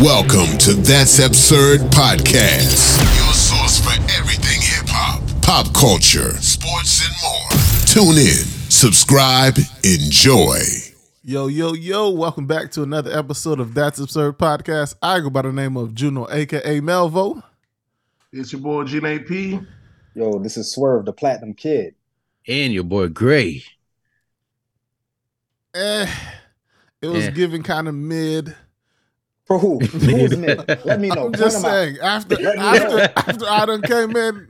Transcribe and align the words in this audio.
Welcome 0.00 0.58
to 0.58 0.72
That's 0.74 1.18
Absurd 1.20 1.80
Podcast, 1.92 2.98
your 3.14 3.32
source 3.34 3.78
for 3.78 3.92
everything 4.18 4.58
hip 4.60 4.86
hop, 4.88 5.22
pop 5.42 5.72
culture, 5.74 6.30
sports, 6.40 7.04
and 7.06 7.14
more. 7.22 7.50
Tune 7.86 8.18
in, 8.18 8.44
subscribe, 8.70 9.56
enjoy. 9.84 10.58
Yo, 11.22 11.46
yo, 11.46 11.74
yo, 11.74 12.10
welcome 12.10 12.46
back 12.46 12.70
to 12.72 12.82
another 12.82 13.16
episode 13.16 13.60
of 13.60 13.74
That's 13.74 14.00
Absurd 14.00 14.38
Podcast. 14.38 14.96
I 15.02 15.20
go 15.20 15.30
by 15.30 15.42
the 15.42 15.52
name 15.52 15.76
of 15.76 15.94
Juno, 15.94 16.26
aka 16.30 16.80
Melvo. 16.80 17.42
It's 18.32 18.50
your 18.52 18.62
boy 18.62 18.84
G 18.84 18.98
P. 19.20 19.60
Yo, 20.14 20.38
this 20.38 20.56
is 20.56 20.72
Swerve, 20.72 21.04
the 21.04 21.12
Platinum 21.12 21.54
Kid. 21.54 21.94
And 22.48 22.72
your 22.72 22.84
boy 22.84 23.08
Gray. 23.08 23.62
Eh, 25.74 26.06
it 27.02 27.06
was 27.06 27.26
Eh. 27.26 27.30
giving 27.30 27.62
kind 27.62 27.86
of 27.88 27.94
mid. 27.94 28.56
For 29.52 29.58
who? 29.58 29.78
Who's 29.80 30.36
mid? 30.36 30.66
Let 30.84 30.98
me 31.00 31.08
know. 31.08 31.26
I'm 31.26 31.32
just 31.34 31.62
Point 31.62 31.66
'em 31.66 31.70
out. 31.70 31.74
saying, 31.74 31.98
after 32.02 32.36
Let 32.36 32.56
after 32.58 32.96
know. 32.96 33.06
after 33.16 33.44
I 33.46 33.66
done 33.66 33.82
came 33.82 34.16
in, 34.16 34.48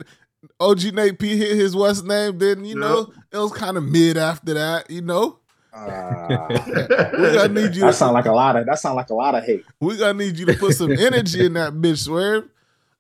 OG 0.61 0.93
Nate 0.95 1.19
P 1.19 1.37
hit 1.37 1.57
his 1.57 1.75
what's 1.75 2.03
name, 2.03 2.39
then 2.39 2.65
you 2.65 2.77
know 2.77 3.13
it 3.33 3.37
was 3.39 3.53
kind 3.53 3.77
of 3.77 3.83
mid 3.85 4.17
after 4.17 4.55
that, 4.55 4.89
you 4.91 5.01
know. 5.03 5.39
Ah, 5.75 6.47
We 6.49 7.33
gonna 7.33 7.49
need 7.49 7.75
you. 7.75 7.83
that 7.83 7.95
sound 7.95 8.13
like 8.15 8.27
a 8.27 8.33
lot 8.33 8.55
of 8.57 8.67
that 8.67 8.79
sound 8.79 8.95
like 8.95 9.11
a 9.11 9.15
lot 9.15 9.35
of 9.35 9.43
hate. 9.45 9.65
we 9.81 9.97
gonna 9.97 10.15
need 10.15 10.39
you 10.39 10.47
to 10.47 10.55
put 10.55 10.75
some 10.75 10.93
energy 10.93 11.47
in 11.47 11.55
that 11.55 11.73
bitch, 11.73 11.99
Swerve. 12.05 12.49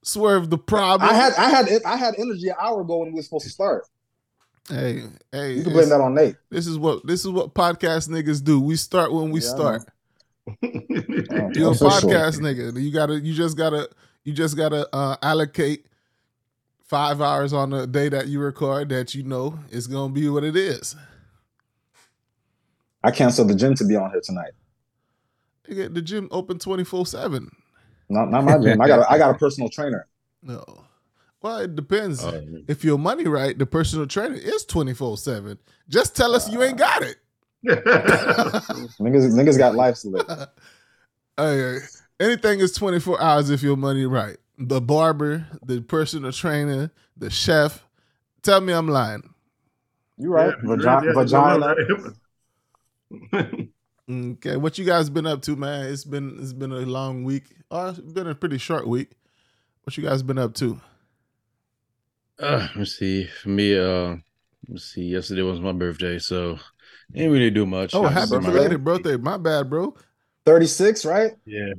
Swerve 0.03 0.51
the 0.51 0.59
problem. 0.59 1.09
I 1.09 1.13
had 1.15 1.33
I 1.35 1.49
had 1.51 1.69
I 1.87 1.97
had 1.97 2.15
energy 2.19 2.49
an 2.49 2.57
hour 2.61 2.81
ago 2.81 2.97
when 2.99 3.11
we 3.13 3.17
were 3.17 3.23
supposed 3.23 3.45
to 3.45 3.51
start. 3.51 3.87
hey, 4.69 5.05
hey, 5.31 5.53
You 5.55 5.63
can 5.63 5.73
blame 5.73 5.89
that 5.91 6.01
on 6.01 6.15
Nate. 6.15 6.35
This 6.51 6.67
is 6.67 6.79
what 6.79 7.07
this 7.07 7.21
is 7.25 7.31
what 7.31 7.55
podcast 7.55 8.09
niggas 8.09 8.43
do. 8.43 8.59
We 8.61 8.75
start 8.75 9.13
when 9.13 9.31
we 9.31 9.41
Yeah, 9.41 9.49
start. 9.49 9.83
You're 10.61 11.69
a 11.69 11.71
official. 11.71 12.11
podcast 12.11 12.41
nigga. 12.41 12.81
You 12.81 12.93
gotta 12.93 13.21
you 13.21 13.33
just 13.33 13.57
gotta 13.57 13.89
you 14.25 14.33
just 14.33 14.57
gotta 14.57 14.89
uh, 14.95 15.17
allocate 15.23 15.87
five 16.85 17.21
hours 17.21 17.53
on 17.53 17.71
the 17.71 17.87
day 17.87 18.09
that 18.09 18.29
you 18.29 18.41
record 18.41 18.89
that 18.91 19.15
you 19.15 19.23
know 19.23 19.59
is 19.71 19.87
gonna 19.87 20.13
be 20.13 20.29
what 20.29 20.45
it 20.45 20.57
is. 20.57 20.97
I 23.05 23.11
canceled 23.11 23.49
the 23.49 23.55
gym 23.55 23.75
to 23.77 23.85
be 23.85 23.97
on 23.97 24.11
here 24.11 24.21
tonight. 24.23 24.53
Nigga, 25.69 25.95
the 25.95 26.03
gym 26.03 26.29
open 26.31 26.59
twenty 26.59 26.85
four 26.85 27.07
seven. 27.07 27.51
Not 28.09 28.31
not 28.31 28.45
my 28.45 28.59
gym. 28.59 28.81
I 28.81 28.89
got 28.89 28.99
a, 29.01 29.11
I 29.11 29.19
got 29.19 29.35
a 29.35 29.39
personal 29.39 29.69
trainer. 29.69 30.07
No. 30.43 30.65
Well, 31.41 31.59
it 31.59 31.75
depends. 31.75 32.25
Oh, 32.25 32.41
if 32.69 32.85
your 32.85 32.99
money 32.99 33.27
right, 33.27 33.57
the 33.57 33.67
personal 33.67 34.07
trainer 34.07 34.35
is 34.35 34.65
twenty 34.65 34.93
four 34.93 35.17
seven. 35.17 35.59
Just 35.89 36.15
tell 36.17 36.35
us 36.35 36.51
you 36.51 36.63
ain't 36.63 36.79
got 36.79 37.03
it. 37.03 37.17
Niggas 37.67 39.33
niggas 39.35 39.59
got 39.59 39.75
lives 39.75 40.03
to 40.03 40.09
live. 40.09 40.49
Hey, 41.37 41.79
anything 42.21 42.61
is 42.61 42.73
24 42.73 43.21
hours 43.21 43.51
if 43.51 43.63
your 43.63 43.77
money 43.77 44.05
right. 44.05 44.37
The 44.59 44.81
barber, 44.81 45.47
the 45.65 45.81
personal 45.81 46.33
trainer, 46.33 46.91
the 47.17 47.31
chef. 47.31 47.85
Tell 48.43 48.61
me 48.61 48.73
I'm 48.73 48.89
lying. 48.89 49.33
You 50.19 50.31
right? 50.31 50.55
Vagi- 50.63 51.15
vagina. 51.15 51.75
Okay, 54.11 54.57
what 54.57 54.77
you 54.79 54.85
guys 54.85 55.09
been 55.09 55.27
up 55.27 55.43
to, 55.43 55.55
man? 55.55 55.87
It's 55.87 56.05
been 56.05 56.37
it's 56.41 56.53
been 56.53 56.73
a 56.73 56.81
long 56.81 57.23
week. 57.23 57.45
Oh, 57.71 57.91
it's 57.91 58.01
been 58.01 58.27
a 58.27 58.35
pretty 58.35 58.59
short 58.59 58.87
week. 58.87 59.13
What 59.85 59.97
you 59.97 60.03
guys 60.03 60.23
been 60.23 60.39
up 60.39 60.55
to? 60.55 60.81
Uh, 62.39 62.67
let's 62.77 62.99
see. 62.99 63.27
For 63.27 63.49
me, 63.49 63.79
uh, 63.79 64.17
let's 64.69 64.93
see. 64.93 65.05
Yesterday 65.05 65.43
was 65.43 65.61
my 65.61 65.73
birthday, 65.73 66.19
so 66.19 66.59
didn't 67.15 67.33
really 67.33 67.51
do 67.51 67.67
much. 67.67 67.95
Oh, 67.95 68.03
happy 68.05 68.39
belated 68.39 68.85
birthday. 68.85 69.17
My 69.17 69.37
bad, 69.37 69.69
bro. 69.71 69.95
36, 70.47 71.05
right? 71.05 71.33
Yeah, 71.45 71.73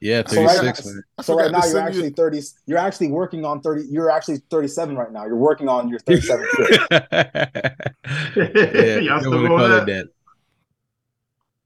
yeah, 0.00 0.22
So 0.26 0.42
right, 0.44 0.56
thirty 0.58 0.74
six. 0.82 0.94
so 1.22 1.36
right 1.36 1.50
now 1.52 1.64
you're 1.66 1.78
actually 1.78 2.04
you- 2.06 2.10
30 2.10 2.40
you're 2.66 2.78
actually 2.78 3.08
working 3.08 3.44
on 3.44 3.60
30 3.60 3.84
you're 3.90 4.10
actually 4.10 4.38
37 4.50 4.96
right 4.96 5.12
now. 5.12 5.26
You're 5.26 5.36
working 5.36 5.68
on 5.68 5.88
your 5.88 5.98
37. 6.00 6.46
yeah, 6.90 7.70
Y'all 8.98 9.20
still 9.20 9.20
want 9.20 9.22
to 9.22 9.30
going 9.30 9.46
call 9.48 9.58
that? 9.68 9.86
that. 9.86 10.06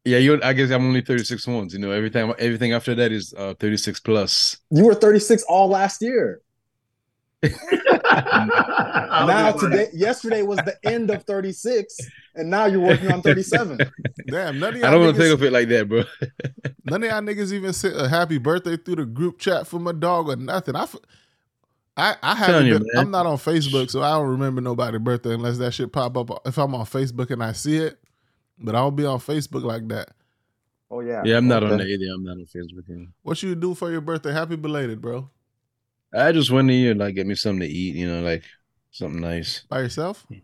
Yeah, 0.05 0.19
you. 0.19 0.39
I 0.43 0.53
guess 0.53 0.71
I'm 0.71 0.84
only 0.84 1.00
36 1.00 1.47
once. 1.47 1.72
You 1.72 1.78
know, 1.78 1.91
every 1.91 2.10
time, 2.10 2.34
everything 2.39 2.75
after 2.75 2.94
that 2.97 3.10
is 3.10 3.33
uh 3.39 3.55
36 3.59 4.00
plus. 4.00 4.59
You 4.71 4.84
were 4.84 4.94
36 4.94 5.44
all 5.49 5.69
last 5.69 6.03
year. 6.03 6.43
now 8.12 9.26
now 9.26 9.53
today 9.53 9.88
yesterday 9.92 10.42
was 10.42 10.59
the 10.59 10.76
end 10.84 11.10
of 11.10 11.25
36 11.25 11.97
and 12.34 12.50
now 12.50 12.66
you're 12.66 12.81
working 12.81 13.10
on 13.10 13.22
37 13.22 13.78
Damn, 14.28 14.59
none 14.59 14.75
of 14.75 14.81
y'all 14.81 14.87
I 14.87 14.91
don't 14.91 15.00
want 15.04 15.16
to 15.16 15.22
think 15.22 15.34
of 15.34 15.42
it 15.42 15.53
like 15.53 15.69
that, 15.69 15.88
bro. 15.88 16.04
none 16.84 17.03
of 17.03 17.09
y'all 17.10 17.20
niggas 17.20 17.53
even 17.53 17.72
sent 17.72 17.97
a 18.00 18.09
happy 18.09 18.38
birthday 18.38 18.76
through 18.76 18.97
the 18.97 19.04
group 19.06 19.38
chat 19.38 19.66
for 19.66 19.78
my 19.78 19.92
dog 19.92 20.28
or 20.28 20.37
nothing. 20.37 20.75
I, 20.76 20.82
f- 20.82 20.97
I, 21.97 22.16
I 22.22 22.34
haven't. 22.34 22.66
You, 22.66 22.78
been- 22.81 22.88
I'm 22.97 23.10
not 23.10 23.26
on 23.26 23.37
Facebook, 23.37 23.91
so 23.91 24.03
I 24.03 24.12
don't 24.19 24.28
remember 24.28 24.60
nobody's 24.60 25.00
birthday 25.00 25.34
unless 25.34 25.59
that 25.59 25.72
shit 25.72 25.92
pop 25.92 26.16
up. 26.16 26.31
If 26.47 26.59
I'm 26.59 26.75
on 26.75 26.86
Facebook 26.86 27.31
and 27.31 27.42
I 27.42 27.53
see 27.53 27.76
it, 27.76 27.98
but 28.59 28.75
I 28.75 28.78
don't 28.78 28.97
be 28.97 29.04
on 29.06 29.19
Facebook 29.21 29.62
like 29.62 29.86
that. 29.88 30.09
oh 30.91 31.00
yeah 31.00 31.22
Yeah, 31.25 31.36
I'm 31.36 31.47
not 31.48 31.62
oh, 31.62 31.66
on 31.66 31.72
Okay. 31.75 31.84
there 31.84 31.88
either. 31.92 32.06
I'm 32.15 32.25
not 32.25 32.32
on 32.38 32.47
Facebook. 32.47 32.88
Either. 32.91 33.06
What 33.22 33.42
you 33.42 33.54
do 33.54 33.75
for 33.75 33.91
your 33.91 34.00
birthday? 34.00 34.32
Happy 34.32 34.56
belated, 34.56 35.00
bro. 35.00 35.31
I 36.15 36.33
just 36.33 36.51
went 36.51 36.71
in 36.71 36.77
here 36.77 36.95
like 36.95 37.15
get 37.15 37.27
me 37.27 37.35
something 37.35 37.61
to 37.61 37.67
eat. 37.67 37.97
You 37.97 38.09
know, 38.09 38.23
like 38.23 38.45
something 38.91 39.21
nice. 39.21 39.65
By 39.69 39.81
yourself? 39.81 40.27
You 40.31 40.43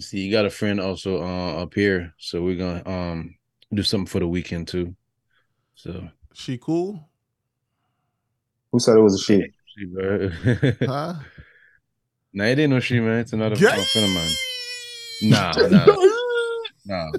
see, 0.00 0.20
you 0.20 0.32
got 0.32 0.46
a 0.46 0.50
friend 0.50 0.80
also 0.80 1.22
uh, 1.22 1.62
up 1.62 1.74
here, 1.74 2.14
so 2.18 2.42
we're 2.42 2.56
gonna 2.56 2.88
um 2.88 3.34
do 3.72 3.82
something 3.82 4.06
for 4.06 4.20
the 4.20 4.28
weekend 4.28 4.68
too. 4.68 4.94
So, 5.74 6.08
She 6.34 6.58
cool? 6.58 7.08
who 8.72 8.78
said 8.78 8.96
it 8.96 9.00
was 9.00 9.14
a 9.14 9.18
she 9.18 9.52
she, 9.66 9.84
bro. 9.86 10.28
Huh? 10.86 11.14
nah, 12.32 12.44
it 12.44 12.58
ain't 12.58 12.70
no 12.70 12.80
she, 12.80 13.00
man. 13.00 13.20
It's 13.20 13.32
another 13.32 13.56
Gay! 13.56 13.66
a 13.66 13.84
friend 13.84 14.06
of 14.06 14.14
mine. 14.14 14.30
Nah, 15.22 15.52
nah, 15.68 15.96
nah. 16.86 17.10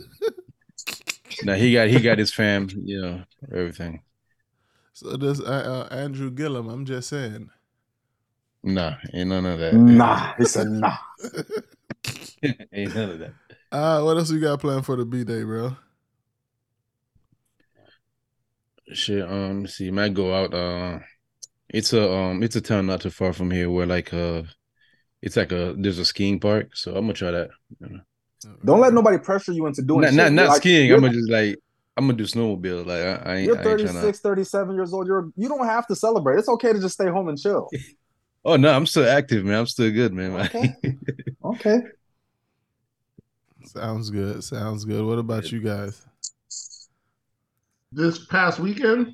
Nah, 1.44 1.54
he 1.56 1.74
got 1.74 1.88
he 1.88 2.00
got 2.00 2.20
his 2.20 2.32
fam, 2.32 2.70
you 2.86 3.02
know, 3.02 3.24
everything. 3.52 4.04
So 5.02 5.18
does 5.18 5.42
uh, 5.42 5.88
uh, 5.92 5.96
Andrew 5.96 6.30
Gillum. 6.30 6.70
I'm 6.70 6.86
just 6.86 7.10
saying. 7.10 7.50
Nah, 8.62 8.98
ain't 9.12 9.30
none 9.30 9.48
of 9.48 9.58
that. 9.58 9.74
nah 9.74 10.34
he 10.38 10.46
said 10.46 10.68
nah 10.68 10.96
ain't 12.72 12.94
none 12.94 13.10
of 13.10 13.20
that. 13.20 13.34
Uh, 13.72 14.02
what 14.04 14.16
else 14.18 14.30
you 14.30 14.40
got 14.40 14.60
planned 14.60 14.86
for 14.86 14.96
the 14.96 15.04
B 15.06 15.24
day, 15.24 15.42
bro? 15.42 15.76
Shit, 18.94 19.28
um, 19.28 19.62
let's 19.62 19.74
see, 19.76 19.90
might 19.90 20.14
go 20.14 20.36
out. 20.36 20.54
Uh, 20.54 21.00
it's 21.70 21.94
a 21.94 22.12
um, 22.14 22.44
it's 22.44 22.56
a 22.56 22.62
town 22.62 22.86
not 22.86 23.02
too 23.02 23.10
far 23.10 23.34
from 23.34 23.50
here 23.50 23.72
where 23.72 23.88
like 23.88 24.14
uh, 24.14 24.44
it's 25.24 25.38
like 25.38 25.52
a 25.52 25.74
there's 25.76 25.98
a 25.98 26.06
skiing 26.06 26.40
park, 26.40 26.76
so 26.76 26.92
I'm 26.92 27.06
gonna 27.06 27.14
try 27.14 27.32
that. 27.32 27.50
you 27.80 27.90
know. 27.90 28.00
don't 28.64 28.82
let 28.82 28.94
nobody 28.94 29.18
pressure 29.18 29.54
you 29.54 29.66
into 29.66 29.82
doing 29.82 30.02
Not 30.02 30.10
shit. 30.10 30.18
not, 30.18 30.32
not 30.34 30.48
like- 30.50 30.58
skiing. 30.58 30.88
you're, 30.88 30.98
I'm 30.98 31.02
gonna 31.04 31.14
just 31.14 31.32
like 31.32 31.58
I'm 31.98 32.06
gonna 32.08 32.18
do 32.18 32.24
snowmobile. 32.24 32.86
Like 32.86 33.26
I, 33.26 33.34
I 33.34 33.38
you're 33.40 33.56
I 33.58 33.60
ain't 33.60 33.82
36 33.82 34.20
to. 34.20 34.24
37 34.24 34.76
years 34.76 34.94
old 34.94 35.08
you're 35.08 35.30
you 35.36 35.50
don't 35.50 35.66
have 35.66 35.88
to 35.88 35.96
celebrate 35.96 36.40
it's 36.40 36.50
okay 36.50 36.74
to 36.74 36.80
just 36.80 36.96
stay 36.96 37.10
home 37.10 37.28
and 37.28 37.40
chill 37.40 37.70
Oh 38.44 38.56
no, 38.56 38.74
I'm 38.74 38.88
still 38.88 39.08
active, 39.08 39.46
man. 39.46 39.60
I'm 39.60 39.68
still 39.68 39.92
good, 39.92 40.14
man. 40.14 40.32
Okay. 40.56 40.76
okay 41.44 41.82
Sounds 43.66 44.10
good. 44.10 44.44
Sounds 44.44 44.84
good. 44.84 45.06
What 45.06 45.20
about 45.20 45.52
you 45.52 45.60
guys? 45.60 46.06
this 47.92 48.26
past 48.26 48.60
weekend, 48.60 49.14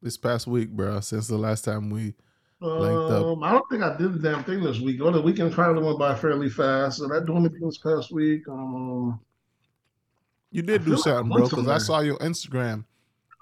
This 0.00 0.16
past 0.16 0.46
week, 0.46 0.70
bro, 0.70 1.00
since 1.00 1.26
the 1.26 1.36
last 1.36 1.64
time 1.64 1.90
we 1.90 2.14
um, 2.62 3.42
I 3.42 3.50
don't 3.50 3.68
think 3.68 3.82
I 3.82 3.96
did 3.96 4.14
the 4.14 4.18
damn 4.20 4.44
thing 4.44 4.62
this 4.62 4.78
week. 4.78 5.02
Well, 5.02 5.10
the 5.10 5.20
weekend 5.20 5.52
probably 5.52 5.82
went 5.82 5.98
by 5.98 6.14
fairly 6.14 6.48
fast. 6.48 7.00
Did 7.00 7.10
I 7.10 7.24
do 7.24 7.36
anything 7.36 7.60
this 7.60 7.78
past 7.78 8.12
week? 8.12 8.42
Um, 8.48 9.18
you 10.52 10.62
did 10.62 10.84
do 10.84 10.96
feel 10.96 11.00
like 11.00 11.16
something, 11.16 11.32
bro, 11.32 11.48
because 11.48 11.68
I 11.68 11.78
saw 11.78 12.00
your 12.00 12.18
Instagram. 12.18 12.84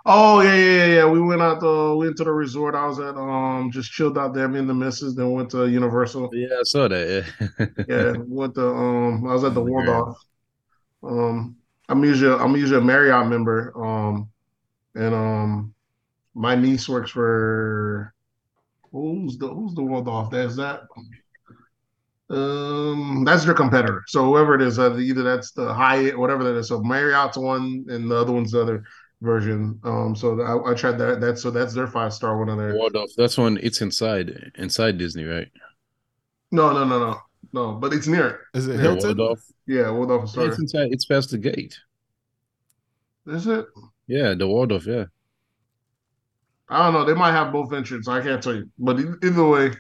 oh 0.06 0.41
yeah, 0.41 0.54
yeah, 0.54 0.77
yeah, 0.77 0.86
yeah. 0.97 1.07
We 1.07 1.21
went 1.21 1.42
out 1.42 1.60
the 1.60 1.95
went 1.97 2.16
to 2.18 2.24
the 2.24 2.33
resort. 2.33 2.74
I 2.74 2.86
was 2.86 2.98
at 2.98 3.16
um 3.16 3.71
just 3.72 3.91
chilled 3.92 4.18
out 4.18 4.34
there, 4.34 4.48
me 4.48 4.59
and 4.60 4.68
the 4.68 4.74
missus. 4.74 5.15
Then 5.15 5.30
went 5.33 5.51
to 5.51 5.66
Universal. 5.68 6.30
yeah, 6.33 6.48
I 6.60 6.62
saw 6.65 6.89
that. 6.89 7.27
Yeah, 7.48 7.48
Yeah, 7.86 8.15
went 8.27 8.54
to 8.57 8.66
um 8.68 9.27
I 9.27 9.33
was 9.34 9.45
at 9.45 9.54
the 9.54 9.62
yeah. 9.65 9.65
Waldorf. 9.65 10.16
Um 11.04 11.57
I'm 11.89 12.04
usually 12.04 12.34
I'm 12.34 12.57
usually 12.57 12.80
a 12.80 12.84
Marriott 12.84 13.28
member. 13.28 13.72
Um 13.77 14.30
and 14.95 15.15
um 15.15 15.74
my 16.34 16.54
niece 16.57 16.89
works 16.89 17.10
for 17.12 18.15
who's 18.92 19.39
the 19.39 19.48
who's 19.48 19.74
the 19.74 19.83
Waldorf? 19.83 20.30
That's 20.30 20.57
that 20.57 20.83
um 22.30 23.24
that's 23.24 23.44
their 23.44 23.54
competitor. 23.54 24.04
So 24.06 24.24
whoever 24.24 24.54
it 24.54 24.62
is, 24.62 24.78
uh, 24.78 24.97
either 24.97 25.22
that's 25.22 25.53
the 25.53 25.72
Hyatt, 25.74 26.18
whatever 26.18 26.44
that 26.44 26.56
is. 26.56 26.68
So 26.68 26.80
Marriott's 26.82 27.36
one 27.36 27.84
and 27.88 28.10
the 28.10 28.16
other 28.16 28.32
one's 28.32 28.53
the 28.53 28.62
other 28.62 28.84
version. 29.21 29.80
Um 29.84 30.15
so 30.15 30.41
I, 30.41 30.71
I 30.71 30.74
tried 30.74 30.98
that. 30.98 31.21
That's 31.21 31.42
so 31.42 31.50
that's 31.50 31.74
their 31.74 31.88
five 31.88 32.12
star 32.15 32.38
one 32.38 32.48
on 32.48 32.59
there. 32.59 32.74
Waldorf. 32.74 33.10
That's 33.16 33.36
one. 33.36 33.59
It's 33.62 33.80
inside 33.80 34.53
inside 34.56 34.98
Disney, 34.98 35.24
right? 35.24 35.48
No, 36.53 36.72
no, 36.72 36.84
no, 36.84 36.98
no. 36.98 37.21
No, 37.53 37.72
but 37.72 37.92
it's 37.92 38.06
near 38.06 38.28
it. 38.28 38.41
Is 38.54 38.68
it 38.68 38.78
Yeah, 38.80 38.83
Hilton? 38.83 39.16
Waldorf. 39.16 39.41
Yeah, 39.66 39.91
Waldorf 39.91 40.30
It's 40.36 40.59
inside. 40.59 40.92
It's 40.92 41.04
past 41.04 41.30
the 41.30 41.38
gate. 41.38 41.78
Is 43.26 43.47
it? 43.47 43.66
Yeah, 44.06 44.34
the 44.34 44.47
Waldorf. 44.47 44.86
Yeah. 44.86 45.06
I 46.68 46.84
don't 46.84 46.94
know. 46.94 47.04
They 47.04 47.15
might 47.15 47.33
have 47.33 47.53
both 47.53 47.72
entrances. 47.72 48.09
I 48.09 48.21
can't 48.22 48.42
tell 48.42 48.54
you, 48.54 48.71
but 48.78 48.98
either 49.24 49.44
way. 49.47 49.72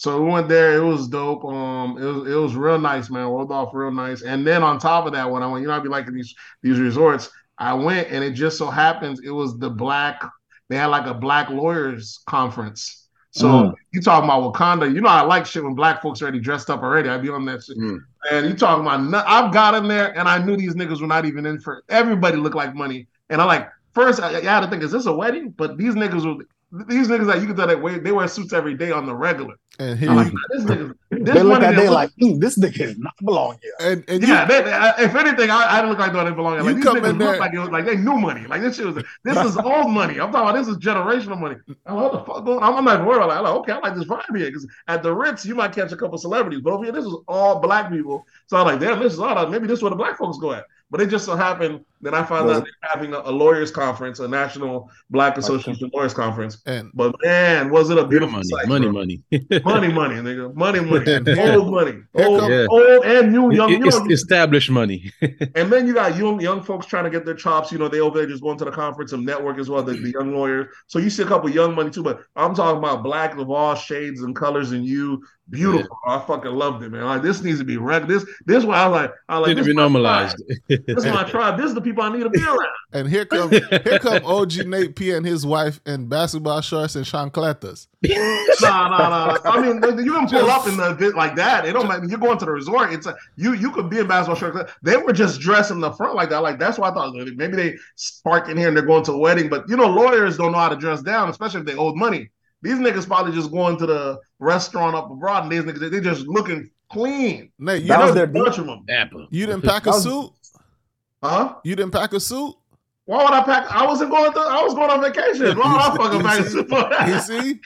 So 0.00 0.18
we 0.22 0.30
went 0.30 0.48
there. 0.48 0.78
It 0.78 0.82
was 0.82 1.08
dope. 1.08 1.44
Um, 1.44 1.98
it 1.98 2.06
was 2.06 2.26
it 2.26 2.34
was 2.34 2.56
real 2.56 2.78
nice, 2.78 3.10
man. 3.10 3.26
Rolled 3.26 3.52
off 3.52 3.74
real 3.74 3.90
nice. 3.90 4.22
And 4.22 4.46
then 4.46 4.62
on 4.62 4.78
top 4.78 5.04
of 5.04 5.12
that, 5.12 5.30
when 5.30 5.42
I 5.42 5.46
went, 5.46 5.60
you 5.60 5.68
know, 5.68 5.74
I'd 5.74 5.82
be 5.82 5.90
liking 5.90 6.14
these 6.14 6.34
these 6.62 6.78
resorts. 6.78 7.28
I 7.58 7.74
went, 7.74 8.08
and 8.08 8.24
it 8.24 8.30
just 8.30 8.56
so 8.56 8.70
happens 8.70 9.20
it 9.22 9.28
was 9.28 9.58
the 9.58 9.68
black. 9.68 10.24
They 10.70 10.76
had 10.78 10.86
like 10.86 11.06
a 11.06 11.12
black 11.12 11.50
lawyers 11.50 12.18
conference. 12.26 13.08
So 13.32 13.46
Mm. 13.46 13.74
you 13.92 14.00
talking 14.00 14.24
about 14.24 14.54
Wakanda? 14.54 14.90
You 14.92 15.02
know, 15.02 15.10
I 15.10 15.20
like 15.20 15.44
shit 15.44 15.62
when 15.62 15.74
black 15.74 16.00
folks 16.00 16.22
already 16.22 16.40
dressed 16.40 16.70
up 16.70 16.82
already. 16.82 17.10
I'd 17.10 17.20
be 17.20 17.28
on 17.28 17.44
that 17.44 17.62
shit. 17.62 17.76
Mm. 17.76 17.98
And 18.30 18.46
you 18.48 18.54
talking 18.54 18.86
about? 18.86 19.26
I've 19.28 19.52
got 19.52 19.74
in 19.74 19.86
there, 19.86 20.18
and 20.18 20.26
I 20.26 20.38
knew 20.42 20.56
these 20.56 20.76
niggas 20.76 21.02
were 21.02 21.08
not 21.08 21.26
even 21.26 21.44
in 21.44 21.60
for. 21.60 21.82
Everybody 21.90 22.38
looked 22.38 22.56
like 22.56 22.74
money, 22.74 23.06
and 23.28 23.42
I 23.42 23.44
like 23.44 23.68
first 23.92 24.22
I, 24.22 24.38
I 24.38 24.40
had 24.40 24.60
to 24.60 24.68
think, 24.68 24.82
is 24.82 24.92
this 24.92 25.04
a 25.04 25.12
wedding? 25.12 25.50
But 25.50 25.76
these 25.76 25.94
niggas 25.94 26.24
were 26.24 26.42
these 26.88 27.08
niggas 27.08 27.26
that 27.26 27.40
you 27.40 27.48
could 27.48 27.56
tell 27.56 27.66
that 27.66 27.82
way 27.82 27.98
they 27.98 28.12
wear 28.12 28.28
suits 28.28 28.52
every 28.52 28.74
day 28.74 28.92
on 28.92 29.04
the 29.04 29.14
regular. 29.14 29.54
And 29.80 30.10
I'm 30.10 30.16
like, 30.16 30.32
this 30.50 30.64
nigga, 30.64 30.94
this 31.10 31.34
They 31.34 31.42
look 31.42 31.62
at 31.62 31.74
they 31.74 31.88
like, 31.88 32.10
"Mm, 32.20 32.38
this 32.38 32.58
nigga 32.58 32.78
does 32.78 32.98
not 32.98 33.14
belong 33.24 33.56
here. 33.62 33.72
and, 33.80 34.04
and 34.08 34.22
yeah, 34.22 34.42
you, 34.42 34.48
they, 34.48 34.62
they- 34.62 35.04
if 35.04 35.14
anything, 35.14 35.48
I, 35.50 35.72
I 35.72 35.76
didn't 35.76 35.90
look 35.90 35.98
like 35.98 36.12
they 36.12 36.30
belong. 36.34 36.56
Like 36.58 36.64
You 36.64 36.74
these 36.74 36.84
come 36.84 36.96
niggas 36.98 37.10
in 37.10 37.18
there- 37.18 37.30
look 37.30 37.40
like 37.40 37.54
it 37.54 37.58
was 37.58 37.70
like 37.70 37.86
they 37.86 37.96
new 37.96 38.18
money. 38.18 38.46
Like 38.46 38.60
this 38.60 38.76
shit 38.76 38.84
was 38.86 39.02
this 39.24 39.38
is 39.46 39.56
old 39.56 39.90
money. 39.90 40.20
I'm 40.20 40.30
talking 40.30 40.50
about 40.50 40.54
this 40.54 40.68
is 40.68 40.76
generational 40.76 41.40
money. 41.40 41.56
I'm 41.86 41.96
like, 41.96 42.04
what 42.04 42.12
the 42.12 42.24
fuck 42.32 42.44
going? 42.44 42.62
on? 42.62 42.74
I'm 42.74 42.84
not 42.84 43.06
worried. 43.06 43.22
I'm 43.22 43.42
like, 43.42 43.54
okay, 43.54 43.72
I 43.72 43.78
like 43.78 43.94
this 43.94 44.04
vibe 44.04 44.36
here 44.36 44.46
because 44.46 44.66
at 44.86 45.02
the 45.02 45.14
Ritz 45.14 45.46
you 45.46 45.54
might 45.54 45.72
catch 45.72 45.92
a 45.92 45.96
couple 45.96 46.18
celebrities, 46.18 46.60
but 46.60 46.74
over 46.74 46.84
here 46.84 46.92
this 46.92 47.06
is 47.06 47.16
all 47.26 47.58
black 47.60 47.90
people. 47.90 48.26
So 48.48 48.58
I'm 48.58 48.66
like, 48.66 48.80
damn, 48.80 48.98
this 49.00 49.14
is 49.14 49.18
all. 49.18 49.46
Maybe 49.48 49.66
this 49.66 49.78
is 49.78 49.82
where 49.82 49.90
the 49.90 49.96
black 49.96 50.18
folks 50.18 50.36
go 50.38 50.52
at. 50.52 50.64
But 50.90 51.00
it 51.00 51.08
just 51.08 51.24
so 51.24 51.36
happened 51.36 51.84
that 52.02 52.14
I 52.14 52.24
found 52.24 52.46
Was 52.46 52.58
out 52.58 52.64
they're 52.64 52.90
having 52.90 53.12
a, 53.14 53.20
a 53.20 53.30
lawyers 53.30 53.70
conference, 53.70 54.20
a 54.20 54.28
national 54.28 54.90
Black 55.10 55.36
Association 55.36 55.90
lawyers 55.92 56.14
conference. 56.14 56.62
and 56.66 56.90
But 56.94 57.14
man, 57.22 57.70
was 57.70 57.90
it 57.90 57.98
a 57.98 58.06
beautiful 58.06 58.32
money, 58.32 58.48
sight, 58.48 58.68
money, 58.68 58.88
money. 58.88 59.22
money, 59.64 59.92
money, 59.92 60.14
nigga, 60.16 60.54
money, 60.54 60.80
money, 60.80 61.12
And 61.14 61.28
old 61.28 61.70
money, 61.72 62.00
old, 62.14 62.50
Yeah. 62.50 62.66
old 62.70 63.04
and 63.04 63.32
new, 63.32 63.52
young. 63.52 63.70
You 63.70 63.86
It's 63.86 63.98
know, 63.98 64.06
established 64.10 64.70
money. 64.70 65.12
and 65.54 65.70
then 65.72 65.86
you 65.86 65.94
got 65.94 66.16
young 66.16 66.40
young 66.40 66.62
folks 66.62 66.86
trying 66.86 67.04
to 67.04 67.10
get 67.10 67.24
their 67.24 67.34
chops. 67.34 67.70
You 67.72 67.78
know, 67.78 67.88
they 67.88 68.00
over 68.00 68.18
there 68.18 68.26
just 68.26 68.42
going 68.42 68.58
to 68.58 68.64
the 68.64 68.70
conference 68.70 69.12
and 69.12 69.24
network 69.26 69.58
as 69.58 69.68
well. 69.68 69.82
The, 69.82 69.92
the 69.92 70.10
young 70.10 70.34
lawyers. 70.34 70.68
So 70.86 70.98
you 70.98 71.10
see 71.10 71.22
a 71.22 71.26
couple 71.26 71.50
young 71.50 71.74
money 71.74 71.90
too. 71.90 72.02
But 72.02 72.22
I'm 72.36 72.54
talking 72.54 72.78
about 72.78 73.02
black 73.02 73.36
of 73.36 73.50
all 73.50 73.74
shades 73.74 74.22
and 74.22 74.34
colors 74.34 74.72
and 74.72 74.84
you. 74.86 75.22
Beautiful. 75.50 75.98
I 76.06 76.20
fucking 76.20 76.52
loved 76.52 76.84
it, 76.84 76.90
man. 76.92 77.04
Like 77.04 77.22
this 77.22 77.42
needs 77.42 77.58
to 77.58 77.64
be 77.64 77.76
rec. 77.76 78.06
This 78.06 78.24
this 78.46 78.64
one 78.64 78.78
I 78.78 78.86
like, 78.86 79.10
I 79.28 79.40
was 79.40 79.48
like 79.48 79.56
Need 79.56 79.62
to 79.64 79.68
be 79.70 79.74
normalized. 79.74 80.40
This 80.68 80.80
is 80.86 81.06
my 81.06 81.24
tribe. 81.24 81.56
This 81.56 81.66
is 81.66 81.74
the 81.74 81.80
people 81.80 81.89
I 81.98 82.12
need 82.12 82.22
to 82.22 82.30
be 82.30 82.42
around. 82.42 82.58
and 82.92 83.08
here 83.08 83.24
come 83.24 83.50
here 83.50 83.98
come 84.00 84.24
OG 84.24 84.66
Nate 84.66 84.96
P 84.96 85.10
and 85.12 85.24
his 85.26 85.44
wife 85.46 85.80
in 85.86 86.08
basketball 86.08 86.60
shorts 86.60 86.96
and 86.96 87.04
chancletas. 87.06 87.86
Nah, 88.62 88.88
nah, 88.88 89.08
nah. 89.08 89.38
I 89.44 89.60
mean, 89.62 89.76
you 90.04 90.12
can 90.12 90.28
pull 90.28 90.50
up 90.50 90.66
in 90.66 90.76
the 90.76 90.90
event 90.90 91.16
like 91.16 91.34
that. 91.36 91.64
It 91.64 91.72
don't 91.72 91.88
matter. 91.88 92.04
You're 92.04 92.18
going 92.18 92.36
to 92.38 92.44
the 92.44 92.50
resort. 92.52 92.92
It's 92.92 93.06
a, 93.06 93.16
you. 93.36 93.54
You 93.54 93.70
could 93.70 93.88
be 93.88 93.98
in 93.98 94.06
basketball 94.06 94.36
shorts. 94.52 94.72
They 94.82 94.98
were 94.98 95.14
just 95.14 95.40
dressed 95.40 95.70
in 95.70 95.80
the 95.80 95.92
front 95.92 96.14
like 96.14 96.28
that. 96.28 96.38
Like 96.42 96.58
that's 96.58 96.78
why 96.78 96.90
I 96.90 96.92
thought 96.94 97.14
maybe 97.14 97.56
they 97.56 97.76
spark 97.96 98.48
in 98.50 98.58
here 98.58 98.68
and 98.68 98.76
they're 98.76 98.84
going 98.84 99.04
to 99.04 99.12
a 99.12 99.18
wedding. 99.18 99.48
But 99.48 99.66
you 99.68 99.76
know, 99.78 99.86
lawyers 99.88 100.36
don't 100.36 100.52
know 100.52 100.58
how 100.58 100.68
to 100.68 100.76
dress 100.76 101.00
down, 101.00 101.30
especially 101.30 101.60
if 101.60 101.66
they 101.66 101.74
owe 101.76 101.94
money. 101.94 102.30
These 102.62 102.74
niggas 102.74 103.06
probably 103.06 103.32
just 103.32 103.50
going 103.50 103.78
to 103.78 103.86
the 103.86 104.18
restaurant 104.38 104.94
up 104.94 105.10
abroad, 105.10 105.44
and 105.44 105.52
these 105.52 105.62
niggas 105.62 105.80
they, 105.80 105.88
they 105.88 106.00
just 106.00 106.26
looking 106.26 106.70
clean. 106.90 107.50
Nate, 107.58 107.82
you, 107.82 107.88
That 107.88 107.98
You 108.00 108.04
was 108.04 108.08
know, 108.10 108.14
their 108.14 108.26
bunch 108.26 108.58
of 108.58 108.66
them. 108.66 108.84
Apple. 108.90 109.26
you 109.30 109.46
didn't 109.46 109.62
pack 109.62 109.86
a 109.86 109.90
was- 109.90 110.02
suit. 110.02 110.30
Huh? 111.22 111.54
You 111.64 111.76
didn't 111.76 111.92
pack 111.92 112.12
a 112.12 112.20
suit. 112.20 112.54
Why 113.04 113.24
would 113.24 113.32
I 113.32 113.42
pack? 113.42 113.70
I 113.70 113.86
wasn't 113.86 114.10
going. 114.10 114.32
To, 114.32 114.38
I 114.38 114.62
was 114.62 114.74
going 114.74 114.90
on 114.90 115.00
vacation. 115.02 115.58
Why 115.58 115.72
would 115.72 115.80
I 115.82 115.96
fucking 115.96 116.22
pack 116.22 116.40
a 116.40 116.50
suit 116.50 116.68
for 116.68 116.80
that? 116.88 117.08
You 117.08 117.18
see, 117.20 117.60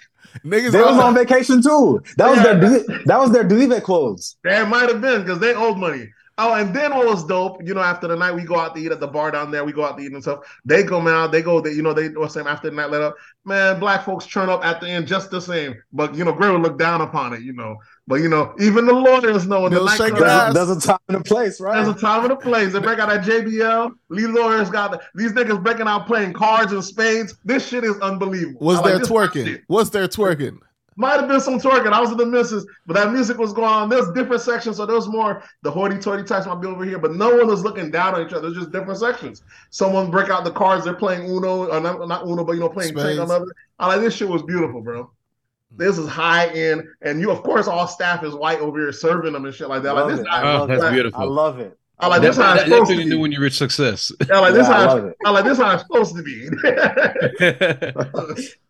niggas. 0.45 0.73
They 0.73 0.81
was 0.81 0.97
out- 0.97 1.05
on 1.05 1.15
vacation 1.15 1.63
too. 1.63 2.03
That 2.17 2.31
was 2.31 2.43
their 2.43 3.03
that 3.05 3.19
was 3.19 3.31
their 3.33 3.45
Duvet 3.45 3.83
clothes. 3.83 4.37
That 4.45 4.69
might 4.69 4.89
have 4.89 5.01
been 5.01 5.23
because 5.23 5.39
they 5.41 5.55
owed 5.55 5.77
money. 5.79 6.09
Oh, 6.37 6.55
and 6.55 6.75
then 6.75 6.93
what 6.93 7.07
was 7.07 7.25
dope, 7.25 7.63
you 7.65 7.75
know, 7.75 7.81
after 7.81 8.09
the 8.09 8.17
night 8.17 8.35
we 8.35 8.43
go 8.43 8.59
out 8.59 8.75
to 8.75 8.81
eat 8.81 8.91
at 8.91 8.99
the 8.99 9.07
bar 9.07 9.31
down 9.31 9.53
there, 9.53 9.65
we 9.65 9.73
go 9.73 9.85
out 9.85 9.97
to 9.97 10.03
eat 10.03 10.13
and 10.13 10.21
stuff. 10.21 10.41
They 10.65 10.83
come 10.83 11.07
out, 11.07 11.31
they 11.31 11.43
go, 11.43 11.61
they, 11.61 11.71
you 11.71 11.83
know, 11.83 11.93
they 11.93 12.09
were 12.09 12.29
saying 12.29 12.49
after 12.49 12.71
the 12.71 12.77
night 12.77 12.91
let 12.91 13.03
up, 13.03 13.15
man, 13.45 13.79
black 13.79 14.05
folks 14.05 14.27
turn 14.27 14.49
up 14.49 14.65
at 14.65 14.81
the 14.81 14.89
end 14.89 15.07
just 15.07 15.31
the 15.31 15.41
same. 15.41 15.81
But 15.93 16.13
you 16.17 16.25
know, 16.25 16.33
Gray 16.33 16.51
would 16.51 16.63
look 16.63 16.77
down 16.77 17.03
upon 17.03 17.35
it, 17.35 17.43
you 17.43 17.53
know. 17.53 17.77
But 18.09 18.17
you 18.17 18.29
know, 18.29 18.53
even 18.59 18.85
the 18.85 18.93
lawyers 18.93 19.47
know 19.47 19.61
when 19.61 19.71
the 19.71 19.79
They'll 19.79 19.87
night 19.87 19.97
shake 19.97 20.15
comes 20.17 20.21
your. 20.21 20.53
There's 20.53 20.77
a 20.77 20.81
time 20.81 20.99
and 21.09 21.19
a 21.19 21.23
place, 21.23 21.61
right? 21.61 21.77
there's 21.77 21.89
a 21.89 21.93
right? 21.93 22.01
time 22.01 22.25
and 22.25 22.33
a 22.33 22.37
place. 22.37 22.73
They 22.73 22.81
break 22.81 22.99
out 22.99 23.11
that 23.11 23.25
JBL. 23.25 23.93
Lee 24.09 24.27
lawyers 24.27 24.71
got 24.71 24.91
the, 24.91 25.01
these 25.15 25.33
niggas 25.33 25.63
breaking 25.63 25.87
out 25.87 26.09
playing 26.09 26.33
cards 26.33 26.73
and 26.73 26.85
spades. 26.85 27.37
This 27.45 27.67
shit 27.67 27.85
is 27.85 27.97
unbelievable. 28.01 28.59
Was 28.61 28.81
I 28.81 28.89
there 28.89 28.99
this 28.99 29.09
twerking? 29.09 29.47
shit. 29.47 29.63
Was 29.69 29.91
there 29.93 30.09
twerking? 30.09 30.59
Might 30.97 31.19
have 31.19 31.29
been 31.29 31.41
some 31.41 31.59
twerking. 31.59 31.93
I 31.93 32.01
was 32.01 32.13
in 32.13 32.17
the 32.19 32.27
misses, 32.27 32.67
but 32.87 32.95
that 32.95 33.11
music 33.13 33.37
was 33.37 33.53
going 33.53 33.69
on. 33.69 33.89
There's 33.89 34.11
different 34.13 34.43
sections, 34.43 34.77
so 34.77 34.87
there's 34.87 35.09
more 35.09 35.43
the 35.63 35.71
hoity-toity 35.71 36.23
types 36.25 36.47
might 36.47 36.61
be 36.61 36.69
over 36.69 36.85
here, 36.85 36.99
but 37.01 37.15
no 37.15 37.35
one 37.35 37.49
was 37.49 37.65
looking 37.65 37.91
down 37.91 38.15
on 38.15 38.25
each 38.25 38.33
other. 38.33 38.43
There's 38.43 38.55
just 38.55 38.71
different 38.71 39.01
sections. 39.01 39.43
Someone 39.71 40.11
break 40.11 40.31
out 40.31 40.45
the 40.45 40.53
cards. 40.53 40.85
They're 40.85 40.95
playing 40.95 41.29
Uno, 41.29 41.67
or 41.69 41.81
not, 41.81 42.07
not 42.07 42.27
Uno, 42.27 42.45
but 42.45 42.53
you 42.53 42.61
know, 42.61 42.69
playing 42.69 42.91
Spades. 42.97 43.17
Take 43.19 43.19
another. 43.19 43.47
I 43.81 43.89
like 43.89 44.01
this 44.03 44.15
shit 44.15 44.29
was 44.29 44.43
beautiful, 44.43 44.81
bro. 44.83 45.03
Hmm. 45.03 45.77
This 45.77 45.99
is 45.99 46.09
high 46.09 46.47
end, 46.49 46.85
and 47.03 47.21
you, 47.21 47.33
of 47.33 47.43
course, 47.43 47.67
all 47.67 47.89
staff 47.89 48.23
is 48.23 48.35
white 48.35 48.61
over 48.61 48.79
here 48.79 48.93
serving 48.93 49.33
them 49.33 49.45
and 49.45 49.55
shit 49.55 49.69
like 49.69 49.83
that. 49.83 49.95
Love 49.95 50.07
Like 50.09 50.17
this, 50.19 50.27
it. 50.27 50.31
I, 50.31 50.43
I 50.43 50.61
Oh, 50.61 50.67
that's 50.67 50.85
it. 50.85 50.93
beautiful. 50.93 51.21
I 51.21 51.25
love 51.25 51.59
it. 51.59 51.77
I 52.01 52.09
like 52.09 52.23
That- 52.23 52.27
this 52.29 52.37
how 52.37 52.55
it's 52.55 52.65
that- 52.65 52.69
that's 52.71 52.71
supposed 52.71 52.91
what 52.91 52.97
to 52.97 53.03
you 53.05 53.11
do 53.11 53.21
when 53.21 53.31
you 53.33 53.41
reach 53.41 53.57
success. 53.57 54.11
I 54.33 54.41
like 54.41 54.55
this 54.55 54.67
Yeah, 54.69 54.75
I 54.75 54.83
how 54.87 54.97
love. 54.97 55.13
I 55.25 55.31
like 55.31 55.45
this 55.45 55.59
how 55.59 55.71
it's 55.75 55.83
supposed 55.85 56.17
to 56.17 56.23
be. 56.23 56.49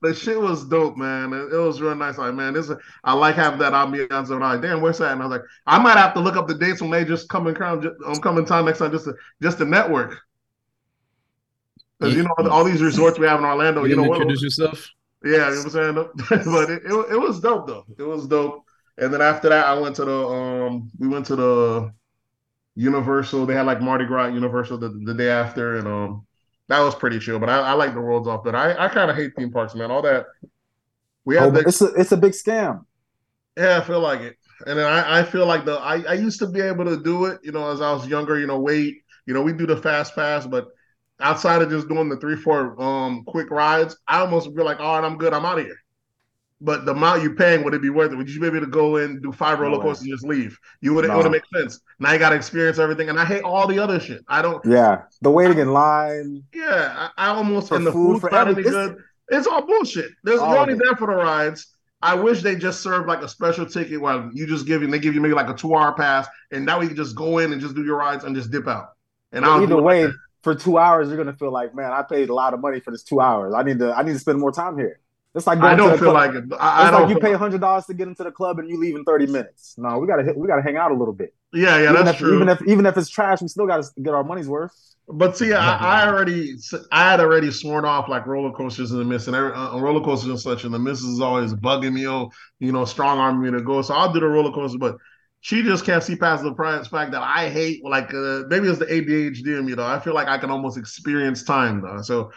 the 0.03 0.15
shit 0.15 0.39
was 0.41 0.65
dope, 0.69 0.97
man. 0.97 1.33
It, 1.33 1.53
it 1.55 1.59
was 1.59 1.81
real 1.81 1.95
nice. 1.95 2.19
Like, 2.19 2.35
man, 2.35 2.53
this 2.53 2.69
is, 2.69 2.77
I 3.03 3.15
like 3.15 3.35
having 3.35 3.59
that 3.61 3.73
ambiance. 3.73 4.31
And 4.31 4.45
I 4.45 4.53
like, 4.53 4.63
damn, 4.63 4.81
where's 4.83 4.99
that? 4.99 5.13
And 5.13 5.23
I 5.23 5.27
was 5.27 5.39
like, 5.39 5.47
I 5.67 5.79
might 5.79 5.97
have 5.97 6.13
to 6.15 6.21
look 6.21 6.37
up 6.37 6.49
the 6.49 6.55
dates 6.55 6.83
when 6.83 6.91
they 6.91 7.05
just 7.05 7.29
come 7.31 7.47
in 7.47 7.55
crown. 7.55 7.85
I'm 8.07 8.17
coming 8.21 8.45
time 8.45 8.67
next 8.67 8.79
time 8.81 8.91
just 8.93 9.07
to 9.07 9.15
just 9.43 9.59
to 9.59 9.65
network. 9.65 10.19
Because 11.99 12.15
you 12.15 12.25
know 12.25 12.35
all 12.51 12.65
these 12.65 12.83
resorts 12.83 13.19
we 13.19 13.27
have 13.27 13.39
in 13.39 13.45
Orlando. 13.47 13.85
you 13.85 13.91
You 13.91 13.97
know 13.97 14.03
didn't 14.03 14.11
what? 14.11 14.21
introduce 14.23 14.43
yourself? 14.43 14.91
Yeah, 15.25 15.31
you 15.31 15.39
know 15.39 15.47
what 15.47 15.65
I'm 15.65 15.71
saying. 15.71 15.95
but 16.53 16.71
it, 16.71 16.83
it 16.85 17.13
it 17.15 17.19
was 17.19 17.41
dope 17.41 17.67
though. 17.67 17.85
It 17.99 18.03
was 18.03 18.27
dope. 18.27 18.65
And 18.99 19.13
then 19.13 19.23
after 19.23 19.49
that, 19.49 19.67
I 19.67 19.79
went 19.79 19.97
to 19.97 20.05
the 20.05 20.27
um, 20.29 20.91
we 20.99 21.09
went 21.09 21.25
to 21.27 21.37
the 21.37 21.93
Universal. 22.77 23.47
They 23.47 23.55
had 23.55 23.67
like 23.67 23.81
Mardi 23.81 24.07
Gras 24.07 24.27
Universal 24.29 24.79
the, 24.79 24.89
the 25.05 25.15
day 25.15 25.31
after, 25.31 25.77
and 25.77 25.87
um, 25.89 26.27
that 26.69 26.81
was 26.81 26.95
pretty 26.95 27.19
chill. 27.19 27.39
But 27.39 27.51
I, 27.51 27.59
I 27.61 27.73
like 27.73 27.95
the 27.95 28.01
worlds 28.01 28.29
off. 28.29 28.45
But 28.45 28.55
I, 28.55 28.87
I 28.87 28.89
kind 28.89 29.11
of 29.11 29.17
hate 29.17 29.33
theme 29.37 29.53
parks, 29.53 29.75
man. 29.75 29.91
All 29.91 30.03
that 30.03 30.27
we 31.25 31.37
Oh, 31.37 31.51
the 31.51 31.67
it's 31.67 31.81
a 31.81 31.87
it's 31.95 32.13
a 32.13 32.17
big 32.17 32.33
scam. 32.33 32.85
yeah, 33.57 33.79
I 33.79 33.81
feel 33.83 34.01
like 34.01 34.21
it. 34.21 34.37
And 34.67 34.79
then 34.79 34.87
I, 34.87 35.21
I 35.21 35.23
feel 35.25 35.47
like 35.47 35.65
the 35.65 35.75
I, 35.79 36.03
I 36.09 36.15
used 36.15 36.39
to 36.41 36.47
be 36.47 36.61
able 36.61 36.85
to 36.87 37.03
do 37.03 37.27
it, 37.27 37.41
you 37.43 37.53
know, 37.53 37.71
as 37.71 37.81
I 37.81 37.93
was 37.93 38.07
younger, 38.07 38.39
you 38.39 38.47
know, 38.47 38.59
wait, 38.61 38.97
you 39.27 39.35
know, 39.35 39.43
we 39.43 39.53
do 39.53 39.67
the 39.67 39.77
fast 39.77 40.15
pass, 40.15 40.47
but 40.47 40.69
outside 41.21 41.63
of 41.63 41.71
just 41.71 41.89
doing 41.89 42.09
the 42.09 42.17
three, 42.17 42.37
four 42.37 42.81
um 42.83 43.25
quick 43.27 43.51
rides, 43.51 43.97
I 44.09 44.21
almost 44.21 44.55
feel 44.55 44.65
like, 44.65 44.81
all 44.81 45.01
right, 45.01 45.07
I'm 45.07 45.19
good, 45.19 45.33
I'm 45.35 45.45
out 45.45 45.59
of 45.59 45.67
here. 45.67 45.77
But 46.65 46.87
the 46.87 46.93
amount 46.93 47.23
you're 47.23 47.35
paying, 47.35 47.63
would 47.65 47.75
it 47.75 47.83
be 47.83 47.91
worth 47.91 48.13
it? 48.13 48.17
Would 48.17 48.31
you 48.31 48.41
be 48.41 48.47
able 48.47 48.61
to 48.61 48.67
go 48.67 48.97
in, 48.97 49.21
do 49.21 49.33
five 49.33 49.61
roller 49.61 49.77
No 49.77 49.83
coasters, 49.83 50.07
and 50.07 50.13
just 50.13 50.27
leave? 50.27 50.59
You 50.81 50.95
would 50.95 51.05
it 51.05 51.13
would 51.13 51.31
make 51.31 51.43
sense. 51.55 51.81
Now 51.99 52.13
you 52.13 52.19
gotta 52.19 52.37
experience 52.37 52.79
everything. 52.79 53.09
And 53.11 53.21
I 53.21 53.25
hate 53.25 53.43
all 53.43 53.67
the 53.67 53.79
other 53.79 54.01
shit. 54.01 54.23
I 54.29 54.43
don't 54.43 54.65
Yeah, 54.65 55.03
the 55.21 55.31
waiting 55.31 55.59
in 55.59 55.73
line. 55.73 56.43
yeah, 56.55 57.11
I, 57.17 57.27
I 57.27 57.29
almost 57.35 57.71
and 57.71 57.87
the 57.87 57.93
food, 57.93 58.15
food 58.15 58.21
for 58.21 58.35
everything. 58.35 58.65
good. 58.65 58.97
It's 59.29 59.47
all 59.47 59.67
bullshit. 59.67 60.11
There's 60.23 60.41
All 60.41 60.57
only 60.59 60.75
there 60.75 60.97
for 60.97 61.07
the 61.07 61.15
rides. 61.17 61.67
I 62.03 62.15
wish 62.15 62.43
they 62.43 62.57
just 62.57 62.83
served 62.83 63.09
like 63.09 63.23
a 63.23 63.29
special 63.29 63.65
ticket 63.67 64.01
where 64.01 64.31
you 64.33 64.47
just 64.47 64.67
give 64.67 64.83
you 64.83 64.89
they 64.89 64.99
give 64.99 65.15
you 65.15 65.21
maybe 65.21 65.35
like 65.35 65.49
a 65.49 65.55
two 65.55 65.75
hour 65.75 65.95
pass, 65.95 66.29
and 66.51 66.67
way 66.67 66.83
you 66.83 66.89
can 66.89 66.97
just 66.97 67.17
go 67.17 67.39
in 67.39 67.53
and 67.53 67.61
just 67.61 67.75
do 67.75 67.85
your 67.85 67.97
rides 67.97 68.25
and 68.25 68.37
just 68.37 68.51
dip 68.51 68.69
out. 68.69 68.89
And 69.33 69.45
I'll 69.45 69.65
do 69.65 69.65
Either 69.65 69.75
it 69.79 69.83
like 69.83 69.85
way, 69.85 70.13
for 70.43 70.55
two 70.55 70.77
hours, 70.79 71.09
you're 71.09 71.17
gonna 71.17 71.33
feel 71.37 71.51
like, 71.51 71.75
man, 71.75 71.93
I 71.93 72.03
paid 72.03 72.29
a 72.29 72.35
lot 72.35 72.53
of 72.53 72.61
money 72.61 72.81
for 72.81 72.91
this 72.91 73.03
two 73.03 73.21
hours. 73.21 73.55
I 73.55 73.63
need 73.63 73.79
to 73.79 73.93
I 73.95 74.03
need 74.03 74.13
to 74.13 74.19
spend 74.19 74.39
more 74.39 74.53
time 74.53 74.79
here. 74.79 75.01
It's 75.35 75.47
like 75.47 75.61
going 75.61 75.63
I 75.63 75.75
don't 75.75 75.99
feel 75.99 76.11
club. 76.11 76.13
like 76.13 76.33
it. 76.35 76.45
I, 76.59 76.89
I 76.89 76.91
It's 76.91 76.91
don't. 76.91 77.09
like 77.09 77.09
you 77.09 77.17
pay 77.17 77.33
hundred 77.33 77.61
dollars 77.61 77.87
to 77.87 77.95
get 77.95 78.09
into 78.09 78.25
the 78.25 78.31
club 78.33 78.59
and 78.59 78.69
you 78.69 78.79
leave 78.79 78.97
in 78.97 79.05
thirty 79.05 79.27
minutes. 79.27 79.75
No, 79.79 79.99
we 79.99 80.07
gotta 80.07 80.23
hit, 80.25 80.37
we 80.37 80.47
gotta 80.49 80.63
hang 80.63 80.77
out 80.77 80.91
a 80.93 80.95
little 80.95 81.15
bit. 81.15 81.35
yeah, 81.53 81.79
yeah, 81.81 81.93
even 81.93 82.07
that's 82.07 82.11
if, 82.11 82.19
true. 82.19 82.35
Even 82.35 82.49
if 82.49 82.61
even 82.67 82.87
if 82.87 82.97
it's 82.97 83.09
trash, 83.11 83.43
we 83.43 83.49
still 83.49 83.67
gotta 83.67 83.89
get 84.03 84.15
our 84.15 84.25
money's 84.25 84.49
worth. 84.49 84.73
But 85.07 85.37
see, 85.37 85.53
I, 85.53 85.77
I 85.77 86.09
already, 86.09 86.55
I 86.91 87.11
had 87.11 87.21
already 87.21 87.51
sworn 87.51 87.85
off 87.85 88.09
like 88.09 88.27
roller 88.27 88.53
coasters 88.53 88.91
in 88.91 88.99
the 88.99 89.05
miss 89.05 89.27
and 89.27 89.37
every, 89.37 89.53
uh, 89.53 89.79
roller 89.79 90.03
coasters 90.03 90.31
and 90.31 90.41
such, 90.41 90.65
and 90.65 90.73
the 90.73 90.79
missus 90.79 91.05
is 91.05 91.21
always 91.21 91.53
bugging 91.53 91.93
me, 91.93 92.09
oh, 92.09 92.31
you 92.59 92.73
know, 92.73 92.87
strong 92.87 93.19
arming 93.19 93.43
me 93.53 93.59
to 93.59 93.63
go. 93.63 93.83
So 93.83 93.93
I'll 93.93 94.13
do 94.15 94.21
the 94.21 94.27
roller 94.27 94.51
coaster, 94.53 94.79
but 94.79 94.97
she 95.43 95.63
just 95.63 95.85
can't 95.85 96.03
see 96.03 96.17
past 96.17 96.43
the 96.43 96.55
price 96.55 96.87
fact 96.89 97.13
that 97.13 97.21
I 97.21 97.51
hate, 97.51 97.85
like, 97.85 98.15
uh, 98.15 98.45
maybe 98.49 98.67
it's 98.67 98.79
the 98.79 98.91
ADHD 98.91 99.59
in 99.59 99.67
me 99.67 99.75
though. 99.75 99.87
I 99.87 100.01
feel 100.01 100.15
like 100.15 100.29
I 100.29 100.39
can 100.39 100.51
almost 100.51 100.79
experience 100.79 101.43
time 101.45 101.83
though. 101.83 102.01
So 102.01 102.33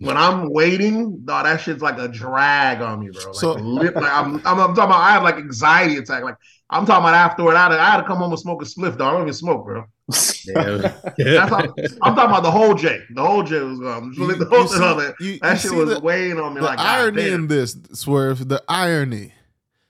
when 0.00 0.16
I'm 0.16 0.50
waiting, 0.50 1.22
no, 1.24 1.42
that 1.42 1.60
shit's 1.60 1.82
like 1.82 1.98
a 1.98 2.08
drag 2.08 2.80
on 2.80 3.00
me, 3.00 3.10
bro. 3.10 3.24
Like, 3.26 3.34
So- 3.34 3.52
lit, 3.54 3.94
like 3.94 4.12
I'm, 4.12 4.36
I'm, 4.46 4.58
I'm 4.60 4.74
talking 4.74 4.84
about. 4.84 5.00
I 5.00 5.10
have 5.12 5.22
like 5.22 5.36
anxiety 5.36 5.96
attack. 5.96 6.24
Like 6.24 6.36
I'm 6.70 6.86
talking 6.86 7.04
about 7.04 7.14
afterward. 7.14 7.54
I 7.56 7.62
had, 7.70 7.72
I 7.72 7.90
had 7.90 7.96
to 7.98 8.04
come 8.04 8.18
home 8.18 8.30
and 8.32 8.40
smoke 8.40 8.62
a 8.62 8.64
spliff. 8.64 8.96
Dog. 8.98 9.02
I 9.02 9.12
don't 9.12 9.22
even 9.22 9.34
smoke, 9.34 9.64
bro. 9.64 9.84
Yeah. 10.46 10.92
That's 11.18 11.50
how, 11.50 11.60
I'm 12.02 12.14
talking 12.16 12.30
about 12.30 12.42
the 12.42 12.50
whole 12.50 12.74
J. 12.74 13.00
The 13.14 13.22
whole 13.24 13.42
J 13.42 13.60
was 13.60 13.78
gone. 13.78 14.12
You- 14.16 14.26
the 14.34 14.44
you 14.44 14.50
whole 14.50 14.66
see- 14.66 14.78
that 14.78 15.14
you- 15.20 15.38
that 15.40 15.52
you 15.62 15.70
shit 15.70 15.78
was 15.78 15.90
the- 15.90 16.00
weighing 16.00 16.38
on 16.40 16.54
me. 16.54 16.60
The 16.60 16.66
like 16.66 16.78
irony 16.78 17.28
in 17.28 17.46
this, 17.48 17.76
Swerve, 17.92 18.48
the 18.48 18.62
irony. 18.68 19.32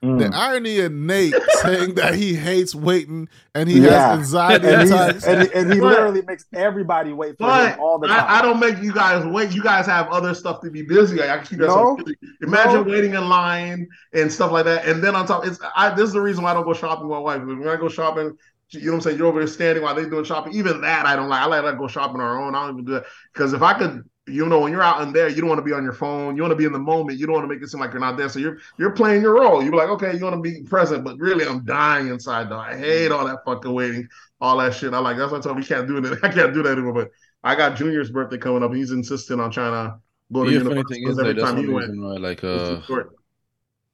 Mm. 0.02 0.18
The 0.30 0.34
irony 0.34 0.78
in 0.80 1.06
Nate 1.06 1.34
saying 1.60 1.96
that 1.96 2.14
he 2.14 2.32
hates 2.32 2.74
waiting 2.74 3.28
and 3.54 3.68
he 3.68 3.80
Yeah. 3.80 3.90
has 4.16 4.18
anxiety 4.20 4.66
and, 4.68 4.82
he's- 4.82 4.90
attacks. 4.90 5.24
and, 5.26 5.42
he- 5.42 5.52
and 5.54 5.72
he 5.72 5.78
But- 5.78 5.88
literally 5.88 6.22
makes 6.22 6.46
everybody 6.54 7.12
wait 7.12 7.36
for 7.36 7.44
him 7.54 7.78
all 7.78 7.98
the 7.98 8.08
time. 8.08 8.24
I, 8.26 8.38
I 8.38 8.42
don't 8.42 8.58
make 8.58 8.78
you 8.82 8.94
guys 8.94 9.26
wait. 9.26 9.52
You 9.52 9.62
guys 9.62 9.84
have 9.84 10.08
other 10.08 10.32
stuff 10.32 10.62
to 10.62 10.70
be 10.70 10.80
busy. 10.80 11.22
I 11.22 11.38
keep 11.40 11.58
you 11.58 11.66
No. 11.66 11.98
so. 11.98 12.04
Imagine 12.40 12.74
No. 12.86 12.90
waiting 12.90 13.12
in 13.12 13.28
line 13.28 13.86
and 14.14 14.32
stuff 14.32 14.52
like 14.52 14.64
that. 14.64 14.86
And 14.86 15.04
then 15.04 15.14
on 15.14 15.26
top, 15.26 15.46
it's 15.46 15.58
I, 15.76 15.90
this 15.94 16.04
is 16.06 16.12
the 16.14 16.20
reason 16.22 16.44
why 16.44 16.52
I 16.52 16.54
don't 16.54 16.64
go 16.64 16.72
shopping 16.72 17.06
with 17.06 17.16
my 17.16 17.20
wife. 17.20 17.44
When 17.44 17.68
I 17.68 17.76
go 17.76 17.90
shopping, 17.90 18.38
you 18.70 18.80
know 18.86 18.92
what 18.92 18.94
I'm 18.94 19.00
saying? 19.02 19.18
You're 19.18 19.26
over 19.26 19.40
there 19.40 19.48
standing 19.48 19.84
while 19.84 19.94
they 19.94 20.08
doing 20.08 20.24
shopping. 20.24 20.54
Even 20.54 20.80
that 20.80 21.04
I 21.04 21.14
don't 21.14 21.28
like. 21.28 21.42
I 21.42 21.46
like 21.46 21.64
to 21.64 21.76
go 21.76 21.88
shopping 21.88 22.22
on 22.22 22.26
our 22.26 22.40
own. 22.40 22.54
I 22.54 22.62
don't 22.66 22.76
even 22.76 22.84
do 22.86 22.92
that 22.92 23.04
because 23.34 23.52
if 23.52 23.60
I 23.60 23.74
could. 23.74 24.04
You 24.30 24.46
know, 24.46 24.60
when 24.60 24.72
you're 24.72 24.82
out 24.82 25.02
in 25.02 25.12
there, 25.12 25.28
you 25.28 25.36
don't 25.36 25.48
want 25.48 25.58
to 25.58 25.64
be 25.64 25.72
on 25.72 25.82
your 25.84 25.92
phone. 25.92 26.36
You 26.36 26.42
want 26.42 26.52
to 26.52 26.56
be 26.56 26.64
in 26.64 26.72
the 26.72 26.78
moment. 26.78 27.18
You 27.18 27.26
don't 27.26 27.34
want 27.34 27.44
to 27.44 27.54
make 27.54 27.62
it 27.62 27.68
seem 27.68 27.80
like 27.80 27.92
you're 27.92 28.00
not 28.00 28.16
there. 28.16 28.28
So 28.28 28.38
you're 28.38 28.58
you're 28.78 28.92
playing 28.92 29.22
your 29.22 29.34
role. 29.34 29.62
You're 29.62 29.74
like, 29.74 29.88
okay, 29.90 30.16
you 30.16 30.24
want 30.24 30.36
to 30.36 30.40
be 30.42 30.62
present, 30.62 31.04
but 31.04 31.18
really, 31.18 31.44
I'm 31.46 31.64
dying 31.64 32.08
inside. 32.08 32.48
Though 32.50 32.58
I 32.58 32.76
hate 32.76 33.12
all 33.12 33.26
that 33.26 33.44
fucking 33.44 33.72
waiting, 33.72 34.08
all 34.40 34.58
that 34.58 34.74
shit. 34.74 34.94
I 34.94 34.98
like 34.98 35.16
that's 35.16 35.32
why 35.32 35.38
I 35.38 35.40
told 35.40 35.56
him 35.56 35.62
we 35.62 35.66
can't 35.66 35.86
do 35.88 35.98
it. 35.98 36.18
I 36.24 36.28
can't 36.28 36.54
do 36.54 36.62
that 36.62 36.72
anymore. 36.72 36.92
But 36.94 37.10
I 37.42 37.54
got 37.54 37.76
Junior's 37.76 38.10
birthday 38.10 38.38
coming 38.38 38.62
up. 38.62 38.72
He's 38.72 38.90
insisting 38.92 39.40
on 39.40 39.50
trying 39.50 39.72
to 39.72 39.98
go 40.32 40.44
to 40.44 40.50
Yeah, 40.52 40.60
funny 40.60 40.82
thing 40.84 41.02
because 41.02 41.12
is 41.12 41.18
every 41.18 41.34
like 41.34 41.42
time 41.42 41.56
he 41.56 41.68
went, 41.68 41.96
like 42.20 42.44
uh 42.44 42.80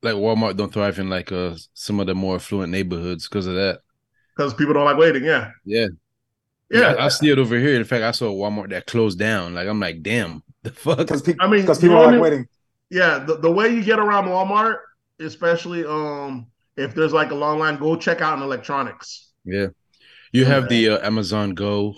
like 0.03 0.15
Walmart 0.15 0.57
don't 0.57 0.73
thrive 0.73 0.99
in 0.99 1.09
like 1.09 1.33
uh 1.33 1.55
some 1.75 2.01
of 2.01 2.07
the 2.07 2.15
more 2.15 2.37
affluent 2.37 2.71
neighborhoods 2.71 3.29
because 3.29 3.47
of 3.47 3.55
that. 3.55 3.81
because 4.37 4.55
people 4.55 4.75
don't 4.75 4.85
like 4.85 4.97
waiting. 4.99 5.25
Yeah, 5.25 5.51
Yeah. 5.65 5.89
Yeah. 6.71 6.95
I, 6.99 7.07
I 7.07 7.09
see 7.09 7.31
it 7.31 7.39
over 7.39 7.59
here. 7.59 7.75
In 7.77 7.85
fact, 7.85 8.03
I 8.05 8.11
saw 8.11 8.27
a 8.31 8.35
Walmart 8.35 8.71
that 8.71 8.87
closed 8.87 9.19
down. 9.19 9.55
Like 9.55 9.69
I'm 9.69 9.81
like, 9.81 10.03
damn, 10.03 10.43
the 10.63 10.71
fuck. 10.71 10.99
because 10.99 11.23
pe- 11.23 11.35
I 11.41 11.47
mean, 11.49 11.61
because 11.63 11.79
people 11.81 11.97
are 11.97 12.01
like 12.01 12.07
what 12.07 12.09
I 12.09 12.13
mean? 12.13 12.21
waiting. 12.21 12.49
Yeah, 12.91 13.19
the, 13.19 13.37
the 13.39 13.51
way 13.51 13.69
you 13.75 13.83
get 13.83 13.99
around 13.99 14.27
Walmart, 14.27 14.79
especially 15.21 15.85
um 15.85 16.47
if 16.77 16.95
there's 16.95 17.13
like 17.13 17.31
a 17.31 17.35
long 17.35 17.59
line, 17.59 17.79
go 17.79 17.97
check 17.97 18.21
out 18.21 18.37
in 18.37 18.43
electronics. 18.43 19.31
Yeah. 19.45 19.69
You 20.33 20.45
have 20.45 20.69
the 20.69 20.91
uh, 20.91 21.07
Amazon 21.07 21.55
Go. 21.55 21.83
Well, 21.85 21.97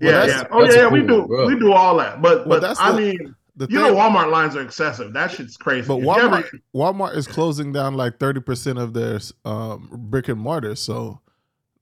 yeah, 0.00 0.10
that's- 0.12 0.30
yeah. 0.42 0.48
Oh 0.50 0.62
that's 0.62 0.76
yeah, 0.76 0.88
we 0.88 1.00
do 1.00 1.26
bro. 1.26 1.46
we 1.46 1.58
do 1.58 1.72
all 1.72 1.96
that. 1.98 2.20
But 2.22 2.46
Well, 2.46 2.60
but 2.60 2.66
that's 2.66 2.78
I 2.80 2.92
the- 2.92 2.98
mean, 2.98 3.34
The 3.56 3.66
you 3.68 3.78
thing- 3.82 3.94
know, 3.94 3.94
Walmart 3.98 4.30
lines 4.30 4.54
are 4.56 4.62
excessive. 4.62 5.12
That 5.12 5.30
shit's 5.32 5.56
crazy. 5.56 5.88
But 5.88 5.98
If 5.98 6.04
you 6.04 6.10
ever- 6.12 6.28
Walmart, 6.42 6.60
Walmart 6.74 7.16
is 7.16 7.26
closing 7.26 7.72
down 7.72 7.94
like 7.94 8.18
thirty 8.18 8.40
percent 8.40 8.78
of 8.78 8.92
their 8.94 9.20
um, 9.44 9.88
brick 9.92 10.28
and 10.28 10.38
mortar. 10.40 10.76
So 10.76 11.20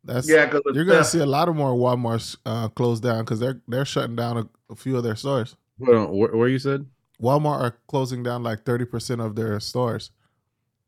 that's 0.04 0.28
yeah, 0.28 0.47
because 0.47 0.62
you're 0.75 0.85
gonna 0.85 1.04
see 1.04 1.19
a 1.21 1.26
lot 1.26 1.49
of 1.49 1.57
more 1.57 1.73
WalMarts 1.73 2.37
uh, 2.47 2.69
close 2.69 3.00
down 3.00 3.21
because 3.25 3.38
they're 3.40 3.61
they're 3.69 3.85
shutting 3.85 4.16
down 4.16 4.37
a, 4.38 4.49
a 4.71 4.76
few 4.76 4.97
of 4.97 5.02
their 5.02 5.16
stores. 5.16 5.57
Hold 5.85 5.97
on, 5.97 6.16
where, 6.16 6.35
where 6.37 6.49
you 6.49 6.59
said? 6.59 6.87
Walmart 7.23 7.61
are 7.61 7.76
closing 7.87 8.23
down 8.23 8.42
like 8.42 8.64
thirty 8.64 8.85
percent 8.87 9.21
of 9.21 9.35
their 9.37 9.61
stores. 9.61 10.11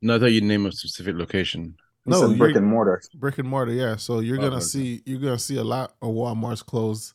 No, 0.00 0.16
I 0.16 0.19
thought 0.19 0.33
you'd 0.33 0.45
name 0.45 0.64
a 0.66 0.73
specific 0.73 1.16
location. 1.16 1.76
He 2.04 2.11
No, 2.11 2.26
said 2.28 2.38
brick 2.38 2.57
and 2.57 2.66
mortar. 2.66 3.00
brick 3.14 3.38
and 3.38 3.49
mortar. 3.49 3.73
Yeah, 3.73 3.97
so 3.97 4.21
you're 4.21 4.38
Oh, 4.38 4.42
gonna 4.42 4.57
okay. 4.57 4.64
see 4.64 5.02
you're 5.04 5.21
gonna 5.21 5.38
see 5.38 5.57
a 5.57 5.64
lot 5.64 5.95
of 6.00 6.09
WalMarts 6.09 6.64
closed, 6.64 7.12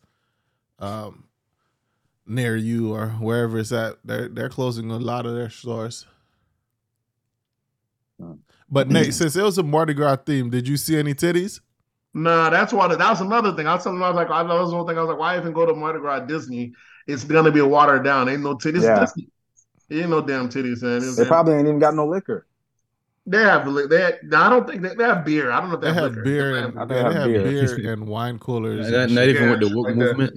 um, 0.80 1.24
near 2.28 2.56
you 2.56 2.94
or 2.94 3.08
wherever 3.10 3.58
it's 3.58 3.72
at. 3.72 3.98
They're 4.06 4.28
they're 4.30 4.50
closing 4.50 4.92
a 4.92 4.98
lot 4.98 5.26
of 5.26 5.34
their 5.34 5.50
stores. 5.50 6.06
Hmm. 8.20 8.34
But 8.70 8.90
Nate, 8.90 9.14
since 9.14 9.36
it 9.36 9.44
was 9.44 9.58
a 9.58 9.64
Mardi 9.64 9.94
Gras 9.94 10.18
theme, 10.26 10.50
did 10.50 10.68
you 10.68 10.78
see 10.78 10.98
any 10.98 11.14
titties? 11.14 11.60
Nah, 12.18 12.50
that's 12.50 12.74
why 12.74 12.88
that 12.88 13.10
was 13.10 13.22
another 13.22 13.54
thing. 13.54 13.68
I 13.68 13.76
was 13.76 13.84
telling 13.84 14.00
him, 14.00 14.04
I 14.04 14.10
was 14.10 14.16
like, 14.16 14.32
I 14.32 14.42
that 14.42 14.50
was 14.50 14.74
one 14.74 14.88
thing. 14.88 14.98
I 14.98 15.02
was 15.02 15.10
like, 15.10 15.20
why 15.20 15.38
even 15.38 15.54
go 15.54 15.66
to 15.68 15.74
Mardi 15.74 16.00
Gras 16.00 16.22
Disney? 16.22 16.74
It's 17.06 17.24
gonna 17.24 17.52
be 17.52 17.62
watered 17.62 18.04
down. 18.04 18.28
Ain't 18.28 18.42
no 18.42 18.56
titties. 18.56 18.82
Yeah. 18.82 19.02
Disney. 19.02 19.30
Ain't 19.92 20.10
no 20.10 20.22
damn 20.22 20.50
titties, 20.50 20.82
man. 20.82 20.98
It's- 20.98 21.16
They 21.16 21.26
probably 21.26 21.54
ain't 21.54 21.68
even 21.68 21.80
got 21.80 21.94
no 21.94 22.08
liquor. 22.08 22.48
They 23.30 23.40
have 23.44 23.68
li- 23.68 23.88
they. 23.88 24.18
no, 24.24 24.38
I 24.42 24.50
don't 24.50 24.68
think 24.68 24.82
they, 24.82 24.96
they 24.96 25.04
have 25.04 25.26
beer. 25.26 25.52
I 25.52 25.60
don't 25.60 25.70
know 25.70 25.76
if 25.76 25.82
they, 25.82 25.88
They 25.88 25.94
have, 25.94 25.98
have 25.98 26.02
liquor. 26.02 26.24
beer 26.24 26.56
They 26.56 26.62
and 26.64 26.78
I 26.78 26.86
they 26.88 26.96
have 26.96 27.08
they 27.08 27.14
have 27.14 27.42
beer, 27.44 27.76
beer. 27.76 27.88
and 27.92 28.08
wine 28.08 28.40
coolers. 28.40 28.90
Not, 28.90 29.10
and 29.10 29.10
not 29.10 29.26
shit. 29.28 29.30
even 29.30 29.50
with 29.50 29.60
the 29.60 29.70
Yeah, 29.70 29.70
woke 29.70 29.90
like 29.92 29.96
movement. 29.96 30.34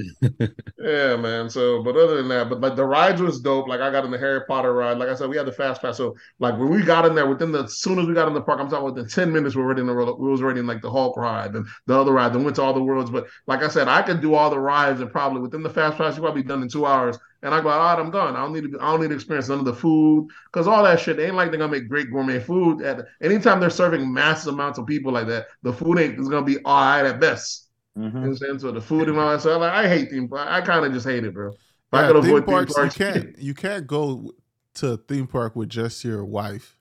Yeah, 0.82 1.16
man. 1.16 1.50
So, 1.50 1.82
but 1.82 1.94
other 1.94 2.16
than 2.16 2.28
that, 2.28 2.49
but 2.49 2.62
like 2.62 2.75
the 2.75 2.87
rides 2.87 3.20
was 3.20 3.40
dope. 3.40 3.68
Like 3.68 3.80
I 3.80 3.90
got 3.90 4.06
in 4.06 4.11
the 4.11 4.18
Harry 4.18 4.40
Potter 4.47 4.73
ride. 4.73 4.97
Like 4.97 5.11
I 5.11 5.14
said, 5.14 5.28
we 5.28 5.37
had 5.37 5.44
the 5.47 5.52
fast 5.52 5.82
pass. 5.82 5.99
So, 5.99 6.16
like 6.38 6.59
when 6.59 6.70
we 6.70 6.82
got 6.82 7.04
in 7.04 7.14
there, 7.14 7.28
within 7.28 7.52
the 7.52 7.64
as 7.64 7.80
soon 7.80 7.99
as 7.99 8.06
we 8.06 8.14
got 8.14 8.28
in 8.28 8.32
the 8.35 8.40
park, 8.40 8.61
I'm 8.61 8.70
talking 8.70 8.87
within 8.87 9.06
ten 9.06 9.30
minutes, 9.30 9.54
we 9.54 9.61
were 9.61 9.66
already 9.66 9.82
in 9.82 9.87
the 9.88 9.92
roller. 9.94 10.14
We 10.14 10.30
was 10.30 10.40
already 10.40 10.61
in 10.61 10.66
like 10.66 10.80
the 10.80 10.90
Hulk 10.90 11.18
ride 11.18 11.54
and 11.54 11.66
the 11.87 12.00
other 12.00 12.12
ride. 12.12 12.32
Then 12.32 12.44
went 12.44 12.56
to 12.56 12.62
all 12.62 12.73
the 12.73 12.82
worlds. 12.82 13.11
But 13.11 13.26
like 13.47 13.62
I 13.62 13.68
said, 13.68 13.88
I 13.88 14.00
could 14.00 14.23
do 14.23 14.35
all 14.35 14.49
the 14.49 14.59
rides 14.59 15.02
and 15.02 15.11
probably 15.12 15.42
within 15.42 15.62
the 15.62 15.68
fast 15.70 15.99
pass, 15.99 16.16
you 16.16 16.23
probably 16.23 16.42
done 16.44 16.62
in 16.62 16.68
two 16.70 16.87
hours. 16.87 17.18
And 17.42 17.54
I 17.54 17.61
go, 17.62 17.70
all 17.70 17.78
right, 17.78 17.99
I'm 17.99 18.11
done. 18.11 18.37
I 18.37 18.40
don't 18.42 18.52
need 18.52 18.70
to. 18.70 18.78
I 18.80 18.90
don't 18.90 19.00
need 19.00 19.09
to 19.09 19.14
experience 19.14 19.49
none 19.49 19.61
of 19.61 19.64
the 19.64 19.75
food 19.75 20.28
because 20.52 20.68
all 20.68 20.82
that 20.85 21.00
shit. 21.00 21.16
They 21.16 21.26
ain't 21.26 21.37
like 21.37 21.50
they're 21.50 21.59
gonna 21.59 21.73
make 21.73 21.88
great 21.88 22.11
gourmet 22.11 22.38
food. 22.38 22.82
At 22.82 23.06
anytime 23.23 23.61
they're 23.61 23.70
serving 23.70 24.12
massive 24.12 24.52
amounts 24.54 24.78
of 24.78 24.87
people 24.87 25.11
like 25.12 25.26
that, 25.28 25.47
the 25.62 25.73
food 25.73 25.99
ain't 25.99 26.18
is 26.20 26.28
gonna 26.28 26.44
be 26.44 26.59
all 26.64 26.80
right 26.82 27.06
at 27.06 27.18
best. 27.18 27.68
You 27.97 28.02
know 28.02 28.20
what 28.20 28.26
I'm 28.26 28.37
saying? 28.37 28.59
So 28.59 28.73
the 28.73 28.80
food 28.80 29.09
and 29.09 29.18
all 29.18 29.30
that 29.30 29.40
stuff. 29.40 29.61
Like 29.61 29.73
I 29.73 29.88
hate 29.88 30.11
theme 30.11 30.28
park. 30.28 30.49
I 30.49 30.61
kind 30.61 30.85
of 30.85 30.92
just 30.92 31.06
hate 31.06 31.25
it, 31.25 31.32
bro. 31.32 31.49
If 31.49 31.56
I 31.92 32.06
could 32.06 32.23
theme 32.23 32.25
avoid 32.26 32.42
theme 32.47 32.54
parks, 32.54 32.75
parks, 32.75 32.99
you 32.99 33.04
can't 33.12 33.38
you 33.38 33.54
can't 33.54 33.87
go 33.87 34.32
to 34.75 34.92
a 34.92 34.97
theme 34.99 35.26
park 35.26 35.56
with 35.56 35.70
just 35.70 36.04
your 36.04 36.25
wife. 36.26 36.78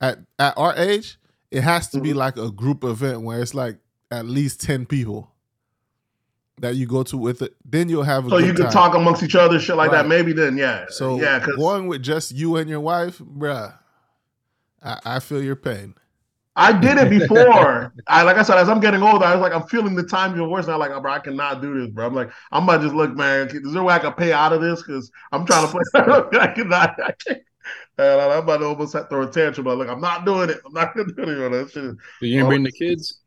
At 0.00 0.18
at 0.38 0.56
our 0.56 0.76
age, 0.76 1.18
it 1.50 1.62
has 1.62 1.88
to 1.90 2.00
be 2.00 2.10
Mhm. 2.12 2.16
like 2.16 2.36
a 2.36 2.50
group 2.52 2.84
event 2.84 3.22
where 3.22 3.42
it's 3.42 3.54
like 3.54 3.78
at 4.12 4.26
least 4.26 4.60
ten 4.60 4.86
people 4.86 5.33
that 6.60 6.76
you 6.76 6.86
go 6.86 7.02
to 7.02 7.16
with 7.16 7.42
it. 7.42 7.54
Then 7.64 7.88
you'll 7.88 8.02
have 8.04 8.26
a 8.26 8.30
So 8.30 8.38
good 8.38 8.46
you 8.46 8.54
can 8.54 8.64
time. 8.64 8.72
talk 8.72 8.94
amongst 8.94 9.22
each 9.22 9.34
other, 9.34 9.58
shit 9.58 9.76
like 9.76 9.90
Right. 9.90 10.02
that. 10.02 10.08
Maybe 10.08 10.32
then, 10.32 10.56
yeah. 10.56 10.84
So 10.88 11.20
yeah, 11.20 11.38
because 11.38 11.56
going 11.56 11.86
with 11.88 12.02
just 12.02 12.32
you 12.32 12.56
and 12.56 12.68
your 12.70 12.80
wife, 12.80 13.18
bruh, 13.18 13.74
I, 14.82 14.98
I 15.04 15.18
feel 15.20 15.42
your 15.42 15.56
pain. 15.56 15.94
I 16.56 16.72
did 16.72 16.98
it 16.98 17.10
before. 17.10 17.92
I 18.06 18.22
like 18.22 18.36
I 18.36 18.42
said, 18.44 18.58
as 18.58 18.68
I'm 18.68 18.78
getting 18.78 19.02
older, 19.02 19.24
I 19.24 19.32
was 19.34 19.40
like, 19.42 19.52
I'm 19.52 19.66
feeling 19.66 19.96
the 19.96 20.04
time 20.04 20.36
your 20.36 20.46
voice 20.46 20.68
now. 20.68 20.78
Like, 20.78 20.92
oh, 20.92 21.00
bro, 21.00 21.12
I 21.12 21.18
cannot 21.18 21.60
do 21.60 21.80
this, 21.80 21.90
bro. 21.90 22.06
I'm 22.06 22.14
like, 22.14 22.30
I'm 22.52 22.62
about 22.62 22.76
to 22.78 22.82
just 22.84 22.94
look, 22.94 23.16
man. 23.16 23.48
Is 23.48 23.72
there 23.72 23.82
a 23.82 23.84
way 23.84 23.94
I 23.94 23.98
can 23.98 24.12
pay 24.12 24.32
out 24.32 24.52
of 24.52 24.60
this? 24.60 24.80
Because 24.82 25.10
I'm 25.32 25.44
trying 25.44 25.66
to 25.66 25.72
play. 25.72 25.82
I 26.40 26.46
cannot. 26.54 26.96
I 27.02 27.12
can't. 27.26 27.42
And 27.98 28.20
I'm 28.20 28.42
about 28.44 28.58
to 28.58 28.66
almost 28.66 28.92
throw 29.08 29.22
a 29.22 29.30
tantrum. 29.30 29.64
But 29.64 29.78
like, 29.78 29.88
I'm 29.88 30.00
not 30.00 30.24
doing 30.24 30.50
it. 30.50 30.60
I'm 30.64 30.72
not 30.72 30.94
gonna 30.94 31.12
do 31.12 31.22
it. 31.22 31.36
Bro. 31.36 31.48
That 31.50 31.70
shit 31.72 31.84
is 31.84 31.96
So 32.20 32.26
you 32.26 32.38
ain't 32.38 32.44
Oh. 32.46 32.48
bring 32.50 32.62
the 32.62 32.70
kids? 32.72 33.20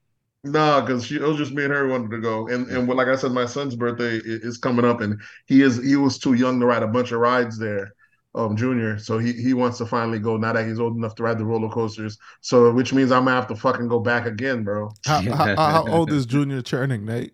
No, 0.51 0.81
because 0.81 1.11
it 1.11 1.21
was 1.21 1.37
just 1.37 1.51
me 1.51 1.63
and 1.63 1.73
her 1.73 1.87
wanted 1.87 2.11
to 2.11 2.19
go, 2.19 2.47
and 2.47 2.67
and 2.67 2.87
like 2.87 3.07
I 3.07 3.15
said, 3.15 3.31
my 3.31 3.45
son's 3.45 3.75
birthday 3.75 4.17
i- 4.17 4.21
is 4.25 4.57
coming 4.57 4.85
up, 4.85 5.01
and 5.01 5.19
he 5.47 5.61
is 5.61 5.83
he 5.83 5.95
was 5.95 6.19
too 6.19 6.33
young 6.33 6.59
to 6.59 6.65
ride 6.65 6.83
a 6.83 6.87
bunch 6.87 7.11
of 7.11 7.19
rides 7.19 7.57
there, 7.57 7.93
um, 8.35 8.55
junior. 8.55 8.99
So 8.99 9.17
he 9.17 9.33
he 9.33 9.53
wants 9.53 9.79
to 9.79 9.85
finally 9.85 10.19
go 10.19 10.37
now 10.37 10.53
that 10.53 10.67
he's 10.67 10.79
old 10.79 10.95
enough 10.95 11.15
to 11.15 11.23
ride 11.23 11.39
the 11.39 11.45
roller 11.45 11.69
coasters. 11.69 12.17
So 12.41 12.71
which 12.71 12.93
means 12.93 13.11
I'm 13.11 13.25
gonna 13.25 13.35
have 13.35 13.47
to 13.47 13.55
fucking 13.55 13.87
go 13.87 13.99
back 13.99 14.25
again, 14.27 14.63
bro. 14.63 14.91
How, 15.05 15.21
how, 15.21 15.55
how 15.57 15.83
old 15.87 16.11
is 16.11 16.25
Junior 16.25 16.61
turning, 16.61 17.05
Nate? 17.05 17.33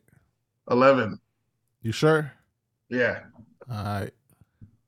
Eleven, 0.70 1.20
You 1.82 1.92
sure? 1.92 2.34
yeah. 2.90 3.24
All 3.70 3.84
right. 3.84 4.14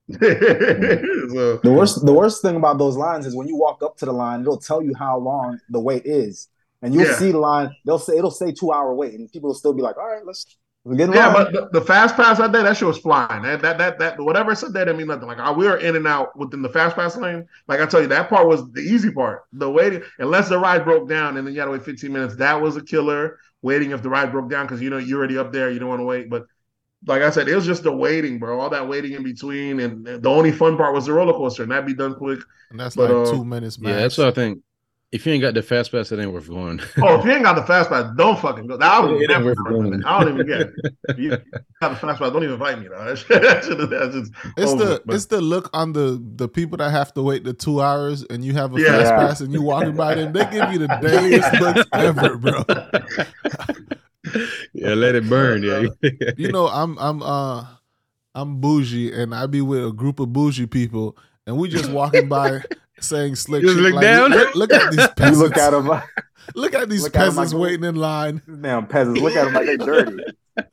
so 0.09 1.59
The 1.63 1.71
worst, 1.71 2.05
the 2.05 2.13
worst 2.13 2.41
thing 2.41 2.55
about 2.55 2.77
those 2.77 2.95
lines 2.95 3.25
is 3.25 3.35
when 3.35 3.47
you 3.47 3.55
walk 3.55 3.81
up 3.81 3.97
to 3.97 4.05
the 4.05 4.11
line, 4.13 4.41
it'll 4.41 4.57
tell 4.57 4.83
you 4.83 4.93
how 4.93 5.17
long 5.17 5.59
the 5.69 5.79
wait 5.79 6.05
is, 6.05 6.47
and 6.85 6.93
you'll 6.93 7.05
Yeah. 7.05 7.17
see 7.17 7.31
the 7.31 7.39
line. 7.39 7.75
They'll 7.85 7.99
say 7.99 8.17
it'll 8.17 8.31
say 8.31 8.51
two 8.51 8.71
hour 8.71 8.93
wait, 8.93 9.13
and 9.15 9.31
people 9.31 9.49
will 9.49 9.55
still 9.55 9.73
be 9.73 9.81
like, 9.81 9.97
"All 9.97 10.07
right, 10.07 10.25
let's, 10.25 10.45
let's 10.85 10.97
get 10.97 11.09
in 11.09 11.13
Yeah, 11.13 11.27
line." 11.27 11.33
but 11.33 11.53
the, 11.53 11.69
the 11.79 11.81
fast 11.85 12.15
pass 12.15 12.37
that 12.37 12.51
day, 12.51 12.63
that 12.63 12.77
shit 12.77 12.87
was 12.87 12.97
flying. 12.97 13.43
That 13.43 13.61
that 13.61 13.77
that, 13.77 13.99
that 13.99 14.19
whatever 14.21 14.51
it 14.51 14.57
said 14.57 14.73
there 14.73 14.85
didn't 14.85 14.97
mean 14.97 15.07
nothing. 15.07 15.27
Like 15.27 15.39
I, 15.39 15.51
we 15.51 15.65
were 15.65 15.77
in 15.77 15.95
and 15.95 16.07
out 16.07 16.37
within 16.37 16.61
the 16.61 16.69
fast 16.69 16.95
pass 16.95 17.17
lane. 17.17 17.47
Like 17.67 17.81
I 17.81 17.85
tell 17.85 18.01
you, 18.01 18.07
that 18.07 18.29
part 18.29 18.47
was 18.47 18.71
the 18.71 18.81
easy 18.81 19.11
part. 19.11 19.43
The 19.53 19.69
waiting, 19.69 20.03
unless 20.19 20.49
the 20.49 20.59
ride 20.59 20.85
broke 20.85 21.09
down 21.09 21.37
and 21.37 21.45
then 21.47 21.53
you 21.53 21.59
had 21.59 21.65
to 21.65 21.71
wait 21.71 21.83
15 21.83 22.13
minutes. 22.13 22.35
That 22.37 22.61
was 22.61 22.75
a 22.77 22.81
killer. 22.83 23.39
Waiting 23.61 23.91
if 23.91 24.03
the 24.03 24.09
ride 24.09 24.31
broke 24.31 24.49
down 24.49 24.67
because 24.67 24.79
you 24.81 24.91
know 24.91 24.97
you're 24.97 25.17
already 25.17 25.37
up 25.39 25.51
there, 25.51 25.71
you 25.71 25.79
don't 25.79 25.89
want 25.89 25.99
to 26.01 26.05
wait. 26.05 26.29
But 26.29 26.45
like 27.07 27.21
I 27.21 27.29
said, 27.29 27.47
it 27.47 27.55
was 27.55 27.65
just 27.65 27.83
the 27.83 27.91
waiting, 27.91 28.39
bro. 28.39 28.59
All 28.59 28.69
that 28.69 28.87
waiting 28.87 29.13
in 29.13 29.23
between, 29.23 29.79
and 29.79 30.05
the 30.05 30.29
only 30.29 30.51
fun 30.51 30.77
part 30.77 30.93
was 30.93 31.05
the 31.05 31.13
roller 31.13 31.33
coaster, 31.33 31.63
and 31.63 31.71
that'd 31.71 31.85
be 31.85 31.93
done 31.93 32.15
quick. 32.15 32.39
And 32.71 32.79
that's 32.79 32.95
But, 32.95 33.11
like 33.11 33.27
uh, 33.27 33.31
two 33.31 33.45
minutes 33.45 33.79
max. 33.79 33.95
Yeah, 33.95 34.01
that's 34.01 34.17
what 34.17 34.27
I 34.27 34.31
think. 34.31 34.61
If 35.15 35.25
you 35.25 35.31
ain't 35.31 35.41
got 35.41 35.53
the 35.53 35.61
fast 35.63 35.93
pass, 35.93 36.11
it 36.11 36.19
ain't 36.19 36.33
worth 36.33 36.49
going. 36.49 36.81
Oh, 37.01 37.17
if 37.17 37.23
you 37.25 37.31
ain't 37.31 37.43
got 37.43 37.55
the 37.55 37.63
fast 37.63 37.89
pass, 37.89 38.11
don't 38.17 38.37
fucking 38.37 38.67
go. 38.67 38.77
I, 38.81 38.99
would 38.99 39.21
It 39.21 39.29
never 39.29 39.45
worth 39.45 39.57
going. 39.65 40.03
I 40.03 40.19
don't 40.19 40.33
even 40.33 40.45
get 40.45 40.59
it. 40.61 40.69
If 41.07 41.17
you 41.17 41.29
got 41.29 41.41
the 41.79 41.95
fast 41.95 42.19
pass, 42.19 42.19
don't 42.19 42.43
even 42.43 42.51
invite 42.55 42.79
me. 42.79 42.89
Though. 42.89 42.97
That 43.05 43.17
shit, 43.17 43.41
that 43.41 43.63
shit, 43.63 43.89
that's 43.89 44.13
just 44.13 44.31
It's 44.57 44.71
over, 44.73 44.83
the 44.85 45.01
but- 45.05 45.15
it's 45.15 45.27
the 45.27 45.39
look 45.39 45.69
on 45.73 45.93
the 45.93 46.21
the 46.35 46.49
people 46.49 46.75
that 46.79 46.91
have 46.91 47.13
to 47.13 47.21
wait 47.23 47.45
the 47.45 47.53
two 47.53 47.81
hours 47.81 48.23
and 48.29 48.43
you 48.43 48.51
have 48.53 48.75
a 48.75 48.81
Yeah. 48.81 48.89
fast 49.03 49.13
pass 49.15 49.41
and 49.41 49.53
you 49.53 49.61
walking 49.61 49.95
by 49.95 50.15
them. 50.15 50.33
They 50.33 50.43
give 50.47 50.69
you 50.73 50.79
the 50.79 50.87
dailiest 51.01 51.59
looks 51.61 51.87
ever, 51.93 52.35
bro. 52.37 52.65
yeah, 54.73 54.93
let 54.95 55.15
it 55.15 55.29
burn. 55.29 55.63
Yeah, 55.63 55.85
You 56.37 56.51
know, 56.51 56.67
I'm 56.67 56.97
I'm 56.99 57.21
uh 57.23 57.65
I'm 58.33 58.59
bougie, 58.59 59.13
and 59.13 59.33
I 59.33 59.45
be 59.47 59.61
with 59.61 59.85
a 59.87 59.93
group 59.93 60.19
of 60.19 60.33
bougie 60.33 60.65
people, 60.67 61.17
and 61.47 61.57
we 61.57 61.69
just 61.69 61.89
walking 61.89 62.27
by 62.27 62.61
saying 63.07 63.35
slick 63.35 63.61
Just 63.63 63.75
shit. 63.75 63.83
look 63.83 63.93
like, 63.95 64.03
down? 64.03 64.31
Look, 64.31 64.55
look 64.55 64.73
at 64.73 64.91
these 64.91 64.99
You 65.01 65.07
peasants. 65.15 65.39
look 65.39 65.57
at 65.57 65.69
them, 65.71 65.87
Look 66.55 66.73
at 66.75 66.89
these 66.89 67.03
look 67.03 67.15
at 67.15 67.21
'em 67.21 67.27
peasants 67.29 67.53
like- 67.53 67.61
waiting 67.61 67.83
in 67.85 67.95
line. 67.95 68.41
damn 68.61 68.85
peasants. 68.87 69.19
Look 69.21 69.35
at 69.35 69.45
them 69.45 69.53
like 69.53 69.65
they 69.65 69.77
dirty. 69.77 70.23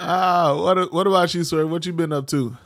Ah, 0.00 0.56
what 0.60 0.92
what 0.92 1.06
about 1.06 1.32
you, 1.34 1.44
sir? 1.44 1.64
What 1.66 1.86
you 1.86 1.92
been 1.92 2.12
up 2.12 2.26
to? 2.28 2.56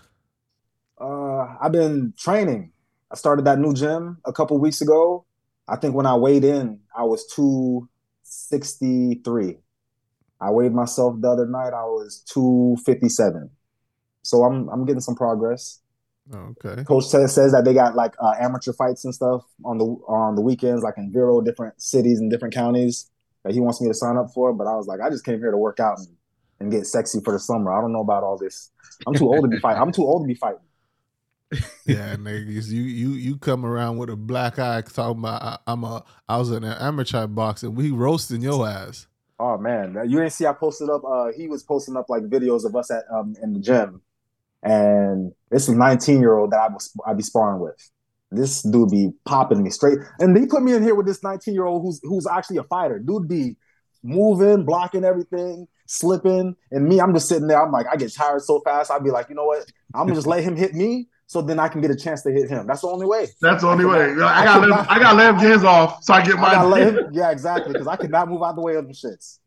Uh, 0.98 1.56
I've 1.60 1.72
been 1.72 2.14
training. 2.16 2.72
I 3.10 3.16
started 3.16 3.44
that 3.44 3.58
new 3.58 3.74
gym 3.74 4.16
a 4.24 4.32
couple 4.32 4.56
weeks 4.58 4.80
ago. 4.80 5.26
I 5.68 5.76
think 5.76 5.94
when 5.94 6.06
I 6.06 6.14
weighed 6.16 6.42
in, 6.44 6.80
I 6.96 7.02
was 7.04 7.26
263. 7.34 9.58
I 10.40 10.50
weighed 10.50 10.72
myself 10.72 11.16
the 11.20 11.28
other 11.28 11.46
night, 11.46 11.74
I 11.74 11.84
was 11.84 12.22
257. 12.32 13.50
So 14.22 14.44
I'm 14.44 14.68
I'm 14.70 14.86
getting 14.86 15.00
some 15.00 15.14
progress. 15.14 15.80
Okay. 16.34 16.84
Coach 16.84 17.06
says 17.06 17.34
says 17.34 17.52
that 17.52 17.64
they 17.64 17.72
got 17.72 17.94
like 17.94 18.14
uh, 18.20 18.34
amateur 18.40 18.72
fights 18.72 19.04
and 19.04 19.14
stuff 19.14 19.42
on 19.64 19.78
the 19.78 19.84
on 19.84 20.34
the 20.34 20.42
weekends, 20.42 20.82
like 20.82 20.94
in 20.96 21.10
Vero, 21.12 21.40
different 21.40 21.80
cities 21.80 22.18
and 22.18 22.30
different 22.30 22.54
counties 22.54 23.10
that 23.44 23.54
he 23.54 23.60
wants 23.60 23.80
me 23.80 23.88
to 23.88 23.94
sign 23.94 24.16
up 24.16 24.30
for. 24.34 24.52
But 24.52 24.66
I 24.66 24.74
was 24.76 24.86
like, 24.86 25.00
I 25.00 25.08
just 25.08 25.24
came 25.24 25.38
here 25.38 25.50
to 25.50 25.56
work 25.56 25.80
out 25.80 25.98
and, 25.98 26.08
and 26.60 26.70
get 26.70 26.86
sexy 26.86 27.20
for 27.24 27.32
the 27.32 27.38
summer. 27.38 27.72
I 27.72 27.80
don't 27.80 27.92
know 27.92 28.00
about 28.00 28.24
all 28.24 28.36
this. 28.36 28.70
I'm 29.06 29.14
too 29.14 29.26
old 29.26 29.42
to 29.42 29.48
be 29.48 29.58
fighting. 29.60 29.80
I'm 29.80 29.92
too 29.92 30.04
old 30.04 30.24
to 30.24 30.26
be 30.26 30.34
fighting. 30.34 30.60
Yeah, 31.86 32.16
niggas, 32.16 32.68
you 32.68 32.82
you 32.82 33.12
you 33.12 33.38
come 33.38 33.64
around 33.64 33.96
with 33.96 34.10
a 34.10 34.16
black 34.16 34.58
eye 34.58 34.82
talking 34.82 35.20
about 35.20 35.42
I, 35.42 35.58
I'm 35.66 35.82
a 35.82 36.04
I 36.28 36.36
was 36.36 36.50
in 36.50 36.62
an 36.62 36.76
amateur 36.78 37.26
boxing. 37.26 37.74
We 37.74 37.90
roasting 37.90 38.42
your 38.42 38.68
ass. 38.68 39.06
Oh 39.40 39.56
man, 39.56 39.96
you 40.04 40.18
didn't 40.18 40.32
see 40.32 40.44
I 40.44 40.52
posted 40.52 40.90
up. 40.90 41.02
Uh, 41.04 41.32
he 41.34 41.48
was 41.48 41.62
posting 41.62 41.96
up 41.96 42.10
like 42.10 42.24
videos 42.24 42.66
of 42.66 42.76
us 42.76 42.90
at 42.90 43.04
um 43.10 43.34
in 43.42 43.54
the 43.54 43.60
gym, 43.60 44.02
and 44.62 45.32
this 45.50 45.68
is 45.68 45.74
19 45.74 46.20
year 46.20 46.36
old 46.36 46.50
that 46.52 46.60
I 46.60 46.68
was 46.68 46.92
I 47.06 47.14
be 47.14 47.22
sparring 47.22 47.60
with. 47.60 47.76
This 48.30 48.62
dude 48.62 48.90
be 48.90 49.10
popping 49.24 49.62
me 49.62 49.70
straight, 49.70 49.98
and 50.18 50.36
they 50.36 50.46
put 50.46 50.62
me 50.62 50.74
in 50.74 50.82
here 50.82 50.94
with 50.94 51.06
this 51.06 51.22
19 51.22 51.54
year 51.54 51.64
old 51.64 51.82
who's 51.82 52.00
who's 52.02 52.26
actually 52.26 52.58
a 52.58 52.64
fighter. 52.64 52.98
Dude 52.98 53.26
be 53.28 53.56
moving, 54.02 54.64
blocking 54.64 55.02
everything, 55.04 55.66
slipping, 55.86 56.54
and 56.70 56.86
me, 56.86 57.00
I'm 57.00 57.14
just 57.14 57.28
sitting 57.28 57.46
there. 57.48 57.62
I'm 57.64 57.72
like, 57.72 57.86
I 57.90 57.96
get 57.96 58.12
tired 58.14 58.42
so 58.42 58.60
fast. 58.60 58.90
I'd 58.90 59.02
be 59.02 59.10
like, 59.10 59.28
you 59.30 59.34
know 59.34 59.46
what? 59.46 59.64
I'm 59.94 60.02
gonna 60.06 60.14
just 60.14 60.26
let 60.26 60.44
him 60.44 60.56
hit 60.56 60.74
me, 60.74 61.08
so 61.26 61.40
then 61.40 61.58
I 61.58 61.68
can 61.68 61.80
get 61.80 61.90
a 61.90 61.96
chance 61.96 62.22
to 62.24 62.30
hit 62.30 62.50
him. 62.50 62.66
That's 62.66 62.82
the 62.82 62.88
only 62.88 63.06
way. 63.06 63.28
That's 63.40 63.62
the 63.62 63.68
only 63.68 63.86
I 63.86 63.88
way. 63.88 64.06
cannot- 64.14 64.30
I 64.30 64.40
I 64.40 64.44
gotta 64.44 64.66
let 64.66 64.90
I 64.90 64.98
gotta 64.98 65.16
let 65.16 65.34
him 65.34 65.40
get 65.40 65.50
his 65.52 65.64
off 65.64 66.04
so 66.04 66.12
I 66.12 66.22
get 66.22 66.36
I 66.36 66.52
gotta 66.52 66.68
let 66.68 66.94
mine. 66.94 67.04
him, 67.06 67.10
yeah, 67.14 67.30
exactly, 67.30 67.72
because 67.72 67.86
I 67.88 67.96
cannot 67.96 68.28
move 68.28 68.42
out 68.42 68.56
the 68.56 68.62
way 68.62 68.74
of 68.74 68.84
them 68.84 68.92
shits. 68.92 69.38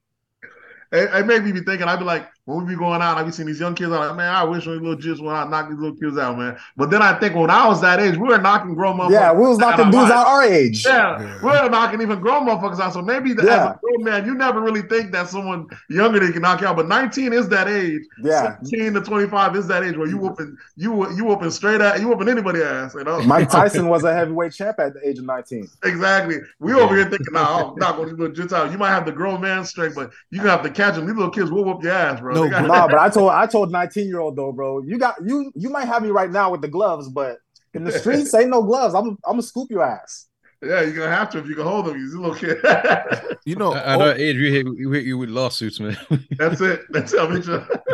It, 0.92 1.10
it 1.14 1.26
made 1.26 1.44
me 1.44 1.52
be 1.54 1.62
thinking. 1.62 1.88
I'd 1.88 2.00
be 2.00 2.06
like, 2.06 2.28
when 2.46 2.66
we 2.66 2.74
be 2.74 2.78
going 2.78 3.02
out, 3.02 3.18
I 3.18 3.24
be 3.24 3.32
seeing 3.32 3.48
these 3.48 3.60
young 3.60 3.76
kids. 3.76 3.92
I'm 3.92 4.00
like, 4.00 4.16
man, 4.16 4.34
I 4.34 4.44
wish 4.44 4.66
these 4.66 4.82
little 4.82 4.96
jits 4.96 5.22
went 5.22 5.38
out, 5.38 5.50
knock 5.52 5.70
these 5.70 5.78
little 5.78 5.96
kids 5.96 6.18
out, 6.18 6.38
man. 6.40 6.58
But 6.76 6.90
then 6.90 7.02
I 7.02 7.18
think 7.20 7.36
when 7.36 7.52
I 7.52 7.68
was 7.68 7.82
that 7.82 8.00
age, 8.00 8.18
we 8.18 8.28
were 8.28 8.40
knocking 8.40 8.74
grown 8.74 8.98
motherfuckers. 8.98 9.12
Yeah, 9.12 9.32
we 9.34 9.48
was 9.48 9.60
knocking 9.60 9.86
out. 9.86 9.92
dudes 9.92 10.12
out 10.12 10.26
our 10.26 10.44
age. 10.44 10.84
Yeah, 10.84 11.22
Yeah. 11.22 11.38
we 11.42 11.50
were 11.50 11.70
knocking 11.70 12.02
even 12.02 12.20
grown 12.20 12.48
motherfuckers 12.48 12.80
out. 12.80 12.94
So 12.94 13.02
maybe 13.04 13.34
the, 13.34 13.44
as 13.44 13.48
Yeah. 13.48 13.74
a 13.74 13.80
grown 13.80 14.04
man, 14.04 14.26
you 14.26 14.34
never 14.34 14.60
really 14.60 14.82
think 14.82 15.12
that 15.12 15.30
someone 15.30 15.68
younger 15.90 16.20
than 16.20 16.30
you 16.30 16.34
can 16.34 16.42
knock 16.42 16.62
you 16.62 16.68
out. 16.68 16.76
But 16.76 16.88
19 16.88 17.32
is 17.32 17.48
that 17.50 17.68
age. 17.68 18.02
Yeah, 18.24 18.58
17 18.64 18.94
to 18.96 19.02
25 19.02 19.56
is 19.56 19.68
that 19.68 19.84
age 19.84 19.96
where 19.96 20.08
you 20.08 20.16
mm-hmm. 20.16 20.28
whooping 20.28 20.58
you 20.76 21.12
you 21.16 21.26
whooping 21.26 21.52
straight 21.52 21.80
at 21.80 22.00
you 22.00 22.08
whooping 22.08 22.28
anybody 22.28 22.64
ass. 22.64 22.96
You 22.96 23.04
know. 23.04 23.22
Mike 23.22 23.50
Tyson 23.52 23.88
was 23.88 24.04
a 24.04 24.14
heavyweight 24.14 24.54
champ 24.54 24.80
at 24.80 24.96
the 24.96 25.08
age 25.08 25.20
of 25.20 25.26
19. 25.26 25.70
Exactly. 25.84 26.40
We 26.60 26.74
over 26.74 26.96
here 26.96 27.06
thinking, 27.06 27.34
nah, 27.34 27.70
I'm 27.70 27.76
not 27.76 27.98
going 27.98 28.10
to 28.10 28.16
these 28.16 28.20
little 28.20 28.36
jits 28.36 28.52
out. 28.52 28.72
You 28.72 28.80
might 28.80 28.90
have 28.90 29.06
the 29.06 29.12
grown 29.12 29.42
man 29.42 29.64
strength, 29.64 29.96
but 29.96 30.12
you 30.32 30.40
gonna 30.40 30.52
have 30.52 30.64
to 30.64 30.72
catch 30.72 30.96
them. 30.96 31.06
These 31.06 31.16
little 31.16 31.32
kids 31.32 31.52
will 31.52 31.64
whoop 31.64 31.84
your 31.84 31.94
ass, 31.94 32.20
bro. 32.20 32.31
No, 32.34 32.44
They 32.44 32.50
got- 32.50 32.62
No, 32.68 32.88
but 32.88 33.00
I 33.00 33.10
told 33.10 33.32
I 33.32 33.46
told 33.48 33.72
19 33.72 34.08
year 34.08 34.20
old 34.20 34.36
though, 34.36 34.52
bro, 34.52 34.82
you 34.84 34.98
got 34.98 35.16
you 35.26 35.52
you 35.56 35.70
might 35.70 35.86
have 35.86 36.02
me 36.04 36.10
right 36.10 36.30
now 36.32 36.52
with 36.52 36.62
the 36.62 36.68
gloves, 36.68 37.10
but 37.10 37.38
in 37.74 37.84
the 37.84 37.92
streets 38.00 38.34
ain't 38.34 38.50
no 38.50 38.62
gloves. 38.64 38.94
I'm 38.96 39.10
I'm 39.26 39.34
gonna 39.34 39.42
scoop 39.44 39.70
your 39.72 39.84
ass. 39.84 40.28
yeah, 40.64 40.82
you're 40.82 40.94
gonna 40.94 41.16
have 41.16 41.30
to 41.32 41.40
if 41.40 41.48
you 41.48 41.56
can 41.56 41.64
hold 41.66 41.86
them. 41.88 41.96
He's 41.98 42.14
a 42.14 42.20
little 42.20 42.36
kid. 42.36 42.58
You 43.44 43.56
know, 43.56 43.74
At 43.74 43.96
old, 43.96 44.02
our 44.04 44.14
age, 44.14 44.38
we 44.38 44.52
hit, 44.52 44.68
we 44.68 44.98
hit 44.98 45.04
you 45.04 45.18
with 45.18 45.30
lawsuits, 45.30 45.80
man. 45.80 45.98
That's 46.38 46.62
it. 46.62 46.82
That's 46.92 47.12
it. 47.12 47.20
I'll 47.20 47.28
make 47.28 47.44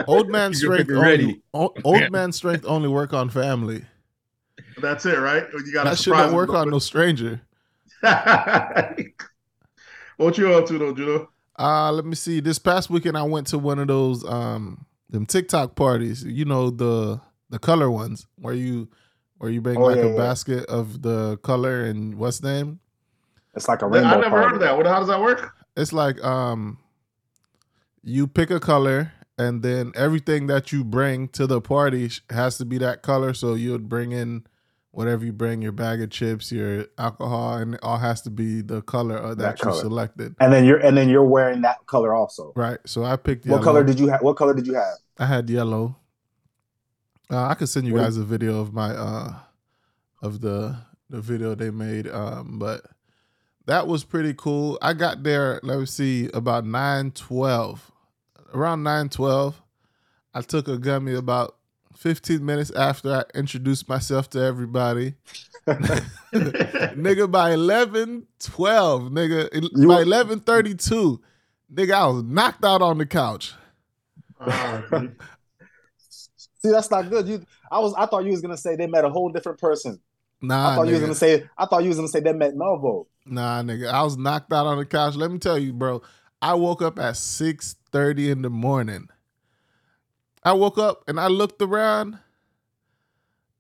old 0.10 0.28
man 0.30 0.52
You're 0.52 0.60
strength 0.60 0.90
fucking 0.90 0.96
only, 0.98 1.10
ready. 1.10 1.42
old 1.54 2.12
man 2.12 2.34
strength 2.34 2.66
only 2.68 2.90
work 2.90 3.14
on 3.14 3.30
family. 3.30 3.86
That's 4.82 5.06
it, 5.06 5.20
right? 5.20 5.46
You 5.54 5.72
got 5.72 5.86
That 5.86 5.98
shit 5.98 6.14
don't 6.14 6.34
work 6.36 6.50
on 6.50 6.70
no 6.70 6.80
stranger. 6.80 7.40
what 10.18 10.38
you 10.38 10.54
up 10.54 10.66
to 10.68 10.78
though, 10.78 10.94
Juno? 10.94 11.30
Uh, 11.58 11.92
let 11.92 12.06
me 12.06 12.16
see. 12.16 12.40
This 12.40 12.60
past 12.60 12.90
weekend 12.90 13.18
I 13.18 13.24
went 13.24 13.48
to 13.48 13.58
one 13.58 13.80
of 13.80 13.88
those 13.88 14.24
um 14.26 14.86
them 15.10 15.26
TikTok 15.26 15.76
parties. 15.76 16.24
You 16.24 16.46
know 16.46 16.70
the 16.70 17.20
the 17.50 17.60
color 17.60 17.90
ones 17.90 18.28
where 18.36 18.54
you 18.54 18.90
where 19.38 19.50
you 19.50 19.62
bring 19.62 19.78
Oh, 19.78 19.84
like 19.84 19.98
yeah, 19.98 20.04
a 20.06 20.10
yeah. 20.10 20.18
basket 20.18 20.66
of 20.66 21.02
the 21.02 21.38
color 21.38 21.84
and 21.84 22.16
what's 22.16 22.42
name? 22.44 22.80
It's 23.56 23.68
like 23.68 23.82
a 23.82 23.86
I 23.86 23.90
rainbow. 23.90 24.08
I 24.10 24.22
never 24.22 24.38
heard 24.42 24.54
of 24.54 24.60
that. 24.62 24.78
What? 24.78 24.86
How 24.86 25.00
does 25.00 25.08
that 25.08 25.22
work? 25.22 25.54
It's 25.76 25.94
like 25.94 26.24
um 26.24 26.78
you 28.04 28.28
pick 28.28 28.50
a 28.52 28.60
color 28.60 29.14
and 29.38 29.62
then 29.64 29.92
everything 29.96 30.48
that 30.48 30.72
you 30.72 30.84
bring 30.84 31.28
to 31.30 31.46
the 31.48 31.62
party 31.62 32.10
has 32.30 32.58
to 32.58 32.66
be 32.66 32.78
that 32.80 33.02
color. 33.02 33.34
So 33.34 33.54
you 33.56 33.72
would 33.72 33.90
bring 33.90 34.12
in 34.12 34.46
whatever 34.98 35.24
you 35.24 35.32
bring, 35.32 35.62
your 35.62 35.72
bag 35.72 36.02
of 36.02 36.10
chips, 36.10 36.52
your 36.52 36.88
alcohol, 36.98 37.58
and 37.58 37.76
it 37.76 37.80
all 37.84 38.00
has 38.00 38.20
to 38.24 38.32
be 38.32 38.62
the 38.62 38.82
color 38.82 39.16
of 39.16 39.38
that, 39.38 39.44
That 39.58 39.60
you 39.60 39.64
color. 39.66 39.82
selected. 39.82 40.36
And 40.40 40.52
then 40.52 40.66
you're 40.66 40.80
and 40.80 40.98
then 40.98 41.08
you're 41.08 41.24
wearing 41.24 41.62
that 41.62 41.86
color 41.86 42.16
also. 42.16 42.52
Right. 42.56 42.80
So 42.88 43.04
I 43.04 43.16
picked 43.16 43.46
yellow. 43.46 43.60
What 43.60 43.64
color 43.64 43.84
did 43.84 44.00
you 44.00 44.08
have? 44.08 44.22
What 44.24 44.38
color 44.38 44.56
did 44.56 44.66
you 44.66 44.74
have? 44.74 44.98
I 45.20 45.28
had 45.28 45.48
yellow. 45.52 45.98
Uh, 47.30 47.46
I 47.46 47.54
could 47.54 47.70
send 47.70 47.86
you 47.86 47.94
What- 47.94 48.02
guys 48.06 48.18
a 48.18 48.24
video 48.24 48.60
of 48.60 48.74
my 48.74 48.90
uh 48.90 49.34
of 50.24 50.42
the 50.42 50.78
the 51.12 51.22
video 51.22 51.54
they 51.54 51.70
made. 51.70 52.08
Um, 52.08 52.58
but 52.58 52.82
that 53.68 53.88
was 53.88 54.04
pretty 54.04 54.34
cool. 54.34 54.80
I 54.82 54.94
got 54.94 55.22
there, 55.22 55.60
let 55.62 55.78
me 55.80 55.86
see, 55.86 56.30
about 56.34 56.66
nine 56.66 57.12
twelve. 57.12 57.92
Around 58.52 58.82
nine 58.82 59.10
twelve. 59.10 59.62
I 60.34 60.42
took 60.42 60.68
a 60.68 60.78
gummy 60.80 61.14
about 61.14 61.57
fifteen 61.98 62.46
minutes 62.46 62.72
after 62.72 63.12
I 63.14 63.24
introduced 63.38 63.90
myself 63.90 64.30
to 64.32 64.40
everybody. 64.40 65.16
nigga 65.68 67.30
by 67.30 67.52
11 67.52 68.26
12 68.40 69.02
nigga 69.12 69.72
You- 69.76 69.88
by 69.88 70.02
11 70.02 70.40
32 70.42 71.20
nigga 71.74 71.92
i 71.94 72.08
was 72.08 72.24
knocked 72.24 72.64
out 72.64 72.82
on 72.82 72.98
the 73.00 73.06
couch 73.06 73.54
Uh, 74.40 74.82
See, 76.60 76.72
that's 76.72 76.90
not 76.90 77.10
good. 77.10 77.28
You 77.28 77.44
I 77.72 77.80
was 77.80 77.94
I 77.98 78.06
thought 78.06 78.24
you 78.24 78.32
was 78.32 78.42
gonna 78.42 78.58
say 78.58 78.76
they 78.76 78.88
met 78.88 79.04
a 79.06 79.10
whole 79.10 79.30
different 79.30 79.60
person. 79.60 80.00
nah 80.42 80.70
I 80.72 80.76
thought 80.76 80.88
you 80.88 80.94
was 80.94 81.02
gonna 81.02 81.16
say 81.16 81.44
I 81.58 81.66
thought 81.66 81.84
you 81.84 81.90
was 81.90 81.98
gonna 81.98 82.08
say 82.08 82.20
they 82.20 82.34
met 82.34 82.56
Melvo. 82.56 83.06
Nah, 83.26 83.62
nigga, 83.62 83.90
I 83.92 84.04
was 84.04 84.16
knocked 84.18 84.52
out 84.54 84.66
on 84.68 84.78
the 84.78 84.86
couch. 84.86 85.16
Let 85.16 85.32
me 85.32 85.38
tell 85.38 85.58
you, 85.58 85.74
bro. 85.74 86.02
I 86.42 86.54
woke 86.54 86.82
up 86.82 86.98
at 86.98 87.18
six 87.18 87.76
thirty 87.92 88.32
in 88.32 88.42
the 88.42 88.50
morning. 88.50 89.10
I 90.48 90.54
woke 90.54 90.78
up 90.78 91.04
and 91.08 91.20
I 91.20 91.28
looked 91.28 91.62
around. 91.62 92.18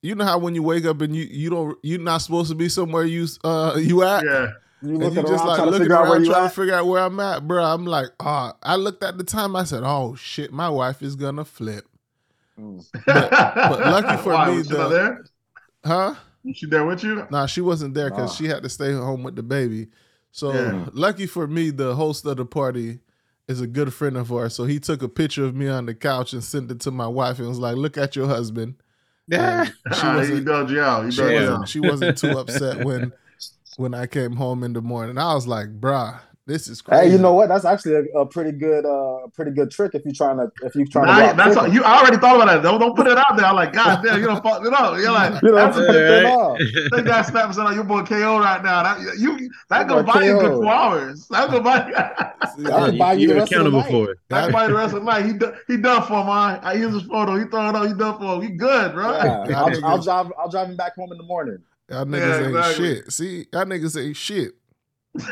You 0.01 0.15
know 0.15 0.23
how 0.25 0.37
when 0.37 0.55
you 0.55 0.63
wake 0.63 0.85
up 0.85 1.01
and 1.01 1.15
you 1.15 1.23
you 1.23 1.49
don't 1.49 1.77
you're 1.83 1.99
not 1.99 2.19
supposed 2.19 2.49
to 2.49 2.55
be 2.55 2.69
somewhere 2.69 3.03
you 3.03 3.27
uh 3.43 3.75
you 3.77 4.03
at, 4.03 4.23
yeah. 4.23 4.47
You 4.81 4.89
and 4.91 4.99
looking 4.99 5.17
you 5.17 5.23
just 5.23 5.43
around 5.43 5.47
like 5.47 5.55
trying 5.57 5.65
to 5.67 5.71
looking 5.71 5.83
figure 5.85 5.95
out 5.97 6.03
where 6.03 6.13
around 6.13 6.25
trying 6.25 6.45
at. 6.45 6.49
to 6.49 6.55
figure 6.55 6.73
out 6.75 6.87
where 6.87 7.01
I'm 7.03 7.19
at, 7.19 7.47
bro. 7.47 7.63
I'm 7.65 7.85
like, 7.85 8.09
ah. 8.19 8.53
I 8.63 8.75
looked 8.75 9.03
at 9.03 9.17
the 9.17 9.23
time. 9.23 9.55
I 9.55 9.63
said, 9.63 9.81
oh 9.83 10.15
shit, 10.15 10.53
my 10.53 10.69
wife 10.69 11.01
is 11.01 11.15
gonna 11.15 11.43
flip, 11.45 11.85
Mm. 12.59 12.85
but 13.05 13.79
lucky 13.79 14.17
for 14.23 14.33
Why, 14.33 14.51
me, 14.51 14.57
was 14.59 14.67
she 14.67 14.73
the- 14.73 14.87
there? 14.89 15.25
huh? 15.83 16.15
Was 16.45 16.57
she 16.57 16.65
there 16.67 16.85
with 16.85 17.03
you? 17.03 17.27
Nah, 17.31 17.47
she 17.47 17.59
wasn't 17.61 17.93
there 17.95 18.09
because 18.09 18.29
Nah. 18.31 18.35
she 18.35 18.45
had 18.45 18.63
to 18.63 18.69
stay 18.69 18.93
home 18.93 19.23
with 19.23 19.35
the 19.35 19.43
baby. 19.43 19.87
So 20.31 20.53
Yeah. 20.53 20.85
lucky 20.93 21.25
for 21.25 21.47
me, 21.47 21.71
the 21.71 21.95
host 21.95 22.25
of 22.25 22.37
the 22.37 22.45
party 22.45 22.99
is 23.47 23.61
a 23.61 23.67
good 23.67 23.93
friend 23.93 24.17
of 24.17 24.31
ours. 24.31 24.55
So 24.55 24.65
he 24.65 24.79
took 24.79 25.01
a 25.01 25.07
picture 25.09 25.45
of 25.45 25.55
me 25.55 25.67
on 25.67 25.85
the 25.85 25.93
couch 25.95 26.33
and 26.33 26.43
sent 26.43 26.69
it 26.71 26.79
to 26.81 26.91
my 26.91 27.07
wife 27.07 27.39
and 27.39 27.47
was 27.47 27.59
like, 27.59 27.75
"Look 27.77 27.97
at 27.97 28.15
your 28.15 28.27
husband." 28.27 28.75
Yeah. 29.27 29.65
She 29.65 29.71
he 30.01 30.07
wasn't. 30.15 30.45
dug 30.45 30.69
you 30.71 30.81
out. 30.81 31.05
He 31.05 31.11
She 31.11 31.21
wasn't. 31.21 31.49
out. 31.61 31.69
She 31.69 31.79
wasn't 31.79 32.17
too 32.17 32.37
upset 32.37 32.83
when 32.85 33.11
when 33.77 33.93
I 33.93 34.07
came 34.07 34.35
home 34.37 34.63
in 34.63 34.73
the 34.73 34.81
morning. 34.81 35.17
I 35.17 35.33
was 35.33 35.47
like, 35.47 35.79
"Bruh, 35.79 36.19
this 36.47 36.67
is 36.67 36.81
crazy." 36.81 37.05
Hey, 37.05 37.11
you 37.11 37.19
know 37.19 37.33
what? 37.33 37.49
That's 37.49 37.65
actually 37.65 37.93
a, 37.95 38.19
a 38.19 38.25
pretty 38.25 38.51
good 38.51 38.85
uh 38.85 39.27
pretty 39.35 39.51
good 39.51 39.69
trick 39.69 39.93
if 39.93 40.03
you're 40.05 40.13
trying 40.15 40.37
to 40.37 40.49
if 40.63 40.73
you're 40.75 40.87
trying 40.87 41.05
to 41.07 41.11
Nah, 41.13 41.19
go 41.19 41.25
out 41.27 41.37
that's 41.37 41.55
all, 41.57 41.67
you. 41.67 41.83
I 41.83 41.99
already 41.99 42.17
thought 42.17 42.35
about 42.37 42.47
that. 42.47 42.63
Don't 42.63 42.79
don't 42.79 42.95
put 42.95 43.05
it 43.05 43.17
out 43.17 43.35
there. 43.37 43.45
I'm 43.45 43.55
like, 43.55 43.73
God 43.73 44.01
damn, 44.03 44.19
you 44.19 44.25
don't 44.25 44.41
fuck 44.41 44.65
it 44.65 44.73
up. 44.73 44.97
You're 44.97 45.11
like, 45.11 45.39
You 45.43 45.49
know, 45.51 45.55
that's, 45.55 45.77
put 45.77 45.95
it 45.95 46.25
off. 46.25 46.57
that 46.91 47.03
guy 47.05 47.21
snaps 47.21 47.57
on 47.59 47.75
your 47.75 47.83
boy 47.83 48.01
KO 48.03 48.39
right 48.39 48.63
now. 48.63 48.81
That 48.83 49.17
you 49.19 49.49
that 49.69 49.79
Your 49.79 49.87
gonna 49.87 50.03
boy 50.03 50.13
buy 50.13 50.23
you 50.25 50.37
a 50.37 50.41
good 50.41 50.49
KO. 50.51 50.61
four 50.63 50.71
hours. 50.73 51.27
That 51.27 51.51
gonna 51.51 51.61
buy 51.61 52.13
See, 52.55 52.65
I 52.71 52.77
I- 52.83 52.89
can 52.89 52.97
buy 52.97 53.13
you 53.13 53.27
the 53.27 53.33
You're 53.33 53.41
rest 53.41 53.51
of 53.53 53.63
the 53.63 53.69
accountable 53.69 53.79
night. 53.81 53.91
for 53.91 54.11
it. 54.11 54.17
that 54.29 54.41
that- 54.45 54.51
buy 54.53 54.67
the 54.67 54.73
rest 54.73 54.93
of 54.95 55.01
the 55.01 55.05
night. 55.05 55.25
He 55.25 55.33
done, 55.33 55.53
he 55.67 55.77
done 55.77 56.01
for 56.03 56.23
man. 56.23 56.59
I 56.63 56.73
use 56.73 56.93
his 56.93 57.03
photo. 57.03 57.37
He 57.37 57.45
throw 57.45 57.69
it 57.69 57.75
out. 57.75 57.87
He 57.87 57.93
done 57.93 58.17
for 58.17 58.35
him. 58.35 58.41
He 58.41 58.49
good, 58.57 58.93
bro. 58.93 59.11
Yeah, 59.11 59.21
I'll, 59.57 59.69
niggas- 59.69 59.83
I'll 59.83 60.01
drive. 60.01 60.31
I'll 60.39 60.49
drive 60.49 60.69
him 60.69 60.77
back 60.77 60.95
home 60.95 61.11
in 61.11 61.17
the 61.17 61.23
morning. 61.25 61.57
y'all 61.89 62.05
niggas 62.05 62.19
Yeah, 62.19 62.37
ain't 62.47 62.55
exactly. 62.55 62.85
shit. 62.95 63.11
See, 63.11 63.45
y'all 63.51 63.65
niggas 63.65 64.01
ain't 64.01 64.15
shit. 64.17 64.53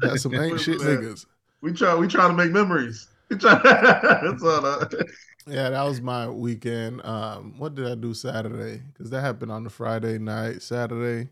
That's 0.00 0.22
some 0.22 0.34
ain't 0.34 0.60
shit 0.60 0.78
niggas. 0.78 1.26
We 1.60 1.72
try 1.72 1.94
we 1.94 2.08
trying 2.08 2.30
to 2.30 2.36
make 2.36 2.52
memories. 2.52 3.08
Yeah, 5.46 5.70
that 5.70 5.82
was 5.82 6.00
my 6.00 6.28
weekend. 6.28 7.04
Um, 7.04 7.54
what 7.58 7.74
did 7.74 7.86
I 7.86 7.94
do 7.94 8.14
Saturday? 8.14 8.82
Because 8.92 9.10
that 9.10 9.20
happened 9.20 9.52
on 9.52 9.62
the 9.62 9.68
Friday 9.70 10.18
night. 10.18 10.62
Saturday, 10.62 11.28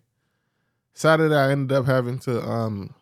Saturday, 0.92 1.34
I 1.34 1.50
ended 1.50 1.74
up 1.76 1.86
having 1.86 2.18
to 2.20 2.42
um 2.42 2.94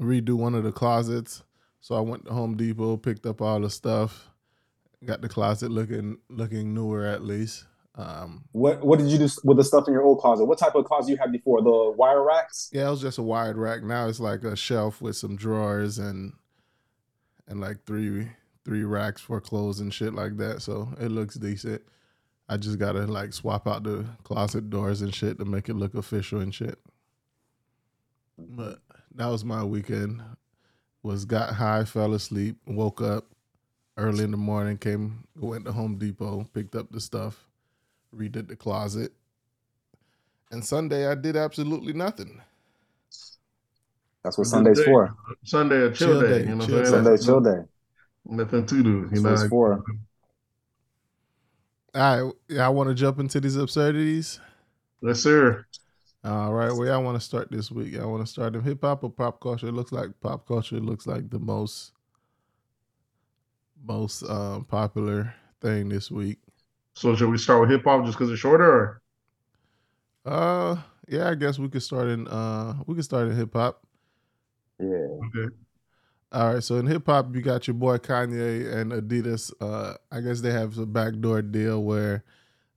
redo 0.00 0.34
one 0.34 0.54
of 0.54 0.64
the 0.64 0.72
closets. 0.72 1.42
So 1.80 1.94
I 1.94 2.00
went 2.00 2.24
to 2.26 2.32
Home 2.32 2.56
Depot, 2.56 2.96
picked 2.96 3.26
up 3.26 3.40
all 3.40 3.60
the 3.60 3.70
stuff, 3.70 4.28
got 5.04 5.20
the 5.20 5.28
closet 5.28 5.70
looking 5.70 6.18
looking 6.28 6.74
newer 6.74 7.04
at 7.04 7.22
least. 7.22 7.66
Um, 7.96 8.44
What 8.52 8.84
What 8.84 8.98
did 8.98 9.08
you 9.08 9.18
do 9.18 9.28
with 9.44 9.56
the 9.56 9.64
stuff 9.64 9.86
in 9.86 9.94
your 9.94 10.02
old 10.02 10.18
closet? 10.18 10.46
What 10.46 10.58
type 10.58 10.74
of 10.74 10.84
closet 10.84 11.10
you 11.12 11.16
had 11.16 11.30
before? 11.30 11.62
The 11.62 11.94
wire 11.96 12.22
racks? 12.24 12.70
yeah, 12.72 12.88
it 12.88 12.90
was 12.90 13.00
just 13.00 13.18
a 13.18 13.22
wide 13.22 13.56
rack. 13.56 13.82
Now 13.82 14.08
it's 14.08 14.20
like 14.20 14.42
a 14.44 14.56
shelf 14.56 15.00
with 15.00 15.16
some 15.16 15.36
drawers 15.36 15.98
and 15.98 16.32
and 17.46 17.60
like 17.60 17.84
three 17.84 18.28
three 18.64 18.82
racks 18.84 19.20
for 19.20 19.40
clothes 19.40 19.80
and 19.80 19.92
shit 19.94 20.14
like 20.14 20.38
that. 20.38 20.62
So 20.62 20.88
it 20.98 21.10
looks 21.10 21.36
decent. 21.36 21.82
I 22.48 22.56
just 22.56 22.78
gotta 22.78 23.06
like 23.06 23.32
swap 23.32 23.66
out 23.68 23.84
the 23.84 24.04
closet 24.24 24.70
doors 24.70 25.00
and 25.00 25.14
shit 25.14 25.38
to 25.38 25.44
make 25.44 25.68
it 25.68 25.74
look 25.74 25.94
official 25.94 26.40
and 26.40 26.54
shit. 26.54 26.78
But 28.36 28.80
that 29.14 29.26
was 29.28 29.44
my 29.44 29.62
weekend. 29.62 30.22
Was 31.02 31.24
got 31.26 31.54
high, 31.54 31.84
fell 31.84 32.14
asleep, 32.14 32.56
woke 32.66 33.00
up 33.02 33.26
early 33.96 34.24
in 34.24 34.30
the 34.30 34.36
morning, 34.38 34.78
came 34.78 35.24
went 35.36 35.64
to 35.66 35.72
Home 35.72 35.96
Depot, 35.96 36.48
picked 36.54 36.74
up 36.74 36.90
the 36.90 37.00
stuff, 37.00 37.46
redid 38.16 38.48
the 38.48 38.56
closet. 38.56 39.12
And 40.50 40.64
Sunday 40.64 41.06
I 41.06 41.14
did 41.14 41.36
absolutely 41.36 41.92
nothing. 41.92 42.40
That's 44.22 44.38
what 44.38 44.46
Sunday's 44.46 44.78
day. 44.78 44.84
for. 44.84 45.14
Sunday 45.44 45.82
a 45.82 45.90
chill, 45.92 46.08
Chill 46.08 46.20
day. 46.22 46.28
day, 46.42 46.48
You 46.48 46.54
know 46.56 46.66
chill 46.66 46.76
what 46.76 46.86
I'm 46.86 47.04
day. 47.04 47.04
saying? 47.04 47.04
Sunday 47.04 47.24
chill 47.24 47.40
day. 47.40 47.68
Nothing 48.26 48.66
to 48.66 48.82
do. 48.82 48.90
You 48.90 49.08
That's 49.08 49.20
know, 49.20 49.28
what 49.28 49.32
it's 49.32 49.42
like- 49.42 49.50
for. 49.50 49.84
All 51.94 52.32
right, 52.50 52.58
I 52.60 52.68
want 52.70 52.88
to 52.88 52.94
jump 52.94 53.18
into 53.20 53.38
these 53.40 53.56
absurdities. 53.56 54.40
Yes, 55.00 55.20
sir. 55.20 55.64
All 56.24 56.52
right, 56.54 56.72
where 56.72 56.88
y'all 56.88 57.04
want 57.04 57.20
to 57.20 57.24
start 57.24 57.50
this 57.52 57.70
week? 57.70 57.92
Y'all 57.92 58.10
want 58.10 58.24
to 58.26 58.32
start 58.32 58.54
in 58.56 58.62
hip 58.62 58.80
hop 58.82 59.04
or 59.04 59.10
pop 59.10 59.40
culture? 59.40 59.68
It 59.68 59.72
looks 59.74 59.92
like 59.92 60.08
pop 60.20 60.46
culture 60.48 60.80
looks 60.80 61.06
like 61.06 61.28
the 61.30 61.38
most 61.38 61.92
most 63.86 64.22
um, 64.24 64.64
popular 64.64 65.34
thing 65.60 65.90
this 65.90 66.10
week. 66.10 66.38
So 66.94 67.14
should 67.16 67.28
we 67.28 67.38
start 67.38 67.60
with 67.60 67.70
hip 67.70 67.84
hop 67.84 68.04
just 68.04 68.16
because 68.16 68.30
it's 68.30 68.40
shorter? 68.40 68.64
Or? 68.64 69.02
Uh, 70.24 70.76
yeah, 71.08 71.28
I 71.28 71.34
guess 71.34 71.58
we 71.58 71.68
could 71.68 71.82
start 71.82 72.08
in 72.08 72.26
uh 72.28 72.74
we 72.86 72.94
could 72.94 73.04
start 73.04 73.28
in 73.28 73.36
hip 73.36 73.52
hop. 73.52 73.82
Yeah. 74.78 74.86
Okay. 74.86 75.54
All 76.32 76.54
right, 76.54 76.62
so 76.64 76.76
in 76.76 76.86
hip 76.86 77.06
hop, 77.06 77.34
you 77.34 77.42
got 77.42 77.66
your 77.68 77.74
boy 77.74 77.98
Kanye 77.98 78.72
and 78.74 78.90
Adidas. 78.90 79.52
Uh, 79.60 79.94
I 80.10 80.20
guess 80.20 80.40
they 80.40 80.50
have 80.50 80.76
a 80.78 80.86
backdoor 80.86 81.42
deal 81.42 81.82
where 81.82 82.24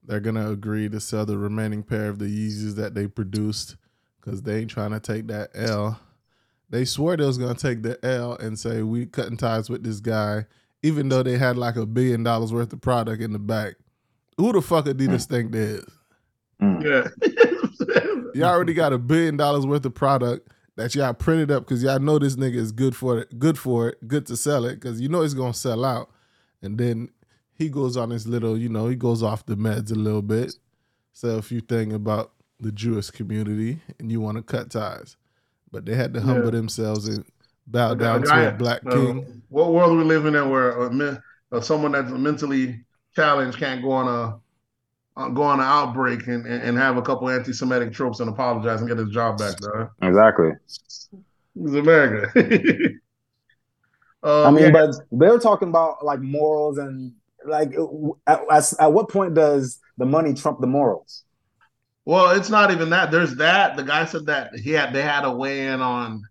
they're 0.03 0.19
gonna 0.19 0.51
agree 0.51 0.89
to 0.89 0.99
sell 0.99 1.25
the 1.25 1.37
remaining 1.37 1.83
pair 1.83 2.09
of 2.09 2.19
the 2.19 2.25
Yeezys 2.25 2.75
that 2.75 2.93
they 2.93 3.07
produced 3.07 3.77
because 4.19 4.43
they 4.43 4.59
ain't 4.59 4.69
trying 4.69 4.91
to 4.91 4.99
take 4.99 5.27
that 5.27 5.49
L. 5.55 5.99
They 6.69 6.85
swore 6.85 7.17
they 7.17 7.25
was 7.25 7.37
gonna 7.37 7.55
take 7.55 7.81
the 7.81 8.03
L 8.05 8.33
and 8.33 8.59
say 8.59 8.81
we 8.81 9.05
cutting 9.05 9.37
ties 9.37 9.69
with 9.69 9.83
this 9.83 9.99
guy, 9.99 10.45
even 10.83 11.09
though 11.09 11.23
they 11.23 11.37
had 11.37 11.57
like 11.57 11.77
a 11.77 11.85
billion 11.85 12.23
dollars 12.23 12.51
worth 12.51 12.73
of 12.73 12.81
product 12.81 13.21
in 13.21 13.31
the 13.31 13.39
back. 13.39 13.75
Who 14.37 14.51
the 14.53 14.61
fuck 14.61 14.85
Adidas 14.85 15.25
think 15.25 15.51
they 15.51 15.59
is? 15.59 15.85
Mm. 16.61 16.83
Yeah. 16.83 17.07
y'all 18.33 18.53
already 18.53 18.73
got 18.73 18.93
a 18.93 18.97
billion 18.97 19.37
dollars 19.37 19.65
worth 19.65 19.85
of 19.85 19.93
product 19.95 20.49
that 20.75 20.93
y'all 20.95 21.13
printed 21.13 21.51
up 21.51 21.63
because 21.65 21.81
y'all 21.83 21.99
know 21.99 22.19
this 22.19 22.35
nigga 22.35 22.55
is 22.55 22.71
good 22.71 22.95
for 22.95 23.19
it, 23.19 23.39
good 23.39 23.57
for 23.57 23.89
it, 23.89 24.07
good 24.07 24.25
to 24.27 24.37
sell 24.37 24.65
it 24.65 24.75
because 24.75 25.01
you 25.01 25.09
know 25.09 25.21
it's 25.21 25.33
gonna 25.33 25.53
sell 25.53 25.83
out. 25.85 26.09
And 26.61 26.77
then 26.77 27.09
he 27.53 27.69
goes 27.69 27.97
on 27.97 28.09
his 28.11 28.27
little, 28.27 28.57
you 28.57 28.69
know, 28.69 28.87
he 28.87 28.95
goes 28.95 29.23
off 29.23 29.45
the 29.45 29.55
meds 29.55 29.91
a 29.91 29.95
little 29.95 30.21
bit, 30.21 30.53
say 31.13 31.35
a 31.35 31.41
few 31.41 31.61
things 31.61 31.93
about 31.93 32.31
the 32.59 32.71
Jewish 32.71 33.09
community, 33.11 33.79
and 33.99 34.11
you 34.11 34.19
want 34.21 34.37
to 34.37 34.43
cut 34.43 34.69
ties. 34.71 35.15
But 35.71 35.85
they 35.85 35.95
had 35.95 36.13
to 36.13 36.21
humble 36.21 36.45
Yeah. 36.45 36.51
themselves 36.51 37.07
and 37.07 37.25
bow 37.67 37.91
A 37.91 37.95
down 37.95 38.21
guy- 38.21 38.43
to 38.45 38.49
a 38.49 38.57
black 38.57 38.81
uh, 38.85 38.91
king. 38.91 39.41
What 39.49 39.73
world 39.73 39.93
are 39.93 39.97
we 39.97 40.03
living 40.03 40.33
in 40.35 40.49
where 40.49 40.71
a 40.71 40.91
men, 40.91 41.21
uh, 41.51 41.61
someone 41.61 41.91
that's 41.91 42.11
mentally 42.11 42.83
challenged 43.17 43.57
can't 43.57 43.81
go 43.81 43.91
on 43.91 44.07
a 44.07 44.39
uh, 45.19 45.29
go 45.29 45.41
on 45.41 45.59
an 45.59 45.65
outbreak 45.65 46.27
and, 46.27 46.45
and, 46.45 46.61
and 46.61 46.77
have 46.77 46.95
a 46.95 47.01
couple 47.01 47.27
anti-Semitic 47.27 47.91
tropes 47.91 48.19
and 48.19 48.29
apologize 48.29 48.79
and 48.79 48.87
get 48.87 48.99
his 48.99 49.09
job 49.09 49.39
back, 49.39 49.57
bro? 49.57 49.89
Exactly. 50.03 50.51
It's 50.63 51.09
America. 51.55 52.31
I 54.23 54.43
um, 54.45 54.53
mean, 54.55 54.65
yeah, 54.65 54.71
but 54.71 54.95
they're 55.11 55.39
talking 55.39 55.69
about 55.69 56.05
like 56.05 56.19
morals 56.19 56.77
and 56.77 57.13
like 57.45 57.73
at, 58.27 58.39
at, 58.51 58.73
at 58.79 58.93
what 58.93 59.09
point 59.09 59.33
does 59.33 59.79
the 59.97 60.05
money 60.05 60.35
trump 60.35 60.61
the 60.61 60.67
morals? 60.67 61.23
well, 62.07 62.29
it's 62.37 62.49
not 62.49 62.71
even 62.71 62.89
that. 62.91 63.11
There's 63.11 63.35
that. 63.35 63.75
The 63.75 63.83
guy 63.83 64.05
said 64.05 64.27
that 64.27 64.57
he 64.57 64.71
had 64.71 64.93
they 64.93 65.01
had 65.01 65.25
a 65.25 65.31
weigh 65.31 65.67
in 65.67 65.81
on 65.81 66.23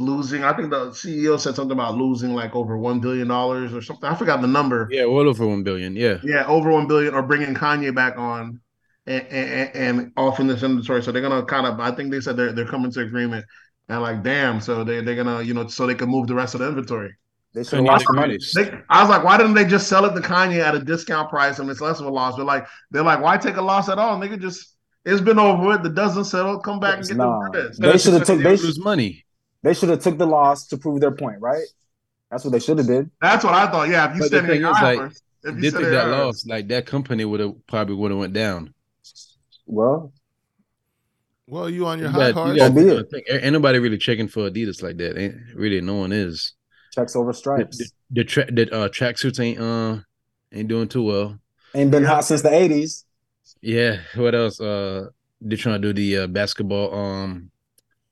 losing. 0.00 0.42
I 0.44 0.52
think 0.54 0.70
the 0.70 0.90
CEO 0.90 1.38
said 1.38 1.54
something 1.54 1.72
about 1.72 1.96
losing 1.96 2.34
like 2.34 2.56
over 2.56 2.76
one 2.78 3.00
billion 3.00 3.28
dollars 3.28 3.72
or 3.72 3.82
something. 3.82 4.08
I 4.08 4.14
forgot 4.14 4.40
the 4.40 4.48
number. 4.48 4.88
Yeah, 4.90 5.04
well 5.04 5.28
over 5.28 5.46
one 5.46 5.62
billion. 5.62 5.94
Yeah. 5.94 6.18
Yeah, 6.24 6.46
over 6.46 6.70
one 6.70 6.86
billion, 6.86 7.14
or 7.14 7.22
bringing 7.22 7.54
Kanye 7.54 7.94
back 7.94 8.16
on 8.16 8.60
and 9.06 9.26
and, 9.28 9.76
and 9.76 10.12
off 10.16 10.40
in 10.40 10.46
this 10.46 10.62
inventory. 10.62 11.02
So 11.02 11.12
they're 11.12 11.22
gonna 11.22 11.44
kind 11.44 11.66
of. 11.66 11.78
I 11.78 11.92
think 11.92 12.10
they 12.10 12.20
said 12.20 12.36
they're 12.36 12.52
they're 12.52 12.66
coming 12.66 12.90
to 12.92 13.00
agreement. 13.00 13.44
And 13.88 14.02
like, 14.02 14.22
damn, 14.22 14.60
so 14.60 14.84
they 14.84 15.02
they're 15.02 15.16
gonna 15.16 15.42
you 15.42 15.54
know 15.54 15.66
so 15.68 15.86
they 15.86 15.94
can 15.94 16.08
move 16.08 16.26
the 16.26 16.34
rest 16.34 16.54
of 16.54 16.60
the 16.60 16.68
inventory. 16.68 17.14
They 17.52 17.64
should 17.64 17.80
have 17.80 17.84
Kanye 17.84 17.88
lost 17.88 18.06
the 18.06 18.12
the 18.12 18.20
money. 18.20 18.84
I 18.88 19.00
was 19.02 19.10
like, 19.10 19.24
why 19.24 19.36
didn't 19.36 19.54
they 19.54 19.64
just 19.64 19.88
sell 19.88 20.04
it 20.04 20.14
to 20.14 20.20
Kanye 20.20 20.64
at 20.64 20.74
a 20.74 20.80
discount 20.80 21.28
price 21.30 21.58
and 21.58 21.68
it's 21.68 21.80
less 21.80 22.00
of 22.00 22.06
a 22.06 22.10
loss? 22.10 22.36
They're 22.36 22.44
like, 22.44 22.66
they're 22.90 23.02
like, 23.02 23.20
why 23.20 23.36
take 23.36 23.56
a 23.56 23.62
loss 23.62 23.88
at 23.88 23.98
all? 23.98 24.18
They 24.20 24.28
could 24.28 24.40
just 24.40 24.76
it's 25.04 25.20
been 25.20 25.38
over 25.38 25.66
with. 25.66 25.82
The 25.82 25.90
doesn't 25.90 26.24
settle. 26.24 26.60
Come 26.60 26.78
back 26.78 26.98
and 26.98 27.08
get 27.08 27.16
Nah. 27.16 27.44
the 27.44 27.50
bread. 27.50 27.72
They 27.78 27.98
should 27.98 28.14
have 28.14 28.24
took. 28.24 28.40
They, 28.40 28.56
lose 28.56 28.78
money. 28.78 29.24
They 29.62 29.74
should 29.74 29.88
have 29.90 30.00
took 30.02 30.18
the 30.18 30.26
loss 30.26 30.66
to 30.68 30.76
prove 30.78 31.00
their 31.00 31.10
point, 31.10 31.40
right? 31.40 31.64
That's 32.30 32.44
what 32.44 32.52
they 32.52 32.60
should 32.60 32.78
have 32.78 32.86
did. 32.86 33.10
That's 33.20 33.44
what 33.44 33.54
I 33.54 33.70
thought. 33.70 33.88
Yeah, 33.88 34.08
if 34.10 34.16
you 34.16 34.22
But 34.22 34.30
the 34.30 34.40
thing 34.46 34.60
is, 34.62 34.70
like, 34.82 35.00
if 35.42 35.54
you 35.56 35.60
They 35.60 35.68
stand 35.70 35.84
took 35.84 35.92
that 35.92 36.08
loss. 36.08 36.46
Like 36.46 36.68
that 36.68 36.86
company 36.86 37.24
would 37.24 37.40
have 37.40 37.66
probably 37.66 37.96
would 37.96 38.10
have 38.10 38.20
went 38.20 38.32
down. 38.32 38.72
Well, 39.66 40.12
Well, 41.46 41.68
you 41.68 41.86
on 41.86 41.98
your 41.98 42.08
You 42.08 42.12
high 42.12 42.30
got- 42.32 42.34
horse? 42.34 42.50
you 42.52 42.56
got- 42.58 42.66
So 42.68 42.72
be 42.74 42.80
it. 42.88 42.98
I 42.98 43.08
think 43.10 43.24
ain't 43.44 43.52
nobody 43.52 43.78
really 43.80 43.98
checking 43.98 44.28
for 44.28 44.48
Adidas 44.48 44.82
like 44.82 44.96
that. 44.98 45.18
Ain't 45.18 45.34
really 45.54 45.80
no 45.80 45.96
one 45.96 46.12
is. 46.12 46.54
checks 46.92 47.14
over 47.16 47.32
The 47.32 47.38
stripes. 47.38 47.78
the, 47.78 47.88
the, 48.10 48.24
tra- 48.24 48.50
the 48.52 48.72
uh, 48.74 48.88
tracksuits 48.88 49.40
ain't 49.40 49.58
uh 49.60 49.98
ain't 50.52 50.68
doing 50.68 50.88
too 50.88 51.02
well. 51.02 51.38
Ain't 51.74 51.90
been 51.90 52.04
hot 52.04 52.24
since 52.24 52.42
the 52.42 52.52
eighties. 52.54 53.04
Yeah. 53.60 54.00
What 54.14 54.34
else? 54.34 54.60
Uh, 54.60 55.08
they're 55.40 55.56
trying 55.58 55.80
to 55.80 55.88
do 55.88 55.92
the 55.92 56.24
uh, 56.24 56.26
basketball 56.28 56.94
um 56.94 57.50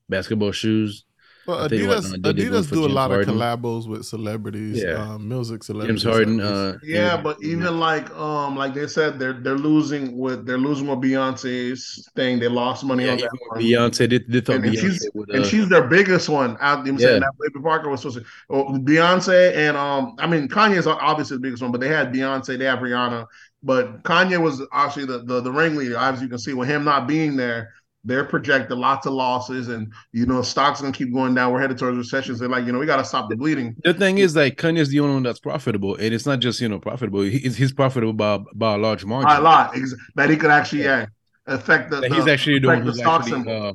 basketball 0.09 0.51
shoes. 0.51 1.05
Well, 1.49 1.65
I 1.65 1.67
think 1.67 1.87
what, 1.87 1.97
Adidas, 2.03 2.11
did 2.21 2.23
they 2.37 2.49
go 2.49 2.61
Adidas 2.61 2.71
do 2.71 2.79
a 2.85 2.87
James 2.87 2.93
lot 2.93 3.11
Harden? 3.11 3.29
of 3.29 3.35
collabos 3.35 3.87
with 3.87 4.05
celebrities, 4.05 4.83
Yeah. 4.83 4.93
um, 5.15 5.27
music 5.27 5.63
celebrities. 5.63 6.03
James 6.03 6.13
Harden. 6.15 6.39
Uh, 6.41 6.77
Yeah, 6.83 7.15
and- 7.15 7.23
but 7.23 7.37
even 7.43 7.79
like 7.79 8.09
um 8.15 8.55
like 8.55 8.73
they 8.73 8.87
said 8.87 9.19
they're 9.19 9.33
they're 9.33 9.57
losing 9.57 10.17
with 10.17 10.45
they're 10.45 10.57
losing 10.57 10.87
with 10.87 10.99
Beyonce's 10.99 12.07
thing. 12.15 12.39
They 12.39 12.47
lost 12.47 12.83
money 12.83 13.05
yeah, 13.05 13.11
on 13.13 13.17
that 13.19 13.31
with 13.31 13.41
one. 13.49 13.61
Beyonce. 13.61 14.09
They, 14.09 14.19
they 14.19 14.41
thought 14.41 14.57
And, 14.57 14.65
and 14.65 14.77
she's 14.77 15.09
would. 15.13 15.29
and 15.29 15.43
Uh, 15.43 15.47
she's 15.47 15.67
their 15.69 15.87
biggest 15.87 16.29
one 16.29 16.57
out. 16.61 16.85
You 16.85 16.91
know 16.91 16.95
I'm 16.95 16.99
saying 16.99 17.13
Yeah. 17.15 17.19
that 17.19 17.53
Baby 17.53 17.63
Parker 17.63 17.89
was 17.89 18.01
supposed 18.01 18.19
to. 18.19 18.25
Well, 18.49 18.65
Beyonce 18.79 19.55
and 19.55 19.75
um, 19.77 20.15
I 20.19 20.27
mean 20.27 20.47
Kanye's 20.47 20.87
obviously 20.87 21.37
the 21.37 21.41
biggest 21.41 21.63
one, 21.63 21.71
but 21.71 21.81
they 21.81 21.87
had 21.89 22.13
Beyonce, 22.13 22.57
they 22.57 22.65
have 22.65 22.79
Rihanna, 22.79 23.25
but 23.63 24.03
Kanye 24.03 24.39
was 24.41 24.61
actually 24.71 25.05
the 25.05 25.19
the, 25.23 25.41
the 25.41 25.51
ringleader. 25.51 25.97
As 25.97 26.21
you 26.21 26.27
can 26.29 26.37
see, 26.39 26.53
with 26.53 26.69
him 26.69 26.83
not 26.83 27.07
being 27.07 27.35
there, 27.35 27.73
they're 28.05 28.23
projected 28.23 28.77
lots 28.77 29.05
of 29.05 29.13
losses, 29.13 29.67
and 29.67 29.91
you 30.13 30.25
know 30.25 30.41
stocks 30.41 30.81
gonna 30.81 30.93
keep 30.93 31.13
going 31.13 31.35
down. 31.35 31.51
We're 31.51 31.59
headed 31.59 31.77
towards 31.77 31.97
recessions. 31.97 32.39
They're 32.39 32.47
like, 32.49 32.65
you 32.65 32.71
know, 32.71 32.79
we 32.79 32.85
got 32.85 32.97
to 32.97 33.05
stop 33.05 33.29
the 33.29 33.35
bleeding. 33.35 33.75
the 33.83 33.93
thing 33.93 34.17
is, 34.19 34.35
like 34.35 34.57
Kanye's 34.57 34.89
the 34.89 34.99
only 35.01 35.15
one 35.15 35.23
that's 35.23 35.39
profitable, 35.39 35.95
and 35.95 36.13
it's 36.13 36.25
not 36.25 36.39
just 36.39 36.61
you 36.61 36.69
know 36.69 36.79
profitable. 36.79 37.21
He, 37.21 37.39
he's 37.39 37.71
profitable 37.73 38.13
by 38.13 38.39
by 38.55 38.75
a 38.75 38.77
large 38.77 39.03
margin. 39.05 39.27
By 39.27 39.37
a 39.37 39.41
lot 39.41 39.75
ex- 39.75 39.95
that 40.15 40.29
he 40.29 40.37
could 40.37 40.49
actually 40.51 40.83
yeah, 40.83 41.07
affect 41.45 41.89
the. 41.91 42.01
Like, 42.01 42.13
he's 42.13 42.25
the- 42.25 42.31
actually 42.31 42.59
the 42.59 42.67
one 42.67 42.79
the 42.79 42.85
who's 42.85 42.99
stock 42.99 43.21
actually 43.21 43.31
symbol. 43.43 43.67
uh, 43.67 43.73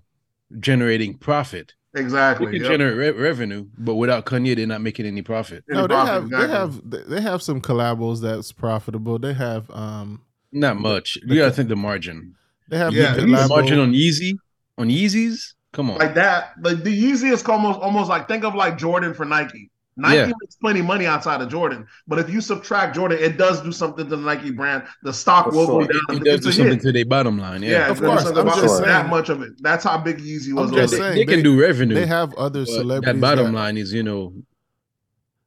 generating 0.58 1.18
profit. 1.18 1.74
He 1.94 2.00
exactly. 2.00 2.46
can 2.52 2.62
yep. 2.62 2.70
generate 2.72 2.96
re- 2.96 3.22
revenue, 3.22 3.66
but 3.78 3.94
without 3.94 4.26
Kanye, 4.26 4.56
they're 4.56 4.66
not 4.66 4.80
making 4.80 5.06
any 5.06 5.22
profit. 5.22 5.62
No, 5.68 5.82
they 5.82 5.94
Profit, 5.94 6.12
have 6.12 6.24
exactly. 6.24 6.46
they 6.46 6.52
have 6.52 6.90
they- 6.90 7.14
they 7.16 7.20
have 7.20 7.42
some 7.42 7.60
collabos 7.60 8.20
that's 8.20 8.50
profitable. 8.52 9.18
They 9.18 9.32
have 9.34 9.70
um 9.70 10.22
Not 10.50 10.78
much. 10.80 11.18
You 11.24 11.36
gotta 11.36 11.52
think 11.52 11.68
the 11.68 11.76
margin. 11.76 12.34
They 12.68 12.78
have 12.78 12.92
Yeah, 12.92 13.14
the 13.14 13.22
he's 13.22 13.30
The 13.30 13.36
collabo. 13.36 13.48
margin 13.48 13.78
on 13.78 13.92
Yeezy, 13.92 14.36
on 14.78 14.88
Yeezys. 14.88 15.54
Come 15.72 15.90
on. 15.90 15.98
like 15.98 16.14
that. 16.14 16.52
Like 16.62 16.84
the 16.84 16.90
Yeezys 17.02 17.46
almost 17.48 17.80
almost 17.80 18.08
like 18.08 18.28
think 18.28 18.44
of 18.44 18.54
like 18.54 18.78
Jordan 18.78 19.12
for 19.14 19.24
Nike. 19.24 19.70
Nike 19.96 20.16
Yeah. 20.16 20.26
makes 20.40 20.56
plenty 20.56 20.80
of 20.80 20.86
money 20.86 21.06
outside 21.06 21.40
of 21.40 21.48
Jordan, 21.48 21.86
but 22.08 22.18
if 22.18 22.28
you 22.28 22.40
subtract 22.40 22.96
Jordan, 22.96 23.18
it 23.20 23.36
does 23.38 23.60
do 23.60 23.70
something 23.70 24.08
to 24.08 24.16
the 24.16 24.22
Nike 24.22 24.50
brand. 24.50 24.82
The 25.04 25.12
stock 25.12 25.46
For 25.46 25.52
will 25.52 25.66
sure. 25.66 25.80
go 25.82 25.86
down. 25.92 26.00
it, 26.16 26.22
it 26.22 26.24
does 26.24 26.40
do 26.40 26.50
something 26.52 26.72
hit. 26.74 26.82
to 26.82 26.92
their 26.92 27.04
bottom 27.04 27.38
line. 27.38 27.62
Yeah, 27.62 27.70
Yeah, 27.70 27.90
it's 27.92 28.00
Of 28.00 28.06
course, 28.06 28.22
something 28.24 28.40
I'm 28.40 28.48
about 28.48 28.60
just 28.62 28.82
that 28.82 29.08
much 29.08 29.28
of 29.28 29.42
it. 29.42 29.52
That's 29.60 29.84
how 29.84 29.98
big 29.98 30.18
Yeezy 30.18 30.52
was. 30.52 30.70
I'm 30.70 30.76
just 30.76 30.92
they, 30.94 30.98
saying, 30.98 31.14
they 31.16 31.24
can 31.24 31.36
they- 31.36 31.42
do 31.42 31.60
revenue. 31.60 31.94
They 31.94 32.06
have 32.06 32.34
other 32.34 32.66
celebrities. 32.66 33.14
that 33.14 33.20
bottom 33.20 33.46
that- 33.52 33.58
line 33.58 33.76
is, 33.76 33.92
you 33.92 34.02
know, 34.02 34.32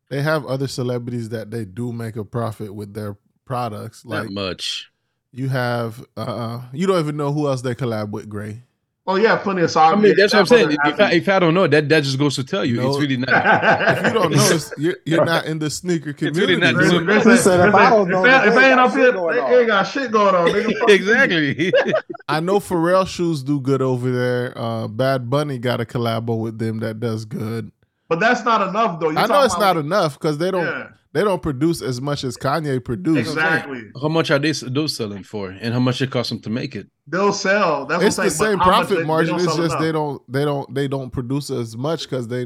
they 0.09 0.21
have 0.21 0.45
other 0.45 0.67
celebrities 0.69 1.27
that 1.29 1.51
they 1.51 1.65
do 1.65 1.91
make 1.91 2.15
a 2.15 2.23
profit 2.23 2.73
with 2.73 2.93
their 2.93 3.17
products. 3.45 4.05
Not 4.05 4.23
Like 4.25 4.31
much. 4.31 4.89
You 5.31 5.49
have, 5.49 6.03
uh, 6.15 6.61
you 6.73 6.87
don't 6.87 6.99
even 6.99 7.17
know 7.17 7.31
who 7.31 7.47
else 7.47 7.61
they 7.61 7.75
collab 7.75 8.09
with. 8.11 8.29
Gray. 8.29 8.63
Oh 9.09 9.15
yeah, 9.15 9.37
plenty 9.37 9.61
of 9.61 9.71
socks. 9.71 9.97
I 9.97 10.01
mean, 10.01 10.15
that's 10.17 10.33
what 10.33 10.41
I'm 10.41 10.45
saying. 10.47 10.71
If 10.83 10.99
I, 10.99 11.11
if 11.13 11.29
I 11.29 11.39
don't 11.39 11.53
know, 11.53 11.65
that 11.65 11.87
that 11.87 12.03
just 12.03 12.19
goes 12.19 12.35
to 12.35 12.43
tell 12.43 12.65
you 12.65 12.75
No. 12.75 12.89
it's 12.89 12.99
really 12.99 13.15
not. 13.15 13.29
If 13.97 14.05
you 14.07 14.13
don't 14.13 14.31
know, 14.33 14.59
you're, 14.77 14.97
you're 15.05 15.23
not 15.25 15.45
in 15.45 15.59
the 15.59 15.69
sneaker 15.69 16.07
really 16.19 16.33
community. 16.33 16.57
not 16.59 16.75
doing- 17.05 17.21
said- 17.21 17.37
said, 17.37 17.69
if 17.69 17.73
I 17.73 17.89
don't 17.89 18.09
know, 18.09 18.25
if 18.25 18.31
I- 18.33 18.47
if 18.49 18.53
they 18.53 18.65
ain't 18.67 18.75
got 18.75 18.87
up 18.89 18.91
here, 18.97 19.11
going 19.13 19.35
they 19.37 19.59
ain't 19.59 19.67
got 19.67 19.83
shit 19.83 20.11
going 20.11 20.35
on. 20.35 20.47
Nigga, 20.49 20.77
Fuck 20.79 20.89
you. 20.89 20.95
exactly. 20.95 21.73
I 22.27 22.41
know 22.41 22.59
Pharrell 22.59 23.07
shoes 23.07 23.43
do 23.43 23.61
good 23.61 23.81
over 23.81 24.11
there. 24.11 24.57
Uh, 24.57 24.89
Bad 24.89 25.29
Bunny 25.29 25.57
got 25.57 25.79
a 25.79 25.85
collabo 25.85 26.37
with 26.41 26.59
them 26.59 26.79
that 26.79 26.99
does 26.99 27.23
good. 27.23 27.71
But 28.09 28.19
that's 28.19 28.43
not 28.43 28.67
enough 28.67 28.99
though. 28.99 29.11
You're 29.11 29.19
I 29.19 29.27
know 29.27 29.41
it's 29.43 29.53
about- 29.55 29.75
not 29.75 29.85
enough 29.85 30.19
because 30.19 30.37
they 30.37 30.51
don't 30.51 30.65
Yeah, 30.65 30.87
they 31.17 31.23
don't 31.23 31.41
produce 31.41 31.81
as 31.81 31.99
much 31.99 32.23
as 32.23 32.37
Kanye 32.37 32.83
produced. 32.83 33.29
exactly. 33.31 33.83
how 34.01 34.07
much 34.07 34.29
are 34.31 34.39
they 34.39 34.51
those 34.51 34.95
selling 34.95 35.23
for, 35.23 35.49
and 35.49 35.73
how 35.73 35.79
much 35.79 36.01
it 36.01 36.11
costs 36.11 36.29
them 36.29 36.39
to 36.41 36.49
make 36.49 36.75
it? 36.75 36.87
They'll 37.07 37.33
sell. 37.33 37.85
That's 37.85 38.03
It's 38.03 38.15
the 38.17 38.23
I'm 38.23 38.29
same 38.29 38.57
but 38.57 38.65
how 38.65 38.69
much 38.71 38.75
profit 38.79 38.89
they- 38.89 39.01
they 39.01 39.07
margin. 39.07 39.35
don't 39.37 39.43
It's 39.45 39.53
sell 39.55 39.63
just 39.67 39.79
they 39.79 39.91
don't 39.91 40.21
they 40.31 40.45
don't 40.45 40.73
they 40.73 40.87
don't 40.87 41.09
produce 41.11 41.49
as 41.49 41.75
much 41.75 42.03
because 42.03 42.27
they 42.27 42.45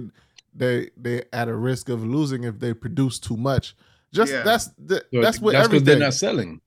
they 0.56 0.90
they 0.98 1.24
at 1.34 1.48
a 1.48 1.56
risk 1.56 1.90
of 1.90 2.06
losing 2.06 2.44
if 2.44 2.60
they 2.60 2.74
produce 2.74 3.20
too 3.20 3.38
much. 3.38 3.76
Just 4.14 4.32
Yeah. 4.34 4.44
that's 4.44 4.68
the, 4.78 5.04
that's 5.12 5.40
what 5.40 5.54
that's 5.54 5.68
because 5.68 5.82
everything. 5.82 5.86
they're 5.86 6.00
not 6.00 6.14
selling. 6.14 6.62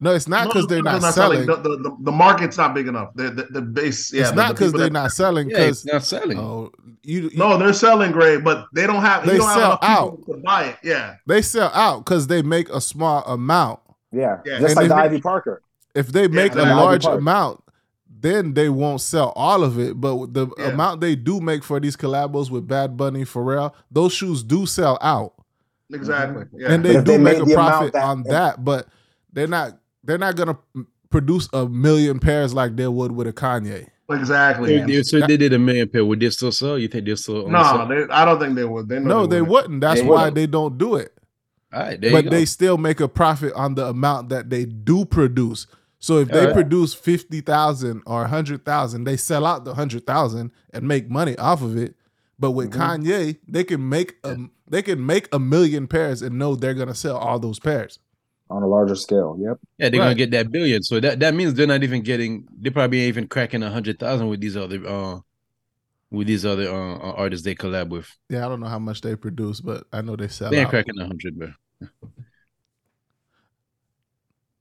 No, 0.00 0.14
it's 0.14 0.28
not 0.28 0.44
No, 0.44 0.48
because 0.52 0.66
they're 0.66 0.82
not 0.82 1.00
selling. 1.14 1.46
The, 1.46 1.56
the, 1.56 1.68
the, 1.78 1.96
the 2.00 2.12
market's 2.12 2.56
not 2.58 2.74
big 2.74 2.86
enough. 2.86 3.14
The, 3.14 3.30
the, 3.30 3.42
the 3.44 3.62
base, 3.62 4.12
yeah. 4.12 4.20
it's 4.22 4.30
the- 4.30 4.36
not 4.36 4.48
because 4.54 4.68
people 4.68 4.80
they're 4.80 4.88
that- 4.88 4.92
not 4.92 5.12
selling. 5.12 5.50
Yeah, 5.50 5.60
it's 5.60 5.82
Because 5.82 6.12
not 6.12 6.20
selling. 6.20 6.38
oh, 6.38 6.70
you, 7.02 7.30
you 7.30 7.36
No, 7.36 7.56
they're 7.56 7.72
selling 7.72 8.12
great, 8.12 8.44
but 8.44 8.66
they 8.74 8.86
don't 8.86 9.00
have. 9.02 9.24
They 9.26 9.32
you 9.34 9.38
don't 9.38 9.54
sell 9.54 9.78
have 9.80 9.98
enough 9.98 10.16
people 10.18 10.34
to 10.34 10.40
buy 10.42 10.64
it. 10.64 10.76
Yeah, 10.82 11.16
they 11.26 11.40
sell 11.42 11.70
out 11.72 12.04
because 12.04 12.26
they 12.26 12.42
make 12.42 12.68
a 12.68 12.80
small 12.80 13.22
amount. 13.24 13.80
Yeah, 14.12 14.38
Yeah. 14.44 14.58
just 14.60 14.76
And 14.76 14.76
like 14.76 14.84
if 14.84 14.88
the 14.90 14.94
Ivy 14.96 15.20
Parker. 15.20 15.62
If 15.94 16.08
they 16.08 16.28
make 16.28 16.52
exactly. 16.52 16.72
a 16.72 16.76
large 16.76 17.06
amount, 17.06 17.62
then 18.20 18.52
they 18.54 18.68
won't 18.68 19.00
sell 19.00 19.32
all 19.34 19.64
of 19.64 19.78
it. 19.78 19.98
But 20.00 20.34
the 20.34 20.48
Yeah. 20.58 20.66
amount 20.68 21.00
they 21.00 21.14
do 21.16 21.40
make 21.40 21.64
for 21.64 21.80
these 21.80 21.96
collabos 21.96 22.50
with 22.50 22.66
Bad 22.68 22.96
Bunny, 22.98 23.24
Pharrell, 23.24 23.72
those 23.90 24.12
shoes 24.12 24.42
do 24.42 24.66
sell 24.66 24.98
out. 25.00 25.32
exactly. 25.92 26.44
Mm-hmm. 26.44 26.60
Yeah, 26.60 26.72
and 26.72 26.84
they 26.84 26.92
do 26.94 27.00
they 27.02 27.18
make 27.18 27.38
a 27.38 27.46
profit 27.46 27.92
that- 27.94 28.04
on 28.04 28.22
that, 28.24 28.62
but 28.64 28.88
they're 29.32 29.46
not 29.46 29.78
they're 30.06 30.18
not 30.18 30.36
gonna 30.36 30.56
produce 31.10 31.48
a 31.52 31.68
million 31.68 32.18
pairs 32.18 32.54
like 32.54 32.76
they 32.76 32.88
would 32.88 33.12
with 33.12 33.26
a 33.26 33.32
Kanye. 33.32 33.88
exactly. 34.10 34.78
So, 34.78 34.86
they- 34.86 35.02
so 35.02 35.20
they 35.26 35.36
did 35.36 35.52
a 35.52 35.58
million 35.58 35.88
pair. 35.88 36.04
Would 36.04 36.20
they 36.20 36.30
still 36.30 36.52
sell? 36.52 36.78
You 36.78 36.88
think 36.88 37.06
they'll 37.06 37.16
still? 37.16 37.48
No, 37.48 37.62
sell? 37.62 37.88
they, 37.88 38.04
I 38.10 38.24
don't 38.24 38.38
think 38.40 38.54
they 38.54 38.64
would. 38.64 38.88
They 38.88 38.98
know 39.00 39.20
No, 39.20 39.26
they 39.26 39.40
wouldn't. 39.42 39.50
wouldn't. 39.50 39.80
That's 39.80 40.00
They 40.00 40.06
why 40.06 40.14
wouldn't. 40.24 40.34
they 40.36 40.46
don't 40.46 40.78
do 40.78 40.96
it. 40.96 41.12
All 41.72 41.80
right, 41.82 42.00
but 42.00 42.30
they 42.30 42.44
still 42.44 42.78
make 42.78 43.00
a 43.00 43.08
profit 43.08 43.52
on 43.54 43.74
the 43.74 43.86
amount 43.86 44.28
that 44.30 44.48
they 44.50 44.64
do 44.64 45.04
produce. 45.04 45.66
So 45.98 46.18
if 46.18 46.28
they 46.28 46.40
Alright. 46.40 46.54
produce 46.54 46.94
fifty 46.94 47.40
thousand 47.40 48.02
or 48.06 48.24
a 48.24 48.28
hundred 48.28 48.64
thousand, 48.64 49.04
they 49.04 49.16
sell 49.16 49.44
out 49.44 49.64
the 49.64 49.74
hundred 49.74 50.06
thousand 50.06 50.52
and 50.72 50.86
make 50.86 51.10
money 51.10 51.36
off 51.38 51.62
of 51.62 51.76
it. 51.76 51.94
But 52.38 52.52
with 52.52 52.70
Mhm. 52.72 52.78
Kanye, 53.04 53.36
they 53.48 53.64
can 53.64 53.88
make 53.88 54.16
a 54.22 54.36
they 54.68 54.82
can 54.82 55.04
make 55.04 55.28
a 55.32 55.38
million 55.38 55.86
pairs 55.86 56.22
and 56.22 56.38
know 56.38 56.54
they're 56.54 56.74
gonna 56.74 56.94
sell 56.94 57.16
all 57.16 57.38
those 57.38 57.58
pairs. 57.58 57.98
On 58.50 58.62
a 58.62 58.66
larger 58.66 58.94
scale. 58.94 59.36
Yep. 59.40 59.58
yeah, 59.78 59.88
they're 59.88 60.00
gonna 60.00 60.14
get 60.14 60.30
that 60.32 60.50
billion. 60.50 60.82
So 60.82 61.00
that 61.00 61.20
that 61.20 61.34
means 61.34 61.54
they're 61.54 61.66
not 61.66 61.82
even 61.82 62.02
getting. 62.02 62.46
They 62.60 62.70
probably 62.70 63.00
ain't 63.00 63.08
even 63.08 63.28
cracking 63.28 63.62
a 63.62 63.70
hundred 63.70 63.98
thousand 63.98 64.28
with 64.28 64.40
these 64.40 64.56
other 64.56 64.86
uh 64.86 65.18
with 66.10 66.28
these 66.28 66.46
other 66.46 66.70
uh, 66.70 66.96
uh, 66.98 67.12
artists 67.16 67.44
they 67.44 67.54
collab 67.54 67.88
with. 67.88 68.08
Yeah, 68.28 68.46
I 68.46 68.48
don't 68.48 68.60
know 68.60 68.68
how 68.68 68.78
much 68.78 69.00
they 69.00 69.16
produce, 69.16 69.60
but 69.60 69.84
I 69.92 70.02
know 70.02 70.16
they 70.16 70.28
sell 70.28 70.50
They 70.50 70.58
ain't 70.58 70.66
out. 70.66 70.70
cracking 70.70 70.98
a 71.00 71.06
hundred, 71.06 71.38
bro. 71.38 71.52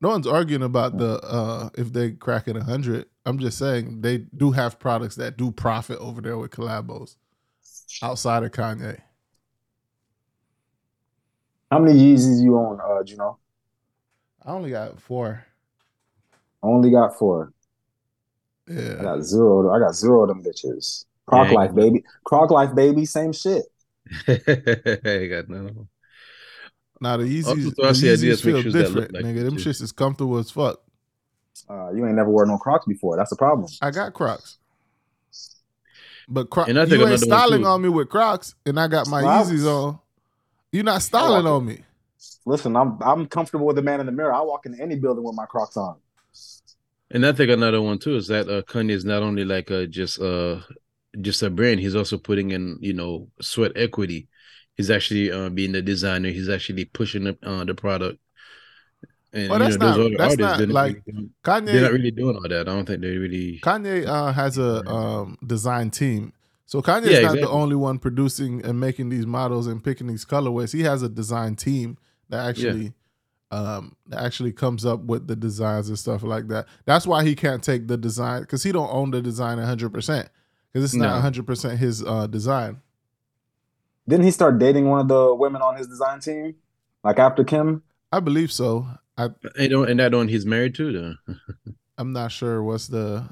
No 0.02 0.10
one's 0.10 0.28
arguing 0.28 0.62
about 0.62 0.98
the 0.98 1.19
uh 1.24 1.69
if 1.78 1.91
they 1.91 2.12
crack 2.12 2.48
it 2.48 2.58
a 2.58 2.63
hundred. 2.63 3.08
I'm 3.26 3.39
just 3.39 3.58
saying 3.58 4.02
they 4.02 4.19
do 4.19 4.52
have 4.52 4.78
products 4.78 5.15
that 5.15 5.38
do 5.38 5.52
profit 5.52 5.98
over 6.00 6.21
there 6.21 6.38
with 6.38 6.52
collabos 6.52 7.15
outside 8.04 8.43
of 8.43 8.52
Kanye. 8.52 9.00
How 11.71 11.80
many 11.80 12.00
Yeezys 12.00 12.43
you 12.43 12.58
own, 12.58 12.80
uh, 12.80 13.04
Juno? 13.04 13.39
I 14.45 14.51
only 14.51 14.69
got 14.69 15.01
four. 15.01 15.43
Only 16.62 16.91
got 16.91 17.17
four. 17.17 17.51
Yeah. 18.67 18.97
I 18.99 19.03
got 19.03 19.21
zero. 19.23 19.71
I 19.71 19.79
got 19.79 19.93
zero 19.95 20.23
of 20.23 20.29
them 20.29 20.43
bitches. 20.43 21.05
Croc 21.25 21.47
Yeah, 21.49 21.55
life, 21.55 21.75
baby. 21.75 22.03
Croc 22.23 22.51
life, 22.51 22.75
baby. 22.75 23.05
Same 23.05 23.34
shit. 23.34 23.63
I 24.27 25.27
got 25.27 25.49
none 25.49 25.88
Now 27.01 27.17
the 27.17 27.23
Yeezys, 27.23 27.47
Also, 27.47 27.71
the 27.75 27.88
I 27.88 27.91
see 27.93 28.08
Yeezys 28.08 28.17
ideas, 28.19 28.45
make 28.45 28.53
feel 28.53 28.62
shoes 28.62 28.73
that 28.73 28.91
look 28.91 29.08
different, 29.08 29.13
like 29.13 29.25
nigga. 29.25 29.43
them 29.43 29.55
Them 29.55 29.58
shits 29.58 29.81
is 29.81 29.91
comfortable 29.91 30.38
as 30.38 30.51
fuck. 30.51 30.81
Uh, 31.67 31.91
you 31.91 32.05
ain't 32.05 32.15
never 32.15 32.29
worn 32.29 32.49
no 32.49 32.58
Crocs 32.58 32.86
before. 32.86 33.17
That's 33.17 33.31
the 33.31 33.36
problem. 33.38 33.67
I 33.81 33.89
got 33.89 34.13
Crocs, 34.13 34.58
but 36.27 36.49
Crocs. 36.49 36.69
And 36.69 36.79
I 36.79 36.86
think 36.86 36.99
You 36.99 37.08
ain't 37.08 37.19
styling 37.19 37.65
on 37.65 37.81
me 37.81 37.89
with 37.89 38.10
Crocs, 38.10 38.53
and 38.65 38.79
I 38.79 38.88
got 38.88 39.08
my 39.08 39.21
Crocs? 39.21 39.49
Yeezys 39.49 39.65
on. 39.65 39.99
You're 40.71 40.84
not 40.84 41.01
styling 41.01 41.45
like 41.45 41.51
on 41.51 41.65
me. 41.65 41.79
Listen, 42.45 42.75
I'm 42.75 42.97
I'm 43.01 43.25
comfortable 43.27 43.65
with 43.65 43.75
the 43.75 43.81
man 43.81 43.99
in 43.99 44.05
the 44.05 44.11
mirror. 44.11 44.33
I 44.33 44.41
walk 44.41 44.65
into 44.65 44.81
any 44.81 44.95
building 44.95 45.23
with 45.23 45.35
my 45.35 45.45
Crocs 45.45 45.77
on. 45.77 45.95
And 47.11 47.25
I 47.25 47.31
think 47.31 47.51
another 47.51 47.81
one 47.81 47.99
too 47.99 48.15
is 48.15 48.27
that 48.27 48.49
uh, 48.49 48.61
Kanye 48.63 48.91
is 48.91 49.05
not 49.05 49.23
only 49.23 49.45
like 49.45 49.71
uh 49.71 49.85
just 49.85 50.19
uh 50.19 50.59
just 51.21 51.43
a 51.43 51.49
brand. 51.49 51.79
He's 51.79 51.95
also 51.95 52.17
putting 52.17 52.51
in 52.51 52.77
you 52.81 52.93
know 52.93 53.27
sweat 53.41 53.71
equity. 53.75 54.27
He's 54.75 54.91
actually 54.91 55.31
uh, 55.31 55.49
being 55.49 55.71
the 55.71 55.81
designer. 55.81 56.29
He's 56.29 56.49
actually 56.49 56.83
pushing 56.85 57.23
the, 57.23 57.38
uh, 57.43 57.63
the 57.63 57.73
product. 57.73 58.19
And 59.31 59.49
Well, 59.49 59.59
you 59.59 59.65
that's 59.65 59.77
know, 59.77 59.88
those 59.88 59.97
not- 59.97 60.05
other 60.05 60.17
that's 60.17 60.41
artists, 60.41 60.59
not 60.59 60.69
like, 60.69 61.03
really, 61.07 61.29
Kanye, 61.43 61.65
they're 61.65 61.81
not 61.81 61.91
really 61.93 62.11
doing 62.11 62.35
all 62.35 62.41
that. 62.41 62.53
I 62.61 62.63
don't 62.63 62.85
think 62.85 63.01
they 63.01 63.15
really. 63.17 63.59
Kanye 63.63 64.05
uh, 64.05 64.33
has 64.33 64.57
a 64.57 64.85
um, 64.85 65.38
design 65.45 65.91
team. 65.91 66.33
So 66.65 66.81
Kanye's 66.81 67.11
Yeah, 67.11 67.21
not 67.21 67.35
the 67.35 67.49
only 67.49 67.75
one 67.75 67.99
producing 67.99 68.65
and 68.65 68.79
making 68.79 69.09
these 69.09 69.25
models 69.25 69.67
and 69.67 69.81
picking 69.83 70.07
these 70.07 70.25
colorways. 70.25 70.73
He 70.73 70.81
has 70.83 71.03
a 71.03 71.09
design 71.09 71.55
team 71.55 71.97
that 72.29 72.45
actually 72.49 72.93
um, 73.51 73.95
that 74.07 74.21
actually 74.23 74.51
comes 74.51 74.85
up 74.85 75.01
with 75.01 75.27
the 75.27 75.35
designs 75.35 75.88
and 75.89 75.97
stuff 75.99 76.23
like 76.23 76.47
that. 76.49 76.65
That's 76.85 77.05
why 77.07 77.23
he 77.23 77.35
can't 77.35 77.63
take 77.63 77.88
the 77.88 77.95
design 77.97 78.41
because 78.41 78.63
he 78.63 78.71
don't 78.71 78.89
own 78.91 79.11
the 79.11 79.21
design 79.21 79.57
100% 79.59 79.91
because 79.93 80.83
it's 80.83 80.93
not 80.95 81.23
No. 81.23 81.29
100% 81.43 81.77
his 81.77 82.03
uh, 82.03 82.27
design. 82.27 82.81
Didn't 84.07 84.25
he 84.25 84.31
start 84.31 84.59
dating 84.59 84.89
one 84.89 84.99
of 84.99 85.07
the 85.07 85.33
women 85.33 85.61
on 85.61 85.77
his 85.77 85.88
design 85.88 86.19
team? 86.19 86.55
Like 87.03 87.17
after 87.19 87.43
Kim? 87.43 87.83
I 88.11 88.19
believe 88.19 88.51
so. 88.51 88.88
I 89.17 89.29
And, 89.57 89.69
don't- 89.69 89.89
and 89.89 89.99
that 89.99 90.13
one 90.13 90.27
he's 90.27 90.45
married 90.45 90.75
to 90.75 90.91
though. 90.91 91.33
I'm 91.97 92.11
not 92.11 92.31
sure 92.31 92.61
what's 92.61 92.88
the 92.88 93.29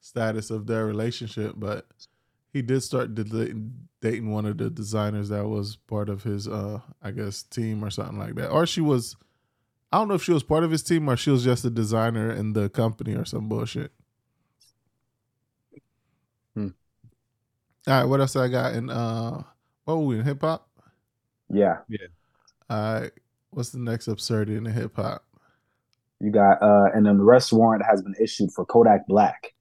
status 0.00 0.50
of 0.50 0.66
their 0.66 0.86
relationship, 0.86 1.54
but 1.56 1.86
he 2.52 2.62
did 2.62 2.82
start 2.82 3.14
d- 3.14 3.54
dating 4.04 4.30
one 4.30 4.44
of 4.44 4.58
the 4.58 4.68
designers 4.68 5.30
that 5.30 5.48
was 5.48 5.76
part 5.76 6.10
of 6.10 6.24
his, 6.24 6.46
uh, 6.46 6.78
I 7.02 7.10
guess, 7.10 7.42
team 7.42 7.82
or 7.82 7.88
something 7.88 8.18
like 8.18 8.34
that. 8.34 8.50
Or 8.50 8.66
she 8.66 8.82
was, 8.82 9.16
I 9.90 9.96
don't 9.96 10.08
know 10.08 10.14
if 10.14 10.22
she 10.22 10.32
was 10.32 10.42
part 10.42 10.62
of 10.62 10.70
his 10.70 10.82
team 10.82 11.08
or 11.08 11.16
she 11.16 11.30
was 11.30 11.42
just 11.42 11.64
a 11.64 11.70
designer 11.70 12.30
in 12.30 12.52
the 12.52 12.68
company 12.68 13.14
or 13.14 13.24
some 13.24 13.48
bullshit. 13.48 13.92
Hmm. 16.54 16.68
All 17.86 18.00
right, 18.00 18.04
what 18.04 18.20
else 18.20 18.36
I 18.36 18.48
got 18.48 18.74
in? 18.74 18.90
Uh, 18.90 19.42
what 19.84 19.96
were 19.96 20.04
we 20.04 20.18
in 20.18 20.24
hip 20.26 20.42
hop? 20.42 20.68
Yeah. 21.48 21.78
All 22.68 23.00
right, 23.00 23.12
what's 23.52 23.70
the 23.70 23.78
next 23.78 24.06
absurdity 24.06 24.58
in 24.58 24.64
the 24.64 24.70
hip 24.70 24.96
hop? 24.96 25.24
You 26.20 26.30
got 26.30 26.62
uh 26.62 26.90
and 26.94 27.06
an 27.06 27.20
arrest 27.20 27.54
warrant 27.54 27.84
has 27.88 28.02
been 28.02 28.14
issued 28.20 28.52
for 28.52 28.66
Kodak 28.66 29.06
Black. 29.06 29.54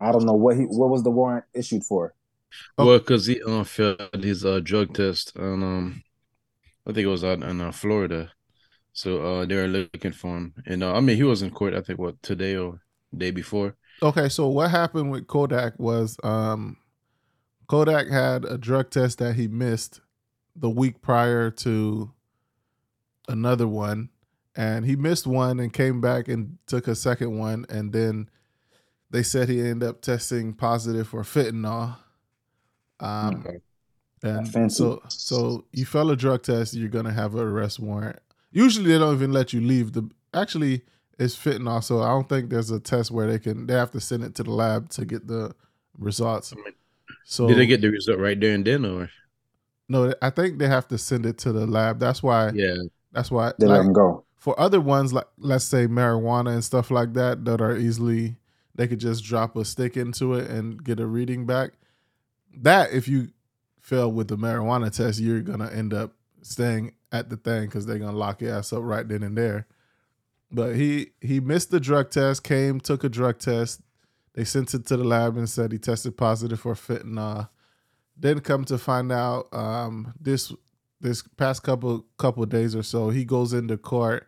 I 0.00 0.12
don't 0.12 0.24
know 0.24 0.32
what 0.34 0.56
he 0.56 0.62
what 0.62 0.88
was 0.88 1.02
the 1.02 1.10
warrant 1.10 1.44
issued 1.54 1.84
for. 1.84 2.14
Oh. 2.78 2.86
Well, 2.86 2.98
because 2.98 3.26
he 3.26 3.42
uh, 3.42 3.64
failed 3.64 4.22
his 4.22 4.44
uh, 4.44 4.60
drug 4.60 4.94
test, 4.94 5.36
and 5.36 5.62
um, 5.62 6.02
I 6.86 6.92
think 6.92 7.04
it 7.04 7.10
was 7.10 7.24
out 7.24 7.42
in 7.42 7.60
uh, 7.60 7.72
Florida. 7.72 8.30
So 8.92 9.20
uh, 9.20 9.44
they 9.44 9.56
were 9.56 9.66
looking 9.66 10.12
for 10.12 10.36
him, 10.36 10.54
and 10.66 10.82
uh, 10.82 10.94
I 10.94 11.00
mean, 11.00 11.16
he 11.16 11.24
was 11.24 11.42
in 11.42 11.50
court. 11.50 11.74
I 11.74 11.80
think 11.80 11.98
what 11.98 12.22
today 12.22 12.56
or 12.56 12.80
day 13.16 13.30
before. 13.30 13.76
Okay, 14.02 14.28
so 14.28 14.48
what 14.48 14.70
happened 14.70 15.10
with 15.10 15.26
Kodak 15.26 15.78
was 15.78 16.16
um 16.22 16.76
Kodak 17.66 18.08
had 18.08 18.44
a 18.44 18.58
drug 18.58 18.90
test 18.90 19.18
that 19.18 19.34
he 19.34 19.48
missed 19.48 20.00
the 20.56 20.70
week 20.70 21.00
prior 21.00 21.50
to 21.50 22.12
another 23.28 23.66
one 23.66 24.10
and 24.56 24.84
he 24.84 24.96
missed 24.96 25.26
one 25.26 25.58
and 25.58 25.72
came 25.72 26.00
back 26.00 26.28
and 26.28 26.58
took 26.66 26.86
a 26.86 26.94
second 26.94 27.38
one 27.38 27.66
and 27.68 27.92
then 27.92 28.28
they 29.10 29.22
said 29.22 29.48
he 29.48 29.60
ended 29.60 29.88
up 29.88 30.00
testing 30.00 30.52
positive 30.52 31.08
for 31.08 31.22
fentanyl. 31.22 31.96
Um 33.04 33.44
Okay. 33.46 33.58
and 34.22 34.48
Fancy. 34.50 34.76
so 34.76 35.02
so 35.08 35.64
you 35.72 35.84
fail 35.84 36.10
a 36.10 36.16
drug 36.16 36.42
test, 36.42 36.74
you're 36.74 36.88
gonna 36.88 37.12
have 37.12 37.34
an 37.34 37.40
arrest 37.40 37.78
warrant. 37.80 38.18
Usually 38.52 38.92
they 38.92 38.98
don't 38.98 39.14
even 39.14 39.32
let 39.32 39.52
you 39.52 39.60
leave. 39.60 39.92
The 39.92 40.08
actually 40.32 40.82
it's 41.18 41.36
fentanyl, 41.36 41.82
so 41.82 42.00
I 42.02 42.08
don't 42.08 42.28
think 42.28 42.50
there's 42.50 42.70
a 42.70 42.80
test 42.80 43.10
where 43.10 43.26
they 43.30 43.38
can 43.38 43.66
they 43.66 43.74
have 43.74 43.90
to 43.92 44.00
send 44.00 44.24
it 44.24 44.34
to 44.36 44.42
the 44.42 44.50
lab 44.50 44.88
to 44.90 45.04
get 45.04 45.26
the 45.28 45.54
results. 45.98 46.52
So 47.24 47.46
Did 47.48 47.58
they 47.58 47.66
get 47.66 47.80
the 47.80 47.90
result 47.90 48.18
right 48.18 48.38
there 48.38 48.54
and 48.54 48.64
then, 48.64 48.84
or 48.84 49.10
No, 49.88 50.12
I 50.22 50.30
think 50.30 50.58
they 50.58 50.66
have 50.66 50.88
to 50.88 50.98
send 50.98 51.26
it 51.26 51.38
to 51.38 51.52
the 51.52 51.66
lab. 51.66 51.98
That's 52.00 52.22
why. 52.22 52.50
Yeah. 52.54 52.76
That's 53.12 53.30
why. 53.30 53.52
They 53.58 53.66
like, 53.66 53.78
let 53.78 53.86
him 53.86 53.92
go. 53.92 54.24
for 54.38 54.58
other 54.58 54.80
ones 54.80 55.12
like 55.12 55.26
let's 55.38 55.64
say 55.64 55.86
marijuana 55.86 56.52
and 56.54 56.64
stuff 56.64 56.90
like 56.90 57.12
that 57.14 57.44
that 57.44 57.60
are 57.60 57.76
easily 57.76 58.36
they 58.74 58.88
could 58.88 58.98
just 59.00 59.22
drop 59.24 59.56
a 59.56 59.64
stick 59.64 59.96
into 59.96 60.34
it 60.34 60.50
and 60.50 60.82
get 60.82 60.98
a 61.00 61.06
reading 61.06 61.46
back 61.46 61.72
that 62.62 62.92
if 62.92 63.08
you 63.08 63.28
fail 63.80 64.10
with 64.10 64.28
the 64.28 64.36
marijuana 64.36 64.94
test 64.94 65.20
you're 65.20 65.42
gonna 65.42 65.70
end 65.70 65.92
up 65.92 66.12
staying 66.42 66.92
at 67.12 67.30
the 67.30 67.36
thing 67.36 67.66
because 67.66 67.86
they're 67.86 67.98
gonna 67.98 68.16
lock 68.16 68.40
your 68.40 68.54
ass 68.54 68.72
up 68.72 68.82
right 68.82 69.06
then 69.08 69.22
and 69.22 69.36
there. 69.36 69.66
But 70.50 70.76
he 70.76 71.10
he 71.20 71.40
missed 71.40 71.70
the 71.70 71.80
drug 71.80 72.10
test 72.10 72.44
came 72.44 72.80
took 72.80 73.04
a 73.04 73.08
drug 73.08 73.38
test. 73.38 73.80
They 74.34 74.44
sent 74.44 74.74
it 74.74 74.86
to 74.86 74.96
the 74.96 75.04
lab 75.04 75.36
and 75.36 75.48
said 75.48 75.72
he 75.72 75.78
tested 75.78 76.16
positive 76.16 76.60
for 76.60 76.74
fentanyl. 76.74 77.48
Then 78.16 78.40
come 78.40 78.64
to 78.66 78.78
find 78.78 79.10
out 79.12 79.46
um, 79.52 80.14
this 80.20 80.52
this 81.00 81.22
past 81.36 81.62
couple 81.62 82.04
couple 82.18 82.44
days 82.46 82.74
or 82.74 82.82
so 82.82 83.10
he 83.10 83.24
goes 83.24 83.52
into 83.52 83.76
court 83.76 84.26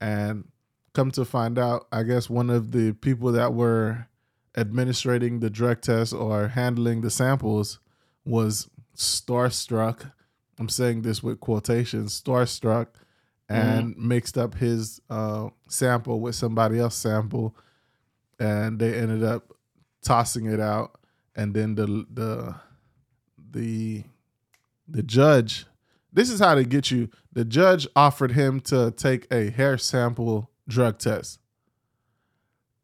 and 0.00 0.44
come 0.92 1.10
to 1.10 1.24
find 1.24 1.58
out 1.58 1.86
i 1.92 2.02
guess 2.02 2.28
one 2.28 2.50
of 2.50 2.72
the 2.72 2.92
people 2.94 3.30
that 3.30 3.54
were 3.54 4.08
administrating 4.56 5.40
the 5.40 5.50
drug 5.50 5.80
test 5.80 6.12
or 6.12 6.48
handling 6.48 7.02
the 7.02 7.10
samples 7.10 7.78
was 8.24 8.70
starstruck. 8.96 10.12
I'm 10.58 10.68
saying 10.68 11.02
this 11.02 11.22
with 11.22 11.40
quotations 11.40 12.20
starstruck 12.20 12.88
and 13.48 13.96
mixed 13.96 14.36
up 14.36 14.54
his 14.54 15.00
uh, 15.08 15.50
sample 15.68 16.20
with 16.20 16.34
somebody 16.34 16.78
else's 16.78 17.00
sample. 17.00 17.54
And 18.38 18.78
they 18.78 18.94
ended 18.94 19.22
up 19.22 19.52
tossing 20.02 20.46
it 20.46 20.60
out. 20.60 20.98
And 21.34 21.54
then 21.54 21.74
the 21.74 22.06
the 22.12 22.54
the 23.50 24.04
the 24.88 25.02
judge 25.02 25.66
this 26.12 26.30
is 26.30 26.40
how 26.40 26.54
they 26.54 26.64
get 26.64 26.90
you. 26.90 27.10
The 27.32 27.44
judge 27.44 27.86
offered 27.94 28.32
him 28.32 28.60
to 28.60 28.90
take 28.90 29.26
a 29.30 29.50
hair 29.50 29.76
sample 29.76 30.50
drug 30.66 30.98
test 30.98 31.38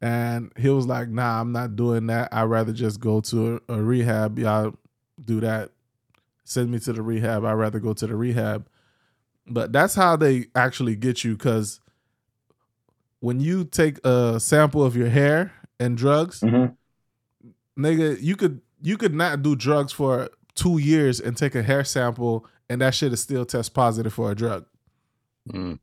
and 0.03 0.51
he 0.57 0.69
was 0.69 0.85
like 0.85 1.07
nah 1.07 1.39
i'm 1.39 1.51
not 1.53 1.75
doing 1.77 2.07
that 2.07 2.27
i'd 2.33 2.43
rather 2.43 2.73
just 2.73 2.99
go 2.99 3.21
to 3.21 3.61
a, 3.69 3.73
a 3.75 3.81
rehab 3.81 4.37
y'all 4.37 4.73
do 5.23 5.39
that 5.39 5.69
send 6.43 6.69
me 6.69 6.77
to 6.77 6.91
the 6.91 7.01
rehab 7.01 7.45
i'd 7.45 7.53
rather 7.53 7.79
go 7.79 7.93
to 7.93 8.05
the 8.05 8.15
rehab 8.15 8.67
but 9.47 9.71
that's 9.71 9.95
how 9.95 10.15
they 10.17 10.45
actually 10.55 10.95
get 10.95 11.23
you 11.23 11.33
because 11.37 11.79
when 13.21 13.39
you 13.39 13.63
take 13.63 13.97
a 14.05 14.39
sample 14.39 14.83
of 14.83 14.95
your 14.97 15.09
hair 15.09 15.53
and 15.79 15.97
drugs 15.97 16.41
Mhm. 16.41 16.75
nigga, 17.79 18.21
you 18.21 18.35
could 18.35 18.61
you 18.81 18.97
could 18.97 19.13
not 19.13 19.41
do 19.41 19.55
drugs 19.55 19.93
for 19.93 20.29
two 20.55 20.77
years 20.77 21.21
and 21.21 21.37
take 21.37 21.55
a 21.55 21.63
hair 21.63 21.85
sample 21.85 22.45
and 22.69 22.81
that 22.81 22.93
shit 22.93 23.13
is 23.13 23.21
still 23.21 23.45
test 23.45 23.73
positive 23.73 24.13
for 24.13 24.29
a 24.31 24.35
drug. 24.35 24.65
Mm. 25.49 25.79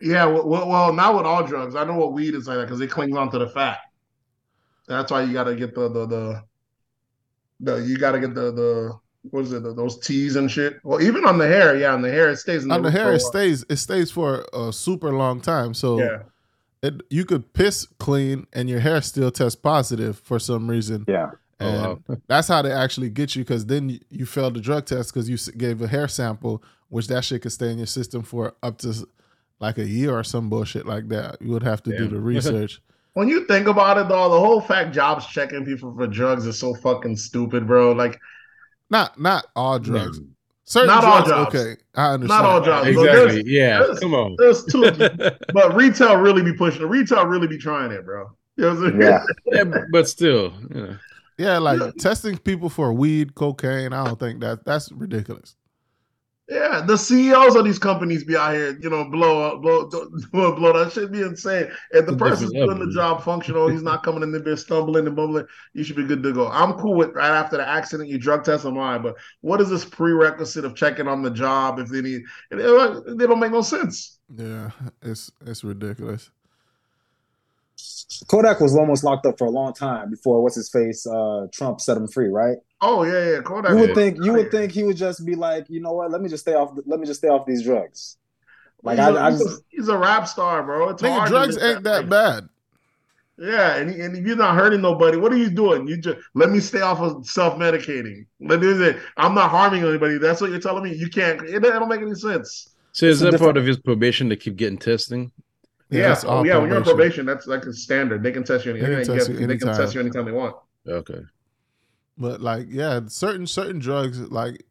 Yeah, 0.00 0.24
well, 0.24 0.46
well, 0.46 0.68
well, 0.68 0.92
not 0.92 1.14
with 1.14 1.26
all 1.26 1.46
drugs. 1.46 1.76
I 1.76 1.84
know 1.84 1.96
what 1.96 2.12
weed 2.12 2.34
is 2.34 2.48
like 2.48 2.56
that 2.58 2.66
because 2.66 2.80
it 2.80 2.90
clings 2.90 3.16
onto 3.16 3.38
the 3.38 3.48
fat. 3.48 3.78
That's 4.88 5.12
why 5.12 5.22
you 5.22 5.32
got 5.32 5.44
to 5.44 5.54
get 5.54 5.74
the 5.74 5.88
the 5.88 6.06
the, 6.06 6.42
the 7.60 7.76
you 7.86 7.98
got 7.98 8.12
to 8.12 8.20
get 8.20 8.34
the 8.34 8.52
the 8.52 8.98
what 9.30 9.42
is 9.44 9.52
it 9.52 9.62
the, 9.62 9.74
those 9.74 9.98
teas 10.00 10.36
and 10.36 10.50
shit. 10.50 10.78
Well, 10.82 11.02
even 11.02 11.26
on 11.26 11.38
the 11.38 11.46
hair, 11.46 11.76
yeah, 11.76 11.92
on 11.92 12.02
the 12.02 12.10
hair 12.10 12.30
it 12.30 12.38
stays 12.38 12.64
in 12.64 12.72
On 12.72 12.82
the 12.82 12.90
hair, 12.90 13.12
it 13.12 13.20
stays 13.20 13.64
it 13.68 13.76
stays 13.76 14.10
for 14.10 14.46
a 14.52 14.72
super 14.72 15.12
long 15.12 15.40
time. 15.40 15.74
So 15.74 15.98
Yeah, 15.98 16.22
it, 16.82 17.02
you 17.10 17.24
could 17.24 17.52
piss 17.52 17.86
clean 17.98 18.46
and 18.52 18.68
your 18.68 18.80
hair 18.80 19.02
still 19.02 19.30
test 19.30 19.62
positive 19.62 20.18
for 20.18 20.38
some 20.38 20.68
reason. 20.68 21.04
Yeah. 21.06 21.32
Oh, 21.60 21.66
And 21.66 22.02
wow. 22.08 22.16
that's 22.26 22.48
how 22.48 22.62
they 22.62 22.72
actually 22.72 23.10
get 23.10 23.36
you 23.36 23.44
because 23.44 23.66
then 23.66 23.90
you, 23.90 24.00
you 24.08 24.26
failed 24.26 24.54
the 24.54 24.60
drug 24.60 24.86
test 24.86 25.12
because 25.12 25.28
you 25.28 25.36
gave 25.52 25.82
a 25.82 25.86
hair 25.86 26.08
sample, 26.08 26.62
which 26.88 27.06
that 27.08 27.24
shit 27.24 27.42
could 27.42 27.52
stay 27.52 27.70
in 27.70 27.78
your 27.78 27.86
system 27.86 28.22
for 28.22 28.54
up 28.62 28.78
to 28.78 29.06
like 29.60 29.78
a 29.78 29.86
year 29.86 30.16
or 30.16 30.24
some 30.24 30.48
bullshit 30.48 30.86
like 30.86 31.08
that. 31.08 31.40
You 31.40 31.50
would 31.50 31.62
have 31.62 31.82
to 31.84 31.96
do 31.96 32.08
the 32.08 32.20
research. 32.20 32.80
when 33.12 33.28
you 33.28 33.46
think 33.46 33.68
about 33.68 33.98
it 33.98 34.08
though, 34.08 34.28
the 34.28 34.38
whole 34.38 34.60
fact 34.60 34.94
jobs 34.94 35.26
checking 35.26 35.64
people 35.64 35.94
for 35.94 36.06
drugs 36.06 36.46
is 36.46 36.58
so 36.58 36.74
fucking 36.74 37.16
stupid, 37.16 37.66
bro. 37.66 37.92
Like 37.92 38.18
not 38.88 39.20
not 39.20 39.46
all 39.54 39.78
hmm. 39.78 39.84
drugs. 39.84 40.18
No. 40.18 40.26
Certain 40.64 40.86
Not 40.86 41.02
all 41.02 41.24
drugs, 41.24 41.28
jobs. 41.28 41.56
okay. 41.56 41.80
I 41.96 42.12
understand. 42.12 42.42
not 42.42 42.48
all 42.48 42.60
jobs. 42.60 42.86
Exactly. 42.86 43.10
there's- 43.10 43.42
Yeah. 43.44 43.78
there's- 43.80 43.98
Come 43.98 44.14
on. 44.14 44.36
There's 44.38 44.64
two, 44.66 44.82
but 45.52 45.74
retail 45.74 46.16
really 46.18 46.42
be 46.44 46.52
pushing. 46.52 46.82
it. 46.82 46.86
Retail 46.86 47.26
really 47.26 47.48
be 47.48 47.58
trying 47.58 47.90
it, 47.90 48.04
bro. 48.04 48.30
You 48.56 48.64
know 48.66 48.74
what 48.74 48.84
I'm 48.84 48.90
saying? 48.90 49.02
Yeah. 49.02 49.24
yeah, 49.46 49.82
but 49.90 50.06
still, 50.06 50.52
you 50.72 50.80
know. 50.80 50.96
Yeah, 51.38 51.58
like 51.58 51.96
testing 51.96 52.38
people 52.38 52.68
for 52.68 52.92
weed, 52.92 53.34
cocaine. 53.34 53.92
I 53.92 54.04
don't 54.04 54.20
think 54.20 54.40
that 54.42 54.64
that's 54.64 54.92
ridiculous. 54.92 55.56
Yeah, 56.50 56.80
the 56.84 56.98
CEOs 56.98 57.54
of 57.54 57.64
these 57.64 57.78
companies 57.78 58.24
be 58.24 58.36
out 58.36 58.54
here, 58.54 58.76
you 58.80 58.90
know, 58.90 59.04
blow 59.08 59.40
up, 59.40 59.62
blow, 59.62 59.88
blow, 60.32 60.52
blow. 60.56 60.72
That 60.72 60.92
should 60.92 61.12
be 61.12 61.22
insane. 61.22 61.70
If 61.92 62.06
the 62.06 62.12
It's 62.12 62.16
person's 62.16 62.50
doing 62.58 62.80
the 62.80 62.90
job 62.92 63.22
functional, 63.22 63.62
oh, 63.62 63.68
he's 63.68 63.84
not 63.84 64.02
coming 64.02 64.24
in 64.24 64.32
there 64.32 64.56
stumbling 64.56 65.06
and 65.06 65.14
bumbling. 65.14 65.46
You 65.74 65.84
should 65.84 65.94
be 65.94 66.04
good 66.04 66.24
to 66.24 66.32
go. 66.32 66.48
I'm 66.48 66.72
cool 66.72 66.94
with 66.94 67.14
right 67.14 67.30
after 67.30 67.56
the 67.56 67.68
accident, 67.68 68.08
you 68.08 68.18
drug 68.18 68.42
test 68.42 68.64
them, 68.64 68.76
all 68.76 68.82
right. 68.82 68.98
But 68.98 69.16
what 69.42 69.60
is 69.60 69.70
this 69.70 69.84
prerequisite 69.84 70.64
of 70.64 70.74
checking 70.74 71.06
on 71.06 71.22
the 71.22 71.30
job 71.30 71.78
if 71.78 71.88
they 71.88 72.00
need? 72.00 72.22
They 72.50 72.58
don't 72.58 73.16
they 73.16 73.28
don't 73.28 73.38
make 73.38 73.52
no 73.52 73.62
sense. 73.62 74.18
Yeah, 74.36 74.70
it's 75.02 75.30
it's 75.46 75.62
ridiculous. 75.62 76.30
Kodak 78.28 78.60
was 78.60 78.76
almost 78.76 79.04
locked 79.04 79.26
up 79.26 79.38
for 79.38 79.46
a 79.46 79.50
long 79.50 79.72
time 79.72 80.10
before 80.10 80.42
what's 80.42 80.56
his 80.56 80.68
face 80.68 81.06
uh 81.06 81.46
Trump 81.52 81.80
set 81.80 81.96
him 81.96 82.08
free, 82.08 82.28
right? 82.28 82.58
Oh 82.80 83.04
yeah, 83.04 83.32
yeah. 83.32 83.40
Kodak. 83.40 83.70
You 83.70 83.76
would 83.78 83.90
was- 83.90 83.98
think 83.98 84.24
you 84.24 84.32
would 84.32 84.50
think 84.50 84.72
he 84.72 84.82
would 84.82 84.96
just 84.96 85.24
be 85.24 85.34
like, 85.34 85.66
you 85.68 85.80
know 85.80 85.92
what? 85.92 86.10
Let 86.10 86.20
me 86.20 86.28
just 86.28 86.42
stay 86.42 86.54
off. 86.54 86.72
Let 86.86 87.00
me 87.00 87.06
just 87.06 87.20
stay 87.20 87.28
off 87.28 87.46
these 87.46 87.62
drugs. 87.62 88.16
Like 88.82 88.98
he's, 88.98 89.06
I, 89.06 89.10
a, 89.10 89.14
I 89.14 89.30
he's, 89.30 89.40
a, 89.40 89.44
just 89.44 89.62
he's 89.68 89.88
a 89.88 89.98
rap 89.98 90.26
star, 90.26 90.62
bro. 90.62 90.88
It's 90.88 91.02
Nigga, 91.02 91.10
hard 91.10 91.28
drugs 91.28 91.58
ain't 91.62 91.84
that 91.84 92.00
right. 92.00 92.08
bad. 92.08 92.48
Yeah, 93.38 93.76
and, 93.76 93.90
and 93.90 94.16
if 94.16 94.26
you're 94.26 94.36
not 94.36 94.54
hurting 94.54 94.82
nobody, 94.82 95.16
what 95.16 95.32
are 95.32 95.36
you 95.36 95.48
doing? 95.48 95.88
You 95.88 95.96
just 95.96 96.18
let 96.34 96.50
me 96.50 96.60
stay 96.60 96.82
off 96.82 97.00
of 97.00 97.26
self 97.26 97.54
medicating. 97.58 98.26
Let 98.38 98.60
me 98.60 98.74
say, 98.74 98.98
I'm 99.16 99.34
not 99.34 99.50
harming 99.50 99.82
anybody. 99.82 100.18
That's 100.18 100.42
what 100.42 100.50
you're 100.50 100.60
telling 100.60 100.84
me. 100.84 100.94
You 100.94 101.08
can't. 101.08 101.40
It, 101.42 101.54
it 101.54 101.60
don't 101.60 101.88
make 101.88 102.02
any 102.02 102.14
sense. 102.14 102.68
So 102.92 103.06
is 103.06 103.22
It's 103.22 103.28
a 103.28 103.30
that 103.30 103.40
part 103.40 103.56
of 103.56 103.64
his 103.64 103.78
probation 103.78 104.28
to 104.28 104.36
keep 104.36 104.56
getting 104.56 104.76
testing? 104.76 105.32
Yeah, 105.90 106.08
that's 106.08 106.24
oh, 106.24 106.28
all 106.28 106.46
yeah. 106.46 106.58
When 106.58 106.68
you're 106.68 106.76
on 106.78 106.84
probation. 106.84 106.96
probation, 106.96 107.26
that's 107.26 107.46
like 107.46 107.64
a 107.64 107.72
standard. 107.72 108.22
They 108.22 108.32
can 108.32 108.44
test 108.44 108.64
you. 108.64 108.72
Any, 108.72 108.80
They 108.80 108.86
can 108.86 108.94
they, 108.98 109.04
can 109.04 109.14
test 109.16 109.28
get- 109.28 109.40
you 109.40 109.46
they 109.46 109.56
can 109.58 109.68
anytime. 109.68 109.82
test 109.84 109.94
you 109.94 110.00
anytime 110.00 110.24
they 110.24 110.32
want. 110.32 110.56
Okay. 110.86 111.20
But 112.16 112.40
like, 112.40 112.66
yeah, 112.70 113.00
certain 113.08 113.46
certain 113.46 113.78
drugs 113.78 114.20
like 114.20 114.64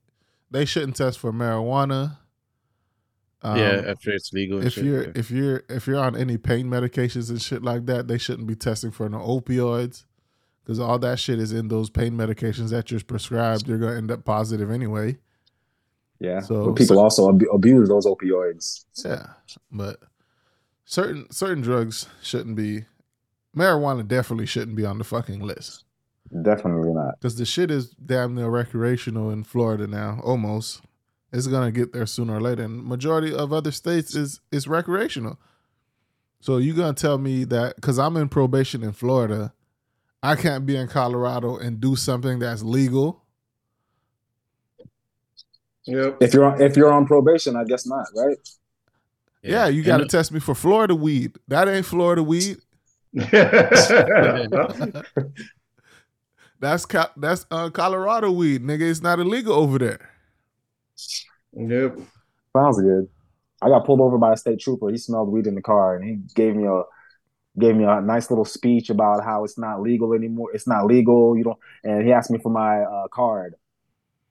they 0.51 0.65
shouldn't 0.65 0.95
test 0.95 1.19
for 1.19 1.31
marijuana. 1.31 2.17
Um, 3.41 3.57
yeah, 3.57 3.83
after 3.87 4.11
it's 4.11 4.33
legal. 4.33 4.57
and 4.57 4.67
if 4.67 4.73
shit, 4.73 4.83
you're 4.85 5.03
yeah. 5.05 5.11
if 5.15 5.31
you're 5.31 5.63
if 5.69 5.87
you're 5.87 5.99
on 5.99 6.15
any 6.15 6.37
pain 6.37 6.67
medications 6.67 7.29
and 7.29 7.41
shit 7.41 7.63
like 7.63 7.85
that, 7.85 8.07
they 8.07 8.17
shouldn't 8.17 8.47
be 8.47 8.55
testing 8.55 8.91
for 8.91 9.07
no 9.09 9.19
opioids 9.19 10.05
because 10.63 10.79
all 10.79 10.99
that 10.99 11.19
shit 11.19 11.39
is 11.39 11.51
in 11.53 11.69
those 11.69 11.89
pain 11.89 12.13
medications 12.13 12.69
that 12.69 12.91
you're 12.91 12.99
prescribed. 13.01 13.67
You're 13.67 13.77
gonna 13.77 13.95
end 13.95 14.11
up 14.11 14.25
positive 14.25 14.69
anyway. 14.69 15.17
yeah. 16.19 16.41
So- 16.41 16.65
but 16.65 16.75
people 16.75 16.99
also 16.99 17.29
abu- 17.29 17.49
abuse 17.51 17.87
those 17.89 18.05
opioids. 18.05 18.85
Yeah, 19.05 19.27
but 19.71 19.99
certain 20.89 21.29
certain 21.31 21.61
drugs 21.61 22.07
shouldn't 22.21 22.55
be. 22.55 22.85
Marijuana 23.55 24.07
definitely 24.07 24.47
shouldn't 24.47 24.75
be 24.75 24.85
on 24.85 24.97
the 24.97 25.03
fucking 25.03 25.39
list 25.39 25.83
Definitely 26.43 26.93
not. 26.93 27.15
because 27.19 27.35
the 27.37 27.45
shit 27.45 27.71
is 27.71 27.89
damn 27.91 28.35
near 28.35 28.49
recreational 28.49 29.29
in 29.31 29.43
Florida 29.43 29.87
now. 29.87 30.19
Almost, 30.23 30.81
it's 31.31 31.47
gonna 31.47 31.71
get 31.71 31.93
there 31.93 32.05
sooner 32.07 32.35
or 32.37 32.41
later. 32.41 32.63
And 32.63 32.83
majority 32.83 33.33
of 33.33 33.53
other 33.53 33.71
states 33.71 34.15
is 34.15 34.41
is 34.51 34.67
recreational. 34.67 35.39
So 36.41 36.57
you 36.57 36.73
gonna 36.73 36.93
tell 36.93 37.17
me 37.19 37.43
that 37.45 37.75
because 37.75 37.99
I'm 37.99 38.17
in 38.17 38.29
probation 38.29 38.83
in 38.83 38.91
Florida, 38.93 39.53
I 40.23 40.35
can't 40.35 40.65
be 40.65 40.75
in 40.75 40.87
Colorado 40.87 41.57
and 41.57 41.79
do 41.79 41.95
something 41.95 42.39
that's 42.39 42.63
legal? 42.63 43.23
Yep. 45.85 46.17
If 46.21 46.33
you're 46.33 46.45
on, 46.45 46.61
if 46.61 46.75
you're 46.77 46.91
on 46.91 47.05
probation, 47.07 47.55
I 47.55 47.63
guess 47.63 47.85
not, 47.87 48.07
right? 48.15 48.37
Yeah, 49.41 49.67
you 49.67 49.83
got 49.83 49.97
to 49.97 50.03
And- 50.03 50.11
test 50.11 50.31
me 50.31 50.39
for 50.39 50.53
Florida 50.55 50.95
weed. 50.95 51.37
That 51.47 51.67
ain't 51.67 51.85
Florida 51.85 52.21
weed. 52.23 52.57
That's 56.61 56.85
Co- 56.85 57.05
that's 57.15 57.45
uh, 57.51 57.69
Colorado 57.69 58.31
weed, 58.31 58.63
nigga. 58.63 58.81
It's 58.81 59.01
not 59.01 59.19
illegal 59.19 59.53
over 59.53 59.79
there. 59.79 60.09
yep. 61.53 61.97
Sounds 62.55 62.81
good. 62.81 63.07
I 63.61 63.69
got 63.69 63.85
pulled 63.85 64.01
over 64.01 64.17
by 64.17 64.33
a 64.33 64.37
state 64.37 64.59
trooper. 64.59 64.89
He 64.89 64.97
smelled 64.97 65.29
weed 65.31 65.47
in 65.47 65.55
the 65.55 65.61
car, 65.61 65.95
and 65.95 66.03
he 66.03 66.17
gave 66.35 66.55
me 66.55 66.65
a 66.67 66.81
gave 67.59 67.75
me 67.75 67.85
a 67.85 68.01
nice 68.01 68.29
little 68.29 68.45
speech 68.45 68.89
about 68.89 69.23
how 69.23 69.43
it's 69.45 69.57
not 69.57 69.81
legal 69.81 70.13
anymore. 70.13 70.49
It's 70.53 70.67
not 70.67 70.85
legal. 70.85 71.37
You 71.37 71.45
don't. 71.45 71.57
And 71.85 72.05
he 72.05 72.11
asked 72.11 72.29
me 72.29 72.39
for 72.39 72.49
my 72.51 72.81
uh, 72.81 73.07
card, 73.07 73.55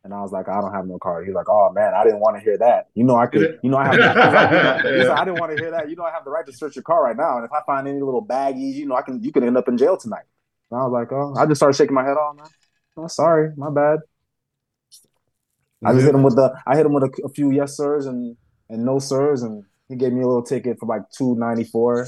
and 0.08 0.14
I 0.14 0.22
was 0.22 0.32
like, 0.32 0.48
I 0.48 0.58
don't 0.60 0.72
have 0.72 0.86
no 0.86 0.98
card. 0.98 1.26
He's 1.26 1.34
like, 1.34 1.48
Oh 1.50 1.70
man, 1.70 1.92
I 1.94 2.02
didn't 2.02 2.20
want 2.20 2.38
to 2.38 2.42
hear 2.42 2.56
that. 2.58 2.88
You 2.94 3.04
know, 3.04 3.16
I 3.16 3.26
could. 3.26 3.58
You 3.62 3.70
know, 3.70 3.76
I 3.76 3.84
have. 3.84 3.94
He's 3.94 4.00
like, 4.00 4.50
you 4.50 4.56
know, 4.56 4.98
he's 4.98 5.08
like, 5.08 5.20
I 5.20 5.24
didn't 5.24 5.40
want 5.40 5.54
to 5.54 5.62
hear 5.62 5.70
that. 5.72 5.90
You 5.90 5.96
know, 5.96 6.04
I 6.04 6.10
have 6.10 6.24
the 6.24 6.30
right 6.30 6.46
to 6.46 6.52
search 6.52 6.76
your 6.76 6.82
car 6.82 7.04
right 7.04 7.16
now, 7.16 7.36
and 7.36 7.44
if 7.44 7.52
I 7.52 7.60
find 7.66 7.86
any 7.86 8.00
little 8.00 8.24
baggies, 8.24 8.74
you 8.74 8.86
know, 8.86 8.96
I 8.96 9.02
can. 9.02 9.22
You 9.22 9.30
could 9.32 9.44
end 9.44 9.58
up 9.58 9.68
in 9.68 9.76
jail 9.76 9.96
tonight. 9.98 10.24
And 10.70 10.80
I 10.80 10.84
was 10.84 10.92
like, 10.92 11.12
Oh, 11.12 11.34
I 11.36 11.44
just 11.44 11.58
started 11.58 11.76
shaking 11.76 11.94
my 11.94 12.04
head. 12.04 12.16
Oh 12.18 12.32
man, 12.34 12.46
oh 12.96 13.06
sorry, 13.06 13.52
my 13.56 13.70
bad. 13.70 13.98
I 15.84 15.92
just 15.92 16.06
hit 16.06 16.14
him 16.14 16.22
with 16.22 16.36
the 16.36 16.52
I 16.66 16.76
hit 16.76 16.86
him 16.86 16.94
with 16.94 17.04
a, 17.04 17.10
a 17.24 17.28
few 17.28 17.52
yes 17.52 17.76
sirs 17.76 18.06
and 18.06 18.36
and 18.70 18.84
no 18.84 18.98
sirs, 18.98 19.42
and 19.42 19.64
he 19.88 19.96
gave 19.96 20.12
me 20.12 20.22
a 20.22 20.26
little 20.26 20.42
ticket 20.42 20.78
for 20.80 20.86
like 20.86 21.02
two 21.10 21.36
ninety 21.36 21.64
four. 21.64 22.06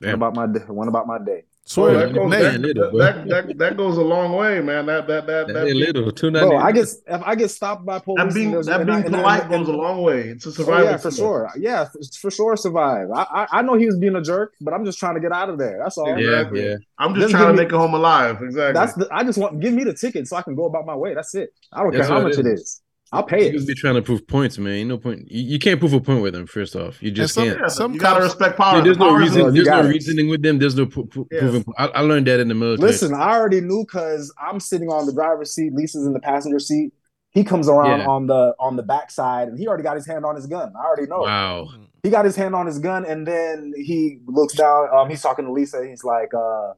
One 0.00 0.14
about 0.14 0.34
my. 0.34 0.46
One 0.46 0.88
about 0.88 1.06
my 1.06 1.18
day. 1.18 1.44
Swear, 1.70 1.94
that, 1.98 2.12
goes, 2.14 2.30
Nate, 2.30 2.42
that, 2.42 2.60
little, 2.60 2.98
that, 2.98 3.28
that, 3.28 3.46
that, 3.46 3.58
that 3.58 3.76
goes 3.76 3.96
a 3.96 4.02
long 4.02 4.32
way, 4.32 4.60
man. 4.60 4.86
That 4.86 5.06
that 5.06 5.24
that 5.28 5.46
That 5.46 5.52
that, 5.54 5.76
little. 5.76 6.10
Two 6.10 6.30
ninety. 6.32 6.48
Bro, 6.48 6.58
I 6.58 6.72
get 6.72 6.88
if 7.06 7.22
I 7.24 7.34
get 7.36 7.48
stopped 7.48 7.84
by 7.86 8.00
police. 8.00 8.18
that 8.26 8.34
being, 8.34 8.50
that 8.50 8.64
being 8.86 8.90
I- 8.90 9.00
and 9.02 9.14
I- 9.14 9.18
polite 9.20 9.42
and- 9.42 9.50
goes 9.50 9.68
a 9.68 9.72
long 9.72 10.02
way. 10.02 10.20
It's 10.30 10.46
a 10.46 10.64
Oh, 10.72 10.82
yeah, 10.82 10.96
for 10.96 11.12
sure. 11.12 11.48
Yeah, 11.56 11.84
for, 11.84 12.00
for 12.22 12.30
sure. 12.32 12.56
Survive. 12.56 13.06
I, 13.14 13.22
I 13.22 13.46
I 13.58 13.62
know 13.62 13.74
he 13.74 13.86
was 13.86 13.96
being 13.98 14.16
a 14.16 14.20
jerk, 14.22 14.54
but 14.60 14.74
I'm 14.74 14.84
just 14.84 14.98
trying 14.98 15.14
to 15.14 15.20
get 15.20 15.30
out 15.30 15.48
of 15.48 15.58
there. 15.58 15.78
That's 15.80 15.96
all. 15.96 16.08
Yeah, 16.08 16.40
Exactly. 16.40 16.64
yeah. 16.66 16.76
I'm 16.98 17.14
just 17.14 17.28
Just 17.28 17.30
trying 17.34 17.44
to 17.44 17.46
give 17.52 17.56
me- 17.58 17.64
make 17.66 17.72
it 17.72 17.76
home 17.76 17.94
alive. 17.94 18.42
Exactly. 18.42 18.72
That's 18.72 18.94
the. 18.94 19.08
I 19.12 19.22
just 19.22 19.38
want 19.38 19.60
give 19.60 19.72
me 19.72 19.84
the 19.84 19.94
ticket 19.94 20.26
so 20.26 20.36
I 20.36 20.42
can 20.42 20.56
go 20.56 20.64
about 20.64 20.86
my 20.86 20.96
way. 20.96 21.14
That's 21.14 21.36
it. 21.36 21.54
I 21.72 21.82
don't 21.84 21.92
That's 21.92 22.08
care 22.08 22.16
how 22.16 22.22
what 22.24 22.30
much 22.30 22.38
it 22.40 22.46
it 22.46 22.54
is. 22.54 22.79
Is. 23.12 23.16
I'll 23.18 23.22
pay 23.24 23.46
it. 23.48 23.54
You 23.54 23.60
it. 23.60 23.66
be 23.66 23.74
trying 23.74 23.94
to 23.96 24.02
prove 24.02 24.26
points, 24.26 24.56
man. 24.58 24.72
Ain't 24.72 24.88
no 24.88 24.98
point. 24.98 25.30
You, 25.30 25.42
you 25.52 25.58
can't 25.58 25.78
prove 25.80 25.92
a 25.92 26.00
point 26.00 26.22
with 26.22 26.34
them. 26.34 26.46
First 26.46 26.76
off, 26.76 27.02
you 27.02 27.10
just 27.10 27.34
some- 27.34 27.44
can't. 27.48 27.58
yeah, 27.60 27.66
some 27.68 27.92
you 27.94 28.00
gotta 28.00 28.22
respect 28.24 28.56
power. 28.56 28.76
Dude, 28.76 28.86
there's 28.86 28.98
The 28.98 29.04
no 29.04 29.10
power 29.10 29.18
reason. 29.18 29.54
There's 29.54 29.66
no 29.68 29.80
it. 29.80 29.88
reasoning 29.88 30.28
with 30.28 30.42
them. 30.42 30.58
There's 30.58 30.76
no 30.76 30.86
pro- 30.86 31.04
pro- 31.04 31.26
Yes. 31.30 31.40
proving. 31.40 31.64
I, 31.78 31.86
I 31.88 32.00
learned 32.02 32.26
that 32.28 32.40
in 32.40 32.48
the 32.48 32.54
military. 32.54 32.88
Listen, 32.90 33.14
I 33.14 33.34
already 33.36 33.60
knew 33.60 33.84
because 33.84 34.32
I'm 34.40 34.60
sitting 34.60 34.88
on 34.88 35.06
the 35.06 35.12
driver's 35.12 35.52
seat. 35.52 35.72
Lisa's 35.72 36.06
in 36.06 36.12
the 36.12 36.20
passenger 36.20 36.58
seat. 36.58 36.92
He 37.32 37.44
comes 37.44 37.68
around 37.68 38.00
Yeah. 38.00 38.06
on 38.08 38.26
the 38.26 38.54
on 38.58 38.74
the 38.76 38.82
backside, 38.82 39.48
and 39.48 39.58
he 39.58 39.68
already 39.68 39.84
got 39.84 39.94
his 39.96 40.06
hand 40.06 40.24
on 40.24 40.34
his 40.34 40.46
gun. 40.46 40.72
I 40.76 40.84
already 40.84 41.06
know. 41.06 41.20
Wow. 41.20 41.68
He 42.02 42.10
got 42.10 42.24
his 42.24 42.34
hand 42.34 42.54
on 42.54 42.66
his 42.66 42.78
gun, 42.78 43.04
and 43.04 43.26
then 43.26 43.72
he 43.76 44.18
looks 44.26 44.54
down. 44.54 44.88
Um, 44.92 45.08
he's 45.10 45.20
talking 45.22 45.44
to 45.44 45.52
Lisa. 45.52 45.86
He's 45.86 46.02
like, 46.02 46.30
uh, 46.34 46.72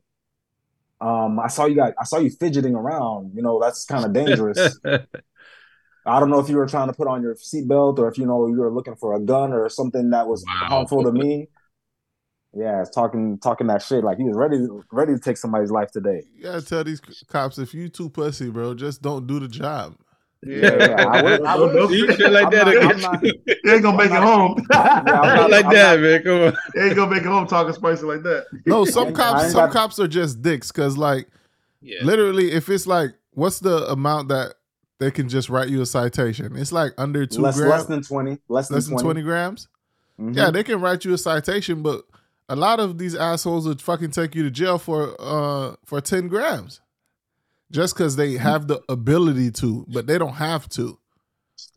um, 1.00 1.38
"I 1.40 1.46
saw 1.46 1.64
you 1.66 1.76
got. 1.76 1.94
I 1.98 2.04
saw 2.04 2.18
you 2.18 2.28
fidgeting 2.28 2.74
around. 2.74 3.32
You 3.34 3.40
know, 3.42 3.60
that's 3.60 3.84
kind 3.84 4.04
of 4.04 4.12
dangerous." 4.12 4.78
I 6.06 6.18
don't 6.20 6.30
know 6.30 6.40
if 6.40 6.48
you 6.48 6.56
were 6.56 6.66
trying 6.66 6.88
to 6.88 6.92
put 6.94 7.06
on 7.08 7.22
your 7.22 7.34
seatbelt 7.36 7.98
or 7.98 8.08
if 8.08 8.18
you 8.18 8.26
know 8.26 8.46
you 8.48 8.56
were 8.56 8.72
looking 8.72 8.96
for 8.96 9.14
a 9.14 9.20
gun 9.20 9.52
or 9.52 9.68
something 9.68 10.10
that 10.10 10.26
was 10.26 10.44
Wow. 10.46 10.66
harmful 10.68 11.04
to 11.04 11.12
me. 11.12 11.48
Yeah, 12.54 12.82
it's 12.82 12.90
talking 12.90 13.38
talking 13.38 13.66
that 13.68 13.80
shit 13.82 14.04
like 14.04 14.18
he 14.18 14.24
was 14.24 14.36
ready 14.36 14.66
ready 14.90 15.14
to 15.14 15.18
take 15.18 15.38
somebody's 15.38 15.70
life 15.70 15.90
today. 15.90 16.22
you 16.34 16.42
gotta 16.42 16.60
tell 16.60 16.84
these 16.84 17.00
cops 17.28 17.58
if 17.58 17.72
you 17.72 17.88
too 17.88 18.10
pussy, 18.10 18.50
bro, 18.50 18.74
just 18.74 19.00
don't 19.00 19.26
do 19.26 19.40
the 19.40 19.48
job. 19.48 19.94
Yeah, 20.44 20.74
yeah, 20.76 21.06
I 21.08 21.22
would- 21.22 21.42
I 21.44 21.56
would- 21.56 21.88
See, 21.90 22.06
shit 22.16 22.32
like 22.32 22.46
I'm 22.46 22.50
that. 22.50 22.66
not- 22.66 22.74
again. 22.76 23.00
Not- 23.00 23.22
He 23.64 23.70
ain't 23.70 23.82
gonna 23.82 23.96
make 23.96 24.10
it 24.10 24.14
I'm 24.14 24.22
home. 24.24 24.66
I'm 24.72 25.04
Not 25.04 25.04
not- 25.06 25.50
like 25.50 25.64
I'm 25.66 25.72
that, 25.72 25.94
not- 25.94 26.00
man. 26.00 26.22
Come 26.24 26.32
on. 26.42 26.56
he 26.74 26.80
ain't 26.80 26.96
gonna 26.96 27.10
make 27.12 27.20
it 27.22 27.26
home 27.28 27.46
talking 27.46 27.72
spicy 27.72 28.02
like 28.04 28.22
that. 28.24 28.46
No, 28.66 28.84
some 28.96 29.14
cops, 29.14 29.52
some 29.52 29.66
got- 29.66 29.70
cops 29.72 29.98
are 30.00 30.08
just 30.08 30.42
dicks. 30.42 30.70
Cause 30.72 30.98
like 30.98 31.28
Yeah. 31.80 32.04
literally, 32.04 32.50
if 32.50 32.68
it's 32.68 32.88
like, 32.88 33.12
what's 33.34 33.60
the 33.60 33.88
amount 33.90 34.28
that 34.30 34.54
they 35.02 35.10
can 35.10 35.28
just 35.28 35.48
write 35.50 35.68
you 35.68 35.82
a 35.82 35.86
citation? 35.86 36.56
It's 36.56 36.70
like 36.72 36.92
under 36.96 37.26
two 37.26 37.42
less 37.42 37.56
grams, 37.56 37.70
less 37.70 37.86
than 37.86 38.02
twenty, 38.02 38.38
less 38.48 38.68
than 38.68 38.76
less 38.76 38.84
than 38.86 38.92
20. 38.94 39.04
twenty 39.04 39.22
grams. 39.22 39.68
Mhm. 40.20 40.36
Yeah, 40.36 40.50
they 40.50 40.62
can 40.62 40.80
write 40.80 41.04
you 41.04 41.12
a 41.12 41.18
citation, 41.18 41.82
but 41.82 42.04
a 42.48 42.54
lot 42.54 42.78
of 42.78 42.98
these 42.98 43.16
assholes 43.16 43.66
would 43.66 43.82
fucking 43.82 44.12
take 44.12 44.34
you 44.36 44.44
to 44.44 44.50
jail 44.50 44.78
for 44.78 45.16
uh 45.18 45.74
for 45.84 46.00
ten 46.00 46.28
grams, 46.28 46.80
just 47.70 47.94
because 47.94 48.14
they 48.14 48.34
have 48.34 48.68
the 48.68 48.80
ability 48.88 49.50
to, 49.52 49.84
but 49.92 50.06
they 50.06 50.18
don't 50.18 50.34
have 50.34 50.68
to. 50.70 50.98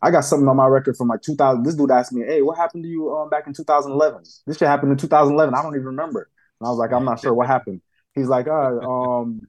I 0.02 0.10
got 0.10 0.24
something 0.24 0.48
on 0.48 0.56
my 0.56 0.66
record 0.66 0.96
from 0.96 1.08
like 1.08 1.22
2000. 1.22 1.64
This 1.64 1.74
dude 1.74 1.90
asked 1.90 2.12
me, 2.12 2.24
"Hey, 2.24 2.42
what 2.42 2.56
happened 2.56 2.84
to 2.84 2.88
you 2.88 3.12
um, 3.12 3.28
back 3.28 3.46
in 3.48 3.54
2011?" 3.54 4.22
This 4.46 4.58
shit 4.58 4.68
happened 4.68 4.92
in 4.92 4.98
2011. 4.98 5.52
I 5.54 5.62
don't 5.62 5.74
even 5.74 5.86
remember. 5.86 6.28
And 6.60 6.66
I 6.66 6.70
was 6.70 6.78
like, 6.78 6.92
"I'm 6.92 7.04
not 7.04 7.20
sure 7.20 7.34
what 7.34 7.48
happened." 7.48 7.80
He's 8.14 8.28
like, 8.28 8.46
"Uh, 8.46 8.78
um, 8.88 9.42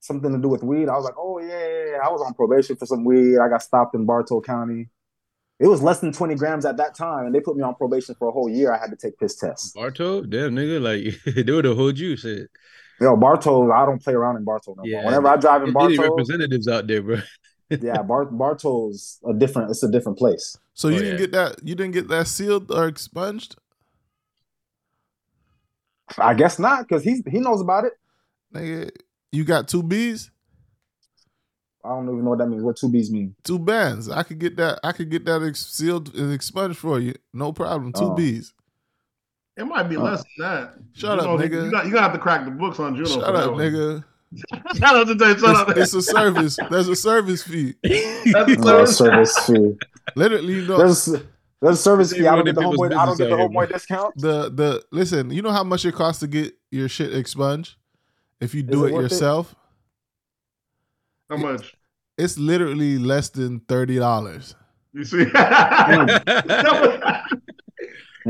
something 0.00 0.32
to 0.32 0.38
do 0.38 0.48
with 0.48 0.62
weed." 0.62 0.88
I 0.88 0.96
was 0.96 1.04
like, 1.04 1.14
"Oh 1.16 1.38
yeah, 1.40 1.48
yeah, 1.48 1.84
yeah. 1.92 1.98
I 2.04 2.10
was 2.10 2.20
on 2.22 2.34
probation 2.34 2.76
for 2.76 2.86
some 2.86 3.04
weed. 3.04 3.38
I 3.38 3.48
got 3.48 3.62
stopped 3.62 3.94
in 3.94 4.04
Bartow 4.06 4.40
County. 4.40 4.88
It 5.58 5.66
was 5.66 5.82
less 5.82 6.00
than 6.00 6.10
20 6.10 6.36
grams 6.36 6.64
at 6.64 6.78
that 6.78 6.94
time, 6.94 7.26
and 7.26 7.34
they 7.34 7.40
put 7.40 7.54
me 7.54 7.62
on 7.62 7.74
probation 7.74 8.14
for 8.18 8.28
a 8.28 8.32
whole 8.32 8.48
year. 8.48 8.72
I 8.72 8.78
had 8.78 8.90
to 8.90 8.96
take 8.96 9.18
piss 9.18 9.36
tests. 9.36 9.72
Barto, 9.72 10.22
damn 10.22 10.56
nigga, 10.56 10.80
like 10.80 11.22
they 11.46 11.52
would 11.52 11.66
have 11.66 11.76
hold 11.76 11.98
you. 11.98 12.16
Shit. 12.16 12.48
Yo, 13.00 13.16
Bartow, 13.16 13.70
I 13.70 13.84
don't 13.86 14.02
play 14.02 14.12
around 14.14 14.36
in 14.36 14.44
Bartow 14.44 14.74
no 14.76 14.82
Yeah. 14.84 14.96
more. 15.02 15.04
Whenever 15.06 15.28
I 15.28 15.36
drive 15.36 15.62
in 15.62 15.68
They 15.68 15.72
Bartow, 15.72 16.02
representatives 16.02 16.66
out 16.68 16.86
there, 16.86 17.02
bro. 17.02 17.16
yeah, 17.70 18.02
Bar- 18.02 18.26
Bartow's 18.26 19.18
a 19.28 19.32
different. 19.34 19.70
It's 19.70 19.82
a 19.82 19.90
different 19.90 20.16
place. 20.18 20.56
So 20.74 20.88
Oh, 20.88 20.92
you 20.92 20.98
didn't 20.98 21.12
yeah. 21.12 21.18
get 21.18 21.32
that. 21.32 21.56
You 21.62 21.74
didn't 21.74 21.92
get 21.92 22.08
that 22.08 22.26
sealed 22.26 22.70
or 22.70 22.86
expunged. 22.88 23.56
I 26.18 26.34
guess 26.34 26.58
not, 26.58 26.88
because 26.88 27.04
he 27.04 27.22
he 27.30 27.38
knows 27.38 27.60
about 27.60 27.84
it. 27.84 27.92
Nigga, 28.54 28.90
you 29.32 29.44
got 29.44 29.68
two 29.68 29.82
B's, 29.82 30.30
I 31.84 31.88
don't 31.90 32.04
even 32.08 32.24
know 32.24 32.30
what 32.30 32.38
that 32.40 32.46
means. 32.48 32.62
What 32.62 32.76
two 32.76 32.88
B's 32.90 33.10
mean? 33.10 33.34
two 33.44 33.58
bands. 33.58 34.08
I 34.10 34.22
could 34.22 34.38
get 34.38 34.56
that. 34.56 34.80
I 34.84 34.92
could 34.92 35.10
get 35.10 35.24
that 35.24 35.42
ex- 35.42 35.66
sealed 35.66 36.14
and 36.14 36.32
expunged 36.32 36.76
for 36.78 37.00
you. 37.00 37.14
No 37.32 37.52
problem. 37.52 37.92
Two 37.92 38.04
Oh. 38.06 38.14
B's. 38.14 38.52
It 39.56 39.64
might 39.64 39.84
be 39.84 39.96
Oh. 39.96 40.02
less 40.02 40.22
than 40.38 40.46
that. 40.46 40.74
Shut 40.94 41.18
You 41.22 41.24
up, 41.30 41.40
know, 41.40 41.44
nigga. 41.46 41.64
You 41.64 41.70
got 41.70 41.86
you 41.86 41.92
gotta 41.92 42.02
have 42.02 42.12
to 42.12 42.18
crack 42.18 42.44
the 42.44 42.50
books 42.50 42.78
on 42.80 42.94
Juno. 42.96 43.08
Shut 43.08 43.34
up, 43.34 43.50
nigga. 43.52 44.04
Shout 44.78 44.94
out 44.96 45.06
to 45.08 45.14
Dave. 45.14 45.40
Shut 45.40 45.56
up. 45.56 45.68
It's, 45.70 45.78
it's 45.78 45.94
a 45.94 46.02
service. 46.02 46.56
There's 46.70 46.88
a 46.88 46.94
service 46.96 47.42
fee. 47.42 47.74
That's 47.82 47.96
oh, 48.36 48.44
the 48.44 48.56
No 48.58 48.84
service. 48.84 48.96
service 49.34 49.46
fee. 49.46 49.76
Literally, 50.16 50.54
you 50.54 50.66
know 50.66 50.78
There's 50.78 51.06
there's 51.62 51.78
a 51.78 51.82
service 51.82 52.12
fee. 52.12 52.26
I 52.26 52.36
don't 52.36 52.44
get 52.44 52.54
the 52.54 52.60
people's 52.62 52.76
homeboy. 52.78 52.96
I 52.96 53.06
don't 53.06 53.18
get 53.18 53.28
the 53.30 53.36
business 53.36 53.38
out 53.38 53.38
here, 53.38 53.48
homeboy 53.48 53.72
discount. 53.72 54.14
the 54.18 54.50
the 54.50 54.84
listen. 54.92 55.30
You 55.30 55.42
know 55.42 55.50
how 55.50 55.64
much 55.64 55.84
it 55.84 55.94
costs 55.94 56.20
to 56.20 56.26
get 56.26 56.54
your 56.70 56.88
shit 56.88 57.14
expunged 57.14 57.76
if 58.40 58.54
you 58.54 58.62
do 58.62 58.84
it 58.84 58.88
it, 58.88 58.94
worth 58.94 59.06
it? 59.06 59.12
yourself. 59.12 59.54
How 61.28 61.36
much? 61.36 61.76
It's 62.18 62.38
literally 62.38 62.98
less 62.98 63.30
than 63.30 63.60
thirty 63.60 63.98
dollars. 63.98 64.54
You 64.92 65.04
see? 65.04 65.18
You 65.18 65.24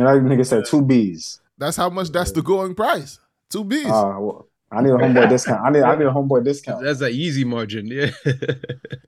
know, 0.04 0.20
nigga 0.20 0.46
said 0.46 0.64
two 0.66 0.82
B's. 0.82 1.40
That's 1.58 1.76
how 1.76 1.90
much. 1.90 2.10
That's 2.10 2.32
the 2.32 2.42
going 2.42 2.74
price. 2.74 3.18
Two 3.50 3.64
B's. 3.64 3.86
Uh, 3.86 4.16
well, 4.18 4.48
I 4.70 4.82
need 4.82 4.90
a 4.90 4.98
homeboy 4.98 5.28
discount. 5.28 5.60
I 5.64 5.70
need 5.70 5.82
I 5.82 5.96
need 5.96 6.06
a 6.06 6.12
homeboy 6.12 6.44
discount. 6.44 6.84
That's 6.84 7.00
an 7.00 7.10
easy 7.10 7.44
margin. 7.44 7.86
Yeah. 7.86 8.10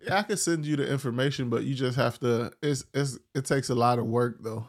Yeah, 0.03 0.19
I 0.19 0.23
can 0.25 0.37
send 0.37 0.67
you 0.67 0.75
the 0.75 0.91
information, 0.91 1.49
but 1.49 1.63
you 1.63 1.75
just 1.75 1.97
have 1.97 2.19
to. 2.21 2.51
It's 2.61 2.85
it's 2.93 3.19
it 3.35 3.45
takes 3.45 3.71
a 3.71 3.75
lot 3.75 4.01
of 4.01 4.07
work 4.07 4.39
though. 4.43 4.67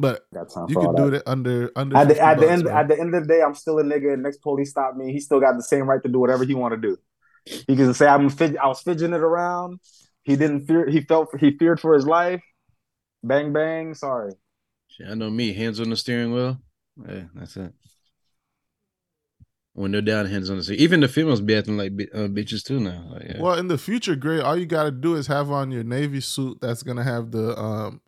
But 0.00 0.22
you 0.68 0.76
can 0.76 0.94
do 0.94 1.10
that. 1.10 1.16
it 1.18 1.22
under 1.26 1.70
under. 1.76 1.94
At 1.94 2.08
the 2.08 2.14
50 2.14 2.20
at 2.20 2.34
the 2.34 2.40
bucks, 2.40 2.52
end 2.52 2.62
bro. 2.64 2.74
at 2.74 2.88
the 2.88 2.98
end 2.98 3.14
of 3.14 3.28
the 3.28 3.34
day, 3.34 3.42
I'm 3.42 3.54
still 3.54 3.78
a 3.78 3.82
nigga. 3.82 4.14
And 4.14 4.22
next 4.22 4.38
police 4.38 4.70
stop 4.70 4.96
me. 4.96 5.12
He 5.12 5.20
still 5.20 5.40
got 5.40 5.56
the 5.56 5.62
same 5.62 5.82
right 5.82 6.02
to 6.02 6.08
do 6.08 6.18
whatever 6.18 6.44
he 6.44 6.54
want 6.54 6.72
to 6.72 6.80
do. 6.80 6.96
He 7.44 7.76
can 7.76 7.92
say 7.92 8.06
I'm 8.06 8.30
fid- 8.30 8.56
I 8.56 8.66
was 8.66 8.80
fidgeting 8.80 9.14
it 9.14 9.20
around. 9.20 9.80
He 10.22 10.36
didn't 10.36 10.66
fear. 10.66 10.88
He 10.88 11.02
felt 11.02 11.28
he 11.38 11.56
feared 11.58 11.80
for 11.80 11.94
his 11.94 12.06
life. 12.06 12.42
Bang 13.22 13.52
bang. 13.52 13.92
Sorry. 13.92 14.32
Shit, 14.88 15.06
I 15.06 15.14
know 15.14 15.28
me. 15.28 15.52
Hands 15.52 15.78
on 15.78 15.90
the 15.90 15.96
steering 15.96 16.32
wheel. 16.32 16.58
Yeah, 17.06 17.24
that's 17.34 17.58
it. 17.58 17.74
When 19.74 19.92
they're 19.92 20.00
down, 20.00 20.26
hands 20.26 20.48
on 20.48 20.56
the 20.56 20.62
steering. 20.62 20.80
Even 20.80 21.00
the 21.00 21.08
females 21.08 21.42
be 21.42 21.54
acting 21.54 21.76
like 21.76 21.92
uh, 22.14 22.28
bitches 22.28 22.64
too 22.64 22.80
now. 22.80 23.06
Like, 23.12 23.24
yeah. 23.24 23.40
Well, 23.40 23.58
in 23.58 23.68
the 23.68 23.78
future, 23.78 24.16
Gray, 24.16 24.40
all 24.40 24.56
you 24.56 24.66
got 24.66 24.84
to 24.84 24.90
do 24.90 25.14
is 25.14 25.26
have 25.26 25.50
on 25.50 25.70
your 25.70 25.84
navy 25.84 26.22
suit 26.22 26.58
that's 26.62 26.82
gonna 26.82 27.04
have 27.04 27.32
the 27.32 27.58
um 27.58 28.00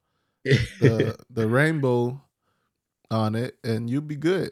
the 0.45 1.17
the 1.31 1.47
rainbow 1.49 2.21
on 3.11 3.35
it, 3.35 3.57
and 3.65 3.89
you'll 3.91 4.03
be 4.03 4.17
good. 4.17 4.51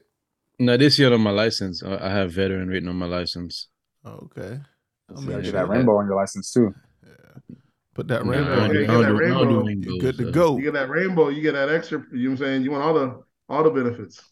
no, 0.59 0.76
this 0.76 0.99
year 0.99 1.12
on 1.12 1.20
my 1.20 1.30
license, 1.30 1.82
I 1.82 1.97
I 2.07 2.11
have 2.11 2.32
veteran 2.32 2.68
written 2.68 2.88
on 2.88 2.97
my 2.97 3.07
license. 3.07 3.68
Oh, 4.05 4.28
okay, 4.30 4.61
I 5.09 5.12
You 5.12 5.20
mean, 5.20 5.30
gotta 5.30 5.43
get 5.43 5.53
that 5.53 5.68
rainbow 5.68 5.97
on 5.99 6.07
your 6.07 6.16
license 6.16 6.53
too. 6.53 6.74
Yeah. 7.05 7.57
Put 7.95 8.09
that 8.09 8.24
Nah, 8.24 8.32
rainbow. 8.32 8.55
don't 8.55 8.62
on 8.64 8.70
do- 8.70 8.80
it. 8.80 8.88
I 8.91 8.93
don't 8.93 9.03
do- 9.03 9.24
I 9.24 9.28
don't 9.28 9.49
do 9.49 9.61
Rainbow. 9.61 9.64
rainbows, 9.64 9.95
You 9.95 10.01
good 10.01 10.18
to 10.18 10.28
uh, 10.28 10.30
go. 10.30 10.57
You 10.57 10.62
get 10.64 10.74
that 10.74 10.88
rainbow, 10.91 11.28
you 11.28 11.43
get 11.43 11.53
that 11.55 11.68
extra. 11.68 11.99
You 12.12 12.18
know 12.18 12.30
what 12.30 12.30
I'm 12.30 12.36
saying? 12.47 12.62
You 12.62 12.70
want 12.70 12.84
all 12.84 12.95
the 12.95 13.22
all 13.49 13.62
the 13.64 13.70
benefits. 13.70 14.22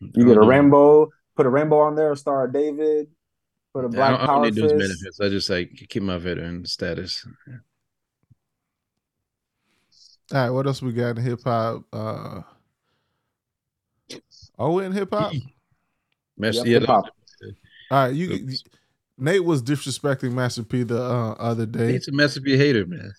You 0.00 0.24
get 0.24 0.36
a 0.38 0.40
rainbow. 0.46 1.08
Put 1.36 1.46
a 1.46 1.50
rainbow 1.50 1.80
on 1.80 1.94
there. 1.94 2.14
Star 2.16 2.46
of 2.46 2.52
David. 2.52 3.08
Put 3.74 3.84
a 3.84 3.88
black 3.88 4.10
don't, 4.10 4.20
I 4.20 4.26
don't 4.26 4.26
power 4.26 4.44
need 4.44 4.54
those 4.54 4.72
benefits. 4.72 5.20
I 5.20 5.28
just 5.28 5.48
like 5.50 5.70
keep 5.88 6.02
my 6.02 6.18
veteran 6.18 6.64
status. 6.66 7.26
All 10.32 10.38
right, 10.38 10.50
what 10.50 10.66
else 10.66 10.80
we 10.80 10.92
got 10.92 11.18
in 11.18 11.24
hip 11.24 11.40
hop? 11.44 11.82
Uh, 11.92 12.40
are 14.58 14.70
we 14.70 14.84
in 14.84 14.92
hip 14.92 15.10
hop? 15.12 15.32
Mas- 16.38 16.56
Yep, 16.56 16.66
hip-hop. 16.66 17.04
All 17.90 18.06
right, 18.06 18.14
you. 18.14 18.48
Nate 19.18 19.44
was 19.44 19.62
disrespecting 19.62 20.32
Master 20.32 20.62
P 20.62 20.82
the 20.82 21.00
uh, 21.00 21.32
other 21.32 21.66
day. 21.66 21.92
He's 21.92 22.08
a 22.08 22.12
Master 22.12 22.40
P 22.40 22.56
hater, 22.56 22.86
man. 22.86 23.12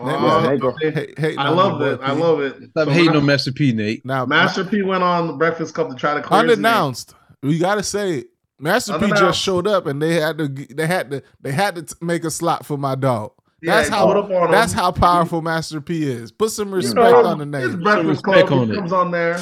Nate 0.00 0.14
Uh, 0.14 0.20
was 0.22 0.48
Nate 0.48 0.60
go- 0.60 0.76
hey, 0.80 1.14
hey, 1.16 1.36
I 1.36 1.48
love 1.48 1.80
it. 1.80 1.98
I 2.02 2.12
love 2.12 2.40
it. 2.40 2.54
Stop 2.70 2.88
So 2.88 2.90
hating 2.90 3.16
on 3.16 3.24
Master 3.26 3.50
P, 3.52 3.72
Nate. 3.72 4.04
Now, 4.04 4.26
Master 4.26 4.64
P 4.64 4.82
went 4.82 5.02
on 5.02 5.26
the 5.26 5.32
Breakfast 5.32 5.74
Club 5.74 5.88
to 5.90 5.96
try 5.96 6.14
to 6.14 6.20
clear 6.22 6.44
his 6.44 6.58
name. 6.58 6.66
unannounced. 6.66 7.14
We 7.42 7.58
got 7.58 7.76
to 7.76 7.82
say, 7.82 8.18
it. 8.18 8.26
Master 8.60 8.98
P 8.98 9.08
just 9.12 9.40
showed 9.40 9.66
up, 9.66 9.86
and 9.86 10.02
they 10.02 10.14
had 10.14 10.36
to. 10.38 10.48
They 10.48 10.86
had 10.86 11.10
to. 11.12 11.22
They 11.40 11.52
had 11.52 11.76
to 11.76 11.96
make 12.02 12.24
a 12.24 12.30
slot 12.30 12.66
for 12.66 12.76
my 12.76 12.94
dog. 12.94 13.32
Yeah, 13.60 13.76
That's 13.76 13.88
he 13.88 13.94
how. 13.94 14.06
put 14.06 14.16
up 14.16 14.30
on 14.30 14.50
That's 14.50 14.72
him. 14.72 14.78
how 14.78 14.92
powerful 14.92 15.42
Master 15.42 15.80
P 15.80 16.08
is. 16.08 16.30
Put 16.32 16.50
some 16.52 16.74
You 16.80 16.92
respect 16.92 16.96
know, 16.96 17.24
on 17.24 17.38
the 17.38 17.58
His 17.58 17.74
name. 17.74 17.82
Breakfast 17.82 18.22
Some 18.24 18.34
respect 18.34 18.48
Club 18.48 18.52
on 18.52 18.68
he 18.68 18.70
it. 18.70 18.76
comes 18.76 18.92
on 18.92 19.10
there. 19.10 19.38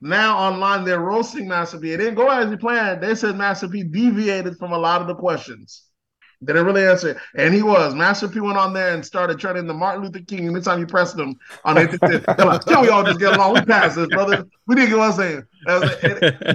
Now 0.00 0.36
online 0.38 0.84
they're 0.84 1.00
roasting 1.00 1.48
Master 1.48 1.78
P. 1.78 1.92
It 1.92 1.98
didn't 1.98 2.16
go 2.16 2.28
as 2.28 2.50
he 2.50 2.56
planned. 2.56 3.02
They 3.02 3.14
said 3.14 3.36
Master 3.36 3.68
P 3.68 3.84
deviated 3.84 4.56
from 4.58 4.72
a 4.72 4.78
lot 4.78 5.00
of 5.00 5.06
the 5.06 5.14
questions. 5.14 5.84
They 6.42 6.52
didn't 6.52 6.66
really 6.66 6.84
answer. 6.84 7.20
And 7.36 7.54
he 7.54 7.62
was. 7.62 7.94
Master 7.94 8.26
P 8.26 8.40
went 8.40 8.58
on 8.58 8.72
there 8.72 8.92
and 8.92 9.06
started 9.06 9.38
turning 9.38 9.66
to 9.68 9.74
Martin 9.74 10.02
Luther 10.02 10.20
King. 10.20 10.48
Anytime 10.48 10.80
you 10.80 10.86
pressed 10.86 11.16
him 11.16 11.38
on 11.64 11.78
anything, 11.78 11.98
they're 12.00 12.46
like, 12.46 12.64
can 12.64 12.80
we 12.82 12.88
all 12.88 13.04
just 13.04 13.20
get 13.20 13.36
along? 13.36 13.54
We 13.54 13.60
passed 13.62 13.94
this, 13.94 14.08
brother. 14.08 14.44
We 14.66 14.74
didn't 14.74 14.90
get 14.90 14.98
what 14.98 15.10
I'm 15.10 15.44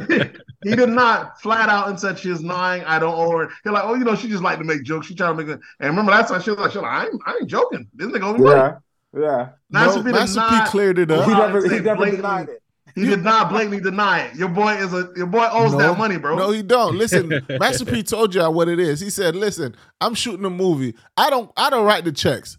saying. 0.10 0.34
he 0.64 0.76
did 0.76 0.90
not 0.90 1.42
flat 1.42 1.70
out 1.70 1.88
and 1.88 1.98
said 1.98 2.20
she 2.20 2.30
is 2.30 2.44
lying. 2.44 2.84
I 2.84 3.00
don't 3.00 3.16
owe 3.16 3.38
her. 3.38 3.50
He's 3.64 3.72
like, 3.72 3.86
oh, 3.86 3.94
you 3.94 4.04
know, 4.04 4.16
she 4.16 4.28
just 4.28 4.44
like 4.44 4.58
to 4.60 4.66
make 4.66 4.84
jokes. 4.84 5.08
She 5.08 5.16
trying 5.16 5.38
to 5.38 5.44
make 5.44 5.56
it. 5.56 5.62
And 5.80 5.90
remember 5.90 6.12
last 6.12 6.30
time 6.30 6.42
she 6.42 6.50
was 6.50 6.60
like, 6.60 6.72
she 6.72 6.80
was 6.80 6.84
like 6.84 6.92
I, 6.92 7.06
ain't, 7.06 7.22
I 7.26 7.34
ain't 7.36 7.48
joking. 7.48 7.88
This 7.94 8.08
nigga 8.08 8.24
owe 8.24 8.34
me 8.34 8.44
money. 8.44 8.76
Yeah, 9.14 9.20
yeah. 9.22 9.50
Master 9.70 10.00
No, 10.00 10.04
P 10.04 10.12
did 10.12 10.20
Master 10.20 10.42
P 10.50 10.70
cleared 10.70 11.00
it 11.00 11.12
up. 11.12 11.28
Wow. 11.28 11.48
never, 11.48 11.64
he 11.64 11.70
Say 11.70 11.80
never 11.80 12.12
denied 12.12 12.50
it. 12.50 12.62
He 12.98 13.06
did 13.06 13.24
not 13.24 13.50
blatantly 13.52 13.80
deny 13.80 14.22
it. 14.22 14.36
Your 14.36 14.50
boy 14.50 14.74
is 14.74 14.92
a 14.92 15.12
your 15.16 15.28
boy 15.28 15.48
owes 15.52 15.72
No. 15.74 15.78
that 15.78 15.98
money, 16.00 16.18
bro. 16.18 16.36
No, 16.36 16.50
he 16.50 16.64
don't. 16.64 16.98
Listen, 16.98 17.30
Master 17.60 17.86
P 17.86 18.02
told 18.02 18.34
y'all 18.34 18.52
what 18.52 18.68
it 18.68 18.80
is. 18.80 19.00
He 19.00 19.12
said, 19.12 19.36
"Listen, 19.36 19.76
I'm 20.02 20.16
shooting 20.16 20.44
a 20.46 20.50
movie. 20.50 20.96
I 21.16 21.30
don't, 21.30 21.52
I 21.56 21.70
don't 21.70 21.86
write 21.86 22.06
the 22.06 22.12
checks. 22.12 22.58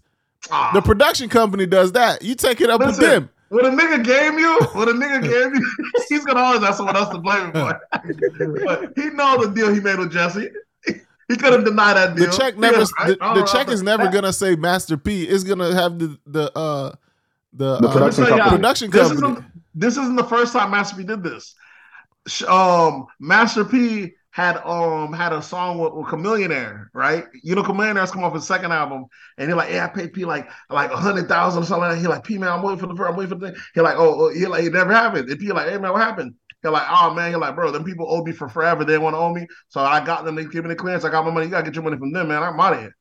Ah. 0.49 0.70
The 0.72 0.80
production 0.80 1.28
company 1.28 1.66
does 1.66 1.91
that. 1.93 2.22
You 2.22 2.36
take 2.36 2.61
it 2.61 2.70
up 2.70 2.80
with 2.80 2.99
them." 2.99 3.30
What 3.49 3.64
a 3.64 3.70
nigga 3.70 4.05
gave 4.05 4.39
you, 4.39 4.61
what 4.74 4.89
a 4.89 4.93
nigga 4.93 5.22
gave 5.22 5.55
you, 5.55 5.72
he's 6.11 6.22
gonna 6.26 6.39
always 6.39 6.62
have 6.62 6.74
someone 6.74 6.95
else 6.95 7.09
to 7.09 7.18
blame 7.18 7.47
him 7.47 7.53
for. 7.53 7.80
but 8.66 8.93
he 8.95 9.09
know 9.09 9.43
the 9.43 9.51
deal 9.55 9.72
he 9.72 9.80
made 9.80 9.99
with 9.99 10.12
Jesse. 10.12 10.51
He 10.84 11.36
could 11.36 11.55
have 11.55 11.64
denied 11.64 11.97
that 11.97 12.14
deal. 12.14 12.30
The 12.30 12.36
check 12.36 12.59
never, 12.59 12.78
was 12.78 12.93
right. 12.99 13.18
the, 13.18 13.34
the 13.41 13.47
check 13.47 13.68
is 13.68 13.82
never 13.82 14.09
gonna 14.09 14.34
say 14.34 14.55
Master 14.55 14.99
P. 14.99 15.24
It's 15.24 15.45
gonna 15.45 15.74
have 15.74 15.99
the 15.99 16.18
the 16.26 16.59
uh 16.59 16.95
the, 17.55 17.78
The 17.80 17.89
uh, 17.89 17.93
production 17.93 18.24
Let 18.24 18.30
me 18.30 18.36
tell 18.36 18.47
y'all, 18.47 18.57
production 18.57 18.91
This 18.91 19.20
company. 19.20 19.47
This 19.79 19.97
isn't 19.97 20.16
the 20.16 20.24
first 20.24 20.53
time 20.53 20.70
Master 20.70 20.97
P 20.97 21.05
did 21.05 21.22
this. 21.22 21.55
Um, 22.47 23.07
Master 23.20 23.64
P 23.64 24.12
had 24.31 24.59
um 24.59 25.12
had 25.12 25.33
a 25.33 25.41
song 25.43 25.79
with, 25.79 25.95
with 25.95 26.07
Chamillionaire, 26.07 26.87
right? 26.93 27.24
You 27.43 27.55
know, 27.55 27.62
Chamillionaire's 27.62 28.11
come 28.11 28.22
off 28.24 28.35
his 28.35 28.47
second 28.47 28.72
album, 28.72 29.07
and 29.39 29.49
he's 29.49 29.57
like, 29.57 29.70
"Yeah, 29.70 29.87
I 29.87 29.89
paid 29.89 30.12
P 30.12 30.24
like 30.24 30.49
like 30.68 30.91
a 30.91 30.97
hundred 30.97 31.29
thousand 31.29 31.62
or 31.62 31.66
something." 31.66 31.89
Like. 31.89 31.99
He 31.99 32.07
like, 32.07 32.24
"P 32.24 32.39
man, 32.39 32.53
I'm 32.53 32.62
waiting 32.62 32.79
for 32.79 32.87
the 32.87 32.95
first, 32.95 33.11
I'm 33.11 33.16
waiting 33.16 33.39
for 33.39 33.47
the." 33.47 33.53
thing." 33.53 33.62
He 33.74 33.81
like, 33.81 33.97
"Oh, 33.97 34.26
oh," 34.26 34.35
he 34.35 34.47
like, 34.47 34.64
"It 34.64 34.72
never 34.72 34.93
happened." 34.93 35.31
And 35.31 35.41
P 35.41 35.53
like, 35.53 35.68
"Hey 35.68 35.79
man, 35.79 35.93
what 35.93 36.03
happened?" 36.03 36.35
He 36.62 36.68
like, 36.68 36.87
"Oh 36.89 37.14
man," 37.14 37.31
he 37.31 37.37
like, 37.37 37.55
"Bro, 37.55 37.70
them 37.72 37.85
people 37.85 38.07
owe 38.09 38.22
me 38.22 38.33
for 38.33 38.49
forever. 38.49 38.85
They 38.85 38.99
want 38.99 39.14
to 39.14 39.18
owe 39.18 39.33
me, 39.33 39.47
so 39.68 39.81
I 39.81 40.05
got 40.05 40.24
them. 40.24 40.35
They 40.35 40.45
give 40.45 40.64
me 40.64 40.68
the 40.70 40.76
clearance. 40.76 41.05
I 41.05 41.11
got 41.11 41.24
my 41.24 41.31
money. 41.31 41.47
You 41.47 41.53
gotta 41.53 41.64
get 41.64 41.74
your 41.74 41.85
money 41.85 41.97
from 41.99 42.12
them, 42.12 42.29
man. 42.29 42.43
I'm 42.43 42.61
out 42.61 42.74
of 42.74 42.81
here." 42.81 42.95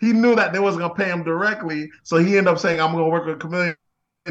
He 0.00 0.12
knew 0.12 0.34
that 0.36 0.52
they 0.52 0.58
wasn't 0.58 0.82
gonna 0.82 0.94
pay 0.94 1.10
him 1.10 1.22
directly, 1.24 1.90
so 2.02 2.16
he 2.16 2.38
ended 2.38 2.52
up 2.52 2.58
saying, 2.58 2.80
"I'm 2.80 2.92
gonna 2.92 3.08
work 3.08 3.26
with 3.26 3.40
Chameleon." 3.40 3.76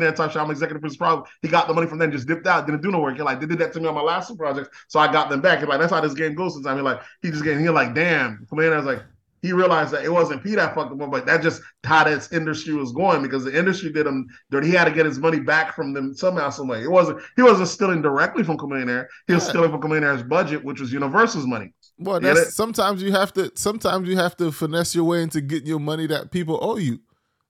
That 0.02 0.16
time, 0.16 0.32
I'm 0.36 0.50
executive 0.52 0.82
producer. 0.82 0.98
Problem. 0.98 1.28
He 1.42 1.48
got 1.48 1.68
the 1.68 1.74
money 1.74 1.88
from 1.88 2.00
them, 2.00 2.12
just 2.12 2.28
dipped 2.28 2.48
out, 2.48 2.66
didn't 2.66 2.82
do 2.82 2.92
no 2.92 3.00
work. 3.00 3.16
He 3.16 3.22
like 3.22 3.40
they 3.40 3.46
did 3.46 3.60
that 3.60 3.74
to 3.74 3.80
me 3.80 3.88
on 3.88 3.94
my 3.96 4.02
last 4.02 4.28
two 4.28 4.36
projects, 4.36 4.70
so 4.88 5.00
I 5.00 5.12
got 5.12 5.30
them 5.30 5.42
back. 5.42 5.60
He 5.60 5.66
like 5.66 5.80
that's 5.80 5.92
how 5.92 6.02
this 6.02 6.14
game 6.14 6.34
goes. 6.34 6.54
Sometimes 6.54 6.80
he 6.80 6.82
like 6.84 7.02
he 7.22 7.30
just 7.30 7.44
getting 7.44 7.60
he 7.64 7.70
like 7.70 7.94
damn. 7.94 8.46
Chameleon 8.50 8.78
was 8.78 8.86
like 8.86 9.04
he 9.44 9.52
realized 9.52 9.92
that 9.92 10.06
it 10.06 10.10
wasn't 10.12 10.42
P 10.42 10.56
that 10.56 10.74
fucked 10.74 10.94
him 10.94 11.02
up, 11.02 11.12
but 11.12 11.26
that 11.26 11.42
just 11.42 11.62
how 11.84 12.06
this 12.06 12.32
industry 12.32 12.74
was 12.74 12.92
going 12.94 13.22
because 13.22 13.44
the 13.44 13.56
industry 13.56 13.92
did 13.92 14.08
him 14.08 14.26
dirty. 14.50 14.68
He 14.68 14.74
had 14.74 14.86
to 14.86 14.92
get 14.92 15.06
his 15.06 15.20
money 15.20 15.40
back 15.40 15.76
from 15.76 15.94
them 15.94 16.14
somehow, 16.16 16.50
some 16.50 16.68
way. 16.68 16.82
It 16.82 16.90
wasn't 16.90 17.22
he 17.36 17.44
wasn't 17.44 17.68
stealing 17.68 18.02
directly 18.02 18.44
from 18.44 18.58
Chameleon. 18.58 19.06
He 19.28 19.34
was 19.34 19.44
Yeah. 19.44 19.50
stealing 19.50 19.72
from 19.72 19.82
Chameleon's 19.82 20.24
budget, 20.24 20.64
which 20.64 20.80
was 20.80 20.92
Universal's 20.92 21.46
money. 21.46 21.74
Well, 22.00 22.20
that's 22.20 22.56
sometimes 22.56 23.04
you 23.04 23.12
have 23.12 23.32
to. 23.34 23.52
Sometimes 23.56 24.08
you 24.08 24.18
have 24.18 24.36
to 24.38 24.52
finesse 24.52 24.96
your 24.96 25.04
way 25.04 25.22
into 25.22 25.42
getting 25.42 25.68
your 25.68 25.80
money 25.80 26.08
that 26.08 26.32
people 26.32 26.58
owe 26.62 26.78
you. 26.78 27.00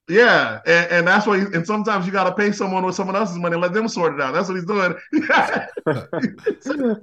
Yeah, 0.09 0.59
and, 0.65 0.91
and 0.91 1.07
that's 1.07 1.25
why. 1.25 1.37
And 1.37 1.65
sometimes 1.65 2.05
you 2.05 2.11
got 2.11 2.25
to 2.25 2.33
pay 2.35 2.51
someone 2.51 2.85
with 2.85 2.93
someone 2.95 3.15
else's 3.15 3.37
money, 3.37 3.53
and 3.53 3.61
let 3.61 3.73
them 3.73 3.87
sort 3.87 4.13
it 4.13 4.21
out. 4.21 4.33
That's 4.33 4.49
what 4.49 4.55
he's 4.55 4.65
doing. 4.65 4.95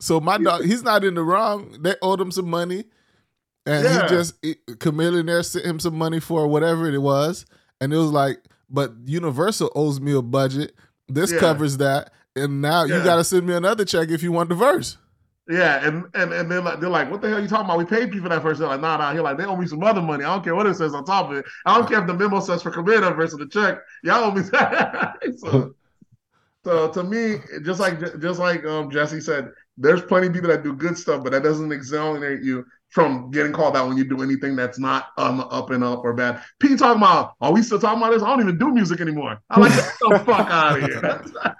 So 0.00 0.20
my 0.20 0.38
dog, 0.38 0.64
he's 0.64 0.82
not 0.82 1.04
in 1.04 1.14
the 1.14 1.22
wrong. 1.22 1.76
They 1.80 1.94
owed 2.02 2.20
him 2.20 2.30
some 2.30 2.48
money, 2.50 2.84
and 3.66 3.84
Yeah. 3.84 4.02
he 4.02 4.08
just 4.08 4.34
Chameleon 4.80 5.42
sent 5.42 5.64
him 5.64 5.78
some 5.80 5.96
money 5.96 6.20
for 6.20 6.46
whatever 6.46 6.88
it 6.90 6.98
was, 6.98 7.46
and 7.80 7.92
it 7.92 7.96
was 7.96 8.10
like, 8.10 8.38
but 8.68 8.92
Universal 9.06 9.70
owes 9.74 10.00
me 10.00 10.12
a 10.12 10.22
budget. 10.22 10.74
This 11.08 11.32
Yeah. 11.32 11.38
covers 11.38 11.78
that, 11.78 12.12
and 12.36 12.60
now 12.60 12.84
you 12.84 13.02
got 13.02 13.16
to 13.16 13.24
send 13.24 13.46
me 13.46 13.54
another 13.54 13.84
check 13.84 14.10
if 14.10 14.22
you 14.22 14.32
want 14.32 14.48
the 14.50 14.54
verse. 14.54 14.98
Yeah, 15.48 15.86
and 15.86 16.06
and 16.14 16.32
and 16.32 16.50
they're 16.50 16.62
like, 16.62 16.80
they're 16.80 16.88
like, 16.88 17.10
what 17.10 17.20
the 17.20 17.28
hell 17.28 17.36
are 17.36 17.40
you 17.42 17.48
talking 17.48 17.66
about? 17.66 17.76
We 17.76 17.84
paid 17.84 18.10
people 18.10 18.30
that 18.30 18.40
first. 18.40 18.60
They're 18.60 18.68
like, 18.68 18.80
nah, 18.80 18.96
nah. 18.96 19.12
He's 19.12 19.20
like, 19.20 19.36
they 19.36 19.44
owe 19.44 19.56
me 19.56 19.66
some 19.66 19.82
other 19.84 20.00
money. 20.00 20.24
I 20.24 20.32
don't 20.32 20.42
care 20.42 20.54
what 20.54 20.66
it 20.66 20.74
says 20.74 20.94
on 20.94 21.04
top 21.04 21.30
of 21.30 21.36
it. 21.36 21.44
I 21.66 21.76
don't 21.76 21.86
care 21.86 22.00
if 22.00 22.06
the 22.06 22.14
memo 22.14 22.40
says 22.40 22.62
for 22.62 22.70
committed 22.70 23.14
versus 23.14 23.38
the 23.38 23.46
check. 23.46 23.78
Y'all 24.02 24.24
owe 24.24 24.30
me 24.30 24.40
that. 24.52 25.18
so, 25.36 25.74
so 26.64 26.90
to 26.92 27.04
me, 27.04 27.36
just 27.62 27.78
like 27.78 28.00
just 28.20 28.40
like 28.40 28.64
um, 28.64 28.90
Jesse 28.90 29.20
said, 29.20 29.50
there's 29.76 30.00
plenty 30.00 30.28
of 30.28 30.32
people 30.32 30.48
that 30.48 30.62
do 30.62 30.72
good 30.72 30.96
stuff, 30.96 31.22
but 31.22 31.32
that 31.32 31.42
doesn't 31.42 31.72
exonerate 31.72 32.42
you 32.42 32.64
from 32.94 33.28
getting 33.32 33.52
called 33.52 33.76
out 33.76 33.88
when 33.88 33.96
you 33.96 34.04
do 34.04 34.22
anything 34.22 34.54
that's 34.54 34.78
not 34.78 35.08
on 35.18 35.36
the 35.36 35.44
up 35.46 35.70
and 35.70 35.82
up 35.82 36.04
or 36.04 36.12
bad. 36.12 36.40
P 36.60 36.76
talking 36.76 37.02
about, 37.02 37.34
are 37.40 37.52
we 37.52 37.60
still 37.60 37.80
talking 37.80 38.00
about 38.00 38.12
this? 38.12 38.22
I 38.22 38.28
don't 38.28 38.40
even 38.40 38.56
do 38.56 38.70
music 38.72 39.00
anymore. 39.00 39.40
I'm 39.50 39.62
like, 39.62 39.74
get 39.74 39.92
the 40.00 40.18
fuck 40.24 40.48
out 40.48 40.78
of 40.78 40.84
here. 40.84 41.00
That's 41.02 41.32
not- 41.32 41.56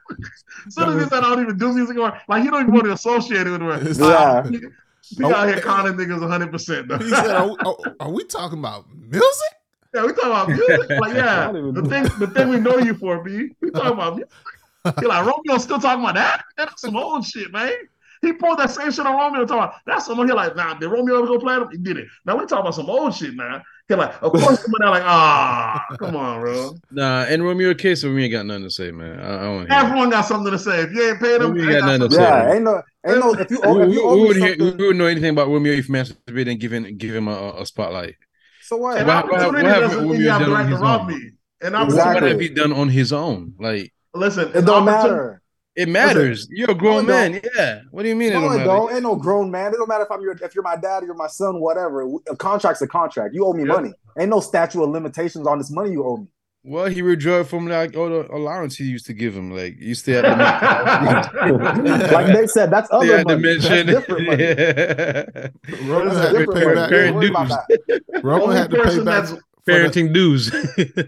Soon 0.68 0.90
as 0.90 1.02
he 1.02 1.08
said 1.10 1.24
I 1.24 1.30
don't 1.30 1.42
even 1.42 1.58
do 1.58 1.72
music 1.72 1.96
anymore, 1.96 2.18
like 2.28 2.44
he 2.44 2.50
don't 2.50 2.62
even 2.62 2.72
want 2.72 2.84
to 2.86 2.92
associate 2.92 3.48
it 3.48 3.50
with 3.50 3.60
her. 3.60 3.82
Yeah. 3.92 4.14
Uh, 4.14 4.48
he 4.48 5.24
oh. 5.24 5.34
out 5.34 5.48
here 5.48 5.60
conning 5.60 5.94
niggas 5.94 6.20
100 6.20 6.52
percent 6.52 6.88
though. 6.88 6.98
He 6.98 7.10
said, 7.10 7.26
are 7.26 7.48
we, 7.48 7.50
are, 7.50 7.58
oh, 7.64 7.84
are 8.00 8.10
we 8.10 8.24
talking 8.24 8.60
about 8.60 8.86
music? 8.94 9.24
Yeah, 9.92 10.06
we 10.06 10.12
talking 10.12 10.30
about 10.30 10.48
music. 10.48 10.88
Like, 10.88 11.14
yeah, 11.14 11.48
I 11.48 11.52
don't 11.52 11.56
even 11.56 11.74
the 11.74 11.90
thing, 11.90 12.04
the 12.20 12.26
thing 12.28 12.48
we 12.48 12.60
know 12.60 12.78
you 12.78 12.94
for, 12.94 13.22
B. 13.22 13.50
We 13.60 13.70
talking 13.70 13.92
about 13.92 14.16
music. 14.16 14.30
He 15.00 15.06
like 15.06 15.26
Romeo 15.26 15.58
still 15.58 15.80
talking 15.80 16.04
about 16.04 16.14
that? 16.14 16.44
That's 16.56 16.80
some 16.80 16.96
old 16.96 17.24
shit, 17.26 17.52
man. 17.52 17.72
He 18.24 18.32
pulled 18.32 18.58
that 18.58 18.70
same 18.70 18.90
shit 18.90 19.06
on 19.06 19.14
Romeo 19.16 19.44
talking 19.46 19.62
about 19.64 19.74
that's 19.86 20.06
some. 20.06 20.16
He 20.26 20.32
like, 20.32 20.56
nah, 20.56 20.74
did 20.74 20.88
Romeo 20.88 21.18
ever 21.18 21.26
go 21.26 21.38
platinum? 21.38 21.70
He 21.70 21.78
did 21.78 21.98
it. 21.98 22.08
Now 22.24 22.34
we 22.36 22.40
talking 22.46 22.58
about 22.60 22.74
some 22.74 22.88
old 22.90 23.14
shit 23.14 23.34
now. 23.34 23.62
He 23.86 23.94
like, 23.94 24.14
of 24.22 24.32
course, 24.32 24.62
someone 24.62 24.80
there 24.80 24.88
like, 24.90 25.02
ah, 25.04 25.84
come 25.98 26.16
on, 26.16 26.40
bro. 26.40 26.74
Nah, 26.90 27.26
in 27.26 27.42
Romeo 27.42 27.74
case, 27.74 28.02
we 28.02 28.24
ain't 28.24 28.32
got 28.32 28.46
nothing 28.46 28.62
to 28.64 28.70
say, 28.70 28.90
man. 28.90 29.20
I, 29.20 29.44
I 29.44 29.48
want 29.50 29.68
to 29.68 29.74
hear. 29.74 29.84
Everyone 29.84 30.08
got 30.10 30.22
something 30.22 30.50
to 30.52 30.58
say. 30.58 30.80
If 30.82 30.92
you 30.92 31.10
ain't 31.10 31.20
paid 31.20 31.40
them, 31.42 31.52
We 31.52 31.60
they 31.66 31.72
got 31.72 31.80
got 31.80 31.86
nothing 32.00 32.08
to 32.08 32.14
say. 32.14 32.20
to 32.22 32.24
Yeah, 32.24 32.52
ain't 32.54 32.64
no, 32.64 32.82
ain't 33.06 33.18
no. 33.20 33.34
If 33.34 33.50
you 33.50 33.60
We, 33.62 33.68
if 33.82 33.88
we, 33.88 33.94
you 33.94 34.00
we 34.00 34.08
owe 34.08 34.26
wouldn't 34.26 34.44
hear, 34.46 34.56
we 34.58 34.70
wouldn't 34.70 34.96
know 34.96 35.06
anything 35.06 35.30
about 35.30 35.48
Romeo 35.48 35.72
if 35.74 35.90
Master 35.90 36.14
P 36.26 36.32
didn't 36.32 36.60
give 36.60 36.72
him 36.72 36.96
give 36.96 37.14
him 37.14 37.28
a, 37.28 37.56
a 37.58 37.66
spotlight. 37.66 38.14
so 38.62 38.78
what? 38.78 38.96
And 38.96 39.06
What- 39.06 39.30
what- 39.30 39.52
what 39.52 39.64
have 39.66 39.94
Romeo 39.96 40.12
you 40.14 40.28
have 40.30 40.40
the 40.40 40.46
done 40.46 40.60
on 40.60 40.68
his 40.72 40.80
rob 40.80 41.00
own? 41.02 41.06
me. 41.08 41.30
And 41.60 41.74
Exactly. 41.76 42.14
What 42.22 42.30
have 42.30 42.40
he 42.40 42.48
done 42.48 42.72
on 42.72 42.88
his 42.88 43.12
own? 43.12 43.52
Like 43.58 43.92
listen, 44.14 44.50
It 44.54 44.64
don't 44.64 44.86
matter. 44.86 45.42
It 45.76 45.88
matters. 45.88 46.46
You're 46.50 46.70
a 46.70 46.74
grown 46.74 47.06
No, 47.06 47.12
man. 47.12 47.40
Yeah. 47.56 47.80
What 47.90 48.02
do 48.04 48.08
you 48.08 48.16
mean 48.16 48.30
it 48.32 48.34
No, 48.34 48.40
don't 48.42 48.52
it 48.54 48.56
matter? 48.58 48.64
don't. 48.70 48.92
Ain't 48.94 49.02
no 49.02 49.16
grown 49.16 49.50
man. 49.50 49.72
It 49.72 49.76
don't 49.76 49.88
matter 49.88 50.04
if 50.04 50.10
I'm 50.10 50.20
your, 50.20 50.32
if 50.40 50.54
you're 50.54 50.62
my 50.64 50.76
dad 50.76 51.02
or 51.02 51.06
you're 51.06 51.14
my 51.14 51.26
son, 51.26 51.60
whatever. 51.60 52.02
A 52.28 52.36
contract's 52.36 52.80
a 52.82 52.86
contract. 52.86 53.34
You 53.34 53.44
owe 53.46 53.52
me 53.52 53.62
Yeah. 53.66 53.72
money. 53.74 53.92
Ain't 54.18 54.30
no 54.30 54.40
statute 54.40 54.82
of 54.82 54.90
limitations 54.90 55.46
on 55.46 55.58
this 55.58 55.70
money 55.70 55.90
you 55.90 56.04
owe 56.04 56.18
me. 56.18 56.26
Well, 56.66 56.86
he 56.86 57.02
withdrew 57.02 57.44
from 57.44 57.66
like 57.68 57.94
all 57.94 58.08
the 58.08 58.26
allowance 58.32 58.76
he 58.76 58.84
used 58.84 59.04
to 59.06 59.12
give 59.12 59.34
him. 59.36 59.50
Like 59.50 59.78
you 59.78 59.94
still 59.94 60.22
had 60.24 61.28
to 61.28 62.08
like 62.12 62.26
they 62.34 62.46
said, 62.46 62.70
that's 62.70 62.88
other 62.90 63.18
had 63.18 63.28
to 63.28 63.36
money. 63.36 63.58
That's 63.58 63.84
different 63.86 64.26
money. 64.26 64.42
yeah. 64.44 65.48
Roman 65.86 66.14
That's 66.14 66.34
had 66.34 66.46
to 66.46 66.52
pay 66.52 66.74
back. 66.74 66.88
Parent 66.90 67.20
dues. 67.20 67.30
that. 67.32 68.00
Roman 68.22 68.42
Only 68.42 68.56
had 68.56 68.70
to 68.70 68.76
pay 68.76 68.82
person 68.82 69.04
back. 69.04 69.24
that's- 69.24 69.42
parenting 69.68 70.12
dues. 70.12 70.50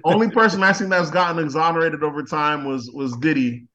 Only 0.05 0.31
person 0.31 0.63
I 0.63 0.73
seen 0.73 0.89
that's 0.89 1.11
gotten 1.11 1.43
exonerated 1.43 2.03
over 2.03 2.23
time 2.23 2.65
was 2.65 2.91
was 2.93 3.15
Diddy, 3.19 3.67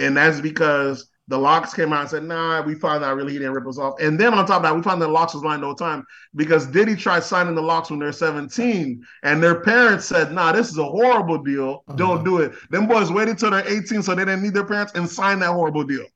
and 0.00 0.16
that's 0.16 0.40
because 0.40 1.06
the 1.28 1.38
Lox 1.38 1.72
came 1.72 1.92
out 1.92 2.00
and 2.00 2.10
said, 2.10 2.24
"Nah, 2.24 2.62
we 2.62 2.74
found 2.74 3.04
out 3.04 3.16
really 3.16 3.32
he 3.32 3.38
didn't 3.38 3.54
rip 3.54 3.66
us 3.66 3.78
off." 3.78 3.94
And 4.00 4.18
then 4.18 4.34
on 4.34 4.46
top 4.46 4.58
of 4.58 4.62
that, 4.64 4.74
we 4.74 4.82
found 4.82 5.00
that 5.00 5.08
Lox 5.08 5.32
was 5.32 5.44
lying 5.44 5.60
the 5.60 5.66
whole 5.66 5.76
time 5.76 6.04
because 6.34 6.66
Diddy 6.66 6.96
tried 6.96 7.22
signing 7.22 7.54
the 7.54 7.62
Lox 7.62 7.88
when 7.88 8.00
they're 8.00 8.12
17, 8.12 9.04
and 9.22 9.42
their 9.42 9.60
parents 9.60 10.06
said, 10.06 10.32
"Nah, 10.32 10.50
this 10.50 10.70
is 10.70 10.78
a 10.78 10.84
horrible 10.84 11.38
deal. 11.38 11.84
Uh-huh. 11.86 11.96
Don't 11.96 12.24
do 12.24 12.38
it." 12.38 12.52
Them 12.70 12.88
boys 12.88 13.12
waited 13.12 13.38
till 13.38 13.52
they're 13.52 13.66
18, 13.68 14.02
so 14.02 14.14
they 14.14 14.24
didn't 14.24 14.42
need 14.42 14.54
their 14.54 14.66
parents 14.66 14.92
and 14.96 15.08
signed 15.08 15.42
that 15.42 15.52
horrible 15.52 15.84
deal. 15.84 16.06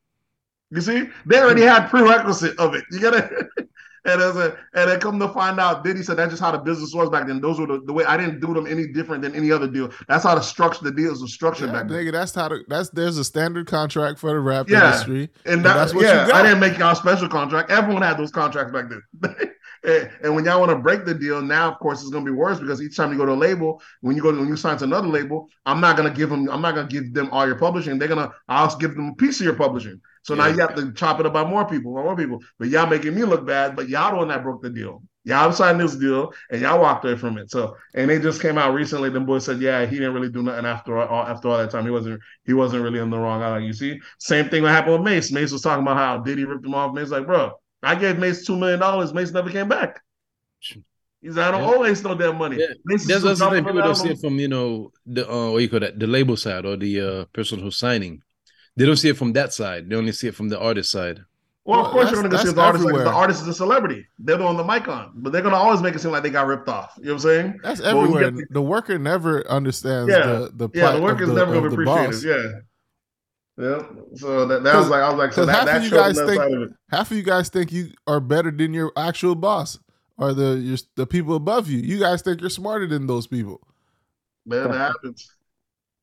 You 0.70 0.80
see, 0.80 1.08
they 1.26 1.38
already 1.38 1.62
had 1.62 1.88
prerequisite 1.88 2.58
of 2.58 2.74
it. 2.74 2.84
You 2.90 2.98
get 2.98 3.14
it? 3.14 3.30
And 4.06 4.20
as 4.20 4.36
a 4.36 4.56
and 4.74 4.90
then 4.90 5.00
come 5.00 5.18
to 5.18 5.28
find 5.28 5.58
out, 5.58 5.82
Diddy 5.82 6.02
said 6.02 6.18
that's 6.18 6.30
just 6.30 6.42
how 6.42 6.50
the 6.50 6.58
business 6.58 6.92
was 6.94 7.08
back 7.08 7.26
then. 7.26 7.40
Those 7.40 7.58
were 7.58 7.66
the, 7.66 7.80
the 7.86 7.92
way 7.92 8.04
I 8.04 8.16
didn't 8.18 8.40
do 8.40 8.52
them 8.52 8.66
any 8.66 8.86
different 8.88 9.22
than 9.22 9.34
any 9.34 9.50
other 9.50 9.66
deal. 9.66 9.90
That's 10.08 10.24
how 10.24 10.34
the 10.34 10.42
structure 10.42 10.84
the 10.84 10.92
deals 10.92 11.22
were 11.22 11.28
structured 11.28 11.68
Yeah, 11.68 11.72
back 11.72 11.88
then. 11.88 12.04
nigga, 12.04 12.12
that's 12.12 12.34
how 12.34 12.48
the, 12.48 12.64
that's 12.68 12.90
there's 12.90 13.16
a 13.16 13.24
standard 13.24 13.66
contract 13.66 14.18
for 14.18 14.30
the 14.30 14.40
rap 14.40 14.68
Yeah. 14.68 14.86
industry. 14.86 15.30
And 15.46 15.54
And 15.54 15.64
that, 15.64 15.74
that's 15.74 15.94
what 15.94 16.02
yeah, 16.02 16.22
you 16.26 16.32
got. 16.32 16.40
I 16.40 16.42
didn't 16.42 16.60
make 16.60 16.76
y'all 16.78 16.94
special 16.94 17.28
contract. 17.28 17.70
Everyone 17.70 18.02
had 18.02 18.18
those 18.18 18.30
contracts 18.30 18.72
back 18.72 18.90
then. 18.90 19.02
and, 19.84 20.10
and 20.22 20.34
when 20.34 20.44
y'all 20.44 20.60
want 20.60 20.70
to 20.70 20.76
break 20.78 21.04
the 21.04 21.14
deal, 21.14 21.40
now 21.40 21.70
of 21.72 21.78
course 21.78 22.00
it's 22.02 22.10
gonna 22.10 22.24
be 22.24 22.30
worse 22.30 22.60
because 22.60 22.82
each 22.82 22.96
time 22.96 23.10
you 23.12 23.18
go 23.18 23.26
to 23.26 23.32
a 23.32 23.34
label, 23.34 23.80
when 24.02 24.16
you 24.16 24.22
go 24.22 24.32
to 24.32 24.38
when 24.38 24.48
you 24.48 24.56
sign 24.56 24.76
to 24.78 24.84
another 24.84 25.08
label, 25.08 25.48
I'm 25.66 25.80
not 25.80 25.96
gonna 25.96 26.10
give 26.10 26.30
them, 26.30 26.48
I'm 26.50 26.60
not 26.62 26.74
gonna 26.74 26.88
give 26.88 27.14
them 27.14 27.30
all 27.30 27.46
your 27.46 27.56
publishing. 27.56 27.98
They're 27.98 28.08
gonna 28.08 28.32
I'll 28.48 28.74
give 28.76 28.94
them 28.94 29.08
a 29.08 29.14
piece 29.14 29.40
of 29.40 29.44
your 29.46 29.54
publishing. 29.56 30.00
So 30.24 30.34
now 30.34 30.46
you 30.46 30.58
have 30.60 30.74
to 30.76 30.90
chop 30.92 31.20
it 31.20 31.26
up 31.26 31.34
by 31.34 31.44
more 31.44 31.66
people, 31.68 31.94
by 31.94 32.02
more 32.02 32.16
people. 32.16 32.40
But 32.58 32.68
y'all 32.68 32.86
making 32.86 33.14
me 33.14 33.24
look 33.24 33.46
bad, 33.46 33.76
but 33.76 33.88
y'all 33.90 34.10
the 34.10 34.16
one 34.16 34.28
that 34.28 34.42
broke 34.42 34.62
the 34.62 34.70
deal. 34.70 35.02
Y'all 35.26 35.52
signed 35.52 35.78
this 35.80 35.96
deal 35.96 36.32
and 36.50 36.62
y'all 36.62 36.80
walked 36.80 37.04
away 37.04 37.16
from 37.16 37.36
it. 37.38 37.50
So 37.50 37.76
and 37.94 38.08
they 38.10 38.18
just 38.18 38.40
came 38.40 38.56
out 38.58 38.74
recently. 38.74 39.10
Them 39.10 39.26
boys 39.26 39.44
said, 39.44 39.60
yeah, 39.60 39.84
he 39.84 39.96
didn't 39.96 40.14
really 40.14 40.30
do 40.30 40.42
nothing 40.42 40.64
after 40.66 40.96
all 40.98 41.26
after 41.26 41.48
all 41.48 41.58
that 41.58 41.70
time. 41.70 41.84
He 41.84 41.90
wasn't 41.90 42.20
he 42.46 42.54
wasn't 42.54 42.82
really 42.82 43.00
in 43.00 43.10
the 43.10 43.18
wrong. 43.18 43.42
I 43.42 43.50
like 43.50 43.64
you 43.64 43.74
see, 43.74 44.00
same 44.18 44.48
thing 44.48 44.62
what 44.62 44.72
happened 44.72 44.94
with 44.94 45.02
Mase. 45.02 45.30
Mase 45.30 45.52
was 45.52 45.62
talking 45.62 45.82
about 45.82 45.96
how 45.98 46.18
Diddy 46.18 46.44
ripped 46.44 46.64
him 46.64 46.74
off. 46.74 46.94
Mase 46.94 47.10
like, 47.10 47.26
bro, 47.26 47.52
I 47.82 47.94
gave 47.94 48.18
Mase 48.18 48.46
two 48.46 48.56
million 48.56 48.80
dollars. 48.80 49.12
Mase 49.12 49.32
never 49.32 49.50
came 49.50 49.68
back. 49.68 50.00
He's 51.20 51.36
like, 51.36 51.46
I 51.46 51.50
don't 51.52 51.62
Yeah. 51.62 51.74
always 51.74 52.02
know 52.02 52.14
that 52.14 52.32
money. 52.34 52.56
Yeah. 52.60 52.66
This 52.84 53.06
is 53.06 53.22
That's 53.24 53.38
some 53.38 53.50
the 53.50 53.56
thing. 53.56 53.64
People 53.64 53.82
don't 53.82 53.94
see 53.94 54.10
it 54.10 54.20
from 54.20 54.38
you 54.38 54.48
know 54.48 54.90
the 55.06 55.30
uh, 55.30 55.50
what 55.52 55.62
you 55.62 55.68
call 55.68 55.80
that 55.80 55.98
the 55.98 56.06
label 56.06 56.36
side 56.36 56.64
or 56.66 56.76
the 56.76 57.00
uh, 57.00 57.24
person 57.26 57.60
who's 57.60 57.76
signing. 57.76 58.22
They 58.76 58.86
don't 58.86 58.96
see 58.96 59.08
it 59.08 59.16
from 59.16 59.32
that 59.34 59.52
side. 59.52 59.88
They 59.88 59.96
only 59.96 60.12
see 60.12 60.28
it 60.28 60.34
from 60.34 60.48
the 60.48 60.58
artist 60.58 60.90
side. 60.90 61.20
Well, 61.66 61.86
of 61.86 61.92
course 61.92 62.10
you're 62.10 62.22
gonna 62.22 62.36
see 62.38 62.52
the 62.52 62.60
artist 62.60 62.84
like 62.84 62.94
the 62.96 63.10
artist 63.10 63.40
is 63.42 63.48
a 63.48 63.54
celebrity. 63.54 64.06
They're 64.18 64.36
the 64.36 64.44
one 64.44 64.56
the 64.58 64.64
mic 64.64 64.86
on, 64.86 65.12
but 65.14 65.32
they're 65.32 65.40
gonna 65.40 65.56
always 65.56 65.80
make 65.80 65.94
it 65.94 66.00
seem 66.00 66.10
like 66.12 66.22
they 66.22 66.28
got 66.30 66.46
ripped 66.46 66.68
off. 66.68 66.92
You 66.98 67.04
know 67.04 67.10
what 67.12 67.14
I'm 67.14 67.20
saying? 67.20 67.60
That's 67.62 67.80
But 67.80 67.96
when 67.96 68.10
you 68.10 68.16
everywhere. 68.18 68.30
get 68.32 68.52
the 68.52 68.60
worker 68.62 68.98
never 68.98 69.48
understands 69.50 70.10
Yeah. 70.10 70.26
the 70.26 70.50
the 70.54 70.68
Yeah, 70.74 70.90
plight 70.90 71.00
the 71.00 71.06
of 71.06 71.20
is 71.22 71.28
the- 71.28 71.34
never 71.34 71.52
gonna 71.54 71.70
be 71.70 71.76
the 71.76 71.84
boss. 71.84 72.06
appreciated. 72.06 72.52
Yeah. 72.52 72.60
Yeah. 73.56 73.82
So 74.16 74.46
that, 74.46 74.62
that 74.64 74.76
was 74.76 74.88
like 74.88 75.02
I 75.02 75.08
was 75.08 75.16
like 75.18 75.32
so 75.32 75.46
that, 75.46 75.54
half 75.56 75.64
that 75.66 75.76
of 75.78 75.84
you 75.84 75.90
guys 75.90 76.18
think 76.20 76.42
of 76.42 76.72
half 76.90 77.10
of 77.10 77.16
you 77.16 77.22
guys 77.22 77.48
think 77.48 77.72
you 77.72 77.92
are 78.06 78.20
better 78.20 78.50
than 78.50 78.74
your 78.74 78.92
actual 78.96 79.34
boss 79.36 79.78
or 80.18 80.34
the 80.34 80.56
your, 80.58 80.76
the 80.96 81.06
people 81.06 81.34
above 81.36 81.68
you. 81.70 81.78
You 81.78 81.98
guys 81.98 82.20
think 82.20 82.40
you're 82.42 82.50
smarter 82.50 82.86
than 82.86 83.06
those 83.06 83.26
people. 83.26 83.60
Man, 84.44 84.70
that 84.70 84.76
happens. 84.76 85.30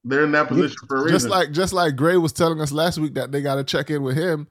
They're 0.03 0.23
in 0.23 0.31
that 0.31 0.47
position 0.47 0.77
for 0.87 0.97
a 0.97 0.99
reason. 1.03 1.15
Just 1.15 1.27
like 1.29 1.51
just 1.51 1.73
like 1.73 1.95
Gray 1.95 2.17
was 2.17 2.33
telling 2.33 2.59
us 2.59 2.71
last 2.71 2.97
week 2.97 3.13
that 3.13 3.31
they 3.31 3.41
got 3.41 3.55
to 3.55 3.63
check 3.63 3.89
in 3.89 4.01
with 4.03 4.17
him. 4.17 4.47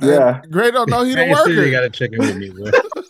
And 0.00 0.10
Yeah. 0.10 0.40
Gray 0.50 0.70
don't 0.70 0.90
know 0.90 1.04
he 1.04 1.12
I 1.12 1.14
the 1.16 1.24
didn't 1.24 1.46
say 1.46 1.54
they 1.54 1.70
gotta 1.70 1.90
check 1.90 2.10
in 2.12 2.18
with 2.18 2.36
me. 2.36 2.52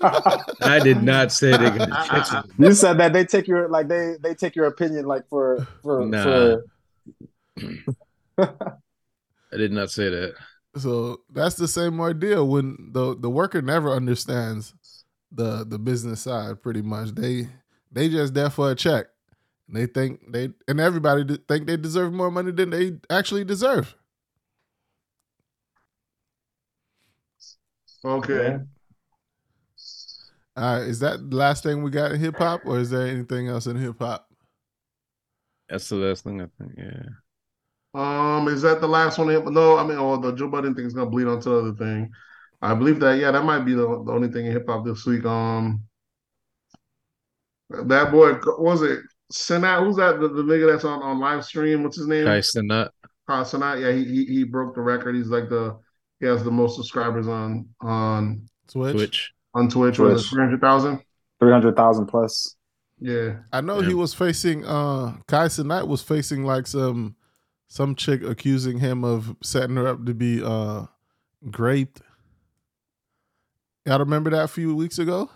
I 0.62 0.78
did 0.78 1.02
not 1.02 1.32
say 1.32 1.50
they 1.50 1.70
gotta 1.70 1.86
check 2.30 2.44
in. 2.58 2.64
You 2.64 2.72
said 2.74 2.98
that 2.98 3.12
they 3.12 3.24
take 3.24 3.46
your 3.48 3.68
like 3.68 3.88
they 3.88 4.16
they 4.20 4.34
take 4.34 4.54
your 4.54 4.66
opinion 4.66 5.06
like 5.06 5.28
for 5.28 5.66
for 5.82 6.04
Nah. 6.06 6.22
for 6.22 6.64
I 8.38 9.56
did 9.56 9.72
not 9.72 9.90
say 9.90 10.10
that. 10.10 10.34
So 10.76 11.20
that's 11.32 11.56
the 11.56 11.68
same 11.68 11.98
ordeal 12.00 12.46
when 12.46 12.90
the 12.92 13.16
the 13.18 13.30
worker 13.30 13.62
never 13.62 13.90
understands 13.92 14.74
the 15.32 15.64
the 15.64 15.78
business 15.78 16.20
side. 16.20 16.62
Pretty 16.62 16.82
much, 16.82 17.14
they 17.14 17.48
they 17.90 18.08
just 18.08 18.34
there 18.34 18.50
for 18.50 18.70
a 18.70 18.74
check. 18.74 19.06
And 19.68 19.76
they 19.76 19.86
think 19.86 20.20
they 20.32 20.50
and 20.68 20.80
everybody 20.80 21.38
think 21.48 21.66
they 21.66 21.76
deserve 21.76 22.12
more 22.12 22.30
money 22.30 22.52
than 22.52 22.70
they 22.70 22.98
actually 23.10 23.44
deserve. 23.44 23.94
okay. 28.04 28.58
Uh, 30.56 30.82
is 30.86 31.00
that 31.00 31.28
the 31.28 31.36
last 31.36 31.62
thing 31.62 31.82
we 31.82 31.90
got 31.90 32.12
in 32.12 32.20
hip 32.20 32.36
hop, 32.36 32.62
or 32.64 32.78
is 32.78 32.90
there 32.90 33.06
anything 33.06 33.48
else 33.48 33.66
in 33.66 33.76
hip 33.76 33.98
hop? 33.98 34.28
That's 35.68 35.88
the 35.88 35.96
last 35.96 36.24
thing 36.24 36.40
I 36.40 36.46
think. 36.58 36.72
Yeah. 36.78 37.08
Um, 37.92 38.48
is 38.48 38.62
that 38.62 38.80
the 38.80 38.86
last 38.86 39.18
one? 39.18 39.28
No, 39.52 39.76
I 39.76 39.84
mean, 39.84 39.98
oh, 39.98 40.16
the 40.16 40.32
Joe 40.32 40.48
Budden 40.48 40.74
thing 40.74 40.86
is 40.86 40.94
gonna 40.94 41.10
bleed 41.10 41.26
onto 41.26 41.50
the 41.50 41.56
other 41.56 41.74
thing. 41.74 42.10
I 42.62 42.74
believe 42.74 43.00
that. 43.00 43.18
Yeah, 43.18 43.32
that 43.32 43.44
might 43.44 43.60
be 43.60 43.74
the, 43.74 43.86
the 43.86 44.12
only 44.12 44.28
thing 44.28 44.46
in 44.46 44.52
hip 44.52 44.68
hop 44.68 44.84
this 44.84 45.04
week. 45.04 45.24
Um, 45.24 45.82
that 47.70 48.12
boy, 48.12 48.34
what 48.34 48.60
was 48.60 48.82
it 48.82 49.00
Cenat? 49.32 49.84
Who's 49.84 49.96
that? 49.96 50.20
The, 50.20 50.28
the 50.28 50.42
nigga 50.42 50.70
that's 50.70 50.84
on, 50.84 51.02
on 51.02 51.18
live 51.18 51.44
stream. 51.44 51.82
What's 51.82 51.96
his 51.96 52.06
name? 52.06 52.24
Kai 52.26 52.38
Cenat. 52.38 52.90
Uh, 53.28 53.42
Cenat. 53.44 53.80
Yeah, 53.80 53.92
he, 53.92 54.04
he 54.04 54.24
he 54.26 54.44
broke 54.44 54.74
the 54.74 54.80
record. 54.80 55.16
He's 55.16 55.28
like 55.28 55.48
the 55.48 55.76
he 56.20 56.26
has 56.26 56.44
the 56.44 56.50
most 56.50 56.76
subscribers 56.76 57.26
on 57.28 57.68
on 57.80 58.48
Twitch. 58.70 58.92
Twitch. 58.94 59.32
on 59.54 59.68
Twitch. 59.68 59.98
Was 59.98 60.10
it 60.10 60.14
Twitch. 60.14 60.30
three 60.30 60.42
hundred 60.42 60.60
thousand? 60.60 61.02
three 61.40 61.50
hundred 61.52 61.76
thousand 61.76 62.06
plus. 62.06 62.54
Yeah. 63.00 63.38
I 63.52 63.60
know 63.60 63.80
Yeah. 63.80 63.88
he 63.88 63.94
was 63.94 64.14
facing 64.14 64.64
uh 64.64 65.16
Kai 65.26 65.46
Cenat 65.46 65.86
was 65.88 66.02
facing 66.02 66.44
like 66.44 66.66
some 66.66 67.16
some 67.68 67.94
chick 67.96 68.22
accusing 68.22 68.78
him 68.78 69.04
of 69.04 69.34
setting 69.42 69.76
her 69.76 69.88
up 69.88 70.06
to 70.06 70.14
be 70.14 70.42
uh 70.42 70.86
raped. 71.58 72.00
Y'all 73.84 73.98
remember 73.98 74.30
that 74.30 74.44
a 74.44 74.48
few 74.48 74.74
weeks 74.74 74.98
ago? 74.98 75.30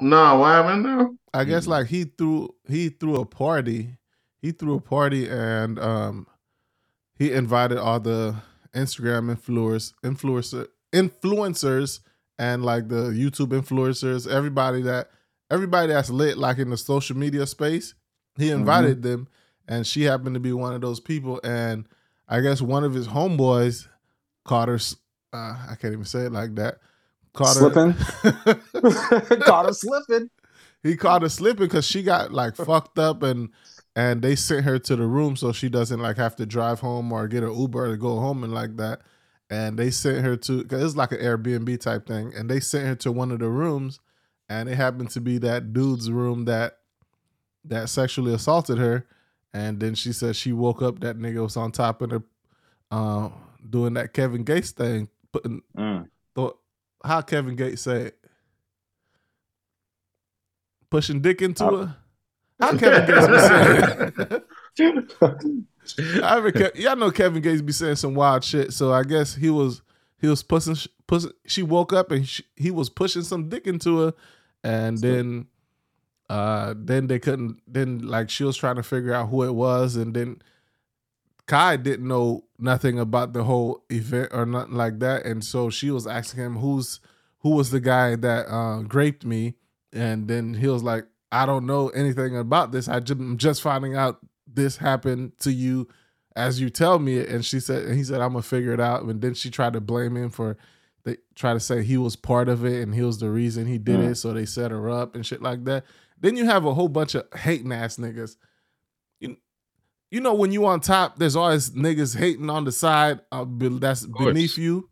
No, 0.00 0.38
what 0.38 0.48
happened 0.48 0.82
now? 0.84 1.14
I 1.34 1.44
guess 1.44 1.64
Mhm. 1.66 1.68
like 1.68 1.86
he 1.88 2.04
threw 2.04 2.54
he 2.66 2.88
threw 2.88 3.16
a 3.16 3.24
party. 3.24 3.96
He 4.40 4.52
threw 4.52 4.74
a 4.76 4.80
party 4.80 5.28
and 5.28 5.78
um 5.78 6.26
he 7.14 7.32
invited 7.32 7.78
all 7.78 8.00
the 8.00 8.36
Instagram 8.74 9.34
influencers 9.34 9.92
influencer 10.02 10.66
influencers 10.92 12.00
and 12.38 12.64
like 12.64 12.88
the 12.88 13.10
YouTube 13.10 13.48
influencers, 13.48 14.26
everybody 14.30 14.82
that 14.82 15.10
everybody 15.50 15.88
that's 15.92 16.10
lit 16.10 16.38
like 16.38 16.58
in 16.58 16.70
the 16.70 16.76
social 16.76 17.16
media 17.16 17.46
space. 17.46 17.94
He 18.36 18.50
invited 18.50 19.02
them 19.02 19.28
and 19.68 19.86
she 19.86 20.04
happened 20.04 20.34
to 20.34 20.40
be 20.40 20.52
one 20.52 20.72
of 20.72 20.80
those 20.80 21.00
people 21.00 21.40
and 21.44 21.86
I 22.28 22.40
guess 22.40 22.62
one 22.62 22.84
of 22.84 22.94
his 22.94 23.08
homeboys 23.08 23.86
caught 24.44 24.68
her 24.68 24.78
uh, 25.32 25.56
I 25.68 25.74
can't 25.80 25.92
even 25.92 26.04
say 26.04 26.20
it 26.22 26.32
like 26.32 26.54
that. 26.56 26.78
Caught 27.32 27.56
Slipping? 27.56 27.92
her 27.92 29.36
Caught 29.44 29.66
her 29.66 29.72
slipping. 29.72 30.30
he 30.82 30.96
caught 30.96 31.22
her 31.22 31.28
slipping 31.28 31.66
because 31.66 31.86
she 31.86 32.02
got 32.02 32.32
like 32.32 32.56
fucked 32.66 32.98
up 32.98 33.22
and 33.22 33.50
and 33.96 34.22
they 34.22 34.36
sent 34.36 34.64
her 34.64 34.78
to 34.78 34.96
the 34.96 35.06
room 35.06 35.36
so 35.36 35.52
she 35.52 35.68
doesn't 35.68 36.00
like 36.00 36.16
have 36.16 36.36
to 36.36 36.46
drive 36.46 36.80
home 36.80 37.12
or 37.12 37.28
get 37.28 37.42
an 37.42 37.56
Uber 37.56 37.90
to 37.90 37.96
go 37.96 38.18
home 38.20 38.42
and 38.44 38.52
like 38.52 38.76
that. 38.76 39.00
And 39.50 39.76
they 39.78 39.90
sent 39.90 40.24
her 40.24 40.36
to 40.36 40.62
because 40.62 40.82
it's 40.84 40.96
like 40.96 41.10
an 41.12 41.18
Airbnb 41.18 41.80
type 41.80 42.06
thing, 42.06 42.32
and 42.36 42.48
they 42.48 42.60
sent 42.60 42.86
her 42.86 42.94
to 42.96 43.10
one 43.10 43.32
of 43.32 43.40
the 43.40 43.48
rooms, 43.48 43.98
and 44.48 44.68
it 44.68 44.76
happened 44.76 45.10
to 45.10 45.20
be 45.20 45.38
that 45.38 45.72
dude's 45.72 46.08
room 46.08 46.44
that 46.44 46.78
that 47.64 47.88
sexually 47.88 48.32
assaulted 48.32 48.78
her. 48.78 49.06
And 49.52 49.80
then 49.80 49.96
she 49.96 50.12
said 50.12 50.36
she 50.36 50.52
woke 50.52 50.80
up, 50.82 51.00
that 51.00 51.18
nigga 51.18 51.42
was 51.42 51.56
on 51.56 51.72
top 51.72 52.00
of 52.02 52.12
her, 52.12 52.22
uh, 52.92 53.30
doing 53.68 53.94
that 53.94 54.14
Kevin 54.14 54.44
Gates 54.44 54.70
thing, 54.70 55.08
putting 55.32 55.62
Mm. 55.76 56.08
How 57.04 57.20
Kevin 57.22 57.56
Gates 57.56 57.82
said 57.82 58.12
pushing 60.90 61.20
dick 61.20 61.42
into 61.42 61.64
Uh, 61.64 61.76
her. 61.86 61.96
How 62.60 62.76
Kevin 62.76 63.06
Gates 63.06 63.26
be 63.26 63.38
saying? 63.38 64.12
I 66.22 66.50
Ke- 66.50 66.76
y'all 66.78 66.96
know 66.96 67.10
Kevin 67.10 67.42
Gates 67.42 67.62
be 67.62 67.72
saying 67.72 67.96
some 67.96 68.14
wild 68.14 68.44
shit. 68.44 68.72
So 68.72 68.92
I 68.92 69.02
guess 69.02 69.34
he 69.34 69.50
was 69.50 69.82
he 70.18 70.28
was 70.28 70.42
pushing 70.42 70.76
pushing. 71.06 71.32
She 71.46 71.62
woke 71.62 71.92
up 71.92 72.10
and 72.10 72.26
she, 72.28 72.44
he 72.56 72.70
was 72.70 72.90
pushing 72.90 73.22
some 73.22 73.48
dick 73.48 73.66
into 73.66 73.98
her, 74.00 74.14
and 74.62 74.98
then 74.98 75.46
uh 76.28 76.74
then 76.76 77.06
they 77.06 77.18
couldn't. 77.18 77.60
Then 77.66 78.00
like 78.00 78.30
she 78.30 78.44
was 78.44 78.56
trying 78.56 78.76
to 78.76 78.82
figure 78.82 79.14
out 79.14 79.28
who 79.30 79.42
it 79.42 79.54
was, 79.54 79.96
and 79.96 80.14
then 80.14 80.42
Kai 81.46 81.76
didn't 81.76 82.06
know 82.06 82.44
nothing 82.60 82.98
about 82.98 83.32
the 83.32 83.44
whole 83.44 83.84
event 83.90 84.30
or 84.32 84.46
nothing 84.46 84.74
like 84.74 84.98
that, 85.00 85.24
and 85.24 85.44
so 85.44 85.70
she 85.70 85.90
was 85.90 86.06
asking 86.06 86.42
him 86.44 86.56
who's 86.56 87.00
who 87.38 87.50
was 87.50 87.70
the 87.70 87.80
guy 87.80 88.16
that 88.16 88.46
uh, 88.52 88.82
raped 88.92 89.24
me, 89.24 89.54
and 89.92 90.28
then 90.28 90.54
he 90.54 90.66
was 90.68 90.82
like, 90.82 91.06
I 91.32 91.46
don't 91.46 91.64
know 91.66 91.88
anything 91.90 92.36
about 92.36 92.70
this. 92.72 92.88
I 92.88 93.00
just, 93.00 93.18
I'm 93.20 93.38
just 93.38 93.62
finding 93.62 93.94
out 93.96 94.18
this 94.46 94.76
happened 94.78 95.32
to 95.40 95.52
you 95.52 95.88
as 96.36 96.60
you 96.60 96.68
tell 96.70 96.98
me 96.98 97.18
it. 97.18 97.28
And 97.28 97.44
she 97.44 97.60
said, 97.60 97.84
and 97.84 97.96
he 97.96 98.04
said, 98.04 98.20
I'm 98.20 98.32
gonna 98.32 98.42
figure 98.42 98.72
it 98.72 98.80
out. 98.80 99.02
And 99.04 99.20
then 99.22 99.34
she 99.34 99.48
tried 99.50 99.72
to 99.74 99.80
blame 99.80 100.16
him 100.16 100.28
for 100.30 100.56
they 101.04 101.16
try 101.34 101.54
to 101.54 101.60
say 101.60 101.82
he 101.82 101.96
was 101.96 102.14
part 102.14 102.48
of 102.48 102.64
it 102.64 102.82
and 102.82 102.94
he 102.94 103.02
was 103.02 103.18
the 103.20 103.30
reason 103.30 103.66
he 103.66 103.78
did 103.78 104.00
Mm. 104.00 104.10
it. 104.10 104.14
So 104.16 104.32
they 104.34 104.44
set 104.44 104.70
her 104.70 104.90
up 104.90 105.14
and 105.14 105.24
shit 105.24 105.40
like 105.40 105.64
that. 105.64 105.84
Then 106.20 106.36
you 106.36 106.44
have 106.44 106.66
a 106.66 106.74
whole 106.74 106.88
bunch 106.88 107.14
of 107.14 107.26
hating 107.34 107.72
ass 107.72 107.96
niggas. 107.96 108.36
You, 110.10 110.16
you 110.16 110.20
know, 110.20 110.34
when 110.34 110.52
you 110.52 110.66
on 110.66 110.80
top, 110.80 111.18
there's 111.18 111.36
always 111.36 111.70
niggas 111.70 112.16
hating 112.16 112.50
on 112.50 112.64
the 112.64 112.72
side 112.72 113.20
uh, 113.32 113.44
that's 113.48 114.06
beneath 114.06 114.58
you. 114.58 114.88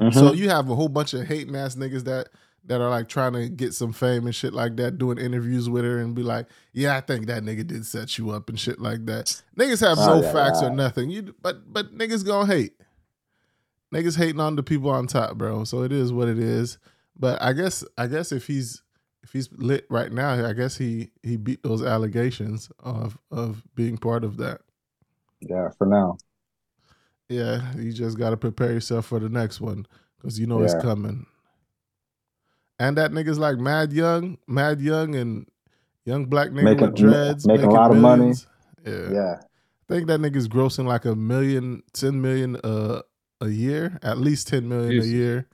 Mhm. 0.00 0.12
So 0.14 0.32
you 0.34 0.48
have 0.50 0.68
a 0.68 0.74
whole 0.74 0.88
bunch 0.88 1.14
of 1.14 1.26
hating 1.26 1.56
ass 1.56 1.74
niggas 1.74 2.04
that 2.04 2.28
that 2.64 2.80
are 2.80 2.90
like 2.90 3.08
trying 3.08 3.32
to 3.32 3.48
get 3.48 3.72
some 3.74 3.92
fame 3.92 4.26
and 4.26 4.34
shit 4.34 4.52
like 4.52 4.76
that, 4.76 4.98
doing 4.98 5.18
interviews 5.18 5.70
with 5.70 5.84
her 5.84 5.98
and 5.98 6.14
be 6.16 6.22
like, 6.22 6.46
"Yeah, 6.72 6.96
I 6.96 7.00
think 7.00 7.26
that 7.26 7.44
nigga 7.44 7.66
did 7.66 7.86
set 7.86 8.18
you 8.18 8.30
up 8.30 8.48
and 8.48 8.58
shit 8.58 8.80
like 8.80 9.06
that." 9.06 9.40
Niggas 9.56 9.80
have 9.80 9.98
Oh, 9.98 10.16
no 10.20 10.22
yeah, 10.22 10.32
facts 10.32 10.62
or 10.62 10.70
nothing. 10.70 11.08
You 11.10 11.34
but 11.42 11.72
but 11.72 11.96
niggas 11.96 12.26
gonna 12.26 12.52
hate. 12.52 12.72
Niggas 13.94 14.18
hating 14.18 14.40
on 14.40 14.56
the 14.56 14.62
people 14.62 14.90
on 14.90 15.06
top, 15.06 15.38
bro. 15.38 15.64
So 15.64 15.82
it 15.82 15.92
is 15.92 16.12
what 16.12 16.28
it 16.28 16.38
is. 16.38 16.76
But 17.18 17.40
I 17.40 17.52
guess 17.52 17.84
I 17.96 18.08
guess 18.08 18.32
if 18.32 18.46
he's 18.46 18.82
if 19.26 19.32
he's 19.32 19.48
lit 19.56 19.86
right 19.90 20.12
now, 20.12 20.46
I 20.46 20.52
guess 20.52 20.76
he 20.76 21.10
he 21.24 21.36
beat 21.36 21.64
those 21.64 21.82
allegations 21.82 22.70
of 22.78 23.18
of 23.32 23.64
being 23.74 23.98
part 23.98 24.22
of 24.22 24.36
that. 24.36 24.60
yeah, 25.40 25.68
for 25.76 25.84
now. 25.86 26.16
Yeah, 27.28 27.74
you 27.74 27.92
just 27.92 28.16
got 28.16 28.30
to 28.30 28.36
prepare 28.36 28.72
yourself 28.72 29.06
for 29.06 29.18
the 29.18 29.28
next 29.28 29.60
one 29.60 29.84
because 30.16 30.38
you 30.38 30.46
know 30.46 30.62
it's 30.62 30.74
coming. 30.80 31.26
And 32.78 32.96
that 32.98 33.10
nigga's 33.10 33.38
like 33.40 33.58
mad 33.58 33.92
young, 33.92 34.38
mad 34.46 34.80
young, 34.80 35.16
and 35.16 35.48
young 36.04 36.26
black 36.26 36.50
nigga 36.50 36.62
Making- 36.62 36.86
with 36.86 36.94
dreads, 36.94 37.46
making 37.48 37.66
a 37.66 37.70
lot 37.72 37.90
of 37.90 37.96
money. 37.96 38.32
Yeah. 38.86 39.10
Yeah. 39.10 39.36
I 39.40 39.92
think 39.92 40.06
that 40.06 40.20
nigga's 40.20 40.46
grossing 40.46 40.86
like 40.86 41.04
a 41.04 41.16
million, 41.16 41.82
10 41.94 42.20
million 42.20 42.56
uh, 42.62 43.02
a 43.40 43.48
year, 43.48 43.98
at 44.02 44.18
least 44.18 44.46
10 44.48 44.68
million 44.68 45.02
a 45.02 45.04
year. 45.06 45.48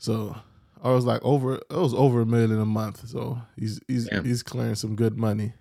So 0.00 0.36
I 0.82 0.90
was 0.90 1.04
like 1.04 1.22
over, 1.22 1.54
it 1.54 1.64
was 1.70 1.94
over 1.94 2.20
a 2.20 2.26
million 2.26 2.60
a 2.60 2.66
month. 2.66 3.08
So 3.08 3.40
he's 3.56 3.80
he's 3.88 4.08
Damn. 4.08 4.24
he's 4.24 4.42
clearing 4.42 4.74
some 4.74 4.96
good 4.96 5.16
money 5.16 5.52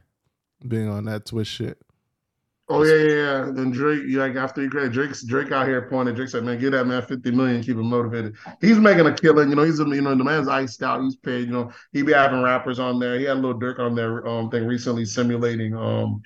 being 0.68 0.90
on 0.90 1.06
that 1.06 1.26
Twitch 1.26 1.48
shit. 1.48 1.78
Oh 2.70 2.84
yeah, 2.84 2.96
yeah, 2.96 3.14
yeah. 3.14 3.44
And 3.44 3.74
Drake, 3.74 4.04
you 4.08 4.20
like 4.20 4.36
after 4.36 4.62
he 4.62 4.68
created 4.68 4.92
Drake's 4.92 5.24
Drake 5.24 5.54
out 5.54 5.68
here 5.68 5.88
pointing. 5.90 6.16
Drake 6.16 6.28
said, 6.28 6.44
"Man, 6.44 6.60
get 6.60 6.72
that 6.72 6.86
man 6.86 7.02
fifty 7.02 7.32
million, 7.32 7.62
keep 7.64 7.78
him 7.78 7.90
motivated." 7.90 8.36
He's 8.60 8.78
making 8.78 9.06
a 9.06 9.14
killing. 9.14 9.50
You 9.50 9.56
know, 9.56 9.64
he's 9.64 9.80
you 9.80 10.02
know 10.02 10.16
the 10.16 10.24
man's 10.24 10.50
iced 10.50 10.84
out. 10.84 11.02
He's 11.02 11.16
paid. 11.16 11.48
You 11.48 11.54
know, 11.54 11.72
he 11.94 12.02
be 12.02 12.12
having 12.12 12.42
rappers 12.44 12.78
on 12.78 13.00
there. 13.00 13.18
He 13.18 13.24
had 13.24 13.38
a 13.38 13.40
Lil 13.40 13.58
Durk 13.58 13.80
on 13.80 13.96
there 13.96 14.28
um 14.28 14.50
thing 14.50 14.66
recently 14.66 15.06
simulating 15.06 15.76
um. 15.76 16.22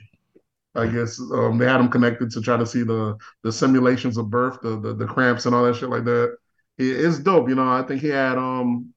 I 0.74 0.88
guess 0.88 1.20
um, 1.20 1.58
they 1.58 1.66
had 1.66 1.82
him 1.82 1.90
connected 1.90 2.32
to 2.32 2.42
try 2.42 2.56
to 2.56 2.66
see 2.66 2.84
the 2.84 3.18
the 3.44 3.52
simulations 3.52 4.18
of 4.18 4.30
birth, 4.30 4.62
the 4.62 4.80
the, 4.80 4.94
the 4.94 5.06
cramps 5.06 5.46
and 5.46 5.54
all 5.54 5.66
that 5.66 5.76
shit 5.76 5.90
like 5.90 6.06
that. 6.06 6.38
It, 6.82 7.06
it's 7.06 7.20
dope, 7.20 7.50
you 7.50 7.56
know. 7.56 7.70
I 7.72 7.84
think 7.84 8.02
he 8.02 8.10
had 8.10 8.38
um, 8.38 8.94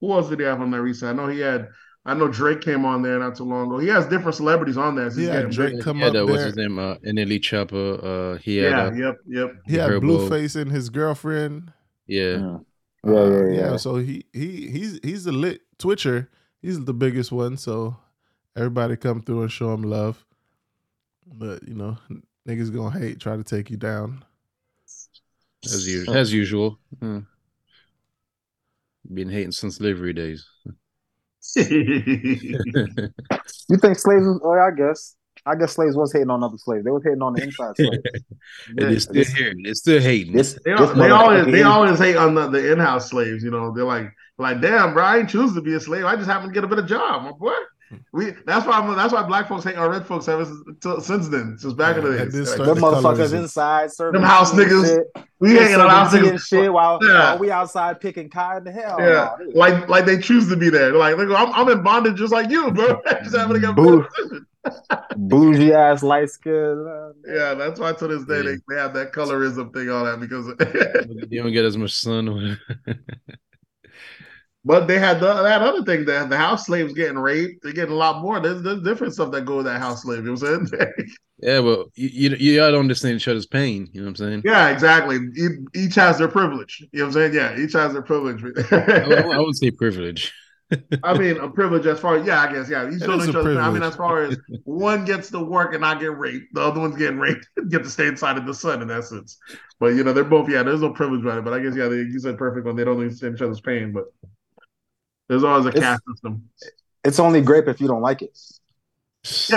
who 0.00 0.12
else 0.12 0.28
did 0.28 0.40
he 0.40 0.46
have 0.46 0.60
on 0.60 0.70
there 0.70 0.82
recently? 0.82 1.12
I 1.12 1.16
know 1.26 1.32
he 1.32 1.40
had 1.40 1.68
I 2.04 2.14
know 2.14 2.28
Drake 2.28 2.60
came 2.62 2.84
on 2.84 3.02
there 3.02 3.18
not 3.18 3.36
too 3.36 3.44
long 3.44 3.68
ago. 3.68 3.78
He 3.78 3.88
has 3.88 4.06
different 4.06 4.34
celebrities 4.34 4.76
on 4.76 4.96
there. 4.96 5.10
So 5.10 5.20
he's 5.20 5.28
Yeah, 5.28 5.42
Drake 5.42 5.74
big. 5.74 5.84
come 5.84 5.98
yeah, 5.98 6.06
up 6.08 6.12
that 6.14 6.18
there. 6.18 6.26
What's 6.26 6.42
his 6.44 6.56
name, 6.56 6.78
uh, 6.78 6.96
NLE 6.96 7.38
Choppa. 7.40 8.02
Uh, 8.34 8.38
he 8.38 8.56
had, 8.58 8.70
Yeah, 8.72 8.84
uh, 8.86 8.92
yep, 8.92 9.16
yep. 9.26 9.52
He 9.66 9.76
had 9.76 9.90
Blueface 10.02 10.56
and 10.60 10.70
his 10.72 10.90
girlfriend. 10.90 11.72
yeah, 12.06 12.22
Mm. 12.38 12.64
Yeah, 13.04 13.12
Uh, 13.12 13.46
yeah, 13.46 13.70
yeah. 13.70 13.76
So 13.76 13.96
he 13.96 14.24
he 14.32 14.68
he's 14.70 15.00
he's 15.02 15.26
a 15.26 15.32
lit 15.32 15.60
Twitcher. 15.78 16.28
He's 16.60 16.84
the 16.84 16.94
biggest 16.94 17.32
one. 17.32 17.56
So 17.56 17.96
everybody 18.56 18.96
come 18.96 19.22
through 19.22 19.42
and 19.42 19.52
show 19.52 19.72
him 19.74 19.82
love. 19.82 20.24
But 21.26 21.66
you 21.66 21.74
know, 21.74 21.98
niggas 22.48 22.72
gonna 22.72 22.98
hate, 22.98 23.20
try 23.20 23.36
to 23.36 23.44
take 23.44 23.70
you 23.70 23.76
down. 23.76 24.24
As 25.64 25.86
usual. 25.86 26.14
As 26.14 26.32
usual. 26.32 26.78
Hmm. 27.00 27.20
Been 29.12 29.30
hating 29.30 29.52
since 29.52 29.76
slavery 29.76 30.12
days. 30.12 30.46
You 33.68 33.78
think 33.78 33.98
slaves? 33.98 34.26
Was, 34.26 34.40
oh, 34.44 34.52
I 34.52 34.70
guess. 34.76 35.16
I 35.44 35.56
guess 35.56 35.72
slaves 35.72 35.96
was 35.96 36.12
hating 36.12 36.30
on 36.30 36.42
other 36.44 36.58
slaves. 36.58 36.84
They 36.84 36.90
was 36.90 37.02
hating 37.04 37.22
on 37.22 37.32
the 37.32 37.42
inside 37.42 37.76
slaves. 37.76 37.98
And 38.76 38.90
they're 38.90 39.00
still 39.00 39.24
here. 39.24 39.54
They're 39.62 39.74
still 39.74 40.00
hating. 40.00 40.34
This, 40.34 40.58
They, 40.64 40.74
this 40.74 40.90
they 40.90 41.10
always 41.10 41.46
they 41.46 41.62
always 41.62 41.98
hate 41.98 42.16
on 42.16 42.34
the, 42.34 42.48
the 42.48 42.72
in-house 42.72 43.10
slaves, 43.10 43.42
you 43.42 43.50
know. 43.50 43.72
They're 43.74 43.84
like 43.84 44.12
like 44.38 44.60
damn, 44.60 44.92
bro, 44.94 45.04
I 45.04 45.18
ain't 45.18 45.30
choose 45.30 45.54
to 45.54 45.60
be 45.62 45.74
a 45.74 45.80
slave. 45.80 46.04
I 46.04 46.16
just 46.16 46.28
happen 46.28 46.48
to 46.48 46.54
get 46.54 46.64
a 46.64 46.68
better 46.68 46.82
job, 46.82 47.22
my 47.22 47.32
boy. 47.32 47.54
We 48.12 48.32
that's 48.46 48.66
why 48.66 48.78
I'm, 48.78 48.94
that's 48.96 49.12
why 49.12 49.22
black 49.22 49.48
folks 49.48 49.64
hate 49.64 49.76
our 49.76 49.90
red 49.90 50.06
folks 50.06 50.28
ever 50.28 50.44
since, 50.44 51.06
since 51.06 51.28
then, 51.28 51.56
since 51.58 51.72
back 51.74 51.96
in 51.96 52.04
the 52.04 52.10
Yeah, 52.10 52.24
that 52.24 52.32
days. 52.32 52.48
Like, 52.50 52.58
Them 52.66 52.74
the 52.76 52.80
motherfuckers 52.80 53.16
colorism. 53.30 53.42
inside 53.42 53.92
serving 53.92 54.20
Them 54.20 54.28
house 54.30 54.50
tea 54.52 54.58
niggas. 54.58 54.86
shit. 55.14 55.26
we 55.40 55.50
hating 55.52 55.74
out 55.74 56.10
Serving 56.10 56.30
house 56.30 56.42
niggas. 56.42 56.46
shit 56.46 56.72
while, 56.72 56.98
Yeah. 57.02 57.30
while 57.30 57.38
we 57.38 57.50
outside 57.50 58.00
picking 58.00 58.28
cotton. 58.30 58.72
Hell, 58.72 58.96
Yeah, 58.98 59.36
no, 59.40 59.50
like 59.54 59.88
like 59.88 60.04
they 60.06 60.18
choose 60.18 60.48
to 60.48 60.56
be 60.56 60.70
there. 60.70 60.92
Like, 60.92 61.16
look, 61.16 61.30
I'm, 61.38 61.52
I'm 61.52 61.68
in 61.68 61.82
bondage 61.82 62.16
just 62.16 62.32
like 62.32 62.50
you, 62.50 62.70
bro. 62.70 63.00
just 63.24 63.36
having 63.36 63.54
to 63.54 63.60
get 63.60 63.70
a 63.70 63.72
better 63.74 63.88
Boo. 63.88 64.06
position. 64.16 64.46
bougie 65.16 65.72
ass 65.72 66.02
light 66.04 66.30
skin. 66.30 66.86
uh, 66.88 67.12
Yeah, 67.26 67.54
that's 67.54 67.80
why 67.80 67.92
to 67.92 68.06
this 68.06 68.24
day 68.24 68.36
Yeah. 68.36 68.42
they, 68.42 68.56
they 68.68 68.80
have 68.80 68.94
that 68.94 69.12
colorism 69.12 69.72
thing 69.74 69.90
on 69.90 70.04
that 70.04 70.20
because 70.20 70.46
they 71.28 71.36
don't 71.38 71.52
get 71.52 71.64
as 71.64 71.76
much 71.76 71.92
sun. 71.92 72.58
or 74.64 74.74
whatever. 74.74 74.86
But 74.86 74.86
they 74.86 74.98
had 74.98 75.20
the, 75.20 75.42
that 75.42 75.62
other 75.62 75.84
thing 75.84 76.04
that 76.06 76.30
the 76.30 76.36
house 76.36 76.66
slaves 76.66 76.92
getting 76.92 77.18
raped. 77.18 77.62
They're 77.62 77.72
getting 77.72 77.94
a 77.94 77.98
lot 77.98 78.22
more. 78.22 78.40
There's, 78.40 78.62
there's 78.62 78.82
different 78.82 79.14
stuff 79.14 79.30
that 79.32 79.44
go 79.44 79.56
with 79.56 79.66
that 79.66 79.80
house 79.80 80.02
slave. 80.02 80.24
You 80.24 80.34
know 80.34 80.40
what 80.40 80.52
I'm 80.52 80.66
saying? 80.66 80.92
yeah, 81.38 81.58
well, 81.58 81.86
you, 81.94 82.08
you 82.08 82.36
you 82.36 82.56
gotta 82.56 82.78
understand 82.78 83.16
each 83.16 83.28
other's 83.28 83.46
pain. 83.46 83.88
You 83.92 84.00
know 84.00 84.06
what 84.06 84.20
I'm 84.20 84.26
saying? 84.26 84.42
yeah, 84.44 84.68
exactly. 84.68 85.18
Each 85.74 85.94
has 85.96 86.18
their 86.18 86.28
privilege. 86.28 86.86
You 86.92 87.00
know 87.00 87.06
what 87.06 87.16
I'm 87.16 87.32
saying? 87.32 87.34
Yeah, 87.34 87.58
each 87.58 87.72
has 87.72 87.92
their 87.92 88.02
privilege. 88.02 88.42
I, 88.72 89.34
I 89.34 89.38
would 89.38 89.56
say 89.56 89.70
privilege. 89.70 90.32
I 91.02 91.16
mean, 91.18 91.38
a 91.38 91.48
privilege 91.48 91.86
as 91.86 92.00
far 92.00 92.16
as 92.16 92.26
yeah, 92.26 92.40
I 92.40 92.52
guess 92.52 92.68
yeah. 92.68 92.88
Each 92.88 93.02
It 93.02 93.06
know 93.06 93.22
each 93.22 93.34
a 93.34 93.40
other. 93.40 93.60
I 93.60 93.70
mean, 93.70 93.82
as 93.82 93.96
far 93.96 94.22
as 94.22 94.38
one 94.64 95.04
gets 95.04 95.30
to 95.30 95.40
work 95.40 95.72
and 95.72 95.80
not 95.80 96.00
get 96.00 96.16
raped, 96.16 96.54
the 96.54 96.60
other 96.60 96.80
one's 96.80 96.96
getting 96.96 97.18
raped, 97.18 97.46
get 97.68 97.82
to 97.82 97.90
stay 97.90 98.06
inside 98.06 98.38
of 98.38 98.46
the 98.46 98.54
sun 98.54 98.82
in 98.82 98.90
essence. 98.90 99.38
But 99.80 99.88
you 99.88 100.04
know, 100.04 100.12
they're 100.12 100.24
both 100.24 100.48
yeah. 100.48 100.62
There's 100.62 100.80
no 100.80 100.90
privilege 100.90 101.22
about 101.22 101.38
it. 101.38 101.44
But 101.44 101.54
I 101.54 101.58
guess 101.60 101.76
yeah, 101.76 101.88
they, 101.88 101.96
you 101.96 102.18
said 102.20 102.38
perfect 102.38 102.66
when 102.66 102.76
they 102.76 102.84
don't 102.84 103.00
understand 103.00 103.34
each 103.34 103.42
other's 103.42 103.60
pain. 103.60 103.92
But 103.92 104.04
there's 105.32 105.44
always 105.44 105.64
a 105.64 105.68
It's- 105.70 105.82
caste 105.82 106.02
system. 106.08 106.48
It's 107.04 107.18
only 107.18 107.40
grape 107.40 107.66
if 107.66 107.80
you 107.80 107.88
don't 107.88 108.02
like 108.02 108.20
it. 108.22 108.38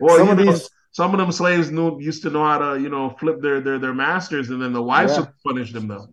well, 0.00 0.18
Some 0.18 0.28
of 0.28 0.38
know, 0.38 0.44
these, 0.52 0.68
some 0.92 1.12
of 1.14 1.18
them 1.18 1.32
slaves 1.32 1.70
knew 1.70 1.98
used 2.00 2.22
to 2.22 2.30
know 2.30 2.44
how 2.44 2.58
to, 2.58 2.80
you 2.80 2.88
know, 2.88 3.10
flip 3.20 3.40
their 3.40 3.60
their 3.60 3.78
their 3.78 3.94
masters, 3.94 4.50
and 4.50 4.60
then 4.60 4.72
the 4.72 4.82
wives 4.82 5.12
Yeah. 5.12 5.20
would 5.20 5.30
punish 5.46 5.72
them 5.72 5.88
though. 5.88 6.08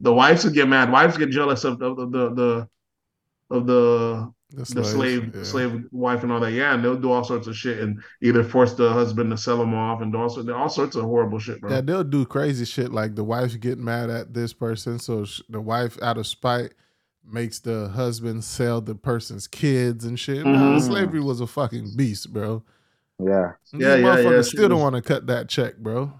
The 0.00 0.12
wives 0.12 0.44
would 0.44 0.54
get 0.54 0.68
mad. 0.68 0.90
Wives 0.90 1.16
get 1.16 1.30
jealous 1.30 1.64
of, 1.64 1.80
of, 1.80 1.96
the 2.12 2.34
the 2.40 2.68
of 3.50 3.66
the 3.66 4.32
The, 4.54 4.62
the 4.62 4.66
slaves, 4.84 4.90
slave 4.92 5.34
yeah. 5.34 5.42
slave 5.42 5.84
wife 5.90 6.22
and 6.22 6.30
all 6.30 6.40
that. 6.40 6.52
Yeah, 6.52 6.74
and 6.74 6.84
they'll 6.84 6.96
do 6.96 7.10
all 7.10 7.24
sorts 7.24 7.46
of 7.46 7.56
shit 7.56 7.80
and 7.80 8.02
either 8.22 8.44
force 8.44 8.74
the 8.74 8.92
husband 8.92 9.30
to 9.30 9.36
sell 9.36 9.58
them 9.58 9.74
off 9.74 10.00
and 10.00 10.12
do 10.12 10.18
all 10.18 10.28
sorts 10.28 10.48
all 10.48 10.68
sorts 10.68 10.96
of 10.96 11.04
horrible 11.04 11.38
shit, 11.38 11.60
bro. 11.60 11.70
Yeah, 11.70 11.80
they'll 11.80 12.04
do 12.04 12.24
crazy 12.24 12.64
shit 12.64 12.92
like 12.92 13.14
the 13.16 13.24
wife 13.24 13.58
get 13.60 13.78
mad 13.78 14.10
at 14.10 14.32
this 14.34 14.52
person, 14.52 14.98
so 14.98 15.26
the 15.48 15.60
wife, 15.60 16.00
out 16.02 16.18
of 16.18 16.26
spite, 16.26 16.74
makes 17.26 17.58
the 17.58 17.88
husband 17.88 18.44
sell 18.44 18.80
the 18.80 18.94
person's 18.94 19.46
kids 19.46 20.04
and 20.04 20.18
shit. 20.20 20.44
Nah, 20.44 20.76
Mhm. 20.76 20.82
slavery 20.82 21.20
was 21.20 21.40
a 21.40 21.46
fucking 21.46 21.96
beast, 21.96 22.32
bro. 22.32 22.62
yeah. 23.18 23.52
These 23.72 23.80
Yeah, 23.80 23.94
yeah, 23.96 24.18
yeah, 24.18 24.42
still 24.42 24.68
don't 24.68 24.80
want 24.80 24.96
to 24.96 25.02
cut 25.02 25.26
that 25.28 25.48
check, 25.48 25.78
bro. 25.78 26.12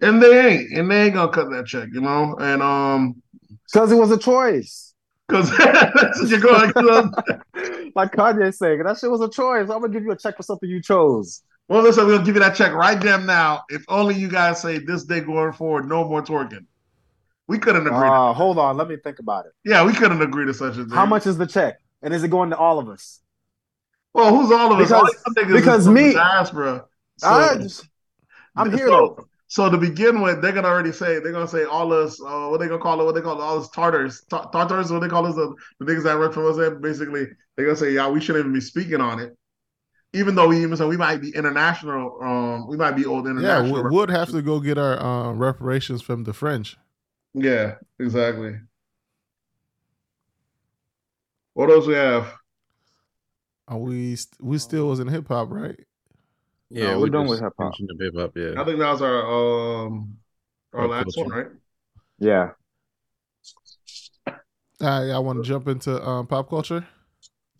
And 0.00 0.22
they 0.22 0.46
ain't, 0.48 0.78
and 0.78 0.90
they 0.90 1.02
ain't 1.06 1.14
gonna 1.14 1.32
cut 1.32 1.50
that 1.50 1.66
check, 1.66 1.88
you 1.92 2.00
know. 2.00 2.36
And 2.40 2.62
um, 2.62 3.22
Because 3.64 3.90
it 3.92 3.96
was 3.96 4.10
a 4.10 4.18
choice. 4.18 4.87
Because 5.28 5.50
that's 5.56 6.22
you're 6.30 6.40
going. 6.40 6.72
To 6.72 7.90
Like 7.94 8.12
Kanye 8.12 8.54
saying, 8.54 8.82
that 8.84 8.98
shit 8.98 9.10
was 9.10 9.20
a 9.20 9.28
choice. 9.28 9.62
I'm 9.70 9.80
gonna 9.80 9.88
give 9.90 10.04
you 10.04 10.12
a 10.12 10.16
check 10.16 10.36
for 10.36 10.42
something 10.42 10.68
you 10.68 10.80
chose. 10.82 11.42
Well, 11.68 11.82
listen, 11.82 12.06
we're 12.06 12.12
gonna 12.14 12.24
give 12.24 12.34
you 12.36 12.40
that 12.40 12.54
check 12.56 12.72
right 12.72 12.98
damn 12.98 13.26
now. 13.26 13.62
If 13.68 13.84
only 13.88 14.14
you 14.14 14.28
guys 14.28 14.60
say 14.62 14.78
this 14.78 15.04
day 15.04 15.20
going 15.20 15.52
forward, 15.52 15.86
no 15.88 16.04
more 16.08 16.22
twerking. 16.22 16.64
We 17.46 17.58
couldn't 17.58 17.86
agree. 17.86 17.96
Uh, 18.08 18.32
hold 18.32 18.58
on, 18.58 18.76
let 18.76 18.88
me 18.88 18.96
think 19.02 19.18
about 19.20 19.46
it. 19.46 19.52
yeah, 19.64 19.84
we 19.84 19.92
couldn't 19.92 20.20
agree 20.22 20.46
to 20.46 20.54
such 20.54 20.74
a 20.74 20.84
thing. 20.84 20.90
How 20.90 21.06
much 21.06 21.26
is 21.26 21.38
the 21.38 21.46
check? 21.46 21.76
And 22.02 22.12
is 22.14 22.22
it 22.22 22.28
going 22.30 22.50
to 22.50 22.56
all 22.56 22.78
of 22.78 22.88
us? 22.88 23.20
Well, 24.14 24.34
who's 24.36 24.50
all 24.52 24.72
of 24.72 24.78
us? 24.80 24.88
Because- 24.88 24.92
all 24.92 25.32
these 25.34 25.44
niggas 25.44 25.54
is 25.56 25.60
because 25.60 25.88
me- 25.88 26.12
diaspora. 26.12 26.84
So, 27.18 27.26
I 27.28 27.56
just, 27.56 27.88
I'm 28.56 28.70
here 28.70 28.86
so, 28.86 29.16
though. 29.16 29.28
So 29.50 29.70
to 29.70 29.78
begin 29.78 30.20
with, 30.20 30.42
they're 30.42 30.52
gonna 30.52 30.68
already 30.68 30.92
say 30.92 31.20
they're 31.20 31.32
gonna 31.32 31.48
say 31.48 31.64
all 31.64 31.90
us. 31.92 32.20
Uh, 32.20 32.48
what 32.48 32.60
they 32.60 32.68
gonna 32.68 32.82
call 32.82 33.00
it? 33.00 33.04
What 33.04 33.14
they 33.14 33.22
call 33.22 33.40
it? 33.40 33.42
All 33.42 33.58
us 33.58 33.70
Tartars, 33.70 34.22
Ta- 34.28 34.50
Tartars. 34.50 34.90
What 34.92 35.00
they 35.00 35.08
call 35.08 35.26
us? 35.26 35.34
The, 35.34 35.54
the 35.80 35.86
niggas 35.86 36.04
that 36.04 36.18
work 36.18 36.34
for 36.34 36.48
us. 36.48 36.78
Basically, 36.80 37.26
they're 37.56 37.64
gonna 37.64 37.76
say, 37.76 37.92
yeah, 37.92 38.08
we 38.08 38.20
shouldn't 38.20 38.44
even 38.44 38.52
be 38.52 38.60
speaking 38.60 39.00
on 39.00 39.20
it. 39.20 39.34
Even 40.12 40.34
though 40.34 40.48
we 40.48 40.62
even 40.62 40.76
so 40.76 40.86
we 40.86 40.98
might 40.98 41.22
be 41.22 41.30
international. 41.34 42.18
Um, 42.22 42.68
we 42.68 42.76
might 42.76 42.92
be 42.92 43.06
old 43.06 43.26
international. 43.26 43.76
Yeah, 43.78 43.82
we 43.84 43.96
would 43.96 44.10
have 44.10 44.30
to 44.30 44.42
go 44.42 44.60
get 44.60 44.76
our 44.76 45.00
uh, 45.00 45.32
reparations 45.32 46.02
from 46.02 46.24
the 46.24 46.34
French. 46.34 46.76
Yeah, 47.32 47.76
exactly. 47.98 48.54
What 51.54 51.70
else 51.70 51.86
we 51.86 51.94
have? 51.94 52.34
Are 53.66 53.78
we 53.78 54.16
st- 54.16 54.42
we 54.42 54.58
still 54.58 54.88
was 54.88 55.00
in 55.00 55.08
hip 55.08 55.28
hop, 55.28 55.50
right? 55.50 55.78
Yeah, 56.70 56.96
we're 56.96 57.04
we 57.04 57.10
done 57.10 57.26
just 57.26 57.30
with 57.30 57.40
hip-hop. 57.40 57.66
mentioned 57.78 57.90
the 57.98 58.04
hip. 58.04 58.58
I 58.58 58.64
think 58.64 58.78
that 58.78 58.90
was 58.92 59.02
our 59.02 59.86
um 59.86 60.18
our 60.72 60.82
Pop 60.82 60.90
last 60.90 61.14
culture. 61.14 61.30
one, 61.30 61.38
right? 61.38 61.46
Yeah. 62.18 62.50
Uh, 64.80 65.04
y'all 65.08 65.24
want 65.24 65.42
to 65.42 65.48
jump 65.48 65.66
into 65.66 66.00
um, 66.06 66.26
pop 66.26 66.48
culture? 66.48 66.86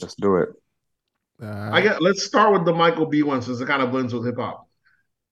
Let's 0.01 0.15
do 0.15 0.37
it. 0.37 0.51
Uh, 1.43 1.71
I 1.73 1.81
get. 1.81 2.03
Let's 2.03 2.25
start 2.25 2.53
with 2.53 2.65
the 2.65 2.73
Michael 2.73 3.07
B 3.07 3.23
one 3.23 3.43
since 3.43 3.61
it 3.61 3.67
kind 3.67 3.83
of 3.83 3.91
blends 3.91 4.13
with 4.15 4.25
hip 4.27 4.37
hop. 4.37 4.69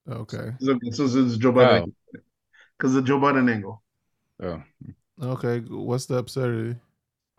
okay, 0.08 0.52
Since 0.60 0.98
it's 1.14 1.36
Joe 1.36 1.52
Budden, 1.52 1.94
because 2.76 2.94
the 2.94 3.02
Joe 3.02 3.20
Budden 3.20 3.48
angle. 3.48 3.82
oh, 4.42 4.62
okay. 5.22 5.60
What's 5.60 6.06
the 6.06 6.16
absurdity? 6.16 6.78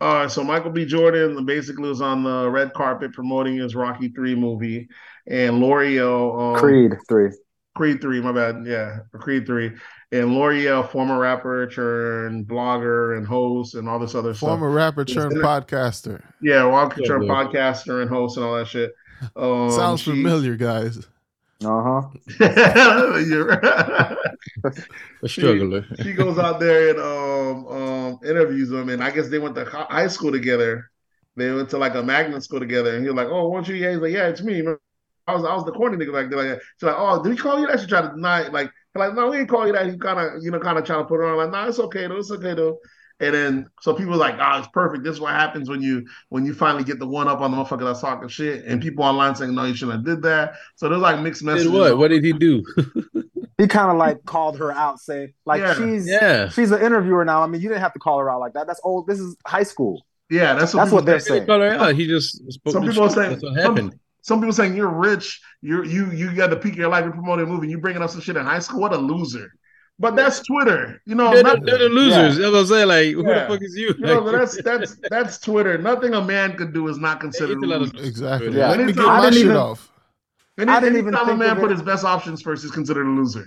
All 0.00 0.14
right, 0.14 0.30
so 0.30 0.44
Michael 0.44 0.70
B. 0.70 0.84
Jordan 0.84 1.44
basically 1.44 1.88
was 1.88 2.00
on 2.00 2.22
the 2.22 2.48
red 2.50 2.72
carpet 2.72 3.12
promoting 3.12 3.56
his 3.56 3.74
Rocky 3.74 4.08
Three 4.08 4.34
movie, 4.36 4.88
and 5.26 5.56
Lore'l 5.60 6.54
um, 6.54 6.60
Creed 6.60 6.92
three. 7.08 7.30
Creed 7.76 8.00
Three, 8.00 8.20
my 8.20 8.32
bad, 8.32 8.64
yeah, 8.66 8.98
Creed 9.14 9.46
Three, 9.46 9.72
and 10.12 10.30
Lore'l, 10.30 10.88
former 10.90 11.18
rapper 11.18 11.68
turned 11.68 12.46
blogger 12.46 13.16
and 13.16 13.26
host 13.26 13.74
and 13.74 13.88
all 13.88 13.98
this 13.98 14.14
other 14.14 14.34
stuff. 14.34 14.48
Former 14.50 14.70
rapper 14.70 15.04
turned 15.04 15.36
podcaster. 15.36 16.22
Yeah, 16.42 16.62
Rocky 16.62 17.02
Yeah, 17.02 17.08
turned 17.08 17.26
bro. 17.26 17.34
podcaster 17.36 18.00
and 18.02 18.10
host 18.10 18.36
and 18.36 18.46
all 18.46 18.56
that 18.56 18.66
shit. 18.68 18.92
Um, 19.36 19.70
Sounds 19.70 20.00
she- 20.00 20.10
familiar, 20.10 20.56
guys. 20.56 21.06
Uh 21.64 21.82
huh. 21.82 22.02
You're 23.26 23.46
right. 23.46 24.16
a 25.24 25.28
struggler. 25.28 25.84
she 26.02 26.12
goes 26.12 26.38
out 26.38 26.60
there 26.60 26.90
and 26.90 27.00
um 27.00 27.66
um 27.66 27.97
interviews 28.24 28.70
him, 28.70 28.88
and 28.88 29.02
I 29.02 29.10
guess 29.10 29.28
they 29.28 29.38
went 29.38 29.54
to 29.56 29.64
high 29.64 30.08
school 30.08 30.32
together. 30.32 30.90
They 31.36 31.52
went 31.52 31.70
to 31.70 31.78
like 31.78 31.94
a 31.94 32.02
magnet 32.02 32.42
school 32.42 32.60
together, 32.60 32.94
and 32.94 33.02
he 33.02 33.08
was 33.08 33.16
like, 33.16 33.28
"Oh, 33.28 33.48
weren't 33.48 33.68
you?" 33.68 33.76
Yeah, 33.76 33.92
he's 33.92 34.00
like, 34.00 34.12
"Yeah, 34.12 34.28
it's 34.28 34.42
me." 34.42 34.62
I 35.26 35.34
was 35.34 35.44
I 35.44 35.54
was 35.54 35.64
the 35.64 35.72
corny 35.72 35.96
nigga 35.96 36.12
back 36.12 36.30
there. 36.30 36.54
Like, 36.54 36.62
she's 36.78 36.86
like, 36.86 36.96
"Oh, 36.98 37.22
did 37.22 37.32
he 37.32 37.38
call 37.38 37.60
you 37.60 37.66
that?" 37.66 37.80
She 37.80 37.86
tried 37.86 38.02
to 38.02 38.08
deny 38.10 38.42
it. 38.42 38.52
Like, 38.52 38.70
like, 38.94 39.14
no, 39.14 39.28
we 39.30 39.36
didn't 39.38 39.50
call 39.50 39.66
you 39.66 39.72
that. 39.74 39.86
He 39.86 39.96
kind 39.98 40.18
of, 40.18 40.42
you 40.42 40.50
know, 40.50 40.58
kind 40.58 40.78
of 40.78 40.84
trying 40.84 41.00
to 41.00 41.04
put 41.06 41.20
it 41.20 41.24
on. 41.26 41.36
Like, 41.36 41.50
no, 41.50 41.68
it's 41.68 41.78
okay 41.78 42.06
though. 42.08 42.16
It's 42.16 42.30
okay 42.32 42.54
though. 42.54 42.78
And 43.20 43.34
then 43.34 43.70
so 43.80 43.94
people 43.94 44.14
are 44.14 44.18
like, 44.18 44.36
oh, 44.40 44.58
it's 44.58 44.68
perfect. 44.68 45.02
This 45.02 45.14
is 45.14 45.20
what 45.20 45.32
happens 45.32 45.68
when 45.68 45.82
you 45.82 46.06
when 46.28 46.44
you 46.46 46.54
finally 46.54 46.84
get 46.84 46.98
the 47.00 47.06
one 47.06 47.26
up 47.26 47.40
on 47.40 47.50
the 47.50 47.56
motherfucker 47.56 47.84
that's 47.84 48.00
talking 48.00 48.28
shit. 48.28 48.64
And 48.64 48.80
mm-hmm. 48.80 48.88
people 48.88 49.04
online 49.04 49.34
saying, 49.34 49.54
no, 49.54 49.64
you 49.64 49.74
shouldn't 49.74 49.98
have 49.98 50.04
did 50.04 50.22
that. 50.22 50.54
So 50.76 50.88
there's 50.88 51.00
like 51.00 51.20
mixed 51.20 51.42
messages. 51.42 51.72
Did 51.72 51.78
what? 51.78 51.98
What 51.98 52.08
did 52.08 52.24
he 52.24 52.32
do? 52.32 52.64
He 53.58 53.66
kind 53.66 53.90
of 53.90 53.96
like 53.96 54.24
called 54.24 54.56
her 54.58 54.70
out, 54.70 55.00
say 55.00 55.34
like 55.44 55.60
Yeah. 55.60 55.74
she's 55.74 56.08
yeah. 56.08 56.48
she's 56.48 56.70
an 56.70 56.80
interviewer 56.80 57.24
now. 57.24 57.42
I 57.42 57.48
mean, 57.48 57.60
you 57.60 57.68
didn't 57.68 57.80
have 57.80 57.92
to 57.94 57.98
call 57.98 58.20
her 58.20 58.30
out 58.30 58.38
like 58.38 58.52
that. 58.52 58.68
That's 58.68 58.80
old. 58.84 59.08
This 59.08 59.18
is 59.18 59.36
high 59.44 59.64
school. 59.64 60.06
Yeah, 60.30 60.54
that's 60.54 60.72
what 60.74 60.82
That's 60.82 60.92
what 60.92 61.06
they're 61.06 61.18
say. 61.18 61.28
saying. 61.30 61.46
Call 61.46 61.60
her 61.60 61.72
out. 61.72 61.94
He 61.96 62.06
just 62.06 62.36
spoke 62.52 62.72
Some 62.72 62.86
people 62.86 63.02
are 63.02 63.10
saying 63.10 63.30
That's 63.30 63.42
what 63.42 63.54
some- 63.54 63.74
happened. 63.74 63.98
Some 64.22 64.40
people 64.40 64.52
saying 64.52 64.76
you're 64.76 64.88
rich, 64.88 65.40
you're 65.60 65.84
you 65.84 66.12
you 66.12 66.34
got 66.36 66.50
the 66.50 66.56
peak 66.56 66.74
of 66.74 66.78
your 66.78 66.88
life, 66.88 67.04
you're 67.04 67.12
promoting 67.12 67.46
a 67.46 67.48
movie, 67.48 67.62
and 67.62 67.70
you 67.70 67.78
bringing 67.78 68.02
up 68.02 68.10
some 68.10 68.20
shit 68.20 68.36
in 68.36 68.44
high 68.44 68.58
school. 68.58 68.80
What 68.80 68.92
a 68.92 68.96
loser! 68.96 69.52
But 70.00 70.14
that's 70.14 70.40
Twitter, 70.46 71.02
you 71.06 71.16
know. 71.16 71.30
They're, 71.32 71.42
the, 71.42 71.54
not- 71.54 71.64
they're 71.66 71.78
the 71.78 71.88
losers. 71.88 72.36
That's 72.38 72.52
what 72.52 72.60
I'm 72.60 72.66
saying. 72.66 72.88
Like, 72.88 73.14
who 73.14 73.28
Yeah. 73.28 73.42
the 73.46 73.48
fuck 73.54 73.62
is 73.62 73.74
you? 73.76 73.94
you 73.98 74.06
know, 74.06 74.20
but 74.20 74.32
that's 74.32 74.62
that's 74.62 74.96
that's 75.10 75.38
Twitter. 75.38 75.76
Nothing 75.76 76.14
a 76.14 76.22
man 76.22 76.56
could 76.56 76.72
do 76.72 76.86
is 76.86 76.98
not 76.98 77.18
considered 77.20 77.54
a 77.58 77.60
It's 77.60 77.64
a 77.64 77.66
lot 77.66 77.82
of- 77.82 77.94
loser. 77.94 78.06
Exactly. 78.06 78.56
Yeah. 78.56 78.68
Let 78.70 78.80
me 78.86 78.92
get 78.92 79.04
I 79.04 79.18
my 79.18 79.20
didn't 79.24 79.34
shit 79.34 79.44
even- 79.46 79.56
off. 79.56 79.90
Any, 80.56 80.70
I 80.72 80.80
didn't 80.80 80.98
even 80.98 81.14
anytime 81.14 81.34
a 81.34 81.36
man 81.36 81.56
put 81.56 81.70
his 81.70 81.82
best 81.82 82.04
options 82.04 82.42
first, 82.42 82.62
he's 82.62 82.72
considered 82.72 83.06
a 83.06 83.10
loser. 83.10 83.44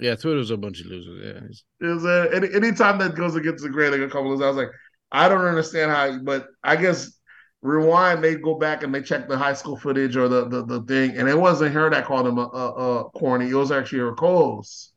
yeah, 0.00 0.14
Twitter's 0.14 0.50
a 0.50 0.56
bunch 0.56 0.80
of 0.80 0.86
losers. 0.86 1.20
Yeah. 1.22 1.44
It's- 1.44 1.62
Is 1.80 2.04
uh, 2.04 2.28
any 2.34 2.52
anytime 2.54 2.98
that 2.98 3.14
goes 3.14 3.34
against 3.36 3.62
the 3.62 3.70
grain, 3.70 3.92
like 3.92 4.00
a 4.00 4.08
couple 4.08 4.32
of 4.32 4.40
I 4.42 4.48
was 4.48 4.56
like, 4.56 4.70
I 5.10 5.28
don't 5.28 5.44
understand 5.44 5.90
how, 5.90 6.18
but 6.22 6.46
I 6.64 6.76
guess 6.76 7.12
rewind, 7.60 8.24
they 8.24 8.34
go 8.36 8.54
back 8.54 8.82
and 8.82 8.94
they 8.94 9.02
check 9.02 9.28
the 9.28 9.36
high 9.38 9.52
school 9.52 9.76
footage 9.76 10.16
or 10.16 10.28
the 10.28 10.48
the, 10.48 10.64
the 10.64 10.82
thing, 10.82 11.16
and 11.18 11.28
it 11.28 11.38
wasn't 11.38 11.72
her 11.74 11.90
that 11.90 12.06
called 12.06 12.26
him 12.26 12.38
a, 12.38 12.42
a, 12.42 12.66
a 13.00 13.10
corny. 13.10 13.50
It 13.50 13.54
was 13.54 13.70
actually 13.70 13.98
her 14.00 14.14
co-host. 14.14 14.91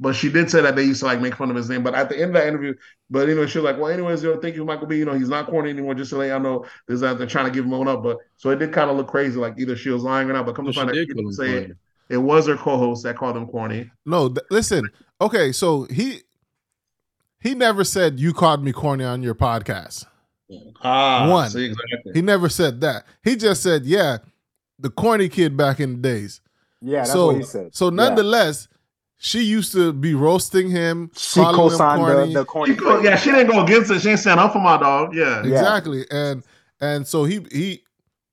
But 0.00 0.14
she 0.14 0.30
did 0.30 0.48
say 0.48 0.60
that 0.62 0.76
they 0.76 0.84
used 0.84 1.00
to 1.00 1.06
like 1.06 1.20
make 1.20 1.34
fun 1.34 1.50
of 1.50 1.56
his 1.56 1.68
name. 1.68 1.82
But 1.82 1.94
at 1.94 2.08
the 2.08 2.16
end 2.16 2.26
of 2.26 2.34
that 2.34 2.46
interview, 2.46 2.74
but 3.10 3.28
anyway, 3.28 3.48
she 3.48 3.58
was 3.58 3.64
like, 3.64 3.78
"Well, 3.78 3.90
anyways, 3.90 4.22
you 4.22 4.32
know, 4.32 4.40
thank 4.40 4.54
you, 4.54 4.64
Michael 4.64 4.86
B. 4.86 4.96
You 4.96 5.04
know, 5.04 5.14
he's 5.14 5.28
not 5.28 5.48
corny 5.48 5.70
anymore. 5.70 5.94
Just 5.94 6.10
to 6.10 6.16
let 6.16 6.28
y'all 6.28 6.38
know, 6.38 6.66
this 6.86 7.00
that 7.00 7.18
they're 7.18 7.26
trying 7.26 7.46
to 7.46 7.50
give 7.50 7.64
him 7.64 7.72
one 7.72 7.88
up." 7.88 8.04
But 8.04 8.18
so 8.36 8.50
it 8.50 8.60
did 8.60 8.72
kind 8.72 8.90
of 8.90 8.96
look 8.96 9.08
crazy, 9.08 9.38
like 9.38 9.54
either 9.58 9.76
she 9.76 9.90
was 9.90 10.04
lying 10.04 10.30
or 10.30 10.34
not. 10.34 10.46
But 10.46 10.54
come 10.54 10.66
to 10.66 10.72
find 10.72 10.88
out, 10.88 10.94
did 10.94 11.08
she 11.08 11.14
call 11.14 11.22
didn't 11.22 11.28
him 11.28 11.32
say 11.32 11.64
it. 11.64 11.76
It 12.10 12.18
was 12.18 12.46
her 12.46 12.56
co-host 12.56 13.02
that 13.02 13.16
called 13.16 13.36
him 13.36 13.46
corny. 13.48 13.90
No, 14.06 14.28
th- 14.28 14.46
listen. 14.50 14.88
Okay, 15.20 15.50
so 15.52 15.86
he 15.90 16.22
he 17.40 17.54
never 17.54 17.84
said 17.84 18.20
you 18.20 18.32
called 18.32 18.64
me 18.64 18.72
corny 18.72 19.04
on 19.04 19.22
your 19.22 19.34
podcast. 19.34 20.06
Ah, 20.82 21.28
One. 21.28 21.50
see, 21.50 21.66
exactly. 21.66 22.12
He 22.14 22.22
never 22.22 22.48
said 22.48 22.80
that. 22.80 23.04
He 23.22 23.36
just 23.36 23.62
said, 23.62 23.84
"Yeah, 23.84 24.18
the 24.78 24.90
corny 24.90 25.28
kid 25.28 25.56
back 25.56 25.80
in 25.80 25.96
the 25.96 25.98
days." 25.98 26.40
Yeah, 26.80 27.00
that's 27.00 27.12
so, 27.12 27.26
what 27.26 27.36
he 27.36 27.42
said. 27.42 27.74
so 27.74 27.86
Yeah. 27.86 27.92
Nonetheless, 29.20 29.24
she 29.26 29.42
used 29.42 29.72
to 29.72 29.92
be 29.92 30.14
roasting 30.14 30.70
him, 30.70 31.10
she 31.16 31.40
calling 31.40 31.54
him 31.54 31.70
co-signed 31.70 32.00
corny. 32.00 32.32
the, 32.32 32.38
the 32.40 32.44
corny. 32.44 32.74
She 32.74 32.80
go, 32.80 33.02
yeah, 33.02 33.16
she 33.16 33.30
didn't 33.30 33.50
go 33.50 33.62
against 33.64 33.90
it. 33.90 34.00
She 34.00 34.08
didn't 34.08 34.20
stand 34.20 34.40
up 34.40 34.52
for 34.52 34.60
my 34.60 34.76
dog. 34.78 35.14
Yeah. 35.14 35.42
Yeah. 35.44 35.52
exactly, 35.58 36.04
and 36.10 36.42
and 36.80 37.06
so 37.06 37.24
he 37.24 37.44
he 37.50 37.82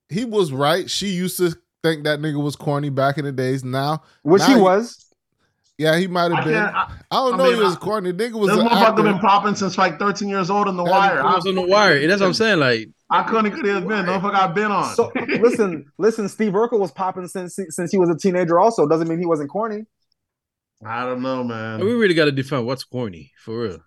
he 0.09 0.25
was 0.25 0.51
right. 0.51 0.89
She 0.89 1.07
used 1.07 1.37
to 1.37 1.53
think 1.83 2.03
that 2.03 2.19
nigga 2.19 2.41
was 2.41 2.55
corny 2.55 2.89
back 2.89 3.17
in 3.17 3.25
the 3.25 3.31
days. 3.31 3.63
Now, 3.63 4.03
which 4.23 4.41
now 4.41 4.47
he 4.47 4.53
you- 4.53 4.61
was. 4.61 5.05
yeah, 5.77 5.97
he 5.97 6.07
might 6.07 6.31
have 6.31 6.45
been. 6.45 6.55
I, 6.55 6.69
I, 7.11 7.15
don't 7.15 7.33
I 7.33 7.37
know 7.37 7.43
mean, 7.45 7.55
he 7.55 7.63
was 7.63 7.75
I- 7.75 7.79
corny. 7.79 8.13
Nigga 8.13 8.33
was 8.39 8.49
this 8.51 8.59
motherfucker 8.59 9.03
been 9.03 9.19
popping 9.19 9.55
since 9.55 9.77
like 9.77 9.97
13 9.99 10.29
years 10.29 10.49
old 10.51 10.67
in 10.67 10.75
the 10.77 10.83
That 10.83 10.91
wire. 10.91 11.21
He 11.21 11.27
I, 11.27 11.35
was 11.35 11.45
on 11.47 11.55
the 11.55 11.61
wire. 11.63 12.07
That's 12.07 12.21
what 12.21 12.27
I'm 12.27 12.33
saying. 12.33 12.59
Like, 12.59 12.89
I 13.09 13.23
couldn't 13.23 13.51
could 13.51 13.65
have 13.65 13.87
been. 13.87 14.05
No 14.05 14.19
fuck 14.19 14.33
I've 14.35 14.53
been 14.55 14.71
on. 14.71 14.93
So 14.95 15.11
listen, 15.15 15.85
listen. 15.97 16.29
Steve 16.29 16.53
Urkel 16.53 16.79
was 16.79 16.91
popping 16.91 17.27
since 17.27 17.57
since 17.69 17.91
he 17.91 17.97
was 17.97 18.09
a 18.09 18.15
teenager. 18.17 18.59
Also, 18.59 18.87
doesn't 18.87 19.07
mean 19.07 19.19
he 19.19 19.25
wasn't 19.25 19.49
corny. 19.49 19.85
I 20.83 21.05
don't 21.05 21.21
know, 21.21 21.43
man. 21.43 21.83
we 21.83 21.93
really 21.93 22.13
got 22.13 22.25
to 22.25 22.31
define 22.31 22.65
what's 22.65 22.83
corny 22.83 23.31
for 23.37 23.61
real. 23.61 23.79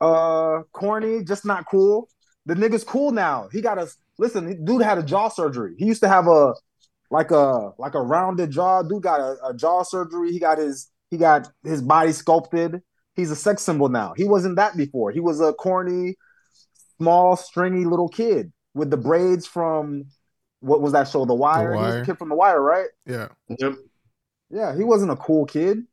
Uh, 0.00 0.62
corny, 0.72 1.24
just 1.24 1.44
not 1.44 1.66
cool. 1.66 2.08
The 2.46 2.54
nigga's 2.54 2.84
cool 2.84 3.10
now. 3.10 3.48
He 3.52 3.60
got 3.60 3.78
a 3.78 3.88
listen. 4.18 4.64
Dude 4.64 4.82
had 4.82 4.98
a 4.98 5.02
jaw 5.02 5.28
surgery. 5.28 5.74
He 5.78 5.86
used 5.86 6.02
to 6.02 6.08
have 6.08 6.26
a 6.26 6.54
like 7.10 7.30
a 7.30 7.72
like 7.78 7.94
a 7.94 8.02
rounded 8.02 8.50
jaw. 8.50 8.82
Dude 8.82 9.02
got 9.02 9.20
a, 9.20 9.36
a 9.46 9.54
jaw 9.54 9.82
surgery. 9.82 10.30
He 10.30 10.38
got 10.38 10.58
his 10.58 10.90
he 11.10 11.16
got 11.16 11.48
his 11.62 11.80
body 11.80 12.12
sculpted. 12.12 12.82
He's 13.14 13.30
a 13.30 13.36
sex 13.36 13.62
symbol 13.62 13.88
now. 13.88 14.12
He 14.16 14.24
wasn't 14.24 14.56
that 14.56 14.76
before. 14.76 15.10
He 15.12 15.20
was 15.20 15.40
a 15.40 15.52
corny, 15.52 16.16
small, 16.98 17.36
stringy 17.36 17.84
little 17.84 18.08
kid 18.08 18.52
with 18.74 18.90
the 18.90 18.96
braids 18.96 19.46
from 19.46 20.06
what 20.60 20.80
was 20.80 20.92
that 20.92 21.08
show? 21.08 21.24
The 21.24 21.34
Wire. 21.34 21.72
He 21.72 21.78
was 21.78 21.94
a 21.96 22.04
kid 22.04 22.18
from 22.18 22.30
The 22.30 22.34
Wire, 22.34 22.60
right? 22.60 22.88
Yeah, 23.06 23.28
Yep. 23.58 23.74
Yeah, 24.50 24.76
he 24.76 24.82
wasn't 24.82 25.12
a 25.12 25.16
cool 25.16 25.46
kid. 25.46 25.84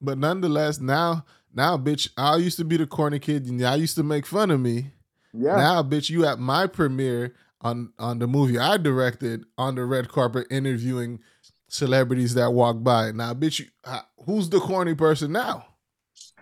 But 0.00 0.18
nonetheless, 0.18 0.80
now 0.80 1.24
now, 1.54 1.76
bitch, 1.76 2.08
I 2.16 2.36
used 2.36 2.56
to 2.58 2.64
be 2.64 2.76
the 2.76 2.86
corny 2.86 3.18
kid. 3.18 3.46
and 3.46 3.62
I 3.64 3.74
used 3.76 3.96
to 3.96 4.02
make 4.02 4.26
fun 4.26 4.50
of 4.50 4.60
me. 4.60 4.92
Yeah. 5.32 5.56
Now, 5.56 5.82
bitch, 5.82 6.10
you 6.10 6.24
at 6.24 6.38
my 6.38 6.66
premiere 6.66 7.34
on 7.60 7.92
on 7.98 8.20
the 8.20 8.28
movie 8.28 8.58
I 8.58 8.76
directed 8.76 9.44
on 9.56 9.74
the 9.74 9.84
red 9.84 10.08
carpet 10.08 10.46
interviewing 10.50 11.18
celebrities 11.68 12.34
that 12.34 12.52
walk 12.52 12.82
by. 12.82 13.10
Now, 13.12 13.34
bitch, 13.34 13.60
you, 13.60 13.66
uh, 13.84 14.02
who's 14.24 14.48
the 14.48 14.60
corny 14.60 14.94
person 14.94 15.32
now? 15.32 15.66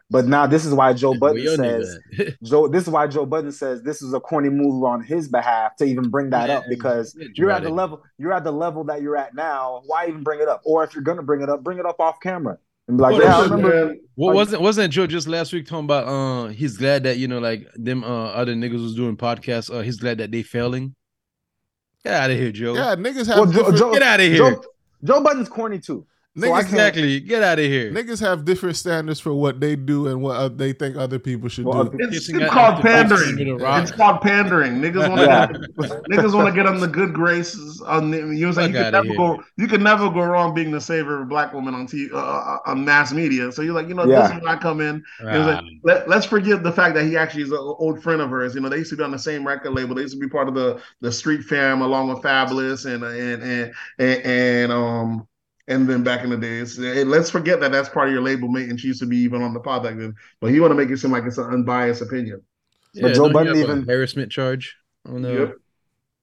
But 0.08 0.26
now 0.26 0.46
this 0.46 0.64
is 0.64 0.72
why 0.72 0.92
Joe 0.92 1.14
Where 1.16 1.32
Budden 1.34 1.56
says? 1.56 1.98
Joe. 2.44 2.68
This 2.68 2.84
is 2.84 2.90
why 2.90 3.08
Joe 3.08 3.26
Budden 3.26 3.50
says 3.50 3.82
this 3.82 4.02
is 4.02 4.12
a 4.12 4.20
corny 4.20 4.50
move 4.50 4.84
on 4.84 5.02
his 5.02 5.28
behalf 5.28 5.74
to 5.76 5.84
even 5.84 6.10
bring 6.10 6.30
that 6.30 6.48
up 6.48 6.62
because 6.68 7.18
you're 7.34 7.50
at 7.50 7.64
the 7.64 7.70
level 7.70 8.02
you're 8.18 8.32
at 8.32 8.44
the 8.44 8.52
level 8.52 8.84
that 8.84 9.02
you're 9.02 9.16
at 9.16 9.34
now. 9.34 9.82
Why 9.86 10.06
even 10.06 10.22
bring 10.22 10.40
it 10.40 10.46
up? 10.46 10.60
Or 10.64 10.84
if 10.84 10.94
you're 10.94 11.02
gonna 11.02 11.22
bring 11.22 11.40
it 11.40 11.48
up, 11.48 11.64
bring 11.64 11.78
it 11.78 11.86
up 11.86 11.98
off 11.98 12.20
camera 12.20 12.58
and 12.88 12.96
be 12.96 13.02
like, 13.02 13.12
Well, 13.14 13.22
yeah, 13.22 13.36
I 13.38 13.42
remember. 13.44 13.86
Man, 13.86 14.00
What 14.14 14.28
Like- 14.28 14.34
wasn't 14.36 14.62
wasn't 14.62 14.92
Joe 14.92 15.06
just 15.06 15.28
last 15.28 15.52
week 15.52 15.66
talking 15.66 15.84
about 15.84 16.06
uh 16.06 16.48
he's 16.48 16.76
glad 16.76 17.02
that 17.04 17.18
you 17.18 17.28
know 17.28 17.38
like 17.38 17.66
them 17.74 18.02
uh 18.04 18.26
other 18.28 18.54
niggas 18.54 18.82
was 18.82 18.94
doing 18.94 19.16
podcasts 19.16 19.74
uh 19.74 19.80
he's 19.80 19.96
glad 19.98 20.18
that 20.18 20.30
they 20.30 20.42
failing. 20.42 20.94
Get 22.04 22.14
out 22.14 22.30
of 22.30 22.38
here, 22.38 22.52
Joe. 22.52 22.74
Yeah, 22.74 22.94
niggas 22.94 23.26
have 23.26 23.36
Well, 23.38 23.46
Joe, 23.46 23.52
different, 23.52 23.78
Joe, 23.78 23.92
Get 23.92 24.02
out 24.02 24.20
of 24.20 24.26
here. 24.26 24.36
Joe, 24.38 24.64
Joe 25.04 25.22
Budden's 25.22 25.48
corny 25.48 25.78
too. 25.80 26.06
So 26.38 26.52
I 26.52 26.60
niggas, 26.60 26.62
can't- 26.64 26.72
exactly. 26.72 27.20
Get 27.20 27.42
out 27.42 27.58
of 27.58 27.64
here. 27.64 27.90
niggas 27.92 28.20
have 28.20 28.44
different 28.44 28.76
standards 28.76 29.18
for 29.20 29.32
what 29.32 29.58
they 29.58 29.74
do 29.74 30.08
and 30.08 30.20
what 30.20 30.36
uh, 30.36 30.48
they 30.48 30.72
think 30.74 30.96
other 30.96 31.18
people 31.18 31.48
should 31.48 31.64
Well, 31.64 31.84
do. 31.84 31.96
It's, 31.98 32.10
Kissing 32.28 32.40
it's 32.42 32.52
called 32.52 32.82
pandering. 32.82 33.30
under 33.30 33.44
the 33.44 33.54
rock. 33.56 33.82
It's 33.82 33.90
called 33.92 34.20
pandering. 34.20 34.74
Niggas 34.82 35.08
want 35.08 35.20
to 35.22 35.68
niggas 36.10 36.34
want 36.34 36.48
to 36.48 36.54
get 36.54 36.66
on 36.66 36.78
the 36.80 36.88
good 36.88 37.14
graces. 37.14 37.80
On 37.80 38.10
the, 38.10 38.18
you 38.18 38.24
know 38.24 38.48
what 38.48 38.58
I'm 38.58 38.72
saying? 38.72 38.74
You 38.74 38.76
Fuck 38.76 38.84
can 38.84 38.92
never 38.92 39.06
here. 39.06 39.16
go. 39.16 39.42
You 39.56 39.66
can 39.66 39.82
never 39.82 40.10
go 40.10 40.20
wrong 40.24 40.54
being 40.54 40.70
the 40.70 40.80
savior 40.80 41.14
of 41.16 41.20
a 41.22 41.24
black 41.24 41.54
woman 41.54 41.74
on 41.74 41.86
TV, 41.86 42.12
uh, 42.12 42.16
uh, 42.18 42.58
on 42.66 42.84
mass 42.84 43.12
media. 43.14 43.50
So 43.50 43.62
you're 43.62 43.74
like, 43.74 43.88
you 43.88 43.94
know, 43.94 44.04
Yeah. 44.04 44.22
this 44.28 44.36
is 44.36 44.42
when 44.42 44.48
I 44.48 44.56
come 44.56 44.82
in. 44.82 45.02
It 45.20 45.24
like, 45.38 45.64
let, 45.84 46.06
let's 46.08 46.26
forget 46.26 46.62
the 46.62 46.72
fact 46.72 46.94
that 46.96 47.04
he 47.06 47.16
actually 47.16 47.44
is 47.44 47.50
an 47.50 47.56
old 47.58 48.02
friend 48.02 48.20
of 48.20 48.28
hers. 48.28 48.54
You 48.54 48.60
know, 48.60 48.68
they 48.68 48.76
used 48.78 48.90
to 48.90 48.96
be 48.96 49.02
on 49.04 49.10
the 49.10 49.18
same 49.18 49.46
record 49.46 49.72
label. 49.72 49.94
They 49.94 50.02
used 50.02 50.12
to 50.14 50.20
be 50.20 50.28
part 50.28 50.48
of 50.48 50.54
the 50.54 50.82
the 51.00 51.10
Street 51.10 51.44
Fam 51.44 51.80
along 51.80 52.08
with 52.08 52.18
Fabolous 52.18 52.84
and 52.84 53.02
and 53.04 53.42
and 53.42 53.74
and, 53.98 54.22
and 54.26 54.72
um 54.72 55.26
and 55.68 55.88
then 55.88 56.02
back 56.02 56.22
in 56.24 56.30
the 56.30 56.36
days, 56.36 56.78
eh, 56.78 57.02
let's 57.06 57.30
forget 57.30 57.60
that 57.60 57.72
that's 57.72 57.88
part 57.88 58.08
of 58.08 58.14
your 58.14 58.22
label 58.22 58.48
mate, 58.48 58.68
and 58.68 58.78
she 58.80 58.88
used 58.88 59.00
to 59.00 59.06
be 59.06 59.16
even 59.18 59.42
on 59.42 59.52
the 59.54 59.60
pod 59.60 59.82
back 59.82 59.96
then. 59.96 60.14
But 60.40 60.48
you 60.52 60.60
want 60.62 60.70
to 60.72 60.76
make 60.76 60.90
it 60.90 60.98
seem 60.98 61.10
like 61.10 61.24
it's 61.24 61.38
an 61.38 61.52
unbiased 61.52 62.02
opinion. 62.02 62.42
yeah, 62.92 63.08
Joe 63.08 63.24
don't 63.24 63.32
Budden 63.32 63.56
even- 63.56 63.86
harassment 63.86 64.30
charge 64.32 64.76
on 65.04 65.24
uh, 65.24 65.28
Yep. 65.28 65.54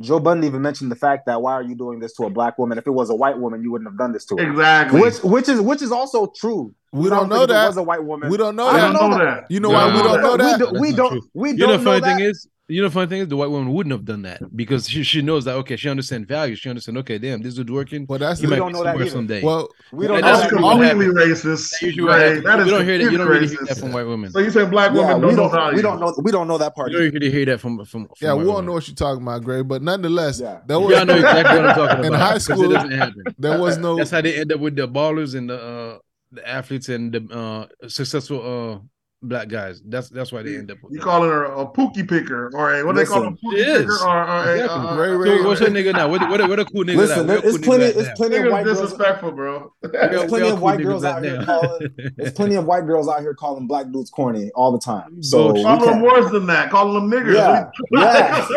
Joe 0.02 0.20
Budden 0.20 0.44
even 0.44 0.62
mentioned 0.62 0.91
the 0.91 0.96
fact 0.96 1.28
that 1.28 1.41
why 1.41 1.54
are 1.54 1.62
you 1.64 1.76
doing 1.76 2.00
this 2.00 2.14
to 2.16 2.24
a 2.26 2.30
black 2.30 2.58
woman? 2.58 2.78
If 2.78 2.88
it 2.88 2.91
was 2.91 3.10
a 3.12 3.16
white 3.16 3.38
woman, 3.38 3.62
you 3.62 3.72
wouldn't 3.72 3.89
have 3.89 3.98
done 3.98 4.12
this 4.12 4.26
to 4.26 4.36
her. 4.38 4.50
Exactly. 4.52 5.00
Which 5.00 5.22
which 5.24 5.48
is 5.50 5.62
which 5.62 5.82
is 5.82 5.91
also 5.91 6.26
true. 6.36 6.74
We 6.91 7.10
don't 7.10 7.30
know 7.30 7.38
if 7.44 7.50
It 7.50 7.54
that. 7.54 7.68
was 7.68 7.78
a 7.78 7.84
white 7.84 8.04
woman. 8.04 8.30
We 8.30 8.38
don't 8.38 8.56
know 8.56 8.68
I 8.68 8.80
that. 8.80 8.94
don't 8.94 9.12
know 9.12 9.18
that. 9.20 9.46
You 9.50 9.60
know 9.60 9.70
No, 9.70 9.76
why 9.76 9.96
we 9.96 10.02
don't 10.04 10.22
know 10.22 10.38
that? 10.38 10.60
We, 10.60 10.66
do, 10.66 10.80
we 10.82 10.88
That's 10.89 10.98
not 10.98 10.98
don't. 10.98 11.12
true. 11.12 11.30
We 11.34 11.50
You 11.52 11.58
don't 11.58 11.70
know, 11.70 11.78
the 11.78 11.84
funny 11.84 12.02
know 12.02 12.08
thing 12.08 12.18
that. 12.18 12.30
is, 12.32 12.48
you 12.74 12.82
know, 12.82 12.89
funny 12.89 13.07
thing 13.07 13.21
is, 13.21 13.28
the 13.28 13.38
white 13.38 13.49
woman 13.49 13.71
wouldn't 13.74 13.91
have 13.91 14.05
done 14.05 14.24
that 14.24 14.39
because 14.55 14.89
she 14.89 15.03
she 15.03 15.21
knows 15.21 15.45
that 15.45 15.55
okay, 15.57 15.76
she 15.76 15.89
understands 15.89 16.28
value. 16.28 16.55
She 16.55 16.69
understands 16.69 16.99
okay, 17.01 17.17
damn, 17.17 17.41
this 17.41 17.55
dude's 17.55 17.71
working. 17.71 18.05
Well, 18.09 18.19
that's 18.19 18.39
He 18.39 18.45
the, 18.45 18.51
might 18.51 18.57
don't 18.57 18.71
know 18.74 18.84
that 18.84 18.95
either. 18.95 19.09
someday. 19.09 19.43
well. 19.43 19.69
We 19.91 20.07
don't 20.07 20.21
that's 20.21 20.39
That's 20.41 20.53
that. 20.53 20.61
what 20.61 20.78
either. 20.78 20.89
completely 20.89 21.15
racist. 21.24 21.43
That's 21.71 21.82
usually 21.84 22.03
what 22.03 22.11
Right. 22.17 22.21
happens. 22.21 22.43
That 22.45 22.59
is 22.61 22.65
you 22.65 22.71
don't 22.71 22.86
hear 22.86 22.97
that. 22.97 23.11
You 23.11 23.17
don't 23.17 23.28
really 23.28 23.47
hear 23.47 23.57
that 23.67 23.78
from 23.78 23.91
white 23.93 24.07
women. 24.07 24.32
So 24.32 24.39
you 24.39 24.49
saying 24.49 24.69
black 24.71 24.91
Yeah, 24.93 25.13
women 25.13 25.15
we 25.15 25.21
don't 25.28 25.36
know 25.36 25.41
don't. 25.43 25.51
value? 25.51 25.76
We 25.76 25.82
don't 25.84 25.99
know. 25.99 26.15
We 26.24 26.32
don't 26.32 26.47
know 26.47 26.57
that 26.57 26.74
part. 26.76 26.91
You 26.91 26.97
either. 26.97 27.11
don't 27.11 27.13
really 27.21 27.32
hear 27.32 27.45
that 27.45 27.59
from 27.59 27.78
from. 27.86 28.05
from 28.07 28.15
Yeah, 28.21 28.34
we 28.34 28.45
white 28.45 28.55
all 28.55 28.61
know 28.63 28.71
what 28.74 28.88
you're 28.88 28.95
talking 28.95 29.21
about, 29.21 29.43
Gray. 29.43 29.61
But 29.61 29.82
nonetheless, 29.84 30.39
Yeah. 30.39 30.61
there 30.65 30.78
Y'all 30.80 30.88
was 30.88 31.05
know 31.05 31.13
exactly 31.15 31.57
what 31.59 31.69
I'm 31.69 31.76
talking 31.76 31.99
about. 32.05 32.05
In 32.05 32.13
high 32.13 32.32
'cause 32.34 32.43
school, 32.45 32.63
it 32.71 32.74
doesn't 32.74 32.91
happen. 32.91 33.24
there 33.38 33.59
was 33.59 33.78
no 33.78 33.95
That's 33.97 34.09
how 34.11 34.21
they 34.21 34.36
end 34.39 34.51
up 34.51 34.59
with 34.59 34.76
the 34.76 34.88
ballers 34.88 35.36
and 35.36 35.49
the 35.49 35.61
uh, 35.61 35.97
the 36.32 36.49
athletes 36.49 36.89
and 36.89 37.11
the 37.13 37.21
uh, 37.38 37.88
successful 37.88 38.41
uh, 38.41 38.80
black 39.24 39.47
guys. 39.47 39.82
That's 39.86 40.09
that's 40.09 40.32
why 40.32 40.43
they 40.43 40.55
end 40.57 40.69
up 40.69 40.78
with. 40.84 40.91
You 40.93 40.99
that. 40.99 41.03
calling 41.05 41.30
her 41.30 41.45
a 41.45 41.65
pookie 41.65 42.07
picker 42.07 42.51
or 42.53 42.76
a 42.76 42.86
what 42.86 42.95
they 42.95 43.05
call 43.05 43.24
a 43.24 43.30
Listen. 43.30 43.38
pookie 43.43 43.53
It 43.57 43.67
is. 43.67 43.82
picker 43.82 44.05
or, 44.07 44.24
or 44.28 44.43
a, 44.49 44.53
Exactly. 44.61 44.88
uh, 44.89 44.95
Ray 44.95 45.09
Ray- 45.15 45.41
what's 45.43 45.59
that 45.61 45.69
nigga 45.71 45.93
now? 45.93 46.07
What 46.09 46.21
what 46.30 46.41
what 46.49 46.59
a 46.59 46.65
cool 46.65 46.84
nigga 46.84 46.97
Listen, 46.97 47.26
now? 47.28 47.34
there- 47.34 47.41
it's 47.49 47.57
plenty. 47.57 47.86
It's 47.86 48.09
plenty 48.17 48.36
of 48.36 48.43
Niggas 48.43 48.51
white 48.51 48.63
girls. 48.65 48.82
disrespectful, 48.82 49.32
bro. 49.32 49.74
There's 49.82 50.26
plenty 50.30 50.49
of 50.49 50.61
white 50.61 50.82
girls 50.82 51.03
out 51.03 51.24
here 51.24 51.43
calling. 51.43 51.89
There's 52.17 52.34
plenty 52.34 52.55
of 52.55 52.65
white 52.65 52.86
girls 52.86 53.07
out 53.07 53.21
here 53.21 53.34
calling 53.34 53.65
black 53.67 53.91
dudes 53.91 54.09
corny 54.09 54.51
all 54.55 54.71
the 54.71 54.80
time. 54.80 55.24
So 55.24 55.47
we 55.53 55.63
Bullshit. 55.63 55.65
Calling 55.65 55.89
them 55.91 56.01
worse 56.01 56.32
than 56.32 56.45
that. 56.47 56.69
Calling 56.69 57.09
them 57.09 57.11
niggers. 57.11 57.71
Yeah. 57.91 58.51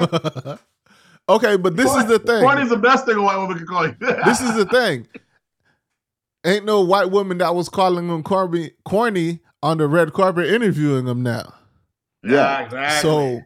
Yeah. 0.00 0.56
okay, 1.28 1.56
but 1.56 1.76
this 1.76 1.94
is 1.94 2.06
the 2.06 2.18
thing. 2.18 2.42
Corny's 2.42 2.70
the 2.70 2.76
best 2.76 3.06
thing 3.06 3.16
a 3.16 3.22
white 3.22 3.36
woman 3.36 3.58
can 3.58 3.66
call 3.66 3.86
you. 3.86 3.94
This 4.24 4.40
is 4.40 4.54
the 4.54 4.64
thing. 4.66 5.06
Ain't 6.44 6.64
no 6.64 6.80
white 6.82 7.10
woman 7.10 7.38
that 7.38 7.54
was 7.54 7.68
calling 7.68 8.08
him 8.08 8.22
corny, 8.22 8.70
corny 8.84 9.40
on 9.62 9.78
the 9.78 9.88
red 9.88 10.12
carpet 10.12 10.46
interviewing 10.46 11.04
them 11.04 11.22
now. 11.22 11.54
Yeah. 12.22 12.64
exactly. 12.64 13.00
So 13.08 13.40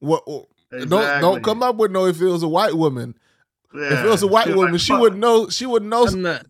what? 0.00 0.24
Don't 0.70 1.20
don't 1.20 1.42
come 1.42 1.62
up 1.62 1.76
with 1.76 1.90
no. 1.90 2.06
If 2.06 2.20
it 2.20 2.26
was 2.26 2.42
a 2.42 2.48
white 2.48 2.74
woman, 2.74 3.14
if 3.74 4.04
it 4.04 4.08
was 4.08 4.22
a 4.22 4.26
white 4.26 4.46
She 4.46 4.52
woman, 4.54 4.72
like, 4.72 4.80
she 4.80 4.92
fuck- 4.92 5.00
would 5.00 5.16
know. 5.16 5.48
She 5.48 5.66
would 5.66 5.82
know 5.82 6.06
I'm 6.06 6.22
not. 6.22 6.46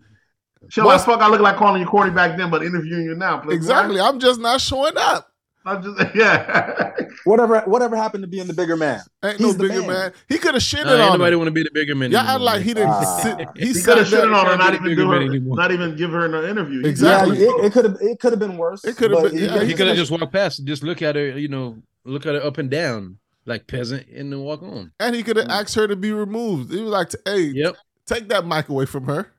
She 0.70 0.80
like, 0.82 1.00
fuck, 1.02 1.20
I 1.20 1.28
look 1.28 1.40
like 1.40 1.56
calling 1.56 1.80
you 1.80 1.86
corny 1.86 2.10
back 2.10 2.36
then, 2.36 2.50
but 2.50 2.62
interviewing 2.64 3.04
you 3.04 3.14
now. 3.14 3.38
Like, 3.44 3.54
exactly. 3.54 4.00
I'm 4.00 4.18
just 4.18 4.40
not 4.40 4.60
showing 4.60 4.94
up. 4.96 5.27
I'm 5.68 5.82
just, 5.82 5.98
yeah. 6.14 6.92
Whatever 7.24 7.60
whatever 7.66 7.96
happened 7.96 8.22
to 8.22 8.28
being 8.28 8.46
the 8.46 8.54
bigger 8.54 8.76
man? 8.76 9.00
Ain't 9.24 9.36
He's 9.38 9.46
no 9.46 9.52
the 9.52 9.58
bigger 9.68 9.80
man. 9.80 9.88
man. 9.88 10.12
He 10.28 10.38
could 10.38 10.54
have 10.54 10.62
shitted 10.62 10.84
Nah, 10.86 10.92
ain't 10.94 11.00
on 11.02 11.18
nobody 11.18 11.32
her. 11.32 11.38
want 11.38 11.48
to 11.48 11.52
be 11.52 11.62
the 11.62 11.70
bigger 11.72 11.94
man. 11.94 12.10
Y'all 12.10 12.20
act 12.20 12.28
anymore, 12.30 12.44
like 12.46 12.62
he 12.62 12.74
didn't 12.74 12.90
Ah. 12.90 13.20
sit. 13.22 13.48
He, 13.56 13.66
He 13.68 13.74
sat 13.74 13.84
could 13.84 13.98
have 13.98 14.06
shitted 14.08 14.34
on 14.34 14.46
her, 14.46 14.56
can't 14.56 14.74
even 14.74 14.88
the 14.90 14.96
do 14.96 15.10
her, 15.10 15.20
anymore. 15.22 15.56
not 15.56 15.72
even 15.72 15.96
give 15.96 16.10
her 16.10 16.24
an 16.24 16.48
interview. 16.48 16.84
Exactly. 16.86 17.38
Yeah, 17.38 17.44
it, 17.58 17.64
it 17.66 17.72
could 17.72 17.84
have 17.84 17.96
it 18.00 18.20
could 18.20 18.32
have 18.32 18.40
been 18.40 18.56
worse. 18.56 18.84
It 18.84 18.96
could 18.96 19.10
have 19.10 19.22
been- 19.24 19.36
he- 19.38 19.44
yeah, 19.46 19.62
He 19.64 19.74
could 19.74 19.86
have 19.88 19.96
just 19.96 20.10
walked 20.10 20.32
past, 20.32 20.64
just 20.64 20.82
look 20.82 21.02
at 21.02 21.16
her, 21.16 21.38
you 21.38 21.48
know, 21.48 21.76
look 22.04 22.24
at 22.26 22.34
her 22.34 22.42
up 22.42 22.58
and 22.58 22.70
down 22.70 23.18
like 23.46 23.66
peasant, 23.66 24.06
and 24.08 24.32
then 24.32 24.40
walk 24.40 24.62
on. 24.62 24.92
And 25.00 25.14
he 25.14 25.22
could 25.22 25.36
have 25.36 25.48
asked 25.48 25.74
her 25.74 25.86
to 25.88 25.96
be 25.96 26.12
removed. 26.12 26.72
He 26.72 26.80
was 26.82 26.90
like, 26.90 27.12
"Hey, 27.24 27.50
Yep. 27.54 27.76
take 28.06 28.28
that 28.28 28.46
mic 28.46 28.68
away 28.68 28.84
from 28.86 29.04
her." 29.04 29.32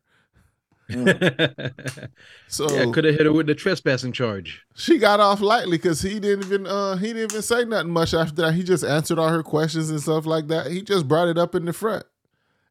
So 2.48 2.70
yeah, 2.72 2.92
could 2.92 3.04
have 3.06 3.16
hit 3.16 3.26
her 3.26 3.32
with 3.34 3.48
the 3.48 3.56
trespassing 3.56 4.12
charge. 4.12 4.66
she 4.76 4.98
got 4.98 5.20
off 5.20 5.40
lightly 5.42 5.78
because 5.78 6.02
he 6.02 6.20
didn't 6.20 6.46
even 6.46 6.66
uh 6.68 6.96
he 6.98 7.08
didn't 7.14 7.32
even 7.32 7.42
say 7.42 7.64
nothing 7.66 7.92
much 7.92 8.14
after 8.14 8.36
that. 8.42 8.54
He 8.54 8.64
just 8.64 8.84
answered 8.84 9.20
all 9.20 9.30
her 9.30 9.44
questions 9.44 9.90
and 9.90 10.02
stuff 10.02 10.26
like 10.26 10.48
that. 10.48 10.72
He 10.72 10.82
just 10.82 11.08
brought 11.08 11.28
it 11.28 11.38
up 11.38 11.54
in 11.56 11.66
the 11.66 11.74
front. 11.74 12.06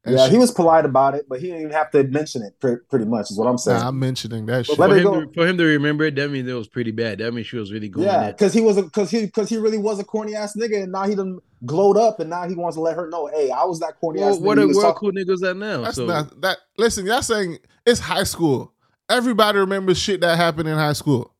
And 0.05 0.17
yeah, 0.17 0.27
she- 0.27 0.33
he 0.33 0.39
was 0.39 0.51
polite 0.53 0.85
about 0.85 1.15
it, 1.15 1.27
but 1.29 1.41
he 1.41 1.47
didn't 1.49 1.61
even 1.63 1.73
have 1.73 1.91
to 1.91 2.05
mention 2.05 2.43
it. 2.43 2.59
Pre- 2.61 2.77
pretty 2.89 3.05
much 3.05 3.31
is 3.31 3.37
what 3.39 3.47
I'm 3.47 3.59
saying. 3.59 3.81
Nah, 3.81 3.89
I'm 3.89 3.99
mentioning 3.99 4.47
that 4.47 4.67
shit. 4.67 4.79
Let 4.79 4.91
For 4.91 4.97
him, 4.97 5.03
go. 5.05 5.21
to, 5.25 5.33
for 5.33 5.47
him 5.47 5.59
to 5.59 5.65
remember 5.65 6.05
it, 6.05 6.15
that 6.17 6.31
means 6.31 6.49
it 6.49 6.53
was 6.55 6.69
pretty 6.69 6.93
bad. 6.93 7.19
That 7.19 7.33
means 7.35 7.47
she 7.49 7.57
was 7.57 7.73
really 7.73 7.89
good. 7.89 8.05
yeah, 8.05 8.31
because 8.31 8.53
he 8.53 8.61
was 8.61 8.77
a 8.79 8.83
because 8.83 9.11
he 9.11 9.27
because 9.27 9.49
he 9.49 9.57
really 9.59 9.79
was 9.79 9.99
a 9.99 10.05
corny 10.05 10.35
ass 10.35 10.55
nigga, 10.57 10.83
and 10.85 10.93
now 10.93 11.07
he 11.07 11.15
done 11.15 11.41
glowed 11.67 11.97
up, 11.97 12.21
and 12.21 12.31
now 12.31 12.49
he 12.49 12.55
wants 12.55 12.77
to 12.77 12.81
let 12.81 12.97
her 12.97 13.09
know, 13.09 13.27
hey, 13.27 13.51
I 13.51 13.65
was 13.65 13.81
that 13.81 13.99
corny 14.01 14.21
ass 14.21 14.25
Well, 14.25 14.37
nigga. 14.39 14.43
what 14.43 14.59
are 14.59 14.67
was 14.67 14.77
world 14.77 14.97
cool 14.97 15.13
niggas 15.13 15.49
at 15.49 15.57
now? 15.57 15.83
That's 15.83 15.97
so 15.97 16.07
not 16.07 16.41
that. 16.43 16.59
Listen, 16.77 17.07
y'all 17.07 17.23
saying 17.23 17.59
it's 17.87 18.01
high 18.01 18.25
school. 18.25 18.73
Everybody 19.09 19.59
remembers 19.59 19.99
shit 19.99 20.21
that 20.21 20.37
happened 20.37 20.69
in 20.69 20.75
high 20.77 20.93
school, 20.93 21.35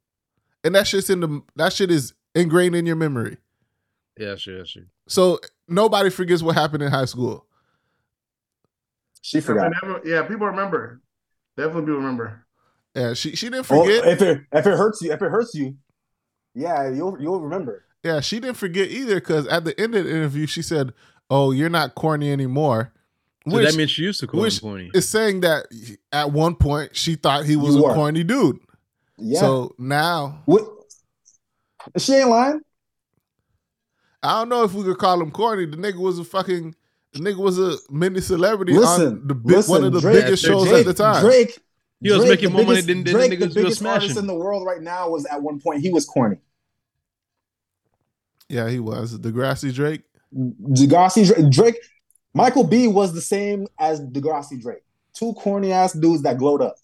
and 0.65 0.75
that 0.75 0.87
shit's 0.87 1.11
in 1.11 1.21
the 1.21 1.43
that 1.57 1.73
shit 1.73 1.91
is 1.91 2.15
ingrained 2.35 2.75
in 2.77 2.87
your 2.87 2.97
memory. 2.97 3.37
yeah, 4.19 4.37
sure, 4.37 4.65
sure. 4.65 4.85
So 5.07 5.39
nobody 5.69 6.11
forgets 6.11 6.43
what 6.43 6.55
happened 6.57 6.83
in 6.83 6.91
high 6.91 7.05
school. 7.05 7.47
She 9.23 9.41
forgot. 9.41 9.71
mean, 9.83 9.93
never- 9.95 10.09
yeah, 10.09 10.23
people 10.23 10.47
remember. 10.47 11.01
Definitely 11.57 11.83
people 11.83 11.97
remember. 11.97 12.45
Yeah, 12.95 13.15
she 13.15 13.37
she 13.37 13.47
didn't 13.51 13.71
Oh, 13.71 13.83
forget. 13.85 14.07
if 14.07 14.23
it 14.23 14.41
if 14.53 14.67
it 14.67 14.77
hurts 14.77 15.03
you, 15.03 15.13
if 15.13 15.21
it 15.23 15.29
hurts 15.31 15.55
you, 15.55 15.77
yeah, 16.55 16.89
you'll 16.89 17.21
you'll 17.21 17.41
remember. 17.41 17.85
Yeah, 18.05 18.21
she 18.21 18.41
didn't 18.41 18.57
forget 18.57 18.89
either 18.91 19.17
because 19.17 19.47
at 19.49 19.65
the 19.65 19.79
end 19.81 19.95
of 19.95 20.05
the 20.05 20.11
interview, 20.11 20.47
she 20.47 20.63
said, 20.63 20.93
"Oh, 21.31 21.51
you're 21.51 21.69
not 21.69 21.95
corny 21.95 22.31
anymore," 22.31 22.93
So 23.49 23.57
which 23.57 23.69
that 23.71 23.77
means 23.77 23.91
she 23.91 24.03
used 24.03 24.21
to 24.21 24.27
call 24.27 24.45
him 24.45 24.51
corny. 24.61 24.91
is 24.95 25.09
saying 25.09 25.41
that 25.41 25.67
at 26.13 26.33
one 26.33 26.55
point 26.55 26.95
she 26.97 27.15
thought 27.17 27.45
he 27.45 27.57
was 27.57 27.75
You 27.75 27.85
a 27.85 27.89
were. 27.89 27.95
corny 27.95 28.25
dude. 28.25 28.59
Yeah. 29.19 29.41
So 29.41 29.75
now 29.79 30.43
what? 30.47 30.63
She 31.97 32.15
ain't 32.15 32.29
lying. 32.29 32.61
I 34.23 34.39
don't 34.41 34.49
know 34.49 34.65
if 34.65 34.73
we 34.75 34.83
could 34.85 34.99
call 34.99 35.21
him 35.21 35.31
corny. 35.31 35.67
The 35.67 35.77
nigga 35.77 35.99
was 35.99 36.19
a 36.19 36.25
fucking. 36.25 36.75
The 37.15 37.21
nigga 37.21 37.39
was 37.39 37.59
a 37.59 37.77
mini 37.91 38.21
celebrity 38.21 38.75
Listen, 38.75 39.07
on 39.07 39.27
the 39.29 39.35
big, 39.35 39.57
listen, 39.57 39.71
one 39.73 39.85
of 39.85 39.93
the 39.95 40.01
Drake- 40.01 40.25
biggest 40.25 40.45
shows 40.45 40.69
Drake, 40.69 40.81
at 40.81 40.87
the 40.87 40.95
time. 40.95 41.25
Drake. 41.25 41.59
He 42.01 42.11
was 42.13 42.19
Drake, 42.21 42.31
making 42.43 42.53
more 42.53 42.65
money 42.65 42.81
than- 42.83 42.99
than 42.99 43.05
the 43.05 43.11
Drake, 43.13 43.33
niggas 43.33 43.39
the 43.39 43.47
was 43.47 43.55
biggest 43.55 43.85
artist 43.85 44.17
in 44.19 44.27
the 44.27 44.35
world 44.35 44.67
right 44.67 44.83
now 44.83 45.09
was 45.09 45.25
at 45.27 45.43
one 45.43 45.59
point 45.59 45.81
he 45.81 45.91
was 45.91 46.05
corny. 46.05 46.37
Yeah, 48.49 48.69
he 48.69 48.81
was. 48.81 49.19
Degrassi 49.19 49.73
Drake. 49.75 50.03
Degrassi 50.35 51.27
Drake, 51.27 51.51
Drake, 51.51 51.77
Michael 52.35 52.65
B 52.65 52.87
was 52.89 53.13
the 53.13 53.21
same 53.21 53.67
as 53.79 54.01
Degrassi 54.01 54.61
Drake. 54.61 54.83
Two 55.15 55.33
corny 55.35 55.73
ass 55.73 55.93
dudes 55.93 56.23
that 56.23 56.39
glowed 56.39 56.63
up. 56.63 56.77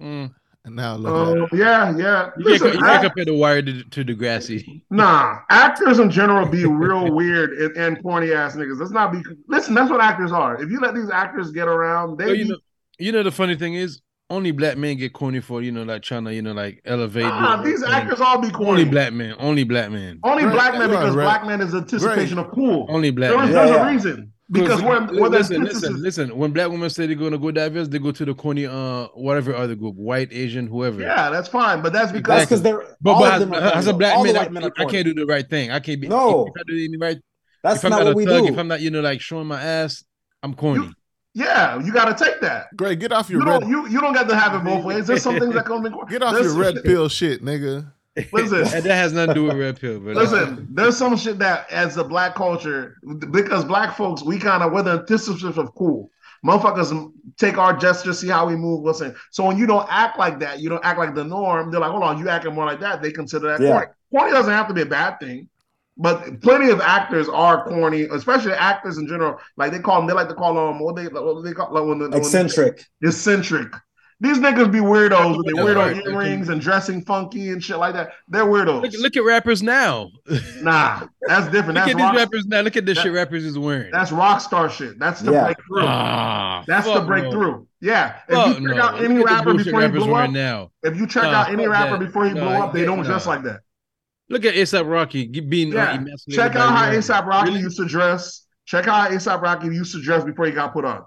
Mm. 0.00 0.32
And 0.66 0.76
now 0.76 0.96
look 0.96 1.12
at 1.28 1.52
Um, 1.52 1.58
yeah, 1.58 1.96
yeah. 1.96 2.30
You 2.38 2.44
Listen, 2.44 2.68
can't, 2.70 2.80
you 2.80 2.86
I- 2.86 2.90
can't 2.92 3.02
compare 3.04 3.24
the 3.26 3.34
wire 3.34 3.60
to, 3.62 3.82
to 3.84 4.04
Degrassi. 4.04 4.82
Nah, 4.90 5.40
actors 5.50 5.98
in 5.98 6.10
general 6.10 6.48
be 6.48 6.64
real 6.64 7.12
weird 7.14 7.50
and, 7.52 7.76
and 7.76 8.02
corny 8.02 8.32
ass 8.32 8.56
niggas. 8.56 8.78
Let's 8.80 8.90
not 8.92 9.12
be. 9.12 9.20
Listen, 9.46 9.74
that's 9.74 9.90
what 9.90 10.00
actors 10.00 10.32
are. 10.32 10.60
If 10.62 10.70
you 10.70 10.80
let 10.80 10.94
these 10.94 11.10
actors 11.10 11.50
get 11.50 11.68
around, 11.68 12.16
they 12.18 12.24
Well, 12.26 12.34
you 12.34 12.44
be- 12.44 12.50
know, 12.50 12.56
you 12.98 13.12
know 13.12 13.22
the 13.22 13.30
funny 13.32 13.56
thing 13.56 13.74
is, 13.74 14.00
only 14.30 14.50
black 14.52 14.76
men 14.78 14.96
get 14.96 15.12
corny 15.12 15.40
for 15.40 15.62
you 15.62 15.70
know 15.70 15.82
like 15.82 16.02
trying 16.02 16.24
to 16.24 16.34
you 16.34 16.42
know 16.42 16.52
like 16.52 16.80
elevate. 16.84 17.24
nah, 17.24 17.62
these 17.62 17.82
like, 17.82 18.04
actors 18.04 18.20
all 18.20 18.40
be 18.40 18.50
corny. 18.50 18.70
only 18.70 18.84
black 18.84 19.12
men, 19.12 19.34
only 19.38 19.64
black 19.64 19.90
men, 19.90 20.18
Only 20.22 20.44
Right, 20.44 20.52
black 20.52 20.78
men 20.78 20.88
because 20.90 21.14
right. 21.14 21.24
black 21.24 21.46
men 21.46 21.60
is 21.60 21.74
anticipation 21.74 22.38
of 22.38 22.50
cool. 22.50 22.86
only 22.88 23.10
black 23.10 23.30
There 23.30 23.42
is, 23.44 23.50
men. 23.50 23.54
Yeah, 23.54 23.64
there's 23.66 23.76
yeah. 23.76 23.88
a 23.88 23.92
reason 23.92 24.32
because 24.50 24.80
Because 24.80 24.82
when 24.82 25.20
when 25.20 25.30
listen, 25.32 25.62
listen, 25.64 26.02
listen. 26.02 26.36
When 26.36 26.52
black 26.52 26.70
women 26.70 26.90
say 26.90 27.06
they're 27.06 27.16
gonna 27.16 27.38
go 27.38 27.50
diverse, 27.50 27.88
they 27.88 27.98
go 27.98 28.12
to 28.12 28.24
the 28.24 28.34
corny, 28.34 28.66
uh, 28.66 29.06
whatever 29.14 29.54
other 29.54 29.74
group, 29.74 29.94
white, 29.96 30.28
Asian, 30.32 30.66
whoever. 30.66 31.00
yeah, 31.00 31.30
that's 31.30 31.48
fine. 31.48 31.82
But 31.82 31.92
that's 31.92 32.12
That's 32.12 32.12
because 32.12 32.42
because 32.46 32.62
they're 32.62 32.96
But, 33.00 33.12
all 33.12 33.20
but 33.20 33.34
of 33.34 33.40
them 33.40 33.52
are 33.54 33.56
as, 33.56 33.62
corny, 33.62 33.78
as 33.78 33.86
a 33.86 33.94
black 33.94 34.22
man, 34.22 34.36
I, 34.36 34.48
men 34.48 34.64
I 34.78 34.84
can't 34.84 35.04
do 35.06 35.14
the 35.14 35.26
right 35.26 35.48
thing. 35.48 35.70
I 35.70 35.80
can't 35.80 36.00
be. 36.00 36.08
No. 36.08 36.46
if 36.46 36.52
I 36.58 36.62
do 36.66 36.74
any 36.76 36.96
right, 36.98 37.18
That's 37.62 37.78
if 37.78 37.84
I'm 37.84 37.90
not 37.90 37.98
not 38.00 38.04
what 38.06 38.12
a 38.12 38.16
we 38.16 38.26
thug, 38.26 38.42
do. 38.46 38.52
if 38.52 38.58
I'm 38.58 38.68
not, 38.68 38.80
you 38.82 38.90
know, 38.90 39.00
like 39.00 39.20
showing 39.22 39.46
my 39.46 39.62
ass, 39.62 40.04
I'm 40.42 40.54
corny. 40.54 40.90
Yeah, 41.34 41.80
you 41.82 41.92
got 41.92 42.16
to 42.16 42.24
take 42.24 42.40
that. 42.40 42.74
Greg, 42.76 43.00
get 43.00 43.12
off 43.12 43.28
your 43.28 43.40
You 43.42 43.46
red. 43.48 43.60
don't 43.60 43.70
you 43.70 43.88
you 43.88 44.00
don't 44.00 44.12
get 44.14 44.28
to 44.28 44.36
have 44.36 44.54
it 44.54 44.64
both 44.64 44.84
ways. 44.90 45.06
There's 45.06 45.22
some 45.22 45.38
things 45.38 45.54
that 45.54 45.64
come 45.66 45.84
in. 45.86 45.92
Get 46.08 46.22
off 46.22 46.34
there's 46.34 46.54
your 46.54 46.62
red 46.62 46.74
shit- 46.76 46.84
pill 46.84 47.08
shit, 47.08 47.42
nigga. 47.44 47.90
Listen. 48.32 48.58
and 48.58 48.84
that 48.84 48.94
has 48.94 49.12
nothing 49.12 49.28
to 49.30 49.34
do 49.34 49.44
with 49.44 49.56
red 49.56 49.80
pill. 49.80 49.98
But 49.98 50.16
uh, 50.16 50.20
Listen, 50.20 50.68
there's 50.70 50.96
some 50.96 51.16
shit 51.16 51.40
that 51.40 51.68
as 51.72 51.96
a 51.96 52.04
black 52.04 52.36
culture, 52.36 52.96
because 53.32 53.64
black 53.64 53.96
folks, 53.96 54.22
we 54.22 54.38
kind 54.38 54.62
of 54.62 54.70
we're 54.72 54.84
the 54.84 55.00
antithesis 55.00 55.42
of 55.42 55.74
cool. 55.74 56.10
Motherfuckers 56.46 57.10
take 57.38 57.58
our 57.58 57.76
gestures, 57.76 58.20
see 58.20 58.28
how 58.28 58.46
we 58.46 58.54
move. 58.54 58.84
Listen, 58.84 59.16
so 59.32 59.44
when 59.46 59.56
you 59.58 59.66
don't 59.66 59.86
act 59.90 60.16
like 60.18 60.38
that, 60.40 60.60
you 60.60 60.68
don't 60.68 60.84
act 60.84 60.98
like 60.98 61.14
the 61.16 61.24
norm. 61.24 61.70
They're 61.72 61.80
like, 61.80 61.90
hold 61.90 62.04
on, 62.04 62.18
you 62.18 62.28
acting 62.28 62.54
more 62.54 62.66
like 62.66 62.78
that. 62.80 63.02
They 63.02 63.10
consider 63.10 63.48
that 63.48 63.60
Yeah. 63.60 63.70
corny. 63.72 63.86
Corny 64.12 64.30
doesn't 64.32 64.52
have 64.52 64.68
to 64.68 64.74
be 64.74 64.82
a 64.82 64.86
bad 64.86 65.18
thing, 65.18 65.48
but 65.96 66.40
plenty 66.40 66.70
of 66.70 66.80
actors 66.80 67.28
are 67.28 67.64
corny, 67.68 68.02
especially 68.02 68.52
actors 68.52 68.98
in 68.98 69.06
general. 69.06 69.38
Like 69.56 69.72
they 69.72 69.78
call 69.78 69.98
them, 70.00 70.06
they 70.08 70.14
like 70.14 70.28
to 70.28 70.34
call 70.34 70.54
them 70.54 70.80
what 70.80 70.96
they 70.96 71.04
what 71.06 71.42
they 71.44 71.52
call 71.52 71.72
like 71.72 71.84
when 71.84 71.98
the 71.98 72.08
when- 72.08 72.18
Eccentric. 72.18 72.84
eccentric. 73.02 73.72
These 74.20 74.38
niggas 74.38 74.70
be 74.70 74.78
weirdos 74.78 75.36
with 75.36 75.46
their 75.54 75.64
weirdo 75.64 75.76
right. 75.76 76.06
earrings 76.06 76.48
and 76.48 76.60
dressing 76.60 77.02
funky 77.04 77.50
and 77.50 77.62
shit 77.62 77.78
like 77.78 77.94
that. 77.94 78.12
They're 78.28 78.44
weirdos. 78.46 78.80
look, 78.82 78.92
look 78.94 79.16
at 79.16 79.24
rappers 79.24 79.60
now. 79.62 80.08
Nah, 80.62 81.08
that's 81.26 81.48
different. 81.50 81.78
at 81.78 81.86
That's 81.86 81.96
these 81.96 82.02
rock, 82.04 82.14
rappers 82.16 82.46
now. 82.46 82.60
Look 82.60 82.76
at 82.76 82.86
this 82.86 82.96
that- 82.96 83.02
shit 83.02 83.12
rappers 83.12 83.44
is 83.44 83.58
wearing. 83.58 83.90
that's 83.92 84.12
rock 84.12 84.40
star 84.40 84.70
shit. 84.70 84.98
That's 85.00 85.20
the 85.20 85.32
Yeah. 85.32 85.44
breakthrough. 85.44 85.82
ah, 85.84 86.64
that's 86.66 86.86
the 86.86 86.92
fuck 86.94 87.02
no. 87.02 87.08
breakthrough. 87.08 87.66
Yeah. 87.80 88.14
If 88.28 88.34
Fuck 88.34 88.60
you 88.60 88.68
check 88.68 88.76
no. 88.76 88.82
out 88.82 89.02
any 89.02 89.16
Look 89.18 89.26
rapper 89.26 89.54
before 89.54 89.80
he 89.80 89.86
rappers 89.86 90.02
blew 90.04 90.12
wearing 90.12 90.30
up, 90.30 90.34
now. 90.34 90.70
if 90.84 90.96
you 90.96 91.06
check 91.06 91.24
Nah, 91.24 91.30
out 91.32 91.50
any 91.50 91.66
rapper 91.66 91.98
that. 91.98 92.06
before 92.06 92.24
he 92.26 92.32
Nah, 92.34 92.40
blew 92.40 92.48
up, 92.54 92.72
they 92.72 92.80
yeah, 92.80 92.86
don't 92.86 92.98
nah. 92.98 93.04
dress 93.04 93.26
like 93.26 93.42
that. 93.42 93.60
Look 94.30 94.44
at 94.44 94.54
ASAP 94.54 94.88
Rocky 94.90 95.26
being 95.40 95.72
uh, 95.74 95.76
Yeah. 95.76 95.94
emasculated 95.96 96.34
Check 96.52 96.56
out 96.56 96.70
how 96.76 96.90
Rihanna. 96.90 96.98
ASAP 96.98 97.26
Rocky 97.26 97.50
Really? 97.50 97.60
used 97.62 97.76
to 97.78 97.84
dress. 97.86 98.46
Check 98.64 98.88
out 98.88 99.10
how 99.10 99.16
ASAP 99.16 99.40
Rocky 99.42 99.66
used 99.66 99.92
to 99.94 100.02
dress 100.02 100.24
before 100.24 100.46
he 100.46 100.52
got 100.52 100.72
put 100.72 100.84
on. 100.84 101.04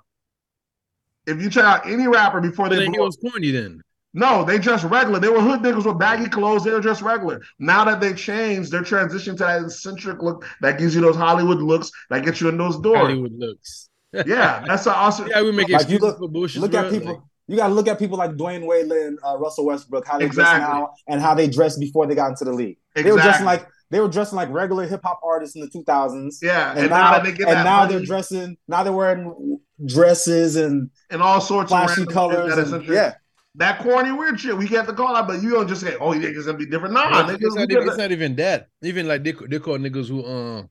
If 1.25 1.41
you 1.41 1.49
check 1.49 1.65
out 1.65 1.87
any 1.87 2.07
rapper 2.07 2.39
before 2.39 2.63
Well, 2.65 2.69
they 2.71 2.85
then 2.85 2.91
he 2.93 2.97
blew 2.97 3.03
up, 3.03 3.07
was 3.07 3.17
corny 3.17 3.51
then. 3.51 3.81
No, 4.13 4.43
they 4.45 4.57
dress 4.57 4.83
regular. 4.83 5.19
They 5.19 5.27
were 5.29 5.41
hood 5.41 5.59
niggas 5.59 5.85
with 5.85 5.99
baggy 5.99 6.29
clothes. 6.29 6.63
They 6.63 6.71
were 6.71 6.79
just 6.79 7.01
regular. 7.01 7.41
Now 7.59 7.83
that 7.85 7.99
they 7.99 8.13
changed, 8.13 8.71
they're 8.71 8.81
transitioning 8.81 9.37
to 9.37 9.43
that 9.43 9.63
eccentric 9.63 10.21
look 10.21 10.45
that 10.61 10.79
gives 10.79 10.95
you 10.95 11.01
those 11.01 11.15
Hollywood 11.15 11.59
looks 11.59 11.91
that 12.09 12.23
get 12.23 12.39
you 12.39 12.49
in 12.49 12.57
those 12.57 12.79
doors. 12.79 12.97
Hollywood 12.97 13.33
looks. 13.33 13.89
Yeah, 14.13 14.63
that's 14.65 14.87
awesome. 14.87 15.27
Yeah, 15.27 15.41
we 15.43 15.51
make 15.51 15.69
Like, 15.69 15.81
excuses 15.81 16.01
look- 16.01 16.17
for 16.19 16.29
bullshit. 16.29 16.61
Look 16.61 16.73
at 16.73 16.89
people. 16.91 17.13
Like, 17.15 17.21
You 17.47 17.55
got 17.55 17.67
to 17.69 17.73
look 17.73 17.87
at 17.87 17.97
people 17.97 18.17
like 18.17 18.31
Dwyane 18.31 18.65
Wade 18.65 18.91
and 18.91 19.17
uh, 19.25 19.37
Russell 19.37 19.65
Westbrook, 19.65 20.05
how 20.05 20.17
they 20.17 20.25
Exactly. 20.25 20.59
dress 20.59 20.69
now 20.69 20.89
and 21.07 21.21
how 21.21 21.33
they 21.33 21.47
dressed 21.47 21.79
before 21.79 22.05
they 22.05 22.15
got 22.15 22.29
into 22.29 22.43
the 22.45 22.51
league. 22.51 22.77
They 22.93 23.09
were 23.11 23.17
dressing 23.19 23.45
like 23.45 23.67
they 23.89 24.01
were 24.01 24.09
dressing 24.09 24.35
like 24.35 24.49
regular 24.51 24.85
hip 24.85 24.99
hop 25.03 25.21
artists 25.23 25.55
in 25.55 25.61
the 25.61 25.69
2000s. 25.69 26.39
yeah, 26.41 26.71
And, 26.71 26.79
and, 26.79 26.89
now, 26.89 27.11
that 27.11 27.23
they 27.23 27.31
get 27.31 27.47
and 27.47 27.57
that 27.57 27.63
now 27.63 27.77
money 27.83 27.93
they're 27.95 28.05
dressing. 28.05 28.57
Now 28.67 28.83
they're 28.83 28.91
wearing 28.91 29.59
dresses 29.85 30.57
and 30.57 30.89
and 31.09 31.21
all 31.21 31.39
sorts 31.39 31.69
flashy 31.71 31.83
of 31.83 31.89
random 31.89 32.05
shit 32.07 32.13
colors. 32.13 32.49
that 32.55 32.57
And, 32.59 32.67
eccentric- 32.67 32.95
yeah, 32.95 33.13
that 33.55 33.79
corny 33.79 34.11
weird 34.11 34.39
shit. 34.39 34.57
We 34.57 34.67
get 34.67 34.85
to 34.87 34.93
call 34.93 35.15
out, 35.15 35.27
but 35.27 35.41
you 35.41 35.51
don't 35.51 35.69
just 35.69 35.81
say, 35.81 35.95
"Oh, 36.01 36.11
you 36.13 36.21
think 36.21 36.35
it's 36.35 36.45
gonna 36.45 36.57
be 36.57 36.65
different." 36.65 36.93
Nah, 36.95 37.21
it's, 37.21 37.31
niggas, 37.31 37.45
it's 37.45 37.55
not 37.55 37.71
even, 37.71 37.87
it's 37.87 37.97
not 37.97 38.11
even 38.11 38.35
that. 38.35 38.67
Even 38.83 39.07
like 39.07 39.23
they 39.23 39.31
they 39.31 39.59
call 39.59 39.77
niggas 39.77 40.09
who 40.09 40.25
um 40.25 40.69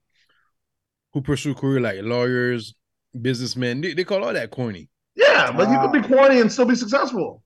who 1.14 1.22
pursue 1.22 1.54
career 1.54 1.80
like 1.80 2.00
lawyers, 2.02 2.74
businessmen. 3.18 3.80
They, 3.80 3.94
they 3.94 4.04
call 4.04 4.22
all 4.24 4.32
that 4.34 4.50
corny. 4.50 4.90
Yeah, 5.16 5.50
but 5.52 5.68
you 5.68 5.76
Ah. 5.76 5.88
could 5.90 6.02
be 6.02 6.06
corny 6.08 6.40
and 6.40 6.52
still 6.52 6.66
be 6.66 6.74
successful. 6.76 7.42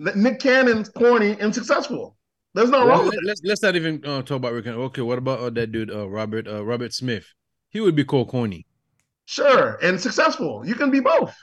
Nick 0.00 0.40
Cannon's 0.40 0.88
corny 0.88 1.36
and 1.40 1.54
successful. 1.54 2.16
There's 2.54 2.70
no 2.70 2.86
wrong. 2.86 3.04
Let, 3.04 3.06
with 3.06 3.14
it. 3.24 3.30
us 3.30 3.40
let's 3.44 3.62
not 3.62 3.76
even 3.76 4.04
uh, 4.04 4.22
talk 4.22 4.36
about 4.36 4.52
Rick. 4.52 4.66
Okay, 4.66 5.02
what 5.02 5.18
about 5.18 5.40
uh, 5.40 5.50
that 5.50 5.72
dude 5.72 5.90
uh, 5.90 6.08
Robert 6.08 6.46
uh, 6.46 6.64
Robert 6.64 6.92
Smith? 6.92 7.26
He 7.70 7.80
would 7.80 7.96
be 7.96 8.04
called 8.04 8.28
corny. 8.28 8.66
Sure, 9.26 9.78
and 9.82 10.00
successful. 10.00 10.62
You 10.66 10.74
can 10.74 10.90
be 10.90 11.00
both. 11.00 11.34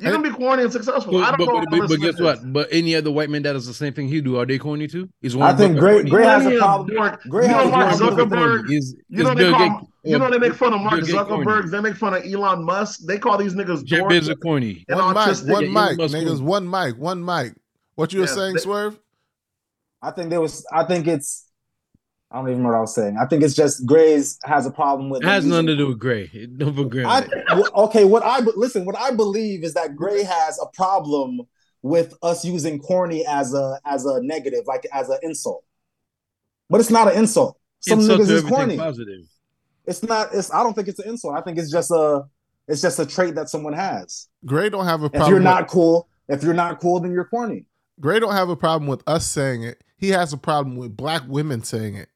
You 0.00 0.12
can 0.12 0.22
be 0.22 0.30
corny 0.30 0.62
and 0.62 0.72
successful. 0.72 1.16
I 1.22 1.32
But, 1.32 1.38
don't 1.38 1.46
but, 1.46 1.52
know. 1.54 1.64
but, 1.70 1.80
how 1.80 1.86
but, 1.88 1.96
guess 1.96 2.00
listen 2.20 2.24
what? 2.24 2.52
But 2.52 2.68
any 2.70 2.94
other 2.94 3.10
white 3.10 3.30
man 3.30 3.42
that 3.42 3.54
does 3.54 3.66
the 3.66 3.74
same 3.74 3.92
thing 3.92 4.06
he 4.08 4.20
do, 4.20 4.38
are 4.38 4.46
they 4.46 4.56
corny 4.58 4.86
too? 4.86 5.08
Is 5.22 5.34
I 5.36 5.52
think 5.54 5.76
Zuckerberg 5.76 5.80
Gray? 5.80 6.02
Gray 6.10 6.24
has 6.24 6.46
a 6.46 6.56
problem. 6.58 6.96
dork- 6.96 7.22
Gray 7.24 7.46
you 7.46 7.52
know 7.52 7.70
Mark 7.70 7.94
Zuckerberg. 7.94 8.58
Corny. 8.60 8.76
Is, 8.76 8.96
You 9.08 9.24
know 9.24 9.34
they 9.34 9.50
call 9.50 9.68
Gates- 9.80 9.90
you 10.04 10.18
know 10.18 10.30
they 10.30 10.38
make 10.38 10.54
fun 10.54 10.72
of 10.72 10.80
Mark 10.80 10.94
Bill 10.94 11.04
Gates 11.04 11.12
corny. 11.28 11.44
Zuckerberg. 11.46 11.70
They 11.72 11.80
make 11.80 11.96
fun 11.96 12.14
of 12.14 12.24
Elon 12.24 12.64
Musk. 12.64 13.00
They 13.06 13.18
call 13.18 13.38
these 13.38 13.54
niggas 13.54 13.84
Jeff 13.84 14.02
dorks. 14.04 14.20
Bezos 14.20 14.40
corny. 14.40 14.84
and 14.88 14.98
one 15.00 15.14
mic, 15.14 15.48
one 15.48 15.72
mic, 15.72 16.10
niggas, 16.12 16.40
one 16.40 16.70
mic, 16.70 16.96
one 16.96 17.24
mic. 17.24 17.54
What 17.96 18.12
you 18.12 18.20
were 18.20 18.26
Yeah, 18.26 18.32
saying, 18.34 18.54
they- 18.54 18.60
Swerve? 18.60 18.98
I 20.00 20.12
think 20.12 20.30
there 20.30 20.40
was. 20.40 20.64
I 20.72 20.84
think 20.84 21.08
it's. 21.08 21.44
I 22.30 22.36
don't 22.38 22.50
even 22.50 22.62
know 22.62 22.68
what 22.68 22.76
I 22.76 22.80
was 22.80 22.94
saying. 22.94 23.16
I 23.20 23.24
think 23.26 23.42
it's 23.42 23.54
just 23.54 23.86
Gray's 23.86 24.38
has 24.44 24.66
a 24.66 24.70
problem 24.70 25.08
with. 25.08 25.22
It 25.22 25.26
has 25.26 25.46
nothing 25.46 25.66
to 25.68 25.76
do 25.76 25.86
with 25.88 25.98
Gray. 25.98 26.26
Don't 26.58 26.74
put 26.76 26.90
Gray 26.90 27.04
I, 27.04 27.26
okay, 27.74 28.04
what 28.04 28.22
I 28.22 28.40
listen, 28.40 28.84
what 28.84 28.96
I 28.98 29.12
believe 29.12 29.64
is 29.64 29.74
that 29.74 29.96
Gray 29.96 30.22
has 30.24 30.58
a 30.62 30.66
problem 30.74 31.40
with 31.80 32.14
us 32.22 32.44
using 32.44 32.80
corny 32.80 33.24
as 33.26 33.54
a 33.54 33.80
as 33.86 34.04
a 34.04 34.20
negative, 34.22 34.64
like 34.66 34.86
as 34.92 35.08
an 35.08 35.18
insult. 35.22 35.64
But 36.68 36.80
it's 36.80 36.90
not 36.90 37.10
an 37.10 37.16
insult. 37.16 37.58
Some 37.80 38.00
Insult 38.00 38.20
niggas 38.20 38.30
is 38.30 38.42
corny. 38.42 38.76
positive. 38.76 39.20
It's 39.86 40.02
not. 40.02 40.34
It's. 40.34 40.52
I 40.52 40.62
don't 40.62 40.74
think 40.74 40.88
it's 40.88 40.98
an 40.98 41.08
insult. 41.08 41.34
I 41.36 41.40
think 41.40 41.58
it's 41.58 41.70
just 41.70 41.90
a. 41.90 42.24
It's 42.66 42.82
just 42.82 42.98
a 42.98 43.06
trait 43.06 43.36
that 43.36 43.48
someone 43.48 43.72
has. 43.72 44.28
Gray 44.44 44.68
don't 44.68 44.84
have 44.84 45.02
a 45.02 45.08
problem. 45.08 45.12
If 45.12 45.12
problem. 45.12 45.30
you're 45.30 45.38
with- 45.38 45.44
not 45.44 45.68
cool, 45.68 46.08
if 46.28 46.42
you're 46.42 46.52
not 46.54 46.80
cool, 46.80 47.00
then 47.00 47.12
you're 47.12 47.24
corny. 47.24 47.64
Gray 47.98 48.20
don't 48.20 48.34
have 48.34 48.50
a 48.50 48.56
problem 48.56 48.86
with 48.86 49.02
us 49.08 49.26
saying 49.26 49.62
it. 49.62 49.82
He 49.96 50.10
has 50.10 50.34
a 50.34 50.36
problem 50.36 50.76
with 50.76 50.94
black 50.94 51.22
women 51.26 51.64
saying 51.64 51.94
it. 51.94 52.10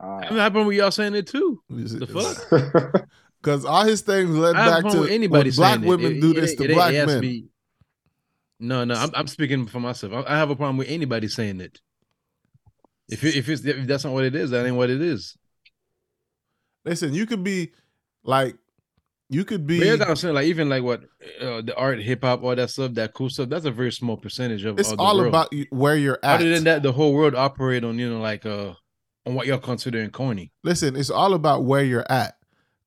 Uh, 0.00 0.20
What 0.28 0.32
happened 0.32 0.66
with 0.66 0.76
y'all 0.76 0.90
saying 0.90 1.14
it 1.14 1.26
too? 1.26 1.60
The 1.68 2.06
fuck? 2.06 3.06
Because 3.42 3.64
all 3.64 3.84
his 3.84 4.02
things 4.02 4.30
led 4.30 4.54
I 4.56 4.64
have 4.64 4.82
back 4.84 4.92
to 4.92 5.04
anybody 5.06 5.50
black 5.50 5.72
saying 5.74 5.84
it. 5.84 5.88
women 5.88 6.12
It- 6.16 6.20
do 6.20 6.30
it- 6.30 6.34
this 6.40 6.52
it- 6.52 6.56
to 6.58 6.64
it- 6.64 6.70
it 6.70 6.74
black 6.74 6.92
to 6.92 7.06
men. 7.06 7.20
be- 7.20 7.46
No, 8.60 8.84
no, 8.84 8.94
I'm, 8.94 9.10
I'm 9.14 9.26
speaking 9.26 9.66
for 9.66 9.80
myself. 9.80 10.12
I, 10.12 10.34
I 10.34 10.36
have 10.38 10.50
a 10.50 10.56
problem 10.56 10.76
with 10.76 10.88
anybody 10.88 11.28
saying 11.28 11.60
it. 11.60 11.80
If 13.08 13.24
it, 13.24 13.36
if 13.36 13.48
it's 13.48 13.64
if 13.64 13.86
that's 13.86 14.04
not 14.04 14.12
what 14.12 14.24
it 14.24 14.34
is, 14.34 14.50
that 14.50 14.66
ain't 14.66 14.76
what 14.76 14.90
it 14.90 15.00
is. 15.00 15.36
Listen, 16.84 17.14
you 17.14 17.26
could 17.26 17.42
be 17.42 17.72
like, 18.22 18.56
you 19.30 19.44
could 19.44 19.66
be. 19.66 19.96
But 19.96 20.08
I'm 20.08 20.16
saying, 20.16 20.34
like 20.34 20.46
even 20.46 20.68
like 20.68 20.82
what 20.82 21.02
uh, 21.40 21.62
the 21.62 21.74
art, 21.76 22.00
hip 22.00 22.22
hop, 22.22 22.42
all 22.42 22.54
that 22.54 22.70
stuff, 22.70 22.94
that 22.94 23.14
cool 23.14 23.30
stuff. 23.30 23.48
That's 23.48 23.64
a 23.64 23.70
very 23.70 23.92
small 23.92 24.16
percentage 24.16 24.64
of. 24.64 24.78
It's 24.78 24.90
of 24.92 24.98
the 24.98 25.02
all 25.02 25.16
world. 25.16 25.28
about 25.28 25.54
where 25.70 25.96
you're 25.96 26.18
at. 26.22 26.40
Other 26.40 26.50
than 26.50 26.64
that, 26.64 26.82
the 26.82 26.92
whole 26.92 27.14
world 27.14 27.34
operate 27.34 27.82
on 27.84 27.98
you 27.98 28.10
know 28.10 28.20
like 28.20 28.44
uh 28.46 28.74
on 29.28 29.34
what 29.34 29.46
you're 29.46 29.58
considering 29.58 30.10
corny. 30.10 30.50
Listen, 30.64 30.96
it's 30.96 31.10
all 31.10 31.34
about 31.34 31.64
where 31.64 31.84
you're 31.84 32.10
at. 32.10 32.36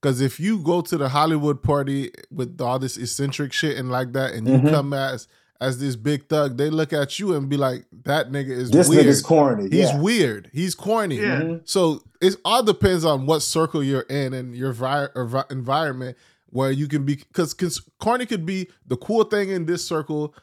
Because 0.02 0.20
if 0.20 0.40
you 0.40 0.58
go 0.64 0.82
to 0.82 0.98
the 0.98 1.10
Hollywood 1.10 1.62
party 1.62 2.12
with 2.32 2.60
all 2.60 2.80
this 2.80 2.98
eccentric 2.98 3.54
shit 3.54 3.78
and 3.78 3.92
like 3.92 4.14
that, 4.14 4.34
and 4.34 4.48
you 4.48 4.58
Mhm. 4.58 4.70
come 4.72 4.94
as 4.94 5.28
as 5.60 5.78
this 5.78 5.96
big 5.96 6.28
thug, 6.28 6.58
they 6.58 6.72
look 6.72 6.92
at 6.92 7.20
you 7.20 7.36
and 7.36 7.48
be 7.48 7.56
like, 7.56 7.86
"That 8.06 8.32
nigga 8.32 8.50
is 8.50 8.72
this 8.72 8.90
weird. 8.90 9.06
nigga's 9.06 9.22
corny. 9.22 9.64
He's 9.70 9.90
yeah. 9.92 10.00
weird. 10.02 10.50
He's 10.52 10.74
corny." 10.74 11.18
Yeah. 11.18 11.42
Mhm. 11.42 11.62
So 11.66 12.02
it 12.20 12.36
all 12.44 12.64
depends 12.64 13.06
on 13.06 13.28
what 13.28 13.42
circle 13.44 13.84
you're 13.84 14.02
in 14.10 14.34
and 14.34 14.56
your 14.56 14.74
vi- 14.74 15.10
or 15.14 15.26
vi- 15.26 15.44
environment 15.52 16.18
where 16.48 16.72
you 16.72 16.88
can 16.88 17.06
be. 17.06 17.18
Because 17.18 17.54
corny 18.00 18.26
could 18.26 18.44
be 18.44 18.70
the 18.88 18.98
cool 18.98 19.24
thing 19.24 19.50
in 19.52 19.68
this 19.68 19.86
circle 19.86 20.34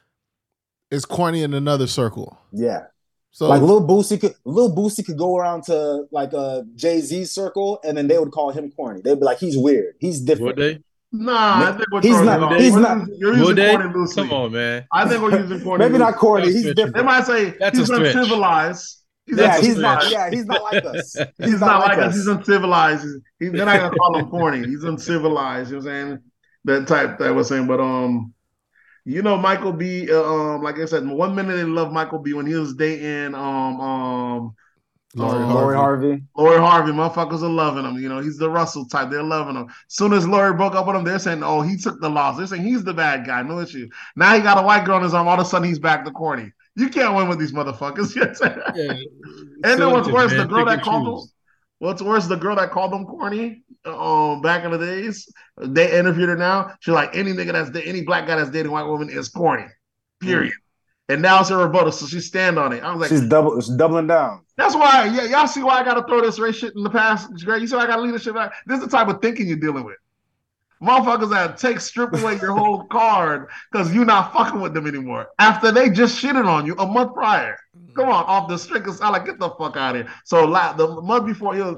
is 0.92 1.04
corny 1.04 1.42
in 1.42 1.52
another 1.52 1.88
circle. 1.88 2.38
Yeah. 2.52 2.84
So 3.38 3.46
like 3.46 3.62
Lil 3.62 3.86
Boosie 3.86 4.20
could 4.20 4.34
Lil 4.44 4.74
Boosie 4.74 5.06
could 5.06 5.16
go 5.16 5.36
around 5.36 5.62
to 5.66 6.06
like 6.10 6.32
a 6.32 6.64
Jay 6.74 7.00
Z 7.00 7.24
circle, 7.26 7.78
and 7.84 7.96
then 7.96 8.08
they 8.08 8.18
would 8.18 8.32
call 8.32 8.50
him 8.50 8.68
corny. 8.72 9.00
They'd 9.00 9.20
be 9.20 9.24
like, 9.24 9.38
"He's 9.38 9.56
weird. 9.56 9.94
He's 10.00 10.18
Would 10.18 10.26
different." 10.26 10.56
they? 10.56 10.80
Nah, 11.12 11.68
I 11.68 11.72
think 11.76 11.86
we're 11.92 12.00
He's 12.02 12.20
not- 12.20 12.60
he's 12.60 12.72
We're 12.72 12.80
not- 12.80 12.98
using- 12.98 13.14
You're 13.20 13.30
using 13.34 13.46
Would 13.46 13.56
they? 13.56 13.76
corny 13.76 13.94
loosely. 13.94 14.22
Come 14.24 14.32
on, 14.32 14.50
man. 14.52 14.86
I 14.92 15.08
think 15.08 15.22
we're 15.22 15.38
using 15.40 15.60
corny. 15.62 15.84
Maybe 15.84 15.98
not 15.98 16.16
corny. 16.16 16.46
That's 16.46 16.54
He's 16.64 16.70
stretching. 16.72 16.92
They 16.94 17.02
might 17.04 17.26
say 17.26 17.54
That's 17.60 17.78
he's 17.78 17.88
uncivilized. 17.90 18.96
He's 19.24 19.38
Yeah, 19.38 19.60
he's 19.60 19.78
not. 19.78 20.10
Yeah, 20.10 20.30
he's 20.30 20.44
not 20.46 20.62
like 20.64 20.84
us. 20.84 21.16
He's, 21.38 21.60
not, 21.60 21.78
like 21.86 21.98
us. 21.98 22.14
He's 22.16 22.26
uncivilized. 22.26 23.04
He's, 23.04 23.18
he's, 23.38 23.52
they're 23.52 23.66
not 23.66 23.78
gonna 23.78 23.94
call 23.96 24.18
him 24.18 24.28
corny. 24.30 24.66
He's 24.66 24.82
uncivilized. 24.82 25.70
You 25.70 25.76
know 25.78 25.84
what 25.84 25.92
I'm 25.92 26.08
saying? 26.08 26.18
That 26.64 26.88
type 26.88 27.18
that 27.20 27.32
was 27.36 27.46
saying. 27.48 27.68
But 27.68 27.78
um, 27.78 28.34
you 29.08 29.22
know, 29.22 29.38
Michael 29.38 29.72
B. 29.72 30.10
Uh, 30.10 30.22
um, 30.22 30.62
like 30.62 30.78
I 30.78 30.84
said, 30.84 31.06
one 31.08 31.34
minute 31.34 31.56
they 31.56 31.64
love 31.64 31.92
Michael 31.92 32.18
B. 32.18 32.34
when 32.34 32.46
he 32.46 32.54
was 32.54 32.74
dating 32.74 33.34
um 33.34 33.80
um 33.80 34.54
Lori 35.14 35.42
um, 35.42 35.54
Lori 35.54 35.76
Harvey. 35.76 36.22
Lori 36.36 36.58
Harvey. 36.58 36.92
Motherfuckers 36.92 37.42
are 37.42 37.48
loving 37.48 37.86
him. 37.86 37.96
You 37.98 38.10
know, 38.10 38.20
he's 38.20 38.36
the 38.36 38.50
Russell 38.50 38.86
type. 38.86 39.08
They're 39.10 39.22
loving 39.22 39.56
him. 39.56 39.68
Soon 39.88 40.12
as 40.12 40.28
Lori 40.28 40.52
broke 40.52 40.74
up 40.74 40.86
with 40.86 40.94
him, 40.94 41.04
they're 41.04 41.18
saying, 41.18 41.42
"Oh, 41.42 41.62
he 41.62 41.78
took 41.78 42.00
the 42.02 42.10
loss." 42.10 42.36
They're 42.36 42.46
saying 42.46 42.64
he's 42.64 42.84
the 42.84 42.92
bad 42.92 43.26
guy. 43.26 43.40
No 43.42 43.60
issue. 43.60 43.88
Now 44.14 44.34
he 44.34 44.42
got 44.42 44.62
a 44.62 44.62
white 44.62 44.84
girl 44.84 44.96
on 44.96 45.02
his 45.02 45.14
arm. 45.14 45.26
All 45.26 45.40
of 45.40 45.40
a 45.40 45.48
sudden, 45.48 45.66
he's 45.66 45.78
back 45.78 46.04
to 46.04 46.10
corny. 46.10 46.52
You 46.76 46.90
can't 46.90 47.16
win 47.16 47.28
with 47.28 47.38
these 47.38 47.52
motherfuckers. 47.52 48.14
You 48.14 48.20
know 48.20 48.32
what 48.38 48.44
I'm 48.44 48.74
saying? 48.74 49.06
Yeah. 49.64 49.70
And 49.70 49.80
then 49.80 49.90
what's 49.90 50.06
Selective, 50.06 50.12
worse, 50.12 50.34
the 50.36 50.44
girl 50.44 50.66
that 50.66 50.74
and 50.74 50.82
called 50.82 51.22
choose. 51.22 51.32
What's 51.80 52.02
worse, 52.02 52.26
the 52.26 52.36
girl 52.36 52.56
that 52.56 52.70
called 52.72 52.92
them 52.92 53.06
corny, 53.06 53.62
um, 53.84 54.42
back 54.42 54.64
in 54.64 54.72
the 54.72 54.78
days, 54.78 55.32
they 55.56 55.96
interviewed 55.96 56.28
her 56.28 56.36
now. 56.36 56.74
She's 56.80 56.94
like, 56.94 57.14
any 57.14 57.32
nigga 57.32 57.52
that's 57.52 57.86
any 57.86 58.02
black 58.02 58.26
guy 58.26 58.36
that's 58.36 58.50
dating 58.50 58.72
white 58.72 58.86
woman 58.86 59.08
is 59.10 59.28
corny. 59.28 59.66
Period. 60.20 60.54
And 61.08 61.22
now 61.22 61.40
it's 61.40 61.48
her 61.48 61.56
rebuttal, 61.58 61.92
so 61.92 62.06
she 62.06 62.20
stand 62.20 62.58
on 62.58 62.72
it. 62.72 62.82
I 62.82 62.90
was 62.92 63.00
like, 63.00 63.08
She's 63.08 63.26
double. 63.28 63.58
She's 63.60 63.74
doubling 63.76 64.08
down. 64.08 64.42
that's 64.56 64.74
why, 64.74 65.06
yeah, 65.06 65.24
y'all 65.24 65.46
see 65.46 65.62
why 65.62 65.78
I 65.80 65.84
gotta 65.84 66.02
throw 66.06 66.20
this 66.20 66.38
race 66.38 66.56
shit 66.56 66.74
in 66.76 66.82
the 66.82 66.90
past. 66.90 67.30
It's 67.32 67.44
great. 67.44 67.62
You 67.62 67.68
see 67.68 67.76
why 67.76 67.84
I 67.84 67.86
got 67.86 68.00
a 68.00 68.02
leadership. 68.02 68.34
back? 68.34 68.52
This 68.66 68.80
is 68.80 68.84
the 68.86 68.90
type 68.90 69.08
of 69.08 69.22
thinking 69.22 69.46
you're 69.46 69.56
dealing 69.56 69.84
with. 69.84 69.96
Motherfuckers 70.82 71.30
that 71.30 71.56
take 71.58 71.80
strip 71.80 72.12
away 72.12 72.38
your 72.40 72.52
whole 72.52 72.84
card 72.90 73.48
because 73.72 73.92
you're 73.94 74.04
not 74.04 74.32
fucking 74.32 74.60
with 74.60 74.74
them 74.74 74.86
anymore. 74.86 75.28
After 75.38 75.72
they 75.72 75.88
just 75.90 76.22
shitted 76.22 76.46
on 76.46 76.66
you 76.66 76.74
a 76.76 76.86
month 76.86 77.14
prior. 77.14 77.56
Come 77.98 78.08
on, 78.10 78.24
off 78.26 78.48
the 78.48 78.56
street. 78.58 78.84
Cause 78.84 79.00
I 79.00 79.08
like 79.10 79.26
get 79.26 79.38
the 79.38 79.50
fuck 79.50 79.76
out 79.76 79.96
of 79.96 80.06
here. 80.06 80.14
So 80.24 80.44
like, 80.44 80.76
the 80.76 81.00
month 81.02 81.26
before 81.26 81.54
he 81.54 81.62
was 81.62 81.76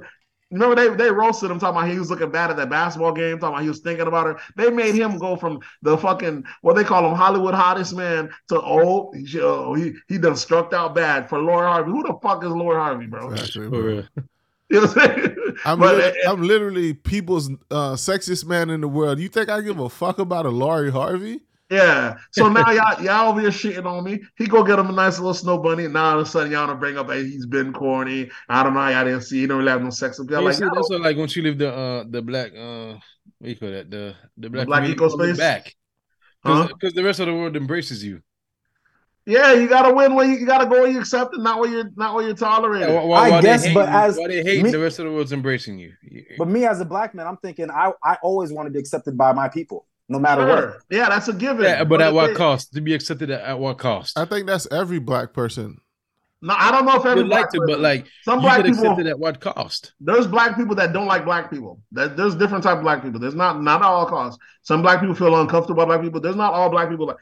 remember 0.50 0.74
they 0.74 0.94
they 0.96 1.10
roasted 1.10 1.50
him 1.50 1.58
talking 1.58 1.78
about 1.78 1.90
he 1.90 1.98
was 1.98 2.10
looking 2.10 2.30
bad 2.30 2.50
at 2.50 2.56
that 2.56 2.68
basketball 2.68 3.12
game, 3.12 3.38
talking 3.38 3.54
about 3.54 3.62
he 3.62 3.68
was 3.68 3.80
thinking 3.80 4.06
about 4.06 4.26
her. 4.26 4.40
They 4.56 4.70
made 4.70 4.94
him 4.94 5.18
go 5.18 5.36
from 5.36 5.60
the 5.82 5.96
fucking 5.96 6.44
what 6.62 6.76
they 6.76 6.84
call 6.84 7.08
him 7.08 7.16
Hollywood 7.16 7.54
hottest 7.54 7.94
man 7.94 8.30
to 8.48 8.60
oh 8.60 9.12
he 9.12 9.40
oh, 9.40 9.74
he, 9.74 9.92
he 10.08 10.18
done 10.18 10.36
struck 10.36 10.72
out 10.72 10.94
bad 10.94 11.28
for 11.28 11.38
Lori 11.38 11.66
Harvey. 11.66 11.90
Who 11.90 12.02
the 12.02 12.18
fuck 12.22 12.44
is 12.44 12.50
Lori 12.50 12.76
Harvey, 12.76 13.06
bro? 13.06 13.30
Exactly, 13.30 13.68
bro. 13.68 14.04
You 14.72 14.82
know 14.82 14.86
what 14.86 14.98
I'm 14.98 15.14
saying? 15.16 15.36
I'm, 15.64 15.78
But, 15.80 15.96
lit- 15.96 16.14
uh, 16.24 16.30
I'm 16.30 16.42
literally 16.42 16.94
people's 16.94 17.50
uh, 17.72 17.94
sexiest 17.94 18.46
man 18.46 18.70
in 18.70 18.80
the 18.80 18.86
world. 18.86 19.18
You 19.18 19.28
think 19.28 19.48
I 19.48 19.62
give 19.62 19.80
a 19.80 19.88
fuck 19.88 20.20
about 20.20 20.46
a 20.46 20.50
Lori 20.50 20.92
Harvey? 20.92 21.40
Yeah. 21.70 22.18
So 22.32 22.48
now 22.52 22.70
y'all 22.70 23.02
y'all 23.02 23.30
over 23.30 23.40
here 23.40 23.50
shitting 23.50 23.86
on 23.86 24.04
me. 24.04 24.20
He 24.36 24.46
go 24.46 24.64
get 24.64 24.78
him 24.78 24.88
a 24.88 24.92
nice 24.92 25.18
little 25.18 25.34
snow 25.34 25.58
bunny. 25.58 25.84
And 25.84 25.94
now 25.94 26.12
all 26.12 26.20
of 26.20 26.26
a 26.26 26.30
sudden 26.30 26.52
y'all 26.52 26.66
don't 26.66 26.80
bring 26.80 26.98
up 26.98 27.08
hey, 27.08 27.24
he's 27.24 27.46
been 27.46 27.72
corny. 27.72 28.30
I 28.48 28.62
don't 28.62 28.74
know. 28.74 28.88
Y'all 28.88 29.04
didn't 29.04 29.22
see. 29.22 29.40
He 29.40 29.46
don't 29.46 29.58
really 29.58 29.70
have 29.70 29.82
no 29.82 29.90
sex 29.90 30.18
appeal. 30.18 30.40
You 30.40 30.46
Like 30.46 30.54
see, 30.54 30.64
yo, 30.64 30.70
that's 30.74 30.90
what, 30.90 31.00
like 31.00 31.16
once 31.16 31.36
you 31.36 31.42
leave 31.42 31.58
the 31.58 31.72
uh 31.72 32.04
the 32.08 32.20
black 32.20 32.52
uh 32.56 32.94
what 33.38 33.48
you 33.48 33.56
call 33.56 33.70
that 33.70 33.90
the 33.90 34.14
the 34.36 34.50
black, 34.50 34.66
black 34.66 34.88
eco 34.88 35.08
space? 35.08 35.38
back 35.38 35.74
Huh? 36.42 36.68
because 36.68 36.94
the 36.94 37.04
rest 37.04 37.20
of 37.20 37.26
the 37.26 37.34
world 37.34 37.54
embraces 37.56 38.02
you. 38.02 38.22
yeah, 39.26 39.52
you 39.52 39.68
gotta 39.68 39.94
win 39.94 40.14
when 40.14 40.30
you, 40.30 40.38
you 40.38 40.46
gotta 40.46 40.64
go 40.64 40.80
where 40.82 40.90
you 40.90 40.98
accept 40.98 41.34
it, 41.34 41.40
not 41.40 41.60
where 41.60 41.70
you're 41.70 41.90
not 41.96 42.14
where 42.14 42.24
you're 42.24 42.34
tolerating. 42.34 42.88
Yeah, 42.88 43.04
why, 43.04 43.28
why, 43.28 43.38
I 43.38 43.42
guess, 43.42 43.62
they 43.62 43.68
hate, 43.68 43.74
but 43.74 43.88
as 43.90 44.16
why 44.16 44.28
they 44.28 44.42
hate 44.42 44.64
me- 44.64 44.70
the 44.70 44.78
rest 44.78 44.98
of 44.98 45.04
the 45.04 45.12
world's 45.12 45.32
embracing 45.32 45.78
you. 45.78 45.92
But 46.38 46.48
me 46.48 46.64
as 46.64 46.80
a 46.80 46.84
black 46.84 47.14
man, 47.14 47.26
I'm 47.26 47.36
thinking 47.36 47.70
I 47.70 47.92
I 48.02 48.16
always 48.22 48.52
want 48.52 48.66
to 48.66 48.70
be 48.70 48.78
accepted 48.78 49.16
by 49.18 49.32
my 49.32 49.48
people, 49.48 49.86
no 50.10 50.18
matter 50.18 50.46
what. 50.46 50.82
Yeah, 50.90 51.08
that's 51.08 51.28
a 51.28 51.32
given. 51.32 51.64
yeah, 51.64 51.84
but 51.84 52.02
at 52.02 52.12
what 52.12 52.28
they- 52.28 52.34
cost? 52.34 52.74
To 52.74 52.80
be 52.80 52.92
accepted 52.94 53.30
at, 53.30 53.40
at 53.42 53.58
what 53.58 53.78
cost? 53.78 54.18
I 54.18 54.24
think 54.26 54.46
that's 54.46 54.66
every 54.70 54.98
black 54.98 55.32
person. 55.32 55.80
No, 56.42 56.54
I 56.56 56.70
don't 56.72 56.86
know 56.86 56.96
if 56.96 57.04
every 57.04 57.22
would 57.22 57.30
like 57.30 57.50
black 57.50 57.52
to, 57.52 57.62
but 57.66 57.80
like 57.80 58.06
some 58.24 58.40
black 58.40 58.64
people. 58.64 58.80
accepted 58.80 59.06
at 59.06 59.18
what 59.18 59.40
cost? 59.40 59.92
There's 60.00 60.26
black 60.26 60.56
people 60.56 60.74
that 60.76 60.92
don't 60.94 61.06
like 61.06 61.24
black 61.26 61.50
people. 61.50 61.80
That 61.92 62.16
there's 62.16 62.34
different 62.34 62.64
type 62.64 62.78
of 62.78 62.82
black 62.82 63.02
people. 63.02 63.20
There's 63.20 63.34
not 63.34 63.62
not 63.62 63.82
at 63.82 63.86
all 63.86 64.06
costs. 64.06 64.38
Some 64.62 64.80
black 64.82 65.00
people 65.00 65.14
feel 65.14 65.38
uncomfortable 65.38 65.76
by 65.82 65.84
black 65.84 66.00
people. 66.02 66.20
There's 66.20 66.36
not 66.36 66.52
all 66.54 66.70
black 66.70 66.88
people 66.88 67.06
like. 67.06 67.16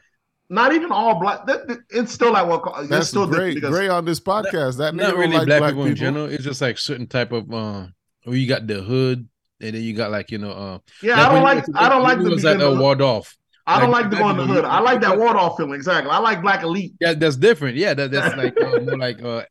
Not 0.51 0.73
even 0.73 0.91
all 0.91 1.19
black. 1.19 1.45
that- 1.45 1.67
that- 1.67 1.79
it's 1.91 2.11
still 2.11 2.31
like 2.31 2.47
what 2.47 2.63
it's 2.79 2.89
That's 2.89 3.07
still 3.09 3.27
different 3.27 3.59
great. 3.59 3.71
Great 3.71 3.89
on 3.89 4.05
this 4.05 4.19
podcast. 4.21 4.77
That 4.77 4.93
nigga 4.93 4.97
Not 4.97 5.11
don't 5.11 5.19
really 5.19 5.37
like 5.37 5.47
black, 5.47 5.59
black, 5.59 5.71
people, 5.71 5.83
people. 5.83 5.89
in 5.91 5.95
general. 5.95 6.25
It's 6.25 6.43
just 6.43 6.61
like 6.61 6.77
certain 6.79 7.05
type 7.05 7.31
of 7.33 7.53
uh 7.53 7.87
where 8.23 8.35
you 8.37 8.47
got 8.47 8.65
the 8.67 8.81
hood 8.81 9.27
and 9.61 9.75
then 9.75 9.81
you 9.83 9.93
got 9.93 10.11
like 10.11 10.31
you 10.31 10.37
know 10.37 10.51
uh 10.51 10.79
yeah, 11.01 11.25
I 11.27 11.33
don't 11.33 11.43
like 11.43 11.65
I 11.75 11.89
don't 11.89 12.03
like 12.03 12.19
the 12.19 12.29
was 12.29 12.43
like 12.43 12.57
begin 12.57 12.71
uh, 12.71 12.75
to- 12.75 12.81
walled 12.81 13.01
off. 13.01 13.35
I 13.67 13.79
don't 13.79 13.91
like 13.91 14.05
like 14.05 14.11
to 14.11 14.17
black 14.17 14.21
go 14.23 14.29
in 14.31 14.37
the 14.37 14.43
people, 14.43 14.55
hood. 14.55 14.63
you- 14.63 14.69
I 14.69 14.79
like 14.79 15.01
that 15.01 15.17
Waldorf 15.19 15.57
feeling. 15.57 15.73
Exactly. 15.75 16.09
I 16.11 16.17
like 16.19 16.41
black 16.41 16.63
elite. 16.63 16.93
Yeah, 16.99 17.13
that's 17.13 17.35
different. 17.37 17.77
Yeah, 17.77 17.93
that, 17.93 18.09
that's 18.09 18.35
like 18.35 18.59
uh, 18.59 18.79
more 18.83 18.97
like 18.97 19.21
uh 19.21 19.43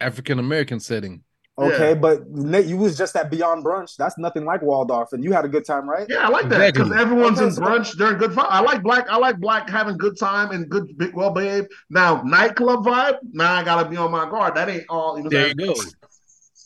African 0.00 0.38
American 0.38 0.78
setting. 0.80 1.22
Okay, 1.56 1.90
Yeah. 1.90 1.94
but 1.94 2.28
Nate, 2.28 2.66
you 2.66 2.76
was 2.76 2.98
just 2.98 3.14
at 3.14 3.30
Beyond 3.30 3.64
Brunch. 3.64 3.94
That's 3.96 4.18
nothing 4.18 4.44
like 4.44 4.60
Waldorf, 4.62 5.12
and 5.12 5.22
you 5.22 5.30
had 5.32 5.44
a 5.44 5.48
good 5.48 5.64
time, 5.64 5.88
right? 5.88 6.04
Yeah, 6.10 6.26
I 6.26 6.28
like 6.28 6.48
that 6.48 6.72
because 6.72 6.88
Exactly. 6.88 6.98
everyone's 7.00 7.38
Okay, 7.38 7.46
in 7.46 7.52
so- 7.52 7.62
brunch. 7.62 7.96
They're 7.96 8.12
in 8.12 8.18
good 8.18 8.32
fun. 8.32 8.46
I 8.48 8.60
like 8.60 8.82
black. 8.82 9.08
I 9.08 9.16
like 9.18 9.38
black 9.38 9.70
having 9.70 9.96
good 9.96 10.18
time 10.18 10.50
and 10.50 10.68
good, 10.68 10.96
big, 10.98 11.14
well 11.14 11.30
behaved. 11.30 11.68
Now 11.90 12.22
nightclub 12.22 12.84
vibe. 12.84 13.18
Now 13.32 13.54
I 13.54 13.62
gotta 13.64 13.88
be 13.88 13.96
on 13.96 14.10
my 14.10 14.28
guard. 14.28 14.56
That 14.56 14.68
ain't 14.68 14.84
all. 14.88 15.16
You 15.16 15.24
know, 15.24 15.30
There 15.30 15.48
you 15.48 15.54
go. 15.54 15.74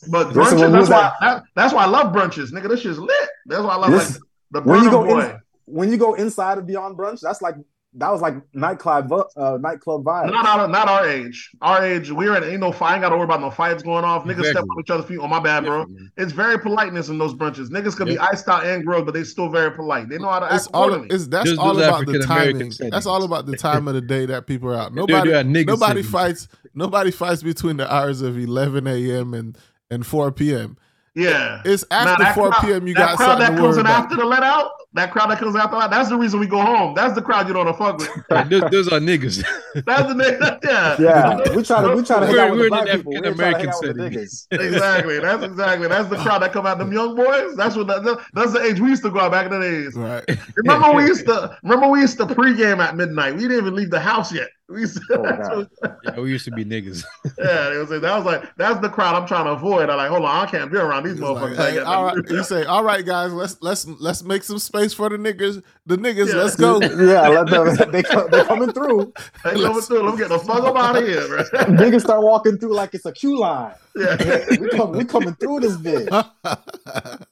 But 0.07 0.27
brunches. 0.29 0.59
when 0.61 0.71
That's 0.71 0.89
why. 0.89 1.11
That, 1.21 1.43
that's 1.55 1.73
why 1.73 1.83
I 1.83 1.87
love 1.87 2.13
brunches, 2.13 2.51
nigga. 2.51 2.69
This 2.69 2.81
shit's 2.81 2.99
lit. 2.99 3.29
That's 3.45 3.63
why 3.63 3.73
I 3.73 3.77
love 3.77 3.89
Listen, 3.91 4.21
like 4.51 4.63
the 4.63 4.69
when 4.69 4.83
you 4.83 4.89
go 4.89 5.03
Boy. 5.05 5.21
in- 5.25 5.39
When 5.65 5.91
you 5.91 5.97
go 5.97 6.13
inside 6.15 6.57
of 6.57 6.65
Beyond 6.65 6.97
Brunch, 6.97 7.19
that's 7.21 7.41
like 7.41 7.55
that 7.95 8.11
was 8.11 8.21
like 8.21 8.35
nightclub 8.53 9.11
uh, 9.35 9.57
nightclub 9.59 10.03
vibes. 10.03 10.31
Not 10.31 10.45
our, 10.45 10.67
not 10.67 10.87
our 10.87 11.07
age. 11.09 11.49
Our 11.59 11.83
age, 11.83 12.11
we're 12.11 12.35
in 12.37 12.43
ain't 12.43 12.59
no 12.59 12.71
fight. 12.71 12.91
I 12.91 12.93
ain't 12.93 13.01
got 13.01 13.09
to 13.09 13.15
worry 13.15 13.23
about 13.25 13.41
no 13.41 13.49
fights 13.49 13.81
going 13.81 14.05
off. 14.05 14.25
Niggas 14.25 14.39
Exactly. 14.39 14.51
step 14.51 14.63
on 14.69 14.79
each 14.79 14.89
other's 14.91 15.05
feet. 15.07 15.17
Oh 15.19 15.27
my 15.27 15.39
bad, 15.39 15.65
bro. 15.65 15.87
It's 16.15 16.31
very 16.31 16.59
politeness 16.59 17.09
in 17.09 17.17
those 17.17 17.33
brunches. 17.33 17.69
Niggas 17.69 17.97
can 17.97 18.05
be 18.05 18.13
Yeah. 18.13 18.27
its 18.31 18.47
out 18.47 18.63
and 18.63 18.85
grilled, 18.85 19.05
but 19.05 19.15
they 19.15 19.23
still 19.23 19.49
very 19.49 19.71
polite. 19.71 20.07
They 20.07 20.19
know 20.19 20.29
how 20.29 20.39
to 20.39 20.45
act 20.45 20.53
It's 20.53 20.67
all. 20.67 20.83
accordingly. 20.85 21.15
It's 21.15 21.27
that's 21.27 21.49
Just 21.49 21.59
all 21.59 21.79
about 21.81 22.05
the 22.05 22.19
timing. 22.19 22.71
That's 22.91 23.07
all 23.07 23.23
about 23.23 23.47
the 23.47 23.57
time 23.57 23.87
of 23.87 23.95
the 23.95 24.01
day 24.01 24.27
that 24.27 24.45
people 24.45 24.69
are 24.69 24.75
out. 24.75 24.93
Nobody. 24.93 25.31
you 25.31 25.65
nobody 25.65 26.03
fights. 26.03 26.47
Nobody 26.75 27.09
fights 27.09 27.41
between 27.41 27.77
the 27.77 27.91
hours 27.91 28.21
of 28.21 28.37
11 28.37 28.85
a.m. 28.85 29.33
and 29.33 29.57
and 29.91 30.05
4 30.05 30.31
p.m. 30.31 30.77
yeah. 31.15 31.61
It's 31.65 31.83
after 31.91 32.23
that 32.23 32.35
4 32.35 32.49
crowd- 32.51 32.61
p.m. 32.61 32.87
You 32.87 32.93
that 32.95 32.99
got 32.99 33.17
crowd 33.17 33.25
something 33.39 33.47
that 33.47 33.55
to 33.55 33.61
comes 33.61 33.77
in 33.77 33.81
about. 33.81 34.03
after 34.03 34.15
the 34.15 34.25
let 34.25 34.43
out. 34.43 34.71
That 34.93 35.11
crowd 35.11 35.29
that 35.29 35.37
comes 35.37 35.55
after 35.55 35.77
that. 35.77 35.91
That's 35.91 36.09
the 36.09 36.17
reason 36.17 36.39
we 36.39 36.47
go 36.47 36.59
home. 36.61 36.95
That's 36.95 37.13
the 37.13 37.21
crowd 37.21 37.47
you 37.47 37.53
don't 37.53 37.65
wanna 37.65 37.77
fuck 37.77 37.97
with. 37.99 38.09
Those, 38.49 38.71
those 38.71 38.87
are 38.87 38.99
niggas. 38.99 39.43
That's 39.85 40.07
the 40.07 40.15
nigga. 40.15 40.59
Yeah. 40.63 40.95
Yeah, 40.99 41.55
we 41.55 41.61
try 41.63 41.81
to 41.83 41.95
we 41.95 42.03
try 42.03 42.19
to 42.21 42.25
We're- 42.27 42.39
out 42.39 42.51
with 42.51 42.59
we're 42.59 42.69
the 42.69 42.77
in 42.77 42.83
black 42.83 42.89
an 42.89 42.97
people. 42.97 43.11
We 43.11 43.15
ain't 43.17 43.35
trying 43.37 43.55
African-American 43.55 43.69
out 43.69 43.81
with 43.81 43.97
the 43.97 44.03
setting. 44.03 44.59
niggas. 44.59 44.73
exactly. 44.73 45.19
That's 45.19 45.43
exactly. 45.43 45.87
That's 45.87 46.09
the 46.09 46.15
crowd 46.17 46.41
that 46.41 46.53
come 46.53 46.65
out. 46.65 46.77
Them 46.79 46.91
young 46.91 47.15
boys. 47.15 47.55
That's 47.55 47.75
what. 47.75 47.85
That, 47.87 48.19
that's 48.33 48.53
the 48.53 48.61
age 48.63 48.79
we 48.79 48.89
used 48.89 49.03
to 49.03 49.11
go 49.11 49.19
out 49.19 49.31
back 49.31 49.45
in 49.51 49.51
the 49.51 49.59
days. 49.59 49.95
Right. 49.95 50.23
Remember 50.55 50.91
we 50.93 51.03
used 51.05 51.25
to. 51.27 51.55
Remember 51.63 51.87
we 51.87 52.01
used 52.01 52.17
to 52.17 52.25
pregame 52.25 52.79
at 52.79 52.95
midnight. 52.95 53.35
We 53.35 53.41
didn't 53.43 53.57
even 53.57 53.75
leave 53.75 53.89
the 53.91 53.99
house 53.99 54.33
yet. 54.33 54.47
We 54.69 54.81
used 54.81 54.97
to, 54.97 55.01
Oh, 55.17 55.23
that's 55.23 55.95
yeah, 56.05 56.19
we 56.19 56.29
used 56.29 56.45
to 56.45 56.51
be 56.51 56.63
niggas. 56.63 57.03
yeah, 57.39 57.73
it 57.73 57.77
was, 57.77 57.89
that 57.89 58.01
was 58.01 58.23
like 58.25 58.55
that's 58.55 58.79
the 58.81 58.89
crowd 58.89 59.15
I'm 59.15 59.27
trying 59.27 59.45
to 59.45 59.51
avoid. 59.51 59.89
I'm 59.89 59.97
like, 59.97 60.09
hold 60.09 60.23
on, 60.25 60.47
I 60.47 60.49
can't 60.49 60.71
be 60.71 60.77
around 60.77 61.03
these 61.05 61.13
It's 61.13 61.21
like, 61.21 61.37
motherfuckers. 61.37 61.57
Hey, 61.57 61.75
got 61.75 61.85
all 61.87 62.03
nothing 62.05 62.17
right. 62.19 62.27
to 62.27 62.29
do. 62.33 62.37
You 62.37 62.43
say, 62.43 62.63
all 62.65 62.83
right, 62.83 63.03
guys, 63.05 63.33
let's 63.33 63.57
let's 63.61 63.87
let's 63.87 64.23
make 64.23 64.43
some 64.43 64.59
space 64.59 64.93
for 64.93 65.09
the 65.09 65.17
niggas. 65.17 65.63
The 65.87 65.97
niggas, 65.97 66.27
Yeah. 66.29 66.35
let's 66.43 66.55
go. 66.55 66.79
yeah, 66.81 67.27
let 67.29 67.47
them. 67.49 67.91
They 67.91 68.03
co- 68.03 68.27
they 68.27 68.43
coming 68.43 68.71
through. 68.71 69.11
Hey, 69.43 69.59
coming 69.61 69.81
through. 69.81 70.03
Let 70.03 70.11
me 70.13 70.17
get 70.19 70.29
the 70.29 70.39
fuck 70.39 70.63
up 70.63 70.75
out 70.75 70.95
of 70.97 71.03
here, 71.07 71.27
bro. 71.27 71.43
Niggas 71.75 72.01
start 72.01 72.21
walking 72.21 72.57
through 72.59 72.73
like 72.75 72.93
it's 72.93 73.05
a 73.07 73.11
queue 73.11 73.39
line. 73.39 73.73
yeah. 73.95 74.45
We 74.59 74.69
come 74.69 74.91
we 74.91 75.03
coming 75.05 75.33
through 75.35 75.61
this 75.61 75.77
bitch. 75.77 77.25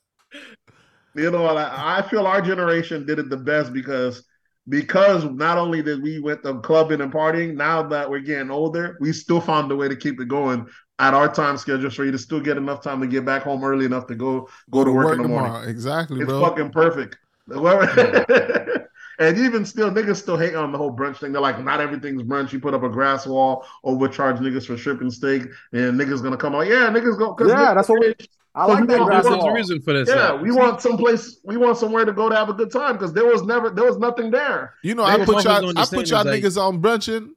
You 1.15 1.31
know, 1.31 1.45
I, 1.47 1.97
I 1.99 2.01
feel 2.09 2.27
our 2.27 2.41
generation 2.41 3.05
did 3.05 3.18
it 3.18 3.30
the 3.30 3.38
best 3.38 3.73
because 3.73 4.23
because 4.69 5.23
not 5.26 5.57
only 5.57 5.81
did 5.81 6.02
we 6.02 6.19
went 6.19 6.44
to 6.44 6.60
clubbing 6.60 7.02
and 7.02 7.11
partying, 7.11 7.56
now 7.56 7.81
that 7.84 8.10
we're 8.10 8.19
getting 8.19 8.52
older, 8.52 8.98
we 8.99 9.14
still 9.14 9.39
found 9.41 9.72
a 9.72 9.76
way 9.76 9.88
to 9.88 9.95
keep 9.95 10.19
it 10.19 10.27
going 10.27 10.68
at 10.99 11.14
our 11.14 11.31
time 11.31 11.57
schedule 11.57 11.89
for 11.89 12.06
you 12.06 12.11
to 12.11 12.18
still 12.18 12.39
get 12.39 12.57
enough 12.57 12.81
time 12.81 12.99
to 13.02 13.07
get 13.07 13.23
back 13.23 13.44
home 13.44 13.64
early 13.64 13.85
enough 13.85 14.07
to 14.07 14.15
go 14.15 14.49
go 14.72 14.84
to 14.84 14.91
work, 14.91 15.15
in 15.15 15.22
the 15.22 15.27
morning. 15.27 15.52
tomorrow. 15.52 15.68
Exactly, 15.69 16.19
It's 16.22 16.27
bro. 16.30 16.41
fucking 16.41 16.72
perfect. 16.72 17.18
And 19.19 19.35
even 19.39 19.65
still, 19.65 19.89
niggas 19.89 20.18
still 20.18 20.38
hate 20.38 20.53
on 20.53 20.72
the 20.72 20.77
whole 20.77 20.95
brunch 20.95 21.18
thing. 21.18 21.31
They're 21.31 21.41
like, 21.41 21.64
not 21.64 21.81
everything's 21.81 22.22
brunch. 22.22 22.52
You 22.53 22.60
put 22.60 22.76
up 22.76 22.84
a 22.84 22.89
grass 22.89 23.26
wall, 23.26 23.65
overcharge 23.84 24.38
niggas 24.38 24.68
for 24.68 24.77
shrimp 24.77 25.02
and 25.02 25.11
steak, 25.11 25.41
and 25.73 25.99
niggas 25.99 26.22
gonna 26.22 26.38
come 26.38 26.53
out. 26.53 26.68
Yeah, 26.68 26.88
niggas 26.91 27.18
go. 27.18 27.34
'cause 27.34 27.48
Yeah, 27.48 27.56
niggas- 27.56 27.76
that's 27.76 27.89
what 27.89 27.99
we- 28.02 28.15
I 28.57 28.65
So 28.65 28.71
like 28.73 28.79
you 28.81 28.88
that 28.88 28.97
know, 28.97 29.05
grass 29.05 29.23
There's 29.25 29.43
a 29.43 29.51
reason 29.51 29.81
for 29.81 29.93
that. 29.93 30.07
Yeah, 30.07 30.13
stuff. 30.13 30.41
we 30.41 30.51
want 30.51 30.81
someplace. 30.81 31.39
We 31.43 31.57
want 31.57 31.77
somewhere 31.77 32.05
to 32.05 32.11
go 32.11 32.27
to 32.27 32.35
have 32.35 32.49
a 32.49 32.53
good 32.53 32.71
time 32.71 32.93
because 32.93 33.13
there 33.13 33.25
was 33.25 33.43
never, 33.43 33.69
there 33.69 33.85
was 33.85 33.97
nothing 33.99 34.31
there. 34.31 34.73
You 34.84 34.95
know, 34.95 35.05
They 35.05 35.21
I 35.21 35.25
put 35.25 35.43
y'all, 35.43 35.67
on 35.67 35.75
the 35.75 35.81
I 35.81 35.85
put 35.85 36.09
y'all 36.09 36.19
as, 36.19 36.25
like- 36.25 36.41
niggas 36.43 36.57
on 36.61 36.79
brunching. 36.79 37.34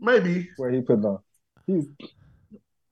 Maybe. 0.00 0.48
Where 0.56 0.70
he 0.70 0.80
put 0.80 1.04
on. 1.04 1.18
He's, 1.66 1.86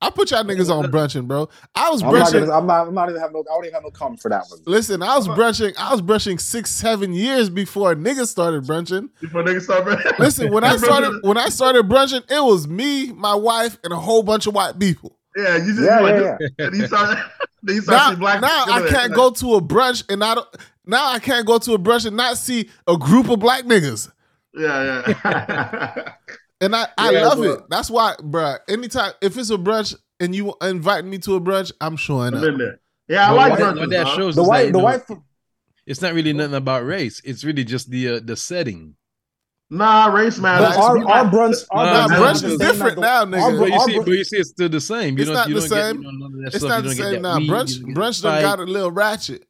I 0.00 0.10
put 0.10 0.30
y'all 0.32 0.42
niggas 0.42 0.68
on 0.68 0.90
brunching, 0.90 1.26
bro. 1.28 1.48
I 1.76 1.88
was 1.90 2.02
I'm 2.02 2.12
not, 2.12 2.30
brunching. 2.32 2.40
gonna, 2.46 2.58
I'm 2.58 2.66
not. 2.66 2.88
I'm 2.88 2.94
not 2.94 3.08
even 3.08 3.20
have 3.20 3.32
no. 3.32 3.40
I 3.40 3.54
don't 3.54 3.64
even 3.64 3.74
have 3.74 3.84
no 3.84 3.90
comment 3.90 4.20
for 4.20 4.28
that 4.30 4.44
one. 4.48 4.58
Listen, 4.66 5.00
I 5.02 5.16
was 5.16 5.28
brunching. 5.28 5.72
I 5.78 5.92
was 5.92 6.02
brunching 6.02 6.38
six, 6.40 6.70
seven 6.70 7.12
years 7.12 7.48
before 7.48 7.94
niggas 7.94 8.26
started 8.26 8.66
brunching. 8.66 9.10
Before 9.20 9.44
niggas 9.44 9.62
start. 9.62 10.18
Listen, 10.18 10.52
when 10.52 10.64
I 10.64 10.76
started, 10.78 11.20
when 11.22 11.36
I 11.38 11.50
started 11.50 11.88
brunching, 11.88 12.22
it 12.28 12.42
was 12.44 12.66
me, 12.66 13.12
my 13.12 13.34
wife, 13.36 13.78
and 13.84 13.92
a 13.92 13.96
whole 13.96 14.22
bunch 14.24 14.46
of 14.48 14.54
white 14.54 14.76
people. 14.78 15.18
Yeah, 15.36 15.56
you 15.56 15.72
just 15.74 15.80
Yeah, 15.82 16.00
like, 16.00 16.14
yeah, 16.16 16.36
yeah. 16.40 16.48
And 16.66 16.76
you 16.76 16.86
start, 16.86 17.18
then 17.62 17.76
you 17.76 17.82
Now, 17.86 18.14
black. 18.16 18.40
now 18.40 18.64
I 18.68 18.86
can't 18.88 19.14
go 19.14 19.30
to 19.30 19.54
a 19.54 19.60
brunch 19.62 20.04
and 20.10 20.22
I 20.24 20.34
don't. 20.36 20.48
Now 20.84 21.10
I 21.12 21.18
can't 21.18 21.46
go 21.46 21.59
to 21.59 21.74
a 21.74 21.78
brunch 21.78 22.06
and 22.06 22.16
not 22.16 22.36
see 22.38 22.68
a 22.86 22.96
group 22.96 23.28
of 23.28 23.38
black 23.40 23.64
niggas. 23.64 24.10
Yeah, 24.54 25.02
yeah. 25.24 26.12
And 26.60 26.76
I, 26.76 26.86
I 26.96 27.10
Yeah, 27.10 27.26
love 27.26 27.38
but- 27.38 27.44
it. 27.59 27.60
That's 27.70 27.90
why, 27.90 28.14
bruh. 28.20 28.59
Anytime 28.68 29.12
if 29.20 29.36
it's 29.36 29.50
a 29.50 29.56
brunch 29.56 29.96
and 30.20 30.32
you 30.34 30.54
invite 30.62 31.04
me 31.04 31.18
to 31.18 31.34
a 31.34 31.40
brunch, 31.40 31.72
I'm 31.80 31.96
showing 31.96 32.34
up. 32.34 32.44
Yeah, 33.09 33.26
I 33.26 33.30
But 33.30 33.36
like 33.36 33.50
what, 33.50 33.59
brunches. 33.60 33.78
what 33.80 33.90
that 33.90 34.04
dog. 34.04 34.16
shows 34.16 34.34
The 34.36 34.42
is 34.42 34.46
that, 34.46 34.50
white. 34.50 34.66
The 34.66 34.78
know, 34.78 34.78
white. 34.84 35.02
It's 35.86 36.00
not 36.00 36.14
really 36.14 36.32
nothing 36.32 36.54
about 36.54 36.84
race. 36.86 37.20
It's 37.24 37.42
really 37.42 37.64
just 37.64 37.90
the 37.90 38.09
uh, 38.09 38.20
the 38.22 38.36
setting. 38.36 38.94
Nah, 39.74 40.06
race 40.08 40.38
matters. 40.38 40.76
But 40.76 40.78
our, 40.78 41.08
our 41.08 41.24
brunch. 41.30 41.64
Our 41.70 41.84
Nah, 41.86 42.08
brunch, 42.08 42.34
is 42.34 42.42
brunch 42.42 42.44
is 42.52 42.58
different 42.58 42.90
as 42.90 42.94
the- 42.96 43.00
now, 43.00 43.20
our 43.20 43.26
nigga. 43.26 43.50
br- 43.52 43.58
But 43.60 43.68
you 43.70 43.80
see, 43.80 43.96
br- 43.96 44.04
but 44.04 44.10
you 44.12 44.24
see, 44.24 44.36
it's 44.36 44.50
still 44.50 44.68
the 44.68 44.80
same. 44.82 45.16
You 45.16 45.22
It's 45.22 45.26
don't, 45.28 45.34
not 45.34 45.48
you 45.48 45.54
the 45.54 45.60
don't 45.60 45.68
get 45.70 45.84
same. 45.86 45.96
you 45.96 46.02
know, 46.02 46.10
none 46.28 46.44
It's 46.46 46.56
stuff. 46.58 46.68
not 46.68 46.82
You 46.84 46.88
the 46.90 46.94
don't 47.02 47.12
same 47.14 47.22
now. 47.22 47.38
weed, 47.38 47.50
Brunch, 47.50 47.70
you 47.76 47.80
don't 47.80 47.88
get 47.88 47.96
brunch 47.96 48.22
done 48.22 48.42
got 48.42 48.58
a 48.60 48.64
little 48.64 48.90
ratchet, 48.90 49.44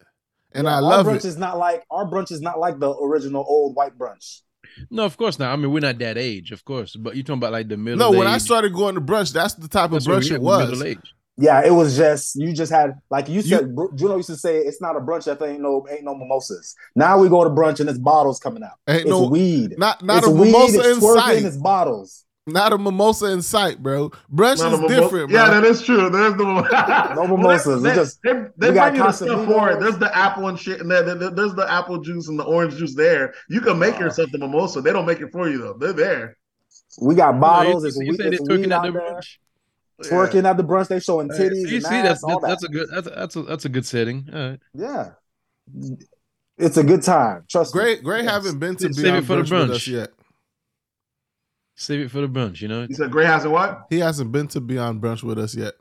and 0.52 0.64
Yeah, 0.66 0.70
I 0.70 0.74
our 0.76 0.82
love 0.82 1.06
brunch 1.06 1.16
it. 1.16 1.24
is 1.24 1.36
not 1.38 1.58
like 1.58 1.82
our 1.90 2.06
brunch 2.08 2.30
is 2.30 2.40
not 2.40 2.60
like 2.60 2.78
the 2.78 2.94
original 2.94 3.44
old 3.48 3.74
white 3.74 3.98
brunch. 3.98 4.42
No, 4.92 5.04
of 5.04 5.16
course 5.16 5.38
not. 5.40 5.52
I 5.52 5.56
mean, 5.56 5.72
we're 5.72 5.80
not 5.80 5.98
that 5.98 6.16
age, 6.16 6.52
of 6.52 6.64
course. 6.64 6.94
But 6.94 7.16
you're 7.16 7.24
talking 7.24 7.38
about 7.38 7.52
like 7.52 7.68
the 7.68 7.76
middle. 7.76 7.98
No, 7.98 8.16
when 8.16 8.28
I 8.28 8.38
started 8.38 8.72
going 8.72 8.94
to 8.94 9.00
brunch, 9.00 9.32
that's 9.32 9.54
the 9.54 9.66
type 9.68 9.86
of 9.86 10.04
That's 10.04 10.06
what 10.08 10.22
brunch 10.22 10.30
it 10.30 10.40
was. 10.40 10.70
Middle 10.70 10.86
age. 10.86 11.14
Yeah, 11.38 11.64
it 11.64 11.70
was 11.70 11.96
just 11.96 12.36
you 12.36 12.52
just 12.52 12.70
had 12.70 12.94
like 13.10 13.28
you 13.28 13.36
You- 13.36 13.42
said. 13.42 13.74
Bru- 13.74 13.90
Juno 13.94 14.16
used 14.16 14.28
to 14.28 14.36
say 14.36 14.58
it's 14.58 14.80
not 14.82 14.96
a 14.96 15.00
brunch 15.00 15.24
that 15.24 15.40
ain't 15.42 15.60
no 15.60 15.86
ain't 15.90 16.04
no 16.04 16.14
mimosas. 16.14 16.74
Now 16.94 17.18
we 17.18 17.28
go 17.28 17.42
to 17.42 17.50
brunch 17.50 17.80
and 17.80 17.88
it's 17.88 17.98
bottles 17.98 18.38
coming 18.38 18.62
out. 18.62 18.72
Ain't 18.86 19.02
It's 19.02 19.10
no, 19.10 19.28
weed. 19.28 19.74
not 19.78 20.02
not 20.04 20.18
it's 20.18 20.26
a 20.26 20.30
weed. 20.30 20.52
mimosa 20.52 20.78
it's 20.80 20.88
in 20.88 21.00
twerking. 21.02 21.14
sight. 21.16 21.42
It's 21.44 21.56
bottles. 21.56 22.24
Not 22.46 22.72
a 22.72 22.78
mimosa 22.78 23.26
in 23.32 23.40
sight, 23.40 23.80
bro. 23.82 24.10
Brunch 24.30 24.58
None 24.58 24.66
is 24.68 24.74
of 24.74 24.80
them 24.80 24.88
different, 24.88 25.28
both- 25.28 25.30
Yeah, 25.30 25.48
that 25.48 25.64
is 25.64 25.80
true. 25.80 26.10
There's 26.10 26.34
the 26.34 27.14
No 27.14 27.26
mimosas. 27.28 27.82
They, 27.82 27.90
We 27.90 27.94
just- 27.94 28.18
they, 28.24 28.32
they 28.58 28.68
we 28.70 28.74
got 28.74 28.90
bring 28.90 28.96
you 29.00 29.06
the 29.06 29.12
stuff 29.12 29.46
for 29.46 29.70
it. 29.70 29.78
There's 29.80 29.96
the 29.98 30.14
apple 30.16 30.48
and 30.48 30.58
shit, 30.58 30.80
and 30.80 30.90
there, 30.90 31.02
there- 31.04 31.30
there's 31.30 31.54
the 31.54 31.70
apple 31.72 31.98
juice 32.00 32.28
and 32.28 32.36
the 32.38 32.42
orange 32.44 32.76
juice 32.76 32.94
there. 32.96 33.32
You 33.48 33.60
can 33.60 33.78
make 33.78 33.94
Uh. 33.94 34.00
yourself 34.00 34.30
the 34.32 34.38
mimosa. 34.38 34.80
They 34.82 34.92
don't 34.92 35.06
make 35.06 35.20
it 35.20 35.30
for 35.32 35.48
you 35.48 35.58
though. 35.58 35.76
They're 35.78 35.92
there. 35.92 36.36
We 37.00 37.14
got 37.14 37.38
bottles. 37.40 37.84
You, 37.84 37.88
It's 37.88 37.96
you, 37.98 38.08
weed. 38.10 38.16
say 38.16 38.22
they're 38.24 38.32
It's 38.34 38.42
twerking 38.42 38.58
weed 38.58 38.72
out 38.72 38.84
the 38.86 38.90
there. 38.92 39.00
brunch. 39.02 39.36
Twerking 40.08 40.44
at 40.48 40.56
the 40.56 40.64
brunch. 40.64 40.88
They 40.88 41.00
showing 41.00 41.28
titties 41.28 41.68
you 41.68 41.76
and 41.76 41.84
see, 41.84 41.94
ass. 41.94 42.04
that's 42.20 42.24
all 42.24 42.40
that's, 42.40 42.40
that. 42.40 42.48
that's 42.50 42.64
a 42.64 42.68
good 42.68 42.88
that's 42.90 43.06
a, 43.06 43.10
that's 43.10 43.36
a 43.36 43.42
that's 43.42 43.64
a 43.64 43.68
good 43.68 43.86
setting. 43.86 44.28
All 44.32 44.48
right. 44.50 44.60
yeah. 44.74 45.10
It's 46.58 46.76
a 46.76 46.84
good 46.84 47.02
time. 47.02 47.44
Trust 47.48 47.72
Gray, 47.72 47.96
me. 47.96 48.02
Gray 48.02 48.22
Yes. 48.22 48.30
haven't 48.30 48.58
been 48.58 48.76
to 48.76 48.92
Save 48.92 49.14
it 49.14 49.24
for 49.24 49.36
the 49.36 49.42
brunch, 49.42 49.50
with 49.50 49.70
brunch. 49.70 49.74
us 49.74 49.88
yet. 49.88 50.10
Save 51.76 52.00
it 52.00 52.10
for 52.10 52.20
the 52.20 52.28
brunch. 52.28 52.60
You 52.60 52.68
know. 52.68 52.86
He 52.86 52.94
said 52.94 53.10
Gray 53.10 53.24
has 53.24 53.44
a 53.44 53.50
what? 53.50 53.86
He 53.90 53.98
hasn't 53.98 54.30
been 54.32 54.46
to 54.48 54.60
Beyond 54.60 55.00
brunch 55.02 55.22
with 55.22 55.38
us 55.38 55.54
yet. 55.54 55.74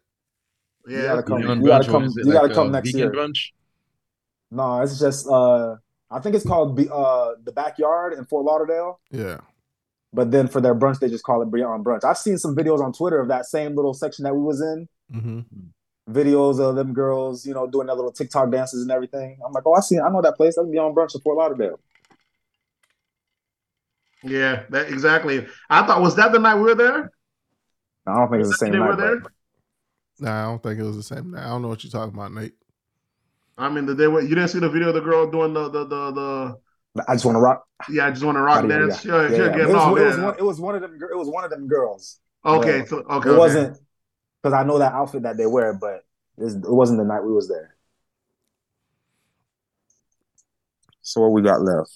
Yeah, 0.88 0.96
You 0.98 1.02
Yeah. 1.04 1.08
gotta 1.10 1.24
come. 1.24 1.42
Beyond 1.42 1.62
You 1.62 1.68
gotta 1.68 1.90
come. 1.92 2.04
is 2.06 2.18
it 2.18 2.26
You 2.26 2.32
gotta 2.34 2.54
come 2.54 2.68
uh, 2.70 2.72
next 2.72 2.94
year. 2.94 3.12
brunch. 3.12 3.52
No, 4.50 4.82
it's 4.82 5.00
just. 5.00 5.28
uh 5.28 5.76
I 6.10 6.20
think 6.20 6.36
it's 6.36 6.46
called 6.46 6.76
Be- 6.76 6.90
uh 6.92 7.32
the 7.44 7.52
backyard 7.52 8.14
in 8.14 8.26
Fort 8.26 8.46
Lauderdale. 8.46 9.00
Yeah. 9.12 9.38
But 10.14 10.32
then 10.32 10.48
for 10.48 10.60
their 10.60 10.76
brunch, 10.76 11.00
they 11.00 11.08
just 11.10 11.24
call 11.24 11.42
it 11.42 11.52
Beyond 11.52 11.86
Brunch. 11.86 12.04
I've 12.04 12.18
seen 12.18 12.38
some 12.38 12.56
videos 12.56 12.82
on 12.84 12.92
Twitter 12.92 13.20
of 13.22 13.30
that 13.30 13.46
same 13.46 13.76
little 13.76 13.94
section 13.94 14.24
that 14.24 14.34
we 14.36 14.42
was 14.42 14.62
in. 14.62 14.88
hmm 15.12 15.40
Videos 16.10 16.60
of 16.60 16.76
them 16.76 16.92
girls, 16.94 17.46
you 17.46 17.54
know, 17.54 17.68
doing 17.68 17.88
their 17.88 17.96
little 17.96 18.12
TikTok 18.12 18.52
dances 18.52 18.82
and 18.82 18.92
everything. 18.92 19.38
I'm 19.46 19.54
like, 19.54 19.64
oh, 19.66 19.74
I 19.74 19.80
see, 19.80 20.00
I 20.00 20.10
know 20.10 20.22
that 20.22 20.36
place. 20.36 20.56
That's 20.58 20.68
Beyond 20.68 20.96
Brunch 20.96 21.16
in 21.16 21.22
Fort 21.22 21.38
Lauderdale. 21.38 21.80
Yeah, 24.24 24.64
that 24.70 24.90
exactly. 24.90 25.48
I 25.70 25.86
thought 25.86 26.02
was 26.02 26.16
that 26.18 26.32
the 26.32 26.40
night 26.40 26.56
we 26.56 26.62
were 26.64 26.76
there? 26.76 27.12
I 28.06 28.16
don't 28.16 28.30
think 28.30 28.42
it's 28.42 28.50
the 28.50 28.58
same 28.58 28.72
They 28.74 28.80
were 28.80 28.90
night. 28.90 28.98
there. 28.98 29.20
but- 29.22 29.32
Nah, 30.20 30.44
I 30.44 30.46
don't 30.52 30.62
think 30.62 30.80
it 30.80 30.84
was 30.84 30.98
the 30.98 31.04
same. 31.04 31.32
night 31.32 31.46
I 31.46 31.50
don't 31.50 31.64
know 31.64 31.68
what 31.70 31.84
you're 31.84 31.90
talking 31.92 32.14
about, 32.14 32.32
Nate. 32.34 32.54
I 33.58 33.70
mean, 33.70 33.88
the 33.88 33.96
day 33.96 34.08
where 34.08 34.22
you 34.22 34.30
didn't 34.30 34.50
see 34.50 34.60
the 34.60 34.70
video 34.70 34.90
of 34.90 34.94
the 34.96 35.02
girl 35.02 35.30
doing 35.32 35.54
the 35.54 35.70
the 35.70 35.86
the, 35.86 36.12
the 36.12 36.58
I 37.08 37.14
just 37.14 37.26
want 37.26 37.36
to 37.38 37.40
rock. 37.40 37.66
yeah, 37.90 38.08
I 38.08 38.10
just 38.12 38.24
want 38.24 38.36
to 38.36 38.42
rock 38.42 38.64
Yeah, 38.64 38.70
yeah, 38.70 38.80
dance. 38.80 39.06
yeah. 39.06 39.14
Yeah, 39.14 39.22
Yeah, 39.22 39.30
yeah, 39.30 39.38
yeah. 39.38 39.64
It, 39.64 39.68
was, 39.74 40.00
it, 40.00 40.06
was 40.06 40.18
one, 40.18 40.36
it 40.40 40.44
was 40.44 40.60
one 40.60 40.76
of 40.76 40.82
them. 40.82 41.00
It 41.02 41.18
was 41.18 41.30
one 41.30 41.44
of 41.44 41.50
them 41.50 41.68
girls. 41.68 42.20
Okay, 42.46 42.80
Yeah. 42.80 42.86
so 42.86 42.98
okay, 42.98 43.14
it 43.30 43.32
okay. 43.32 43.38
wasn't 43.38 43.78
because 44.42 44.54
I 44.54 44.64
know 44.64 44.80
that 44.80 44.94
outfit 44.94 45.24
that 45.24 45.38
they 45.38 45.46
wear, 45.46 45.74
but 45.74 46.04
it 46.38 46.54
wasn't 46.64 47.00
the 47.00 47.06
night 47.06 47.24
we 47.24 47.32
was 47.32 47.48
there. 47.48 47.76
So 51.02 51.22
what 51.22 51.32
we 51.32 51.42
got 51.42 51.62
left? 51.62 51.92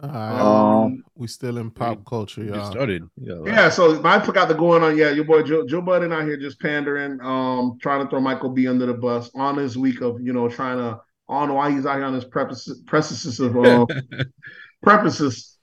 All 0.00 0.08
right. 0.08 0.84
Um, 0.84 1.04
we 1.16 1.26
still 1.26 1.58
in 1.58 1.70
pop 1.70 2.04
culture, 2.04 2.44
y'all. 2.44 2.70
started. 2.70 3.02
Yeah. 3.16 3.34
like- 3.34 3.52
Yeah, 3.52 3.68
so 3.68 4.00
I 4.04 4.20
forgot 4.20 4.48
the 4.48 4.54
going 4.54 4.82
on 4.84 4.96
yeah, 4.96 5.10
your 5.10 5.24
boy 5.24 5.42
Joe, 5.42 5.66
Joe 5.66 5.80
Budden 5.80 6.12
out 6.12 6.22
here 6.24 6.36
just 6.36 6.60
pandering, 6.60 7.20
um, 7.20 7.78
trying 7.80 8.04
to 8.04 8.08
throw 8.10 8.20
Michael 8.20 8.50
B 8.50 8.68
under 8.68 8.86
the 8.86 8.94
bus 8.94 9.30
on 9.34 9.56
his 9.56 9.76
week 9.76 10.00
of 10.00 10.20
you 10.20 10.32
know 10.32 10.48
trying 10.48 10.78
to 10.78 11.00
I 11.28 11.40
don't 11.40 11.48
know 11.48 11.54
why 11.54 11.70
he's 11.70 11.86
out 11.86 11.96
here 11.96 12.06
on 12.06 12.14
his 12.14 12.24
prefaces, 12.24 13.40
of 13.40 13.56
uh, 13.56 13.86
prefaces 14.82 15.56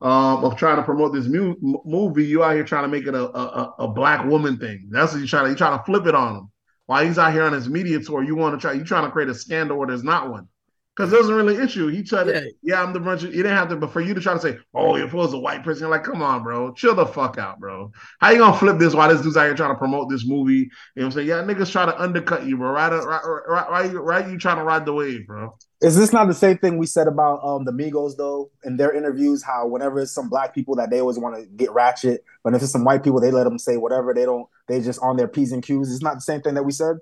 um, 0.00 0.44
of 0.44 0.56
trying 0.56 0.76
to 0.76 0.82
promote 0.82 1.12
this 1.12 1.26
mu- 1.26 1.56
movie. 1.84 2.24
You 2.24 2.42
out 2.42 2.54
here 2.54 2.64
trying 2.64 2.84
to 2.84 2.88
make 2.88 3.06
it 3.06 3.14
a, 3.14 3.22
a 3.22 3.42
a- 3.42 3.74
a 3.80 3.88
black 3.88 4.26
woman 4.26 4.58
thing. 4.58 4.88
That's 4.90 5.12
what 5.12 5.20
you 5.20 5.26
trying 5.28 5.44
to 5.44 5.50
you 5.50 5.56
trying 5.56 5.78
to 5.78 5.84
flip 5.84 6.06
it 6.06 6.14
on 6.14 6.36
him. 6.36 6.50
While 6.86 7.04
he's 7.06 7.18
out 7.18 7.32
here 7.32 7.44
on 7.44 7.52
his 7.52 7.68
media 7.68 8.00
tour, 8.00 8.22
you 8.24 8.34
want 8.34 8.54
to 8.54 8.60
try 8.60 8.72
you 8.72 8.84
trying 8.84 9.04
to 9.04 9.10
create 9.12 9.28
a 9.28 9.34
scandal 9.34 9.78
where 9.78 9.86
there's 9.88 10.04
not 10.04 10.30
one. 10.30 10.48
Because 10.94 11.10
it 11.10 11.16
wasn't 11.16 11.38
really 11.38 11.56
an 11.56 11.62
issue. 11.62 11.88
He 11.88 12.02
tried 12.02 12.24
to, 12.24 12.34
Yeah. 12.34 12.50
yeah, 12.62 12.82
I'm 12.82 12.92
the 12.92 13.00
bunch. 13.00 13.22
You 13.22 13.30
didn't 13.30 13.56
have 13.56 13.70
to, 13.70 13.76
but 13.76 13.92
for 13.92 14.02
you 14.02 14.12
to 14.12 14.20
try 14.20 14.34
to 14.34 14.40
say, 14.40 14.58
oh, 14.74 14.96
you're 14.96 15.08
supposed 15.08 15.30
to 15.30 15.38
a 15.38 15.40
white 15.40 15.64
person, 15.64 15.84
you're 15.84 15.90
like, 15.90 16.04
come 16.04 16.20
on, 16.20 16.42
bro, 16.42 16.72
chill 16.74 16.94
the 16.94 17.06
fuck 17.06 17.38
out, 17.38 17.58
bro. 17.58 17.90
How 18.20 18.30
you 18.30 18.38
gonna 18.38 18.54
flip 18.58 18.78
this 18.78 18.92
while 18.94 19.08
this 19.08 19.22
dude's 19.22 19.38
out 19.38 19.46
here 19.46 19.54
trying 19.54 19.72
to 19.72 19.78
promote 19.78 20.10
this 20.10 20.26
movie? 20.26 20.52
You 20.54 20.60
know 20.96 21.02
what 21.02 21.04
I'm 21.06 21.12
saying? 21.12 21.28
Yeah, 21.28 21.42
niggas 21.42 21.72
try 21.72 21.86
to 21.86 21.98
undercut 21.98 22.44
you, 22.44 22.58
bro. 22.58 22.72
Right, 22.72 22.92
right, 22.92 23.20
right, 23.24 23.70
right, 23.70 23.90
you, 23.90 24.00
right, 24.00 24.28
you 24.28 24.36
trying 24.38 24.58
to 24.58 24.64
ride 24.64 24.84
the 24.84 24.92
wave, 24.92 25.26
bro. 25.26 25.56
Is 25.80 25.96
this 25.96 26.12
not 26.12 26.28
the 26.28 26.34
same 26.34 26.58
thing 26.58 26.76
we 26.76 26.86
said 26.86 27.08
about 27.08 27.42
um 27.42 27.64
the 27.64 27.72
Migos 27.72 28.16
though 28.18 28.50
in 28.64 28.76
their 28.76 28.92
interviews? 28.94 29.42
How 29.42 29.66
whenever 29.66 29.98
it's 30.00 30.12
some 30.12 30.28
black 30.28 30.54
people 30.54 30.76
that 30.76 30.90
they 30.90 31.00
always 31.00 31.18
want 31.18 31.36
to 31.36 31.46
get 31.56 31.72
ratchet, 31.72 32.22
but 32.44 32.54
if 32.54 32.62
it's 32.62 32.70
some 32.70 32.84
white 32.84 33.02
people, 33.02 33.18
they 33.18 33.30
let 33.30 33.44
them 33.44 33.58
say 33.58 33.78
whatever. 33.78 34.12
They 34.12 34.26
don't. 34.26 34.46
They 34.68 34.80
just 34.80 35.00
on 35.02 35.16
their 35.16 35.26
p's 35.26 35.52
and 35.52 35.62
q's. 35.62 35.90
It's 35.90 36.02
not 36.02 36.16
the 36.16 36.20
same 36.20 36.42
thing 36.42 36.54
that 36.54 36.64
we 36.64 36.70
said. 36.72 36.98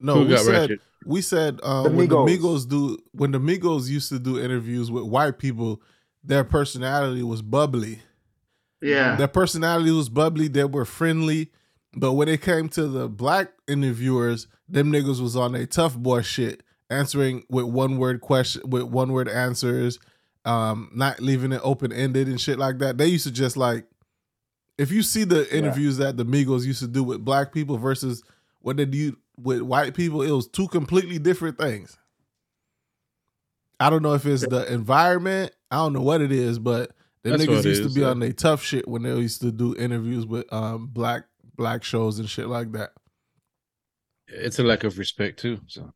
No, 0.00 0.14
Who 0.14 0.20
we 0.22 0.28
got 0.28 0.44
said 0.44 0.52
ratchet? 0.52 0.80
we 1.04 1.22
said 1.22 1.60
uh, 1.62 1.84
The 1.84 1.90
when 1.90 2.08
the 2.08 2.16
Migos. 2.16 2.38
Migos 2.38 2.68
do 2.68 2.98
when 3.12 3.30
the 3.32 3.38
Migos 3.40 3.88
used 3.88 4.08
to 4.10 4.18
do 4.18 4.38
interviews 4.40 4.90
with 4.90 5.04
white 5.04 5.38
people, 5.38 5.82
their 6.22 6.44
personality 6.44 7.22
was 7.22 7.42
bubbly. 7.42 8.00
Yeah, 8.80 9.16
Their 9.16 9.28
personality 9.28 9.90
was 9.90 10.08
bubbly. 10.08 10.46
They 10.46 10.64
were 10.64 10.84
friendly, 10.84 11.50
but 11.94 12.12
when 12.12 12.28
it 12.28 12.42
came 12.42 12.68
to 12.70 12.86
the 12.86 13.08
black 13.08 13.50
interviewers, 13.66 14.46
them 14.68 14.92
niggas 14.92 15.20
was 15.20 15.34
on 15.34 15.56
a 15.56 15.66
tough 15.66 15.96
boy 15.96 16.22
shit, 16.22 16.62
answering 16.88 17.42
with 17.50 17.64
one 17.64 17.98
word 17.98 18.20
question, 18.20 18.62
with 18.70 18.84
one 18.84 19.10
word 19.12 19.28
answers, 19.28 19.98
um, 20.44 20.92
not 20.94 21.18
leaving 21.20 21.50
it 21.52 21.60
open 21.64 21.92
ended 21.92 22.28
and 22.28 22.40
shit 22.40 22.56
like 22.56 22.78
that. 22.78 22.98
They 22.98 23.06
used 23.06 23.24
to 23.24 23.32
just 23.32 23.56
like, 23.56 23.84
if 24.78 24.92
you 24.92 25.02
see 25.02 25.24
the 25.24 25.52
interviews 25.56 25.96
that 25.96 26.16
the 26.16 26.24
Migos 26.24 26.64
used 26.64 26.78
to 26.80 26.86
do 26.86 27.02
with 27.02 27.24
black 27.24 27.52
people 27.52 27.78
versus 27.78 28.22
what 28.60 28.76
they 28.76 28.84
do 28.84 29.16
with 29.38 29.62
white 29.62 29.94
people, 29.94 30.22
it 30.22 30.30
was 30.30 30.48
two 30.48 30.68
completely 30.68 31.18
different 31.18 31.58
things. 31.58 31.96
I 33.80 33.90
don't 33.90 34.02
know 34.02 34.14
if 34.14 34.26
it's 34.26 34.46
the 34.46 34.70
environment. 34.72 35.52
I 35.70 35.76
don't 35.76 35.92
know 35.92 36.02
what 36.02 36.20
it 36.20 36.32
is, 36.32 36.58
but 36.58 36.92
the 37.22 37.30
That's 37.30 37.44
niggas 37.44 37.48
what 37.48 37.66
it 37.66 37.68
used 37.68 37.82
to 37.84 37.90
be 37.90 38.00
yeah. 38.00 38.08
on 38.08 38.18
their 38.18 38.32
tough 38.32 38.62
shit 38.62 38.88
when 38.88 39.02
they 39.02 39.10
used 39.10 39.40
to 39.42 39.52
do 39.52 39.74
interviews 39.76 40.26
with 40.26 40.52
um 40.52 40.88
black 40.88 41.24
black 41.56 41.84
shows 41.84 42.18
and 42.18 42.28
shit 42.28 42.48
like 42.48 42.72
that. 42.72 42.90
It's 44.28 44.58
a 44.58 44.64
lack 44.64 44.84
of 44.84 44.98
respect 44.98 45.38
too. 45.38 45.60
So 45.66 45.92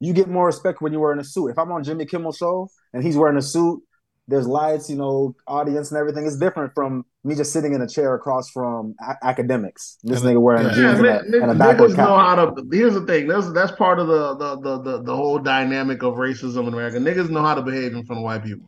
You 0.00 0.12
get 0.12 0.28
more 0.28 0.46
respect 0.46 0.80
when 0.80 0.92
you're 0.92 1.00
wearing 1.00 1.20
a 1.20 1.24
suit. 1.24 1.48
If 1.48 1.58
I'm 1.58 1.72
on 1.72 1.84
Jimmy 1.84 2.06
Kimmel 2.06 2.32
show 2.32 2.68
and 2.92 3.02
he's 3.04 3.16
wearing 3.16 3.36
a 3.36 3.42
suit, 3.42 3.82
there's 4.28 4.46
lights, 4.46 4.88
you 4.90 4.96
know, 4.96 5.34
audience 5.46 5.90
and 5.90 5.98
everything. 5.98 6.26
It's 6.26 6.36
different 6.36 6.72
from 6.74 7.04
me 7.24 7.34
just 7.34 7.52
sitting 7.52 7.72
in 7.74 7.80
a 7.82 7.88
chair 7.88 8.14
across 8.14 8.50
from 8.50 8.94
a- 9.00 9.16
academics. 9.26 9.98
This 10.04 10.20
nigga 10.20 10.40
wearing 10.40 10.66
yeah. 10.66 10.74
jeans 10.74 11.00
Yeah, 11.00 11.18
and, 11.18 11.26
a, 11.26 11.30
ni- 11.30 11.38
and 11.38 11.50
a 11.50 11.54
niggas 11.54 11.58
backward 11.58 11.96
know 11.96 12.16
how 12.18 12.34
to. 12.50 12.66
Here's 12.70 12.94
the 12.94 13.06
thing. 13.06 13.26
That's 13.26 13.50
that's 13.52 13.72
part 13.72 13.98
of 13.98 14.06
the 14.06 14.34
the, 14.36 14.60
the 14.60 14.82
the 14.82 15.02
the 15.02 15.16
whole 15.16 15.38
dynamic 15.38 16.02
of 16.02 16.14
racism 16.14 16.68
in 16.68 16.74
America. 16.74 16.98
Niggas 16.98 17.30
know 17.30 17.42
how 17.42 17.54
to 17.54 17.62
behave 17.62 17.94
in 17.94 18.04
front 18.04 18.20
of 18.20 18.24
white 18.24 18.44
people. 18.44 18.66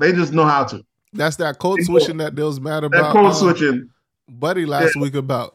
They 0.00 0.12
just 0.12 0.32
know 0.32 0.44
how 0.44 0.64
to. 0.64 0.82
That's 1.12 1.36
that 1.36 1.58
code 1.58 1.78
They 1.78 1.84
switching 1.84 2.16
that 2.16 2.34
they 2.34 2.42
was 2.42 2.60
mad 2.60 2.82
That 2.82 2.86
about. 2.86 3.12
code 3.12 3.26
uh, 3.26 3.34
switching. 3.34 3.88
Buddy 4.28 4.66
last 4.66 4.96
week 4.96 5.14
about. 5.14 5.54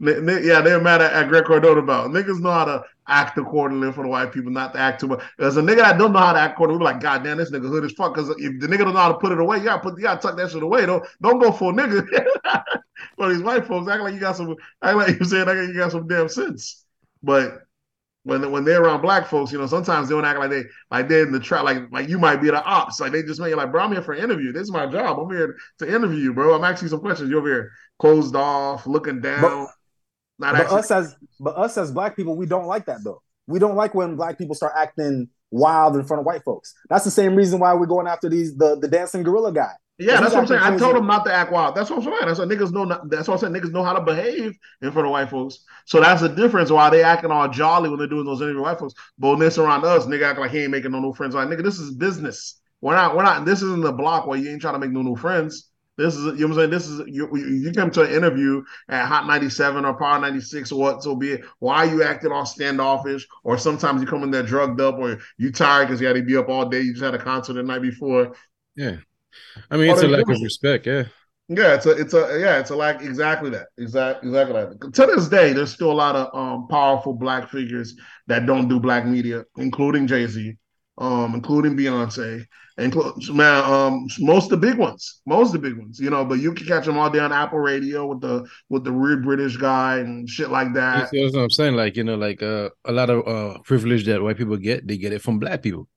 N- 0.00 0.28
n- 0.28 0.40
Yeah, 0.44 0.60
they're 0.60 0.80
mad 0.80 1.02
at, 1.02 1.12
at 1.12 1.28
Greg 1.28 1.44
Cardone 1.44 1.78
about. 1.78 2.10
Niggas 2.10 2.40
know 2.40 2.52
how 2.52 2.64
to 2.66 2.82
act 3.10 3.36
accordingly 3.38 3.92
for 3.92 4.04
the 4.04 4.08
white 4.08 4.32
people, 4.32 4.50
not 4.50 4.72
to 4.74 4.78
act 4.78 5.00
too 5.00 5.08
much. 5.08 5.22
There's 5.38 5.56
a 5.56 5.62
nigga 5.62 5.78
that 5.78 5.98
don't 5.98 6.12
know 6.12 6.18
how 6.18 6.32
to 6.32 6.38
act 6.38 6.54
accordingly. 6.54 6.78
We 6.78 6.84
like, 6.84 7.00
God 7.00 7.24
damn, 7.24 7.38
this 7.38 7.50
nigga 7.50 7.68
hood 7.68 7.84
as 7.84 7.92
fuck. 7.92 8.14
Because 8.14 8.30
if 8.30 8.60
the 8.60 8.66
nigga 8.66 8.84
don't 8.84 8.94
know 8.94 9.00
how 9.00 9.12
to 9.12 9.18
put 9.18 9.32
it 9.32 9.40
away, 9.40 9.58
you 9.58 9.64
gotta 9.64 9.82
put, 9.82 9.96
you 9.98 10.04
gotta 10.04 10.20
tuck 10.20 10.36
that 10.36 10.50
shit 10.50 10.62
away. 10.62 10.86
Don't 10.86 11.06
don't 11.20 11.38
go 11.38 11.52
full 11.52 11.72
nigga. 11.72 12.06
but 13.16 13.28
these 13.28 13.42
white 13.42 13.66
folks 13.66 13.90
act 13.90 14.02
like 14.02 14.14
you 14.14 14.20
got 14.20 14.36
some, 14.36 14.54
act 14.82 14.96
like 14.96 15.18
you 15.18 15.24
saying, 15.24 15.48
act 15.48 15.58
like 15.58 15.68
you 15.68 15.74
got 15.74 15.92
some 15.92 16.06
damn 16.06 16.28
sense. 16.28 16.84
But 17.22 17.62
when 18.24 18.50
when 18.50 18.64
they're 18.64 18.82
around 18.82 19.00
black 19.00 19.26
folks, 19.26 19.50
you 19.50 19.58
know, 19.58 19.66
sometimes 19.66 20.08
they 20.08 20.14
don't 20.14 20.24
act 20.24 20.38
like 20.38 20.50
they 20.50 20.64
like 20.90 21.08
they're 21.08 21.22
in 21.22 21.32
the 21.32 21.40
trap, 21.40 21.64
like 21.64 21.90
like 21.90 22.08
you 22.08 22.18
might 22.18 22.36
be 22.36 22.48
the 22.48 22.62
ops. 22.62 23.00
Like 23.00 23.12
they 23.12 23.22
just 23.22 23.40
make 23.40 23.50
you 23.50 23.56
like, 23.56 23.72
bro, 23.72 23.82
I'm 23.82 23.92
here 23.92 24.02
for 24.02 24.12
an 24.12 24.22
interview. 24.22 24.52
This 24.52 24.62
is 24.62 24.72
my 24.72 24.86
job. 24.86 25.18
I'm 25.18 25.30
here 25.34 25.56
to 25.78 25.94
interview 25.94 26.18
you, 26.18 26.34
bro. 26.34 26.54
I'm 26.54 26.64
asking 26.64 26.86
you 26.86 26.90
some 26.90 27.00
questions. 27.00 27.30
You're 27.30 27.40
over 27.40 27.48
here 27.48 27.72
closed 27.98 28.36
off, 28.36 28.86
looking 28.86 29.20
down. 29.20 29.68
Not 30.40 30.54
But 30.54 30.62
actually 30.62 30.78
us 30.78 30.90
as 30.90 31.16
but 31.38 31.56
us 31.56 31.76
as 31.76 31.92
black 31.92 32.16
people, 32.16 32.34
we 32.36 32.46
don't 32.46 32.66
like 32.66 32.86
that 32.86 33.04
though. 33.04 33.22
We 33.46 33.58
don't 33.58 33.76
like 33.76 33.94
when 33.94 34.16
black 34.16 34.38
people 34.38 34.54
start 34.54 34.72
acting 34.76 35.28
wild 35.50 35.96
in 35.96 36.04
front 36.04 36.20
of 36.20 36.26
white 36.26 36.42
folks. 36.44 36.74
That's 36.88 37.04
the 37.04 37.10
same 37.10 37.34
reason 37.34 37.60
why 37.60 37.74
we're 37.74 37.86
going 37.86 38.06
after 38.06 38.28
these 38.28 38.56
the 38.56 38.76
the 38.76 38.88
dancing 38.88 39.22
gorilla 39.22 39.52
guy. 39.52 39.72
Yeah, 39.98 40.18
that's 40.18 40.32
what 40.32 40.40
I'm 40.40 40.46
saying. 40.46 40.60
acting 40.62 40.76
I 40.76 40.78
told 40.78 40.96
him 40.96 41.06
not 41.06 41.26
to 41.26 41.34
act 41.34 41.52
wild. 41.52 41.74
That's 41.74 41.90
what 41.90 41.98
I'm 41.98 42.04
saying. 42.04 42.16
That's 42.22 42.38
what 42.38 42.48
niggas 42.48 42.72
know. 42.72 42.84
Not, 42.84 43.10
that's 43.10 43.28
what 43.28 43.34
I'm 43.34 43.40
saying. 43.40 43.52
Niggas 43.52 43.70
know 43.70 43.84
how 43.84 43.92
to 43.92 44.00
behave 44.00 44.56
in 44.80 44.92
front 44.92 45.06
of 45.06 45.12
white 45.12 45.28
folks. 45.28 45.58
So 45.84 46.00
that's 46.00 46.22
the 46.22 46.28
difference. 46.28 46.70
Why 46.70 46.88
they 46.88 47.02
acting 47.02 47.30
all 47.30 47.48
jolly 47.48 47.90
when 47.90 47.98
they're 47.98 48.08
doing 48.08 48.24
those 48.24 48.40
interviews 48.40 48.62
with 48.62 48.64
white 48.64 48.78
folks, 48.78 48.94
but 49.18 49.28
when 49.28 49.38
this 49.40 49.58
around 49.58 49.84
us, 49.84 50.06
nigga 50.06 50.22
acting 50.22 50.40
like 50.42 50.52
he 50.52 50.62
ain't 50.62 50.70
making 50.70 50.92
no 50.92 51.00
new 51.00 51.12
friends. 51.12 51.34
Like 51.34 51.48
nigga, 51.48 51.62
this 51.62 51.78
is 51.78 51.90
business. 51.90 52.58
We're 52.80 52.94
not. 52.94 53.14
We're 53.14 53.24
not. 53.24 53.44
This 53.44 53.60
isn't 53.60 53.82
the 53.82 53.92
block 53.92 54.26
where 54.26 54.38
you 54.38 54.50
ain't 54.50 54.62
trying 54.62 54.74
to 54.74 54.80
make 54.80 54.90
no 54.90 55.02
new 55.02 55.16
friends. 55.16 55.69
This 55.96 56.16
is, 56.16 56.24
you 56.40 56.48
know 56.48 56.54
what 56.54 56.62
I'm 56.64 56.70
saying? 56.70 56.70
This 56.70 56.88
is, 56.88 57.02
you, 57.08 57.36
you 57.36 57.72
come 57.72 57.90
to 57.90 58.02
an 58.02 58.10
interview 58.12 58.62
at 58.88 59.06
Hot 59.06 59.26
97 59.26 59.84
or 59.84 59.98
Power 59.98 60.18
96 60.18 60.72
or 60.72 60.80
what, 60.80 61.02
so 61.02 61.14
be 61.14 61.32
it. 61.32 61.42
Why 61.58 61.84
you 61.84 62.02
acting 62.02 62.32
all 62.32 62.46
standoffish? 62.46 63.26
Or 63.44 63.58
sometimes 63.58 64.00
you 64.00 64.06
come 64.06 64.22
in 64.22 64.30
there 64.30 64.42
drugged 64.42 64.80
up 64.80 64.98
or 64.98 65.18
you 65.36 65.52
tired 65.52 65.88
because 65.88 66.00
you 66.00 66.06
had 66.06 66.16
to 66.16 66.22
be 66.22 66.36
up 66.38 66.48
all 66.48 66.68
day. 66.68 66.80
You 66.80 66.92
just 66.94 67.04
had 67.04 67.14
a 67.14 67.18
concert 67.18 67.54
the 67.54 67.62
night 67.62 67.82
before. 67.82 68.34
yeah, 68.76 68.96
I 69.70 69.76
mean 69.76 69.90
it's 69.90 70.02
Oh, 70.02 70.04
a 70.04 70.08
lack 70.08 70.30
of 70.30 70.40
respect. 70.42 70.86
Yeah, 70.86 71.04
Yeah, 71.48 71.74
it's 71.74 71.84
a, 71.86 71.90
it's 71.90 72.14
a, 72.14 72.38
yeah, 72.40 72.60
it's 72.60 72.70
a 72.70 72.76
like 72.76 73.00
exactly 73.00 73.50
that, 73.50 73.66
exactly, 73.76 74.28
exactly 74.28 74.54
that. 74.54 74.92
To 74.94 75.06
this 75.06 75.28
day, 75.28 75.52
there's 75.52 75.72
still 75.72 75.90
a 75.90 75.92
lot 75.92 76.14
of 76.14 76.32
um 76.32 76.68
powerful 76.68 77.12
black 77.14 77.50
figures 77.50 77.96
that 78.28 78.46
don't 78.46 78.68
do 78.68 78.78
black 78.78 79.04
media, 79.04 79.44
including 79.56 80.06
Jay 80.06 80.26
Z, 80.28 80.56
um, 81.00 81.34
including 81.34 81.76
Beyonce, 81.76 82.44
include 82.76 83.14
man, 83.34 83.64
um, 83.64 84.06
most 84.20 84.52
of 84.52 84.60
the 84.60 84.66
big 84.68 84.78
ones, 84.78 85.22
most 85.26 85.54
of 85.54 85.60
the 85.60 85.68
big 85.68 85.78
ones, 85.78 85.98
you 85.98 86.10
know. 86.10 86.24
But 86.24 86.40
you 86.40 86.52
can 86.52 86.66
catch 86.66 86.84
them 86.84 86.98
all 86.98 87.10
day 87.10 87.18
on 87.18 87.32
Apple 87.32 87.58
Radio 87.58 88.06
with 88.06 88.20
the 88.20 88.46
with 88.68 88.84
the 88.84 88.92
weird 88.92 89.24
British 89.24 89.56
guy 89.56 89.98
and 89.98 90.28
shit 90.28 90.50
like 90.50 90.74
that. 90.74 91.10
You 91.12 91.30
see 91.30 91.36
what 91.36 91.42
I'm 91.42 91.50
saying. 91.50 91.74
Like 91.74 91.96
you 91.96 92.04
know, 92.04 92.16
like 92.16 92.42
uh, 92.42 92.68
a 92.84 92.92
lot 92.92 93.08
of 93.08 93.26
uh 93.26 93.58
privilege 93.62 94.04
that 94.06 94.22
white 94.22 94.36
people 94.36 94.56
get, 94.58 94.86
they 94.86 94.98
get 94.98 95.12
it 95.12 95.22
from 95.22 95.38
black 95.38 95.62
people. 95.62 95.88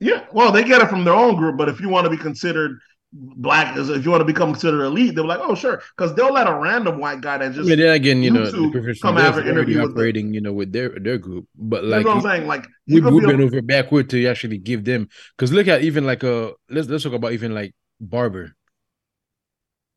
Yeah, 0.00 0.26
well, 0.32 0.50
they 0.50 0.64
get 0.64 0.82
it 0.82 0.88
from 0.88 1.04
their 1.04 1.14
own 1.14 1.36
group, 1.36 1.56
but 1.56 1.68
if 1.68 1.80
you 1.80 1.88
want 1.88 2.06
to 2.06 2.10
be 2.10 2.16
considered 2.16 2.76
black, 3.12 3.76
if 3.76 4.04
you 4.04 4.10
want 4.10 4.20
to 4.22 4.24
become 4.24 4.52
considered 4.52 4.82
elite, 4.84 5.14
they're 5.14 5.24
like, 5.24 5.40
oh, 5.42 5.54
sure, 5.54 5.82
because 5.96 6.14
they'll 6.14 6.32
let 6.32 6.46
a 6.48 6.54
random 6.54 6.98
white 6.98 7.20
guy 7.20 7.38
that 7.38 7.50
I 7.52 7.54
just 7.54 7.68
mean, 7.68 7.78
then 7.78 7.94
again, 7.94 8.22
you 8.22 8.30
know, 8.30 8.50
the 8.50 8.56
YouTube 8.56 9.00
come 9.02 9.14
from 9.14 9.22
have 9.22 9.36
an 9.38 9.46
interview 9.46 9.80
with 9.80 9.88
the- 9.88 9.92
operating, 9.92 10.32
you 10.34 10.40
know, 10.40 10.52
with 10.52 10.72
their 10.72 10.88
their 10.98 11.18
group. 11.18 11.46
But 11.56 11.84
like 11.84 11.84
You 11.84 11.90
like 11.90 12.04
know 12.06 12.10
what 12.22 12.26
I'm 12.26 12.36
saying? 12.38 12.46
Like 12.48 12.66
we, 12.88 12.94
you 12.94 13.02
could 13.02 13.14
we've 13.14 13.26
been 13.26 13.40
a- 13.40 13.44
over 13.44 13.62
backward 13.62 14.08
to 14.10 14.26
actually 14.26 14.58
give 14.58 14.84
them 14.84 15.08
because 15.36 15.52
look 15.52 15.68
at 15.68 15.82
even 15.82 16.06
like 16.06 16.22
a 16.22 16.52
let's 16.70 16.88
let's 16.88 17.04
talk 17.04 17.12
about 17.12 17.32
even 17.32 17.54
like 17.54 17.74
barber. 18.00 18.54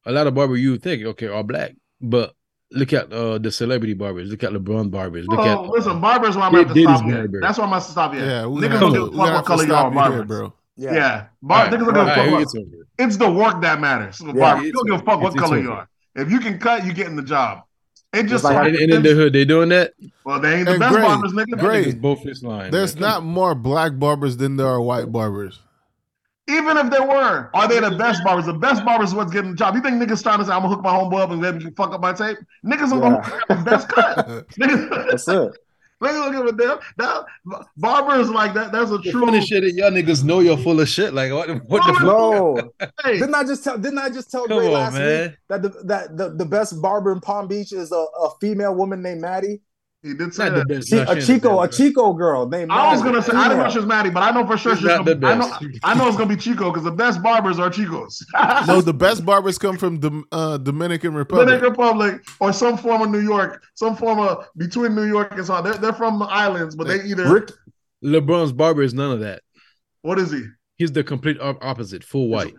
A 0.06 0.12
lot 0.12 0.28
of 0.28 0.36
barber 0.36 0.56
you 0.56 0.78
think 0.78 1.04
okay 1.06 1.28
are 1.28 1.44
black, 1.44 1.72
but 2.02 2.34
look 2.72 2.94
at 2.94 3.12
uh 3.14 3.38
the 3.38 3.52
celebrity 3.52 3.94
barbers. 3.94 4.30
Look 4.30 4.44
at 4.44 4.52
LeBron 4.52 4.92
barbers. 4.92 5.28
Look 5.28 5.40
Oh, 5.40 5.64
at 5.66 5.70
listen, 5.70 6.00
barbers. 6.02 6.36
Why 6.36 6.48
I'm 6.48 6.54
Yeah, 6.54 6.64
gonna 6.64 6.68
have 6.68 6.76
to 6.76 6.82
Diddy's 6.82 6.98
stop 6.98 7.06
here. 7.10 7.18
barber. 7.20 7.42
That's 7.42 7.58
why 7.58 7.64
I'm 7.64 7.70
gonna 7.72 7.82
stop 7.82 8.14
here. 8.14 8.26
Yeah, 8.26 8.46
we 8.48 8.62
niggas 8.62 8.62
gonna 8.62 8.80
don't 8.80 8.94
have 8.94 8.94
give 8.94 9.02
to, 9.02 9.08
a 9.08 9.12
we 9.12 9.18
fuck 9.18 9.34
what 9.36 9.46
color 9.46 9.64
you 9.64 9.74
are, 9.74 9.80
stop 9.80 9.94
you 9.94 10.00
here, 10.00 10.10
barbers. 10.10 10.28
bro. 10.28 10.54
Yeah, 10.78 11.26
bar- 11.42 11.66
Alright, 11.66 11.74
niggas 11.80 11.86
don't 11.86 11.94
give 11.94 12.04
a 12.04 12.06
fuck. 12.16 12.26
here 12.26 12.32
what- 12.32 12.86
it's 13.00 13.18
the 13.18 13.32
work 13.32 13.62
that 13.62 13.80
matters. 13.80 14.22
Yeah. 14.26 14.34
Barbers, 14.34 14.66
you 14.66 14.74
don't 14.74 14.86
give 14.88 14.96
a 14.96 15.00
fuck 15.00 15.22
what 15.22 15.34
it's- 15.34 15.34
it's 15.36 15.42
color 15.42 15.58
you 15.60 15.72
are. 15.72 15.88
If 16.16 16.30
you 16.32 16.40
can 16.40 16.60
cut, 16.60 16.86
you 16.86 16.94
get 16.94 17.08
in 17.08 17.16
the 17.16 17.22
job. 17.24 17.64
It 18.14 18.24
just 18.24 18.30
Just 18.30 18.44
like 18.46 18.68
And, 18.68 18.76
and 18.78 18.92
in 18.94 19.04
the 19.04 19.14
hood, 19.14 19.34
they 19.34 19.44
doing 19.44 19.70
that. 19.70 19.94
well, 20.24 20.40
they 20.40 20.56
ain't 20.56 20.66
the 20.66 20.72
And 20.74 20.80
best 20.80 20.94
Gray, 20.94 21.02
barbers, 21.04 21.34
nigga. 21.34 21.50
That 21.52 21.60
Gray, 21.60 21.86
niggas 21.86 22.02
both 22.02 22.24
this 22.24 22.44
line. 22.44 22.72
There's 22.72 22.96
man. 22.96 23.02
not 23.02 23.24
more 23.24 23.54
black 23.56 23.98
barbers 24.00 24.38
than 24.38 24.56
there 24.56 24.68
are 24.68 24.80
white 24.82 25.12
barbers. 25.12 25.60
Even 26.48 26.78
if 26.78 26.90
they 26.92 27.00
were, 27.00 27.50
are 27.54 27.68
they 27.68 27.80
the 27.80 27.92
best 27.98 28.24
barbers? 28.24 28.46
The 28.46 28.54
best 28.54 28.86
barbers 28.86 29.10
is 29.10 29.16
what's 29.16 29.32
getting 29.34 29.52
the 29.52 29.58
job. 29.58 29.76
You 29.76 29.82
think 29.82 30.02
niggas 30.02 30.22
trying 30.24 30.38
to 30.40 30.46
say 30.46 30.52
I'm 30.52 30.62
gonna 30.62 30.76
hook 30.76 30.84
my 30.84 30.92
homeboy 30.92 31.22
up 31.22 31.32
and 31.32 31.42
let 31.42 31.56
him 31.56 31.74
fuck 31.76 31.92
up 31.94 32.02
my 32.02 32.14
tape? 32.14 32.38
Niggas 32.64 32.90
don't 32.92 33.02
Yeah. 33.02 33.10
go 33.10 33.22
hook 33.22 33.42
up 33.50 33.58
the 33.58 33.64
best 33.70 33.90
cut. 33.90 34.28
niggas, 34.60 35.10
That's 35.10 35.28
it. 35.28 35.52
Niggas 36.02 36.32
don't 36.32 36.32
give 36.34 36.46
a 36.46 36.52
damn. 36.58 36.80
That 36.98 37.26
barbers 37.78 38.30
like 38.30 38.54
that. 38.54 38.72
That's 38.72 38.92
a 38.92 38.98
The 38.98 39.12
true. 39.12 39.26
funny 39.26 39.42
shit 39.46 39.64
that 39.64 39.74
y'all 39.74 39.92
niggas 39.92 40.24
know 40.24 40.40
you're 40.40 40.58
full 40.58 40.80
of 40.80 40.88
shit. 40.90 41.14
Like 41.14 41.32
what? 41.32 41.48
What 41.70 41.86
the 41.88 41.94
fuck? 41.94 42.02
No, 42.04 42.72
Hey, 43.04 43.20
didn't 43.20 43.36
I 43.36 43.44
just 43.44 43.64
tell? 43.64 43.78
Didn't 43.78 44.00
I 44.00 44.10
just 44.10 44.30
tell 44.32 44.48
Come 44.48 44.58
Gray 44.58 44.68
on, 44.68 44.74
last 44.74 44.94
man. 44.94 45.30
week 45.30 45.38
that 45.50 45.62
the 45.62 45.70
that 45.86 46.18
the, 46.18 46.30
the 46.36 46.46
best 46.46 46.82
barber 46.82 47.12
in 47.12 47.20
Palm 47.22 47.48
Beach 47.48 47.72
is 47.72 47.92
a, 47.92 47.96
a 47.96 48.30
female 48.42 48.76
woman 48.76 49.02
named 49.02 49.22
Maddie? 49.22 49.62
He 50.06 50.14
did 50.14 50.34
say 50.34 50.46
Not 50.50 50.54
the 50.54 50.60
that. 50.60 50.68
best. 50.68 50.90
Chi- 50.92 50.98
Nah, 50.98 51.04
a 51.04 51.06
she 51.22 51.34
ain't 51.34 51.42
the 51.44 51.50
Chico, 51.50 51.62
a. 51.62 51.68
Chico 51.68 52.14
girl 52.14 52.48
named. 52.48 52.72
I 52.72 52.92
was 52.94 53.02
gonna 53.02 53.22
say 53.22 53.34
I 53.34 53.44
didn't 53.50 53.58
know 53.58 53.64
female. 53.64 53.72
she 53.72 53.78
was 53.80 53.86
Maddie, 53.88 54.10
but 54.12 54.24
I 54.24 54.32
know 54.32 54.46
for 54.46 54.58
sure 54.58 54.74
She's 54.74 54.80
she's 54.80 54.88
not 54.88 54.98
gonna 55.06 55.10
the 55.12 55.16
be, 55.16 55.28
I 55.28 55.36
know. 55.36 55.58
I 55.84 55.94
know 55.96 56.08
it's 56.08 56.18
gonna 56.18 56.30
be 56.30 56.36
Chico 56.40 56.70
because 56.70 56.84
the 56.84 56.92
best 56.92 57.22
barbers 57.24 57.60
are 57.60 57.70
Chicos. 57.70 58.24
No, 58.68 58.82
the 58.82 58.94
best 58.94 59.26
barbers 59.26 59.58
come 59.58 59.78
from 59.78 60.00
the 60.00 60.24
uh, 60.32 60.58
Dominican 60.58 61.14
Republic. 61.14 61.48
Dominican 61.48 61.72
Republic 61.72 62.22
or 62.40 62.54
some 62.54 62.78
form 62.78 63.02
of 63.02 63.10
New 63.10 63.20
York, 63.22 63.64
some 63.74 63.96
form 63.96 64.20
of 64.20 64.48
between 64.58 64.96
New 64.96 65.06
York 65.08 65.32
and 65.34 65.46
so. 65.46 65.62
They're, 65.62 65.74
they're 65.76 65.94
from 65.94 66.20
the 66.20 66.26
islands, 66.26 66.76
but 66.76 66.88
they 66.88 67.02
either 67.04 67.32
Rick, 67.34 67.52
LeBron's 68.04 68.52
barber 68.54 68.84
is 68.84 68.94
none 68.94 69.12
of 69.12 69.20
that. 69.22 69.42
what 70.02 70.20
is 70.20 70.32
he? 70.32 70.44
He's 70.78 70.92
the 70.92 71.04
complete 71.04 71.38
opposite, 71.40 72.04
full 72.04 72.28
white. 72.30 72.54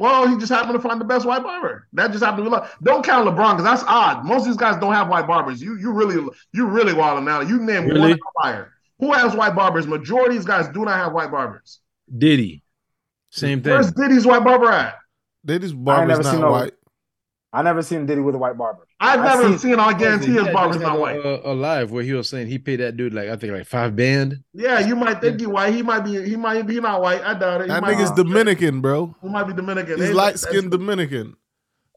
Well, 0.00 0.26
he 0.26 0.38
just 0.38 0.50
happened 0.50 0.72
to 0.72 0.80
find 0.80 0.98
the 0.98 1.04
best 1.04 1.26
white 1.26 1.42
barber. 1.42 1.86
That 1.92 2.10
just 2.10 2.24
happened 2.24 2.44
to 2.46 2.50
be 2.50 2.56
luck. 2.56 2.72
Don't 2.82 3.04
count 3.04 3.28
LeBron 3.28 3.58
because 3.58 3.64
that's 3.64 3.84
odd. 3.86 4.24
Most 4.24 4.40
of 4.40 4.46
these 4.46 4.56
guys 4.56 4.80
don't 4.80 4.94
have 4.94 5.08
white 5.08 5.26
barbers. 5.26 5.60
You 5.60 5.76
you 5.78 5.92
really 5.92 6.26
you 6.54 6.66
really 6.66 6.94
wilding 6.94 7.26
now. 7.26 7.42
You 7.42 7.58
name 7.58 7.84
Really? 7.84 8.00
one 8.12 8.18
outlier. 8.38 8.72
Who 8.98 9.12
has 9.12 9.36
white 9.36 9.54
barbers? 9.54 9.86
Majority 9.86 10.36
of 10.36 10.40
these 10.42 10.46
guys 10.46 10.68
do 10.68 10.86
not 10.86 10.94
have 10.94 11.12
white 11.12 11.30
barbers. 11.30 11.80
Diddy, 12.16 12.62
same 13.28 13.60
thing. 13.62 13.74
Where's 13.74 13.92
Diddy's 13.92 14.24
white 14.24 14.42
barber 14.42 14.70
at? 14.72 14.94
Diddy's 15.44 15.74
barber's 15.74 16.08
never 16.16 16.22
seen 16.22 16.40
not 16.40 16.50
white. 16.50 16.72
I 17.52 17.62
never 17.62 17.82
seen 17.82 18.06
Diddy 18.06 18.20
with 18.20 18.36
a 18.36 18.38
white 18.38 18.56
barber. 18.56 18.86
I've 19.00 19.18
I 19.20 19.24
never 19.24 19.48
seen- 19.48 19.58
seen. 19.58 19.80
I 19.80 19.92
guarantee 19.92 20.32
his 20.32 20.48
barber's 20.48 20.76
just 20.76 20.86
had 20.86 20.92
not 20.92 21.00
white. 21.00 21.16
A, 21.16 21.50
a 21.50 21.54
live 21.54 21.90
where 21.90 22.04
he 22.04 22.12
was 22.12 22.28
saying 22.28 22.46
he 22.46 22.58
paid 22.58 22.76
that 22.76 22.96
dude 22.96 23.12
like 23.12 23.28
I 23.28 23.34
think 23.36 23.52
like 23.52 23.66
five 23.66 23.96
band. 23.96 24.42
Yeah, 24.54 24.78
you 24.86 24.94
might 24.94 25.20
think 25.20 25.40
he 25.40 25.46
white. 25.46 25.74
He 25.74 25.82
might 25.82 26.00
be. 26.00 26.22
He 26.28 26.36
might 26.36 26.66
be 26.66 26.78
not 26.80 27.02
white. 27.02 27.22
I 27.24 27.34
doubt 27.34 27.62
it. 27.62 27.64
He 27.64 27.68
That 27.70 27.82
might 27.82 27.96
nigga's 27.96 28.12
be- 28.12 28.22
Dominican, 28.22 28.80
bro. 28.80 29.16
He 29.22 29.28
might 29.28 29.44
be 29.44 29.52
Dominican. 29.52 29.98
He's 30.00 30.10
light 30.12 30.38
skinned 30.38 30.70
Dominican. 30.70 31.34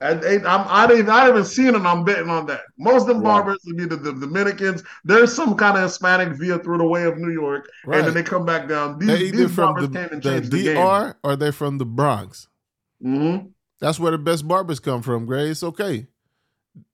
And, 0.01 0.21
and 0.23 0.45
I'm, 0.45 0.65
I 0.67 0.85
didn't, 0.85 1.09
I 1.09 1.23
haven't 1.25 1.45
seen 1.45 1.75
it. 1.75 1.81
I'm 1.81 2.03
betting 2.03 2.27
on 2.29 2.45
that. 2.47 2.61
Most 2.77 3.03
of 3.03 3.07
them 3.09 3.17
Yeah. 3.17 3.23
barbers 3.23 3.59
would 3.65 3.77
be 3.77 3.85
the, 3.85 3.95
the 3.95 4.11
Dominicans. 4.11 4.83
There's 5.05 5.33
some 5.33 5.55
kind 5.55 5.77
of 5.77 5.83
Hispanic 5.83 6.29
via 6.37 6.59
through 6.59 6.79
the 6.79 6.83
way 6.87 7.03
of 7.03 7.17
New 7.17 7.31
York, 7.31 7.69
and 7.85 8.05
then 8.07 8.13
they 8.13 8.23
come 8.23 8.43
back 8.45 8.67
down. 8.67 8.99
These, 8.99 9.07
They 9.07 9.17
either 9.27 9.37
these 9.37 9.55
from 9.55 9.75
barbers 9.75 9.89
the, 9.89 9.99
came 9.99 10.09
and 10.11 10.21
the 10.23 10.29
changed 10.29 10.51
the 10.51 10.63
game. 10.63 10.75
DR 10.75 11.15
or 11.23 11.35
they're 11.37 11.53
from 11.53 11.77
the 11.77 11.85
Bronx. 11.85 12.47
hmm 13.01 13.37
That's 13.83 13.99
where 13.99 14.11
the 14.11 14.17
best 14.17 14.47
barbers 14.47 14.79
come 14.79 15.01
from, 15.01 15.25
Gray. 15.25 15.49
It's 15.49 15.61
okay. 15.61 16.07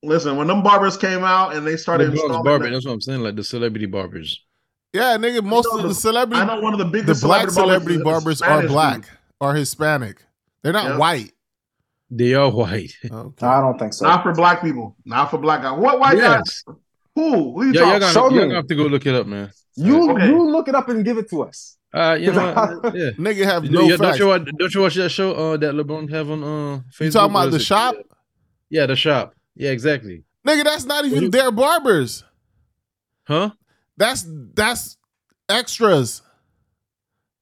Listen, 0.04 0.36
when 0.38 0.48
them 0.48 0.64
barbers 0.64 0.98
came 0.98 1.24
out 1.24 1.56
and 1.56 1.66
they 1.66 1.78
started 1.78 2.06
Bronx 2.08 2.22
installing, 2.24 2.44
barber. 2.44 2.66
that- 2.66 2.72
That's 2.72 2.86
what 2.86 2.94
I'm 2.94 3.02
saying. 3.02 3.22
Like 3.22 3.36
the 3.36 3.44
celebrity 3.44 3.86
barbers. 3.86 4.44
Yeah, 4.92 5.16
nigga, 5.18 5.44
most 5.44 5.66
know 5.72 5.78
of 5.78 5.84
the 5.84 5.90
the- 5.90 5.94
celebrity 5.94 6.42
I 6.42 6.46
know 6.46 6.60
one 6.62 6.74
of 6.74 6.80
the 6.80 6.86
biggest 6.86 7.22
the 7.22 7.28
black 7.28 7.48
celebrity 7.52 7.98
celebrity 7.98 8.04
barbers 8.04 8.42
are 8.42 8.66
black 8.68 8.96
dudes. 9.04 9.10
or 9.40 9.54
Hispanic. 9.54 10.24
They're 10.64 10.74
not 10.74 10.86
Yep. 10.90 10.98
white. 11.00 11.32
They 12.10 12.34
are 12.34 12.50
white. 12.50 12.92
Okay. 13.12 13.46
I 13.46 13.62
don't 13.62 13.78
think 13.78 13.94
so. 13.94 14.06
Not 14.08 14.24
for 14.24 14.34
black 14.34 14.62
people. 14.64 14.98
Not 15.06 15.30
for 15.30 15.38
black 15.38 15.62
guys. 15.62 15.78
What 15.78 16.00
white 16.00 16.18
yes. 16.18 16.64
guys? 16.66 16.76
Who? 17.16 17.54
Who 17.54 17.66
you 17.68 17.74
Yeah, 17.74 17.82
y'all 17.82 18.00
talking? 18.00 18.08
Show 18.14 18.22
gonna, 18.22 18.36
y'all 18.36 18.42
me. 18.42 18.48
gonna 18.48 18.56
have 18.56 18.68
to 18.68 18.76
go 18.76 18.84
look 18.88 19.06
it 19.06 19.14
up, 19.14 19.28
man. 19.28 19.52
you 19.76 20.12
Okay. 20.12 20.28
you 20.28 20.50
look 20.50 20.68
it 20.68 20.74
up 20.76 20.90
and 20.90 21.06
give 21.06 21.20
it 21.20 21.30
to 21.30 21.44
us. 21.44 21.78
Uh, 21.94 22.18
you 22.20 22.32
know, 22.32 22.54
what? 22.54 22.96
yeah. 22.96 23.10
Nigga 23.12 23.46
have 23.46 23.66
You- 23.66 23.72
no 23.72 23.82
you- 23.82 23.98
don't 23.98 24.18
you 24.20 24.28
watch? 24.28 24.48
Don't 24.58 24.74
you 24.76 24.82
watch 24.82 24.96
that 24.96 25.10
show? 25.10 25.34
Uh, 25.34 25.58
that 25.58 25.74
LeBron 25.74 26.10
have 26.12 26.30
on 26.30 26.44
uh 26.44 26.82
Facebook. 26.94 27.06
You 27.06 27.12
talking 27.12 27.32
about 27.32 27.50
the 27.52 27.56
it? 27.58 27.62
shop? 27.62 27.96
Yeah, 28.70 28.86
the 28.86 28.96
shop. 28.96 29.34
Yeah, 29.56 29.72
exactly. 29.72 30.24
Nigga, 30.48 30.64
that's 30.64 30.86
not 30.86 31.06
even 31.06 31.24
you- 31.24 31.30
their 31.30 31.52
barbers. 31.52 32.24
Huh? 33.24 33.52
That's 33.98 34.26
that's 34.54 34.98
extras. 35.50 36.22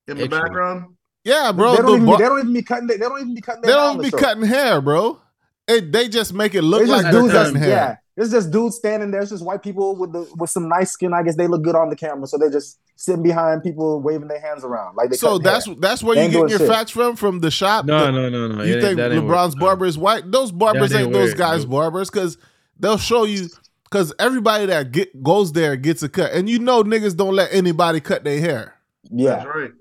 in 0.08 0.18
the 0.18 0.24
Extra. 0.24 0.42
background? 0.42 0.96
Yeah, 1.24 1.52
bro. 1.52 1.72
they, 1.72 1.78
don't 1.78 1.86
the 1.88 1.94
even, 1.96 2.06
bar- 2.06 2.18
be, 2.18 2.24
they 2.24 2.30
don't 2.30 2.40
even 2.40 2.54
be 2.54 2.62
cutting. 2.62 2.88
They, 2.88 2.96
they 2.98 3.06
don't 3.06 3.20
even 3.20 3.36
be 3.36 3.42
cutting. 3.42 3.62
they 3.64 3.68
don't 3.68 3.90
on 3.92 3.98
the 3.98 4.04
be 4.04 4.12
cutting 4.12 4.44
hair, 4.46 4.80
bro. 4.80 5.20
It, 5.68 5.92
they 5.92 6.08
just 6.08 6.34
make 6.34 6.56
it 6.56 6.62
look 6.62 6.84
It's 6.84 6.90
like 6.90 7.04
they're 7.04 7.12
dudes 7.12 7.34
cutting 7.34 7.56
hair. 7.56 7.70
yeah. 7.70 7.96
It's 8.18 8.32
just 8.32 8.50
dudes 8.50 8.76
standing 8.76 9.12
there. 9.12 9.22
It's 9.22 9.30
just 9.30 9.46
white 9.46 9.62
people 9.62 9.96
with 9.96 10.12
the 10.12 10.28
with 10.38 10.50
some 10.50 10.68
nice 10.68 10.92
skin. 10.92 11.14
I 11.14 11.22
guess 11.22 11.36
they 11.36 11.46
look 11.48 11.62
good 11.64 11.76
on 11.76 11.90
the 11.90 11.96
camera, 11.96 12.26
so 12.26 12.38
they're 12.40 12.50
just 12.50 12.80
sitting 12.96 13.22
behind 13.22 13.62
people 13.62 14.02
waving 14.02 14.28
their 14.28 14.42
hands 14.42 14.64
around 14.64 14.96
like 14.96 15.12
they. 15.12 15.18
So 15.18 15.38
that's 15.38 15.68
hair. 15.68 15.76
that's 15.80 16.02
where 16.02 16.18
you 16.18 16.32
get 16.32 16.50
your 16.50 16.58
shit. 16.60 16.68
facts 16.68 16.90
from 16.90 17.16
from 17.16 17.42
the 17.42 17.52
shop. 17.52 17.86
No, 17.86 18.06
The- 18.08 18.12
no, 18.12 18.30
no, 18.30 18.48
no. 18.48 18.64
you 18.64 18.78
It- 18.78 18.82
think 18.82 19.00
LeBron's 19.00 19.56
work. 19.56 19.60
barber 19.62 19.86
is 19.86 19.98
white? 20.00 20.30
Those 20.32 20.52
barbers 20.52 20.92
ain't 20.94 21.04
ain't 21.04 21.14
those 21.14 21.26
weird, 21.28 21.38
guys' 21.38 21.62
dude. 21.62 21.70
barbers 21.72 22.10
because 22.10 22.38
they'll 22.80 22.98
show 22.98 23.24
you. 23.24 23.50
Because 23.84 24.12
everybody 24.20 24.66
that 24.66 24.92
get 24.92 25.24
goes 25.24 25.54
there 25.54 25.76
gets 25.78 26.02
a 26.04 26.10
cut, 26.10 26.34
and 26.34 26.50
you 26.50 26.58
know 26.60 26.84
niggas 26.84 27.16
don't 27.16 27.36
let 27.36 27.54
anybody 27.54 28.00
cut 28.02 28.24
their 28.26 28.40
hair. 28.40 28.74
yeah. 29.12 29.36
That's 29.36 29.46
right. 29.46 29.72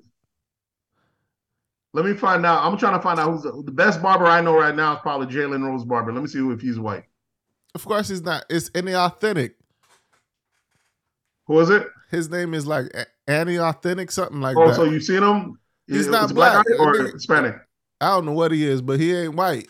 Let 1.93 2.05
me 2.05 2.13
find 2.15 2.45
out. 2.45 2.63
I'm 2.65 2.77
trying 2.77 2.95
to 2.95 3.03
find 3.03 3.19
out 3.19 3.33
who's 3.33 3.43
the, 3.43 3.63
the 3.65 3.73
best 3.73 4.03
barber 4.03 4.27
I 4.27 4.43
know 4.43 4.55
right 4.55 4.75
now 4.77 4.93
is 4.95 4.99
probably 5.01 5.27
Jalen 5.35 5.65
Rose 5.67 5.85
Barber. 5.85 6.13
Let 6.13 6.21
me 6.23 6.29
see 6.29 6.39
who 6.39 6.53
if 6.53 6.61
he's 6.61 6.79
white. 6.79 7.05
Of 7.77 7.85
course, 7.85 8.09
he's 8.09 8.23
not. 8.23 8.47
It's 8.48 8.70
any 8.74 8.94
authentic. 8.94 9.55
Who 11.47 11.61
is 11.61 11.69
it? 11.69 11.86
His 12.11 12.31
name 12.31 12.55
is 12.55 12.66
like 12.66 12.86
Annie 13.28 13.59
Authentic, 13.59 14.11
something 14.11 14.40
like 14.40 14.57
Oh, 14.57 14.69
that. 14.69 14.77
so 14.77 14.85
you 14.85 14.98
seen 14.98 15.23
him? 15.23 15.59
He's 15.86 16.07
not 16.07 16.32
black 16.35 16.65
black. 16.66 16.81
or 16.81 16.94
Nigga- 16.94 17.12
Hispanic? 17.12 17.57
I 18.01 18.09
don't 18.09 18.24
know 18.24 18.32
what 18.32 18.51
he 18.51 18.65
is, 18.66 18.81
but 18.81 18.98
he 18.98 19.15
ain't 19.15 19.35
white. 19.35 19.69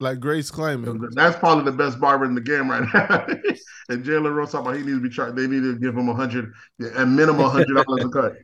Like 0.00 0.20
Grace 0.20 0.50
claiming. 0.50 1.06
That's 1.12 1.36
probably 1.38 1.64
the 1.66 1.76
best 1.76 2.00
barber 2.00 2.24
in 2.24 2.34
the 2.34 2.40
game 2.40 2.70
right 2.70 2.82
now. 2.94 3.26
and 3.90 4.02
Jalen 4.04 4.34
Rose 4.34 4.52
talking 4.52 4.66
about 4.68 4.76
he 4.78 4.82
needs 4.84 4.96
to 4.96 5.02
be 5.02 5.10
charged. 5.10 5.36
They 5.36 5.46
need 5.46 5.60
to 5.62 5.78
give 5.78 5.94
him 5.94 6.08
a 6.08 6.14
hundred, 6.14 6.52
a 6.96 7.04
minimum 7.04 7.50
hundred 7.50 7.74
dollars 7.84 8.04
a 8.04 8.08
cut. 8.08 8.36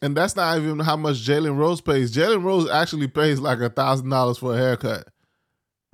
And 0.00 0.16
that's 0.16 0.34
not 0.34 0.56
even 0.58 0.80
how 0.80 0.96
much 0.96 1.16
Jalen 1.18 1.56
Rose 1.56 1.82
pays. 1.82 2.12
Jalen 2.14 2.42
Rose 2.42 2.68
actually 2.70 3.08
pays 3.08 3.38
like 3.38 3.60
a 3.60 3.68
thousand 3.68 4.08
dollars 4.08 4.38
for 4.38 4.54
a 4.54 4.56
haircut. 4.56 5.08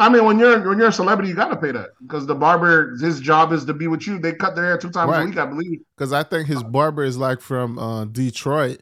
I 0.00 0.08
mean, 0.08 0.24
when 0.24 0.38
you're 0.38 0.68
when 0.68 0.78
you're 0.78 0.88
a 0.88 0.92
celebrity, 0.92 1.28
you 1.30 1.34
got 1.34 1.48
to 1.48 1.56
pay 1.56 1.72
that 1.72 1.90
because 2.02 2.26
the 2.26 2.34
barber, 2.34 2.96
his 2.98 3.18
job 3.20 3.52
is 3.52 3.64
to 3.64 3.74
be 3.74 3.88
with 3.88 4.06
you. 4.06 4.18
They 4.18 4.32
cut 4.32 4.54
their 4.54 4.64
hair 4.64 4.78
two 4.78 4.90
times 4.90 5.10
Right. 5.10 5.22
a 5.22 5.26
week, 5.26 5.36
I 5.38 5.46
believe. 5.46 5.80
Because 5.96 6.12
I 6.12 6.22
think 6.22 6.46
his 6.46 6.62
barber 6.62 7.02
is 7.02 7.16
like 7.18 7.40
from 7.40 7.78
uh, 7.78 8.04
Detroit 8.04 8.80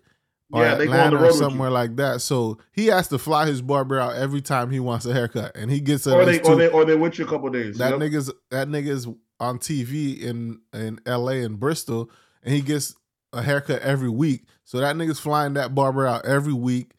or 0.53 0.63
Yeah, 0.63 0.75
they 0.75 0.87
go 0.87 0.93
on 0.93 0.97
the 0.99 1.05
Atlanta 1.05 1.17
road 1.17 1.31
or 1.31 1.33
somewhere 1.33 1.71
like 1.71 1.97
that. 1.97 2.21
So 2.21 2.59
he 2.73 2.89
has 2.89 3.09
to 3.09 3.19
fly 3.19 3.47
his 3.47 3.63
barber 3.63 3.99
out 3.99 4.15
every 4.17 4.43
time 4.43 4.71
he 4.71 4.79
wants 4.79 5.07
a 5.07 5.15
haircut, 5.15 5.57
and 5.57 5.71
he 5.71 5.81
gets 5.81 6.07
Or 6.07 6.23
they 6.25 6.33
least 6.33 6.45
or 6.45 6.57
they 6.57 6.69
or 6.69 6.85
they 6.85 6.95
with 6.97 7.19
you 7.19 7.25
a 7.25 7.29
couple 7.29 7.49
days. 7.49 7.79
that 7.79 7.93
Yep. 7.93 8.01
nigga's 8.01 8.31
that 8.51 8.69
nigga's 8.69 9.09
on 9.41 9.59
TV 9.59 10.21
in 10.21 10.61
in 10.75 11.01
L.A. 11.07 11.43
and 11.43 11.59
Bristol, 11.59 12.11
and 12.43 12.53
he 12.55 12.61
gets 12.61 12.95
a 13.33 13.41
haircut 13.43 13.81
every 13.81 14.11
week. 14.11 14.45
So 14.65 14.81
that 14.81 14.97
nigga's 14.97 15.21
flying 15.21 15.55
that 15.55 15.75
barber 15.75 16.07
out 16.07 16.27
every 16.27 16.53
week 16.53 16.93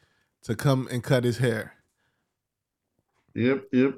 to 0.44 0.56
come 0.56 0.88
and 0.91 1.03
cut 1.03 1.23
his 1.23 1.38
hair. 1.38 1.73
Yep, 3.38 3.64
yep. 3.72 3.93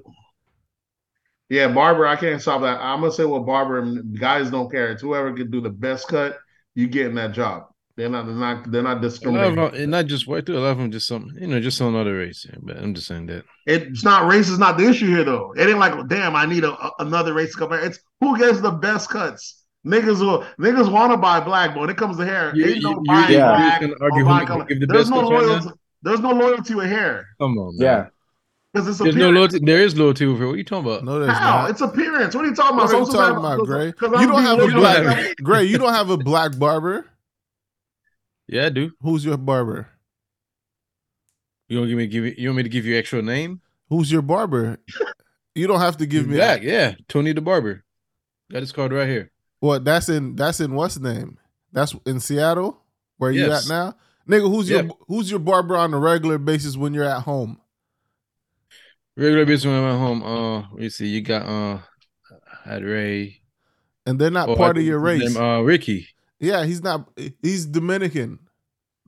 Yeah, 1.50 1.70
barber. 1.70 2.06
I 2.06 2.16
can't 2.16 2.42
stop 2.42 2.62
that. 2.62 2.80
I'm 2.80 3.00
gonna 3.00 3.12
say 3.12 3.26
what 3.26 3.46
barber 3.46 3.82
guys 4.20 4.52
don't 4.52 4.70
care. 4.70 4.92
It's 4.92 5.02
whoever 5.02 5.34
can 5.34 5.50
do 5.50 5.62
the 5.62 5.70
best 5.70 6.08
cut. 6.08 6.38
You 6.76 6.88
getting 6.88 7.16
that 7.16 7.32
job. 7.32 7.64
They're 7.96 8.10
not. 8.10 8.26
They're 8.28 8.36
not. 8.36 8.72
They're 8.72 8.84
not 8.84 8.90
A 8.92 8.94
lot 8.94 8.98
of 8.98 9.02
discriminating. 9.12 9.56
them, 9.56 9.74
and 9.74 9.92
not 9.92 10.06
just 10.06 10.28
white 10.28 10.46
too. 10.46 10.58
A 10.58 10.60
lot 10.60 10.72
of 10.72 10.78
them 10.78 10.92
just 10.92 11.08
some, 11.08 11.32
you 11.40 11.48
know, 11.48 11.60
just 11.60 11.78
some 11.78 11.96
other 11.96 12.16
race. 12.18 12.46
Yeah, 12.48 12.58
but 12.62 12.78
I'm 12.78 12.94
just 12.94 13.08
saying 13.08 13.26
that. 13.28 13.46
It's 13.66 14.04
not 14.04 14.28
race 14.30 14.50
is 14.50 14.60
not 14.60 14.78
the 14.78 14.88
issue 14.90 15.08
here 15.08 15.24
though. 15.24 15.54
It 15.58 15.68
ain't 15.70 15.80
like, 15.80 16.08
damn, 16.08 16.36
I 16.36 16.46
need 16.46 16.64
a, 16.66 16.72
a- 16.74 16.92
another 17.00 17.34
race 17.34 17.54
to 17.54 17.58
come 17.60 17.72
here. 17.72 17.80
It's 17.80 18.00
who 18.22 18.38
gets 18.38 18.62
the 18.62 18.72
best 18.72 19.10
cuts. 19.10 19.64
Niggas 19.88 20.20
will 20.20 20.44
niggas 20.60 20.92
want 20.92 21.12
to 21.14 21.18
buy 21.18 21.40
black, 21.40 21.74
but 21.74 21.80
when 21.82 21.90
it 21.90 21.98
comes 21.98 22.18
to 22.18 22.26
hair, 22.26 22.52
You- 22.56 22.66
ain't 22.68 22.84
no 22.84 22.92
you- 22.92 23.04
buying 23.08 23.34
Yeah. 23.34 23.48
black 23.56 23.82
you 23.82 23.88
can 23.88 23.98
or 24.00 24.04
argue 24.04 24.20
who 24.24 24.30
buying 24.30 24.40
can 24.46 24.48
color. 24.48 24.66
give 24.66 24.80
the 24.82 24.86
There's 24.88 25.10
no 25.10 25.22
cuts 25.22 25.32
right 25.32 25.42
loyalty. 25.46 25.70
There's 26.04 26.20
no 26.20 26.32
loyalty 26.32 26.76
with 26.76 26.90
hair 26.90 27.26
Come 27.40 27.58
on, 27.58 27.78
man. 27.78 27.86
Yeah. 27.86 28.06
Because 28.74 28.88
it's 28.88 28.98
There's 29.00 29.16
no 29.16 29.30
appearance. 29.30 29.54
loyalty. 29.54 29.66
There 29.66 29.82
is 29.82 29.98
loyalty 29.98 30.26
over. 30.26 30.48
What 30.48 30.54
are 30.54 30.58
you 30.58 30.64
talking 30.64 30.86
about? 30.92 31.04
No, 31.04 31.20
there's 31.20 31.38
How? 31.38 31.62
not. 31.62 31.70
It's 31.72 31.82
appearance. 31.82 32.36
What 32.36 32.46
are 32.46 32.48
you 32.50 32.56
talking 32.56 32.78
about? 32.78 32.86
What 32.88 32.96
are 32.96 33.00
you 33.00 33.06
talking 33.06 33.36
so- 33.36 33.40
about, 33.40 33.58
so- 33.60 33.66
Gray? 33.66 33.92
'cause 33.92 34.22
You 34.22 34.28
don't 34.28 34.42
have 34.44 34.60
a 34.60 34.68
black 34.68 35.38
Gray. 35.44 35.64
You 35.66 35.78
don't 35.78 35.94
have 35.94 36.10
a 36.10 36.18
black 36.18 36.58
barber. 36.60 37.06
Yeah, 38.48 38.66
I 38.66 38.70
do. 38.70 38.92
Who's 39.02 39.24
your 39.26 39.38
barber? 39.38 39.88
You 41.68 41.78
gonna 41.78 41.88
give 41.88 41.98
me 41.98 42.08
give 42.08 42.26
you, 42.26 42.34
you 42.38 42.50
want 42.50 42.58
me 42.58 42.64
to 42.64 42.70
give 42.70 42.86
you 42.86 42.98
actual 42.98 43.22
name? 43.22 43.62
Who's 43.90 44.12
your 44.12 44.22
barber? 44.24 44.78
You 45.56 45.68
don't 45.68 45.80
have 45.80 45.98
to 45.98 46.06
give 46.06 46.28
me 46.28 46.38
back. 46.38 46.62
Yeah, 46.64 46.96
Tony 47.08 47.34
the 47.34 47.42
barber. 47.42 47.84
Got 48.52 48.62
his 48.62 48.72
card 48.72 48.92
right 48.92 49.08
here. 49.08 49.32
What? 49.60 49.84
That's 49.86 50.10
in 50.10 50.36
that's 50.36 50.60
in 50.60 50.74
what's 50.74 50.98
name? 51.00 51.38
That's 51.72 51.94
in 52.06 52.20
Seattle, 52.20 52.82
where 53.18 53.30
you 53.32 53.52
at 53.52 53.68
now, 53.68 53.96
nigga. 54.28 54.50
Who's 54.50 54.70
your 54.70 54.90
who's 55.08 55.30
your 55.30 55.40
barber 55.40 55.76
on 55.76 55.94
a 55.94 56.00
regular 56.00 56.38
basis 56.40 56.76
when 56.78 56.94
you're 56.94 57.04
at 57.04 57.22
home? 57.24 57.60
Regular 59.20 59.46
business 59.46 59.66
when 59.70 59.84
I'm 59.84 59.96
at 59.96 59.98
home. 60.00 60.24
Uh, 60.24 60.60
let 60.72 60.80
me 60.80 60.90
see. 60.90 61.08
You 61.08 61.22
got 61.22 61.42
uh, 61.46 61.80
had 62.64 62.84
Ray. 62.84 63.42
And 64.06 64.18
they're 64.18 64.32
not 64.32 64.48
Oh, 64.48 64.56
part 64.56 64.78
I 64.78 64.80
of 64.80 64.86
your 64.86 65.00
race. 65.00 65.22
his 65.22 65.36
name, 65.36 65.44
Uh, 65.44 65.60
Ricky. 65.60 66.08
yeah, 66.40 66.64
he's 66.64 66.82
not. 66.82 67.10
He's 67.42 67.66
Dominican. 67.66 68.40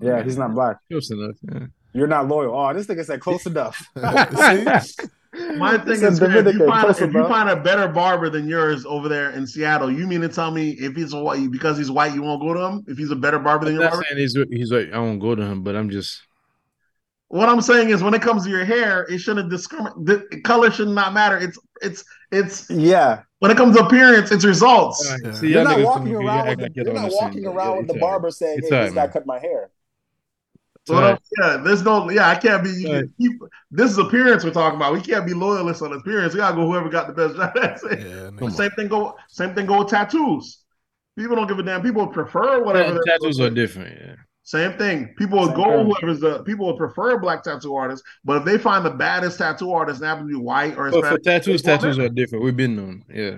Yeah, 0.01 0.21
he's 0.21 0.38
not 0.38 0.53
black. 0.53 0.77
Close 0.89 1.11
enough. 1.11 1.35
Yeah. 1.49 1.67
You're 1.93 2.07
not 2.07 2.27
loyal. 2.27 2.53
Oh, 2.53 2.73
this 2.73 2.88
nigga 2.88 3.05
said 3.05 3.21
close 3.21 3.45
enough. 3.45 3.77
See? 3.95 5.55
My 5.55 5.77
thing 5.77 5.95
said 5.95 6.11
is, 6.13 6.19
man, 6.19 6.31
if, 6.31 6.35
you 6.35 6.43
Dominican, 6.43 6.67
find, 6.67 6.81
close 6.83 7.01
if 7.01 7.13
you 7.13 7.27
find 7.27 7.49
a 7.49 7.55
better 7.55 7.88
barber 7.88 8.29
than 8.29 8.49
yours 8.49 8.85
over 8.85 9.07
there 9.07 9.29
in 9.31 9.47
Seattle, 9.47 9.89
you 9.89 10.05
mean 10.07 10.19
to 10.21 10.27
tell 10.29 10.51
me 10.51 10.71
if 10.71 10.93
he's 10.95 11.13
a 11.13 11.19
white 11.23 11.49
because 11.51 11.77
he's 11.77 11.89
white, 11.89 12.13
you 12.13 12.21
won't 12.21 12.41
go 12.41 12.53
to 12.53 12.59
him? 12.59 12.83
If 12.88 12.97
he's 12.97 13.11
a 13.11 13.15
better 13.15 13.39
barber 13.39 13.63
than 13.65 13.75
I'm 13.75 13.81
your 13.81 13.89
barber? 13.91 14.05
he's 14.17 14.38
he's 14.49 14.71
like 14.73 14.91
I 14.91 14.99
won't 14.99 15.21
go 15.21 15.33
to 15.35 15.41
him, 15.41 15.63
but 15.63 15.75
I'm 15.77 15.89
just 15.89 16.21
What 17.31 17.47
I'm 17.47 17.61
saying 17.61 17.89
is, 17.89 18.03
when 18.03 18.13
it 18.13 18.21
comes 18.21 18.43
to 18.43 18.49
your 18.49 18.65
hair, 18.65 19.03
it 19.09 19.19
shouldn't 19.19 19.49
discriminate. 19.49 19.93
The 20.05 20.41
color 20.43 20.69
should 20.69 20.89
not 20.89 21.13
matter. 21.13 21.37
It's 21.37 21.57
it's 21.81 22.03
it's 22.31 22.69
yeah. 22.69 23.21
when 23.39 23.51
it 23.51 23.57
comes 23.57 23.77
to 23.77 23.85
appearance, 23.85 24.31
it's 24.31 24.43
results. 24.43 24.99
Yeah. 25.23 25.31
See, 25.31 25.47
You're 25.51 25.63
not 25.63 25.77
niggas 25.77 25.83
walking 25.85 26.03
come 26.03 26.07
here, 26.07 26.17
around 26.21 26.25
y'all 26.27 26.43
with 26.43 26.49
act 26.51 26.57
the, 26.59 26.63
like 26.63 26.75
y'all 26.75 26.85
you're 26.85 26.85
don't 26.85 26.93
not 26.95 27.03
understand. 27.05 27.25
walking 27.29 27.43
Yeah, 27.43 27.49
around 27.49 27.77
with 27.77 27.87
the 27.87 27.93
all 27.93 27.95
right. 27.99 28.01
barber 28.01 28.31
saying, 28.31 28.57
It's 28.59 28.69
"Hey, 28.69 28.75
all 28.75 28.81
this 28.83 28.89
right, 28.91 28.95
guy 28.95 29.01
man. 29.05 29.13
cut 29.13 29.25
my 29.25 29.39
hair." 29.39 29.69
So 30.87 30.99
Right. 30.99 31.19
yeah, 31.39 31.57
there's 31.63 31.83
no 31.83 32.09
yeah, 32.09 32.27
I 32.29 32.35
can't 32.35 32.63
be. 32.65 32.69
You 32.71 32.93
Right. 32.93 33.05
keep, 33.17 33.31
this 33.71 33.91
is 33.91 33.97
appearance 33.97 34.43
we're 34.43 34.51
talking 34.51 34.75
about. 34.75 34.91
We 34.93 34.99
can't 35.01 35.25
be 35.25 35.33
loyalists 35.33 35.81
on 35.81 35.93
appearance. 35.93 36.33
We 36.33 36.39
gotta 36.39 36.55
go 36.57 36.65
whoever 36.65 36.89
got 36.89 37.07
the 37.07 37.13
best 37.13 37.35
job. 37.37 37.53
That's 37.55 37.83
it. 37.83 37.99
Yeah, 38.01 38.29
Come 38.37 38.47
on. 38.47 38.51
Same 38.51 38.71
thing 38.71 38.89
go. 38.89 39.15
Same 39.29 39.55
thing 39.55 39.67
go 39.67 39.79
with 39.79 39.87
tattoos. 39.89 40.57
People 41.17 41.35
don't 41.37 41.47
give 41.47 41.59
a 41.59 41.63
damn. 41.63 41.81
People 41.81 42.07
prefer 42.07 42.61
whatever. 42.63 42.89
Ta- 42.89 42.93
they're- 43.05 43.17
tattoos 43.19 43.39
are 43.39 43.49
different. 43.49 43.97
Yeah. 44.01 44.15
Same 44.43 44.77
thing. 44.77 45.13
People 45.18 45.39
would 45.39 45.55
go 45.55 45.84
whoever's 45.85 46.19
the 46.19 46.43
people 46.43 46.65
would 46.68 46.77
prefer 46.77 47.11
a 47.11 47.19
black 47.19 47.43
tattoo 47.43 47.76
artist, 47.76 48.03
but 48.26 48.38
if 48.38 48.45
they 48.45 48.57
find 48.57 48.84
the 48.85 48.89
baddest 48.89 49.38
tattoo 49.38 49.72
artist 49.72 50.01
and 50.01 50.07
happen 50.07 50.23
to 50.27 50.30
be 50.30 50.35
white 50.35 50.77
or 50.77 50.89
But 50.89 51.05
for 51.05 51.18
tattoos, 51.19 51.61
tattoos 51.61 51.99
are 51.99 52.09
different. 52.09 52.43
We've 52.43 52.57
been 52.57 52.76
known. 52.76 53.05
Yeah. 53.13 53.38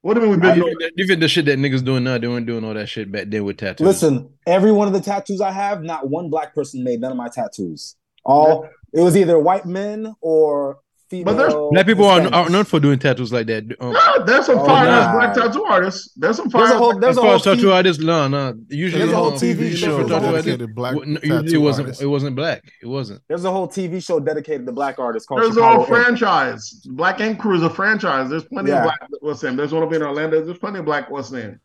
What 0.00 0.14
do 0.14 0.20
you 0.20 0.26
mean 0.26 0.30
we've 0.32 0.40
been 0.42 0.60
think 0.60 0.80
that- 0.80 0.92
you 0.96 1.06
think 1.06 1.20
the 1.20 1.28
shit 1.28 1.44
that 1.44 1.58
niggas 1.58 1.84
doing 1.84 2.02
now, 2.02 2.18
they 2.18 2.26
weren't 2.26 2.46
doing 2.46 2.64
all 2.64 2.74
that 2.74 2.88
shit 2.88 3.12
back 3.12 3.26
then 3.28 3.44
with 3.44 3.58
tattoos. 3.58 3.86
Listen, 3.86 4.30
every 4.46 4.72
one 4.72 4.88
of 4.88 4.92
the 4.94 5.00
tattoos 5.00 5.40
I 5.40 5.52
have, 5.52 5.82
not 5.84 6.08
one 6.08 6.28
black 6.28 6.52
person 6.54 6.82
made 6.82 7.00
none 7.00 7.12
of 7.12 7.16
my 7.16 7.28
tattoos. 7.28 7.94
All 8.24 8.68
it 8.92 9.00
was 9.00 9.16
either 9.16 9.38
white 9.38 9.64
men 9.64 10.12
or 10.20 10.78
female. 11.12 11.24
But 11.26 11.36
there's- 11.36 11.54
black 11.70 11.86
people 11.86 12.06
are, 12.06 12.20
Hispanics. 12.20 12.32
are 12.32 12.50
known 12.50 12.64
for 12.64 12.80
doing 12.80 12.98
tattoos 12.98 13.32
like 13.32 13.46
that. 13.48 13.64
Um, 13.80 13.92
Yeah, 13.92 14.24
there's 14.24 14.46
some 14.46 14.58
Oh, 14.58 14.64
fire 14.64 14.86
nah. 14.86 15.12
black 15.12 15.34
tattoo 15.34 15.62
artists. 15.64 16.12
There's 16.16 16.36
some 16.36 16.48
fire. 16.50 16.62
There's 16.62 16.74
a 16.74 16.78
whole 16.78 16.98
there's 16.98 17.16
a 17.18 17.20
whole 17.20 17.38
tattoo 17.38 17.66
TV 17.68 17.74
artists, 17.74 18.02
no, 18.02 18.28
no. 18.28 18.54
Usually, 18.68 18.98
There's 19.00 19.12
a 19.12 19.16
whole 19.16 19.32
um, 19.32 19.34
TV 19.34 19.54
TV 19.70 19.76
show 19.76 19.86
show 19.86 20.02
tattoo 20.08 20.14
artists, 20.26 20.46
dedicated 20.46 20.74
black 20.74 20.94
w- 20.94 21.16
it 21.22 21.28
tattoo 21.28 21.60
wasn't. 21.60 21.86
artists. 21.86 22.02
It 22.02 22.06
wasn't 22.06 22.36
black. 22.36 22.62
It 22.82 22.86
wasn't. 22.86 23.20
there's 23.28 23.44
a 23.44 23.50
whole 23.52 23.68
TV 23.68 24.02
show 24.04 24.18
dedicated 24.20 24.64
to 24.66 24.72
black 24.72 24.98
artists 24.98 25.26
called 25.28 25.42
There's 25.42 25.56
a 25.56 25.62
whole 25.62 25.80
Ink. 25.80 25.88
franchise. 25.88 26.70
Black 26.86 27.20
Ink 27.20 27.38
Crew 27.38 27.54
is 27.56 27.62
a 27.62 27.70
franchise. 27.70 28.30
There's 28.30 28.44
plenty 28.44 28.70
Yeah. 28.70 28.78
of 28.78 28.84
black. 28.84 29.00
What's 29.20 29.42
name? 29.42 29.56
There's 29.56 29.72
one 29.72 29.82
up 29.82 29.92
in 29.92 30.02
Orlando. 30.02 30.44
There's 30.44 30.58
plenty 30.58 30.78
of 30.78 30.84
black. 30.84 31.10
What's 31.10 31.30
name? 31.30 31.60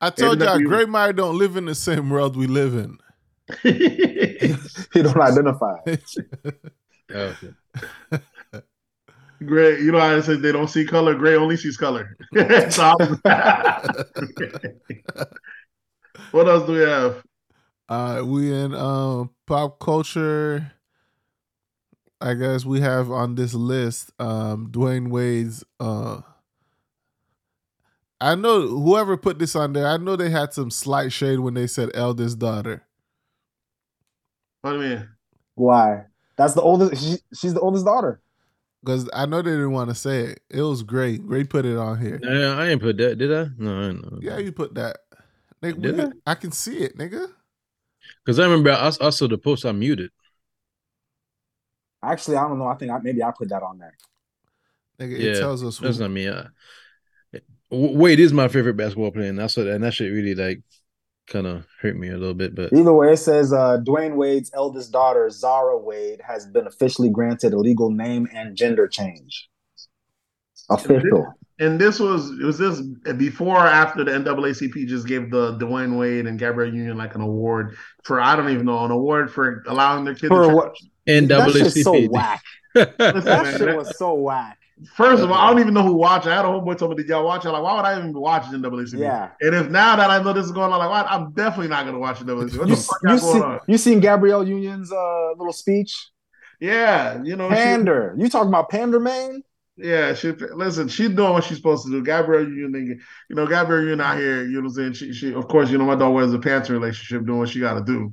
I 0.00 0.10
told 0.10 0.40
y'all, 0.40 0.56
AW. 0.56 0.58
Great 0.68 0.88
Mire 0.88 1.12
don't 1.12 1.38
live 1.38 1.56
in 1.56 1.64
the 1.66 1.74
same 1.74 2.10
world 2.10 2.36
we 2.36 2.46
live 2.48 2.74
in. 2.74 2.98
he 3.62 5.02
don't 5.02 5.20
identify. 5.20 5.76
Oh, 7.14 7.36
Gray, 9.46 9.80
you 9.80 9.92
know 9.92 9.98
I 9.98 10.20
said 10.20 10.42
they 10.42 10.52
don't 10.52 10.68
see 10.68 10.84
color. 10.84 11.14
Gray 11.14 11.36
only 11.36 11.56
sees 11.56 11.76
color. 11.76 12.16
So 12.70 12.94
what 16.30 16.48
else 16.48 16.66
do 16.66 16.72
we 16.72 16.80
have? 16.80 17.22
Uh, 17.88 18.22
we 18.24 18.52
in 18.52 18.74
um 18.74 19.30
pop 19.46 19.78
culture. 19.78 20.72
I 22.20 22.34
guess 22.34 22.64
we 22.64 22.80
have 22.80 23.10
on 23.10 23.34
this 23.34 23.54
list 23.54 24.12
um 24.18 24.68
Dwyane 24.70 25.08
Wade's 25.10 25.64
uh 25.80 26.22
I 28.20 28.34
know 28.34 28.66
whoever 28.66 29.16
put 29.16 29.38
this 29.38 29.54
on 29.54 29.74
there, 29.74 29.86
I 29.86 29.98
know 29.98 30.16
they 30.16 30.30
had 30.30 30.54
some 30.54 30.70
slight 30.70 31.12
shade 31.12 31.40
when 31.40 31.54
they 31.54 31.66
said 31.66 31.90
eldest 31.92 32.38
daughter. 32.38 32.86
What 34.62 34.72
do 34.72 34.80
you 34.80 34.88
mean? 34.88 35.08
Why? 35.56 36.04
That's 36.36 36.54
the 36.54 36.62
oldest. 36.62 37.02
She, 37.02 37.16
she's 37.36 37.52
the 37.52 37.60
oldest 37.60 37.84
daughter. 37.84 38.22
Because 38.84 39.08
I 39.14 39.24
know 39.26 39.40
they 39.40 39.50
didn't 39.52 39.72
want 39.72 39.88
to 39.88 39.94
say 39.94 40.20
it. 40.24 40.40
It 40.50 40.60
was 40.60 40.82
great. 40.82 41.26
Great 41.26 41.48
put 41.48 41.64
it 41.64 41.76
on 41.76 41.98
here. 41.98 42.20
yeah, 42.22 42.58
I 42.58 42.68
ain't 42.68 42.82
put 42.82 42.98
that, 42.98 43.16
did 43.16 43.32
I? 43.32 43.46
No, 43.56 43.78
I 43.78 43.82
didn't 43.88 44.12
know. 44.12 44.18
Yeah, 44.20 44.38
you 44.38 44.52
put 44.52 44.74
that. 44.74 44.98
Nigga, 45.62 45.76
we 45.76 45.82
Did 45.82 45.96
could- 45.96 46.20
I 46.26 46.34
can 46.34 46.52
see 46.52 46.78
it, 46.78 46.98
nigga. 46.98 47.26
Because 48.24 48.38
I 48.38 48.44
remember 48.44 48.72
I, 48.72 48.92
I 49.00 49.10
saw 49.10 49.26
the 49.26 49.38
post. 49.38 49.64
I 49.64 49.72
muted. 49.72 50.10
Actually, 52.02 52.36
I 52.36 52.46
don't 52.46 52.58
know. 52.58 52.66
I 52.66 52.74
think 52.74 52.90
I, 52.92 52.98
maybe 52.98 53.22
I 53.22 53.30
put 53.30 53.48
that 53.48 53.62
on 53.62 53.78
there. 53.78 53.96
Nigga, 55.00 55.18
Yeah, 55.18 55.30
it 55.30 55.38
tells 55.40 55.64
us 55.64 55.78
who, 55.78 55.86
That's 55.86 55.98
not 55.98 56.10
me. 56.10 56.28
I, 56.28 56.46
W- 57.70 57.98
Wade 57.98 58.20
is 58.20 58.32
my 58.32 58.48
favorite 58.48 58.76
basketball 58.76 59.10
player, 59.10 59.30
and 59.30 59.38
that's 59.38 59.56
what, 59.56 59.66
and 59.66 59.82
that 59.82 59.94
shit 59.94 60.12
really 60.12 60.34
like 60.34 60.60
kind 61.26 61.46
of 61.46 61.64
hurt 61.80 61.96
me 61.96 62.08
a 62.08 62.16
little 62.16 62.34
bit. 62.34 62.54
But 62.54 62.72
Either 62.72 62.92
way, 62.92 63.12
it 63.12 63.16
says 63.18 63.52
uh, 63.52 63.78
Dwyane 63.78 64.14
Wade's 64.16 64.50
eldest 64.54 64.92
daughter, 64.92 65.28
Zaya 65.30 65.76
Wade, 65.76 66.20
has 66.26 66.46
been 66.46 66.66
officially 66.66 67.08
granted 67.10 67.52
a 67.52 67.58
legal 67.58 67.90
name 67.90 68.28
and 68.32 68.56
gender 68.56 68.86
change. 68.88 69.48
Official. 70.70 71.26
And 71.60 71.80
this 71.80 72.00
was 72.00 72.30
it 72.30 72.44
was 72.44 72.58
this 72.58 72.80
before 73.16 73.56
or 73.56 73.66
after 73.66 74.02
the 74.02 74.10
NAACP 74.10 74.86
just 74.88 75.06
gave 75.06 75.30
the 75.30 75.56
Dwyane 75.58 75.96
Wade 75.98 76.26
and 76.26 76.38
Gabrielle 76.38 76.74
Union 76.74 76.96
like 76.96 77.14
an 77.14 77.20
award 77.20 77.76
for 78.02 78.20
I 78.20 78.34
don't 78.34 78.50
even 78.50 78.66
know 78.66 78.84
an 78.84 78.90
award 78.90 79.32
for 79.32 79.62
allowing 79.68 80.04
their 80.04 80.14
kids 80.14 80.28
For 80.28 80.48
to 80.48 80.48
what? 80.48 80.74
and 81.06 81.28
That 81.28 81.52
shit's 81.52 81.82
so 81.82 81.92
WCP. 81.94 82.08
whack. 82.10 82.42
Listen, 82.74 82.94
That 82.98 83.56
shit 83.58 83.76
was 83.76 83.96
so 83.96 84.14
whack. 84.14 84.58
First 84.96 85.22
of 85.22 85.30
all, 85.30 85.36
I 85.38 85.50
don't 85.50 85.60
even 85.60 85.72
know 85.72 85.82
who 85.84 85.94
watched. 85.94 86.26
it. 86.26 86.30
I 86.30 86.36
had 86.36 86.44
a 86.44 86.48
homeboy 86.48 86.76
told 86.76 86.90
me, 86.90 86.96
"Did 86.96 87.08
y'all 87.08 87.24
watch? 87.24 87.44
I'm 87.46 87.52
like, 87.52 87.62
why 87.62 87.76
would 87.76 87.84
I 87.84 87.96
even 87.98 88.12
watch 88.12 88.44
NAACP? 88.44 88.98
Yeah. 88.98 89.30
And 89.40 89.54
if 89.54 89.70
now 89.70 89.94
that 89.96 90.10
I 90.10 90.20
know 90.22 90.32
this 90.32 90.44
is 90.46 90.52
going 90.52 90.72
on, 90.72 90.78
like, 90.78 90.90
why, 90.90 91.02
I'm 91.08 91.32
definitely 91.32 91.68
not 91.68 91.84
going 91.84 91.94
to 91.94 92.00
watch 92.00 92.18
NAACP. 92.18 92.58
What 92.58 92.68
You, 92.68 92.76
fuck 92.76 92.98
you, 93.04 93.18
see, 93.18 93.40
on? 93.40 93.60
you 93.68 93.78
seen 93.78 94.00
Gabrielle 94.00 94.46
Union's 94.46 94.90
uh, 94.92 95.30
little 95.36 95.52
speech? 95.52 96.08
Yeah, 96.60 97.22
you 97.22 97.36
know, 97.36 97.48
she, 97.50 97.54
Pander. 97.56 98.14
You 98.18 98.28
talking 98.28 98.48
about 98.48 98.68
pander, 98.68 98.98
man? 99.00 99.42
yeah, 99.76 100.14
she 100.14 100.32
listen. 100.32 100.88
She's 100.88 101.10
doing 101.10 101.32
what 101.32 101.44
she's 101.44 101.56
supposed 101.58 101.84
to 101.84 101.90
do. 101.90 102.02
Gabrielle 102.02 102.48
Union, 102.48 103.00
you 103.28 103.36
know, 103.36 103.46
Gabrielle 103.46 103.82
Union 103.82 104.00
out 104.00 104.18
here. 104.18 104.44
You 104.44 104.54
know 104.62 104.68
what 104.68 104.68
I'm 104.68 104.74
saying? 104.74 104.92
She, 104.94 105.12
she, 105.12 105.34
of 105.34 105.46
course, 105.48 105.70
you 105.70 105.78
know, 105.78 105.84
my 105.84 105.94
daughter 105.94 106.10
wears 106.14 106.32
a 106.32 106.38
pants 106.38 106.70
relationship, 106.70 107.26
doing 107.26 107.38
what 107.38 107.48
she 107.48 107.60
got 107.60 107.74
to 107.74 107.84
do. 107.84 108.12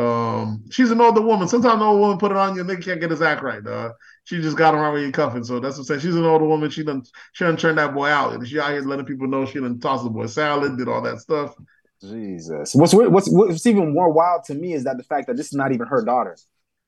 Um, 0.00 0.64
she's 0.70 0.90
an 0.90 1.00
older 1.00 1.20
woman. 1.20 1.48
Sometimes 1.48 1.74
an 1.74 1.82
older 1.82 2.00
woman 2.00 2.18
put 2.18 2.30
it 2.30 2.36
on 2.36 2.54
you, 2.54 2.62
nigga 2.62 2.84
can't 2.84 3.00
get 3.00 3.10
his 3.10 3.22
act 3.22 3.42
right, 3.42 3.62
dog. 3.64 3.92
She 4.30 4.40
just 4.40 4.56
got 4.56 4.76
around 4.76 4.94
with 4.94 5.02
you 5.02 5.10
cuffing. 5.10 5.42
So 5.42 5.58
that's 5.58 5.74
what 5.74 5.80
I'm 5.80 5.84
saying. 5.86 6.00
She's 6.02 6.14
an 6.14 6.24
older 6.24 6.44
woman. 6.44 6.70
She 6.70 6.84
done 6.84 7.02
she 7.32 7.42
done 7.42 7.56
turned 7.56 7.78
that 7.78 7.92
boy 7.92 8.06
out. 8.06 8.32
And 8.32 8.46
she 8.46 8.60
out 8.60 8.70
here 8.70 8.80
letting 8.80 9.04
people 9.04 9.26
know 9.26 9.44
she 9.44 9.58
done 9.58 9.80
tossed 9.80 10.04
the 10.04 10.10
boy 10.10 10.26
salad, 10.26 10.78
did 10.78 10.86
all 10.86 11.02
that 11.02 11.18
stuff. 11.18 11.56
Jesus. 12.00 12.72
What's 12.76 12.94
what's 12.94 13.28
what's 13.28 13.66
even 13.66 13.92
more 13.92 14.08
wild 14.08 14.44
to 14.44 14.54
me 14.54 14.72
is 14.72 14.84
that 14.84 14.98
the 14.98 15.02
fact 15.02 15.26
that 15.26 15.36
this 15.36 15.46
is 15.46 15.54
not 15.54 15.72
even 15.72 15.88
her 15.88 16.04
daughter. 16.04 16.36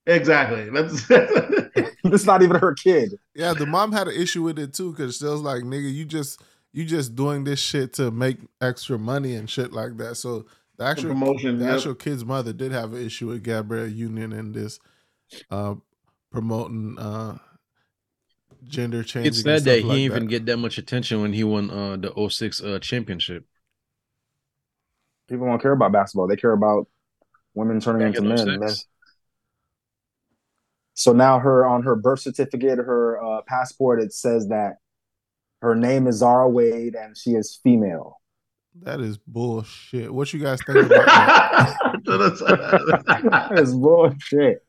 Exactly. 0.06 0.70
That's 0.70 1.08
This 2.04 2.20
is 2.20 2.26
not 2.26 2.42
even 2.42 2.60
her 2.60 2.74
kid. 2.74 3.18
Yeah, 3.34 3.54
the 3.54 3.66
mom 3.66 3.90
had 3.90 4.06
an 4.06 4.14
issue 4.14 4.44
with 4.44 4.60
it 4.60 4.72
too 4.72 4.92
because 4.92 5.16
she 5.16 5.24
was 5.24 5.40
like, 5.40 5.64
"Nigga, 5.64 5.92
you 5.92 6.04
just 6.04 6.40
you 6.72 6.84
just 6.84 7.16
doing 7.16 7.42
this 7.42 7.58
shit 7.58 7.92
to 7.94 8.12
make 8.12 8.36
extra 8.60 9.00
money 9.00 9.34
and 9.34 9.50
shit 9.50 9.72
like 9.72 9.96
that." 9.96 10.14
So 10.14 10.46
the 10.78 10.84
actual 10.84 11.08
promotion, 11.08 11.58
the 11.58 11.64
yep. 11.64 11.74
actual 11.74 11.96
kid's 11.96 12.24
mother 12.24 12.52
did 12.52 12.70
have 12.70 12.92
an 12.92 13.04
issue 13.04 13.26
with 13.26 13.42
Gabrielle 13.42 13.88
Union 13.88 14.32
and 14.32 14.54
this 14.54 14.78
uh, 15.50 15.74
promoting 16.32 16.98
uh, 16.98 17.38
gender 18.64 19.02
changing. 19.02 19.28
It's 19.28 19.42
sad 19.42 19.62
that 19.64 19.78
he 19.78 19.82
like 19.82 19.96
didn't 19.96 19.98
even 19.98 20.22
that. 20.24 20.30
get 20.30 20.46
that 20.46 20.56
much 20.56 20.78
attention 20.78 21.20
when 21.20 21.32
he 21.32 21.44
won 21.44 21.70
uh, 21.70 21.96
the 21.96 22.28
06 22.28 22.62
uh, 22.62 22.78
championship. 22.80 23.44
People 25.28 25.46
don't 25.46 25.60
care 25.62 25.72
about 25.72 25.92
basketball. 25.92 26.26
They 26.26 26.36
care 26.36 26.52
about 26.52 26.88
women 27.54 27.80
turning 27.80 28.08
into 28.08 28.22
men. 28.22 28.58
men. 28.58 28.74
So 30.94 31.12
now 31.12 31.38
her 31.38 31.66
on 31.66 31.82
her 31.84 31.96
birth 31.96 32.20
certificate, 32.20 32.78
her 32.78 33.22
uh, 33.22 33.42
passport, 33.46 34.02
it 34.02 34.12
says 34.12 34.48
that 34.48 34.76
her 35.60 35.74
name 35.74 36.06
is 36.06 36.16
Zaya 36.16 36.48
Wade 36.48 36.94
and 36.94 37.16
she 37.16 37.30
is 37.30 37.58
female. 37.62 38.20
That 38.82 39.00
is 39.00 39.18
bullshit. 39.18 40.12
What 40.12 40.32
you 40.32 40.40
guys 40.40 40.60
think 40.64 40.78
about 40.86 41.06
that? 41.06 41.76
that 43.50 43.58
is 43.58 43.74
bullshit. 43.74 44.64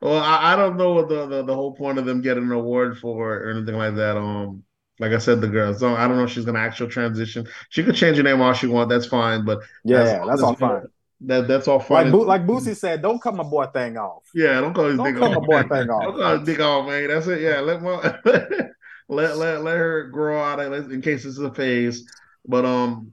Well, 0.00 0.22
I, 0.22 0.52
I 0.52 0.56
don't 0.56 0.76
know 0.76 0.92
what 0.94 1.08
the, 1.08 1.26
the, 1.26 1.42
the 1.44 1.54
whole 1.54 1.74
point 1.74 1.98
of 1.98 2.04
them 2.06 2.20
getting 2.22 2.44
an 2.44 2.52
award 2.52 2.98
for 2.98 3.38
or 3.42 3.50
anything 3.50 3.74
like 3.76 3.94
that. 3.96 4.16
Um, 4.16 4.62
like 5.00 5.12
I 5.12 5.18
said, 5.18 5.40
the 5.40 5.48
girl. 5.48 5.74
So 5.74 5.94
I 5.94 6.08
don't 6.08 6.16
know 6.16 6.24
if 6.24 6.30
she's 6.30 6.44
gonna 6.44 6.58
actual 6.58 6.88
transition. 6.88 7.46
She 7.70 7.84
could 7.84 7.94
change 7.94 8.16
her 8.16 8.22
name 8.22 8.40
all 8.40 8.52
she 8.52 8.66
wants. 8.66 8.92
That's 8.92 9.06
fine. 9.06 9.44
But 9.44 9.60
Yeah, 9.84 9.98
That's- 10.04 10.26
that's 10.28 10.42
all 10.42 10.54
fine. 10.56 10.82
that 11.22 11.46
that's 11.48 11.68
all 11.68 11.78
Like 11.78 11.86
fine. 11.86 12.10
Bo- 12.12 12.18
like 12.20 12.46
Boosie 12.46 12.76
said, 12.76 13.02
don't 13.02 13.20
cut 13.20 13.34
my 13.34 13.42
boy 13.44 13.66
thing 13.66 13.96
off. 13.96 14.24
yeah, 14.34 14.60
don't 14.60 14.74
call 14.74 14.86
his 14.86 14.96
Don't 14.96 15.06
dick 15.12 15.16
cut 15.20 15.30
my 15.32 15.46
boy 15.46 15.60
man. 15.60 15.68
thing 15.68 15.86
Don't 15.88 15.90
off. 15.90 16.16
call 16.16 16.38
his 16.38 16.46
dick 16.48 16.60
off, 16.60 16.86
man. 16.88 17.08
That's 17.08 17.26
it. 17.26 17.40
Yeah, 17.42 17.60
let 17.60 17.82
my 17.82 18.18
let 19.08 19.36
let 19.36 19.62
let 19.62 19.76
her 19.76 20.04
grow 20.08 20.40
out 20.42 20.60
of 20.60 20.72
it 20.72 20.92
in 20.92 21.00
case 21.02 21.24
this 21.24 21.32
is 21.34 21.38
a 21.40 21.52
phase. 21.52 22.08
But 22.46 22.64
um, 22.64 23.12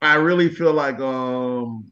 I 0.00 0.14
really 0.16 0.48
feel 0.48 0.72
like 0.72 0.98
um, 0.98 1.91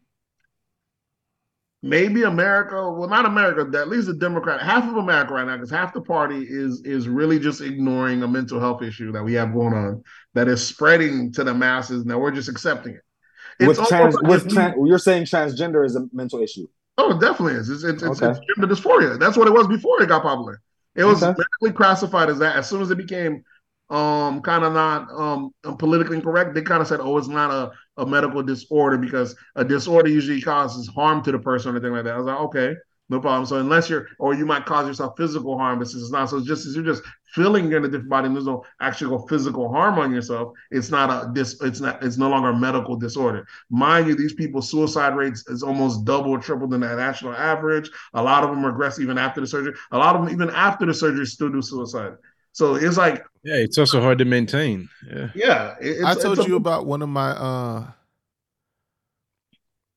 maybe 1.82 2.24
America, 2.24 2.90
well, 2.93 3.09
not 3.09 3.24
America, 3.27 3.78
at 3.78 3.89
least 3.89 4.07
the 4.07 4.15
Democrat, 4.15 4.61
half 4.61 4.89
of 4.89 4.97
America 4.97 5.35
right 5.35 5.47
now, 5.47 5.57
because 5.57 5.70
half 5.70 5.94
the 5.94 6.01
party 6.01 6.47
is 6.48 6.82
is 6.85 7.09
really 7.09 7.39
just 7.39 7.61
ignoring 7.61 8.23
a 8.23 8.28
mental 8.28 8.61
health 8.61 8.82
issue 8.82 9.12
that 9.12 9.23
we 9.23 9.35
have 9.35 9.52
going 9.52 9.74
on 9.74 10.02
that 10.35 10.48
is 10.48 10.66
spreading 10.66 11.32
to 11.32 11.44
the 11.44 11.55
masses. 11.55 12.05
Now 12.05 12.19
we're 12.19 12.31
just 12.32 12.48
accepting 12.48 12.94
it. 12.94 13.66
With 13.66 13.78
trans, 13.89 14.16
with 14.23 14.47
we- 14.47 14.89
you're 14.89 14.98
saying 14.98 15.24
transgender 15.24 15.85
is 15.85 15.97
a 15.97 16.07
mental 16.12 16.40
issue. 16.40 16.66
Oh, 16.98 17.12
it 17.12 17.20
definitely 17.20 17.55
is. 17.55 17.69
It's 17.70 17.85
it's, 17.85 18.02
it's, 18.02 18.23
Okay. 18.23 18.31
it's 18.31 18.40
gender 18.55 18.74
dysphoria. 18.74 19.19
That's 19.19 19.36
what 19.36 19.48
it 19.48 19.52
was 19.52 19.66
before 19.66 20.02
it 20.02 20.09
got 20.09 20.23
popular. 20.23 20.61
It 20.94 21.05
was 21.05 21.23
Okay. 21.23 21.36
medically 21.39 21.77
classified 21.77 22.28
as 22.31 22.39
that. 22.40 22.57
As 22.57 22.69
soon 22.69 22.82
as 22.82 22.90
it 22.90 22.97
became 22.97 23.43
um 23.90 24.40
kind 24.42 24.64
of 24.64 24.72
not 24.72 25.10
um 25.10 25.50
politically 25.78 26.16
incorrect, 26.16 26.54
they 26.54 26.62
kind 26.62 26.80
of 26.80 26.88
said, 26.88 27.00
"Oh, 27.00 27.18
it's 27.18 27.28
not 27.28 27.50
a, 27.50 27.72
a 28.02 28.06
medical 28.06 28.42
disorder 28.42 28.98
because 28.98 29.34
a 29.56 29.64
disorder 29.64 30.08
usually 30.08 30.40
causes 30.40 30.88
harm 30.88 31.22
to 31.24 31.32
the 31.32 31.38
person 31.38 31.72
or 31.72 31.76
anything 31.76 31.92
like 31.94 32.04
that." 32.04 32.14
I 32.14 32.18
was 32.18 32.26
like, 32.26 32.40
"Okay, 32.40 32.74
no 33.08 33.20
problem." 33.20 33.46
So 33.46 33.56
unless 33.56 33.90
you're, 33.90 34.06
or 34.18 34.34
you 34.34 34.46
might 34.46 34.64
cause 34.66 34.86
yourself 34.86 35.14
physical 35.16 35.58
harm, 35.58 35.78
but 35.80 35.88
since 35.88 36.02
it's 36.04 36.12
not, 36.12 36.30
so 36.30 36.38
it's 36.38 36.46
just 36.46 36.72
you're 36.74 36.84
just 36.84 37.02
feeling 37.34 37.72
in 37.72 37.84
a 37.84 37.88
different 37.88 38.08
body, 38.08 38.26
and 38.26 38.34
there's 38.34 38.46
no 38.46 38.64
actual 38.80 39.26
physical 39.28 39.68
harm 39.68 39.98
on 39.98 40.12
yourself. 40.12 40.52
It's 40.70 40.90
not 40.90 41.10
a 41.10 41.32
dis. 41.32 41.60
It's 41.60 41.80
not. 41.80 42.02
It's 42.02 42.16
no 42.16 42.28
longer 42.28 42.50
a 42.50 42.56
medical 42.56 42.96
disorder. 42.96 43.46
Mind 43.70 44.06
you, 44.08 44.14
these 44.14 44.34
people's 44.34 44.70
suicide 44.70 45.16
rates 45.16 45.44
is 45.48 45.62
almost 45.62 46.04
double, 46.04 46.30
or 46.30 46.38
triple 46.38 46.68
than 46.68 46.80
the 46.80 46.94
national 46.96 47.32
average. 47.34 47.90
A 48.14 48.22
lot 48.22 48.44
of 48.44 48.50
them 48.50 48.64
regress 48.64 48.98
even 48.98 49.18
after 49.18 49.40
the 49.40 49.46
surgery. 49.46 49.74
A 49.92 49.98
lot 49.98 50.16
of 50.16 50.24
them, 50.24 50.32
even 50.32 50.50
after 50.50 50.86
the 50.86 50.94
surgery, 50.94 51.26
still 51.26 51.50
do 51.50 51.62
suicide. 51.62 52.12
So 52.52 52.74
it's 52.74 52.97
like, 52.97 53.24
Yeah, 53.44 53.56
it's 53.56 53.78
also 53.78 54.01
hard 54.01 54.18
to 54.18 54.24
maintain. 54.24 54.89
Yeah. 55.09 55.31
yeah. 55.35 55.74
it's, 55.81 56.02
I 56.05 56.14
told 56.14 56.39
it's 56.39 56.47
a- 56.47 56.51
you 56.51 56.56
about 56.56 56.86
one 56.86 57.02
of 57.02 57.09
my 57.09 57.31
uh 57.31 57.86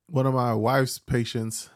one 0.08 0.26
of 0.26 0.34
my 0.34 0.54
wife's 0.54 1.00
patients. 1.00 1.70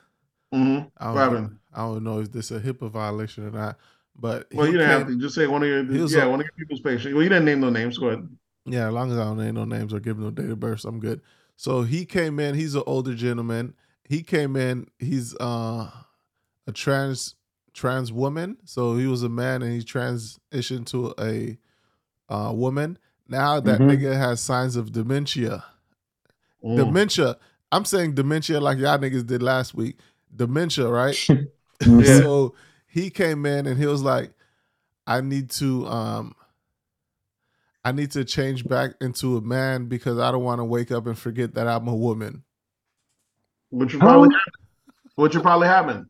Mhm. 0.54 0.90
I 0.98 1.06
don't, 1.06 1.16
know, 1.16 1.20
happened? 1.22 1.60
I 1.74 1.78
don't 1.80 2.04
know 2.04 2.20
if 2.20 2.32
this 2.32 2.52
is 2.52 2.58
a 2.58 2.74
HIPAA 2.74 2.90
violation 2.90 3.46
or 3.48 3.52
not, 3.52 3.78
But 4.16 4.48
Well, 4.54 4.66
you 4.68 4.74
didn't 4.74 4.90
have 4.90 5.08
to 5.08 5.18
just 5.20 5.36
say 5.36 5.48
one 5.48 5.62
of 5.64 5.70
your 5.70 5.84
yeah 6.08 6.24
a- 6.26 6.30
one 6.30 6.40
of 6.40 6.46
your 6.46 6.54
people's 6.58 6.80
patients. 6.82 7.14
Well, 7.14 7.24
you 7.24 7.30
didn't 7.30 7.46
name 7.46 7.60
no 7.60 7.70
names. 7.70 7.98
Go 7.98 8.08
ahead. 8.08 8.28
Yeah, 8.66 8.88
as 8.88 8.94
long 8.94 9.12
as 9.12 9.18
I 9.18 9.24
don't 9.24 9.38
name 9.38 9.56
no 9.56 9.66
names 9.66 9.94
or 9.94 10.00
give 10.00 10.18
no 10.20 10.30
date 10.32 10.50
of 10.50 10.60
birth, 10.60 10.86
I'm 10.86 11.00
good. 11.00 11.22
So 11.56 11.82
he 11.84 12.06
came 12.06 12.40
in. 12.40 12.54
He's 12.56 12.76
an 12.76 12.84
older 12.86 13.16
gentleman. 13.16 13.74
He 14.04 14.24
came 14.24 14.56
in. 14.56 14.88
He's 15.00 15.36
uh, 15.38 15.90
a 16.68 16.72
trans 16.74 17.36
trans 17.78 18.12
woman. 18.12 18.58
So 18.66 18.98
he 18.98 19.06
was 19.06 19.22
a 19.22 19.30
man 19.30 19.62
and 19.62 19.72
he 19.72 19.80
transitioned 19.82 20.88
to 20.88 21.14
a 21.20 21.58
uh, 22.28 22.52
woman. 22.52 22.98
Now 23.28 23.60
that 23.60 23.80
Mhm. 23.80 23.92
nigga 23.92 24.18
has 24.18 24.42
signs 24.42 24.76
of 24.76 24.92
dementia. 24.92 25.64
Mm. 26.64 26.78
Dementia. 26.78 27.38
I'm 27.72 27.86
saying 27.86 28.16
dementia 28.16 28.60
like 28.60 28.80
y'all 28.80 28.98
niggas 28.98 29.28
did 29.28 29.44
last 29.44 29.76
week. 29.76 29.98
Dementia, 30.36 30.88
right? 30.90 31.16
Yeah. 31.86 32.22
So 32.22 32.56
he 32.88 33.12
came 33.12 33.46
in 33.46 33.68
and 33.68 33.78
he 33.78 33.86
was 33.86 34.02
like, 34.02 34.32
I 35.06 35.22
need 35.22 35.52
to 35.52 35.86
um 35.86 36.34
I 37.86 37.92
need 37.92 38.10
to 38.12 38.26
change 38.26 38.68
back 38.68 38.96
into 39.00 39.38
a 39.38 39.42
man 39.42 39.86
because 39.86 40.18
I 40.18 40.32
don't 40.32 40.44
want 40.44 40.60
to 40.60 40.66
wake 40.66 40.92
up 40.92 41.06
and 41.06 41.16
forget 41.18 41.54
that 41.54 41.68
I'm 41.68 41.88
a 41.88 41.96
woman. 41.96 42.44
Which 43.70 43.94
would 43.94 44.00
probably 44.02 44.30
How- 44.34 44.40
happen. 44.40 44.54
Which 45.16 45.34
would 45.36 45.44
probably 45.44 45.68
happen. 45.68 46.10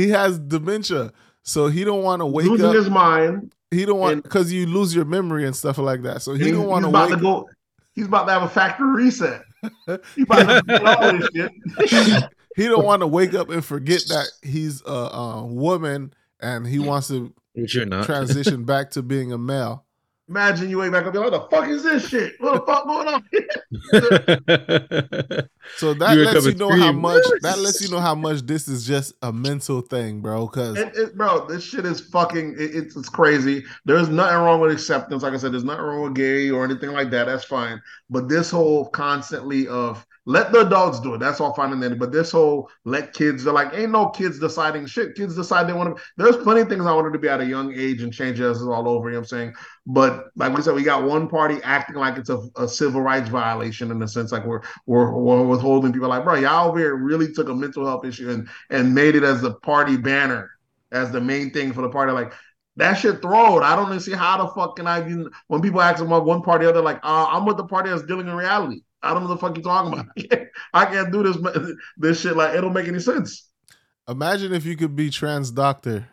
He 0.00 0.08
has 0.10 0.38
dementia. 0.38 1.12
So 1.42 1.68
he 1.68 1.84
don't 1.84 2.02
want 2.02 2.20
to 2.20 2.26
wake 2.26 2.46
Losing 2.46 2.66
up. 2.66 2.74
his 2.74 2.88
mind. 2.90 3.52
he 3.70 3.84
don't 3.84 3.98
want 3.98 4.22
because 4.22 4.52
you 4.52 4.66
lose 4.66 4.94
your 4.94 5.04
memory 5.04 5.46
and 5.46 5.54
stuff 5.54 5.78
like 5.78 6.02
that. 6.02 6.22
So 6.22 6.34
he 6.34 6.50
don't 6.50 6.66
want 6.66 6.84
he's 6.84 6.92
to 6.92 6.96
about 6.98 7.10
wake 7.10 7.18
to 7.18 7.22
go. 7.22 7.48
He's 7.94 8.06
about 8.06 8.26
to 8.26 8.32
have 8.32 8.42
a 8.42 8.48
factory 8.48 9.04
reset. 9.04 9.42
He's 10.14 10.24
about 10.24 10.46
to 10.46 10.78
do 10.78 10.86
all 10.86 11.18
this 11.18 11.90
shit. 11.90 12.24
he 12.56 12.64
don't 12.64 12.84
want 12.84 13.00
to 13.00 13.06
wake 13.06 13.34
up 13.34 13.50
and 13.50 13.62
forget 13.62 14.00
that 14.08 14.26
he's 14.42 14.80
a, 14.86 14.90
a 14.90 15.44
woman 15.44 16.14
and 16.40 16.66
he 16.66 16.78
wants 16.78 17.08
to 17.08 17.34
not. 17.54 18.06
transition 18.06 18.64
back 18.64 18.90
to 18.92 19.02
being 19.02 19.32
a 19.32 19.38
male. 19.38 19.84
Imagine 20.30 20.70
you 20.70 20.78
wake 20.78 20.92
back 20.92 21.04
up, 21.06 21.12
you're 21.12 21.28
like, 21.28 21.32
what 21.32 21.50
the 21.50 21.56
fuck 21.56 21.68
is 21.68 21.82
this 21.82 22.08
shit? 22.08 22.40
What 22.40 22.54
the 22.54 22.60
fuck 22.72 22.86
going 22.86 23.08
on? 23.08 23.24
So 25.76 25.94
that 25.94 26.16
You 26.16 26.24
lets 26.24 26.44
you 26.44 26.50
and 26.50 26.58
know 26.58 26.70
how 26.70 26.92
much 26.92 27.22
that 27.42 27.58
lets 27.58 27.80
you 27.80 27.90
know 27.90 28.00
how 28.00 28.14
much 28.14 28.42
this 28.42 28.68
is 28.68 28.86
just 28.86 29.14
a 29.22 29.32
mental 29.32 29.80
thing, 29.80 30.20
bro. 30.20 30.46
Because 30.46 30.78
It, 30.78 30.96
it, 30.96 31.16
bro, 31.16 31.46
this 31.46 31.64
shit 31.64 31.84
is 31.84 32.00
fucking. 32.00 32.54
It, 32.58 32.74
it's, 32.74 32.96
it's 32.96 33.08
crazy. 33.08 33.64
There's 33.84 34.08
nothing 34.08 34.38
wrong 34.38 34.60
with 34.60 34.72
acceptance. 34.72 35.22
Like 35.22 35.32
I 35.32 35.36
said, 35.36 35.52
there's 35.52 35.64
nothing 35.64 35.84
wrong 35.84 36.02
with 36.02 36.14
gay 36.14 36.50
or 36.50 36.64
anything 36.64 36.90
like 36.90 37.10
that. 37.10 37.26
That's 37.26 37.44
fine. 37.44 37.80
But 38.08 38.28
this 38.28 38.50
whole 38.50 38.86
constantly 38.86 39.68
of 39.68 40.04
let 40.26 40.52
the 40.52 40.60
adults 40.60 41.00
do 41.00 41.14
it. 41.14 41.18
That's 41.18 41.40
all 41.40 41.54
fine 41.54 41.72
and 41.72 41.80
dandy. 41.80 41.96
But 41.96 42.12
this 42.12 42.30
whole 42.30 42.68
let 42.84 43.14
kids. 43.14 43.44
They're 43.44 43.52
like, 43.52 43.72
ain't 43.72 43.90
no 43.90 44.10
kids 44.10 44.38
deciding 44.38 44.86
shit. 44.86 45.14
Kids 45.14 45.34
decide 45.34 45.66
they 45.66 45.72
want 45.72 45.96
to. 45.96 46.02
There's 46.16 46.36
plenty 46.36 46.60
of 46.60 46.68
things 46.68 46.84
I 46.84 46.92
wanted 46.92 47.12
to 47.14 47.18
be 47.18 47.28
at 47.28 47.40
a 47.40 47.44
young 47.44 47.72
age 47.74 48.02
and 48.02 48.12
change 48.12 48.40
as 48.40 48.60
all 48.62 48.88
over. 48.88 49.08
You 49.08 49.14
know 49.14 49.20
what 49.20 49.24
I'm 49.24 49.28
saying? 49.28 49.54
But 49.86 50.26
like 50.36 50.54
we 50.54 50.62
said, 50.62 50.74
we 50.74 50.82
got 50.82 51.04
one 51.04 51.28
party 51.28 51.58
acting 51.64 51.96
like 51.96 52.18
it's 52.18 52.30
a, 52.30 52.40
a 52.56 52.68
civil 52.68 53.00
rights 53.00 53.28
violation 53.30 53.90
in 53.90 54.02
a 54.02 54.08
sense, 54.08 54.30
like 54.30 54.44
we're, 54.44 54.60
we're 54.86 55.10
we're 55.12 55.46
withholding 55.46 55.92
people. 55.92 56.08
Like, 56.08 56.24
bro, 56.24 56.34
y'all 56.34 56.68
over 56.68 56.78
here 56.78 56.94
really 56.94 57.32
took 57.32 57.48
a 57.48 57.54
mental 57.54 57.86
health 57.86 58.04
issue 58.04 58.30
and 58.30 58.48
and 58.68 58.94
made 58.94 59.14
it 59.14 59.24
as 59.24 59.40
the 59.40 59.54
party 59.54 59.96
banner 59.96 60.50
as 60.92 61.10
the 61.12 61.20
main 61.20 61.50
thing 61.50 61.72
for 61.72 61.82
the 61.82 61.88
party. 61.88 62.12
Like 62.12 62.34
that 62.76 62.94
shit 62.94 63.22
throwed. 63.22 63.62
I 63.62 63.74
don't 63.74 63.86
even 63.86 64.00
see 64.00 64.12
how 64.12 64.44
the 64.44 64.52
fuck 64.52 64.76
can 64.76 64.86
I 64.86 65.00
even 65.00 65.30
when 65.48 65.62
people 65.62 65.80
ask 65.80 66.02
about 66.02 66.24
one 66.24 66.42
party 66.42 66.66
or 66.66 66.70
other, 66.70 66.82
like, 66.82 67.00
uh, 67.02 67.26
I'm 67.28 67.44
with 67.46 67.56
the 67.56 67.64
party 67.64 67.90
that's 67.90 68.02
dealing 68.02 68.28
in 68.28 68.34
reality. 68.34 68.82
I 69.02 69.12
don't 69.14 69.22
know 69.22 69.28
the 69.28 69.38
fuck 69.38 69.56
you 69.56 69.62
talking 69.62 69.92
about. 69.92 70.06
I 70.72 70.84
can't 70.86 71.12
do 71.12 71.22
this 71.22 71.38
this 71.96 72.20
shit. 72.20 72.36
Like 72.36 72.54
it 72.54 72.60
don't 72.60 72.72
make 72.72 72.88
any 72.88 73.00
sense. 73.00 73.48
imagine 74.08 74.52
if 74.52 74.64
you 74.64 74.76
could 74.76 74.94
be 74.96 75.10
trans 75.10 75.50
doctor. 75.50 76.08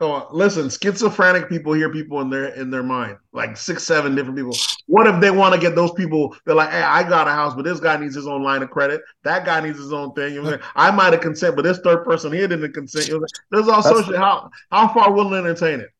Oh, 0.00 0.28
listen, 0.30 0.70
schizophrenic 0.70 1.48
people 1.48 1.72
hear 1.72 1.90
people 1.90 2.20
in 2.20 2.30
their 2.30 2.54
in 2.54 2.70
their 2.70 2.84
mind, 2.84 3.16
like 3.32 3.56
six, 3.56 3.82
seven 3.82 4.14
different 4.14 4.36
people. 4.36 4.54
What 4.86 5.08
if 5.08 5.20
they 5.20 5.32
want 5.32 5.54
to 5.56 5.60
get 5.60 5.74
those 5.74 5.90
people? 5.92 6.36
They're 6.46 6.54
like, 6.54 6.70
"Hey, 6.70 6.82
I 6.82 7.02
got 7.02 7.26
a 7.26 7.32
house, 7.32 7.54
but 7.54 7.64
this 7.64 7.80
guy 7.80 7.96
needs 7.96 8.14
his 8.14 8.28
own 8.28 8.44
line 8.44 8.62
of 8.62 8.70
credit. 8.70 9.00
That 9.24 9.44
guy 9.44 9.60
needs 9.60 9.76
his 9.76 9.92
own 9.92 10.12
thing." 10.12 10.34
You 10.34 10.42
know 10.42 10.50
I'm 10.50 10.60
saying? 10.60 10.70
I 10.76 10.92
might 10.92 11.14
have 11.14 11.22
consent, 11.22 11.56
but 11.56 11.62
this 11.62 11.80
third 11.80 12.04
person 12.04 12.32
here 12.32 12.46
didn't 12.46 12.72
consent. 12.74 13.08
You 13.08 13.14
know 13.14 13.20
what 13.20 13.30
I'm? 13.34 13.44
There's 13.50 13.68
all 13.68 13.82
That's- 13.82 14.04
sorts 14.06 14.16
how 14.16 14.50
how 14.70 14.86
far 14.94 15.12
will 15.12 15.30
to 15.30 15.36
entertain 15.36 15.80
it. 15.80 15.90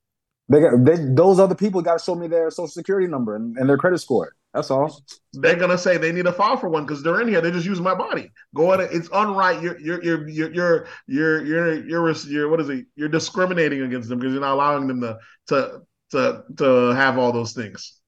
They 0.48 0.60
got 0.60 0.84
they, 0.84 0.94
those 0.96 1.40
other 1.40 1.56
people 1.56 1.82
got 1.82 1.98
to 1.98 2.04
show 2.04 2.14
me 2.14 2.28
their 2.28 2.50
social 2.52 2.68
security 2.68 3.08
number 3.08 3.34
and, 3.34 3.56
and 3.58 3.68
their 3.68 3.78
credit 3.78 3.98
score. 3.98 4.32
That's 4.54 4.70
all. 4.70 5.02
They're 5.34 5.56
gonna 5.56 5.78
say 5.78 5.98
they 5.98 6.10
need 6.10 6.26
a 6.26 6.32
file 6.32 6.56
for 6.56 6.68
one 6.68 6.84
because 6.84 7.02
they're 7.02 7.20
in 7.20 7.28
here. 7.28 7.40
They're 7.40 7.50
just 7.52 7.66
using 7.66 7.84
my 7.84 7.94
body. 7.94 8.30
Go 8.54 8.72
ahead. 8.72 8.88
It's 8.92 9.08
unright. 9.10 9.62
You're 9.62 9.78
you're 9.80 10.02
you're 10.02 10.28
you're 10.28 10.52
you're 10.52 10.86
you're 11.06 11.44
you're 11.44 11.84
you're, 11.84 12.12
you're 12.12 12.48
what 12.48 12.60
is 12.60 12.68
it? 12.70 12.86
You're 12.96 13.10
discriminating 13.10 13.82
against 13.82 14.08
them 14.08 14.18
because 14.18 14.32
you're 14.32 14.40
not 14.40 14.54
allowing 14.54 14.86
them 14.88 15.00
to 15.02 15.18
to 15.48 15.82
to 16.10 16.44
to 16.56 16.64
have 16.94 17.18
all 17.18 17.30
those 17.30 17.52
things. 17.52 18.00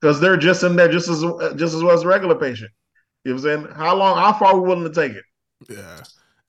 Because 0.00 0.20
they're 0.20 0.36
just 0.36 0.62
in 0.62 0.76
there 0.76 0.88
just 0.88 1.08
as 1.08 1.20
just 1.56 1.74
as 1.74 1.82
well 1.82 1.94
as 1.94 2.02
a 2.02 2.08
regular 2.08 2.36
patient. 2.36 2.70
You 3.24 3.34
know 3.34 3.42
what 3.42 3.50
I'm 3.50 3.64
saying? 3.64 3.74
How 3.76 3.96
long? 3.96 4.16
How 4.16 4.32
far 4.32 4.54
are 4.54 4.60
we 4.60 4.68
willing 4.68 4.90
to 4.90 4.94
take 4.94 5.12
it? 5.12 5.24
Yeah, 5.68 6.00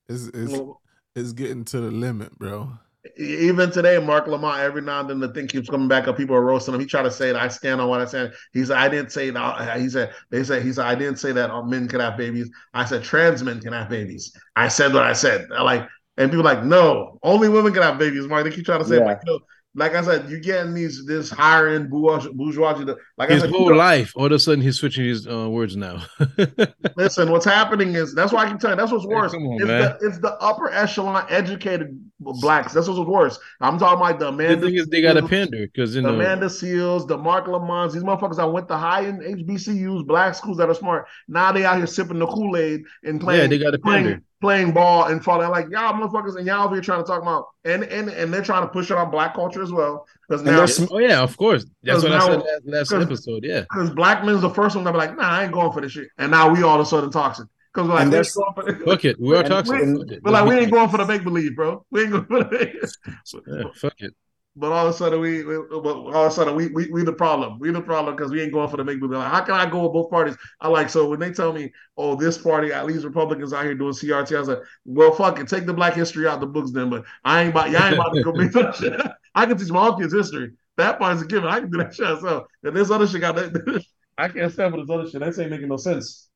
it's 0.07 0.27
it's, 0.27 0.51
Well, 0.53 0.79
it's 1.15 1.33
getting 1.33 1.65
to 1.65 1.81
the 1.81 1.91
limit, 1.91 2.37
bro. 2.37 2.77
Even 3.17 3.71
today, 3.71 3.97
Marc 3.97 4.27
Lamont, 4.27 4.59
every 4.59 4.81
now 4.81 4.99
and 4.99 5.09
then 5.09 5.19
the 5.19 5.29
thing 5.29 5.47
keeps 5.47 5.69
coming 5.69 5.87
back 5.87 6.07
up. 6.07 6.17
People 6.17 6.35
are 6.35 6.43
roasting 6.43 6.73
him. 6.75 6.79
He 6.79 6.85
tried 6.85 7.03
to 7.03 7.11
say 7.11 7.31
that 7.31 7.41
I 7.41 7.47
stand 7.47 7.81
on 7.81 7.89
what 7.89 7.99
I 7.99 8.05
said. 8.05 8.33
He 8.53 8.63
said, 8.63 8.77
I 8.77 8.89
didn't 8.89 9.11
say 9.11 9.31
that. 9.31 9.79
He 9.79 9.89
said, 9.89 10.13
they 10.29 10.43
said, 10.43 10.61
he 10.61 10.71
said, 10.71 10.85
I 10.85 10.93
didn't 10.93 11.17
say 11.17 11.31
that 11.31 11.49
all 11.49 11.63
men 11.63 11.87
can 11.87 11.99
have 11.99 12.15
babies. 12.15 12.49
I 12.75 12.85
said, 12.85 13.03
trans 13.03 13.41
men 13.43 13.59
can 13.59 13.73
have 13.73 13.89
babies. 13.89 14.31
I 14.55 14.67
said 14.67 14.93
what 14.93 15.03
I 15.03 15.13
said. 15.13 15.47
Like, 15.49 15.87
and 16.17 16.29
people 16.29 16.45
like, 16.45 16.63
no, 16.63 17.17
only 17.23 17.49
women 17.49 17.73
can 17.73 17.81
have 17.81 17.97
babies, 17.97 18.27
Mark. 18.27 18.43
They 18.43 18.51
keep 18.51 18.65
trying 18.65 18.81
to 18.81 18.87
say, 18.87 18.97
Yeah. 18.97 19.05
like, 19.05 19.25
know, 19.25 19.39
like 19.73 19.95
I 19.95 20.01
said, 20.03 20.29
you're 20.29 20.39
getting 20.41 20.73
these, 20.73 21.05
this 21.05 21.29
higher 21.29 21.69
end 21.69 21.89
bourgeoisie. 21.89 22.83
like 23.17 23.29
I 23.29 23.33
his 23.33 23.41
said, 23.43 23.51
you 23.51 23.57
whole 23.57 23.69
know- 23.69 23.75
life, 23.77 24.11
all 24.17 24.25
of 24.25 24.31
a 24.33 24.39
sudden, 24.39 24.61
he's 24.61 24.77
switching 24.77 25.05
his 25.05 25.25
uh, 25.27 25.49
words 25.49 25.77
now. 25.77 26.03
Listen, 26.97 27.31
what's 27.31 27.45
happening 27.45 27.95
is 27.95 28.13
that's 28.13 28.33
why 28.33 28.43
I 28.43 28.47
can 28.49 28.57
tell 28.59 28.71
you 28.71 28.75
that's 28.75 28.91
what's 28.91 29.05
Hey, 29.05 29.09
worse. 29.15 29.31
come 29.31 29.43
on, 29.47 29.55
it's, 29.61 29.65
man. 29.67 29.81
the, 29.99 30.07
it's 30.07 30.19
the 30.19 30.33
upper 30.41 30.69
echelon 30.71 31.25
educated 31.29 31.97
blacks. 32.19 32.73
That's 32.73 32.87
what's 32.87 32.99
worse. 33.07 33.39
I'm 33.61 33.77
talking 33.79 33.97
about 34.05 34.19
the 34.19 34.31
the 34.31 34.61
thing 34.67 34.75
is, 34.75 34.87
they 34.87 35.01
got 35.01 35.17
a 35.17 35.25
pander 35.27 35.67
because 35.67 35.95
you 35.95 36.01
the 36.01 36.09
know. 36.09 36.15
Amanda 36.15 36.47
Seales, 36.47 37.07
the 37.07 37.17
Mark 37.17 37.47
Lamons, 37.47 37.93
these 37.93 38.03
motherfuckers 38.03 38.39
I 38.39 38.45
went 38.45 38.67
to 38.67 38.77
high 38.77 39.05
end 39.05 39.21
HBCUs, 39.21 40.05
black 40.05 40.35
schools 40.35 40.57
that 40.57 40.69
are 40.69 40.73
smart. 40.73 41.07
Now 41.27 41.51
they 41.51 41.63
out 41.65 41.77
here 41.77 41.87
sipping 41.87 42.19
the 42.19 42.27
Kool 42.27 42.57
Aid 42.57 42.83
and 43.03 43.21
playing, 43.21 43.41
Yeah, 43.41 43.47
they 43.47 43.57
got 43.57 43.73
a 43.73 43.79
pander. 43.79 44.03
playing 44.09 44.21
ball 44.41 45.05
and 45.05 45.23
falling. 45.23 45.49
Like 45.49 45.69
y'all 45.69 45.93
motherfuckers, 45.93 46.35
and 46.35 46.45
y'all 46.45 46.65
over 46.65 46.75
here 46.75 46.81
trying 46.81 47.01
to 47.01 47.07
talk 47.07 47.21
about 47.21 47.45
and 47.63 47.83
and 47.83 48.09
and 48.09 48.33
they're 48.33 48.41
trying 48.43 48.63
to 48.63 48.67
push 48.67 48.91
it 48.91 48.97
on 48.97 49.09
black 49.09 49.33
culture 49.35 49.61
as 49.61 49.71
well 49.71 50.05
because 50.27 50.41
now 50.43 50.65
some- 50.65 50.89
Oh 50.91 50.97
yeah, 50.99 51.21
of 51.21 51.37
course. 51.37 51.65
That's 51.83 52.03
what 52.03 52.11
I 52.11 52.17
now- 52.17 52.25
said 52.27 52.39
last, 52.65 52.91
last 52.91 52.93
episode. 53.03 53.43
Yeah. 53.45 53.61
because 53.61 53.89
black 53.91 54.25
men's 54.25 54.41
the 54.41 54.49
first 54.49 54.75
one 54.75 54.83
that 54.85 54.91
be 54.91 54.97
like, 54.97 55.15
nah, 55.15 55.23
I 55.29 55.43
ain't 55.43 55.53
going 55.53 55.71
for 55.71 55.79
this 55.81 55.93
shit, 55.93 56.09
and 56.17 56.31
now 56.31 56.49
we 56.53 56.63
all 56.63 56.75
of 56.75 56.81
a 56.81 56.85
sudden 56.89 57.09
toxic 57.11 57.47
because 57.73 57.87
we're 57.87 57.93
like, 57.95 58.03
And 58.03 58.11
we 58.11 58.17
ain't 58.17 58.33
going 58.33 58.79
for. 58.79 58.85
Fuck 58.85 59.05
it. 59.05 59.19
We 59.21 59.33
are 59.35 59.39
And 59.39 59.47
toxic. 59.47 59.75
we-. 59.75 60.19
We're 60.23 60.31
like, 60.31 60.45
we 60.45 60.55
ain't 60.57 60.71
going 60.71 60.89
for 60.89 60.97
the 60.97 61.05
make 61.05 61.23
believe, 61.23 61.55
bro. 61.55 61.85
We 61.91 62.01
ain't 62.01 62.11
going 62.11 62.25
for 62.25 62.43
the. 62.43 62.89
Yeah, 63.47 63.63
fuck 63.75 63.93
it. 63.99 64.13
But 64.53 64.73
all 64.73 64.85
of 64.85 64.93
a 64.93 64.97
sudden, 64.97 65.21
we, 65.21 65.45
we 65.45 65.55
but 65.69 65.95
all 65.95 66.25
of 66.25 66.31
a 66.31 66.35
sudden 66.35 66.55
we 66.55 66.67
we, 66.67 66.91
we 66.91 67.03
the 67.03 67.13
problem. 67.13 67.57
We 67.57 67.71
the 67.71 67.81
problem 67.81 68.15
because 68.15 68.31
we 68.31 68.41
ain't 68.41 68.51
going 68.51 68.69
for 68.69 68.75
the 68.75 68.83
make 68.83 68.99
believe. 68.99 69.17
Like, 69.17 69.31
how 69.31 69.41
can 69.41 69.53
I 69.53 69.69
go 69.69 69.83
with 69.83 69.93
both 69.93 70.09
parties? 70.09 70.35
I 70.59 70.67
like 70.67 70.89
so 70.89 71.07
when 71.09 71.21
they 71.21 71.31
tell 71.31 71.53
me, 71.53 71.71
oh, 71.95 72.15
this 72.15 72.37
party 72.37 72.73
at 72.73 72.85
least 72.85 73.05
Republicans 73.05 73.53
out 73.53 73.63
here 73.63 73.75
doing 73.75 73.93
CRT, 73.93 74.35
I 74.35 74.39
was 74.39 74.49
like, 74.49 74.59
well, 74.83 75.13
fuck 75.13 75.39
it, 75.39 75.47
take 75.47 75.65
the 75.65 75.73
Black 75.73 75.93
history 75.93 76.27
out 76.27 76.41
the 76.41 76.47
books 76.47 76.71
then. 76.71 76.89
But 76.89 77.05
I 77.23 77.43
ain't 77.43 77.51
about 77.51 77.71
y'all 77.71 77.83
ain't 77.83 77.95
about 77.95 78.13
to 78.13 78.23
go 78.23 78.33
make 78.33 78.51
that 78.51 78.75
shit. 78.75 78.93
I 79.35 79.45
can 79.45 79.57
teach 79.57 79.69
my 79.69 79.87
own 79.87 79.99
kids 79.99 80.13
history. 80.13 80.51
That 80.77 80.99
part's 80.99 81.21
a 81.21 81.25
given. 81.25 81.49
I 81.49 81.59
can 81.59 81.71
do 81.71 81.77
that 81.77 81.93
shit 81.93 82.09
myself. 82.09 82.47
And 82.63 82.75
this 82.75 82.91
other 82.91 83.07
shit 83.07 83.21
got 83.21 83.35
that. 83.35 83.85
I 84.17 84.27
can't 84.27 84.51
stand 84.51 84.73
for 84.73 84.81
this 84.81 84.89
other 84.89 85.09
shit. 85.09 85.21
That 85.21 85.39
ain't 85.39 85.51
making 85.51 85.69
no 85.69 85.77
sense. 85.77 86.29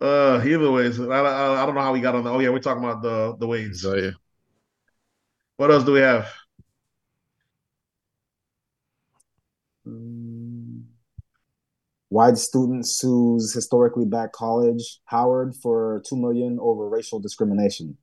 Uh, 0.00 0.40
either 0.44 0.70
ways, 0.70 0.98
I, 0.98 1.04
I, 1.04 1.62
I 1.62 1.66
don't 1.66 1.74
know 1.74 1.82
how 1.82 1.92
we 1.92 2.00
got 2.00 2.14
on. 2.14 2.24
The, 2.24 2.30
oh 2.30 2.38
yeah, 2.38 2.48
we're 2.48 2.60
talking 2.60 2.82
about 2.82 3.02
the 3.02 3.36
the 3.38 3.46
waves. 3.46 3.82
So 3.82 3.96
yeah. 3.96 4.10
What 5.60 5.70
else 5.70 5.84
do 5.84 5.92
we 5.92 6.00
have? 6.00 6.26
White 12.08 12.38
student 12.38 12.86
sues 12.86 13.52
historically 13.52 14.04
black 14.04 14.32
college 14.32 15.00
Howard 15.04 15.54
for 15.56 16.02
two 16.06 16.16
million 16.16 16.58
over 16.60 16.88
racial 16.88 17.20
discrimination. 17.20 17.98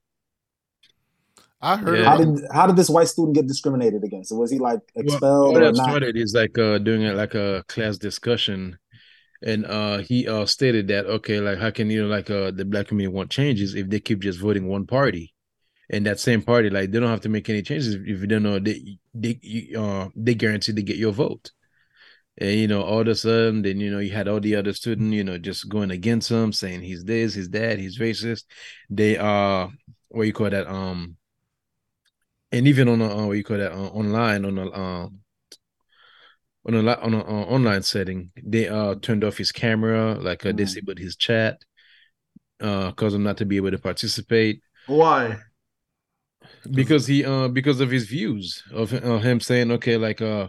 I 1.62 1.78
heard 1.78 2.00
Yeah. 2.00 2.06
How 2.06 2.18
did 2.18 2.46
how 2.52 2.68
did 2.68 2.76
this 2.76 2.90
white 2.90 3.08
student 3.08 3.36
get 3.36 3.48
discriminated 3.48 4.04
against? 4.04 4.32
Was 4.36 4.52
he 4.52 4.60
like 4.60 4.82
Well, 5.00 5.16
expelled 5.16 5.56
all 5.58 5.64
or 5.64 5.74
not? 5.74 6.00
started 6.00 6.18
is 6.18 6.34
like 6.34 6.58
uh 6.58 6.78
doing 6.80 7.02
it 7.04 7.16
like 7.16 7.36
a 7.36 7.64
class 7.68 7.98
discussion, 7.98 8.78
and 9.44 9.66
uh 9.66 10.00
he 10.00 10.28
uh 10.28 10.46
stated 10.46 10.88
that 10.90 11.06
okay, 11.06 11.40
like 11.40 11.60
how 11.60 11.72
can 11.72 11.90
you 11.90 12.04
know 12.04 12.08
like 12.10 12.30
uh 12.30 12.52
the 12.52 12.66
black 12.66 12.88
community 12.88 13.16
want 13.16 13.32
changes 13.32 13.76
if 13.76 13.90
they 13.90 14.00
keep 14.00 14.20
just 14.22 14.40
voting 14.40 14.68
one 14.68 14.86
party, 14.88 15.34
and 15.90 16.06
that 16.06 16.20
same 16.20 16.42
party 16.42 16.70
like 16.70 16.92
they 16.92 17.00
don't 17.00 17.10
have 17.10 17.22
to 17.22 17.30
make 17.30 17.50
any 17.50 17.62
changes 17.62 17.96
if 17.96 18.06
you 18.06 18.28
don't 18.28 18.44
know 18.44 18.60
they 18.60 18.98
they 19.14 19.40
you, 19.42 19.80
uh 19.82 20.10
they 20.16 20.36
guarantee 20.36 20.74
to 20.74 20.82
get 20.84 20.98
your 20.98 21.12
vote. 21.14 21.52
And 22.40 22.52
you 22.60 22.68
know, 22.68 22.84
all 22.84 23.02
of 23.02 23.08
a 23.08 23.16
sudden, 23.16 23.64
then 23.64 23.80
you 23.80 23.90
know, 23.90 24.00
you 24.00 24.12
had 24.12 24.28
all 24.28 24.40
the 24.40 24.56
other 24.56 24.74
student, 24.74 25.14
you 25.14 25.24
know, 25.24 25.40
just 25.40 25.70
going 25.70 25.90
against 25.90 26.30
him, 26.30 26.54
saying 26.54 26.82
he's 26.82 27.04
this, 27.04 27.34
he's 27.34 27.50
that, 27.50 27.80
he's 27.80 27.98
racist. 28.00 28.44
They 28.90 29.18
uh 29.18 29.70
what 30.10 30.28
you 30.28 30.34
call 30.34 30.50
that 30.52 30.68
um 30.68 31.18
and 32.52 32.68
even 32.68 32.88
on 32.88 33.02
a 33.02 33.18
uh, 33.18 33.26
what 33.28 33.38
you 33.38 33.44
call 33.44 33.58
that 33.58 33.72
uh, 33.74 33.88
online 33.90 34.46
on 34.46 34.58
a 34.58 34.72
um 34.72 35.20
on 36.66 36.74
a 36.76 36.94
on 36.96 37.14
a 37.14 37.20
uh, 37.20 37.46
online 37.46 37.82
setting 37.84 38.32
they 38.44 38.68
uh 38.68 38.96
turned 39.02 39.24
off 39.24 39.38
his 39.38 39.52
camera 39.52 40.16
like 40.16 40.46
uh, 40.46 40.52
Mm. 40.52 40.58
disabled 40.58 41.00
his 41.00 41.16
chat 41.16 41.58
uh 42.60 42.92
caused 42.94 43.16
him 43.16 43.24
not 43.24 43.38
to 43.38 43.46
be 43.46 43.58
able 43.58 43.72
to 43.72 43.78
participate 43.78 44.62
Why? 44.88 45.38
Because 46.72 47.07
he 47.07 47.26
uh 47.26 47.48
because 47.48 47.80
of 47.81 47.89
his 47.91 48.06
views 48.07 48.64
of 48.73 48.94
uh, 48.94 49.19
him 49.19 49.39
saying 49.39 49.72
okay 49.72 49.98
like 49.98 50.22
uh 50.22 50.48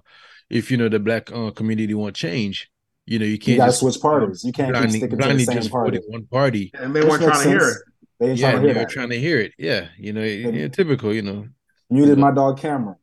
if 0.51 0.71
you 0.71 0.77
know 0.77 0.89
the 0.89 0.99
black 1.01 1.31
uh, 1.33 1.51
community 1.51 1.95
want 1.95 2.15
change 2.17 2.71
you 3.07 3.19
know 3.19 3.25
you 3.27 3.39
You 3.45 3.57
can't 3.57 3.57
gotta 3.57 3.71
just 3.71 3.81
switch 3.81 4.01
parties. 4.01 4.45
You 4.45 4.53
can't 4.53 4.69
keep 4.69 4.73
blindly, 4.73 4.99
sticking 4.99 5.11
to 5.11 5.17
the 5.17 5.23
blindly 5.25 5.45
same 5.45 5.57
just 5.57 5.71
party. 5.71 5.99
voting 5.99 6.13
one 6.13 6.27
party 6.27 6.71
And 6.75 6.95
they 6.95 7.03
weren't 7.05 7.23
trying 7.23 7.43
to 7.43 7.49
hear 7.49 7.69
it. 7.69 7.77
They 8.21 8.35
yeah 8.35 8.51
trying 8.51 8.57
and 8.59 8.69
to 8.69 8.75
they 8.75 8.81
were 8.81 8.87
trying 8.87 9.11
to 9.11 9.19
hear 9.21 9.41
it 9.41 9.53
yeah 9.59 9.89
you 9.99 10.13
know 10.13 10.23
And- 10.23 10.55
yeah, 10.55 10.69
typical 10.69 11.15
you 11.15 11.23
know 11.23 11.49
Muted 11.91 12.19
my 12.19 12.31
dog 12.31 12.59
Cameron. 12.59 12.97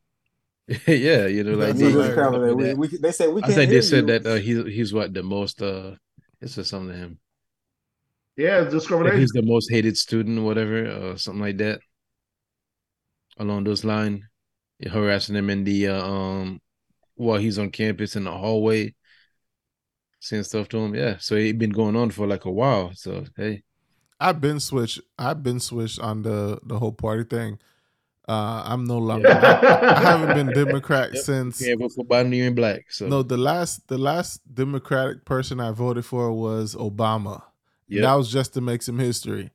yeah 0.86 1.26
you 1.26 1.44
know 1.44 1.52
like 1.52 1.76
That's 1.76 1.78
they, 1.78 1.84
Muted 1.86 2.14
hilarious. 2.14 2.76
We, 2.76 2.88
we, 2.88 2.98
they 2.98 3.12
say 3.12 3.28
we 3.28 3.42
I 3.42 3.48
can't 3.48 3.54
think 3.54 3.70
hear 3.70 3.80
they 3.80 3.86
said 3.86 4.08
you. 4.08 4.18
that 4.18 4.26
uh, 4.26 4.34
he's 4.36 4.64
he's 4.66 4.92
what 4.92 5.14
the 5.14 5.22
most 5.22 5.62
uh 5.62 5.94
it's 6.40 6.54
just 6.56 6.70
something 6.70 6.92
to 6.92 6.96
him 6.98 7.18
Yeah, 8.36 8.56
it's 8.62 8.64
Like 8.66 8.72
discrimination. 8.72 9.20
he's 9.20 9.32
the 9.32 9.42
most 9.42 9.70
hated 9.70 9.96
student, 9.96 10.42
whatever, 10.44 11.12
or 11.12 11.16
something 11.18 11.40
like 11.40 11.56
that. 11.58 11.80
Along 13.38 13.64
those 13.64 13.84
lines, 13.84 14.22
harassing 14.90 15.36
him 15.36 15.50
in 15.50 15.64
the 15.64 15.88
uh, 15.88 16.02
um 16.06 16.60
while 17.16 17.38
he's 17.38 17.58
on 17.58 17.70
campus 17.70 18.16
in 18.16 18.24
the 18.24 18.30
hallway, 18.32 18.94
saying 20.20 20.44
stuff 20.44 20.68
to 20.70 20.78
him. 20.78 20.94
Yeah, 20.94 21.16
so 21.18 21.34
it 21.34 21.58
been 21.58 21.70
going 21.70 21.96
on 21.96 22.10
for 22.10 22.26
like 22.26 22.44
a 22.44 22.50
while. 22.50 22.92
So 22.94 23.24
hey, 23.36 23.62
I've 24.18 24.40
been 24.40 24.60
switched. 24.60 25.00
I've 25.18 25.42
been 25.42 25.60
switched 25.60 26.00
on 26.00 26.22
the 26.22 26.58
the 26.64 26.78
whole 26.78 26.92
party 26.92 27.24
thing. 27.24 27.58
Uh, 28.28 28.62
I'm 28.64 28.84
no 28.84 28.98
longer. 28.98 29.28
I, 29.28 29.94
I 29.96 30.00
haven't 30.00 30.34
been 30.34 30.52
Democrat 30.64 31.10
Yep. 31.14 31.22
since. 31.22 31.60
yeah, 31.64 31.76
vote 31.78 31.92
for 31.92 32.04
Biden, 32.04 32.34
you 32.34 32.44
in 32.44 32.54
black. 32.56 32.90
So 32.90 33.06
No, 33.06 33.22
the 33.22 33.36
last 33.36 33.86
the 33.88 33.98
last 33.98 34.40
Democratic 34.52 35.24
person 35.24 35.60
I 35.60 35.70
voted 35.70 36.04
for 36.04 36.32
was 36.32 36.74
Obama. 36.74 37.42
Yep. 37.88 38.02
That 38.02 38.14
was 38.14 38.32
just 38.32 38.54
to 38.54 38.60
make 38.60 38.82
some 38.82 38.98
history. 38.98 39.50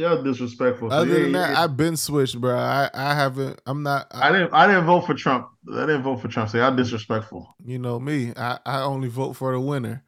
Yeah, 0.00 0.18
disrespectful. 0.24 0.88
So, 0.88 0.96
Other 0.96 1.12
yeah, 1.12 1.22
than 1.24 1.32
that, 1.32 1.50
yeah. 1.50 1.62
I've 1.62 1.76
been 1.76 1.94
switched, 1.94 2.40
bro. 2.40 2.56
I 2.58 2.88
I 2.94 3.14
haven't. 3.14 3.60
I'm 3.66 3.82
not. 3.82 4.06
I 4.10 4.28
I, 4.28 4.32
didn't. 4.32 4.54
I 4.54 4.66
didn't 4.66 4.86
vote 4.86 5.02
for 5.02 5.12
Trump. 5.14 5.48
I 5.70 5.80
didn't 5.80 6.02
vote 6.02 6.22
for 6.22 6.28
Trump. 6.28 6.48
So 6.48 6.56
y'all 6.56 6.74
disrespectful. 6.74 7.54
you 7.62 7.78
know 7.78 8.00
me. 8.00 8.32
I 8.34 8.58
I 8.64 8.80
only 8.80 9.08
vote 9.08 9.34
for 9.34 9.52
the 9.52 9.60
winner. 9.60 10.02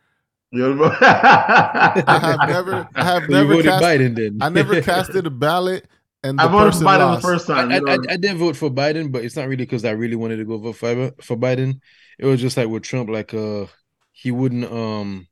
You 0.51 0.75
know? 0.75 0.85
I 0.85 2.03
I 2.07 2.19
have 2.19 2.49
never. 2.49 2.89
I 2.95 3.05
have 3.05 3.25
So 3.25 3.29
you 3.29 3.35
never 3.35 3.55
voted 3.55 3.65
cast. 3.67 3.85
Biden 3.85 4.17
then. 4.17 4.39
I 4.41 4.49
never 4.49 4.81
casted 4.83 5.27
a 5.27 5.31
ballot, 5.31 5.87
and 6.25 6.39
the 6.39 6.45
I 6.45 6.47
voted 6.49 6.73
person 6.73 6.85
for 6.85 6.89
Biden 6.89 6.99
lost. 6.99 7.23
the 7.23 7.29
first 7.29 7.47
time. 7.47 7.71
I, 7.71 7.77
you 7.77 7.87
I. 7.87 7.99
I 8.15 8.17
did 8.17 8.37
vote 8.39 8.57
for 8.57 8.71
Biden, 8.71 9.13
but 9.13 9.25
it's 9.25 9.37
not 9.37 9.45
really 9.45 9.65
because 9.65 9.85
I 9.85 9.91
really 9.91 10.17
wanted 10.17 10.39
to 10.39 10.47
go 10.47 10.57
vote 10.57 10.77
for 10.77 11.13
for 11.21 11.37
Biden. 11.37 11.81
It 12.19 12.25
was 12.25 12.41
just 12.41 12.57
like 12.57 12.69
with 12.69 12.83
Trump, 12.83 13.11
like 13.11 13.35
uh, 13.35 13.67
he 14.13 14.31
wouldn't 14.31 14.65
um, 14.73 15.27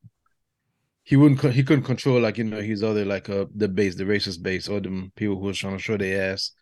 he 1.10 1.16
wouldn't 1.16 1.40
he 1.58 1.62
couldn't 1.64 1.84
control 1.92 2.20
like 2.20 2.38
you 2.38 2.44
know 2.44 2.60
his 2.60 2.82
other 2.84 3.04
like 3.04 3.28
uh 3.28 3.46
the 3.62 3.68
base, 3.68 3.96
the 3.96 4.04
racist 4.04 4.40
base, 4.48 4.68
or 4.68 4.78
the 4.80 5.10
people 5.16 5.36
who 5.40 5.46
was 5.50 5.58
trying 5.58 5.76
to 5.76 5.82
show 5.82 5.96
their 5.96 6.32
ass, 6.32 6.52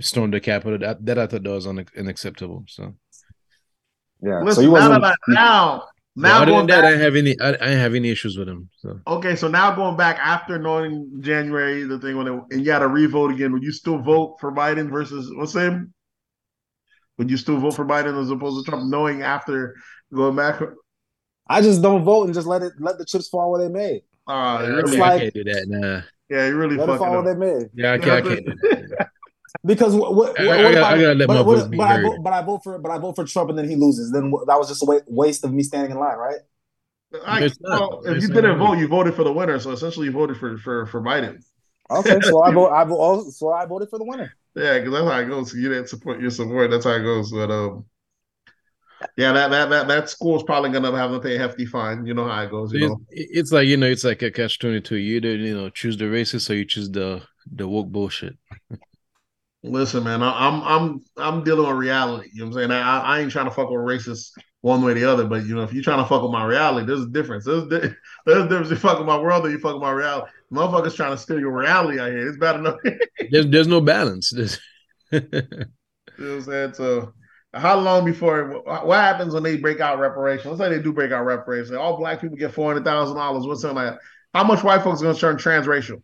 storm 0.00 0.30
the 0.30 0.40
Capitol. 0.40 0.78
That, 0.78 1.04
that 1.06 1.18
I 1.18 1.26
thought 1.26 1.42
that 1.42 1.50
was 1.50 1.66
un- 1.66 1.84
unacceptable. 2.02 2.62
So 2.68 2.94
Yeah. 4.22 4.38
so 4.40 4.44
Listen, 4.46 4.62
you 4.64 4.70
now, 4.70 4.74
wasn't. 4.78 5.02
that 5.02 5.16
I- 5.28 5.32
now, 5.34 5.82
But 6.14 6.22
now 6.28 6.36
other 6.42 6.46
going 6.52 6.66
than 6.66 6.66
that, 6.68 6.78
I 6.78 6.82
back. 6.82 6.90
didn't 6.92 7.04
have 7.08 7.16
any 7.22 7.32
I, 7.40 7.48
I 7.48 7.52
didn't 7.70 7.84
have 7.86 7.94
any 7.96 8.10
issues 8.10 8.38
with 8.38 8.48
him. 8.48 8.68
So 8.82 9.00
Okay, 9.16 9.34
so 9.34 9.48
now 9.48 9.74
going 9.74 9.96
back 9.96 10.18
after 10.34 10.58
knowing 10.60 10.92
January, 11.20 11.82
the 11.82 11.98
thing 11.98 12.16
when 12.18 12.28
it, 12.28 12.40
and 12.52 12.64
you 12.64 12.70
had 12.70 12.80
to 12.86 12.88
re-vote 12.88 13.32
again, 13.32 13.52
would 13.52 13.64
you 13.64 13.72
still 13.72 13.98
vote 13.98 14.36
for 14.40 14.52
Biden 14.52 14.88
versus 14.90 15.24
what's 15.34 15.54
his 15.54 15.62
name? 15.64 15.92
Would 17.18 17.30
you 17.32 17.36
still 17.36 17.58
vote 17.58 17.74
for 17.74 17.84
Biden 17.84 18.14
as 18.22 18.30
opposed 18.30 18.64
to 18.64 18.70
Trump, 18.70 18.88
knowing 18.88 19.22
after 19.22 19.74
going 20.14 20.36
back? 20.36 20.62
I 21.48 21.60
just 21.62 21.80
don't 21.82 22.04
vote 22.04 22.24
and 22.24 22.34
just 22.34 22.46
let 22.46 22.62
it 22.62 22.72
let 22.78 22.98
the 22.98 23.04
chips 23.04 23.28
fall 23.28 23.50
where 23.50 23.60
they 23.66 23.72
may. 23.72 24.02
Uh, 24.26 24.58
Yeah, 24.62 24.66
you 24.68 24.76
really, 24.76 24.96
can't- 24.96 25.02
I 25.12 25.18
can't 25.20 25.34
do 25.34 25.44
that. 25.44 25.64
Nah, 25.68 26.00
yeah, 26.28 26.46
you 26.48 26.56
really 26.56 26.76
Let 26.76 26.88
it 26.90 26.98
fall 26.98 26.98
fucking 26.98 27.24
where 27.24 27.34
they 27.34 27.40
may. 27.40 27.66
yeah, 27.74 27.92
I 27.94 27.98
can't. 27.98 28.10
I 28.26 28.34
can't 28.34 28.46
do 28.46 28.54
that. 28.62 29.10
Because 29.64 29.94
what, 29.94 30.14
what, 30.14 30.38
I- 30.38 30.46
what, 30.46 30.58
I 30.58 30.62
what 30.62 30.72
if 30.72 30.78
gotta- 30.78 30.86
I, 30.86 30.90
I 30.98 31.00
gotta 31.00 31.14
let 31.14 31.26
but, 31.26 31.34
my 31.34 31.42
what- 31.42 31.70
but 31.70 31.80
I 31.80 31.94
heard. 31.96 32.02
vote, 32.04 32.18
but 32.22 32.32
I 32.34 32.42
vote 32.42 32.60
for 32.62 32.78
but 32.78 32.90
I 32.92 32.98
vote 32.98 33.16
for 33.16 33.24
Trump 33.24 33.48
and 33.50 33.58
then 33.58 33.68
he 33.68 33.76
loses. 33.76 34.12
Then 34.12 34.30
that 34.46 34.58
was 34.58 34.68
just 34.68 34.82
a 34.82 34.86
wa- 34.86 35.00
waste 35.06 35.42
of 35.44 35.52
me 35.52 35.62
standing 35.62 35.90
in 35.92 35.98
line, 35.98 36.16
right? 36.18 36.36
I, 37.24 37.50
well, 37.60 38.02
if 38.04 38.22
you 38.22 38.28
didn't 38.28 38.58
vote, 38.58 38.74
you 38.74 38.86
voted 38.86 39.14
for 39.14 39.24
the 39.24 39.32
winner. 39.32 39.58
So 39.58 39.70
essentially, 39.72 40.06
you 40.06 40.12
voted 40.12 40.36
for 40.36 40.58
for 40.58 40.84
for 40.86 41.00
Biden. 41.00 41.42
Okay, 41.90 42.20
so 42.20 42.42
I 42.42 42.52
vote. 42.58 42.68
I 42.70 42.84
vote. 42.84 43.30
So 43.32 43.50
I 43.50 43.64
voted 43.64 43.88
for 43.88 43.98
the 43.98 44.04
winner. 44.04 44.34
Yeah, 44.54 44.78
because 44.78 44.92
that's 44.92 45.10
how 45.10 45.18
it 45.18 45.26
goes. 45.28 45.54
You 45.54 45.70
didn't 45.70 45.88
support 45.88 46.20
your 46.20 46.30
support. 46.30 46.70
That's 46.70 46.84
how 46.84 46.92
it 46.92 47.02
goes. 47.02 47.32
But 47.32 47.50
um, 47.50 47.86
yeah, 49.16 49.32
that 49.32 49.50
that 49.50 49.70
that 49.70 49.88
that 49.88 50.10
school's 50.10 50.42
probably 50.42 50.70
gonna 50.70 50.96
have 50.96 51.10
to 51.10 51.20
pay 51.20 51.36
a 51.36 51.38
hefty 51.38 51.66
fine. 51.66 52.06
You 52.06 52.14
know 52.14 52.28
how 52.28 52.42
it 52.42 52.50
goes. 52.50 52.72
You 52.72 52.80
It's, 52.80 52.88
know. 52.88 53.00
it's 53.10 53.52
like 53.52 53.66
you 53.66 53.76
know, 53.76 53.86
it's 53.86 54.04
like 54.04 54.22
a 54.22 54.30
catch 54.30 54.58
twenty 54.58 54.80
two. 54.80 54.96
You 54.96 55.16
either 55.16 55.36
you 55.36 55.56
know 55.56 55.70
choose 55.70 55.96
the 55.96 56.04
racist 56.04 56.50
or 56.50 56.54
you 56.54 56.64
choose 56.64 56.90
the 56.90 57.22
the 57.50 57.66
woke 57.66 57.88
bullshit. 57.88 58.36
Listen, 59.64 60.04
man, 60.04 60.22
I, 60.22 60.46
I'm 60.48 60.62
I'm 60.62 61.00
I'm 61.16 61.44
dealing 61.44 61.66
with 61.66 61.76
reality. 61.76 62.28
You 62.32 62.40
know 62.44 62.50
what 62.50 62.62
I'm 62.62 62.70
saying? 62.70 62.82
I, 62.82 63.00
I 63.00 63.20
ain't 63.20 63.32
trying 63.32 63.46
to 63.46 63.50
fuck 63.50 63.70
with 63.70 63.80
racists 63.80 64.30
one 64.60 64.82
way 64.82 64.92
or 64.92 64.94
the 64.94 65.04
other, 65.04 65.24
but 65.26 65.44
you 65.46 65.54
know, 65.54 65.62
if 65.62 65.72
you're 65.72 65.82
trying 65.82 65.98
to 66.02 66.08
fuck 66.08 66.22
with 66.22 66.30
my 66.30 66.44
reality, 66.44 66.86
there's 66.86 67.02
a 67.02 67.08
difference. 67.08 67.44
There's, 67.44 67.66
di- 67.66 67.94
there's 68.26 68.44
a 68.44 68.48
difference. 68.48 68.70
You 68.70 68.76
fuck 68.76 68.98
with 68.98 69.06
my 69.06 69.18
world 69.18 69.44
or 69.46 69.50
you 69.50 69.58
fuck 69.58 69.74
with 69.74 69.82
my 69.82 69.90
reality. 69.90 70.30
Motherfuckers 70.52 70.94
trying 70.94 71.10
to 71.10 71.18
steal 71.18 71.40
your 71.40 71.50
reality 71.52 71.98
out 71.98 72.10
here. 72.10 72.28
It's 72.28 72.38
bad 72.38 72.56
enough. 72.56 72.76
There's 73.28 73.46
there's 73.46 73.66
no 73.68 73.80
balance. 73.80 74.30
There's 74.30 74.58
know 76.18 76.26
what 76.26 76.34
I'm 76.34 76.42
saying? 76.42 76.74
So, 76.74 77.12
how 77.54 77.78
long 77.78 78.04
before 78.04 78.62
what 78.64 79.00
happens 79.00 79.34
when 79.34 79.42
they 79.42 79.56
break 79.56 79.80
out 79.80 79.98
reparations? 79.98 80.46
Let's 80.46 80.58
say 80.60 80.76
they 80.76 80.82
do 80.82 80.92
break 80.92 81.12
out 81.12 81.24
reparations. 81.24 81.72
All 81.72 81.96
black 81.96 82.20
people 82.20 82.36
get 82.36 82.52
four 82.52 82.70
hundred 82.72 82.84
thousand 82.84 83.16
dollars. 83.16 83.46
What's 83.46 83.62
something 83.62 83.76
like 83.76 83.94
that? 83.94 84.00
How 84.34 84.44
much 84.44 84.62
white 84.62 84.82
folks 84.82 85.00
are 85.00 85.04
going 85.04 85.14
to 85.14 85.20
turn 85.20 85.36
transracial? 85.36 86.02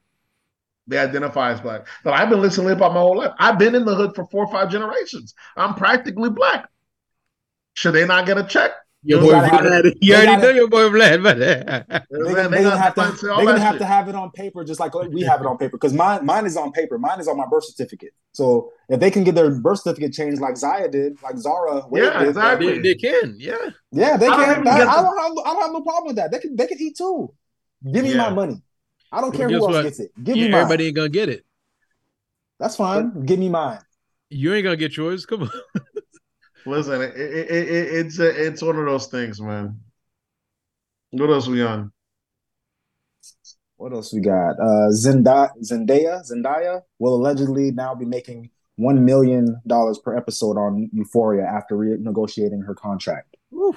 They 0.86 0.98
identify 0.98 1.52
as 1.52 1.60
black. 1.60 1.86
So 2.02 2.12
I've 2.12 2.30
been 2.30 2.40
listening 2.40 2.68
to 2.68 2.74
hip 2.74 2.82
hop 2.82 2.92
my 2.92 3.00
whole 3.00 3.16
life. 3.16 3.32
I've 3.38 3.58
been 3.58 3.74
in 3.74 3.84
the 3.84 3.94
hood 3.94 4.14
for 4.14 4.26
four 4.26 4.44
or 4.44 4.52
five 4.52 4.70
generations. 4.70 5.34
I'm 5.56 5.74
practically 5.74 6.30
black. 6.30 6.68
Should 7.74 7.92
they 7.92 8.06
not 8.06 8.26
get 8.26 8.38
a 8.38 8.44
check? 8.44 8.72
Your 9.06 9.20
boy 9.20 9.32
Vlad. 9.32 9.84
it. 9.84 9.98
You 10.00 10.14
already 10.14 10.26
gotta- 10.32 10.42
know 10.42 10.50
your 10.50 10.68
boy 10.68 10.88
Vlad, 10.88 11.22
but 11.22 11.36
You 11.36 11.42
They're 11.44 12.24
what 12.24 12.36
gonna, 12.36 12.48
they 12.48 12.62
gonna 12.62 12.78
have 12.78 12.94
to. 12.94 13.00
gotta 13.02 13.16
say 13.18 13.28
all 13.28 13.36
They're 13.36 13.46
gonna 13.46 13.60
have 13.60 13.78
to 13.78 13.84
have 13.84 14.08
it 14.08 14.14
on 14.14 14.30
paper, 14.30 14.64
just 14.64 14.80
like 14.80 14.94
oh, 14.94 15.06
we 15.10 15.20
have 15.22 15.40
it 15.42 15.46
on 15.46 15.58
paper. 15.58 15.72
Because 15.76 15.92
mine, 15.92 16.24
mine 16.24 16.46
is 16.46 16.56
on 16.56 16.72
paper. 16.72 16.98
Mine 16.98 17.20
is 17.20 17.28
on 17.28 17.36
my 17.36 17.44
birth 17.46 17.64
certificate. 17.64 18.14
So 18.32 18.72
if 18.88 19.00
they 19.00 19.10
can 19.10 19.22
get 19.22 19.34
their 19.34 19.50
birth 19.60 19.80
certificate 19.80 20.14
changed, 20.14 20.40
like 20.40 20.56
Zaya 20.56 20.88
did, 20.88 21.20
like 21.22 21.36
Zaya, 21.36 21.82
Yeah, 21.92 22.18
did, 22.20 22.28
exactly. 22.28 22.78
they, 22.78 22.78
they 22.80 22.94
can, 22.94 23.36
yeah. 23.38 23.56
Yeah, 23.92 24.16
they 24.16 24.26
I 24.28 24.36
don't 24.54 24.64
can. 24.64 24.68
I, 24.68 24.70
I 24.72 25.02
don't 25.02 25.18
have. 25.18 25.32
I 25.46 25.52
don't 25.52 25.62
have 25.62 25.72
no 25.72 25.82
problem 25.82 26.06
with 26.08 26.16
that. 26.16 26.30
They 26.32 26.38
can. 26.38 26.56
They 26.56 26.66
can 26.66 26.78
eat 26.80 26.96
too. 26.96 27.32
Give 27.92 28.02
me 28.04 28.12
Yeah. 28.12 28.16
my 28.16 28.30
money. 28.30 28.62
I 29.12 29.20
don't 29.20 29.32
care 29.34 29.48
who 29.48 29.56
else 29.56 29.66
what? 29.66 29.82
gets 29.82 30.00
it. 30.00 30.12
Give 30.22 30.36
Yeah, 30.36 30.44
me 30.46 30.50
mine. 30.50 30.60
everybody 30.62 30.86
ain't 30.86 30.96
gonna 30.96 31.08
get 31.10 31.28
it. 31.28 31.44
That's 32.58 32.76
fine. 32.76 33.24
Give 33.26 33.38
me 33.38 33.48
mine. 33.50 33.80
You 34.30 34.54
ain't 34.54 34.64
gonna 34.64 34.76
get 34.76 34.96
yours. 34.96 35.26
Come 35.26 35.42
on. 35.42 35.50
Listen, 36.66 37.02
it, 37.02 37.14
it, 37.16 37.50
it, 37.50 37.68
it- 37.68 38.06
it's 38.06 38.18
a, 38.18 38.46
it's 38.46 38.62
one 38.62 38.78
of 38.78 38.86
those 38.86 39.06
things, 39.06 39.40
man. 39.40 39.80
What 41.10 41.30
else 41.30 41.46
we 41.46 41.62
on? 41.62 41.92
What 43.76 43.92
else 43.92 44.12
we 44.12 44.20
got? 44.20 44.52
Uh, 44.52 44.88
Zendaya, 44.92 45.50
Zendaya, 45.62 46.22
Zendaya 46.30 46.82
will 46.98 47.14
allegedly 47.16 47.70
now 47.70 47.94
be 47.94 48.04
making 48.04 48.50
one 48.76 49.04
million 49.04 49.60
dollars 49.66 49.98
per 49.98 50.16
episode 50.16 50.56
on 50.56 50.88
Euphoria 50.92 51.44
after 51.44 51.76
renegotiating 51.76 52.64
her 52.66 52.74
contract. 52.74 53.36
Mm, 53.52 53.76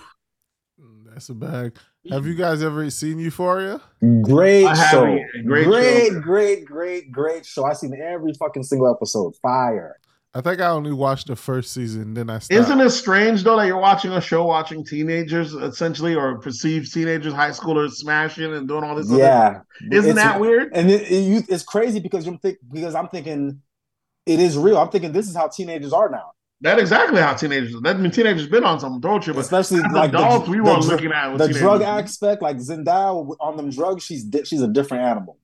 That's 1.06 1.30
a 1.30 1.34
bag. 1.34 1.76
Have 2.10 2.26
you 2.26 2.36
guys 2.36 2.64
ever 2.64 2.90
seen 2.90 3.20
Euphoria? 3.20 3.82
Great 4.22 4.66
I 4.66 4.92
show. 4.92 5.20
Great 5.46 5.66
Great, 5.66 6.14
great, 6.22 6.66
great, 6.66 7.12
great 7.12 7.46
show. 7.46 7.66
I've 7.66 7.78
seen 7.78 7.94
every 8.02 8.34
fucking 8.34 8.64
single 8.64 8.90
episode. 8.94 9.36
Fire. 9.42 9.98
I 10.34 10.42
think 10.42 10.62
I 10.62 10.68
only 10.68 10.92
watched 10.92 11.28
the 11.28 11.36
first 11.36 11.74
season, 11.74 12.14
then 12.14 12.30
I 12.30 12.40
stopped. 12.40 12.60
Isn't 12.60 12.80
it 12.80 12.90
strange 12.92 13.44
though 13.44 13.58
that 13.58 13.66
you're 13.66 13.80
watching 13.80 14.12
a 14.12 14.22
show 14.22 14.46
watching 14.46 14.84
teenagers 14.86 15.54
essentially 15.54 16.14
or 16.16 16.38
perceived 16.38 16.94
teenagers, 16.94 17.34
high 17.34 17.50
schoolers 17.52 17.92
smashing 17.94 18.54
and 18.54 18.68
doing 18.68 18.84
all 18.84 18.96
this? 18.96 19.10
other- 19.10 19.18
Yeah. 19.20 19.62
Isn't 19.92 20.12
It's- 20.12 20.16
that 20.16 20.40
weird? 20.40 20.72
And 20.74 20.92
it, 20.92 21.10
it- 21.12 21.22
you- 21.24 21.44
it's 21.50 21.64
crazy 21.64 22.00
because 22.00 22.26
you 22.28 22.38
think 22.42 22.58
because 22.72 22.94
I'm 22.94 23.08
thinking 23.08 23.62
it 24.26 24.40
is 24.40 24.58
real. 24.58 24.78
I'm 24.78 24.90
thinking 24.90 25.12
this 25.12 25.28
is 25.30 25.36
how 25.36 25.48
teenagers 25.48 25.94
are 25.94 26.10
now. 26.10 26.32
That's 26.60 26.82
exactly 26.82 27.22
how 27.22 27.34
teenagers. 27.34 27.76
That 27.82 28.00
mean 28.00 28.12
teenagers 28.12 28.48
been 28.48 28.64
on 28.64 28.80
some 28.80 29.00
throat 29.02 29.24
shit, 29.24 29.36
but 29.36 29.42
Especially 29.42 29.78
as 29.80 29.92
like 29.94 30.12
the- 30.12 30.18
adults, 30.20 30.50
we 30.50 30.60
weren't 30.60 30.86
looking 30.86 31.12
at 31.14 31.30
what 31.30 31.38
the 31.38 31.46
teenagers 31.48 31.62
drug 31.62 31.82
aspect, 31.82 32.42
like 32.42 32.58
Zendaya 32.58 33.36
on 33.40 33.58
them 33.58 33.70
drugs, 33.72 34.04
she's 34.04 34.24
di- 34.24 34.44
she's 34.44 34.62
a 34.62 34.68
different 34.68 35.04
animal. 35.04 35.38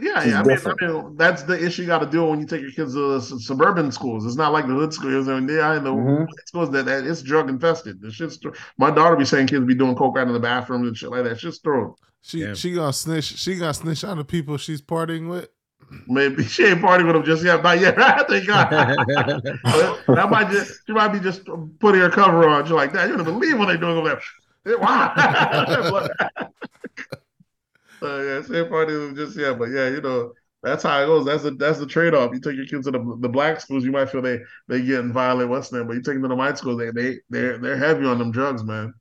Yeah, 0.00 0.22
yeah. 0.24 0.40
I 0.40 0.44
mean, 0.44 0.58
I 0.64 0.74
mean, 0.86 1.16
that's 1.16 1.42
the 1.42 1.60
issue 1.60 1.82
you 1.82 1.88
got 1.88 1.98
to 1.98 2.06
deal 2.06 2.30
when 2.30 2.38
you 2.38 2.46
take 2.46 2.60
your 2.62 2.70
kids 2.70 2.94
to 2.94 3.14
the 3.14 3.20
suburban 3.20 3.90
schools. 3.90 4.24
It's 4.24 4.36
not 4.36 4.52
like 4.52 4.68
the 4.68 4.74
hood 4.74 4.94
schools. 4.94 5.28
I 5.28 5.40
mean, 5.40 5.48
yeah, 5.56 5.76
in 5.76 5.82
the 5.82 5.90
Mhm. 5.92 6.26
schools 6.46 6.70
that, 6.70 6.84
that 6.86 7.04
it's 7.04 7.20
drug 7.20 7.48
infested. 7.48 8.00
The 8.00 8.10
shit's. 8.12 8.36
thr- 8.36 8.50
My 8.78 8.92
daughter 8.92 9.16
be 9.16 9.24
saying 9.24 9.48
kids 9.48 9.64
be 9.64 9.74
doing 9.74 9.96
coke 9.96 10.16
out 10.16 10.28
in 10.28 10.32
the 10.32 10.38
bathroom 10.38 10.84
and 10.86 10.96
shit 10.96 11.10
like 11.10 11.24
that. 11.24 11.40
Shit's 11.40 11.58
thrown. 11.58 11.94
She 12.22 12.38
Yeah. 12.38 12.54
she 12.54 12.72
gonna 12.74 12.92
snitch. 12.92 13.24
She 13.38 13.56
gonna 13.56 13.74
snitch 13.74 14.04
on 14.04 14.18
the 14.18 14.24
people 14.24 14.56
she's 14.56 14.80
partying 14.80 15.28
with. 15.28 15.48
Maybe 16.06 16.44
she 16.54 16.64
ain't 16.66 16.80
partying 16.80 17.06
with 17.08 17.16
him 17.16 17.24
just 17.24 17.42
yet. 17.44 17.62
Not 17.64 17.80
yet. 17.80 17.98
I 18.00 18.22
think 18.22 18.46
God. 18.46 18.70
that 18.70 20.28
might 20.30 20.50
just 20.50 20.80
she 20.86 20.92
might 20.92 21.08
be 21.08 21.18
just 21.18 21.42
putting 21.80 22.00
her 22.00 22.10
cover 22.10 22.48
on. 22.48 22.62
She's 22.64 22.70
like 22.72 22.92
that. 22.92 23.08
You 23.08 23.16
don't 23.16 23.24
believe 23.24 23.58
what 23.58 23.66
they're 23.66 23.76
doing 23.76 23.96
over 23.96 24.08
there. 24.10 24.20
Wow. 24.78 25.12
So 28.00 28.22
yeah, 28.22 28.42
she 28.42 28.54
ain't 28.56 28.70
partying 28.70 29.08
with 29.08 29.16
just 29.16 29.38
yeah, 29.38 29.54
But 29.54 29.66
yeah, 29.70 29.88
you 29.88 30.00
know. 30.00 30.32
That's 30.60 30.82
how 30.82 31.00
it 31.00 31.06
goes. 31.06 31.24
That's 31.24 31.44
the 31.44 31.52
that's 31.52 31.78
the 31.78 31.86
trade 31.86 32.14
off. 32.14 32.32
You 32.34 32.40
take 32.40 32.56
your 32.56 32.66
kids 32.66 32.86
to 32.86 32.90
the 32.90 33.18
the 33.20 33.28
black 33.28 33.60
schools, 33.60 33.84
you 33.84 33.92
might 33.92 34.10
feel 34.10 34.22
they 34.22 34.40
they 34.66 34.82
getting 34.82 35.12
violent 35.12 35.50
what's 35.50 35.70
name, 35.70 35.86
but 35.86 35.92
you 35.92 36.02
take 36.02 36.14
them 36.14 36.22
to 36.22 36.28
the 36.28 36.34
white 36.34 36.58
schools, 36.58 36.78
they 36.80 36.90
they 36.90 37.18
they're 37.30 37.58
they're 37.58 37.76
heavy 37.76 38.04
on 38.04 38.18
them 38.18 38.32
drugs, 38.32 38.64
man. 38.64 38.92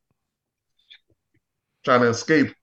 Trying 1.83 2.01
to 2.01 2.09
escape. 2.09 2.53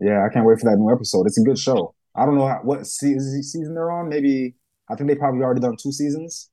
Yeah, 0.00 0.24
I 0.24 0.32
can't 0.32 0.44
wait 0.44 0.60
for 0.60 0.70
that 0.70 0.76
new 0.76 0.92
episode. 0.92 1.26
It's 1.26 1.38
a 1.38 1.42
good 1.42 1.58
show. 1.58 1.94
I 2.14 2.26
don't 2.26 2.36
know 2.36 2.46
how, 2.46 2.60
what 2.62 2.86
season, 2.86 3.42
season 3.42 3.74
they're 3.74 3.90
on. 3.90 4.08
Maybe 4.08 4.54
I 4.90 4.94
think 4.94 5.08
they 5.08 5.16
probably 5.16 5.42
already 5.42 5.60
done 5.60 5.76
two 5.80 5.92
seasons. 5.92 6.50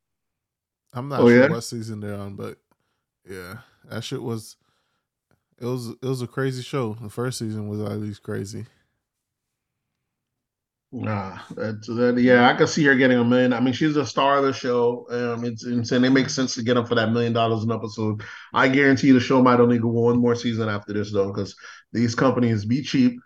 I'm 0.94 1.10
not 1.10 1.22
Oh, 1.22 1.28
sure 1.30 1.38
yeah? 1.38 1.50
what 1.50 1.62
season 1.64 2.00
they're 2.00 2.16
on, 2.16 2.36
but 2.36 2.58
yeah, 3.30 3.58
that 3.90 4.04
shit 4.04 4.22
was. 4.22 4.56
It 5.62 5.66
was 5.66 5.90
it 5.90 6.04
was 6.06 6.22
a 6.22 6.28
crazy 6.28 6.62
show. 6.62 6.96
The 6.96 7.10
first 7.10 7.38
season 7.40 7.70
was 7.70 7.80
at 7.80 8.00
least 8.00 8.22
crazy. 8.24 8.66
Nah, 10.94 11.40
that's 11.56 11.88
that, 11.88 12.18
yeah, 12.20 12.50
I 12.50 12.54
can 12.54 12.68
see 12.68 12.84
her 12.84 12.96
getting 12.96 13.18
a 13.18 13.24
million. 13.24 13.54
I 13.54 13.62
mean, 13.62 13.74
she's 13.74 13.96
a 13.96 14.06
star 14.06 14.38
of 14.40 14.44
the 14.44 14.52
show. 14.52 15.08
Um, 15.10 15.46
it's 15.46 15.66
insane. 15.66 16.04
It 16.04 16.10
makes 16.10 16.34
sense 16.36 16.54
to 16.56 16.64
get 16.64 16.74
them 16.74 16.86
for 16.86 16.96
that 16.96 17.14
million 17.14 17.32
dollars 17.32 17.64
an 17.64 17.72
episode. 17.72 18.22
I 18.54 18.68
guarantee 18.68 19.12
the 19.12 19.22
show 19.22 19.42
might 19.42 19.62
only 19.62 19.80
go 19.80 19.88
one 19.88 20.18
more 20.20 20.36
season 20.36 20.68
after 20.68 20.92
this 20.92 21.14
though, 21.14 21.32
because 21.32 21.56
these 21.94 22.14
companies 22.14 22.66
be 22.66 22.82
cheap. 22.82 23.18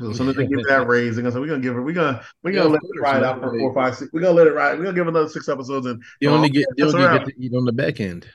So 0.00 0.10
as 0.10 0.16
soon 0.16 0.30
as 0.30 0.34
they 0.36 0.48
give 0.48 0.64
that 0.68 0.88
raise, 0.88 1.14
they're 1.14 1.22
gonna 1.22 1.32
say, 1.32 1.38
"We're 1.38 1.46
gonna 1.46 1.60
give 1.60 1.74
her. 1.74 1.82
We're 1.82 1.92
gonna 1.94 2.24
we're 2.42 2.52
gonna 2.52 2.64
of 2.66 2.72
let 2.72 2.80
it 2.82 3.00
ride 3.00 3.22
out 3.22 3.40
for 3.40 3.56
four, 3.56 3.72
five, 3.72 3.94
six. 3.94 4.10
We're 4.12 4.22
gonna 4.22 4.34
let 4.34 4.48
it 4.48 4.54
ride. 4.54 4.76
We're 4.78 4.84
gonna 4.86 4.96
give 4.96 5.06
another 5.06 5.28
six 5.28 5.48
episodes, 5.48 5.86
and 5.86 6.02
They 6.20 6.26
only 6.26 6.48
get 6.48 6.66
they 6.76 6.82
That's 6.82 6.94
only 6.94 7.06
get 7.08 7.22
right. 7.22 7.26
to 7.26 7.32
eat 7.38 7.54
on 7.54 7.64
the 7.66 7.72
back 7.72 8.00
end. 8.00 8.26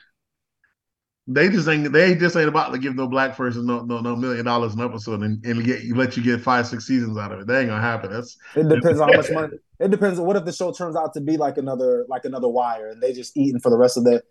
They 1.30 1.50
just 1.50 1.68
ain't 1.68 1.92
they 1.92 2.14
just 2.14 2.36
ain't 2.36 2.48
about 2.48 2.72
to 2.72 2.78
give 2.78 2.96
no 2.96 3.06
black 3.06 3.36
person 3.36 3.66
no 3.66 3.80
no 3.84 4.00
no 4.00 4.16
million 4.16 4.46
dollars 4.46 4.72
an 4.74 4.80
episode 4.80 5.22
and, 5.22 5.44
and 5.44 5.62
get 5.62 5.84
let 5.94 6.16
you 6.16 6.22
get 6.22 6.40
five 6.40 6.66
six 6.66 6.86
seasons 6.86 7.18
out 7.18 7.32
of 7.32 7.40
it. 7.40 7.46
That 7.46 7.60
ain't 7.60 7.68
gonna 7.68 7.82
happen. 7.82 8.10
That's 8.10 8.36
It 8.56 8.68
depends 8.68 8.98
on 8.98 9.10
how 9.10 9.16
much 9.16 9.30
money. 9.30 9.58
It 9.78 9.90
depends 9.90 10.18
on 10.18 10.24
what 10.24 10.36
if 10.36 10.46
the 10.46 10.52
show 10.52 10.72
turns 10.72 10.96
out 10.96 11.12
to 11.14 11.20
be 11.20 11.36
like 11.36 11.58
another 11.58 12.06
like 12.08 12.24
another 12.24 12.48
Wire, 12.48 12.88
and 12.88 13.02
they 13.02 13.12
just 13.12 13.36
eating 13.36 13.60
for 13.60 13.68
the 13.70 13.76
rest 13.76 13.98
of 13.98 14.04
their 14.04 14.22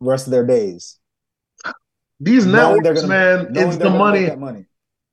rest 0.00 0.26
of 0.26 0.32
their 0.32 0.46
days. 0.46 0.98
these 2.20 2.44
networks, 2.44 3.00
gonna- 3.00 3.08
man. 3.08 3.52
It's 3.56 3.78
the 3.78 3.90
money. 3.90 4.34
money. 4.36 4.66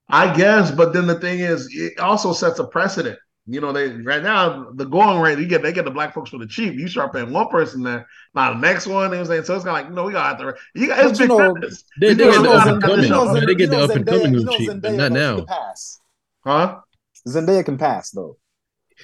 I 0.09 0.35
guess, 0.35 0.71
but 0.71 0.91
then 0.91 1.07
the 1.07 1.17
thing 1.17 1.39
is, 1.39 1.73
it 1.73 1.97
also 1.97 2.33
sets 2.33 2.59
a 2.59 2.65
precedent. 2.65 3.17
You 3.47 3.59
know, 3.59 3.73
they 3.73 3.89
right 3.89 4.21
now 4.21 4.69
the 4.75 4.85
going 4.85 5.19
rate 5.19 5.39
you 5.39 5.47
get 5.47 5.63
they 5.63 5.73
get 5.73 5.83
the 5.85 5.91
black 5.91 6.13
folks 6.13 6.29
for 6.29 6.37
the 6.37 6.45
cheap. 6.47 6.75
You 6.75 6.87
start 6.87 7.11
paying 7.11 7.31
one 7.33 7.47
person 7.49 7.81
there, 7.81 8.07
now 8.35 8.53
the 8.53 8.59
next 8.59 8.85
one. 8.85 9.05
You 9.05 9.09
know 9.09 9.09
what 9.09 9.19
I'm 9.19 9.25
saying? 9.25 9.43
So 9.45 9.55
it's 9.55 9.65
kind 9.65 9.77
of 9.77 9.83
like 9.83 9.89
you 9.89 9.95
know 9.95 10.03
we 10.05 10.11
got 10.13 10.37
to 10.39 10.53
you 10.75 10.87
got 10.87 10.99
it's 11.05 11.17
But 11.17 11.19
you 11.19 11.27
big 11.27 11.37
know- 11.37 11.53
business. 11.55 11.83
They, 11.99 12.07
You 12.09 12.15
they 12.15 12.25
know, 12.25 12.31
get 12.31 12.43
the 12.43 12.49
up 12.51 12.67
and 12.67 12.81
coming. 12.83 13.45
They 13.47 13.55
get 13.55 13.69
the 13.71 13.79
up 13.83 13.89
and 13.89 14.05
coming 14.05 14.33
you 14.35 14.57
cheap, 14.57 14.81
but 14.81 14.93
not 14.93 15.11
now. 15.11 15.35
can 15.37 15.45
pass. 15.47 15.99
huh? 16.45 16.79
Zendaya 17.27 17.65
can 17.65 17.77
pass 17.79 18.11
though. 18.11 18.37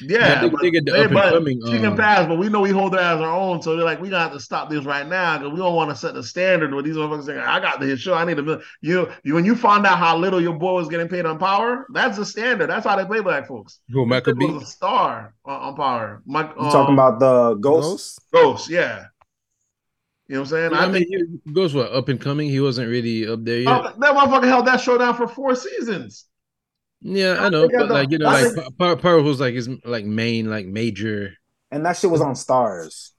Yeah, 0.02 0.42
they- 0.42 0.50
but, 0.50 0.62
they 0.62 0.72
get 0.72 0.86
the 0.86 0.94
up 0.94 1.12
and 1.12 1.16
coming, 1.16 1.62
She 1.66 1.78
can 1.78 1.86
um, 1.88 1.98
pass, 1.98 2.28
but 2.28 2.38
we 2.38 2.50
know 2.50 2.62
we 2.62 2.70
hold 2.70 2.94
her 2.94 3.00
as 3.00 3.20
our 3.22 3.32
own. 3.32 3.62
So 3.62 3.76
they're 3.76 3.86
like, 3.86 4.02
we 4.02 4.10
got 4.10 4.32
to 4.34 4.40
stop 4.40 4.70
this 4.70 4.86
right 4.86 5.08
now 5.08 5.38
because 5.38 5.52
we 5.54 5.58
don't 5.60 5.76
want 5.76 5.90
to 5.90 5.96
set 5.96 6.14
the 6.14 6.24
standard 6.24 6.74
with 6.74 6.86
these 6.86 6.96
motherfuckers 6.96 7.26
saying, 7.26 7.40
"I 7.40 7.60
got 7.60 7.80
the 7.80 7.96
show. 7.98 8.14
I 8.14 8.26
need 8.26 8.40
a 8.40 8.44
million. 8.44 8.64
You, 8.82 9.12
you, 9.24 9.34
when 9.34 9.46
you 9.46 9.56
found 9.56 9.86
out 9.86 9.98
how 9.98 10.18
little 10.18 10.42
your 10.42 10.54
boy 10.58 10.74
was 10.74 10.88
getting 10.88 11.08
paid 11.08 11.26
on 11.26 11.40
Power, 11.40 11.86
that's 11.94 12.18
the 12.18 12.26
standard. 12.26 12.70
That's 12.70 12.86
how 12.86 12.96
they 12.96 13.06
play 13.06 13.22
black 13.22 13.48
folks. 13.48 13.80
Who 13.92 14.06
Michael 14.06 14.34
He 14.34 14.48
B? 14.48 14.54
was 14.54 14.64
a 14.64 14.66
star 14.66 15.34
on, 15.46 15.62
on 15.62 15.76
Power. 15.76 16.22
Mike, 16.26 16.52
You 16.60 16.72
talking 16.72 16.94
about 16.94 17.20
the 17.20 17.56
ghost? 17.56 18.20
Ghost? 18.32 18.32
Ghost? 18.32 18.70
Yeah. 18.70 19.06
You 20.28 20.36
know 20.36 20.42
what 20.42 20.48
I'm 20.48 20.50
saying? 20.52 20.74
I, 20.74 20.78
I, 20.84 20.88
mean, 20.90 21.08
think 21.10 21.40
he 21.46 21.52
goes 21.54 21.74
what 21.74 21.92
up 21.92 22.10
and 22.10 22.20
coming. 22.20 22.50
He 22.50 22.60
wasn't 22.60 22.90
really 22.90 23.28
up 23.28 23.46
there 23.46 23.60
yet. 23.60 23.70
oh, 23.70 23.84
that 23.98 24.16
motherfucker 24.16 24.48
held 24.48 24.66
that 24.68 24.82
show 24.82 24.98
down 24.98 25.16
for 25.16 25.28
four 25.28 25.56
seasons. 25.56 26.26
Yeah, 27.02 27.34
I 27.40 27.46
I 27.46 27.50
know, 27.50 27.68
but 27.70 27.90
like 27.90 28.12
you 28.12 28.18
know, 28.18 28.26
like 28.26 28.54
think- 28.54 28.78
Power, 28.78 28.96
Power 28.96 29.22
was 29.22 29.40
like 29.40 29.54
his 29.54 29.70
like 29.86 30.06
main 30.06 30.50
like 30.50 30.66
major. 30.66 31.34
And 31.72 31.86
that 31.86 31.98
shit 31.98 32.10
was 32.10 32.22
on 32.22 32.34
Starz. 32.34 33.12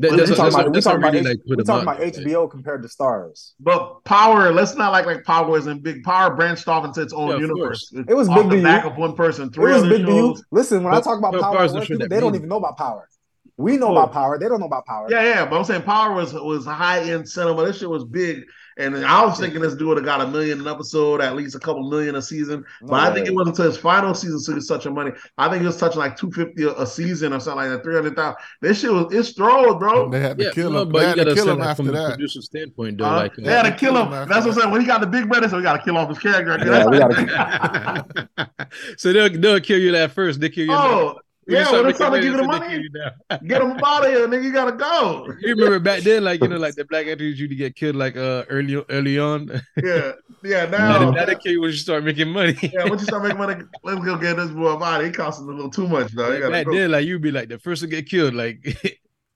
That, 0.00 0.12
that's 0.16 0.30
we 0.30 0.36
what, 0.38 0.52
talking 0.52 0.52
that's 0.52 0.54
about, 0.54 0.64
what, 0.66 0.74
we 0.74 0.80
talking 0.80 0.98
about, 1.00 1.12
really 1.12 1.18
H- 1.30 1.36
like 1.48 1.58
we 1.58 1.64
talking 1.64 1.88
out 1.88 1.96
about 1.96 1.98
there, 2.14 2.24
HBO 2.24 2.48
compared 2.50 2.82
to 2.82 2.88
Starz. 2.88 3.54
But 3.58 4.04
Power, 4.04 4.52
let's 4.52 4.76
not 4.76 4.92
like 4.92 5.06
like 5.06 5.24
Power 5.24 5.50
was 5.50 5.66
in 5.66 5.80
big 5.80 6.04
Power 6.04 6.34
branched 6.34 6.68
off 6.68 6.84
into 6.84 7.02
its 7.02 7.12
own 7.12 7.30
Yeah, 7.30 7.38
universe. 7.38 7.92
It 7.92 8.14
was 8.14 8.28
off 8.28 8.36
big 8.36 8.44
the 8.44 8.50
to 8.50 8.56
you. 8.58 8.62
back 8.62 8.84
of 8.84 8.96
one 8.96 9.14
person. 9.16 9.48
It 9.48 9.54
Three 9.54 9.72
was 9.72 9.82
other 9.82 9.88
big 9.90 10.06
to 10.06 10.12
you. 10.12 10.18
shows. 10.34 10.44
Listen, 10.52 10.84
when 10.84 10.94
I 10.94 11.00
talk 11.00 11.18
about 11.18 11.32
power, 11.32 11.56
Power's 11.56 11.74
at 11.74 11.86
the 11.88 11.96
work, 11.98 12.08
they 12.10 12.20
don't 12.20 12.34
even 12.36 12.48
know 12.48 12.58
about 12.58 12.78
power. 12.78 13.08
We 13.56 13.76
know 13.76 13.88
Oh. 13.88 13.92
about 13.92 14.12
power. 14.12 14.38
They 14.38 14.46
don't 14.48 14.60
know 14.60 14.66
about 14.66 14.86
power. 14.86 15.08
Yeah, 15.10 15.22
yeah, 15.24 15.44
but 15.44 15.58
I'm 15.58 15.64
saying 15.64 15.82
Power 15.82 16.14
was 16.14 16.32
was 16.32 16.64
high 16.64 17.00
end 17.00 17.28
cinema. 17.28 17.66
This 17.66 17.78
shit 17.80 17.90
was 17.90 18.04
big, 18.04 18.44
and 18.78 19.04
I 19.04 19.24
was 19.24 19.38
thinking 19.38 19.60
this 19.60 19.74
dude 19.74 19.88
would 19.88 19.96
have 19.98 20.06
got 20.06 20.20
a 20.20 20.26
million 20.28 20.60
an 20.60 20.68
episode, 20.68 21.20
at 21.20 21.36
least 21.36 21.54
a 21.54 21.58
couple 21.58 21.88
million 21.90 22.14
a 22.16 22.22
season. 22.22 22.64
No 22.80 22.88
but 22.88 23.00
I 23.00 23.12
think 23.12 23.26
it 23.26 23.34
wasn't 23.34 23.58
until 23.58 23.70
his 23.70 23.76
final 23.78 24.14
season 24.14 24.38
so 24.40 24.52
he 24.52 24.56
was 24.56 24.66
touching 24.66 24.94
money. 24.94 25.10
I 25.36 25.48
think 25.48 25.60
he 25.62 25.66
was 25.66 25.76
touching 25.78 25.98
like 25.98 26.16
two 26.16 26.30
fifty 26.30 26.64
a 26.64 26.86
season 26.86 27.32
or 27.32 27.40
something 27.40 27.68
like 27.68 27.70
that, 27.70 27.82
three 27.82 27.94
hundred 27.94 28.16
thousand. 28.16 28.36
This 28.62 28.80
shit 28.80 28.92
was 28.92 29.12
it's 29.12 29.32
thrilled, 29.32 29.80
bro. 29.80 30.04
And 30.04 30.12
they 30.12 30.20
had 30.20 30.38
to 30.38 30.44
Yeah, 30.44 30.50
kill 30.50 30.76
him. 30.76 30.92
but 30.92 31.00
They 31.00 31.06
you 31.06 31.08
had 31.08 31.18
to 31.18 31.24
gotta 31.24 31.34
kill 31.34 31.46
say 31.46 31.52
him 31.52 31.58
like 31.58 31.70
after 31.70 31.74
from 31.74 31.90
a 31.90 31.92
that. 31.92 32.08
producer 32.08 32.40
standpoint 32.42 32.98
though, 32.98 33.10
Uh, 33.10 33.14
like 33.14 33.34
they 33.44 33.52
had 33.52 33.62
to 33.64 33.74
uh, 33.74 33.76
kill 33.76 33.96
him. 33.96 34.10
That's 34.28 34.46
what 34.46 34.54
I'm 34.54 34.60
saying. 34.60 34.70
When 34.72 34.80
he 34.80 34.86
got 34.86 35.00
the 35.00 35.06
big 35.06 35.28
brother, 35.28 35.48
so 35.48 35.56
we 35.56 35.62
got 35.62 35.78
to 35.78 35.82
kill 35.84 35.96
off 35.96 36.08
his 36.08 36.18
character. 36.18 36.56
Yeah, 36.64 36.86
we 36.86 36.98
gotta. 36.98 38.28
so 38.96 39.12
they'll 39.12 39.30
they'll 39.40 39.60
kill 39.60 39.78
you 39.78 39.92
that 39.92 40.12
first. 40.12 40.40
They 40.40 40.48
kill 40.50 40.66
you. 40.66 40.72
oh, 40.72 40.78
When 40.80 41.14
you 41.14 41.14
yeah. 41.48 41.64
start 41.64 41.82
When 41.82 41.90
it's 41.90 41.98
time 41.98 42.12
to 42.12 42.20
give 42.20 42.32
you 42.32 42.36
the 42.36 42.42
money, 42.44 42.58
they 42.60 42.64
money, 42.66 42.74
kill 42.74 42.82
you 42.82 42.88
down. 42.90 43.46
get 43.46 43.58
them 43.60 43.80
out 43.84 44.04
of 44.04 44.10
here, 44.10 44.28
nigga. 44.28 44.44
You 44.44 44.52
gotta 44.52 44.72
go. 44.72 45.26
You 45.40 45.54
remember 45.54 45.78
back 45.78 46.02
then, 46.02 46.24
like 46.24 46.40
you 46.42 46.48
know, 46.48 46.58
like 46.58 46.74
the 46.74 46.84
black 46.84 47.06
actors 47.06 47.38
used 47.40 47.50
to 47.50 47.56
get 47.56 47.74
killed 47.74 47.96
like 47.96 48.16
uh 48.16 48.44
early 48.48 48.82
early 48.90 49.18
on. 49.18 49.48
Yeah, 49.82 50.12
yeah. 50.44 50.64
now, 50.70 50.78
Now, 50.78 51.10
they, 51.10 51.16
now 51.16 51.24
they 51.26 51.56
when 51.56 51.70
you 51.70 51.76
start 51.76 52.04
making 52.04 52.28
money. 52.28 52.56
yeah. 52.62 52.84
Once 52.84 53.00
you 53.02 53.06
start 53.06 53.22
making 53.22 53.38
money, 53.38 53.62
let's 53.82 54.04
go 54.04 54.16
get 54.16 54.36
this 54.36 54.50
boy 54.50 54.72
out. 54.82 55.04
He 55.04 55.10
costing 55.10 55.48
a 55.48 55.52
little 55.52 55.70
too 55.70 55.88
much, 55.88 56.12
though. 56.12 56.32
You 56.32 56.42
Like, 56.44 56.52
back 56.52 56.66
go. 56.66 56.74
then, 56.74 56.90
like 56.90 57.06
you'd 57.06 57.22
be 57.22 57.30
like 57.30 57.48
the 57.48 57.58
first 57.58 57.82
to 57.82 57.88
get 57.88 58.08
killed. 58.08 58.34
Like 58.34 58.58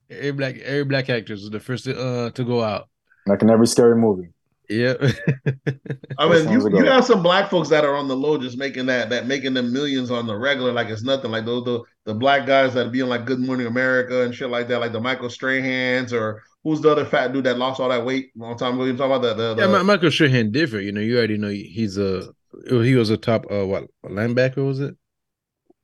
every 0.09 0.31
black 0.31 0.57
every 0.59 0.85
black 0.85 1.09
actors 1.09 1.41
was 1.41 1.49
the 1.49 1.59
first 1.59 1.85
to 1.85 1.99
uh 1.99 2.29
to 2.31 2.43
go 2.43 2.61
out. 2.61 2.89
Like 3.25 3.41
in 3.41 3.49
every 3.49 3.67
scary 3.67 3.95
movie. 3.95 4.29
Yeah. 4.69 4.93
I 6.17 6.29
mean, 6.29 6.49
you, 6.51 6.61
songs 6.61 6.65
are 6.65 6.69
you 6.69 6.77
good. 6.77 6.85
got 6.85 7.05
some 7.05 7.21
black 7.21 7.49
folks 7.49 7.69
that 7.69 7.83
are 7.83 7.95
on 7.95 8.07
the 8.07 8.15
low, 8.15 8.37
just 8.37 8.57
making 8.57 8.85
that 8.87 9.09
that 9.09 9.27
making 9.27 9.53
them 9.53 9.73
millions 9.73 10.09
on 10.09 10.25
the 10.25 10.35
regular, 10.35 10.71
like 10.71 10.87
it's 10.87 11.03
nothing. 11.03 11.31
Like 11.31 11.45
those 11.45 11.65
the, 11.65 11.83
the 12.05 12.13
black 12.13 12.45
guys 12.45 12.73
that 12.73 12.91
be 12.91 13.01
on 13.01 13.09
like 13.09 13.25
Good 13.25 13.39
Morning 13.39 13.67
America 13.67 14.23
and 14.23 14.33
shit 14.33 14.49
like 14.49 14.67
that, 14.69 14.79
like 14.79 14.93
the 14.93 15.01
Michael 15.01 15.29
Strahans 15.29 16.13
or 16.13 16.43
who's 16.63 16.81
the 16.81 16.91
other 16.91 17.05
fat 17.05 17.33
dude 17.33 17.43
that 17.43 17.57
lost 17.57 17.79
all 17.79 17.89
that 17.89 18.05
weight 18.05 18.31
a 18.35 18.39
long 18.39 18.57
time 18.57 18.75
ago. 18.75 18.85
You 18.85 18.95
talking 18.95 19.15
about 19.15 19.21
the 19.21 19.33
the, 19.33 19.61
yeah, 19.61 19.67
the 19.67 19.79
Mi- 19.79 19.83
Michael 19.83 20.11
Strahan 20.11 20.51
different. 20.51 20.85
You 20.85 20.91
know, 20.93 21.01
you 21.01 21.17
already 21.17 21.37
know 21.37 21.49
he's 21.49 21.97
a 21.97 22.29
he 22.69 22.95
was 22.95 23.09
a 23.09 23.17
top 23.17 23.45
uh 23.51 23.65
what 23.65 23.85
linebacker 24.05 24.65
was 24.65 24.79
it? 24.79 24.95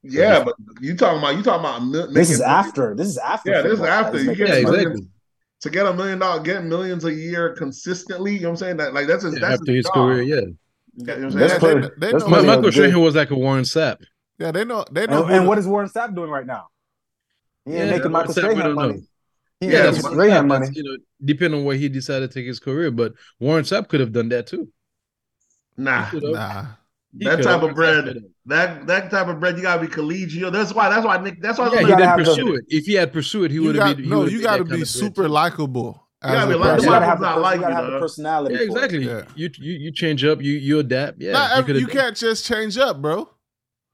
yeah, 0.04 0.44
but 0.44 0.56
you 0.80 0.96
talking 0.96 1.20
about 1.20 1.36
you 1.36 1.44
talking 1.44 1.90
about 1.90 2.14
This 2.14 2.30
is 2.30 2.42
after. 2.42 2.96
This 2.96 3.08
is 3.08 3.18
after. 3.18 3.52
Yeah, 3.52 3.62
this 3.62 3.74
is 3.74 3.82
after. 3.82 4.22
You 4.22 4.36
get 4.36 4.50
Yeah, 4.50 4.56
exactly. 4.56 5.08
To 5.61 5.69
get 5.69 5.86
a 5.86 5.94
million 5.94 6.19
dollars, 6.19 6.44
get 6.44 6.64
millions 6.64 7.06
a 7.06 7.14
year 7.14 7.53
consistently. 7.56 8.36
You 8.36 8.41
know 8.41 8.49
what 8.49 8.52
I'm 8.53 8.57
saying? 8.57 8.77
That 8.77 8.94
like 8.94 9.07
that's 9.07 9.23
his 9.23 9.36
Yeah, 9.36 9.41
that's 9.41 9.61
after 9.61 9.73
his 9.73 9.86
job. 9.86 9.94
career, 9.95 10.22
yeah. 10.22 10.36
You 10.36 11.06
know 11.06 11.14
what 11.14 11.23
I'm 11.23 11.31
That's 11.31 11.64
saying? 11.64 11.81
They, 11.81 11.90
they 11.98 12.11
That's 12.14 12.23
know. 12.23 12.30
Mi- 12.30 12.38
clear. 12.38 12.41
who- 12.41 12.48
Michael 12.48 12.64
good. 12.64 12.73
Strahan 12.73 13.02
was 13.02 13.15
like 13.15 13.31
a 13.31 13.36
Warren 13.36 13.64
Sapp. 13.64 13.98
yeah, 14.38 14.52
they 14.52 14.65
know. 14.65 14.86
They 14.91 15.07
know. 15.07 15.23
Oh, 15.23 15.26
and, 15.26 15.36
and 15.36 15.48
what 15.48 15.57
is 15.57 15.68
Warren 15.68 15.90
Sapp 15.90 16.15
doing 16.15 16.30
right 16.30 16.45
now? 16.45 16.68
He 17.65 17.72
ain't 17.73 17.80
Yeah, 17.80 17.91
making 17.91 18.11
Warren 18.11 18.27
Michael 18.27 18.34
Sapp, 18.34 18.52
Strahan 18.52 18.76
money. 18.76 18.94
know. 18.94 19.02
He 19.60 19.68
Yeah, 19.68 19.72
ain't 19.73 19.84
that's 19.84 20.03
making 20.03 20.18
Strahan 20.18 20.48
money. 20.48 20.68
you 20.73 20.84
know, 20.84 20.98
depending 21.23 21.60
on 21.60 21.65
where 21.65 21.76
he 21.76 21.90
decided 21.90 22.31
to 22.31 22.40
take 22.40 22.48
his 22.48 22.60
career, 22.60 22.91
but 22.91 23.14
Warren 23.40 23.64
Sapp 23.65 23.88
could 23.88 23.99
have 23.99 24.11
done 24.11 24.30
that 24.30 24.48
too. 24.48 24.69
Nah, 25.77 26.06
He 26.06 26.11
could 26.11 26.23
have. 26.23 26.34
Nah. 26.34 26.65
He 27.18 27.26
that 27.26 27.41
type 27.41 27.64
of 27.64 27.73
bread, 27.76 28.06
Warren 28.06 28.34
that 28.45 28.88
that 28.88 29.10
type 29.11 29.27
of 29.27 29.40
bread, 29.40 29.56
you 29.57 29.64
gotta 29.64 29.81
be 29.81 29.88
collegial. 29.88 30.52
That's 30.52 30.73
why. 30.73 30.90
That's 30.90 31.06
why 31.06 31.18
Nick. 31.22 31.41
That's 31.41 31.57
why. 31.57 31.69
could. 31.69 31.81
You 31.81 31.88
Yeah, 31.88 31.95
he 31.95 32.02
didn't 32.03 32.26
pursue 32.26 32.56
it. 32.56 32.65
If 32.68 32.86
he 32.86 32.94
had 32.94 33.14
pursued, 33.14 33.45
it, 33.45 33.52
he 33.52 33.60
would 33.60 33.76
have 33.76 33.98
been. 33.98 34.10
no, 34.10 34.26
you 34.26 34.41
got 34.41 34.57
to 34.57 34.64
be 34.64 34.72
kind 34.72 34.81
of 34.81 34.88
bread, 34.88 34.88
super 34.88 35.30
likable. 35.30 36.07
Yeah, 36.23 36.31
as 36.31 36.36
I 36.36 36.44
a 36.44 36.48
mean, 36.49 36.60
like. 36.60 36.81
You 36.81 36.88
gotta 36.88 37.06
Michael's 37.06 37.06
have 37.06 37.19
the, 37.19 37.26
not 37.26 37.41
like 37.41 37.56
you 37.56 37.61
gotta 37.61 37.76
have 37.76 37.91
the 37.91 37.99
personality. 37.99 38.56
Yeah, 38.56 38.61
exactly. 38.61 39.06
Yeah. 39.06 39.23
You, 39.36 39.49
you 39.57 39.73
you 39.73 39.91
change 39.91 40.26
up, 40.26 40.41
you 40.41 40.53
you 40.53 40.80
adapt. 40.80 41.22
Yeah, 41.22 41.31
Not 41.31 41.52
he 41.52 41.53
every, 41.57 41.65
could've 41.65 41.81
you 41.81 41.88
can't 41.88 42.15
just 42.18 42.45
change 42.45 42.77
up, 42.77 43.02
bro. 43.02 43.30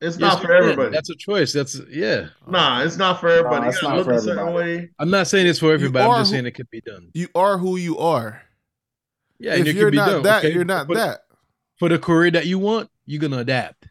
It's 0.02 0.18
Yes, 0.18 0.20
not 0.20 0.42
you 0.42 0.48
for 0.48 0.54
everybody. 0.54 0.90
That's 0.90 1.10
a 1.10 1.16
choice. 1.16 1.54
That's 1.54 1.80
yeah. 1.90 2.28
nah, 2.48 2.82
it's 2.84 2.98
not 2.98 3.22
for 3.22 3.30
everybody. 3.30 3.68
Nah, 3.68 3.72
you 3.72 3.88
not 3.88 3.98
look 3.98 4.06
for 4.06 4.14
everybody. 4.14 4.54
way. 4.54 4.90
I'm 5.00 5.10
not 5.10 5.28
saying 5.28 5.48
it's 5.48 5.60
for 5.60 5.72
everybody. 5.72 6.06
I'm 6.06 6.20
just 6.22 6.32
who- 6.32 6.36
saying 6.36 6.46
it 6.48 6.52
could 6.52 6.70
be 6.70 6.82
done. 6.82 7.12
You 7.14 7.28
are 7.36 7.58
who 7.58 7.78
you 7.78 7.98
are. 8.00 8.42
Yeah, 9.40 9.54
and 9.54 9.62
if 9.62 9.68
it 9.68 9.74
could 9.74 9.80
you're 9.80 9.92
be 9.92 9.98
not 9.98 10.10
done. 10.10 10.24
that, 10.24 10.46
okay? 10.46 10.54
you're 10.54 10.66
not 10.66 10.88
for, 10.88 10.96
that. 10.96 11.22
For 11.78 11.90
the 11.90 12.00
career 12.00 12.32
that 12.32 12.46
you 12.46 12.58
want, 12.58 12.90
you're 13.06 13.22
gonna 13.22 13.40
adapt. 13.40 13.88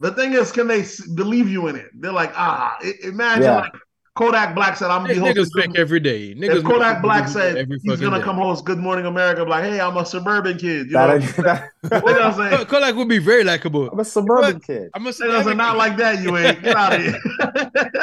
The 0.00 0.10
thing 0.12 0.32
is, 0.32 0.50
can 0.50 0.66
they 0.66 0.84
believe 1.14 1.48
you 1.48 1.68
in 1.68 1.76
it? 1.76 1.86
They're 1.94 2.12
like, 2.12 2.32
ah, 2.34 2.76
imagine 3.04 3.42
Yeah. 3.44 3.60
like 3.60 3.72
Kodak 4.14 4.54
Black 4.54 4.76
said, 4.76 4.90
"I'm 4.90 5.02
gonna 5.02 5.14
be 5.14 5.20
hosting." 5.20 5.44
Niggas 5.44 5.50
fake 5.56 5.78
every 5.78 6.00
day. 6.00 6.34
Niggas 6.34 6.56
if 6.58 6.64
Kodak 6.64 7.00
Black 7.00 7.28
said 7.28 7.66
he's 7.82 7.98
gonna 8.00 8.18
day. 8.18 8.24
come 8.24 8.36
host 8.36 8.64
Good 8.66 8.78
Morning 8.78 9.06
America, 9.06 9.42
like, 9.44 9.64
"Hey, 9.64 9.80
I'm 9.80 9.96
a 9.96 10.04
suburban 10.04 10.58
kid," 10.58 10.88
you 10.88 10.92
That 10.92 11.20
know, 11.20 11.26
that, 11.44 11.70
what 12.04 12.20
I'm 12.20 12.34
saying? 12.34 12.66
Kodak 12.66 12.94
would 12.96 13.08
be 13.08 13.18
very 13.18 13.42
likable. 13.44 13.88
I'm 13.88 14.00
a 14.00 14.04
suburban 14.04 14.60
kid. 14.60 14.90
I'm 14.92 15.02
gonna 15.04 15.14
say 15.14 15.30
They 15.30 15.42
say 15.44 15.54
not 15.54 15.76
like 15.78 15.96
that, 15.96 16.20
you 16.22 16.36
ain't. 16.36 16.62
Get 16.62 16.76
out 16.76 16.92
of 16.94 17.00
here. 17.00 17.18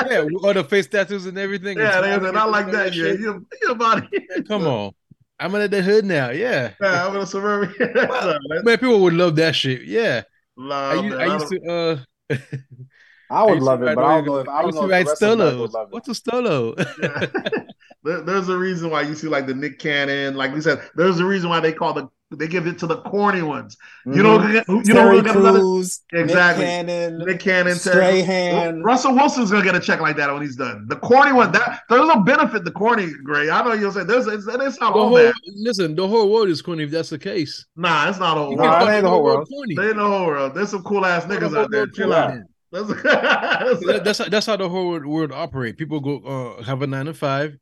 yeah, 0.10 0.26
all 0.42 0.54
the 0.54 0.64
face 0.64 0.88
tattoos 0.88 1.28
and 1.28 1.38
everything. 1.38 1.78
yeah, 1.78 2.02
they 2.02 2.14
and 2.14 2.24
say 2.24 2.32
not 2.32 2.50
like 2.50 2.72
that, 2.72 2.96
you 2.96 3.06
ain't. 3.08 3.20
You, 3.20 3.46
you 3.62 3.72
about 3.72 4.08
it. 4.12 4.48
Come 4.48 4.66
on, 4.66 4.94
I'm 5.40 5.56
in 5.56 5.72
the 5.72 5.82
hood 5.82 6.06
now. 6.06 6.30
Yeah, 6.32 6.72
Yeah, 6.82 7.08
I'm 7.08 7.16
in 7.16 7.22
a 7.22 7.26
suburban. 7.26 7.74
Sorry, 7.78 8.38
man. 8.50 8.64
man, 8.64 8.78
people 8.78 9.00
would 9.02 9.14
love 9.14 9.36
that 9.38 9.56
shit. 9.56 9.84
Yeah, 9.84 10.24
Nah, 10.58 10.92
I, 10.92 10.94
used, 10.96 11.16
I 11.18 11.24
I 11.24 11.34
used 11.34 11.48
to. 11.50 12.04
uh 12.30 12.36
I 13.32 13.44
would 13.44 13.54
used 13.56 13.62
to 13.62 13.66
love 13.66 13.84
it, 13.84 13.96
but 13.96 14.04
I 14.04 14.16
don't 14.22 14.26
know 14.26 14.34
all- 14.34 14.40
if 14.40 14.50
I 14.50 14.62
don't 14.64 14.76
know 14.76 14.82
if 14.84 14.90
the 14.90 15.06
rest 15.06 15.22
of 15.24 15.60
would 15.60 15.72
love 15.72 15.88
it. 15.90 15.94
What's 15.94 16.08
a 16.10 16.12
Stolo? 16.12 16.76
There- 18.04 18.22
there's 18.22 18.48
a 18.48 18.58
reason 18.58 18.90
why 18.92 19.02
you 19.02 19.14
see 19.14 19.28
like 19.28 19.46
the 19.46 19.54
Nick 19.54 19.78
Cannon, 19.78 20.36
like 20.36 20.54
we 20.54 20.62
said, 20.62 20.82
there's 20.96 21.20
a 21.20 21.26
reason 21.26 21.50
why 21.50 21.60
they 21.60 21.74
call 21.74 21.94
the 21.94 22.08
they 22.38 22.48
give 22.48 22.68
it 22.68 22.78
to 22.78 22.86
the 22.86 22.98
corny 22.98 23.42
ones. 23.42 23.76
You 24.06 24.22
know, 24.22 24.38
Mhm. 24.38 24.64
who- 24.68 24.84
you 24.86 24.94
know, 24.94 25.02
Terry 25.02 25.16
who's 25.16 25.22
gonna 25.24 25.34
get 25.34 25.36
another 25.36 25.60
Exactly. 26.14 26.64
Nick 26.66 26.86
Cannon, 26.88 27.18
Nick 27.26 27.40
Cannon, 27.40 27.78
Terry- 27.80 28.22
Strahan. 28.22 28.84
Russell 28.84 29.16
Wilson's 29.16 29.50
gonna 29.50 29.64
get 29.64 29.76
a 29.76 29.80
check 29.80 30.00
like 30.00 30.16
that 30.18 30.32
when 30.32 30.42
he's 30.44 30.56
done. 30.56 30.86
The 30.88 30.96
corny 30.98 31.32
one, 31.34 31.52
that 31.54 31.82
there's 31.90 32.08
a 32.08 32.20
benefit. 32.20 32.66
The 32.66 32.72
corny, 32.72 33.12
Gray. 33.24 33.50
I 33.50 33.64
know 33.64 33.74
you'll 33.74 33.92
say 33.92 34.04
there's 34.04 34.28
it's, 34.28 34.46
it's 34.48 34.80
not 34.80 34.94
The 34.94 35.00
all 35.00 35.08
whole 35.10 35.18
bad. 35.18 35.34
listen, 35.56 35.96
the 35.96 36.08
whole 36.08 36.32
world 36.32 36.50
is 36.50 36.62
corny 36.62 36.84
if 36.84 36.92
that's 36.92 37.10
the 37.10 37.18
case. 37.18 37.66
Nah, 37.76 38.08
it's 38.10 38.20
not 38.20 38.38
all 38.38 38.52
You 38.52 38.58
Nah, 38.58 38.80
can 38.80 38.88
it 38.88 38.92
ain't 38.98 39.04
the 39.06 39.10
whole 39.10 39.24
world. 39.24 39.48
corny. 39.50 39.76
They 39.76 39.90
in 39.90 39.98
the 39.98 40.04
whole 40.08 40.28
world. 40.28 40.54
There's 40.54 40.70
some 40.70 40.84
cool 40.84 41.06
ass 41.06 41.26
niggas 41.26 41.58
out 41.58 41.72
there. 41.72 41.82
world 41.82 41.94
Chill 41.96 42.14
out. 42.14 42.28
then. 42.30 42.46
That's, 42.72 42.88
That- 42.88 44.02
that's 44.06 44.20
how, 44.20 44.26
that's 44.30 44.46
how 44.46 44.56
the 44.56 44.70
whole 44.70 44.90
world, 44.90 45.06
world 45.08 45.32
operate. 45.32 45.78
People 45.78 46.00
go 46.00 46.20
uh, 46.60 46.62
have 46.64 46.84
a 46.84 46.88
nine 46.88 47.08
to 47.08 47.16
five, 47.16 47.58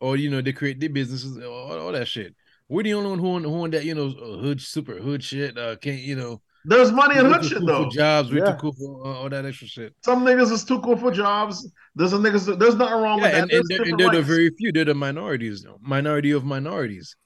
or 0.00 0.16
you 0.18 0.28
know 0.28 0.42
they 0.42 0.52
create 0.52 0.78
their 0.78 0.90
businesses, 0.90 1.38
all, 1.42 1.78
all 1.78 1.92
that 1.92 2.06
shit. 2.06 2.34
We're 2.70 2.84
the 2.84 2.94
only 2.94 3.10
one 3.10 3.18
who 3.18 3.34
on, 3.34 3.44
who 3.44 3.62
on 3.64 3.70
that 3.72 3.84
you 3.84 3.94
know 3.94 4.10
hood 4.10 4.60
super 4.60 4.94
hood 4.94 5.22
shit. 5.24 5.58
Uh, 5.58 5.76
can't 5.76 6.00
you 6.00 6.14
know? 6.16 6.40
there's 6.64 6.92
money 6.92 7.18
in 7.18 7.24
we're 7.26 7.34
hood 7.34 7.44
shit 7.44 7.58
cool 7.58 7.66
though. 7.66 7.84
for 7.84 7.90
jobs. 7.90 8.30
We're 8.30 8.44
Yeah. 8.44 8.52
too 8.52 8.58
cool 8.58 8.72
for 8.74 9.06
uh, 9.06 9.10
all 9.20 9.28
that 9.28 9.44
extra 9.44 9.66
shit. 9.66 9.94
Some 10.04 10.24
niggas 10.24 10.52
is 10.52 10.62
too 10.64 10.78
cool 10.80 10.96
for 10.96 11.10
jobs. 11.10 11.68
There's 11.96 12.12
a 12.12 12.16
niggas. 12.18 12.58
There's 12.58 12.76
nothing 12.76 13.02
wrong 13.02 13.18
Yeah, 13.18 13.24
with 13.24 13.32
that. 13.32 13.42
and, 13.42 13.50
There's 13.50 13.60
and, 13.60 13.68
they're, 13.70 13.88
and 13.90 13.98
they're 14.00 14.10
the 14.10 14.22
very 14.22 14.50
few. 14.56 14.70
They're 14.72 14.84
the 14.84 14.94
minorities, 14.94 15.66
minority 15.80 16.30
of 16.30 16.44
minorities. 16.44 17.16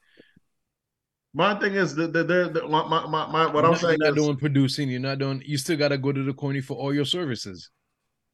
My 1.35 1.59
thing 1.59 1.75
is 1.75 1.95
that 1.97 2.13
they're, 2.13 2.23
they're, 2.23 2.49
they're- 2.49 2.69
my, 2.69 2.87
my, 2.89 3.07
my, 3.07 3.27
my- 3.27 3.47
what 3.47 3.55
You're 3.55 3.65
I'm 3.65 3.71
not, 3.73 3.81
saying 3.81 3.97
you're 4.01 4.11
not 4.13 4.19
is 4.19 4.25
doing 4.25 4.37
producing. 4.39 4.89
You're 4.89 5.01
not 5.01 5.19
doing. 5.19 5.43
You 5.45 5.59
still 5.59 5.77
got 5.77 5.89
to 5.89 5.99
go 5.99 6.13
to 6.13 6.23
the 6.23 6.33
corny 6.33 6.61
for 6.61 6.77
all 6.77 6.95
your 6.95 7.05
services. 7.05 7.71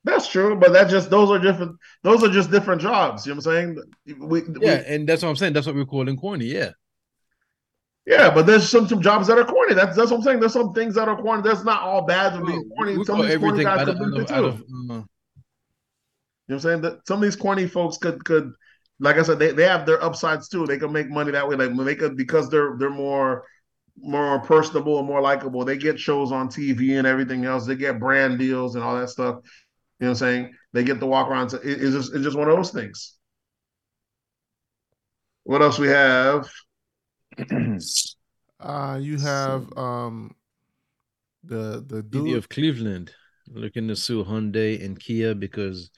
that's 0.04 0.28
true, 0.28 0.54
but 0.54 0.72
that's 0.72 0.90
just 0.90 1.08
those 1.10 1.30
are 1.30 1.38
different. 1.38 1.76
Those 2.02 2.22
are 2.22 2.28
just 2.28 2.50
different 2.50 2.80
jobs. 2.82 3.26
You 3.26 3.32
know 3.34 3.38
what 3.42 3.46
I'm 3.46 3.52
saying? 4.06 4.18
We, 4.20 4.42
we- 4.42 4.66
Yeah, 4.66 4.82
and 4.86 5.08
that's 5.08 5.22
what 5.22 5.30
I'm 5.30 5.36
saying. 5.36 5.54
That's 5.54 5.66
what 5.66 5.74
we're 5.76 5.86
calling 5.86 6.16
corny. 6.16 6.44
Yeah. 6.46 6.70
Yeah, 8.10 8.28
but 8.28 8.44
there's 8.44 8.68
some 8.68 8.88
some 8.88 9.00
jobs 9.00 9.28
that 9.28 9.38
are 9.38 9.44
corny. 9.44 9.72
That's 9.74 9.96
that's 9.96 10.10
what 10.10 10.18
I'm 10.18 10.22
saying. 10.24 10.40
There's 10.40 10.52
some 10.52 10.72
things 10.72 10.96
that 10.96 11.08
are 11.08 11.16
corny. 11.16 11.42
That's 11.42 11.62
not 11.62 11.82
all 11.82 12.02
bad 12.06 12.30
to 12.36 12.44
be 12.44 12.52
corny. 12.76 12.98
we 12.98 13.04
Some 13.04 13.20
of 13.20 13.28
these 13.28 13.38
corny 13.38 13.62
guys 13.62 13.84
could 13.86 13.88
of, 13.90 13.98
do 13.98 14.20
it 14.20 14.26
too. 14.26 14.34
of 14.34 14.54
uh, 14.54 14.58
You 14.58 14.86
know 14.88 15.06
what 16.46 16.54
I'm 16.54 16.60
saying? 16.60 16.80
That 16.80 17.06
some 17.06 17.18
of 17.18 17.22
these 17.22 17.36
corny 17.36 17.68
folks 17.68 17.98
could 17.98 18.24
could 18.24 18.52
like 18.98 19.16
I 19.16 19.22
said, 19.22 19.38
they, 19.38 19.52
they 19.52 19.62
have 19.62 19.86
their 19.86 20.02
upsides 20.02 20.48
too. 20.48 20.66
They 20.66 20.76
can 20.76 20.92
make 20.92 21.08
money 21.08 21.30
that 21.30 21.48
way. 21.48 21.54
Like 21.54 21.74
they 21.76 21.94
could 21.94 22.16
because 22.16 22.50
they're 22.50 22.76
they're 22.78 22.90
more 22.90 23.44
more 23.96 24.40
personable 24.40 24.98
and 24.98 25.06
more 25.06 25.20
likable. 25.20 25.64
They 25.64 25.78
get 25.78 26.00
shows 26.00 26.32
on 26.32 26.48
TV 26.48 26.98
and 26.98 27.06
everything 27.06 27.44
else. 27.44 27.64
They 27.64 27.76
get 27.76 28.00
brand 28.00 28.40
deals 28.40 28.74
and 28.74 28.82
all 28.82 28.98
that 28.98 29.08
stuff. 29.08 29.36
You 30.00 30.06
know 30.06 30.08
what 30.08 30.08
I'm 30.08 30.14
saying? 30.16 30.54
They 30.72 30.82
get 30.82 30.98
to 30.98 31.06
walk 31.06 31.28
around. 31.28 31.54
It- 31.54 31.60
it's 31.64 31.94
just 31.94 32.12
it's 32.12 32.24
just 32.24 32.36
one 32.36 32.48
of 32.48 32.56
those 32.56 32.72
things. 32.72 33.16
What 35.44 35.62
else 35.62 35.78
we 35.78 35.88
have? 35.88 36.50
Uh, 38.60 38.98
you 39.00 39.18
have 39.18 39.74
um 39.78 40.34
the 41.44 41.82
the 41.86 42.04
City 42.12 42.34
of 42.34 42.48
Cleveland 42.48 43.12
looking 43.52 43.88
to 43.88 43.96
sue 43.96 44.24
Hyundai 44.24 44.84
and 44.84 44.98
Kia 45.00 45.34
because 45.34 45.90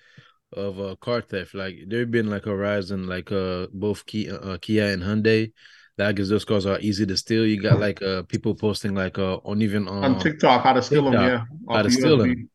of 0.53 0.81
uh, 0.81 0.95
car 1.01 1.21
theft. 1.21 1.55
Like 1.55 1.75
there 1.89 2.07
been 2.07 2.29
like 2.31 2.47
a 2.47 2.55
rise 2.55 2.91
in 2.91 3.07
like 3.07 3.33
uh 3.33 3.67
both 3.73 4.07
Kia, 4.07 4.37
uh, 4.37 4.59
Kia 4.59 4.93
and 4.93 5.03
Hyundai. 5.03 5.53
That 5.99 6.15
because 6.15 6.29
those 6.29 6.45
cars 6.45 6.67
are 6.67 6.79
easy 6.81 7.05
to 7.05 7.17
steal. 7.17 7.45
You 7.45 7.61
got 7.61 7.81
like 7.81 8.01
uh 8.01 8.23
people 8.23 8.55
posting 8.55 8.95
like 8.95 9.19
uh 9.19 9.39
on 9.45 9.61
even 9.61 9.89
on 9.89 10.05
on 10.05 10.19
TikTok, 10.21 10.63
how 10.63 10.73
to 10.73 10.83
steal 10.83 11.11
them, 11.11 11.15
yeah. 11.15 11.45
how 11.69 11.83
to 11.83 11.91
steal 11.91 12.17
them. 12.19 12.49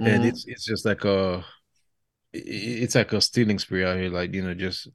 and 0.00 0.22
Mhm. 0.22 0.28
it's 0.28 0.44
it's 0.46 0.64
just 0.64 0.84
like 0.84 1.04
a 1.04 1.44
it's 2.32 2.94
like 2.94 3.12
a 3.12 3.20
stealing 3.20 3.58
spree 3.58 3.84
out 3.84 3.96
here. 3.96 4.10
Like 4.10 4.34
you 4.34 4.42
know 4.42 4.54
just. 4.54 4.88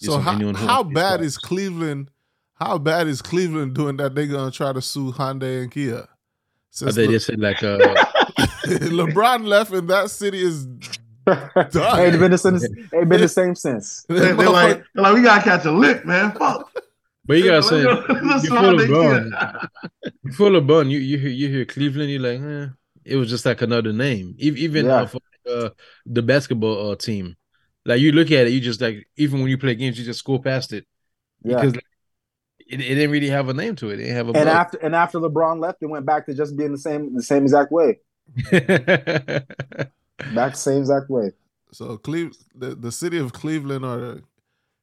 Just 0.00 0.12
So 0.12 0.18
how, 0.18 0.34
anyone 0.34 0.54
who 0.54 0.66
how 0.66 0.82
bad 0.82 1.16
cars. 1.18 1.26
is 1.26 1.38
Cleveland? 1.38 2.10
How 2.54 2.78
bad 2.78 3.06
is 3.08 3.22
Cleveland 3.22 3.74
doing 3.74 3.96
that? 3.98 4.14
They're 4.14 4.26
gonna 4.26 4.50
try 4.50 4.72
to 4.72 4.82
sue 4.82 5.12
Hyundai 5.12 5.62
and 5.62 5.70
Kia. 5.70 6.00
I 6.02 6.06
Since 6.70 6.94
think 6.96 7.06
Le- 7.08 7.12
they 7.12 7.18
said 7.18 7.40
like 7.40 7.62
uh 7.62 7.78
LeBron 8.66 9.46
left 9.46 9.72
and 9.72 9.88
that 9.88 10.10
city 10.10 10.40
is 10.42 10.66
ain't 11.26 12.18
been 12.18 12.30
the 12.30 12.38
same. 12.38 12.54
Ain't 12.94 13.08
been 13.08 13.20
the 13.20 13.28
same 13.28 13.54
since. 13.54 14.04
They, 14.08 14.32
they're 14.32 14.48
like, 14.48 14.82
they're 14.94 15.02
like, 15.04 15.14
we 15.14 15.22
gotta 15.22 15.42
catch 15.42 15.64
a 15.64 15.70
lick, 15.72 16.04
man. 16.06 16.32
Fuck. 16.32 16.70
but 17.24 17.36
you 17.38 17.44
gotta 17.44 17.62
say 17.62 17.84
Let's 17.84 18.06
go- 18.06 18.14
let's 18.24 18.42
before 18.42 18.60
go 18.62 18.76
to 18.78 18.84
LeBron 18.84 19.30
Ikea. 19.30 19.68
before 20.24 20.50
LeBron 20.50 20.90
you 20.90 20.98
you 20.98 21.18
hear 21.18 21.30
you 21.30 21.48
hear 21.48 21.64
Cleveland 21.64 22.10
you're 22.10 22.20
like 22.20 22.40
eh, 22.40 22.68
it 23.04 23.16
was 23.16 23.28
just 23.30 23.44
like 23.46 23.62
another 23.62 23.92
name 23.92 24.34
even 24.38 24.86
Yeah. 24.86 25.02
uh, 25.02 25.06
for 25.06 25.20
uh, 25.50 25.70
the 26.06 26.22
basketball 26.22 26.90
uh, 26.90 26.96
team 26.96 27.36
like 27.86 28.00
you 28.00 28.12
look 28.12 28.30
at 28.30 28.46
it 28.46 28.50
you 28.52 28.60
just 28.60 28.80
like 28.80 29.06
even 29.16 29.40
when 29.40 29.50
you 29.50 29.58
play 29.58 29.74
games 29.74 29.98
you 29.98 30.04
just 30.04 30.20
scroll 30.20 30.38
past 30.40 30.72
it 30.72 30.86
Yeah. 31.42 31.56
because 31.56 31.74
it, 32.58 32.80
it 32.80 32.94
didn't 32.94 33.10
really 33.10 33.28
have 33.30 33.48
a 33.48 33.54
name 33.54 33.76
to 33.76 33.90
it 33.90 33.94
it 33.94 34.04
didn't 34.04 34.16
have 34.16 34.28
a 34.28 34.32
And 34.34 34.46
buzz. 34.46 34.46
after 34.46 34.78
and 34.78 34.94
after 34.94 35.18
LeBron 35.18 35.60
left, 35.60 35.82
it 35.82 35.86
went 35.86 36.06
back 36.06 36.26
to 36.26 36.34
just 36.34 36.56
being 36.56 36.72
the 36.72 36.78
same 36.78 37.14
the 37.14 37.22
same 37.22 37.42
exact 37.44 37.72
way. 37.72 37.98
Back 40.34 40.54
same 40.56 40.78
exact 40.80 41.10
way. 41.10 41.32
So 41.72 41.96
Cleve, 41.98 42.32
the, 42.54 42.74
the 42.74 42.92
city 42.92 43.18
of 43.18 43.32
Cleveland 43.32 43.84
or 43.84 43.96
the 43.96 44.22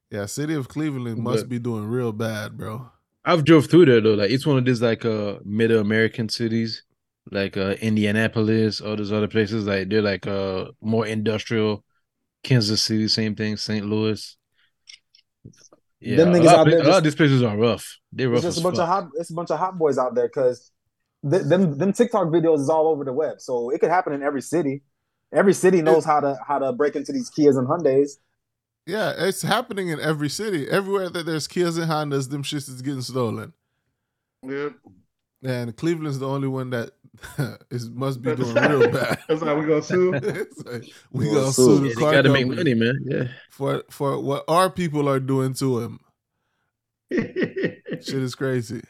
yeah, 0.10 0.26
city 0.26 0.54
of 0.54 0.68
Cleveland 0.68 1.20
must 1.20 1.44
But- 1.44 1.50
be 1.50 1.60
doing 1.60 1.86
real 1.86 2.12
bad, 2.12 2.58
bro. 2.58 2.92
I've 3.26 3.44
drove 3.44 3.68
through 3.68 3.86
there 3.88 4.00
though. 4.00 4.14
Like 4.14 4.32
it's 4.32 4.46
one 4.48 4.58
of 4.58 4.64
these 4.66 4.82
like 4.82 5.04
uh 5.04 5.40
middle 5.44 5.80
American 5.82 6.30
cities, 6.30 6.84
like 7.30 7.58
uh 7.58 7.76
Indianapolis, 7.82 8.80
all 8.80 8.96
those 8.96 9.12
other 9.12 9.28
places. 9.28 9.68
Like 9.68 9.90
they're 9.90 10.02
like 10.02 10.26
uh 10.28 10.72
more 10.82 11.06
industrial. 11.06 11.84
Kansas 12.48 12.82
City, 12.82 13.08
same 13.08 13.36
thing. 13.36 13.58
St. 13.58 13.86
Louis. 13.86 14.38
Yeah, 16.00 16.18
Them 16.18 16.30
a 16.30 16.38
niggas 16.38 16.46
lot, 16.46 16.54
of 16.54 16.60
out 16.60 16.64
pla- 16.68 16.72
there 16.72 16.82
a 16.86 16.88
lot 16.90 16.98
of 17.00 17.04
these 17.04 17.16
places 17.16 17.42
are 17.44 17.58
rough. 17.58 17.98
They're 18.12 18.30
rough 18.30 18.38
It's 18.38 18.46
just 18.46 18.58
as 18.58 18.64
a 18.64 18.64
bunch 18.64 18.78
fuck. 18.78 18.84
of 18.84 18.90
hot. 18.90 19.10
It's 19.16 19.30
a 19.32 19.34
bunch 19.34 19.52
of 19.52 19.60
hot 19.60 19.78
boys 19.78 19.98
out 19.98 20.14
there 20.16 20.28
because 20.28 20.72
th- 21.30 21.44
them 21.44 21.78
them 21.78 21.92
TikTok 21.94 22.28
videos 22.28 22.60
is 22.60 22.70
all 22.70 22.88
over 22.88 23.04
the 23.04 23.14
web. 23.14 23.42
So 23.42 23.72
it 23.72 23.80
could 23.80 23.90
happen 23.90 24.14
in 24.14 24.22
every 24.22 24.42
city. 24.42 24.84
Every 25.34 25.54
city 25.54 25.82
knows 25.82 26.06
how 26.06 26.20
to 26.20 26.38
how 26.48 26.60
to 26.60 26.72
break 26.72 26.96
into 26.96 27.12
these 27.12 27.30
Kias 27.32 27.58
and 27.58 27.68
Hyundais. 27.68 28.12
Yeah, 28.86 29.14
it's 29.18 29.42
happening 29.42 29.90
in 29.90 30.00
every 30.00 30.30
city. 30.30 30.70
Everywhere 30.70 31.10
that 31.10 31.26
there's 31.26 31.48
Kias 31.48 31.78
and 31.82 31.90
Hondas, 31.92 32.30
them 32.30 32.44
shits 32.44 32.70
is 32.70 32.82
getting 32.82 33.02
stolen. 33.02 33.52
Yeah. 34.44 34.70
And 35.44 35.76
Cleveland's 35.76 36.20
the 36.20 36.28
only 36.28 36.48
one 36.48 36.70
that 36.70 36.92
is 37.72 37.90
must 37.90 38.22
be 38.22 38.36
doing 38.36 38.54
real 38.56 38.92
bad. 38.92 39.20
That's 39.28 39.42
how 39.44 39.56
we 39.56 39.66
gonna 39.66 39.82
sue. 39.82 40.12
Like, 40.66 40.84
we 41.12 41.26
Well, 41.28 41.36
gonna 41.42 41.52
so- 41.54 41.66
sue 41.66 41.74
Yeah, 41.76 41.80
the 41.82 41.88
they 41.96 42.02
car 42.02 42.12
gotta 42.14 42.30
make 42.34 42.48
money, 42.48 42.74
man. 42.74 43.00
Yeah. 43.06 43.28
for 43.50 43.84
for 43.90 44.20
what 44.22 44.44
our 44.48 44.70
people 44.70 45.08
are 45.10 45.20
doing 45.20 45.54
to 45.56 45.80
him. 45.80 46.00
Shit 47.12 48.10
is 48.10 48.36
crazy. 48.36 48.82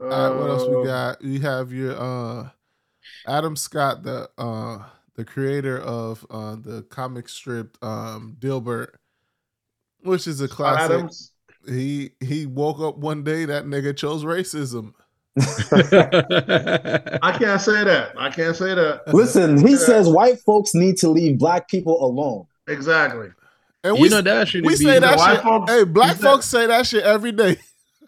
All 0.00 0.08
right, 0.08 0.30
what 0.30 0.50
else 0.50 0.68
we 0.68 0.76
Uh, 0.76 0.84
got? 0.84 1.22
We 1.22 1.38
have 1.40 1.72
your 1.72 1.96
uh 1.96 2.50
Adam 3.26 3.56
Scott, 3.56 4.02
the 4.02 4.28
uh 4.38 4.84
the 5.14 5.24
creator 5.24 5.78
of 5.78 6.26
uh 6.30 6.56
the 6.56 6.82
comic 6.90 7.28
strip 7.28 7.76
um 7.84 8.36
Dilbert, 8.40 8.94
which 10.00 10.26
is 10.26 10.40
a 10.40 10.48
classic. 10.48 10.90
Adams. 10.96 11.32
He 11.68 12.10
he 12.18 12.46
woke 12.46 12.80
up 12.80 12.96
one 12.98 13.22
day 13.22 13.44
that 13.44 13.64
nigga 13.66 13.96
chose 13.96 14.24
racism. 14.24 14.94
I 15.38 17.36
can't 17.38 17.60
say 17.60 17.84
that. 17.84 18.12
I 18.18 18.30
can't 18.30 18.54
say 18.56 18.74
that. 18.74 19.02
Listen, 19.14 19.64
he 19.66 19.72
Yeah. 19.72 19.78
says 19.78 20.08
white 20.08 20.40
folks 20.40 20.74
need 20.74 20.96
to 20.98 21.08
leave 21.08 21.38
black 21.38 21.68
people 21.68 22.04
alone. 22.04 22.46
Exactly. 22.68 23.28
And 23.84 23.96
you 23.96 24.02
we 24.02 24.08
know 24.10 24.20
that 24.22 24.36
actually 24.42 24.60
we 24.62 24.68
be 24.70 24.76
say 24.76 24.98
that 24.98 25.16
white 25.18 25.34
shit. 25.36 25.42
folks- 25.42 25.72
hey, 25.72 25.84
black 25.84 26.08
you 26.08 26.14
said- 26.14 26.22
folks 26.22 26.46
say 26.46 26.66
that 26.66 26.86
shit 26.86 27.02
every 27.02 27.32
day. 27.32 27.56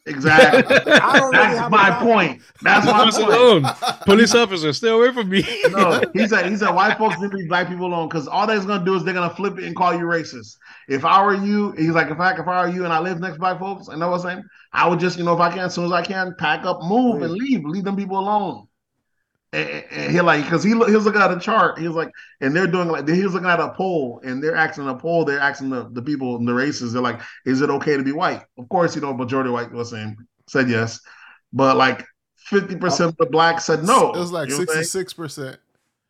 Exactly. 0.06 0.76
I 0.92 1.18
don't 1.18 1.32
really 1.34 1.54
That's 1.54 1.70
my 1.70 1.90
point. 1.98 2.42
That's 2.60 2.84
my 2.86 2.98
Leave 2.98 3.08
us 3.08 3.18
point. 3.18 3.32
alone. 3.32 3.64
Police 4.04 4.34
officer, 4.34 4.72
stay 4.74 4.90
away 4.90 5.12
from 5.12 5.28
me. 5.30 5.42
No, 5.70 6.02
he 6.12 6.26
said 6.28 6.46
he 6.46 6.56
said 6.56 6.70
white 6.74 6.98
folks 6.98 7.18
need 7.18 7.30
to 7.30 7.36
leave 7.38 7.48
black 7.48 7.68
people 7.68 7.86
alone 7.86 8.08
because 8.08 8.28
all 8.28 8.46
they're 8.46 8.60
gonna 8.60 8.84
do 8.84 8.94
is 8.94 9.04
they're 9.04 9.14
gonna 9.14 9.34
flip 9.34 9.58
it 9.58 9.64
and 9.64 9.74
call 9.74 9.94
you 9.94 10.00
racist. 10.04 10.56
If 10.88 11.04
I 11.06 11.24
were 11.24 11.34
you, 11.34 11.72
he's 11.72 11.90
like, 11.90 12.10
if 12.10 12.20
I 12.20 12.32
if 12.34 12.46
I 12.46 12.66
were 12.66 12.72
you 12.72 12.84
and 12.84 12.92
I 12.92 12.98
live 13.00 13.18
next 13.18 13.34
to 13.34 13.40
black 13.40 13.58
folks, 13.58 13.88
I 13.88 13.96
know 13.96 14.10
what 14.10 14.20
I'm 14.20 14.28
saying. 14.36 14.44
I 14.72 14.86
would 14.88 15.00
just, 15.00 15.16
you 15.16 15.24
know, 15.24 15.32
if 15.34 15.40
I 15.40 15.48
can, 15.50 15.60
as 15.60 15.74
soon 15.74 15.86
as 15.86 15.92
I 15.92 16.02
can, 16.02 16.34
pack 16.38 16.66
up, 16.66 16.82
move, 16.82 17.22
and 17.22 17.32
leave. 17.32 17.64
Leave 17.64 17.84
them 17.84 17.96
people 17.96 18.18
alone. 18.18 18.66
And, 19.54 19.84
and 19.90 20.12
he 20.12 20.20
like 20.20 20.42
because 20.44 20.64
he 20.64 20.70
he 20.70 20.74
was 20.76 21.04
looking 21.04 21.20
at 21.20 21.30
a 21.30 21.38
chart. 21.38 21.78
He 21.78 21.86
was 21.86 21.96
like, 21.96 22.10
and 22.40 22.54
they're 22.54 22.66
doing 22.66 22.88
like 22.88 23.08
he 23.08 23.22
was 23.22 23.34
looking 23.34 23.48
at 23.48 23.60
a 23.60 23.70
poll, 23.70 24.20
and 24.24 24.42
they're 24.42 24.56
asking 24.56 24.88
a 24.88 24.94
poll. 24.94 25.24
They're 25.24 25.38
asking 25.40 25.70
the, 25.70 25.88
the 25.92 26.02
people 26.02 26.36
in 26.36 26.44
the 26.44 26.54
races. 26.54 26.92
They're 26.92 27.02
like, 27.02 27.20
is 27.46 27.60
it 27.60 27.70
okay 27.70 27.96
to 27.96 28.02
be 28.02 28.12
white? 28.12 28.42
Of 28.58 28.68
course, 28.68 28.94
you 28.94 29.00
know, 29.02 29.14
majority 29.14 29.50
white 29.50 29.70
was 29.70 29.90
saying 29.90 30.16
said 30.48 30.68
yes, 30.68 31.00
but 31.52 31.76
like 31.76 32.04
fifty 32.36 32.76
percent 32.76 33.10
of 33.10 33.16
the 33.16 33.26
blacks 33.26 33.64
said 33.64 33.84
no. 33.84 34.12
It 34.12 34.18
was 34.18 34.32
like 34.32 34.48
You 34.48 34.54
know 34.54 34.58
what 34.58 34.68
I'm 34.70 34.74
saying? 34.74 34.84
sixty 34.84 34.98
six 34.98 35.12
percent. 35.14 35.58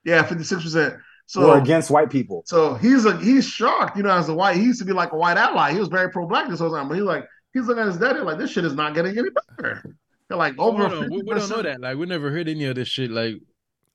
Yeah, 0.04 0.22
fifty 0.22 0.44
six 0.44 0.62
percent. 0.62 0.94
So 1.26 1.50
or 1.50 1.58
against 1.58 1.90
white 1.90 2.10
people. 2.10 2.42
so 2.46 2.74
he's 2.74 3.04
a 3.06 3.16
he's 3.18 3.46
shocked, 3.46 3.96
you 3.96 4.02
know, 4.02 4.10
as 4.10 4.28
a 4.28 4.34
white. 4.34 4.56
He 4.56 4.62
used 4.62 4.78
to 4.80 4.84
be 4.84 4.92
like 4.92 5.12
a 5.12 5.16
white 5.16 5.36
ally. 5.38 5.72
He 5.72 5.78
was 5.78 5.88
very 5.88 6.10
pro 6.10 6.26
black 6.26 6.48
this 6.48 6.60
whole 6.60 6.70
time, 6.70 6.88
but 6.88 6.94
he's 6.94 7.04
like 7.04 7.24
he's 7.52 7.66
looking 7.66 7.82
at 7.82 7.86
his 7.86 7.98
daddy 7.98 8.20
like 8.20 8.38
this 8.38 8.50
shit 8.50 8.64
is 8.64 8.74
not 8.74 8.94
getting 8.94 9.16
any 9.16 9.28
better. 9.58 9.96
They're 10.28 10.38
like 10.38 10.58
over 10.58 10.88
Hold 10.88 11.04
on, 11.04 11.10
we, 11.10 11.22
we 11.22 11.34
don't 11.34 11.50
know 11.50 11.62
that. 11.62 11.80
Like 11.80 11.96
we 11.96 12.06
never 12.06 12.30
heard 12.30 12.48
any 12.48 12.64
of 12.64 12.76
this 12.76 12.88
shit. 12.88 13.10
Like 13.10 13.34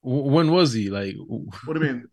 w- 0.03 0.23
when 0.23 0.51
was 0.51 0.73
he? 0.73 0.89
Like 0.89 1.15
What 1.65 1.73
do 1.73 1.85
you 1.85 1.93
mean? 1.93 2.07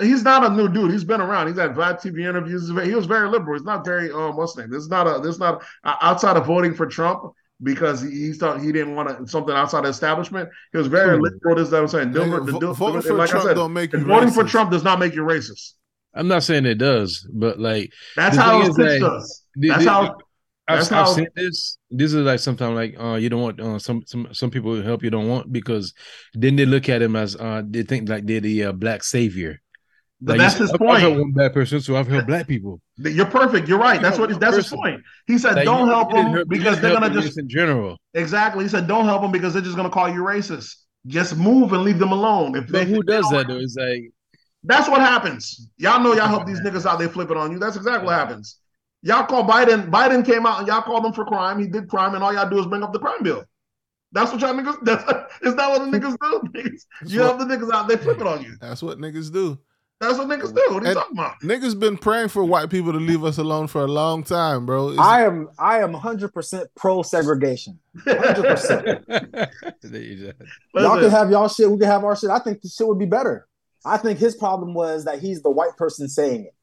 He's 0.00 0.22
not 0.22 0.44
a 0.44 0.54
new 0.54 0.68
dude. 0.68 0.92
He's 0.92 1.04
been 1.04 1.20
around. 1.20 1.48
He's 1.48 1.58
had 1.58 1.74
Vlad 1.74 2.00
TV 2.00 2.28
interviews. 2.28 2.68
He 2.84 2.94
was 2.94 3.06
very 3.06 3.28
liberal. 3.28 3.58
He's 3.58 3.64
not 3.66 3.84
very 3.84 4.10
um, 4.12 4.36
what's 4.36 4.56
name? 4.56 4.70
This 4.70 4.82
is 4.82 4.88
not 4.88 5.06
a. 5.06 5.20
This 5.20 5.34
is 5.34 5.38
not 5.40 5.62
uh, 5.82 5.96
outside 6.00 6.36
of 6.36 6.46
voting 6.46 6.74
for 6.74 6.86
Trump 6.86 7.32
because 7.62 8.00
he, 8.02 8.10
he 8.10 8.32
thought 8.32 8.60
he 8.60 8.70
didn't 8.72 8.94
want 8.94 9.08
to, 9.08 9.26
something 9.26 9.54
outside 9.54 9.84
the 9.84 9.88
establishment. 9.88 10.48
He 10.72 10.78
was 10.78 10.86
very 10.86 11.16
Hmm. 11.16 11.22
liberal. 11.22 11.56
This 11.56 11.68
is 11.68 11.72
what 11.72 11.80
I'm 11.82 11.88
saying. 11.88 12.12
Dilbert, 12.12 12.40
Nigga, 12.42 12.46
the, 12.46 12.66
vo- 12.66 12.72
voting 12.74 12.96
and 12.96 13.04
for 13.04 13.14
like 13.14 13.30
Trump 13.30 13.44
I 13.44 13.48
said, 13.48 13.54
don't 13.54 13.72
make 13.72 13.92
you 13.92 13.98
and 13.98 14.06
voting 14.06 14.30
for. 14.30 14.44
Trump 14.44 14.70
does 14.70 14.84
not 14.84 14.98
make 14.98 15.14
you 15.14 15.22
racist. 15.22 15.72
I'm 16.14 16.28
not 16.28 16.44
saying 16.44 16.64
it 16.66 16.76
does, 16.76 17.26
but 17.32 17.58
like 17.58 17.92
That's 18.14 18.36
how 18.36 18.58
thing 18.60 18.66
his 18.68 18.76
that 18.76 19.00
does. 19.00 19.42
the- 19.56 19.68
That's 19.68 19.84
the- 19.84 19.90
how. 19.90 20.16
I've, 20.66 20.78
That's 20.78 20.92
I've 20.92 21.08
seen 21.08 21.28
this. 21.36 21.78
This 21.90 22.14
is 22.14 22.24
like 22.24 22.40
sometimes 22.40 22.74
like 22.74 22.98
uh 22.98 23.14
you 23.16 23.28
don't 23.28 23.42
want 23.42 23.60
uh, 23.60 23.78
some 23.78 24.02
some 24.06 24.28
some 24.32 24.50
people 24.50 24.80
help 24.82 25.02
you 25.02 25.10
don't 25.10 25.28
want 25.28 25.52
because 25.52 25.92
then 26.32 26.56
they 26.56 26.64
look 26.64 26.88
at 26.88 27.02
him 27.02 27.16
as 27.16 27.36
uh 27.36 27.62
they 27.68 27.82
think 27.82 28.08
like 28.08 28.26
they're 28.26 28.40
the 28.40 28.64
uh, 28.64 28.72
black 28.72 29.04
savior. 29.04 29.60
Like, 30.22 30.38
that's 30.38 30.54
his 30.54 30.70
I've- 30.72 30.86
I've 30.86 31.00
helped 31.00 31.18
one 31.20 31.32
black 31.32 31.52
person, 31.52 31.80
so 31.80 31.96
I've 31.96 32.06
helped 32.08 32.28
black 32.28 32.46
people. 32.48 32.80
You're 32.96 33.26
perfect. 33.26 33.68
You're 33.68 33.78
right. 33.78 34.00
That's 34.00 34.18
what. 34.18 34.40
That's 34.40 34.56
his 34.56 34.68
point. 34.68 35.02
He 35.26 35.36
said, 35.36 35.56
Like, 35.56 35.66
"Don't 35.66 35.88
help 35.88 36.12
them 36.12 36.32
help- 36.32 36.48
because 36.48 36.80
they're 36.80 36.94
gonna 36.98 37.10
just 37.10 37.38
in 37.38 37.46
general. 37.48 37.98
exactly." 38.14 38.64
He 38.64 38.68
said, 38.70 38.86
"Don't 38.86 39.04
help 39.04 39.20
them 39.20 39.32
because 39.32 39.52
they're 39.52 39.60
just 39.62 39.76
gonna 39.76 39.90
call 39.90 40.08
you 40.08 40.22
racist. 40.22 40.76
Just 41.06 41.36
move 41.36 41.74
and 41.74 41.82
leave 41.82 41.98
them 41.98 42.12
alone." 42.12 42.56
If 42.56 42.68
But 42.68 42.72
they, 42.72 42.84
who 42.86 43.02
does 43.14 43.28
that 43.30 43.48
though? 43.48 43.58
It's 43.58 43.76
like 43.76 44.04
That's 44.62 44.88
what 44.88 45.00
happens. 45.02 45.68
Y'all 45.76 46.00
know 46.00 46.14
y'all 46.14 46.28
help 46.28 46.46
these 46.46 46.60
niggas 46.64 46.86
out, 46.86 46.98
they 46.98 47.08
flip 47.08 47.30
it 47.30 47.36
on 47.36 47.52
you. 47.52 47.58
That's 47.58 47.76
exactly 47.76 48.06
what 48.06 48.14
happens. 48.14 48.58
Y'all 49.04 49.26
call 49.26 49.46
Biden. 49.46 49.90
Biden 49.90 50.24
came 50.24 50.46
out 50.46 50.58
and 50.60 50.66
y'all 50.66 50.80
called 50.82 51.04
him 51.04 51.12
for 51.12 51.24
crime. 51.26 51.60
He 51.60 51.66
did 51.68 51.88
crime, 51.88 52.14
and 52.14 52.24
all 52.24 52.32
y'all 52.32 52.48
do 52.48 52.58
is 52.58 52.66
bring 52.66 52.82
up 52.82 52.92
the 52.92 52.98
crime 52.98 53.22
bill. 53.22 53.44
That's 54.12 54.32
what 54.32 54.40
y'all 54.40 54.54
niggas. 54.54 54.78
That's 54.82 55.04
is 55.42 55.54
that 55.56 55.68
what 55.70 55.90
the 55.90 55.98
niggas 55.98 56.16
do? 56.20 56.40
Niggas, 56.58 56.86
you 57.12 57.20
help 57.20 57.38
the 57.38 57.44
niggas 57.44 57.70
out, 57.72 57.86
they 57.88 57.96
flip 57.98 58.18
it 58.20 58.26
on 58.26 58.42
you. 58.42 58.56
That's 58.60 58.82
what 58.82 58.98
niggas 58.98 59.30
do. 59.32 59.58
That's 60.00 60.18
what 60.18 60.26
niggas 60.28 60.54
do. 60.54 60.62
What 60.74 60.82
are 60.82 60.86
you 60.86 60.86
And- 60.88 60.96
talking 60.96 61.18
about? 61.18 61.40
Niggas 61.42 61.78
been 61.78 61.96
praying 61.96 62.28
for 62.28 62.44
white 62.44 62.68
people 62.70 62.92
to 62.92 62.98
leave 62.98 63.24
us 63.24 63.38
alone 63.38 63.66
for 63.68 63.82
a 63.82 63.86
long 63.86 64.22
time, 64.22 64.66
bro. 64.66 64.90
It's- 64.90 65.06
I 65.06 65.24
am 65.24 65.48
I 65.58 65.80
am 65.80 65.92
100% 65.92 66.66
pro 66.74 67.02
segregation. 67.02 67.78
100%. 68.06 69.50
You 69.92 70.32
go. 70.74 70.80
y'all 70.80 71.00
can 71.00 71.10
have 71.10 71.30
y'all 71.30 71.48
shit, 71.48 71.70
we 71.70 71.78
can 71.78 71.86
have 71.88 72.04
our 72.04 72.16
shit. 72.16 72.30
I 72.30 72.38
think 72.38 72.62
the 72.62 72.68
shit 72.68 72.86
would 72.86 72.98
be 72.98 73.06
better. 73.06 73.46
I 73.84 73.98
think 73.98 74.18
his 74.18 74.34
problem 74.34 74.74
was 74.74 75.04
that 75.04 75.18
he's 75.20 75.42
the 75.42 75.50
white 75.50 75.76
person 75.76 76.08
saying 76.08 76.46
it. 76.46 76.54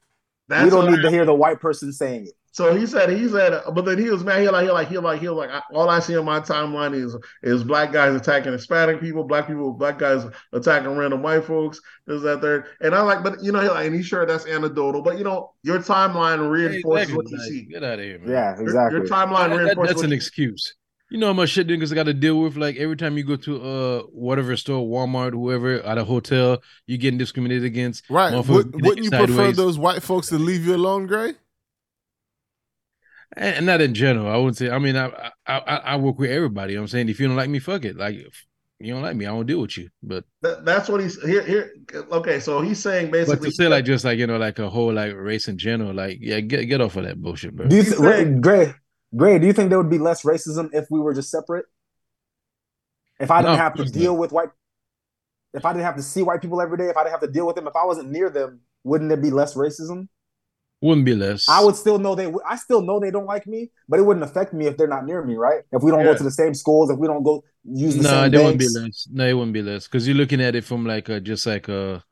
That's 0.51 0.63
we 0.65 0.69
don't 0.69 0.85
what 0.85 0.91
need 0.95 1.01
to 1.03 1.09
hear 1.09 1.25
the 1.25 1.33
white 1.33 1.59
person 1.59 1.91
saying 1.91 2.27
it. 2.27 2.33
So 2.53 2.75
he 2.75 2.85
said, 2.85 3.09
he 3.09 3.29
said, 3.29 3.61
but 3.73 3.85
then 3.85 3.97
he 3.97 4.09
was 4.09 4.25
mad. 4.25 4.41
He 4.41 4.49
like, 4.49 4.65
he 4.65 4.71
like, 4.71 4.87
he 4.89 4.97
like, 4.97 5.21
he 5.21 5.29
was 5.29 5.37
like, 5.37 5.49
I, 5.49 5.61
all 5.73 5.89
I 5.89 5.99
see 5.99 6.17
on 6.17 6.25
my 6.25 6.41
timeline 6.41 6.93
is 6.93 7.15
is 7.43 7.63
black 7.63 7.93
guys 7.93 8.13
attacking 8.13 8.51
Hispanic 8.51 8.99
people, 8.99 9.23
black 9.23 9.47
people, 9.47 9.71
black 9.71 9.97
guys 9.97 10.25
attacking 10.51 10.89
random 10.97 11.21
white 11.23 11.45
folks. 11.45 11.79
This 12.07 12.21
that 12.23 12.41
third, 12.41 12.65
and 12.81 12.93
I 12.93 13.01
like, 13.03 13.23
but 13.23 13.41
you 13.41 13.53
know, 13.53 13.61
he 13.61 13.69
like, 13.69 13.85
and 13.87 13.95
he's 13.95 14.05
sure 14.05 14.25
that's 14.25 14.45
anecdotal, 14.45 15.01
but 15.01 15.17
you 15.17 15.23
know, 15.23 15.53
your 15.63 15.79
timeline 15.79 16.49
reinforces 16.49 17.03
Exactly, 17.11 17.15
what 17.15 17.31
you 17.31 17.39
see. 17.39 17.61
Get 17.71 17.85
out 17.85 17.99
of 17.99 18.03
here, 18.05 18.19
man. 18.19 18.29
Yeah, 18.29 18.59
exactly. 18.59 18.97
Your, 18.99 19.07
timeline 19.07 19.49
That- 19.49 19.49
that- 19.51 19.57
reinforces. 19.63 19.87
that's 19.87 19.95
what 19.95 20.05
an 20.05 20.09
you- 20.11 20.15
excuse. 20.17 20.75
You 21.11 21.17
know 21.17 21.27
how 21.27 21.33
much 21.33 21.49
shit 21.49 21.67
niggas 21.67 21.93
got 21.93 22.03
to 22.05 22.13
deal 22.13 22.39
with? 22.39 22.55
Like 22.55 22.77
every 22.77 22.95
time 22.95 23.17
you 23.17 23.25
go 23.25 23.35
to 23.35 23.61
uh 23.61 24.01
whatever 24.13 24.55
store, 24.55 24.87
Walmart, 24.87 25.31
whoever, 25.33 25.81
at 25.83 25.97
a 25.97 26.05
hotel, 26.05 26.63
you 26.87 26.97
getting 26.97 27.17
discriminated 27.17 27.65
against. 27.65 28.09
right. 28.09 28.31
Motherfuckers 28.33 28.47
Would, 28.47 28.81
wouldn't 28.85 29.05
you 29.05 29.11
at 29.11 29.19
you 29.19 29.27
prefer 29.27 29.51
those 29.51 29.77
white 29.77 30.01
folks 30.01 30.29
to 30.29 30.37
leave 30.37 30.65
you 30.65 30.73
alone, 30.73 31.07
Gray? 31.07 31.33
And, 33.35 33.55
and 33.57 33.65
not 33.65 33.81
in 33.81 33.93
general. 33.93 34.27
I 34.27 34.37
wouldn't 34.37 34.55
say. 34.57 34.69
I 34.69 34.79
mean, 34.79 34.95
I, 34.95 35.07
I 35.45 35.57
I 35.59 35.75
I 35.75 35.95
work 35.97 36.17
with 36.17 36.31
everybody. 36.31 36.73
You 36.73 36.77
know 36.77 36.83
what 36.83 36.85
I'm 36.85 36.89
saying 36.91 37.09
if 37.09 37.19
you 37.19 37.27
don't 37.27 37.35
like 37.35 37.49
me, 37.49 37.59
fuck 37.59 37.83
it. 37.83 37.97
Like 37.97 38.15
if 38.15 38.45
you 38.79 38.93
don't 38.93 39.01
like 39.01 39.17
me, 39.17 39.25
I 39.25 39.33
won't 39.33 39.47
deal 39.47 39.59
with 39.59 39.77
you. 39.77 39.89
But 40.01 40.23
that- 40.41 40.63
that's 40.65 40.87
what 40.87 41.01
he's 41.01 41.21
here. 41.21 41.43
Here, 41.43 41.71
okay. 42.11 42.39
So 42.39 42.61
he's 42.61 42.79
saying 42.79 43.07
but 43.07 43.25
basically, 43.25 43.49
to 43.49 43.55
say 43.55 43.67
like 43.67 43.83
just 43.85 44.05
like 44.05 44.17
you 44.17 44.27
know 44.27 44.37
like 44.37 44.59
a 44.59 44.69
whole 44.69 44.93
like 44.93 45.13
race 45.13 45.49
in 45.49 45.57
general, 45.57 45.93
like 45.93 46.19
yeah, 46.21 46.39
get 46.39 46.65
get 46.69 46.79
off 46.81 46.95
of 46.95 47.03
that 47.03 47.21
bullshit, 47.21 47.53
bro. 47.55 47.67
Do 47.67 47.75
you 47.75 47.83
th- 47.83 47.95
saying- 47.97 48.41
Gray, 48.41 48.73
Gray, 49.15 49.39
do 49.39 49.47
you 49.47 49.53
think 49.53 49.69
there 49.69 49.77
would 49.79 49.89
be 49.89 49.99
less 49.99 50.23
racism 50.23 50.69
if 50.73 50.89
we 50.89 50.99
were 50.99 51.13
just 51.13 51.29
separate? 51.31 51.65
If 53.19 53.31
I 53.31 53.41
didn't 53.41 53.55
No, 53.55 53.55
have 53.57 53.75
to 53.77 53.85
deal 53.85 54.17
with 54.17 54.31
white 54.31 54.49
if 55.53 55.65
I 55.65 55.73
didn't 55.73 55.85
have 55.85 55.95
to 55.97 56.03
see 56.03 56.21
white 56.21 56.41
people 56.41 56.61
every 56.61 56.77
day, 56.77 56.87
if 56.87 56.95
I 56.97 57.03
didn't 57.03 57.11
have 57.11 57.21
to 57.21 57.31
deal 57.31 57.45
with 57.45 57.55
them, 57.55 57.67
if 57.67 57.75
I 57.75 57.85
wasn't 57.85 58.09
near 58.09 58.29
them, 58.29 58.61
wouldn't 58.83 59.09
there 59.09 59.17
be 59.17 59.31
less 59.31 59.55
racism? 59.55 60.07
Wouldn't 60.81 61.05
be 61.05 61.15
less. 61.15 61.47
I 61.47 61.63
would 61.63 61.75
still 61.75 61.99
know 61.99 62.15
they. 62.15 62.27
would- 62.27 62.43
I 62.47 62.55
still 62.55 62.81
know 62.81 62.99
they 62.99 63.11
don't 63.11 63.25
like 63.25 63.45
me, 63.47 63.71
but 63.89 63.99
it 63.99 64.03
wouldn't 64.03 64.23
affect 64.23 64.53
me 64.53 64.67
if 64.67 64.77
they're 64.77 64.87
not 64.87 65.05
near 65.05 65.21
me, 65.23 65.35
right? 65.35 65.63
If 65.71 65.83
we 65.83 65.91
don't 65.91 66.03
Yeah. 66.03 66.11
go 66.11 66.15
to 66.15 66.23
the 66.23 66.31
same 66.31 66.53
schools, 66.53 66.89
if 66.89 66.97
we 66.97 67.07
don't 67.07 67.23
go 67.23 67.43
use 67.65 67.95
the 67.97 68.03
same 68.03 68.09
No, 68.09 68.21
same 68.23 68.31
there 68.31 68.41
wouldn't 68.41 68.59
be 68.59 68.69
less. 68.69 69.07
No, 69.11 69.25
it 69.27 69.33
wouldn't 69.33 69.53
be 69.53 69.61
less 69.61 69.85
because 69.87 70.07
you're 70.07 70.15
looking 70.17 70.41
at 70.41 70.55
it 70.55 70.63
from 70.63 70.85
like 70.85 71.09
a 71.09 71.19
just 71.19 71.45
like 71.45 71.67
a 71.67 72.03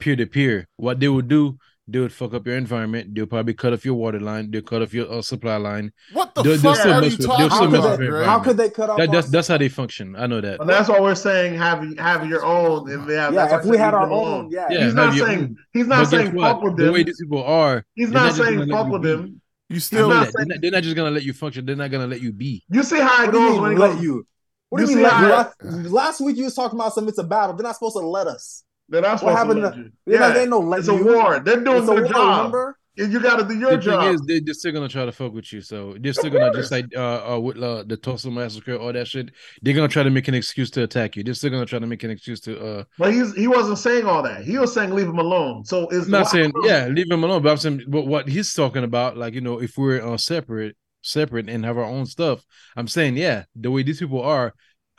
peer 0.00 0.16
to 0.16 0.26
peer. 0.26 0.68
What 0.76 1.00
they 1.00 1.08
would 1.08 1.28
do, 1.28 1.58
they 1.88 1.98
would 1.98 2.12
fuck 2.12 2.32
up 2.34 2.46
your 2.46 2.56
environment. 2.56 3.14
They'll 3.14 3.26
probably 3.26 3.54
cut 3.54 3.72
off 3.72 3.84
your 3.84 3.94
water 3.94 4.20
line. 4.20 4.50
They'll 4.50 4.62
cut 4.62 4.82
off 4.82 4.94
your 4.94 5.10
uh, 5.12 5.20
supply 5.22 5.56
line. 5.56 5.92
What 6.12 6.34
the 6.34 6.42
They'll- 6.42 6.58
fuck 6.58 6.76
they'll 6.82 6.92
are 6.94 7.02
you 7.04 7.10
still 7.10 7.10
mess 7.10 7.18
with- 7.18 7.26
talking 7.26 7.48
they'll 7.48 7.50
How 7.50 7.58
could, 7.66 7.78
about, 7.78 7.98
they, 7.98 8.24
how 8.24 8.38
could 8.40 8.56
they 8.56 8.70
cut 8.70 8.90
off? 8.90 8.98
That, 8.98 9.10
that's 9.10 9.30
that's 9.30 9.48
how 9.48 9.58
they 9.58 9.68
function. 9.68 10.14
I 10.16 10.26
know 10.26 10.40
that. 10.40 10.60
And 10.60 10.68
that's 10.68 10.88
why 10.88 11.00
we're 11.00 11.14
saying 11.14 11.54
have 11.58 11.84
have 11.98 12.28
your 12.28 12.44
own, 12.44 12.90
and 12.90 13.08
they 13.08 13.16
have. 13.16 13.34
Yeah, 13.34 13.58
if 13.58 13.64
we 13.64 13.76
had 13.76 13.94
our 13.94 14.06
them 14.06 14.12
own, 14.12 14.50
yeah. 14.50 14.68
Yeah, 14.70 14.84
he's 14.84 14.94
not 14.94 15.14
saying 15.14 15.38
own. 15.40 15.56
he's 15.72 15.86
not 15.86 15.96
But 16.04 16.10
guess 16.10 16.10
saying 16.10 16.34
what? 16.34 16.52
fuck 16.52 16.62
with 16.62 16.76
The 16.76 16.92
way 16.92 17.02
these 17.02 17.20
people 17.20 17.42
are, 17.44 17.84
He's 17.94 18.10
they're 18.10 18.22
not 18.22 18.34
saying 18.34 18.68
fuck 18.70 18.88
with 18.88 19.02
them. 19.02 19.40
You 19.68 19.76
They're 19.76 19.80
still 19.80 20.08
not 20.08 20.24
not, 20.26 20.32
they're, 20.34 20.46
not, 20.46 20.58
they're 20.60 20.70
not 20.70 20.82
just 20.82 20.96
gonna 20.96 21.10
let 21.10 21.22
you 21.24 21.32
function. 21.32 21.64
They're 21.66 21.76
not 21.76 21.90
gonna 21.90 22.06
let 22.06 22.20
you 22.20 22.32
be. 22.32 22.62
You 22.70 22.82
see 22.82 23.00
how 23.00 23.22
it 23.24 23.26
What 23.26 23.32
goes 23.32 23.58
when 23.60 23.72
he 23.72 23.78
let 23.78 24.00
you? 24.02 24.26
What 24.68 24.80
You 24.80 24.86
do 24.86 24.92
you 24.92 24.98
see 24.98 25.02
mean 25.02 25.10
let 25.12 25.20
you? 25.20 25.26
how- 25.28 25.78
Last, 25.80 25.90
last 25.90 26.20
week 26.20 26.36
you 26.36 26.44
was 26.44 26.54
talking 26.54 26.78
about 26.78 26.92
some. 26.94 27.08
It's 27.08 27.18
a 27.18 27.24
battle. 27.24 27.56
They're 27.56 27.64
not 27.64 27.74
supposed 27.74 27.96
to 27.96 28.00
let 28.06 28.26
us. 28.26 28.64
Then 28.88 29.04
I'm 29.04 29.18
What 29.18 29.18
supposed 29.18 29.36
to 29.36 29.38
happened? 29.38 29.62
let 29.62 29.74
To, 29.74 29.78
you. 29.78 29.92
yeah, 30.06 30.18
Yeah, 30.20 30.28
there 30.30 30.40
ain't 30.42 30.50
no 30.50 30.60
let 30.60 30.80
it's 30.80 30.88
a 30.88 30.94
war. 30.94 31.40
They're 31.40 31.60
doing 31.64 31.78
It's 31.78 31.86
their 31.86 32.02
war. 32.02 32.12
job. 32.12 32.36
Remember? 32.38 32.78
And 32.98 33.10
you 33.10 33.20
got 33.20 33.36
to 33.38 33.44
do 33.48 33.58
your 33.58 33.76
the 33.78 33.78
job. 33.78 34.00
thing 34.02 34.14
is, 34.14 34.20
they, 34.22 34.40
they're 34.40 34.52
still 34.52 34.72
gonna 34.72 34.88
try 34.88 35.06
to 35.06 35.12
fuck 35.12 35.32
with 35.32 35.50
you. 35.50 35.62
So 35.62 35.96
they're 35.98 36.12
still 36.12 36.28
Of 36.28 36.34
gonna 36.34 36.50
course. 36.52 36.68
just 36.68 36.72
like 36.72 36.86
uh, 36.94 37.34
uh 37.36 37.40
with 37.40 37.56
uh, 37.56 37.84
the 37.86 37.96
Tulsa 37.96 38.30
massacre, 38.30 38.76
all 38.76 38.92
that 38.92 39.08
shit. 39.08 39.30
They're 39.62 39.72
gonna 39.74 39.88
try 39.88 40.02
to 40.02 40.10
make 40.10 40.28
an 40.28 40.34
excuse 40.34 40.70
to 40.72 40.82
attack 40.82 41.16
you. 41.16 41.24
They're 41.24 41.32
still 41.32 41.48
gonna 41.48 41.64
try 41.64 41.78
to 41.78 41.86
make 41.86 42.02
an 42.04 42.10
excuse 42.10 42.40
to. 42.40 42.60
uh 42.62 42.84
but 42.98 43.14
he's 43.14 43.34
he 43.34 43.48
wasn't 43.48 43.78
saying 43.78 44.04
all 44.04 44.22
that. 44.24 44.44
He 44.44 44.58
was 44.58 44.74
saying 44.74 44.90
leave 44.90 45.08
him 45.08 45.18
alone. 45.18 45.64
So 45.64 45.88
it's 45.88 46.08
I'm 46.10 46.10
not 46.10 46.28
saying 46.28 46.52
yeah, 46.64 46.86
leave 46.88 47.10
him 47.10 47.24
alone. 47.24 47.42
But 47.42 47.52
I'm 47.52 47.56
saying, 47.56 47.84
but 47.88 48.06
what 48.06 48.28
he's 48.28 48.52
talking 48.52 48.84
about, 48.84 49.16
like 49.16 49.32
you 49.32 49.40
know, 49.40 49.58
if 49.62 49.78
we're 49.78 50.06
uh, 50.06 50.18
separate, 50.18 50.76
separate 51.00 51.48
and 51.48 51.64
have 51.64 51.78
our 51.78 51.84
own 51.84 52.04
stuff, 52.04 52.44
I'm 52.76 52.88
saying 52.88 53.16
yeah, 53.16 53.44
the 53.56 53.70
way 53.70 53.82
these 53.84 54.00
people 54.00 54.20
are, 54.20 54.52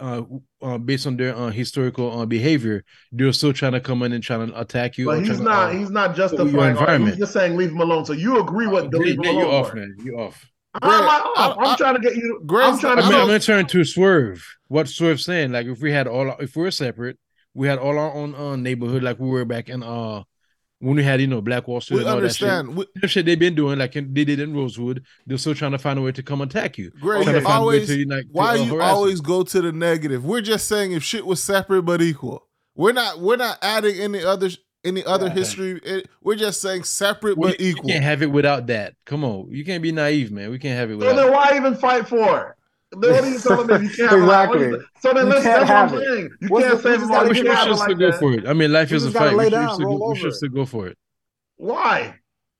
uh, 0.03 0.21
uh 0.61 0.77
based 0.77 1.07
on 1.07 1.15
their 1.17 1.35
uh, 1.35 1.49
historical 1.49 2.19
uh, 2.19 2.25
behavior, 2.25 2.83
they're 3.11 3.31
still 3.33 3.53
trying 3.53 3.71
to 3.71 3.79
come 3.79 4.03
in 4.03 4.11
and 4.11 4.23
trying 4.23 4.47
to 4.49 4.59
attack 4.59 4.97
you. 4.97 5.05
But 5.05 5.19
he's 5.19 5.27
trying 5.27 5.37
to, 5.39 5.43
not. 5.45 5.69
uh, 5.69 5.71
He's 5.77 5.89
not 5.91 6.07
your 6.09 6.27
justifying. 6.27 6.55
all 6.55 6.61
that. 6.61 6.69
He's 6.71 6.79
environment. 6.79 7.17
just 7.19 7.33
saying 7.33 7.55
leave 7.57 7.71
him 7.71 7.79
alone. 7.81 8.05
So 8.05 8.13
you 8.13 8.39
agree 8.39 8.67
with 8.67 8.91
the 8.91 8.99
Nate, 8.99 9.07
leave 9.07 9.15
him 9.15 9.21
Nate, 9.21 9.33
you 9.35 9.45
alone? 9.47 9.65
off, 9.65 9.73
man. 9.73 9.95
You 10.03 10.19
off. 10.19 10.49
I'm 10.81 10.89
not 10.89 10.99
Greg, 11.23 11.47
off. 11.47 11.57
I'm 11.59 11.67
I- 11.67 11.75
trying 11.77 11.95
to 11.95 12.01
get 12.01 12.15
you. 12.15 12.41
Greg's 12.45 12.73
I'm 12.75 12.79
trying 12.79 12.97
I 12.97 13.01
to. 13.01 13.07
mean, 13.09 13.19
I'm 13.21 13.27
gonna 13.27 13.39
turn 13.39 13.65
to 13.67 13.83
Swerve. 13.83 14.43
What 14.67 14.87
Swerve's 14.87 15.23
saying? 15.25 15.51
Like, 15.51 15.67
if 15.67 15.79
we 15.81 15.91
had 15.91 16.07
all, 16.07 16.31
our- 16.31 16.41
if 16.41 16.55
we're 16.55 16.71
separate, 16.71 17.17
we 17.53 17.67
had 17.67 17.77
all 17.79 17.97
our 17.97 18.11
own 18.13 18.33
uh, 18.35 18.55
neighborhood, 18.55 19.03
like 19.03 19.19
we 19.19 19.29
were 19.29 19.45
back 19.45 19.69
in 19.69 19.83
uh 19.83 20.23
when 20.83 20.95
we 20.97 21.03
had 21.03 21.21
you 21.21 21.27
know 21.27 21.41
Black 21.41 21.67
Wall 21.67 21.79
Street 21.81 21.97
we 21.97 22.01
and 22.03 22.09
all 22.09 22.17
understand. 22.17 22.69
That 22.77 22.81
shit. 22.93 23.01
The 23.01 23.07
shit 23.07 23.25
they've 23.25 23.39
been 23.39 23.55
doing, 23.55 23.79
like 23.79 23.93
they 23.93 24.01
did 24.25 24.39
in 24.39 24.53
Rosewood, 24.55 25.03
they're 25.25 25.37
still 25.37 25.55
trying 25.55 25.71
to 25.71 25.77
find 25.77 25.97
a 25.97 26.01
way 26.01 26.11
to 26.11 26.21
come 26.23 26.41
attack 26.41 26.77
you. 26.77 26.91
Greg, 26.99 27.23
Trying 27.23 27.35
you 27.35 27.41
to 27.41 27.45
find 27.47 27.63
a 27.63 27.65
way 27.65 27.75
always 27.75 27.87
to 27.87 27.97
unite. 27.97 28.25
why 28.31 28.55
to, 28.57 28.61
uh, 28.61 28.65
you 28.65 28.71
harass 28.73 28.91
always 28.93 29.21
go 29.21 29.43
to 29.43 29.61
the 29.61 29.71
negative? 29.71 30.25
We're 30.25 30.41
just 30.41 30.67
saying 30.67 30.91
if 30.91 31.03
shit 31.03 31.25
was 31.25 31.41
separate 31.41 31.83
but 31.83 32.01
equal. 32.01 32.47
We're 32.75 32.91
not 32.93 33.19
we're 33.19 33.37
not 33.37 33.57
adding 33.61 33.95
any 33.99 34.23
other 34.23 34.49
any 34.85 35.03
other 35.05 35.27
Yeah. 35.27 35.33
history. 35.33 35.79
It- 35.83 36.09
we're 36.21 36.35
just 36.35 36.59
saying 36.59 36.83
separate 36.83 37.37
We, 37.37 37.49
but 37.51 37.59
we 37.59 37.65
equal. 37.67 37.85
You 37.87 37.93
can't 37.93 38.03
have 38.03 38.21
it 38.21 38.31
without 38.31 38.67
that. 38.67 38.95
Come 39.05 39.23
on, 39.23 39.47
you 39.51 39.63
can't 39.63 39.81
be 39.83 39.91
naive, 39.91 40.31
man. 40.31 40.49
We 40.51 40.59
can't 40.59 40.77
have 40.77 40.89
it 40.89 40.93
So 40.93 40.97
without. 40.99 41.15
then 41.15 41.25
that. 41.27 41.33
why 41.33 41.51
even 41.55 41.75
fight 41.75 42.07
for 42.07 42.47
it? 42.49 42.55
Then 42.99 43.11
what 43.13 43.23
are 43.23 43.29
you 43.29 43.39
telling 43.39 43.67
me? 43.81 43.87
You 43.89 43.95
can't 43.95 44.09
have 44.09 44.19
it 44.19 44.23
like- 44.23 44.49
what 44.49 44.61
is 44.61 44.67
Exactly. 44.67 44.79
it? 44.79 44.85
So 45.01 45.13
then 45.13 45.25
You 45.25 45.31
listen, 45.33 45.43
that's 45.45 45.69
what 45.69 45.77
I'm 45.77 45.89
saying. 45.89 46.29
You 46.41 46.47
What's 46.49 46.65
can't 46.67 46.77
the- 46.77 46.83
say 46.83 46.91
we 46.91 46.97
just 46.97 47.11
gotta 47.11 47.29
we 47.29 47.35
get 47.35 47.45
can't 47.45 47.47
we 47.47 47.55
have 47.55 47.63
should 47.63 47.71
it 47.71 47.75
still 47.77 47.87
like 47.89 47.99
go 47.99 48.11
that. 48.11 48.19
for 48.19 48.33
it. 48.33 48.47
I 48.47 48.53
mean, 48.53 48.71
life 48.71 48.89
We 48.91 48.97
is 48.97 49.05
a 49.05 49.11
fight. 49.11 49.33
lay 49.33 49.37
We 49.37 49.43
should, 49.45 49.51
down, 49.51 49.75
still, 49.75 49.97
go- 49.97 50.09
we 50.09 50.15
should 50.19 50.33
still 50.33 50.49
go 50.49 50.65
for 50.65 50.87
it. 50.87 50.97
Why? 51.57 52.15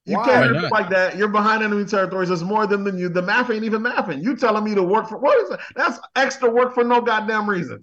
You 0.06 0.18
Why? 0.18 0.26
can't 0.26 0.54
Why 0.56 0.68
like 0.70 0.90
that. 0.90 1.18
You're 1.18 1.30
behind 1.30 1.64
enemy 1.64 1.86
territories. 1.86 2.28
There's 2.30 2.44
more 2.44 2.68
than 2.68 2.84
than 2.84 2.98
you. 2.98 3.08
The 3.10 3.22
math 3.22 3.50
ain't 3.50 3.64
even 3.64 3.82
mathing. 3.84 4.22
You 4.24 4.36
telling 4.36 4.64
me 4.64 4.76
to 4.76 4.84
work 4.84 5.08
for 5.08 5.18
what 5.18 5.42
is 5.42 5.50
that? 5.50 5.60
That's 5.76 6.00
extra 6.16 6.50
work 6.50 6.74
for 6.74 6.84
no 6.84 7.00
goddamn 7.02 7.50
reason. 7.50 7.80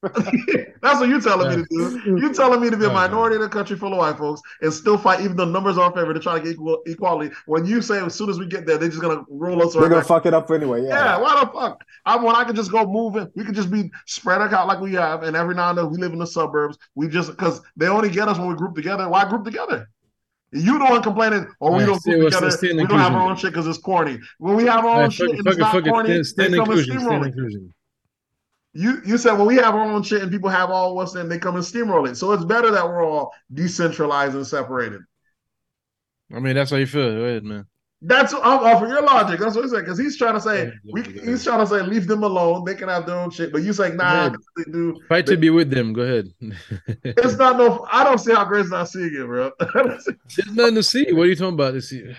That's 0.02 1.00
what 1.00 1.08
you're 1.08 1.20
telling 1.20 1.50
me 1.50 1.56
to 1.64 1.66
do. 1.68 2.18
You're 2.20 2.32
telling 2.32 2.60
me 2.60 2.70
to 2.70 2.76
be 2.76 2.84
a 2.84 2.88
minority 2.92 3.34
in 3.34 3.42
a 3.42 3.48
country 3.48 3.76
full 3.76 3.92
of 3.92 3.98
white 3.98 4.16
folks 4.16 4.40
and 4.60 4.72
still 4.72 4.96
fight, 4.96 5.20
even 5.22 5.36
though 5.36 5.44
numbers 5.44 5.76
are 5.76 5.88
in 5.90 5.92
favor 5.96 6.14
to 6.14 6.20
try 6.20 6.38
to 6.38 6.40
get 6.44 6.52
equal, 6.52 6.80
equality. 6.86 7.34
When 7.46 7.66
you 7.66 7.82
say 7.82 7.98
as 8.04 8.14
soon 8.14 8.30
as 8.30 8.38
we 8.38 8.46
get 8.46 8.64
there, 8.64 8.78
they're 8.78 8.88
just 8.90 9.02
gonna 9.02 9.24
roll 9.28 9.60
us. 9.60 9.72
They're 9.72 9.82
right 9.82 9.88
gonna 9.88 10.00
back. 10.02 10.06
fuck 10.08 10.26
it 10.26 10.34
up 10.34 10.50
anyway. 10.52 10.82
Yeah. 10.84 10.88
Yeah, 11.04 11.18
why 11.18 11.40
the 11.44 11.50
fuck? 11.50 11.82
I 12.06 12.16
when 12.16 12.36
I 12.36 12.44
could 12.44 12.54
just 12.54 12.70
go 12.70 12.86
moving, 12.86 13.28
we 13.34 13.44
could 13.44 13.56
just 13.56 13.72
be 13.72 13.90
spread 14.06 14.40
out 14.40 14.68
like 14.68 14.78
we 14.80 14.92
have, 14.94 15.24
and 15.24 15.36
every 15.36 15.56
now 15.56 15.70
and 15.70 15.78
then 15.78 15.90
we 15.90 15.98
live 15.98 16.12
in 16.12 16.20
the 16.20 16.26
suburbs. 16.28 16.78
We 16.94 17.08
just 17.08 17.30
because 17.30 17.60
they 17.76 17.88
only 17.88 18.08
get 18.10 18.28
us 18.28 18.38
when 18.38 18.46
we 18.48 18.54
group 18.54 18.76
together. 18.76 19.08
Why 19.08 19.28
group 19.28 19.44
together? 19.44 19.88
You 20.52 20.78
the 20.78 20.84
one 20.84 21.02
complaining, 21.02 21.46
or 21.60 21.72
we 21.72 21.78
Right, 21.80 21.86
don't 21.86 22.00
still- 22.00 22.20
group 22.20 22.30
together. 22.32 22.50
still 22.52 22.76
we 22.76 22.86
don't 22.86 22.98
have 23.00 23.12
our 23.14 23.28
own 23.28 23.36
shit 23.36 23.50
because 23.52 23.66
it's 23.66 23.78
corny. 23.78 24.18
When 24.38 24.54
we 24.56 24.64
have 24.66 24.84
our 24.84 24.96
own 24.96 25.02
Right, 25.02 25.12
shit 25.12 25.28
fuck 25.30 25.34
it, 25.34 25.38
and 25.40 25.48
it's 25.48 25.56
fuck 25.56 25.56
it, 25.56 25.60
not 25.60 25.72
fuck 25.72 25.86
it. 25.86 25.90
corny, 25.90 26.22
Still- 26.24 26.44
they 26.50 26.56
come 26.56 26.60
inclusion, 26.66 26.98
still 27.00 27.10
steamroll 27.10 27.26
inclusion. 27.26 27.74
You 28.74 29.00
you 29.04 29.18
said 29.18 29.32
when 29.32 29.46
we 29.46 29.56
have 29.56 29.74
our 29.74 29.82
own 29.82 30.02
shit 30.02 30.22
and 30.22 30.30
people 30.30 30.50
have 30.50 30.70
all 30.70 30.94
what's 30.94 31.14
in, 31.14 31.28
they 31.28 31.38
come 31.38 31.56
and 31.56 31.64
steamroll 31.64 32.08
it. 32.08 32.16
So 32.16 32.32
it's 32.32 32.44
better 32.44 32.70
that 32.70 32.86
we're 32.86 33.04
all 33.04 33.32
decentralized 33.52 34.34
and 34.34 34.46
separated. 34.46 35.00
I 36.34 36.40
mean, 36.40 36.54
that's 36.54 36.70
how 36.70 36.76
you 36.76 36.86
feel. 36.86 37.14
Go 37.14 37.24
ahead, 37.24 37.44
man. 37.44 37.66
That's 38.00 38.32
I'm 38.32 38.40
off 38.42 38.82
of 38.82 38.88
your 38.88 39.02
logic. 39.02 39.40
That's 39.40 39.56
what 39.56 39.62
he's 39.62 39.72
saying. 39.72 39.84
Because 39.84 39.98
he's 39.98 40.16
trying 40.16 40.34
to 40.34 40.40
say 40.40 40.70
we 40.84 41.02
he's 41.02 41.42
trying 41.42 41.58
to 41.58 41.66
say 41.66 41.82
leave 41.82 42.06
them 42.06 42.22
alone. 42.22 42.64
They 42.64 42.76
can 42.76 42.88
have 42.88 43.06
their 43.06 43.18
own 43.18 43.30
shit. 43.30 43.50
But 43.50 43.62
you 43.62 43.72
saying 43.72 43.96
nah, 43.96 44.28
they 44.56 44.70
do. 44.70 45.00
Fight 45.08 45.26
to 45.26 45.36
be 45.36 45.50
with 45.50 45.70
them. 45.70 45.92
Go 45.92 46.02
ahead. 46.02 46.32
It's 47.04 47.36
not 47.36 47.56
no. 47.56 47.84
I 47.90 48.04
don't 48.04 48.18
see 48.18 48.32
how 48.32 48.44
Gray's 48.44 48.70
not 48.70 48.88
seeing 48.88 49.12
it, 49.12 49.26
bro. 49.26 49.50
There's 49.74 50.08
nothing 50.52 50.76
to 50.76 50.82
see. 50.82 51.12
What 51.12 51.24
are 51.24 51.26
you 51.26 51.34
talking 51.34 51.54
about? 51.54 51.72
To 51.72 51.82
see? 51.82 52.14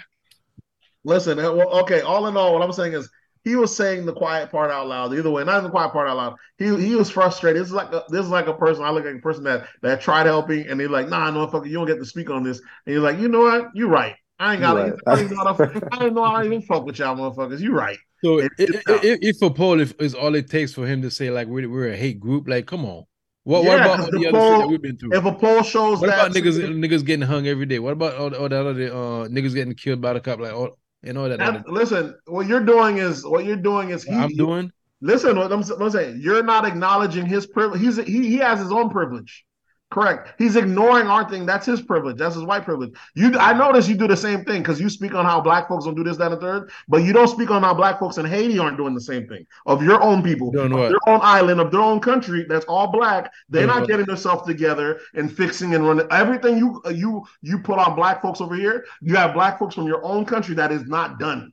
Listen, 1.05 1.39
uh, 1.39 1.53
well, 1.53 1.69
okay. 1.79 2.01
All 2.01 2.27
in 2.27 2.35
all, 2.35 2.53
what 2.53 2.61
I'm 2.61 2.73
saying 2.73 2.93
is 2.93 3.09
he 3.49 3.55
was 3.55 3.75
saying 3.75 4.05
the 4.05 4.13
quiet 4.13 4.51
part 4.51 4.71
out 4.71 4.87
loud. 4.87 5.13
Either 5.13 5.29
way, 5.31 5.43
not 5.43 5.53
even 5.53 5.63
the 5.65 5.69
quiet 5.71 5.91
part 5.91 6.07
out 6.07 6.17
loud. 6.17 6.35
He 6.57 6.65
he 6.87 6.95
was 6.95 7.09
frustrated. 7.09 7.61
This 7.61 7.67
is 7.69 7.73
like 7.73 7.91
a, 7.91 8.03
this 8.09 8.23
is 8.25 8.29
like 8.31 8.47
a 8.47 8.53
person. 8.53 8.83
I 8.83 8.89
look 8.91 9.05
like 9.05 9.15
a 9.15 9.19
person 9.19 9.43
that 9.45 9.67
that 9.81 10.01
tried 10.01 10.25
helping, 10.27 10.67
and 10.67 10.79
they're 10.79 10.89
like, 10.89 11.09
"Nah, 11.09 11.29
no, 11.31 11.47
fucker, 11.47 11.67
you 11.67 11.73
don't 11.73 11.87
get 11.87 11.97
to 11.99 12.05
speak 12.05 12.29
on 12.29 12.43
this." 12.43 12.59
And 12.85 12.93
he's 12.95 13.03
like, 13.03 13.17
"You 13.19 13.27
know 13.27 13.41
what? 13.41 13.67
You're 13.73 13.89
right. 13.89 14.15
I 14.39 14.53
ain't 14.53 14.61
got 14.61 14.77
You 14.77 14.83
it. 14.83 14.89
right. 14.91 14.99
I 15.07 15.15
didn't 15.21 15.31
know. 15.37 15.43
How 15.43 15.53
to, 15.53 15.87
I 15.91 15.97
didn't 15.99 16.13
know 16.13 16.23
how 16.23 16.39
to 16.39 16.45
even 16.45 16.61
fuck 16.61 16.85
with 16.85 16.99
y'all, 16.99 17.15
motherfuckers. 17.15 17.59
You're 17.59 17.73
right. 17.75 17.97
So 18.23 18.39
It- 18.39 18.51
if, 18.57 18.69
it's 18.69 18.89
if, 18.89 19.03
if, 19.03 19.19
if 19.35 19.41
a 19.41 19.49
poll 19.49 19.79
if, 19.81 19.93
is 19.99 20.15
all 20.15 20.35
it 20.35 20.49
takes 20.49 20.73
for 20.73 20.85
him 20.87 21.01
to 21.01 21.11
say 21.11 21.29
like 21.29 21.47
we're, 21.47 21.69
we're 21.69 21.89
a 21.91 21.97
hate 21.97 22.19
group, 22.19 22.47
like 22.47 22.65
come 22.65 22.85
on. 22.85 23.03
What, 23.43 23.63
what 23.65 23.77
Yeah, 23.77 23.85
about 23.85 23.97
'cause 23.97 24.05
all 24.05 24.11
the 24.11 24.19
the 24.19 24.27
other 24.27 24.39
shit 24.39 24.49
poll- 24.49 24.59
that 24.59 24.67
we've 24.69 24.81
been 24.81 24.97
through? 24.97 25.13
If 25.17 25.25
a 25.25 25.31
poll 25.33 25.61
shows 25.63 25.99
What 26.01 26.07
that 26.07 26.27
about 26.27 26.31
niggas 26.35 26.57
niggas 26.85 27.05
getting 27.05 27.25
hung 27.27 27.47
every 27.47 27.65
day? 27.65 27.79
What 27.79 27.93
about 27.93 28.15
all, 28.15 28.33
all 28.35 28.47
that 28.49 28.65
other 28.65 28.87
uh, 28.87 29.27
niggas 29.27 29.53
getting 29.55 29.73
killed 29.75 29.99
by 30.01 30.13
the 30.13 30.21
cop? 30.21 30.39
Like 30.39 30.53
all 30.53 30.77
and 31.03 31.15
know 31.15 31.27
that- 31.29 31.67
listen, 31.69 32.15
what 32.25 32.47
you're 32.47 32.63
doing 32.65 32.97
is 32.97 33.25
what 33.25 33.45
you're 33.45 33.55
doing 33.55 33.89
is 33.89 34.03
he, 34.03 34.13
I'm 34.13 34.29
doing. 34.35 34.71
Listen, 35.01 35.37
what 35.37 35.51
I'm, 35.51 35.61
what 35.61 35.81
I'm 35.81 35.89
saying, 35.91 36.19
you're 36.21 36.43
not 36.43 36.65
acknowledging 36.65 37.25
his 37.25 37.47
privilege. 37.47 37.79
He's 37.81 37.97
he, 37.97 38.27
he 38.27 38.37
has 38.37 38.59
his 38.59 38.71
own 38.71 38.89
privilege. 38.89 39.45
Correct. 39.91 40.35
He's 40.37 40.55
ignoring 40.55 41.07
our 41.07 41.27
thing. 41.27 41.47
That's 41.47 41.65
his 41.65 41.81
privilege. 41.81 42.17
That's 42.17 42.35
his 42.35 42.43
white 42.43 42.63
privilege. 42.63 42.93
You, 43.15 43.35
I 43.39 43.53
notice 43.53 43.87
you 43.87 43.95
do 43.95 44.07
the 44.07 44.15
same 44.15 44.45
thing 44.45 44.61
because 44.61 44.79
you 44.79 44.87
speak 44.87 45.15
on 45.15 45.25
how 45.25 45.41
black 45.41 45.67
folks 45.67 45.85
don't 45.85 45.95
do 45.95 46.03
this, 46.03 46.15
that, 46.17 46.31
and 46.31 46.39
the 46.39 46.39
third, 46.39 46.71
but 46.87 46.97
you 46.97 47.11
don't 47.11 47.27
speak 47.27 47.49
on 47.49 47.63
how 47.63 47.73
black 47.73 47.99
folks 47.99 48.17
in 48.19 48.25
Haiti 48.25 48.59
aren't 48.59 48.77
doing 48.77 48.93
the 48.93 49.01
same 49.01 49.27
thing. 49.27 49.47
Of 49.65 49.81
your 49.81 49.99
own 50.03 50.21
people, 50.21 50.51
Doing 50.51 50.73
what? 50.75 50.89
their 50.89 50.99
own 51.07 51.21
island, 51.23 51.59
of 51.59 51.71
their 51.71 51.81
own 51.81 51.99
country, 52.01 52.45
that's 52.47 52.65
all 52.65 52.91
black. 52.91 53.31
They're 53.49 53.61
Doing 53.63 53.67
not 53.73 53.79
what? 53.81 53.89
getting 53.89 54.05
themselves 54.05 54.45
together 54.45 54.99
and 55.15 55.35
fixing 55.35 55.73
and 55.73 55.83
running 55.87 56.05
everything 56.11 56.59
you 56.59 56.81
uh, 56.85 56.89
you 56.89 57.25
you 57.41 57.57
put 57.57 57.79
on 57.79 57.95
black 57.95 58.21
folks 58.21 58.41
over 58.41 58.53
here. 58.53 58.85
You 59.01 59.15
have 59.15 59.33
black 59.33 59.57
folks 59.57 59.73
from 59.73 59.87
your 59.87 60.05
own 60.05 60.23
country 60.23 60.53
that 60.53 60.71
is 60.71 60.85
not 60.85 61.17
done 61.17 61.51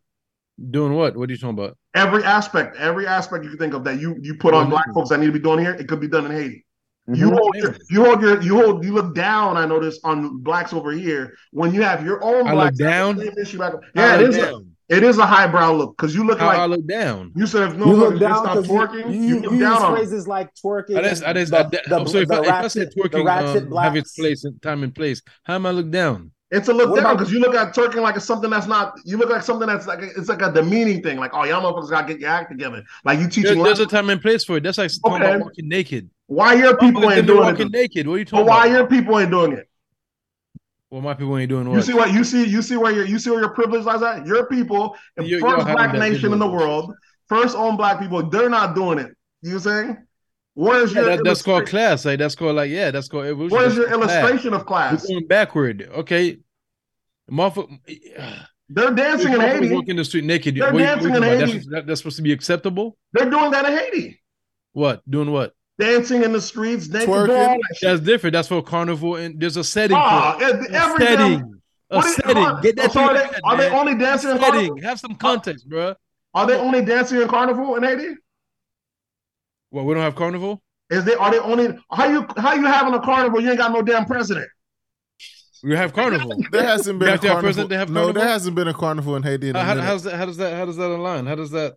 Doing 0.71 0.93
what? 0.95 1.17
What 1.17 1.31
are 1.31 1.33
you 1.33 1.39
talking 1.39 1.59
about? 1.59 1.77
every 1.95 2.23
aspect, 2.23 2.77
every 2.77 3.07
aspect 3.07 3.45
you 3.45 3.51
can 3.51 3.59
think 3.59 3.73
of 3.73 3.83
that 3.85 3.99
you 3.99 4.17
you 4.21 4.35
put 4.37 4.53
on 4.53 4.69
black 4.69 4.87
folks 4.93 5.09
that 5.09 5.21
need 5.21 5.27
to 5.27 5.33
be 5.33 5.39
doing 5.39 5.59
here, 5.59 5.73
it 5.73 5.89
could 5.89 6.01
be 6.01 6.09
done 6.09 6.27
in 6.27 6.33
Haiti. 6.33 6.65
Mhm. 7.09 7.17
You 7.19 7.31
hold 7.31 7.55
your, 7.57 7.77
you 7.91 8.05
hold 8.05 8.21
your 8.21 8.43
you 8.43 8.55
hold 8.57 8.85
you 8.85 8.93
look 8.93 9.15
down. 9.15 9.57
I 9.57 9.65
notice 9.65 10.01
on 10.03 10.39
blacks 10.39 10.73
over 10.73 10.91
here 10.91 11.35
when 11.53 11.73
you 11.73 11.83
have 11.83 12.05
your 12.05 12.23
own 12.25 12.49
I 12.49 12.51
look 12.51 12.55
blacks. 12.55 12.79
that 12.79 12.85
down? 12.85 13.21
issue 13.39 13.59
back- 13.59 13.75
Yeah, 13.95 14.05
I 14.15 14.15
it 14.17 14.31
look. 14.31 14.35
A, 14.37 14.43
down? 14.51 14.73
it 14.89 15.03
is 15.05 15.19
a 15.19 15.27
highbrow 15.27 15.73
look 15.73 15.97
because 15.97 16.15
you 16.17 16.25
look 16.25 16.39
How 16.41 16.47
like 16.47 16.59
I 16.59 16.67
look 16.67 16.85
down? 16.87 17.33
you 17.37 17.47
said 17.47 17.71
if 17.71 17.77
no 17.77 17.87
You 17.87 17.93
look 17.95 18.11
can 18.15 18.19
down 18.21 18.37
stop 18.39 18.53
because 18.55 18.69
you, 18.69 18.75
twerking, 18.75 19.15
you, 19.15 19.21
you, 19.21 19.27
you, 19.29 19.41
look 19.41 19.53
use 19.53 19.61
down 19.61 19.73
on. 19.77 19.83
them. 19.83 19.95
phrases 20.01 20.27
like 20.29 20.51
twerking. 20.65 20.99
I 20.99 21.03
just, 21.03 21.25
I 21.25 21.33
just, 21.33 21.53
the, 21.53 21.59
I, 21.59 21.63
the, 21.65 22.05
so 22.07 22.19
if, 22.19 22.29
the 22.29 22.35
I, 22.35 22.39
if 22.41 22.45
I 22.47 22.51
ratchet, 22.51 22.73
said 22.73 22.89
the 22.95 23.01
twerking 23.09 23.25
ratchet 23.25 23.63
um, 23.73 23.77
have 23.85 23.97
its 23.97 24.13
place 24.13 24.45
and 24.45 24.61
time 24.63 24.83
and 24.83 24.93
place, 24.95 25.23
how 25.45 25.55
am 25.55 25.67
I 25.67 25.71
look 25.71 25.91
down? 25.91 26.33
It's 26.51 26.69
a 26.69 26.73
look 26.73 26.91
What 26.91 27.01
down 27.03 27.17
because 27.17 27.33
you 27.33 27.41
look 27.41 27.55
at 27.57 27.75
twerking 27.75 28.03
like 28.03 28.15
it's 28.17 28.25
something 28.25 28.51
that's 28.51 28.67
not. 28.69 28.95
You 29.05 29.17
look 29.17 29.31
like 29.31 29.43
something 29.43 29.67
that's 29.67 29.87
like 29.89 30.01
it's 30.03 30.29
like 30.29 30.43
a 30.43 30.53
demeaning 30.53 31.03
thing. 31.03 31.19
Like 31.19 31.33
oh 31.35 31.45
y'all 31.45 31.61
motherfuckers 31.61 31.91
gotta 31.91 32.07
get 32.07 32.21
your 32.21 32.31
act 32.31 32.51
together. 32.53 32.85
Like 33.05 33.19
you 33.19 33.25
There, 33.25 33.31
teaching. 33.31 33.63
there's 33.65 33.81
a 33.81 33.87
time 33.87 34.11
and 34.11 34.21
place 34.23 34.45
for 34.45 34.57
it. 34.59 34.63
That's 34.63 34.79
like 34.79 34.91
talking 35.05 35.23
about 35.27 35.41
walking 35.41 35.69
naked. 35.69 36.09
Why 36.29 36.55
your 36.55 36.77
people 36.77 37.03
Motherfuckers 37.03 37.17
ain't 37.19 37.27
doing 37.27 37.41
walking 37.41 37.67
it? 37.67 37.73
naked. 37.73 38.07
What 38.09 38.15
are 38.15 38.19
you 38.19 38.25
But 38.25 38.31
talking 38.31 38.47
why 38.47 38.67
about? 38.67 38.77
your 38.79 38.87
people 38.89 39.19
ain't 39.21 39.31
doing 39.31 39.53
it? 39.53 39.69
Well, 40.91 41.01
my 41.01 41.15
people 41.15 41.37
ain't 41.39 41.49
doing 41.49 41.69
what? 41.69 41.77
You 41.77 41.83
see 41.83 41.95
what 41.95 42.13
you 42.13 42.25
see? 42.25 42.45
You 42.47 42.63
see 42.63 42.77
where 42.77 42.93
your 42.93 43.05
you 43.05 43.19
see 43.19 43.31
where 43.31 43.41
your 43.41 43.51
privilege 43.55 43.85
lies 43.85 44.03
at? 44.03 44.27
Your 44.27 44.47
people, 44.47 44.97
the 45.17 45.25
You- 45.25 45.41
first 45.41 45.67
black 45.67 45.93
nation 45.95 46.33
in 46.33 46.39
the 46.39 46.47
world, 46.49 46.93
first 47.29 47.57
own 47.57 47.77
black 47.77 48.01
people, 48.01 48.29
they're 48.29 48.49
not 48.51 48.75
doing 48.75 48.99
it. 48.99 49.13
You 49.43 49.59
saying? 49.59 49.97
Where's 50.55 50.93
Yeah, 50.95 51.01
your 51.03 51.17
that, 51.17 51.25
that's 51.25 51.43
called 51.43 51.67
class. 51.67 52.05
Like 52.05 52.19
that's 52.19 52.35
called 52.35 52.57
like 52.57 52.71
yeah, 52.71 52.91
that's 52.91 53.09
called 53.09 53.27
evolution. 53.27 53.57
Where's 53.59 53.77
your 53.77 53.89
called 53.89 54.03
class. 54.05 54.19
illustration 54.21 54.55
of 54.55 54.65
class? 54.67 55.03
We're 55.09 55.15
going 55.17 55.27
backward. 55.29 55.91
Okay, 55.97 56.39
motherfucker. 57.31 57.79
They're 58.69 58.91
dancing 58.93 59.33
in 59.33 59.41
Haiti. 59.41 59.73
walking 59.73 59.97
the 59.97 60.05
street 60.05 60.25
naked. 60.25 60.57
They're 60.57 60.73
What 60.73 60.79
dancing 60.81 61.15
in? 61.15 61.23
Haiti. 61.23 61.53
That's, 61.53 61.67
that- 61.69 61.87
that's 61.87 62.01
supposed 62.01 62.17
to 62.17 62.23
be 62.23 62.33
acceptable. 62.33 62.97
They're 63.13 63.31
doing 63.31 63.51
that 63.53 63.65
in 63.67 63.77
Haiti. 63.79 64.21
What? 64.73 65.09
Doing 65.09 65.31
what? 65.31 65.53
Dancing 65.79 66.23
in 66.23 66.33
the 66.33 66.41
streets, 66.41 66.89
naked, 66.89 67.09
Twerking. 67.09 67.27
that. 67.29 67.61
That's 67.83 68.01
different. 68.01 68.33
That's 68.33 68.49
for 68.49 68.63
carnival, 68.63 69.17
and 69.17 69.39
there's 69.39 69.57
a 69.59 69.65
setting. 69.65 69.97
Ah, 69.99 70.37
for 70.39 70.45
it. 70.45 70.49
it- 70.65 70.71
A 70.73 70.75
every 70.75 71.05
damn- 71.05 71.19
setting. 71.19 71.61
A 71.91 71.97
what 71.97 72.07
is- 72.07 72.15
setting. 72.17 72.37
are- 72.39 72.61
Get 72.63 72.77
that 72.77 72.93
so 72.93 73.01
are 73.01 73.15
they, 73.15 73.21
head, 73.27 73.41
are 73.45 73.57
they 73.59 73.71
only 73.71 73.95
dancing 73.95 74.31
in 74.31 74.39
setting. 74.39 74.53
carnival? 74.53 74.81
Have 74.83 74.99
some 75.01 75.15
context, 75.17 75.69
bro. 75.69 75.95
Are 76.35 76.47
they 76.47 76.57
only 76.57 76.83
dancing 76.85 77.21
in 77.21 77.29
carnival 77.29 77.77
in 77.77 77.83
Haiti? 77.83 78.15
Well, 79.71 79.85
We 79.85 79.95
don't 79.95 80.03
have 80.03 80.15
carnival. 80.17 80.63
Is 80.89 81.05
they 81.05 81.15
are 81.15 81.31
they 81.31 81.41
only 81.41 81.77
how 81.93 82.07
you 82.07 82.27
how 82.37 82.55
you 82.55 82.65
having 82.65 82.95
a 82.95 83.01
carnival? 83.01 83.41
You 83.41 83.51
ain't 83.51 83.59
got 83.59 83.73
no 83.73 83.83
damn 83.83 84.05
president. 84.07 84.47
We 85.65 85.75
have 85.75 85.93
carnival. 85.93 86.37
There 86.53 86.63
hasn't 86.63 86.99
been 87.01 87.09
a 87.09 87.13
have 87.13 87.21
have 87.23 87.29
carnival. 87.29 87.43
president 87.43 87.71
to 87.71 87.79
have 87.79 87.91
no, 87.91 87.95
carnival? 88.05 88.23
there 88.23 88.31
hasn't 88.31 88.55
been 88.57 88.69
a 88.69 88.75
carnival 88.75 89.17
in 89.17 89.23
Haiti. 89.25 89.49
In 89.51 89.57
a 89.57 89.59
How, 89.65 89.75
how, 89.75 89.75
minute. 89.97 90.03
that? 90.05 90.15
How 90.17 90.25
does 90.27 90.37
that? 90.37 90.57
How 90.57 90.65
does 90.65 90.77
that 90.77 90.91
align? 90.91 91.27
How 91.27 91.35
does 91.35 91.51
that? 91.51 91.75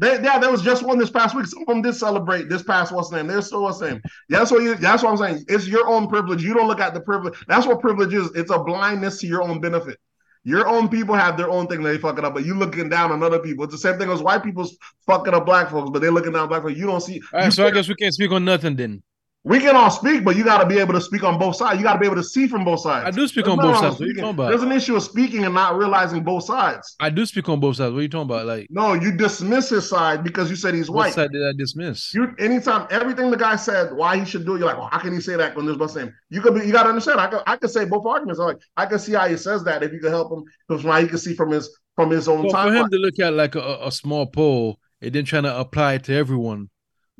They, 0.00 0.14
yeah, 0.22 0.38
there 0.38 0.50
was 0.50 0.62
just 0.62 0.82
one 0.82 0.96
this 0.96 1.10
past 1.10 1.36
week. 1.36 1.44
Some 1.44 1.60
of 1.60 1.66
them 1.66 1.82
did 1.82 1.94
celebrate 1.94 2.48
this 2.48 2.62
past 2.62 2.90
what's 2.90 3.12
name. 3.12 3.26
They're 3.26 3.42
still 3.42 3.64
what's 3.64 3.80
the 3.80 3.90
name. 3.90 4.02
That's 4.30 4.50
what 4.50 4.62
you. 4.62 4.74
That's 4.74 5.02
what 5.02 5.10
I'm 5.10 5.18
saying. 5.18 5.44
It's 5.46 5.68
your 5.68 5.86
own 5.86 6.08
privilege. 6.08 6.42
You 6.42 6.54
don't 6.54 6.68
look 6.68 6.80
at 6.80 6.94
the 6.94 7.02
privilege. 7.02 7.34
That's 7.46 7.66
what 7.66 7.82
privilege 7.82 8.14
is. 8.14 8.30
It's 8.34 8.50
a 8.50 8.58
blindness 8.58 9.18
to 9.20 9.26
your 9.26 9.42
own 9.42 9.60
benefit. 9.60 9.98
Your 10.42 10.66
own 10.66 10.88
people 10.88 11.14
have 11.14 11.36
their 11.36 11.50
own 11.50 11.66
thing 11.66 11.82
they 11.82 11.98
fucking 11.98 12.24
up, 12.24 12.32
but 12.32 12.46
you 12.46 12.54
looking 12.54 12.88
down 12.88 13.12
on 13.12 13.22
other 13.22 13.40
people. 13.40 13.64
It's 13.64 13.74
the 13.74 13.78
same 13.78 13.98
thing 13.98 14.08
as 14.08 14.22
white 14.22 14.42
people's 14.42 14.74
fucking 15.04 15.34
up 15.34 15.44
black 15.44 15.68
folks, 15.68 15.90
but 15.90 16.00
they're 16.00 16.10
looking 16.10 16.32
down 16.32 16.44
on 16.44 16.48
black 16.48 16.62
folks. 16.62 16.78
You 16.78 16.86
don't 16.86 17.02
see. 17.02 17.20
All 17.34 17.40
right, 17.40 17.52
so 17.52 17.66
I 17.66 17.70
guess 17.70 17.86
we 17.86 17.94
can't 17.94 18.14
speak 18.14 18.32
on 18.32 18.46
nothing 18.46 18.76
then. 18.76 19.02
We 19.42 19.58
can 19.58 19.74
all 19.74 19.90
speak, 19.90 20.22
but 20.22 20.36
you 20.36 20.44
got 20.44 20.58
to 20.58 20.66
be 20.66 20.78
able 20.78 20.92
to 20.92 21.00
speak 21.00 21.24
on 21.24 21.38
both 21.38 21.56
sides. 21.56 21.78
You 21.78 21.82
got 21.82 21.94
to 21.94 21.98
be 21.98 22.04
able 22.04 22.16
to 22.16 22.22
see 22.22 22.46
from 22.46 22.62
both 22.62 22.80
sides. 22.80 23.06
I 23.06 23.10
do 23.10 23.26
speak 23.26 23.46
There's 23.46 23.56
on 23.58 23.64
both 23.64 23.78
sides. 23.78 23.94
What 23.98 24.02
are 24.02 24.08
you 24.08 24.14
talking 24.14 24.30
about? 24.30 24.48
There's 24.50 24.62
an 24.62 24.70
issue 24.72 24.96
of 24.96 25.02
speaking 25.02 25.46
and 25.46 25.54
not 25.54 25.78
realizing 25.78 26.22
both 26.22 26.44
sides. 26.44 26.94
I 27.00 27.08
do 27.08 27.24
speak 27.24 27.48
on 27.48 27.58
both 27.58 27.76
sides. 27.76 27.92
What 27.92 28.00
are 28.00 28.02
you 28.02 28.08
talking 28.10 28.24
about? 28.30 28.44
Like, 28.44 28.66
No, 28.68 28.92
you 28.92 29.12
dismiss 29.12 29.70
his 29.70 29.88
side 29.88 30.22
because 30.22 30.50
you 30.50 30.56
said 30.56 30.74
he's 30.74 30.90
what 30.90 30.96
white. 31.06 31.14
side 31.14 31.32
did 31.32 31.42
I 31.42 31.52
dismiss? 31.56 32.12
You 32.12 32.34
anytime 32.38 32.86
everything 32.90 33.30
the 33.30 33.36
guy 33.38 33.56
said 33.56 33.94
why 33.94 34.18
he 34.18 34.26
should 34.26 34.44
do 34.44 34.56
it, 34.56 34.58
you're 34.58 34.68
like, 34.68 34.76
well, 34.76 34.90
how 34.92 34.98
can 34.98 35.14
he 35.14 35.20
say 35.22 35.36
that 35.36 35.56
when 35.56 35.64
there's 35.64 35.78
no 35.78 35.86
same? 35.86 36.12
You 36.28 36.42
could 36.42 36.54
be, 36.54 36.66
you 36.66 36.72
gotta 36.72 36.90
understand. 36.90 37.18
I 37.18 37.28
could 37.28 37.42
I 37.46 37.56
could 37.56 37.70
say 37.70 37.86
both 37.86 38.04
arguments. 38.04 38.40
I'm 38.40 38.46
like, 38.48 38.58
I 38.76 38.84
can 38.84 38.98
see 38.98 39.12
how 39.14 39.26
he 39.26 39.38
says 39.38 39.64
that 39.64 39.82
if 39.82 39.90
you 39.92 40.00
could 40.00 40.10
help 40.10 40.30
him, 40.32 40.44
because 40.68 40.84
why 40.84 41.00
he 41.02 41.08
can 41.08 41.18
see 41.18 41.34
from 41.34 41.50
his 41.50 41.78
from 41.96 42.10
his 42.10 42.28
own 42.28 42.40
Well, 42.42 42.50
for 42.50 42.56
time. 42.56 42.74
him 42.74 42.90
to 42.90 42.96
look 42.98 43.18
at 43.18 43.32
like 43.32 43.54
a, 43.54 43.78
a 43.84 43.90
small 43.90 44.26
poll 44.26 44.78
and 45.02 45.12
then 45.14 45.24
trying 45.24 45.42
to 45.44 45.58
apply 45.58 45.94
it 45.94 46.04
to 46.04 46.14
everyone. 46.14 46.68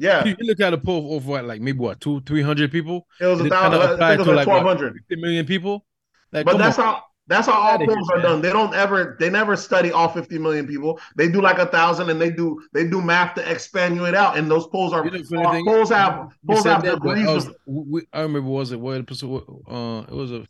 Yeah, 0.01 0.25
You, 0.25 0.35
look 0.41 0.61
at 0.61 0.73
a 0.73 0.79
poll 0.79 1.17
of 1.17 1.27
what, 1.27 1.45
like 1.45 1.61
maybe 1.61 1.79
what, 1.79 2.01
two, 2.01 2.21
three 2.23 2.43
hundred 2.43 2.73
people, 2.73 3.07
it 3.21 3.27
was 3.27 3.41
a 3.41 3.49
thousand. 3.49 3.79
trying 3.81 3.99
to 3.99 4.05
I 4.05 4.09
think 4.09 4.15
it 4.15 4.19
was 4.19 4.27
like 4.29 4.37
like 4.37 4.45
twelve 4.47 4.65
hundred. 4.67 4.95
Fifty 4.95 5.17
million 5.21 5.47
people. 5.47 5.85
Like, 6.33 6.47
But 6.47 6.59
that's 6.59 6.79
on. 6.79 6.85
how 6.87 7.03
that's 7.27 7.47
how 7.47 7.53
all 7.61 7.79
polls 7.79 8.11
are 8.11 8.17
man. 8.17 8.25
done. 8.27 8.41
They 8.43 8.51
don't 8.53 8.75
ever 8.75 9.17
they 9.21 9.31
never 9.31 9.55
study 9.57 9.93
all 9.93 10.09
50 10.09 10.39
million 10.39 10.67
people. 10.67 10.99
They 11.17 11.29
do 11.29 11.41
like 11.41 11.59
a 11.59 11.67
thousand 11.67 12.11
and 12.11 12.21
they 12.21 12.31
do 12.31 12.61
they 12.73 12.89
do 12.89 13.01
math 13.03 13.35
to 13.35 13.49
expand 13.49 14.01
it 14.01 14.15
out. 14.15 14.37
And 14.39 14.51
those 14.51 14.67
polls 14.69 14.93
are 14.93 15.05
You 15.05 15.11
know, 15.13 15.23
thing- 15.53 15.65
polls 15.65 15.91
have 15.91 16.33
polls 16.47 16.65
have 16.65 16.83
that, 16.83 16.95
degrees 16.95 17.29
I, 17.29 17.35
was, 17.35 17.47
of 17.47 17.57
we, 17.67 18.07
I 18.13 18.23
remember 18.23 18.49
was 18.49 18.73
it 18.73 18.81
what 18.81 18.99
episode? 18.99 19.45
Uh, 19.69 20.05
it 20.09 20.15
was 20.15 20.33
a 20.33 20.47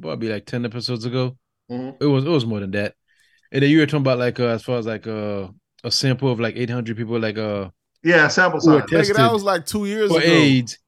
probably 0.00 0.28
like 0.28 0.46
ten 0.46 0.64
episodes 0.64 1.04
ago. 1.04 1.36
Mhm. 1.70 1.96
It 2.00 2.06
was 2.06 2.24
it 2.24 2.28
was 2.30 2.46
more 2.46 2.60
than 2.60 2.70
that. 2.72 2.94
And 3.52 3.62
then 3.62 3.70
you 3.70 3.78
were 3.78 3.86
talking 3.86 4.00
about 4.00 4.18
like 4.18 4.40
uh, 4.40 4.46
as 4.48 4.62
far 4.62 4.78
as 4.78 4.86
like 4.86 5.06
uh, 5.06 5.48
a 5.84 5.90
sample 5.90 6.30
of 6.30 6.40
like 6.40 6.56
eight 6.56 6.70
hundred 6.70 6.96
people 6.96 7.18
like 7.18 7.38
uh 7.38 7.70
yeah 8.04 8.28
sample 8.28 8.60
size. 8.60 8.82
tested 8.88 9.14
Nigga, 9.16 9.18
that 9.18 9.32
was 9.32 9.42
like 9.42 9.66
two 9.66 9.86
years 9.86 10.10
for 10.10 10.18
ago. 10.18 10.26
AIDS. 10.26 10.78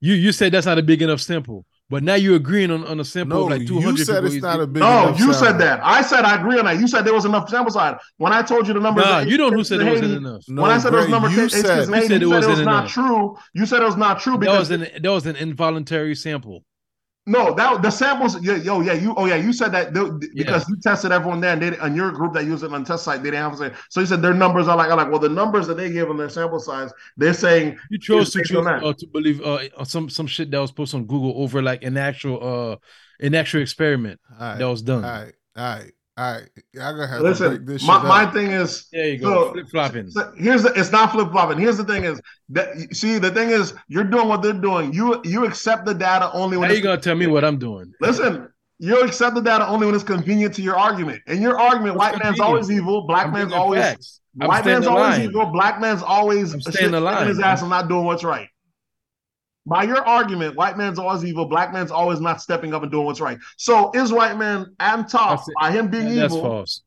You 0.00 0.14
you 0.14 0.32
said 0.32 0.52
that's 0.52 0.66
not 0.66 0.78
a 0.78 0.82
big 0.82 1.02
enough 1.02 1.20
sample. 1.20 1.64
But 1.90 2.02
now 2.02 2.16
you're 2.16 2.36
agreeing 2.36 2.70
on, 2.70 2.84
on 2.86 3.00
a 3.00 3.04
sample 3.04 3.38
No, 3.38 3.44
of 3.54 3.58
like 3.58 3.66
200 3.66 3.98
you 3.98 4.04
said 4.04 4.16
people. 4.22 4.34
it's 4.34 4.42
not 4.42 4.60
a 4.60 4.66
big. 4.66 4.82
No, 4.82 5.08
enough 5.08 5.18
you 5.18 5.32
said 5.32 5.52
that. 5.58 5.80
I 5.82 6.02
said 6.02 6.22
I 6.26 6.36
agree 6.36 6.58
on 6.58 6.66
that. 6.66 6.78
You 6.78 6.86
said 6.86 7.02
there 7.06 7.14
was 7.14 7.24
enough 7.24 7.48
sample 7.48 7.72
size. 7.72 7.98
When 8.18 8.30
I 8.30 8.42
told 8.42 8.68
you 8.68 8.74
the 8.74 8.80
numbers, 8.80 9.06
Nah, 9.06 9.20
you 9.20 9.38
don't 9.38 9.54
who 9.54 9.64
said 9.64 9.80
it 9.80 9.90
wasn't 9.90 10.12
enough. 10.18 10.42
No, 10.48 10.62
when 10.62 10.70
I 10.70 10.76
said 10.78 10.92
those 10.92 11.04
Gray, 11.04 11.10
numbers, 11.12 11.32
you 11.32 11.38
Haiti- 11.44 11.50
said- 11.62 11.88
Haiti, 11.88 11.96
You 11.96 12.02
said 12.02 12.02
it 12.02 12.02
you 12.02 12.08
said 12.08 12.22
it 12.22 12.26
was 12.26 12.46
wasn't 12.46 12.64
not 12.66 12.78
enough. 12.80 12.92
true. 12.92 13.36
You 13.54 13.64
said 13.66 13.80
it 13.82 13.86
was 13.86 13.96
not 13.96 14.20
true 14.20 14.32
That 14.34 14.40
because 14.40 14.58
was 14.58 14.70
an 14.70 14.86
that 15.02 15.10
was 15.10 15.26
an 15.26 15.36
involuntary 15.36 16.14
sample. 16.14 16.62
No, 17.28 17.54
that 17.54 17.82
the 17.82 17.90
samples. 17.90 18.42
Yeah, 18.42 18.56
yo, 18.56 18.80
yeah, 18.80 18.94
you. 18.94 19.14
Oh, 19.16 19.26
yeah, 19.26 19.36
you 19.36 19.52
said 19.52 19.70
that 19.72 19.94
they- 19.94 20.10
because 20.34 20.68
you 20.68 20.76
tested 20.82 21.12
everyone 21.12 21.40
there, 21.40 21.52
and 21.52 21.62
they 21.62 21.78
on 21.78 21.94
your 21.94 22.10
group 22.10 22.32
that 22.34 22.44
used 22.44 22.64
it 22.64 22.72
on 22.72 22.84
test 22.84 23.04
site, 23.04 23.22
they 23.22 23.30
didn't 23.30 23.42
have 23.42 23.52
to 23.52 23.58
say. 23.58 23.72
So 23.90 24.00
you 24.00 24.06
said 24.06 24.22
their 24.22 24.34
numbers 24.34 24.66
are 24.66 24.76
like, 24.76 24.90
are 24.90 24.96
like, 24.96 25.10
well, 25.10 25.18
the 25.20 25.28
numbers 25.28 25.66
that 25.68 25.76
they 25.76 25.90
give 25.92 26.10
on 26.10 26.16
their 26.16 26.28
sample 26.28 26.58
size, 26.58 26.92
they're 27.16 27.34
saying 27.34 27.78
You 27.90 27.98
chose 27.98 28.30
to 28.32 28.42
choose 28.42 28.66
uh, 28.66 28.92
to 28.92 29.06
believe 29.12 29.40
uh, 29.42 29.60
uh, 29.76 29.84
some 29.84 30.08
some 30.08 30.26
shit 30.26 30.50
that 30.50 30.58
was 30.60 30.72
posted 30.72 30.98
on 31.00 31.06
Google 31.06 31.34
over 31.42 31.62
like 31.62 31.84
an 31.84 31.96
actual 31.96 32.38
uh 32.42 32.76
an 33.24 33.34
actual 33.34 33.60
experiment 33.62 34.20
All 34.32 34.38
right, 34.48 34.58
that 34.58 34.68
was 34.68 34.82
done. 34.82 35.04
all 35.04 35.10
right, 35.10 35.32
all 35.56 35.64
right, 35.76 35.92
all 36.18 36.32
right. 36.32 36.48
Y'all 36.74 36.92
gonna 36.92 37.06
have 37.06 37.20
Listen, 37.20 37.44
to 37.52 37.56
break 37.58 37.60
Listen, 37.60 37.66
this 37.66 37.80
shit 37.82 37.88
my, 37.88 38.24
my 38.26 38.30
thing 38.32 38.50
is 38.50 38.88
There 38.92 39.08
you 39.08 39.18
go. 39.18 39.46
So- 39.48 39.52
Flip 39.52 39.66
flopping. 39.70 40.10
So 40.10 40.32
here's 40.36 40.62
the 40.64 40.72
it's 40.74 40.90
not 40.92 41.12
flip 41.12 41.30
flopping. 41.30 41.58
Here's 41.58 41.76
the 41.76 41.84
thing 41.84 42.04
is 42.04 42.20
that 42.50 42.76
you- 42.76 42.92
see 42.92 43.18
the 43.18 43.30
thing 43.30 43.50
is 43.50 43.74
you're 43.88 44.04
doing 44.04 44.28
what 44.28 44.42
they're 44.42 44.52
doing. 44.52 44.92
You 44.92 45.20
you 45.24 45.44
accept 45.46 45.86
the 45.86 45.94
data 45.94 46.30
only 46.32 46.56
when 46.56 46.68
How 46.68 46.72
it's 46.72 46.78
you 46.80 46.84
gonna 46.84 47.00
tell 47.00 47.14
me 47.16 47.26
what 47.28 47.44
I'm 47.44 47.58
doing? 47.58 47.92
listen. 48.00 48.48
You 48.80 49.02
accept 49.02 49.34
the 49.34 49.40
data 49.40 49.66
only 49.66 49.86
when 49.86 49.94
it's 49.96 50.04
convenient 50.04 50.54
to 50.54 50.62
your 50.62 50.76
argument. 50.78 51.20
And 51.26 51.42
your 51.42 51.58
argument, 51.58 51.96
What's 51.96 52.12
white 52.14 52.22
man's 52.22 52.38
always 52.38 52.70
evil, 52.70 53.06
black 53.08 53.26
I'm 53.26 53.32
man's 53.32 53.52
always 53.52 53.82
facts. 53.82 54.20
White 54.34 54.64
man's 54.64 54.86
always 54.86 55.16
alive. 55.16 55.20
evil, 55.30 55.46
black 55.46 55.80
man's 55.80 56.00
always 56.00 56.54
I'm 56.54 56.60
staying 56.60 56.90
shit- 56.90 56.94
alive, 56.94 57.14
kicking 57.18 57.28
his 57.30 57.38
man. 57.38 57.48
ass 57.48 57.60
and 57.62 57.70
not 57.70 57.88
doing 57.88 58.04
what's 58.04 58.22
right. 58.22 58.48
By 59.68 59.82
your 59.84 60.02
argument, 60.04 60.56
white 60.56 60.78
man's 60.78 60.98
always 60.98 61.24
evil, 61.24 61.44
black 61.46 61.72
man's 61.72 61.90
always 61.90 62.20
not 62.20 62.40
stepping 62.40 62.72
up 62.74 62.82
and 62.82 62.90
doing 62.90 63.04
what's 63.04 63.20
right. 63.20 63.38
So 63.58 63.90
is 63.92 64.12
white 64.12 64.36
man 64.38 64.74
on 64.80 65.06
top 65.06 65.38
That's 65.40 65.48
it. 65.48 65.54
by 65.60 65.70
him 65.72 65.88
being 65.88 66.14
That's 66.16 66.34
evil? 66.34 66.48
false. 66.48 66.82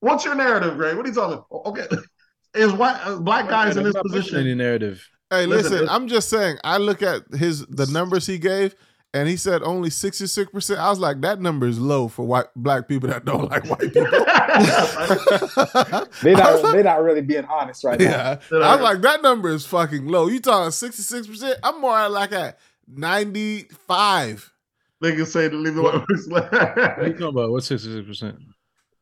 What's 0.00 0.24
your 0.24 0.34
narrative, 0.34 0.76
Greg? 0.76 0.96
What 0.96 1.06
are 1.06 1.08
you 1.08 1.14
talking? 1.14 1.34
about? 1.50 1.66
Okay, 1.66 1.86
is 2.54 2.72
white 2.72 3.00
uh, 3.04 3.16
black 3.20 3.48
guys 3.48 3.76
in 3.76 3.84
this 3.84 3.94
position? 4.02 4.38
Any 4.40 4.54
narrative. 4.54 5.08
Hey, 5.30 5.46
Listen, 5.46 5.72
listen, 5.72 5.86
it- 5.88 5.90
I'm 5.92 6.06
just 6.08 6.28
saying. 6.28 6.58
I 6.64 6.78
look 6.78 7.02
at 7.02 7.22
his 7.36 7.64
the 7.66 7.86
numbers 7.86 8.26
he 8.26 8.38
gave, 8.38 8.74
and 9.14 9.28
he 9.28 9.36
said 9.36 9.62
only 9.62 9.90
66. 9.90 10.50
percent 10.50 10.80
I 10.80 10.90
was 10.90 10.98
like, 10.98 11.20
that 11.22 11.40
number 11.40 11.66
is 11.66 11.78
low 11.78 12.08
for 12.08 12.26
white 12.26 12.46
black 12.54 12.88
people 12.88 13.08
that 13.08 13.24
don't 13.24 13.50
like 13.50 13.64
white 13.68 13.80
people. 13.80 14.02
they're, 16.22 16.36
not 16.36 16.62
like- 16.62 16.72
they 16.74 16.82
not 16.82 17.02
really 17.02 17.22
being 17.22 17.44
honest 17.44 17.84
right 17.84 17.98
now. 18.00 18.38
yeah, 18.50 18.58
I 18.62 18.74
was 18.74 18.82
like, 18.82 19.00
that 19.02 19.22
number 19.22 19.50
is 19.50 19.66
fucking 19.66 20.06
low. 20.06 20.28
You 20.28 20.40
talking 20.40 20.70
66 20.70 21.26
percent? 21.26 21.58
I'm 21.62 21.80
more 21.80 21.96
at 21.96 22.10
like 22.10 22.32
at 22.32 22.58
95. 22.88 24.52
They 25.00 25.14
can 25.14 25.26
say 25.26 25.48
to 25.48 25.56
leave 25.56 25.74
the 25.74 25.82
white 25.82 26.04
person. 26.06 26.32
What 26.32 26.52
are 26.54 27.06
you 27.06 27.12
talking 27.12 27.26
about? 27.28 27.50
What's 27.50 27.66
sixty 27.66 27.92
six 27.94 28.06
percent? 28.06 28.36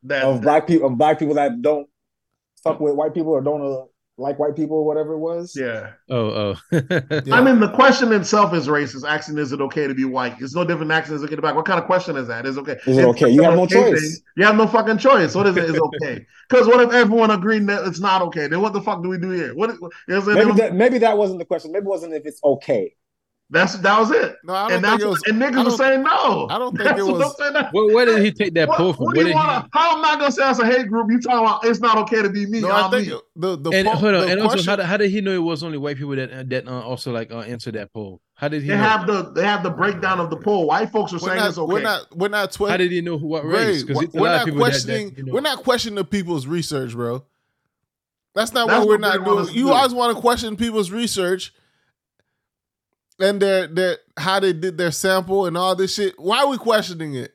That- 0.05 0.24
Of 0.24 0.43
black 0.43 0.66
people 0.66 0.89
of 0.89 0.98
black 0.98 1.18
people 1.18 1.35
that 1.35 1.60
don't 1.62 1.89
fuck 2.62 2.81
with 2.81 2.94
white 2.94 3.14
people 3.14 3.32
or 3.32 3.40
don't 3.40 3.62
uh, 3.62 3.85
like 4.16 4.39
white 4.39 4.55
people 4.55 4.77
or 4.77 4.86
whatever 4.86 5.15
it 5.15 5.19
was. 5.19 5.57
yeah. 5.57 5.93
Oh, 6.09 6.27
oh. 6.27 6.55
Yeah. 6.70 7.01
I 7.32 7.41
mean, 7.41 7.59
the 7.59 7.70
question 7.74 8.12
itself 8.12 8.55
is 8.55 8.69
racist. 8.69 9.09
Asking, 9.09 9.39
is 9.39 9.53
it 9.53 9.61
okay 9.61 9.86
to 9.86 9.95
be 9.95 10.05
white? 10.05 10.36
It's 10.41 10.55
no 10.55 10.62
different 10.65 10.89
than 10.89 10.93
asking, 10.93 11.16
is 11.16 11.23
it 11.23 11.27
okay 11.27 11.36
to 11.36 11.43
be 11.43 11.47
black? 11.47 11.57
What 11.57 11.66
kind 11.66 11.81
of 11.81 11.86
question 11.86 12.16
is 12.16 12.28
that? 12.28 12.47
Is 12.47 12.57
it 12.57 12.61
okay? 12.61 12.78
Is 12.86 12.97
it 12.99 13.01
It's 13.01 13.09
okay? 13.09 13.28
You 13.31 13.43
have 13.43 13.55
no 13.55 13.62
okay 13.62 13.91
choice. 13.91 14.01
thing. 14.01 14.11
You 14.36 14.45
have 14.45 14.57
no 14.57 14.66
fucking 14.66 14.99
choice. 14.99 15.35
What 15.35 15.47
is 15.47 15.57
it? 15.57 15.65
Is 15.65 15.78
okay? 15.78 16.27
Because 16.49 16.66
what 16.66 16.81
if 16.81 16.93
everyone 16.93 17.31
agreed 17.31 17.66
that 17.69 17.86
it's 17.86 18.01
not 18.01 18.20
okay? 18.23 18.47
Then 18.47 18.61
what 18.61 18.74
the 18.74 18.82
fuck 18.82 19.03
do 19.03 19.09
we 19.09 19.19
do 19.19 19.31
here? 19.31 19.55
What? 19.55 19.70
You 19.70 19.91
know 20.09 20.20
what 20.20 20.28
I'm? 20.28 20.35
Maybe 20.49 20.53
that 20.61 20.74
maybe 20.74 20.99
that 20.99 21.16
wasn't 21.16 21.39
the 21.39 21.47
question. 21.47 21.73
Maybe 21.73 21.85
it 21.85 21.89
wasn't 21.89 22.12
if 22.12 22.27
it's 22.27 22.39
okay. 22.45 22.95
That's 23.50 23.76
that 23.76 24.00
was 24.00 24.10
it. 24.10 24.36
No, 24.42 24.54
I 24.54 24.62
don't 24.68 24.72
And 24.72 24.82
think 24.86 24.92
that's 25.00 25.04
it 25.04 25.06
was. 25.08 25.22
and 25.28 25.40
niggas 25.40 25.64
were 25.64 25.70
saying 25.72 26.02
no. 26.02 26.48
I 26.50 26.58
don't 26.58 26.72
think 26.76 26.84
That's 26.88 26.98
it 26.98 27.02
what 27.04 27.18
was- 27.18 27.26
I'm 27.26 27.32
saying. 27.38 27.52
That- 27.52 27.72
where, 27.74 27.94
where 27.94 28.06
did 28.06 28.24
he 28.24 28.32
take 28.32 28.54
that 28.54 28.68
What, 28.68 28.78
poll 28.78 28.92
from? 28.94 29.04
what 29.04 29.14
do 29.14 29.26
you 29.28 29.34
wanna, 29.34 29.68
how 29.70 29.98
am 29.98 30.04
I 30.04 30.18
gonna 30.18 30.32
say 30.32 30.42
that's 30.42 30.58
a 30.60 30.66
hate 30.66 30.88
group? 30.88 31.08
You 31.10 31.20
talking 31.20 31.40
about 31.40 31.64
it's 31.64 31.78
not 31.78 31.98
okay 31.98 32.22
to 32.22 32.30
be 32.30 32.46
me? 32.46 32.60
No, 32.62 32.70
I 32.70 32.82
I'm 32.86 32.90
think 32.90 33.08
me. 33.08 33.20
the 33.36 33.56
the, 33.58 33.70
And 33.70 33.86
poll- 33.86 33.96
hold 33.96 34.14
on, 34.14 34.20
the 34.22 34.32
and 34.32 34.40
also, 34.40 34.62
how 34.62 34.76
did, 34.76 34.86
how 34.86 34.96
did 34.96 35.10
he 35.10 35.20
know 35.20 35.32
it 35.32 35.38
was 35.42 35.62
only 35.62 35.76
white 35.78 35.98
people 35.98 36.16
that 36.16 36.48
that 36.50 36.66
uh, 36.66 36.80
also 36.80 37.12
like 37.12 37.30
uh, 37.30 37.40
answered 37.40 37.74
that 37.74 37.92
poll? 37.92 38.22
How 38.34 38.48
did 38.48 38.62
he 38.62 38.68
They 38.68 38.76
know? 38.76 38.82
have 38.82 39.06
the 39.06 39.30
they 39.32 39.44
have 39.44 39.62
the 39.62 39.70
breakdown 39.70 40.20
of 40.20 40.30
the 40.30 40.36
poll. 40.38 40.66
White 40.66 40.90
folks 40.90 41.12
are 41.12 41.16
we're 41.16 41.28
saying 41.28 41.36
not, 41.40 41.48
it's 41.50 41.58
okay. 41.58 41.72
we're 41.72 41.82
not 41.82 42.16
we're 42.16 42.28
not 42.28 42.50
twi- 42.50 42.70
How 42.70 42.76
did 42.78 42.90
he 42.92 43.02
know 43.02 43.18
who 43.18 43.26
what 43.28 43.44
Ray, 43.44 43.66
race? 43.66 43.82
Because 43.84 44.08
we're 44.14 44.20
a 44.20 44.24
lot 44.24 44.30
not 44.30 44.40
of 44.40 44.44
people 44.46 44.60
that- 44.64 44.72
that, 44.72 44.86
questioning. 44.86 45.14
you 45.18 45.22
know- 45.26 45.32
We're 45.34 45.40
not 45.42 45.58
questioning 45.62 45.96
the 45.96 46.04
people's 46.04 46.46
research, 46.46 46.92
bro. 46.94 47.24
That's 48.34 48.52
not 48.52 48.66
That's 48.68 48.80
what 48.80 48.88
we're 48.88 48.98
not 48.98 49.22
doing. 49.24 49.38
us 49.38 49.48
to. 49.50 49.54
You 49.54 49.70
always 49.70 49.92
want 49.94 50.16
to 50.16 50.20
question 50.20 50.56
people's 50.56 50.90
research 50.90 51.52
and 53.20 53.41
their 53.41 53.66
their 53.66 53.99
how 54.16 54.41
they 54.41 54.53
did 54.53 54.78
their 54.78 54.91
sample 54.93 55.47
and 55.47 55.57
all 55.57 55.74
this 55.77 55.95
shit. 55.95 56.15
Why 56.19 56.41
are 56.41 56.49
we 56.49 56.59
questioning 56.59 57.15
it? 57.15 57.32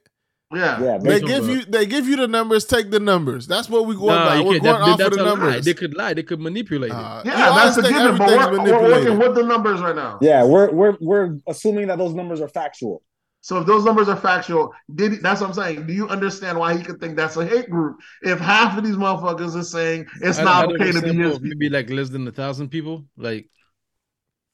yeah. 0.54 0.82
Yeah, 0.82 0.98
They 0.98 1.20
give 1.22 1.48
what? 1.48 1.52
you 1.58 1.66
they 1.66 1.86
give 1.86 2.08
you 2.08 2.16
the 2.16 2.28
numbers. 2.28 2.66
Take 2.66 2.90
the 2.90 3.00
numbers. 3.00 3.46
That's 3.48 3.70
what 3.70 3.86
we 3.86 3.96
going 3.96 4.08
Nah, 4.16 4.26
by. 4.30 4.36
you 4.38 4.44
We're 4.46 4.52
can't- 4.54 4.64
going 4.64 4.80
that- 4.80 4.82
off 4.92 4.98
that's 4.98 5.08
of 5.12 5.14
the 5.18 5.22
a 5.22 5.24
lie. 5.24 5.30
numbers. 5.30 5.66
They 5.66 5.74
could 5.76 5.96
lie. 5.96 6.14
They 6.16 6.24
could 6.24 6.40
manipulate 6.40 6.92
it. 6.92 6.96
Uh, 6.96 7.22
Yeah, 7.24 7.36
that's 7.52 7.78
always 7.78 7.78
a 7.78 7.82
given. 7.94 8.18
But 8.18 8.28
we're, 8.30 8.38
we're 8.38 8.52
manipulated. 8.58 8.92
working 8.92 9.20
with 9.20 9.36
the 9.36 9.44
numbers 9.44 9.80
right 9.82 9.96
now. 9.96 10.18
Yeah, 10.22 10.44
we're 10.44 10.72
we're 10.72 10.98
we're 11.00 11.38
assuming 11.48 11.88
that 11.88 11.98
those 12.00 12.14
numbers 12.16 12.42
are 12.42 12.48
factual. 12.50 13.04
So 13.42 13.60
if 13.60 13.66
those 13.68 13.86
numbers 13.86 14.10
are 14.10 14.18
factual, 14.18 14.74
did 14.94 15.14
he, 15.14 15.18
that's 15.20 15.40
what 15.40 15.48
I'm 15.48 15.54
saying. 15.54 15.88
Do 15.88 15.94
you 15.94 16.10
understand 16.10 16.60
why 16.60 16.76
he 16.76 16.84
could 16.84 17.00
think 17.00 17.16
that's 17.16 17.38
a 17.38 17.46
hate 17.46 17.70
group? 17.70 17.98
If 18.22 18.38
half 18.40 18.78
of 18.78 18.84
these 18.84 18.98
motherfuckers 18.98 19.56
are 19.56 19.64
saying 19.64 20.08
it's 20.22 20.40
I- 20.40 20.42
I 20.42 20.46
not 20.46 20.62
don't 20.70 20.82
okay 20.82 20.92
to 20.92 21.02
be 21.02 21.14
his, 21.14 21.40
maybe 21.42 21.70
like 21.70 21.90
less 21.90 22.10
than 22.10 22.28
a 22.28 22.32
thousand 22.34 22.68
people. 22.70 23.06
Like 23.18 23.48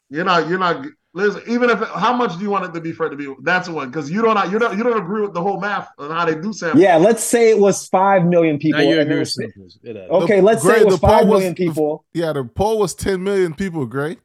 you're 0.10 0.26
not, 0.26 0.48
you're 0.50 0.60
not. 0.60 0.86
Listen, 1.18 1.42
even 1.48 1.70
if 1.70 1.80
how 1.80 2.14
much 2.14 2.36
do 2.38 2.44
you 2.44 2.50
want 2.50 2.66
it 2.66 2.74
to 2.74 2.82
be 2.82 2.92
for 2.92 3.06
it 3.06 3.12
to 3.12 3.16
be? 3.16 3.34
That's 3.42 3.70
one 3.70 3.90
because 3.90 4.12
you 4.12 4.22
don't, 4.22 4.52
you 4.52 4.60
don't, 4.60 4.78
you 4.78 4.84
don't 4.84 5.02
agree 5.02 5.22
with 5.22 5.34
the 5.34 5.42
whole 5.42 5.62
math 5.62 5.88
on 5.98 6.12
how 6.12 6.26
they 6.26 6.36
do 6.36 6.52
sample. 6.52 6.82
Yeah, 6.82 6.98
let's 6.98 7.24
say 7.24 7.50
it 7.52 7.58
was 7.58 7.88
five 7.88 8.26
million 8.26 8.60
people. 8.60 8.82
now 8.82 8.86
you 8.86 9.00
and 9.00 9.02
agree 9.04 9.16
it 9.16 9.20
with 9.20 9.20
was- 9.22 9.36
samples. 9.36 9.80
Get 9.82 9.96
out 9.96 10.04
of 10.04 10.10
here. 10.10 10.24
okay, 10.24 10.42
let's 10.42 10.62
Gray, 10.62 10.76
say 10.76 10.82
it 10.82 10.86
was 10.88 11.00
the 11.00 11.08
poll 11.08 11.26
was- 11.28 11.54
people. 11.54 12.06
Yeah, 12.14 12.34
the 12.34 12.44
poll 12.44 12.80
was 12.80 12.94
10 12.96 13.24
million 13.24 13.54
people, 13.54 13.86
Gray. 13.86 14.18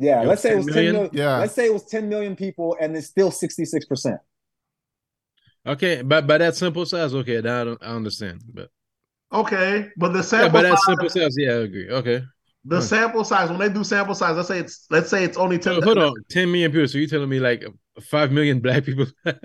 Yeah, 0.00 0.22
Yo, 0.22 0.28
let's 0.28 0.42
say 0.42 0.48
it 0.50 0.54
10 0.54 0.56
was 0.56 0.66
ten 0.66 0.74
million? 0.74 0.92
million. 0.94 1.10
Yeah. 1.14 1.36
Let's 1.38 1.54
say 1.54 1.66
it 1.66 1.72
was 1.72 1.84
ten 1.84 2.08
million 2.08 2.34
people, 2.36 2.76
and 2.80 2.94
it's 2.96 3.06
still 3.06 3.30
sixty 3.30 3.64
six 3.64 3.86
percent. 3.86 4.20
Okay, 5.64 6.02
by 6.02 6.20
by 6.20 6.38
that 6.38 6.54
simple 6.56 6.84
size, 6.86 7.14
okay, 7.14 7.40
now 7.40 7.60
I, 7.60 7.64
don't, 7.64 7.82
I 7.82 7.86
understand. 7.94 8.42
But 8.52 8.68
Okay, 9.32 9.88
but 9.96 10.08
the 10.08 10.18
yeah, 10.18 10.22
sample 10.22 10.50
by 10.50 10.62
that 10.62 10.78
size, 10.78 10.84
simple 10.86 11.08
size, 11.08 11.34
yeah, 11.38 11.50
I 11.52 11.54
agree. 11.60 11.88
Okay, 11.90 12.22
the 12.68 12.80
sample 12.82 13.24
size 13.24 13.48
when 13.50 13.58
they 13.58 13.68
do 13.68 13.84
sample 13.84 14.14
size, 14.14 14.36
let's 14.36 14.48
say 14.48 14.58
it's 14.58 14.86
let's 14.90 15.08
say 15.08 15.24
it's 15.24 15.36
only 15.36 15.58
ten. 15.58 15.74
so, 15.76 15.80
hold 15.82 15.98
on, 15.98 16.14
ten 16.28 16.50
million 16.50 16.70
people. 16.72 16.88
So 16.88 16.98
you 16.98 17.06
telling 17.06 17.28
me 17.28 17.38
like 17.40 17.64
five 18.00 18.32
million 18.32 18.60
black 18.60 18.84
people? 18.84 19.06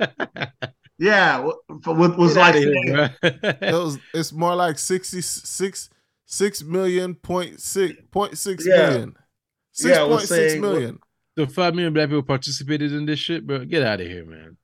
Yeah, 0.97 1.37
w- 1.37 1.55
was, 1.99 2.15
was 2.15 2.35
like 2.37 2.53
here, 2.53 3.15
It 3.23 3.59
was, 3.73 3.97
it's 4.13 4.31
more 4.31 4.53
like 4.55 4.77
66 4.77 5.89
6 6.27 6.63
million 6.63 7.15
point 7.15 7.59
six 7.59 7.95
point 8.11 8.37
six 8.37 8.67
Yeah. 8.67 8.89
million. 8.89 9.15
Yeah, 9.79 10.01
I 10.01 10.03
was 10.03 10.25
6.6 10.25 10.27
saying- 10.27 10.99
so 11.39 11.47
five 11.47 11.73
million 11.73 11.93
black 11.93 12.09
people 12.09 12.21
participated 12.21 12.93
in 12.93 13.07
this 13.07 13.17
shit, 13.17 13.47
bro. 13.47 13.65
Get 13.65 13.81
out 13.81 13.99
of 13.99 14.05
here, 14.05 14.25
man. 14.25 14.57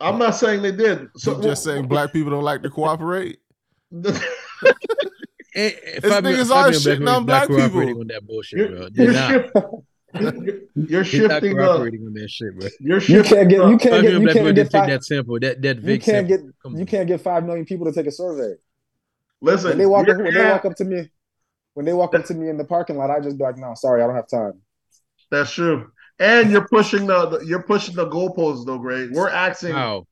I'm 0.00 0.18
not 0.18 0.32
saying 0.34 0.62
they 0.62 0.72
did. 0.72 1.06
So 1.16 1.36
You 1.36 1.42
just 1.44 1.62
saying 1.62 1.86
black 1.86 2.12
people 2.12 2.32
don't 2.32 2.42
like 2.42 2.62
to 2.64 2.70
cooperate. 2.70 3.38
Eh, 5.54 6.00
five 6.00 6.24
niggas 6.24 6.48
five 6.48 6.66
are 6.66 6.70
million 6.70 6.80
shitting 6.80 6.98
people 6.98 7.08
on 7.08 7.26
black 7.26 7.48
not 7.48 7.48
cooperating 7.48 7.88
people. 7.88 8.00
on 8.00 8.06
that 8.08 8.26
bullshit, 8.26 8.58
You're, 8.58 8.68
bro. 8.68 8.88
you're, 8.94 9.12
They're 9.12 9.12
not. 9.12 9.30
you're, 10.14 10.34
you're 10.74 11.02
He's 11.04 11.22
not 11.28 11.42
shifting 11.42 11.56
the 11.56 11.62
cooperating 11.64 12.06
on 12.06 12.14
that 12.14 12.30
shit, 12.30 12.58
bro. 12.58 12.68
you're 12.80 13.00
You 13.08 13.22
shifting 13.22 13.24
can't 13.24 13.48
get 13.48 13.58
you 13.68 13.78
can't 13.78 14.02
get 14.02 14.12
million 14.12 14.20
you 14.20 14.28
black 14.28 14.32
people 14.32 14.52
can't 14.52 14.54
get 14.54 14.70
take 14.70 14.72
five, 14.72 14.88
that 14.88 15.04
sample. 15.04 15.38
That 15.40 15.62
that 15.62 15.76
you 15.76 15.82
Vic 15.82 16.02
can't 16.02 16.28
sample. 16.28 16.46
get 16.46 16.54
Come 16.62 16.74
you 16.74 16.80
on. 16.80 16.86
can't 16.86 17.08
get 17.08 17.20
five 17.20 17.44
million 17.44 17.64
people 17.66 17.86
to 17.86 17.92
take 17.92 18.06
a 18.06 18.10
survey. 18.10 18.54
listen. 19.40 19.70
When 19.70 19.78
they 19.78 19.86
walk 19.86 20.08
up, 20.08 20.16
when 20.18 20.34
they 20.34 20.44
walk 20.50 20.64
up 20.64 20.76
to 20.76 20.84
me, 20.84 21.10
when 21.74 21.86
they 21.86 21.92
walk 21.92 22.14
up 22.14 22.24
to 22.26 22.34
me 22.34 22.48
in 22.48 22.56
the 22.56 22.64
parking 22.64 22.96
lot, 22.96 23.10
I 23.10 23.20
just 23.20 23.38
be 23.38 23.44
like, 23.44 23.56
no, 23.58 23.74
sorry, 23.74 24.02
I 24.02 24.06
don't 24.06 24.16
have 24.16 24.28
time. 24.28 24.60
That's 25.30 25.50
true. 25.52 25.90
And 26.18 26.50
you're 26.50 26.68
pushing 26.68 27.06
the, 27.06 27.26
the 27.26 27.46
you're 27.46 27.62
pushing 27.62 27.94
the 27.96 28.06
goalposts 28.06 28.66
though, 28.66 28.78
Greg. 28.78 29.10
We're 29.12 29.30
asking 29.30 29.72
How? 29.72 30.06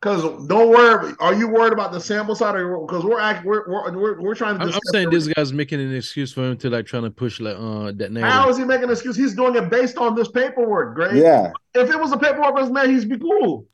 Because 0.00 0.22
don't 0.46 0.68
worry. 0.70 1.12
Are 1.20 1.34
you 1.34 1.48
worried 1.48 1.72
about 1.72 1.90
the 1.92 2.00
sample 2.00 2.34
side 2.34 2.54
or 2.54 2.86
because 2.86 3.04
we're 3.04 3.18
act 3.20 3.44
we're, 3.44 3.66
we're 3.68 3.92
we're 3.92 4.20
we're 4.20 4.34
trying 4.34 4.58
to. 4.58 4.64
I'm, 4.64 4.72
I'm 4.72 4.80
saying 4.92 5.10
the- 5.10 5.16
this 5.18 5.28
guy's 5.28 5.52
making 5.52 5.80
an 5.80 5.94
excuse 5.94 6.32
for 6.32 6.42
him 6.50 6.56
to 6.58 6.70
like 6.70 6.86
trying 6.86 7.04
to 7.04 7.10
push 7.10 7.40
like 7.40 7.56
uh 7.56 7.92
that 7.92 8.12
How 8.14 8.44
narrative. 8.44 8.50
is 8.50 8.56
he 8.58 8.64
making 8.64 8.84
an 8.84 8.90
excuse? 8.90 9.16
He's 9.16 9.34
doing 9.34 9.54
it 9.56 9.70
based 9.70 9.96
on 9.98 10.14
this 10.14 10.28
paperwork, 10.28 10.94
Greg. 10.94 11.16
Yeah, 11.16 11.52
If 11.74 11.90
it 11.90 11.98
was 11.98 12.12
a 12.12 12.18
paperwork 12.18 12.54
was 12.54 12.70
made, 12.70 12.90
he'd 12.90 13.08
be 13.08 13.18
cool. 13.18 13.66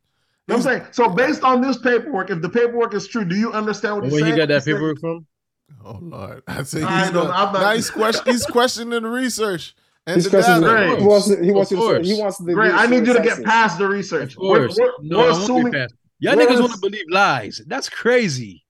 You 0.49 0.55
know 0.55 0.57
what 0.57 0.57
I'm 0.57 0.63
saying? 0.63 0.87
So 0.93 1.09
based 1.09 1.43
on 1.45 1.61
this 1.61 1.79
paperwork, 1.79 2.31
if 2.31 2.41
the 2.43 2.49
paperwork 2.49 2.95
is 2.95 3.07
true, 3.09 3.25
do 3.25 3.37
you 3.37 3.53
understand 3.53 3.97
what 3.97 4.11
Where 4.11 4.25
he's 4.25 4.33
he 4.35 4.37
got 4.39 4.49
that 4.49 4.55
He's 4.55 4.65
saying- 4.65 4.77
paperwork 4.77 5.01
from? 5.01 5.27
Oh 5.85 5.99
Lord! 6.01 6.43
I 6.49 6.63
say 6.63 6.79
he's 6.81 6.89
I 6.89 7.11
don't- 7.11 7.29
not, 7.29 7.49
I'm 7.57 7.61
now 7.63 7.73
he's 7.75 7.91
question, 7.91 8.23
he's 8.33 8.47
questioning 8.47 9.03
the 9.03 9.09
research 9.09 9.75
and 10.07 10.17
he's 10.17 10.25
the 10.25 10.31
questioning. 10.31 10.61
data. 10.63 10.87
Great. 10.87 10.99
He 11.01 11.07
wants 11.07 11.29
to, 11.29 11.45
he 11.45 11.51
wants 11.53 11.71
to 11.71 12.01
he 12.03 12.21
wants 12.21 12.37
to. 12.39 12.45
Greg, 12.55 12.71
do 12.71 12.77
I 12.77 12.87
need 12.87 13.07
you 13.07 13.13
to 13.15 13.23
get 13.23 13.43
past 13.43 13.79
the 13.79 13.89
research. 13.89 14.33
Of 14.35 14.39
course. 14.39 14.77
We're, 14.79 14.87
we're, 14.87 14.93
no, 15.03 15.19
we're 15.19 15.25
I 15.25 15.31
won't 15.31 15.43
assuming 15.43 15.73
fast. 15.73 15.95
Y'all 16.23 16.37
we're 16.37 16.47
niggas 16.47 16.61
want 16.61 16.73
to 16.73 16.79
believe 16.79 17.05
lies. 17.11 17.61
That's 17.67 17.89
crazy. 17.89 18.65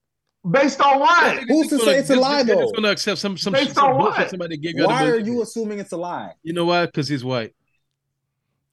based 0.49 0.81
on 0.81 0.99
what? 0.99 1.43
Who's 1.47 1.67
to 1.67 1.77
say 1.77 1.99
it's 1.99 2.09
a 2.09 2.15
lie, 2.15 2.41
though? 2.41 2.61
just 2.61 2.75
gonna 2.75 2.89
accept 2.89 3.19
some 3.19 3.37
some, 3.37 3.53
Based 3.53 3.75
some 3.75 3.91
on 3.91 3.97
what? 3.99 4.27
somebody 4.31 4.57
gave 4.57 4.75
you. 4.75 4.87
Why 4.87 5.07
are 5.07 5.19
you 5.19 5.43
assuming 5.43 5.77
it's 5.77 5.91
a 5.91 5.97
lie? 5.97 6.33
You 6.41 6.53
know 6.53 6.65
why? 6.65 6.87
Because 6.87 7.07
he's 7.07 7.23
white. 7.23 7.53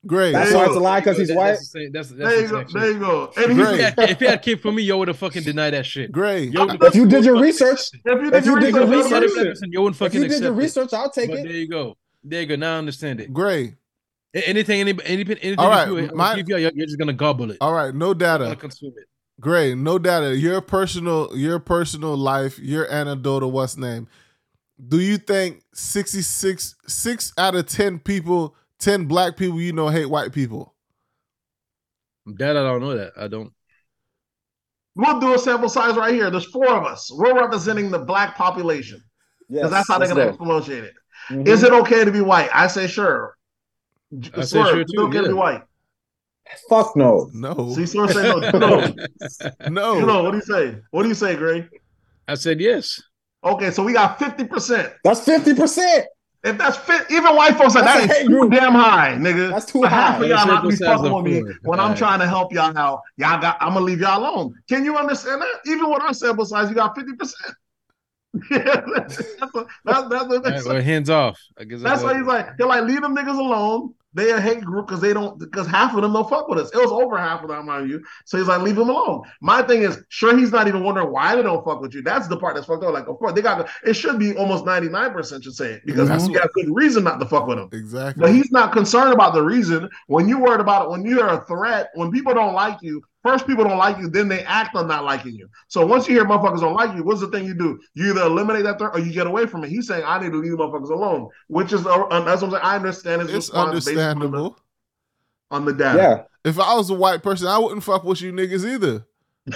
Great. 0.07 0.33
That's 0.33 0.55
why 0.55 0.65
it's 0.65 0.77
a 0.77 0.81
lie 0.81 1.01
because 1.01 1.19
he's 1.19 1.31
white. 1.31 1.59
That's, 1.59 1.73
the 1.73 1.91
that's, 1.93 2.09
that's 2.09 2.33
There 2.33 2.41
you 2.41 2.49
go. 2.49 2.65
There 2.65 2.91
you 2.91 2.99
go. 2.99 3.33
And 3.37 3.53
If 3.53 3.69
he, 3.69 3.83
had, 3.83 3.99
if 3.99 4.19
he 4.19 4.25
had 4.25 4.41
came 4.41 4.57
from 4.57 4.77
me, 4.77 4.83
yo 4.83 4.97
would 4.97 5.09
have 5.09 5.19
fucking 5.19 5.43
denied 5.43 5.75
that 5.75 5.85
shit. 5.85 6.11
Great. 6.11 6.51
Yo, 6.51 6.67
If 6.81 6.95
you 6.95 7.07
did 7.07 7.27
your 7.27 7.39
research, 7.39 7.81
if 7.93 8.23
you 8.25 8.31
did 8.31 8.47
your 8.47 8.87
research, 8.87 9.23
research- 9.23 9.37
you 9.37 9.45
Listen, 9.45 9.73
yo 9.73 9.83
wouldn't 9.83 10.01
if 10.01 10.15
you 10.15 10.27
did 10.27 10.43
your 10.43 10.53
research, 10.53 10.95
I'll 10.95 11.11
take 11.11 11.29
it. 11.29 11.45
there 11.45 11.53
you 11.53 11.69
go. 11.69 11.99
There 12.25 12.41
you 12.41 12.47
go. 12.47 12.57
Now 12.57 12.77
I 12.77 12.79
understand 12.79 13.21
it. 13.21 13.31
Great. 13.31 13.75
A- 14.35 14.49
Anything, 14.49 14.81
any, 14.81 14.91
anything, 15.05 15.39
anything 15.39 15.59
All 15.59 15.69
right, 15.69 15.89
you 15.89 16.09
do, 16.09 16.15
my- 16.15 16.37
give 16.37 16.49
you, 16.49 16.57
you're 16.59 16.71
you're 16.75 16.87
just 16.87 16.99
gonna 16.99 17.13
gobble 17.13 17.51
it. 17.51 17.59
All 17.61 17.73
right. 17.75 17.95
No 17.95 18.15
data. 18.15 18.55
consume 18.57 18.93
it. 18.97 19.07
Great. 19.41 19.77
No 19.77 19.99
data. 19.99 20.37
Your 20.37 20.61
personal, 20.61 21.31
your 21.37 21.59
personal 21.59 22.17
life, 22.17 22.59
your 22.59 22.91
anecdote 22.93 23.43
of 23.43 23.51
what's 23.53 23.77
name. 23.77 24.07
Do 24.89 25.01
you 25.01 25.19
think 25.19 25.63
66, 25.75 26.75
six 26.87 27.33
out 27.39 27.55
of 27.55 27.67
10 27.67 27.99
people, 28.01 28.55
10 28.79 29.07
black 29.07 29.37
people 29.37 29.61
you 29.61 29.73
know 29.73 29.89
hate 29.89 30.07
white 30.07 30.33
people? 30.33 30.75
That 32.27 32.57
I 32.57 32.63
don't 32.63 32.81
know 32.81 32.97
that. 32.97 33.13
I 33.17 33.29
don't. 33.29 33.53
We'll 34.95 35.21
do 35.21 35.35
a 35.35 35.39
sample 35.39 35.69
size 35.69 35.97
right 35.97 36.13
here. 36.15 36.31
There's 36.31 36.51
four 36.51 36.69
of 36.69 36.85
us. 36.85 37.11
We're 37.13 37.35
representing 37.35 37.91
the 37.91 37.99
black 37.99 38.37
population 38.37 39.03
Yes, 39.49 39.63
because 39.63 39.71
that's 39.71 39.89
how 39.89 39.99
they're 39.99 40.09
going 40.15 40.27
to 40.27 40.33
go. 40.33 40.37
promote 40.37 40.69
it. 40.69 40.93
Mhm. 41.31 41.47
Is 41.49 41.63
it 41.63 41.73
okay 41.73 42.05
to 42.05 42.11
be 42.13 42.21
white? 42.21 42.51
I 42.53 42.67
say 42.67 42.87
sure. 42.87 43.37
I 44.13 44.41
say 44.41 44.47
Swerve, 44.47 44.69
sure 44.69 44.81
is 44.81 44.91
it 44.91 44.95
too, 44.95 45.03
okay 45.03 45.19
to 45.19 45.23
be 45.23 45.29
yeah. 45.29 45.35
white? 45.35 45.63
Fuck 46.69 46.97
no. 46.97 47.31
No. 47.33 47.73
See, 47.75 47.87
Swerve 47.87 48.11
say 48.13 48.23
no. 48.23 48.39
no. 48.39 48.95
No. 49.69 49.99
You 49.99 50.07
know, 50.07 50.25
what 50.25 50.33
do 50.33 50.39
you 50.39 50.43
say? 50.43 50.79
What 50.91 51.03
do 51.03 51.09
you 51.09 51.15
say, 51.15 51.37
Gray? 51.37 51.69
I 52.27 52.35
said 52.35 52.61
yes. 52.61 53.01
Okay, 53.43 53.71
so 53.71 53.83
we 53.83 53.93
got 53.93 54.19
50%. 54.19 54.93
That's 55.03 55.25
fifty 55.25 55.55
percent. 55.55 56.07
If 56.43 56.57
that's 56.57 56.79
fit, 56.79 57.05
even 57.11 57.37
white 57.37 57.57
folks 57.57 57.77
are 57.77 57.83
That's 57.83 58.07
that 58.07 58.11
a 58.11 58.13
is 58.13 58.19
hate 58.21 58.29
too 58.29 58.49
damn 58.49 58.73
high, 58.73 59.15
nigga. 59.19 59.51
That's 59.51 59.67
too 59.67 59.83
For 59.83 59.89
half 59.89 60.17
high. 60.17 60.25
of 60.25 60.31
y'all 60.31 60.47
not 60.47 60.67
be 60.67 60.75
fucking 60.75 61.13
with 61.13 61.25
me 61.25 61.41
four. 61.41 61.55
when 61.65 61.81
I'm 61.81 61.95
trying 61.95 62.19
to 62.21 62.27
help 62.27 62.51
y'all 62.53 62.77
out. 62.79 63.03
Y'all 63.19 63.39
got, 63.39 63.59
I'm 63.61 63.75
gonna 63.75 63.85
leave 63.85 64.01
y'all 64.01 64.19
alone. 64.21 64.55
Can 64.67 64.85
you 64.85 64.97
understand 64.97 65.43
that? 65.43 65.71
Even 65.71 65.91
with 65.91 66.01
our 66.01 66.15
sample 66.15 66.47
size, 66.47 66.71
you 66.71 66.75
got 66.75 66.97
50%. 66.97 67.33
that's, 68.51 69.17
that's, 69.17 69.19
that's, 69.85 70.09
that's, 70.09 70.09
All 70.09 70.41
right, 70.41 70.65
well, 70.65 70.83
hands 70.83 71.11
off. 71.11 71.39
I 71.59 71.65
guess 71.65 71.83
That's 71.83 72.03
why 72.03 72.17
he's 72.17 72.27
like, 72.27 72.57
they're 72.57 72.67
like, 72.67 72.85
leave 72.85 73.03
them 73.03 73.15
niggas 73.15 73.39
alone. 73.39 73.93
They 74.13 74.33
a 74.33 74.41
hate 74.41 74.65
group 74.65 74.89
because 74.89 75.01
they 75.01 75.13
don't 75.13 75.39
because 75.39 75.69
half 75.69 75.95
of 75.95 76.03
them 76.03 76.13
don't 76.13 76.29
fuck 76.29 76.49
with 76.49 76.59
us. 76.59 76.71
It 76.73 76.79
was 76.79 76.91
over 76.91 77.17
half 77.17 77.43
of 77.43 77.49
them, 77.49 77.67
mind 77.67 77.89
you. 77.89 78.05
So 78.25 78.39
he's 78.39 78.49
like, 78.49 78.61
leave 78.61 78.75
them 78.75 78.89
alone. 78.89 79.23
My 79.41 79.63
thing 79.63 79.83
is, 79.83 80.03
sure, 80.09 80.37
he's 80.37 80.51
not 80.51 80.67
even 80.67 80.83
wondering 80.83 81.13
why 81.13 81.37
they 81.37 81.43
don't 81.43 81.65
fuck 81.65 81.81
with 81.81 81.95
you. 81.95 82.03
That's 82.03 82.27
the 82.27 82.37
part 82.37 82.57
that's 82.57 82.67
fucked 82.67 82.83
up. 82.83 82.93
Like, 82.93 83.07
of 83.07 83.19
course, 83.19 83.35
they 83.35 83.43
got 83.43 83.69
it 83.85 83.95
should 83.95 84.19
be 84.19 84.37
almost 84.37 84.65
99% 84.65 85.45
should 85.45 85.55
say 85.55 85.75
it 85.75 85.87
because 85.87 86.09
That's 86.09 86.27
you 86.27 86.35
got 86.35 86.53
good 86.55 86.75
reason 86.75 87.05
not 87.05 87.21
to 87.21 87.27
fuck 87.27 87.47
with 87.47 87.59
him. 87.59 87.69
Exactly. 87.73 88.21
But 88.21 88.33
he's 88.33 88.51
not 88.51 88.73
concerned 88.73 89.13
about 89.13 89.33
the 89.33 89.43
reason. 89.43 89.89
When 90.09 90.29
you 90.29 90.41
worried 90.41 90.61
about 90.61 90.87
it, 90.87 90.91
when 90.91 91.05
you're 91.05 91.29
a 91.29 91.45
threat, 91.45 91.91
when 91.95 92.11
people 92.11 92.35
don't 92.35 92.55
like 92.55 92.79
you, 92.83 93.03
first 93.23 93.47
people 93.47 93.65
don't 93.65 93.79
like 93.79 93.99
you, 93.99 94.09
then 94.09 94.29
they 94.29 94.43
act 94.45 94.75
on 94.77 94.89
not 94.89 95.05
liking 95.05 95.35
you. 95.35 95.49
So 95.69 95.85
once 95.87 96.09
you 96.09 96.15
hear 96.15 96.25
motherfuckers 96.25 96.61
don't 96.61 96.75
like 96.75 96.95
you, 96.97 97.03
what's 97.03 97.21
the 97.21 97.29
thing 97.29 97.45
you 97.45 97.55
do? 97.55 97.79
You 97.95 98.11
either 98.11 98.23
eliminate 98.23 98.65
that 98.65 98.79
threat 98.79 98.93
or 98.95 99.01
you 99.01 99.13
get 99.13 99.27
away 99.27 99.47
from 99.47 99.65
it. 99.65 99.71
He's 99.71 99.87
saying 99.87 100.05
I 100.05 100.21
need 100.21 100.33
to 100.33 100.39
leave 100.39 100.53
motherfuckers 100.53 100.91
alone, 100.91 101.29
which 101.49 101.73
is 101.73 101.87
uh, 101.87 102.07
that's 102.25 102.43
what 102.43 102.45
I'm 102.45 102.51
saying. 102.51 102.63
I 102.63 102.77
understand 102.77 103.23
his 103.23 103.31
it's 103.31 103.49
response 103.49 103.85
based 103.85 103.89
on 103.89 103.95
the- 103.95 104.03
understandable. 104.27 104.59
on 105.51 105.65
the 105.65 105.73
data. 105.73 105.99
Yeah. 105.99 106.23
If 106.51 106.59
I 106.59 106.75
was 106.75 106.89
a 106.91 106.95
white 106.95 107.23
person, 107.23 107.49
I 107.49 107.59
wouldn't 107.59 107.83
fuck 107.83 108.05
with 108.05 108.23
you 108.23 108.33
niggas 108.33 108.65
either. 108.65 109.05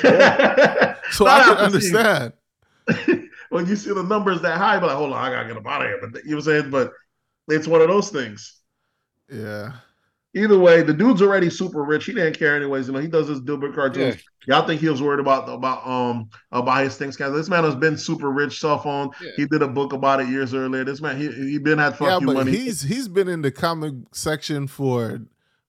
Yeah. 0.02 0.96
So 1.12 1.26
I 1.26 1.44
can 1.44 1.56
understand. 1.56 2.32
when 3.50 3.66
you 3.66 3.76
see 3.76 3.92
the 3.92 4.02
numbers 4.02 4.40
that 4.42 4.58
high, 4.58 4.80
but 4.80 4.88
like, 4.88 4.96
hold 4.96 5.12
on, 5.12 5.18
I 5.24 5.30
gotta 5.30 5.46
get 5.46 5.54
them 5.54 5.66
out 5.66 5.82
of 5.82 5.88
here. 5.88 5.98
But 6.00 6.24
you 6.24 6.30
know 6.30 6.36
what 6.36 6.46
I'm 6.48 6.60
saying? 6.60 6.70
But 6.70 6.92
it's 7.48 7.66
one 7.68 7.80
of 7.80 7.88
those 7.88 8.10
things. 8.10 8.60
Yeah. 9.32 9.72
Either 10.36 10.58
way, 10.58 10.82
the 10.82 10.92
dude's 10.92 11.22
already 11.22 11.48
super 11.48 11.84
rich. 11.84 12.06
He 12.06 12.12
didn't 12.12 12.36
care 12.36 12.56
anyways. 12.56 12.88
You 12.88 12.92
know, 12.92 12.98
he 12.98 13.06
does 13.06 13.28
his 13.28 13.40
Dilbert 13.40 13.74
cartoons. 13.74 14.22
Y'all 14.46 14.66
think 14.66 14.80
he 14.80 14.88
was 14.88 15.00
worried 15.00 15.20
about 15.20 15.48
about 15.48 15.86
um 15.86 16.28
about 16.52 16.82
his 16.84 16.96
things? 16.96 17.16
Guys, 17.16 17.32
this 17.32 17.48
man 17.48 17.64
has 17.64 17.76
been 17.76 17.96
super 17.96 18.30
rich, 18.30 18.60
cell 18.60 18.78
phone. 18.78 19.10
Yeah. 19.22 19.30
He 19.36 19.46
did 19.46 19.62
a 19.62 19.68
book 19.68 19.92
about 19.92 20.20
it 20.20 20.28
years 20.28 20.52
earlier. 20.52 20.84
This 20.84 21.00
man, 21.00 21.16
he 21.16 21.30
he 21.30 21.58
been 21.58 21.78
had 21.78 21.96
fuck 21.96 22.08
yeah, 22.08 22.18
you 22.18 22.26
but 22.26 22.34
money. 22.34 22.50
he's 22.50 22.82
he's 22.82 23.08
been 23.08 23.28
in 23.28 23.42
the 23.42 23.50
comic 23.50 23.94
section 24.12 24.66
for 24.66 25.20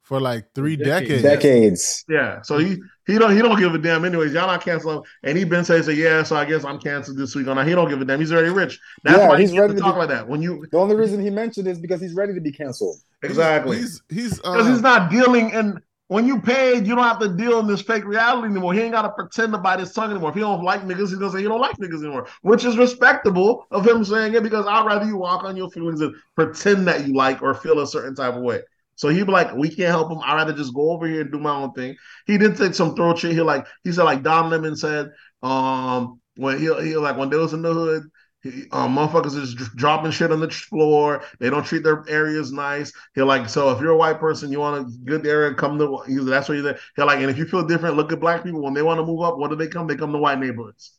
for 0.05 0.21
like 0.21 0.45
three 0.55 0.77
Decades. 0.77 1.21
decades. 1.23 1.23
Decades. 1.23 2.05
yeah, 2.09 2.41
so 2.43 2.57
he 2.57 2.77
he 3.07 3.17
don't 3.17 3.35
he 3.35 3.41
don't 3.41 3.59
give 3.59 3.73
a 3.75 3.77
damn 3.77 4.05
anyways. 4.05 4.33
Y'all 4.33 4.47
not 4.47 4.63
canceling, 4.63 5.03
and 5.23 5.37
he 5.37 5.43
been 5.43 5.65
saying, 5.65 5.83
say, 5.83 5.93
yeah, 5.93 6.23
so 6.23 6.35
I 6.35 6.45
guess 6.45 6.63
I'm 6.63 6.79
canceled 6.79 7.17
this 7.17 7.35
week 7.35 7.47
on. 7.47 7.67
He 7.67 7.73
don't 7.73 7.89
give 7.89 8.01
a 8.01 8.05
damn. 8.05 8.19
He's 8.19 8.31
already 8.31 8.49
rich. 8.49 8.79
That's 9.03 9.17
Yeah, 9.17 9.29
why 9.29 9.39
he's 9.39 9.51
he's 9.51 9.59
ready 9.59 9.73
ready 9.73 9.73
to 9.73 9.81
to 9.81 9.81
talk 9.81 9.95
be- 9.95 9.99
like 9.99 10.09
that. 10.09 10.27
When 10.27 10.41
you 10.41 10.65
The 10.71 10.77
only 10.77 10.95
reason 10.95 11.21
he 11.21 11.29
mentioned 11.29 11.67
is 11.67 11.79
because 11.79 12.01
he's 12.01 12.13
ready 12.13 12.33
to 12.33 12.41
be 12.41 12.51
canceled. 12.51 12.97
exactly 13.23 13.77
He's 13.77 14.01
he's 14.09 14.35
because 14.39 14.67
uh, 14.67 14.71
he's 14.71 14.81
not 14.81 15.09
dealing 15.11 15.49
in. 15.51 15.79
When 16.07 16.27
you 16.27 16.39
paid, 16.39 16.85
you 16.85 16.93
don't 16.95 17.03
have 17.03 17.17
to 17.19 17.29
deal 17.29 17.57
in 17.59 17.65
this 17.65 17.81
fake 17.81 18.05
reality 18.05 18.47
anymore. 18.49 18.75
He 18.75 18.81
ain't 18.81 18.91
got 18.93 19.01
to 19.01 19.09
pretend 19.09 19.53
to 19.53 19.57
bite 19.57 19.79
his 19.79 19.91
tongue 19.91 20.11
anymore. 20.11 20.29
If 20.29 20.35
he 20.35 20.41
don't 20.41 20.63
like 20.63 20.83
niggas, 20.83 21.09
he's 21.09 21.15
gonna 21.15 21.31
say 21.31 21.39
he 21.39 21.45
don't 21.45 21.59
like 21.59 21.77
niggas 21.77 22.03
anymore, 22.03 22.27
which 22.43 22.63
is 22.63 22.77
respectable 22.77 23.65
of 23.71 23.87
him 23.87 24.05
saying 24.05 24.35
it 24.35 24.43
because 24.43 24.67
I'd 24.67 24.85
rather 24.85 25.05
you 25.07 25.17
walk 25.17 25.43
on 25.43 25.57
your 25.57 25.67
feelings 25.71 26.01
and 26.01 26.13
pretend 26.35 26.87
that 26.87 27.07
you 27.07 27.15
like 27.15 27.41
or 27.41 27.55
feel 27.55 27.79
a 27.79 27.87
certain 27.87 28.13
type 28.13 28.35
of 28.35 28.43
way. 28.43 28.61
So 28.95 29.09
he'd 29.09 29.25
be 29.25 29.31
like, 29.31 29.55
"We 29.55 29.69
can't 29.69 29.89
help 29.89 30.11
him. 30.11 30.19
I'd 30.23 30.35
rather 30.35 30.53
just 30.53 30.73
go 30.73 30.91
over 30.91 31.07
here 31.07 31.21
and 31.21 31.31
do 31.31 31.39
my 31.39 31.51
own 31.55 31.73
thing." 31.73 31.95
He 32.27 32.37
did 32.37 32.57
take 32.57 32.73
some 32.73 32.95
throw 32.95 33.15
shit. 33.15 33.33
He 33.33 33.41
like 33.41 33.65
he 33.83 33.91
said 33.91 34.03
like 34.03 34.23
Don 34.23 34.49
Lemon 34.49 34.75
said, 34.75 35.11
um, 35.43 36.19
when 36.37 36.59
he 36.59 36.65
he 36.83 36.97
like 36.97 37.17
when 37.17 37.29
they 37.29 37.37
was 37.37 37.53
in 37.53 37.61
the 37.61 37.73
hood, 37.73 38.03
he, 38.41 38.65
um, 38.71 38.95
motherfuckers 38.95 39.35
is 39.35 39.55
dropping 39.55 40.11
shit 40.11 40.31
on 40.31 40.39
the 40.39 40.49
floor. 40.49 41.23
They 41.39 41.49
don't 41.49 41.65
treat 41.65 41.83
their 41.83 42.03
areas 42.07 42.51
nice. 42.51 42.91
He'll 43.15 43.25
like, 43.25 43.49
so 43.49 43.71
if 43.71 43.81
you're 43.81 43.91
a 43.91 43.97
white 43.97 44.19
person, 44.19 44.51
you 44.51 44.59
want 44.59 44.87
a 44.87 44.91
good 45.03 45.25
area, 45.25 45.53
come 45.55 45.79
to. 45.79 46.03
He's, 46.07 46.25
that's 46.25 46.47
what 46.47 46.55
he's 46.55 46.63
there. 46.63 46.79
He'll 46.95 47.07
like, 47.07 47.19
and 47.19 47.29
if 47.29 47.37
you 47.37 47.45
feel 47.45 47.65
different, 47.65 47.95
look 47.95 48.11
at 48.11 48.19
black 48.19 48.43
people. 48.43 48.61
When 48.61 48.73
they 48.73 48.83
want 48.83 48.99
to 48.99 49.05
move 49.05 49.21
up, 49.23 49.37
what 49.37 49.49
do 49.49 49.55
they 49.55 49.67
come? 49.67 49.87
They 49.87 49.95
come 49.95 50.11
to 50.11 50.19
white 50.19 50.39
neighborhoods. 50.39 50.93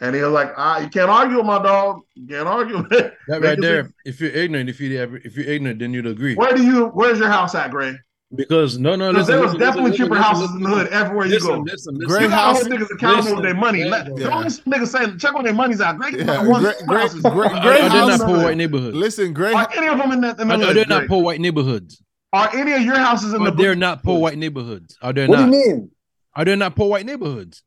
And 0.00 0.14
he 0.14 0.20
was 0.20 0.32
like, 0.32 0.52
ah, 0.58 0.78
you 0.78 0.88
can't 0.88 1.08
argue 1.08 1.38
with 1.38 1.46
my 1.46 1.62
dog. 1.62 2.00
You 2.14 2.26
can't 2.26 2.46
argue. 2.48 2.76
with 2.78 2.88
That 2.90 3.14
right 3.28 3.40
Niggas 3.58 3.60
there. 3.62 3.90
If 4.04 4.20
you're 4.20 4.30
ignorant, 4.30 4.68
if 4.68 4.78
you 4.80 4.98
ever, 4.98 5.16
if 5.16 5.36
you're 5.36 5.46
ignorant, 5.46 5.78
then 5.78 5.94
you'd 5.94 6.06
agree. 6.06 6.34
Where 6.34 6.54
do 6.54 6.62
you? 6.62 6.86
Where's 6.88 7.18
your 7.18 7.28
house 7.30 7.54
at, 7.54 7.70
Gray? 7.70 7.96
Because 8.34 8.76
no, 8.76 8.96
no, 8.96 9.12
Because 9.12 9.28
listen, 9.28 9.32
there 9.34 9.40
was 9.42 9.52
listen, 9.54 9.60
definitely 9.60 9.90
listen, 9.92 10.04
cheaper 10.06 10.14
listen, 10.16 10.24
houses 10.24 10.42
listen, 10.50 10.56
in 10.56 10.62
the 10.64 10.68
hood 10.76 10.88
everywhere 10.88 11.26
you 11.26 11.40
go. 11.40 11.58
listen, 11.60 11.94
listen. 11.94 11.98
Great 12.08 12.22
You 12.22 12.28
house- 12.28 12.60
hold 12.62 12.72
niggas 12.72 12.90
accountable 12.92 13.34
with 13.36 13.44
their 13.44 13.54
money. 13.54 13.84
Listen, 13.84 13.90
Let, 14.14 14.18
yeah. 14.20 14.28
don't 14.28 14.42
listen 14.44 14.64
to 14.64 14.70
niggas 14.78 14.88
saying 14.88 15.18
check 15.18 15.32
where 15.34 15.44
their 15.44 15.54
money's 15.54 15.80
at. 15.80 15.96
Great, 15.96 16.14
Yeah, 16.18 16.46
one 16.46 16.60
great- 16.60 16.76
great- 16.88 17.00
houses. 17.00 17.22
great- 17.22 17.52
Are, 17.52 17.60
great 17.62 17.82
are 17.84 17.88
they 17.88 18.06
not 18.06 18.20
poor 18.20 18.36
white 18.42 18.56
neighborhoods? 18.56 18.96
listen, 18.96 19.32
great 19.32 19.54
Are 19.54 19.68
any 19.76 19.86
of 19.86 19.96
them 19.96 20.10
in 20.12 20.20
that? 20.22 20.40
In 20.40 20.48
the 20.48 20.54
Are, 20.54 20.60
are 20.60 20.66
hood, 20.66 20.76
they 20.76 20.84
not 20.86 21.06
poor 21.06 21.22
white 21.22 21.40
neighborhoods? 21.40 22.02
Are 22.32 22.50
any 22.54 22.72
of 22.72 22.82
your 22.82 22.96
houses 22.96 23.32
in 23.32 23.40
Or 23.42 23.50
the? 23.52 23.56
they're 23.62 23.76
not 23.76 24.02
poor 24.02 24.18
white 24.20 24.36
neighborhoods? 24.36 24.98
Are 25.00 25.12
they 25.12 25.26
What 25.28 25.38
not? 25.38 25.50
do 25.52 25.56
you 25.56 25.64
mean? 25.68 25.90
Are 26.34 26.44
they 26.44 26.56
not 26.56 26.74
poor 26.74 26.90
white 26.90 27.06
neighborhoods? 27.06 27.62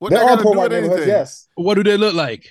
What 0.00 0.10
There 0.10 0.18
that 0.18 0.38
are 0.38 0.42
poor 0.42 0.52
do 0.54 0.58
white 0.58 0.70
neighborhoods, 0.72 1.06
yes. 1.06 1.48
What 1.54 1.74
do 1.74 1.84
they 1.84 1.96
look 1.96 2.14
like? 2.14 2.48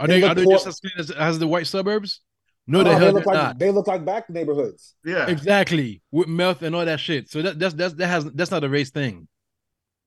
Are 0.00 0.06
They 0.06 0.14
they, 0.14 0.20
look 0.22 0.30
are 0.32 0.34
they 0.34 0.44
poor- 0.44 0.54
just 0.54 0.66
as 0.66 0.80
clean 0.80 0.92
as, 0.98 1.10
as 1.12 1.38
the 1.38 1.46
white 1.46 1.66
suburbs? 1.68 2.20
No, 2.66 2.82
No, 2.82 2.92
the 2.92 2.98
they 2.98 3.10
look 3.12 3.24
like 3.26 3.34
not. 3.34 3.58
they 3.58 3.70
look 3.70 3.86
like 3.86 4.04
back 4.04 4.28
neighborhoods. 4.28 4.94
Yeah. 5.04 5.26
Exactly 5.28 6.02
with 6.10 6.28
meth 6.28 6.62
and 6.62 6.74
all 6.74 6.84
that 6.84 7.00
shit. 7.00 7.30
So 7.30 7.40
that 7.42 7.58
that's 7.58 7.74
that's 7.74 7.94
that 7.94 8.06
has 8.08 8.24
that's 8.32 8.50
not 8.50 8.64
a 8.64 8.68
race 8.68 8.90
thing. 8.90 9.28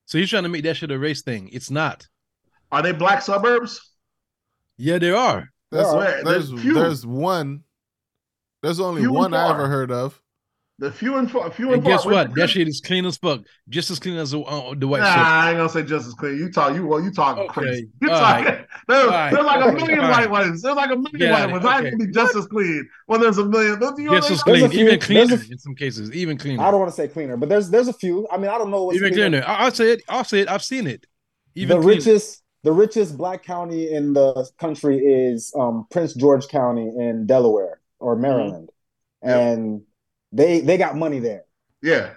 So 0.05 0.18
he's 0.18 0.30
trying 0.30 0.43
to 0.43 0.49
make 0.49 0.63
that 0.63 0.76
shit 0.77 0.91
a 0.91 0.99
race 0.99 1.22
thing. 1.23 1.49
It's 1.53 1.72
not. 1.72 2.07
Are 2.72 2.81
they 2.84 2.91
black 2.91 3.22
suburbs? 3.22 3.80
Yeah, 4.77 4.97
they 4.99 5.11
are. 5.11 5.49
That's, 5.72 5.89
There 5.91 5.97
are. 5.99 6.23
there's 6.23 6.51
There's 6.51 6.73
there's 6.73 7.05
one. 7.05 7.63
There's 8.61 8.80
only 8.80 9.01
Few 9.01 9.09
and 9.09 9.18
one 9.18 9.34
I 9.34 9.49
ever 9.49 9.68
heard 9.68 9.91
of. 9.91 10.22
The 10.81 10.91
few 10.91 11.17
and 11.17 11.29
far, 11.29 11.51
few 11.51 11.67
And 11.67 11.75
and 11.75 11.83
far. 11.83 11.91
guess 11.91 12.05
Where's 12.05 12.15
what? 12.15 12.33
the- 12.33 12.41
That 12.41 12.49
shit 12.49 12.67
is 12.67 12.81
clean 12.81 13.05
as 13.05 13.15
fuck. 13.15 13.41
Just 13.69 13.91
as 13.91 13.99
clean 13.99 14.17
as 14.17 14.31
the, 14.31 14.41
uh, 14.41 14.73
the 14.75 14.87
white 14.87 15.01
Nah, 15.01 15.09
shit. 15.13 15.17
I 15.19 15.49
ain't 15.49 15.57
gonna 15.57 15.69
say 15.69 15.83
just 15.83 16.07
as 16.07 16.15
clean. 16.15 16.39
You 16.39 16.51
talk, 16.51 16.73
you 16.73 16.87
well, 16.87 16.99
you 16.99 17.11
talk 17.11 17.37
Okay. 17.37 17.47
crazy. 17.49 17.89
You 18.01 18.09
All 18.09 18.17
talk. 18.19 18.45
right. 18.45 18.65
There's, 18.87 19.03
All 19.05 19.09
right. 19.11 19.31
there's 19.31 19.45
like 19.45 19.63
a 19.63 19.71
million 19.73 19.99
All 19.99 20.09
white 20.09 20.17
right. 20.17 20.29
ones. 20.31 20.61
There's 20.63 20.75
like 20.75 20.89
a 20.89 20.95
million 20.95 21.17
Get 21.19 21.31
white 21.31 21.51
ones. 21.51 21.63
it. 21.63 21.67
I 21.67 21.79
Okay. 21.81 21.89
can 21.91 21.99
be 21.99 22.07
just 22.07 22.35
as 22.35 22.47
clean 22.47 22.89
when 23.05 23.21
there's 23.21 23.37
a 23.37 23.45
million. 23.45 23.79
Don't 23.79 23.95
you 23.99 24.05
know 24.05 24.15
Just 24.15 24.29
they- 24.29 24.33
as 24.33 24.43
clean, 24.43 24.69
few- 24.71 24.79
even 24.87 24.99
cleaner 24.99 25.33
a 25.35 25.37
f- 25.37 25.51
in 25.51 25.57
some 25.59 25.75
cases. 25.75 26.11
Even 26.13 26.35
cleaner. 26.37 26.63
I 26.63 26.71
don't 26.71 26.79
want 26.79 26.91
to 26.91 26.95
say 26.95 27.07
cleaner, 27.07 27.37
but 27.37 27.47
there's 27.47 27.69
there's 27.69 27.87
a 27.87 27.93
few. 27.93 28.27
I 28.31 28.37
mean, 28.37 28.49
I 28.49 28.57
don't 28.57 28.71
know 28.71 28.85
what's 28.85 28.97
even 28.97 29.13
cleaner. 29.13 29.41
cleaner. 29.41 29.45
I- 29.47 29.65
I'll 29.65 29.71
say 29.71 29.91
it. 29.91 30.01
I'll 30.09 30.23
say 30.23 30.39
it. 30.39 30.49
I've 30.49 30.63
seen 30.63 30.87
it. 30.87 31.05
Even 31.53 31.77
the 31.77 31.83
cleaner. 31.83 31.97
richest 31.99 32.41
the 32.63 32.71
richest 32.71 33.17
black 33.19 33.43
county 33.43 33.91
in 33.93 34.13
the 34.13 34.49
country 34.59 34.97
is 34.97 35.53
um, 35.55 35.85
Prince 35.91 36.15
George 36.15 36.47
County 36.47 36.87
in 36.97 37.27
Delaware 37.27 37.79
or 37.99 38.15
Maryland, 38.15 38.69
Yeah. 39.23 39.37
and 39.37 39.81
they 40.31 40.61
they 40.61 40.77
got 40.77 40.95
money 40.95 41.19
there. 41.19 41.43
Yeah. 41.81 42.13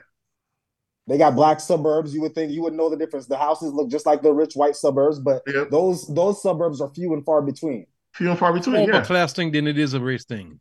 They 1.07 1.19
got 1.19 1.35
black 1.35 1.61
suburbs. 1.61 2.15
You 2.15 2.23
would 2.23 2.35
think 2.35 2.51
you 2.53 2.63
would 2.63 2.73
know 2.73 2.89
the 2.89 2.97
difference. 2.97 3.27
The 3.27 3.37
houses 3.37 3.73
look 3.73 3.91
just 3.91 4.07
like 4.07 4.23
the 4.23 4.33
rich 4.33 4.55
white 4.55 4.75
suburbs, 4.77 5.19
but 5.19 5.43
Yep. 5.47 5.71
those 5.71 6.07
those 6.07 6.41
suburbs 6.43 6.81
are 6.81 6.91
few 6.95 7.13
and 7.13 7.25
far 7.25 7.43
between. 7.43 7.87
Few 8.15 8.31
and 8.31 8.39
far 8.39 8.53
between. 8.53 8.77
more 8.77 8.91
Yeah. 8.91 9.03
a 9.03 9.05
class 9.05 9.33
thing 9.33 9.51
than 9.53 9.67
it 9.67 9.79
is 9.79 9.93
a 9.95 10.01
race 10.01 10.25
thing. 10.25 10.61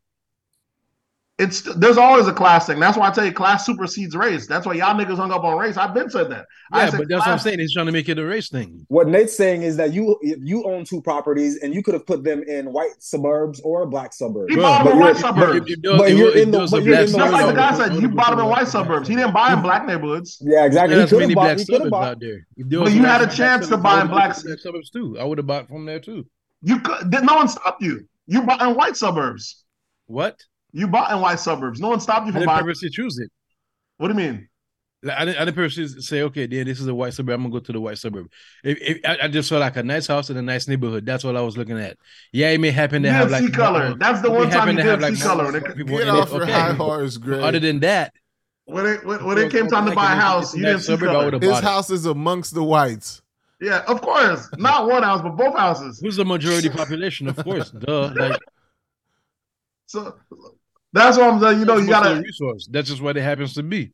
It's 1.39 1.61
there's 1.77 1.97
always 1.97 2.27
a 2.27 2.31
class 2.33 2.67
thing. 2.67 2.79
That's 2.79 2.95
why 2.95 3.07
I 3.07 3.11
tell 3.11 3.25
you, 3.25 3.33
class 3.33 3.65
supersedes 3.65 4.15
race. 4.15 4.45
That's 4.45 4.67
why 4.67 4.73
y'all 4.73 4.93
niggas 4.93 5.15
hung 5.17 5.31
up 5.31 5.43
on 5.43 5.57
race. 5.57 5.77
I've 5.77 5.91
been 5.93 6.07
said 6.07 6.29
that. 6.29 6.45
I 6.71 6.83
Yeah, 6.85 6.89
said 6.91 6.97
but 6.99 7.09
that's 7.09 7.19
what 7.21 7.27
I'm 7.29 7.39
saying. 7.39 7.57
He's 7.57 7.73
trying 7.73 7.87
to 7.87 7.91
make 7.91 8.07
it 8.07 8.19
a 8.19 8.23
race 8.25 8.49
thing. 8.49 8.85
What 8.87 9.07
Nate's 9.07 9.35
saying 9.35 9.63
is 9.63 9.75
that 9.77 9.93
you 9.93 10.15
you 10.21 10.63
own 10.65 10.85
two 10.85 11.01
properties 11.01 11.57
and 11.63 11.73
you 11.73 11.81
could 11.81 11.95
have 11.95 12.05
put 12.05 12.23
them 12.23 12.43
in 12.43 12.71
white 12.71 12.91
suburbs 12.99 13.59
or 13.61 13.87
black 13.87 14.13
suburbs. 14.13 14.51
He 14.51 14.55
Bro, 14.57 14.63
bought 14.63 14.83
them 14.83 14.93
in 14.93 14.99
you're- 14.99 15.11
white 15.13 15.19
suburbs. 15.21 15.55
if- 15.71 15.77
if 15.77 15.81
there- 15.81 15.97
But 15.97 16.11
you're 16.11 16.37
in 16.37 16.51
the- 16.51 16.57
there 16.59 16.67
but 16.67 16.83
you're 16.83 16.95
black 16.95 17.07
in 17.07 17.11
the 17.13 17.17
Just 17.17 17.31
like 17.33 17.45
the 17.47 17.53
guy 17.53 17.73
said, 17.73 17.87
would've 17.93 18.01
you 18.03 18.09
bought 18.09 18.29
them 18.29 18.39
in 18.39 18.45
white 18.45 18.67
suburbs. 18.67 19.07
He 19.07 19.15
didn't 19.15 19.33
buy 19.33 19.53
in 19.53 19.61
black 19.63 19.87
neighborhoods. 19.87 20.37
Yeah, 20.39 20.65
exactly. 20.65 20.97
There's 20.97 21.11
many 21.11 21.33
black 21.33 21.57
He 21.57 21.65
could 21.65 21.73
have 21.73 21.83
suburbs 21.85 22.05
out 22.05 22.19
there. 22.19 22.47
But 22.57 22.91
you 22.93 23.03
had 23.05 23.21
a 23.21 23.27
chance 23.27 23.67
to 23.69 23.77
buy 23.77 24.01
in 24.01 24.07
black- 24.07 24.35
suburbs 24.35 24.91
too. 24.91 25.17
I 25.19 25.23
would 25.23 25.39
have 25.39 25.47
bought 25.47 25.67
from 25.67 25.85
there 25.87 25.99
too. 25.99 26.27
You 26.61 26.79
could. 26.79 27.11
No 27.11 27.35
one 27.37 27.47
stopped 27.47 27.81
you? 27.81 28.07
You 28.27 28.43
bought 28.43 28.61
in 28.61 28.75
white 28.75 28.95
suburbs. 28.95 29.63
What? 30.05 30.39
You 30.73 30.87
bought 30.87 31.11
in 31.11 31.19
white 31.21 31.39
suburbs. 31.39 31.79
No 31.79 31.89
one 31.89 31.99
stopped 31.99 32.25
you 32.25 32.31
from 32.33 32.41
I 32.41 32.45
from 32.45 32.47
didn't 32.47 32.47
buying. 32.55 32.65
purposely 32.65 32.89
choose 32.89 33.17
it. 33.19 33.29
What 33.97 34.07
do 34.09 34.13
you 34.21 34.31
mean? 34.31 34.49
Like, 35.05 35.17
I 35.17 35.25
didn't, 35.25 35.37
I 35.41 35.45
didn't 35.45 35.55
purposely 35.55 35.87
say, 36.01 36.21
okay, 36.23 36.45
then 36.47 36.65
this 36.65 36.79
is 36.79 36.87
a 36.87 36.95
white 36.95 37.13
suburb. 37.13 37.35
I'm 37.35 37.41
gonna 37.43 37.51
go 37.53 37.59
to 37.59 37.71
the 37.73 37.79
white 37.81 37.97
suburb. 37.97 38.31
If, 38.63 38.77
if 38.81 38.99
I, 39.05 39.17
I 39.23 39.27
just 39.27 39.49
saw 39.49 39.57
like 39.59 39.75
a 39.77 39.83
nice 39.83 40.07
house 40.07 40.29
in 40.29 40.37
a 40.37 40.41
nice 40.41 40.67
neighborhood, 40.67 41.05
that's 41.05 41.23
what 41.23 41.35
I 41.35 41.41
was 41.41 41.57
looking 41.57 41.77
at. 41.77 41.97
Yeah, 42.31 42.49
it 42.51 42.59
may 42.59 42.71
happen 42.71 43.03
You 43.03 43.09
to 43.09 43.13
have 43.13 43.29
like 43.29 43.43
see 43.43 43.51
color. 43.51 43.81
uh, 43.81 43.95
That's 43.99 44.21
the 44.21 44.31
one 44.31 44.49
time 44.49 44.69
you 44.69 44.77
to 44.77 44.83
have, 44.83 45.01
like, 45.01 45.19
color. 45.19 45.43
more 45.43 45.51
When 45.51 45.61
white 45.61 45.71
it, 45.71 45.77
people 45.77 45.97
Get 45.97 46.07
in 46.07 46.15
it. 46.15 46.19
off 46.19 46.31
your 46.31 46.43
Okay. 46.43 46.51
high 46.53 46.73
horse, 46.73 47.17
Greg. 47.17 47.41
Other 47.41 47.59
than 47.59 47.79
that, 47.81 48.13
when 48.65 48.85
it, 48.85 49.05
when, 49.05 49.25
when 49.25 49.37
it 49.37 49.51
came 49.51 49.67
time 49.67 49.85
to 49.89 49.93
buy 49.93 50.13
a 50.13 50.15
house, 50.15 50.55
you 50.55 50.63
didn't 50.63 50.81
see 50.81 50.95
color. 50.97 51.37
His 51.37 51.59
house 51.59 51.89
is 51.89 52.05
amongst 52.05 52.53
the 52.55 52.63
whites. 52.63 53.21
Yeah, 53.59 53.83
of 53.87 54.01
course. 54.01 54.47
Not 54.57 54.87
one 54.89 55.03
house, 55.03 55.21
but 55.21 55.31
both 55.35 55.55
houses. 55.57 55.99
who's 56.01 56.15
the 56.15 56.23
majority 56.25 56.69
population? 56.81 57.27
Of 57.27 57.35
course, 57.43 57.71
duh. 57.71 58.13
Like 58.15 58.39
So 59.85 60.15
that's 60.93 61.17
what 61.17 61.33
I'm 61.33 61.41
saying. 61.41 61.59
You 61.59 61.65
know, 61.65 61.75
that's 61.75 61.85
you 61.87 61.91
gotta. 61.91 62.21
resource. 62.21 62.67
That's 62.71 62.89
just 62.89 63.01
what 63.01 63.17
it 63.17 63.21
happens 63.23 63.53
to 63.55 63.63
be. 63.63 63.91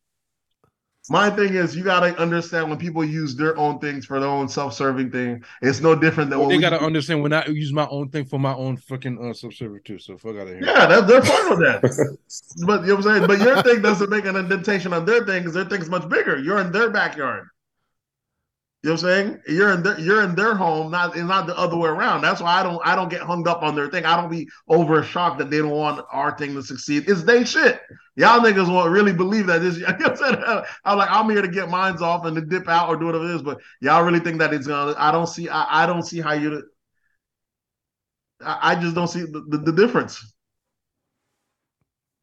My 1.12 1.32
thing 1.32 1.56
is, 1.56 1.76
you 1.76 1.84
gotta 1.84 2.16
understand 2.20 2.70
when 2.70 2.78
people 2.78 3.04
use 3.04 3.36
their 3.36 3.58
own 3.58 3.80
things 3.80 4.06
for 4.06 4.20
their 4.20 4.30
own 4.30 4.48
self-serving 4.48 5.10
thing. 5.10 5.44
It's 5.64 5.80
no 5.82 5.96
different 5.96 6.30
than 6.30 6.38
Well, 6.38 6.48
what 6.50 6.52
they 6.52 6.58
we 6.58 6.62
gotta 6.62 6.78
do. 6.78 6.86
understand 6.86 7.24
when 7.24 7.34
I 7.34 7.48
use 7.48 7.74
my 7.74 7.88
own 7.88 8.10
thing 8.10 8.26
for 8.26 8.38
my 8.38 8.54
own 8.54 8.78
fucking 8.78 9.18
uh, 9.20 9.34
subserver 9.34 9.80
too. 9.80 9.98
So 9.98 10.18
fuck 10.20 10.36
out 10.36 10.42
of 10.44 10.50
here. 10.50 10.60
Yeah, 10.64 10.86
that, 10.86 11.08
they're 11.08 11.24
fine 11.24 11.50
with 11.50 11.60
that. 11.60 12.18
but 12.68 12.82
you 12.82 12.88
know 12.90 12.96
what 12.98 13.08
I'm 13.08 13.16
saying. 13.16 13.28
But 13.28 13.40
your 13.40 13.64
thing 13.64 13.82
doesn't 13.82 14.10
make 14.12 14.26
an 14.26 14.36
indentation 14.36 14.94
on 14.94 15.06
their 15.06 15.26
thing 15.26 15.40
because 15.42 15.56
their 15.56 15.66
thing's 15.66 15.90
much 15.90 16.08
bigger. 16.10 16.38
You're 16.38 16.60
in 16.60 16.72
their 16.72 16.92
backyard. 16.92 17.48
You 18.82 18.92
know 18.92 18.94
what 18.94 19.04
I'm 19.04 19.10
saying? 19.10 19.42
You're 19.50 19.74
in 19.74 19.84
their 19.84 20.00
you're 20.00 20.24
in 20.24 20.36
their 20.36 20.56
home, 20.56 20.90
not 20.90 21.10
it's 21.10 21.26
not 21.26 21.48
the 21.48 21.58
other 21.58 21.76
way 21.76 21.90
around. 21.90 22.22
That's 22.22 22.40
why 22.40 22.62
I 22.62 22.64
don't 22.64 22.80
I 22.86 22.96
don't 22.96 23.10
get 23.10 23.22
hung 23.22 23.46
up 23.46 23.62
on 23.62 23.76
their 23.76 23.90
thing. 23.90 24.06
I 24.06 24.16
don't 24.16 24.32
be 24.32 24.48
over 24.70 25.04
shocked 25.04 25.40
that 25.40 25.50
they 25.50 25.58
don't 25.58 25.72
want 25.72 26.06
our 26.14 26.38
thing 26.38 26.54
to 26.56 26.64
succeed. 26.64 27.10
It's 27.10 27.24
they 27.24 27.44
shit. 27.44 27.82
Y'all 28.16 28.40
niggas 28.40 28.72
won't 28.72 28.90
really 28.90 29.12
believe 29.12 29.48
that 29.48 29.60
this. 29.60 29.78
You 29.80 29.86
know 29.86 29.94
what 29.98 30.12
I'm 30.12 30.16
saying? 30.16 30.64
I'm 30.86 30.98
like 30.98 31.10
I'm 31.12 31.30
here 31.30 31.42
to 31.42 31.50
get 31.50 31.70
mines 31.70 32.02
off 32.02 32.24
and 32.24 32.38
to 32.38 32.42
dip 32.42 32.70
out 32.70 32.88
or 32.88 32.96
do 32.96 33.08
whatever 33.08 33.26
it 33.26 33.36
is, 33.36 33.42
but 33.42 33.60
y'all 33.82 34.04
really 34.04 34.22
think 34.22 34.40
that 34.40 34.54
it's 34.54 34.68
gonna. 34.68 34.96
I 34.98 35.12
don't 35.12 35.28
see. 35.28 35.50
I, 35.50 35.84
I 35.84 35.86
don't 35.86 36.04
see 36.04 36.22
how 36.22 36.32
you. 36.32 36.64
I, 38.40 38.72
I 38.72 38.76
just 38.76 38.96
don't 38.96 39.10
see 39.10 39.22
the, 39.22 39.44
the, 39.50 39.58
the 39.58 39.74
difference. 39.74 40.34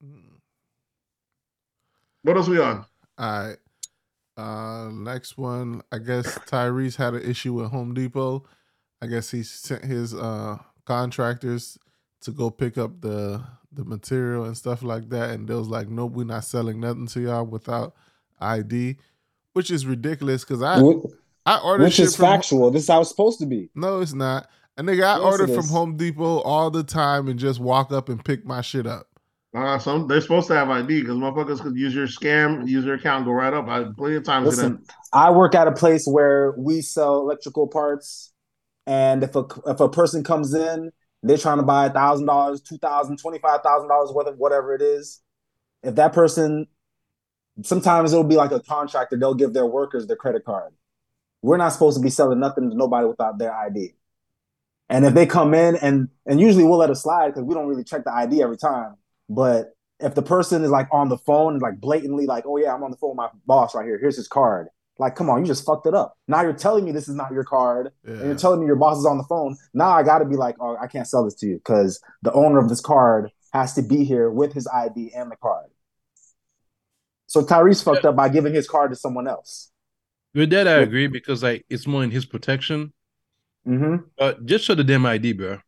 Mm. 0.03 0.39
What 2.23 2.39
else 2.39 2.49
we 2.49 2.61
on? 2.61 2.87
All 3.19 3.49
right. 3.49 3.57
Uh, 4.36 4.90
next 4.92 5.38
one. 5.38 5.82
I 5.90 5.98
guess 5.98 6.26
Tyrese 6.40 6.96
had 6.96 7.14
an 7.14 7.22
issue 7.22 7.54
with 7.54 7.70
Home 7.70 7.94
Depot. 7.94 8.44
I 9.00 9.06
guess 9.06 9.30
he 9.30 9.42
sent 9.42 9.84
his 9.84 10.14
uh 10.14 10.58
contractors 10.84 11.78
to 12.22 12.30
go 12.32 12.50
pick 12.50 12.78
up 12.78 13.00
the 13.00 13.42
the 13.72 13.84
material 13.84 14.44
and 14.44 14.56
stuff 14.56 14.82
like 14.82 15.08
that, 15.10 15.30
and 15.30 15.48
they 15.48 15.54
was 15.54 15.68
like, 15.68 15.88
"Nope, 15.88 16.12
we're 16.12 16.24
not 16.24 16.44
selling 16.44 16.80
nothing 16.80 17.06
to 17.08 17.20
y'all 17.20 17.44
without 17.44 17.94
ID," 18.40 18.96
which 19.52 19.70
is 19.70 19.86
ridiculous 19.86 20.44
because 20.44 20.62
I 20.62 20.80
Wh- 20.82 21.04
I 21.44 21.58
ordered 21.58 21.84
Which 21.84 22.00
is 22.00 22.16
from 22.16 22.26
factual. 22.26 22.70
This 22.70 22.82
is 22.84 22.88
how 22.88 23.00
it's 23.00 23.10
supposed 23.10 23.38
to 23.40 23.46
be. 23.46 23.70
no, 23.74 24.00
it's 24.00 24.12
not. 24.14 24.48
And 24.76 24.88
nigga, 24.88 25.04
I 25.04 25.16
Yes, 25.16 25.20
order 25.20 25.46
from. 25.46 25.68
Home 25.68 25.96
Depot 25.96 26.40
all 26.40 26.70
the 26.70 26.82
time 26.82 27.28
and 27.28 27.38
just 27.38 27.60
walk 27.60 27.92
up 27.92 28.08
and 28.08 28.22
pick 28.22 28.44
my 28.44 28.60
shit 28.60 28.86
up. 28.86 29.08
Uh, 29.57 29.78
some 29.78 30.07
they're 30.07 30.20
supposed 30.20 30.49
to 30.49 30.55
have 30.55 30.69
ID 30.69 31.01
because 31.01 31.16
motherfuckers 31.16 31.62
could 31.62 31.74
use 31.77 31.95
your 31.95 32.07
scam, 32.07 32.69
use 32.69 32.85
your 32.85 32.97
account, 32.97 33.24
go 33.24 33.31
right 33.31 33.55
up. 33.55 33.66
I 33.66 33.85
plenty 33.97 34.16
of 34.16 34.24
times. 34.24 34.49
Listen, 34.49 34.85
I 35.15 35.31
work 35.31 35.55
at 35.55 35.66
a 35.66 35.73
place 35.73 36.05
where 36.07 36.55
we 36.59 36.83
sell 36.83 37.20
electrical 37.20 37.66
parts, 37.66 38.35
and 38.87 39.24
if 39.24 39.35
a 39.35 39.47
if 39.66 39.81
a 39.81 39.89
person 39.89 40.23
comes 40.23 40.53
in, 40.53 40.93
they're 41.23 41.39
trying 41.39 41.57
to 41.57 41.62
buy 41.62 41.87
a 41.87 41.91
thousand 41.91 42.27
dollars, 42.27 42.61
two 42.61 42.77
thousand, 42.77 43.16
twenty 43.16 43.39
five 43.39 43.62
thousand 43.62 43.89
dollars 43.89 44.12
worth 44.12 44.27
of 44.27 44.37
whatever 44.37 44.74
it 44.74 44.83
is. 44.83 45.23
If 45.83 45.95
that 45.95 46.12
person, 46.12 46.66
sometimes 47.62 48.12
it'll 48.12 48.24
be 48.24 48.37
like 48.37 48.51
a 48.51 48.61
contractor, 48.61 49.16
they'll 49.16 49.33
give 49.33 49.55
their 49.55 49.66
workers 49.66 50.07
their 50.07 50.16
credit 50.16 50.45
card. 50.45 50.74
We're 51.41 51.57
not 51.57 51.70
supposed 51.70 51.97
to 51.97 52.03
be 52.03 52.11
selling 52.11 52.41
nothing 52.41 52.69
to 52.69 52.77
nobody 52.77 53.07
without 53.07 53.39
their 53.39 53.55
ID. 53.55 53.95
And 54.91 55.07
if 55.07 55.15
they 55.15 55.24
come 55.24 55.55
in 55.55 55.77
and 55.77 56.09
and 56.27 56.43
usually 56.43 56.65
we'll 56.65 56.77
let 56.77 56.91
it 56.91 56.97
slide 56.97 57.28
because 57.28 57.45
we 57.45 57.55
don't 57.55 57.69
really 57.69 57.85
check 57.85 58.05
the 58.05 58.12
ID 58.12 58.43
every 58.43 58.59
time. 58.59 58.97
But 59.28 59.74
if 59.98 60.15
the 60.15 60.23
person 60.23 60.62
is 60.62 60.70
like 60.70 60.89
on 60.93 61.09
the 61.09 61.19
phone 61.19 61.55
and 61.55 61.62
like 61.62 61.81
blatantly 61.81 62.27
like, 62.27 62.44
oh 62.47 62.59
yeah, 62.59 62.74
I'm 62.74 62.82
on 62.82 62.90
the 62.90 62.97
phone 62.97 63.11
with 63.11 63.16
my 63.16 63.28
boss 63.47 63.74
right 63.74 63.85
here. 63.85 63.98
Here's 63.98 64.16
his 64.16 64.28
card. 64.28 64.69
Like, 64.98 65.15
come 65.15 65.28
on, 65.28 65.40
you 65.40 65.47
just 65.47 65.66
fucked 65.66 65.86
it 65.86 65.94
up. 65.94 66.16
Now 66.27 66.40
you're 66.40 66.55
telling 66.55 66.85
me 66.85 66.93
this 66.93 67.07
is 67.07 67.15
not 67.15 67.31
your 67.31 67.44
card, 67.44 67.90
and 68.05 68.20
you're 68.23 68.35
telling 68.35 68.61
me 68.61 68.66
your 68.66 68.77
boss 68.77 68.98
is 68.98 69.05
on 69.05 69.19
the 69.19 69.24
phone. 69.24 69.57
Now 69.74 69.90
I 69.90 70.03
got 70.03 70.20
to 70.20 70.24
be 70.24 70.36
like, 70.36 70.57
oh, 70.59 70.77
I 70.81 70.86
can't 70.86 71.07
sell 71.07 71.24
this 71.24 71.35
to 71.36 71.47
you 71.47 71.57
because 71.57 72.01
the 72.23 72.32
owner 72.32 72.59
of 72.59 72.70
this 72.70 72.81
card 72.81 73.31
has 73.53 73.74
to 73.74 73.82
be 73.82 74.05
here 74.05 74.31
with 74.31 74.55
his 74.55 74.66
ID 74.66 75.12
and 75.15 75.31
the 75.31 75.36
card. 75.36 75.66
So 77.27 77.43
Tyrese 77.43 77.85
fucked 77.85 78.07
up 78.07 78.16
by 78.16 78.28
giving 78.31 78.55
his 78.55 78.69
card 78.69 78.90
to 78.90 78.97
someone 78.97 79.28
else. 79.28 79.70
With 80.35 80.51
that, 80.51 80.66
I 80.66 80.78
agree 80.78 81.09
because 81.09 81.43
like 81.43 81.66
it's 81.69 81.86
more 81.86 82.03
in 82.05 82.11
his 82.11 82.24
protection. 82.24 82.93
Mm-hmm. 83.66 84.05
But 84.16 84.47
just 84.47 84.65
show 84.65 84.74
the 84.74 84.85
damn 84.85 85.05
ID, 85.05 85.32
bro. 85.32 85.59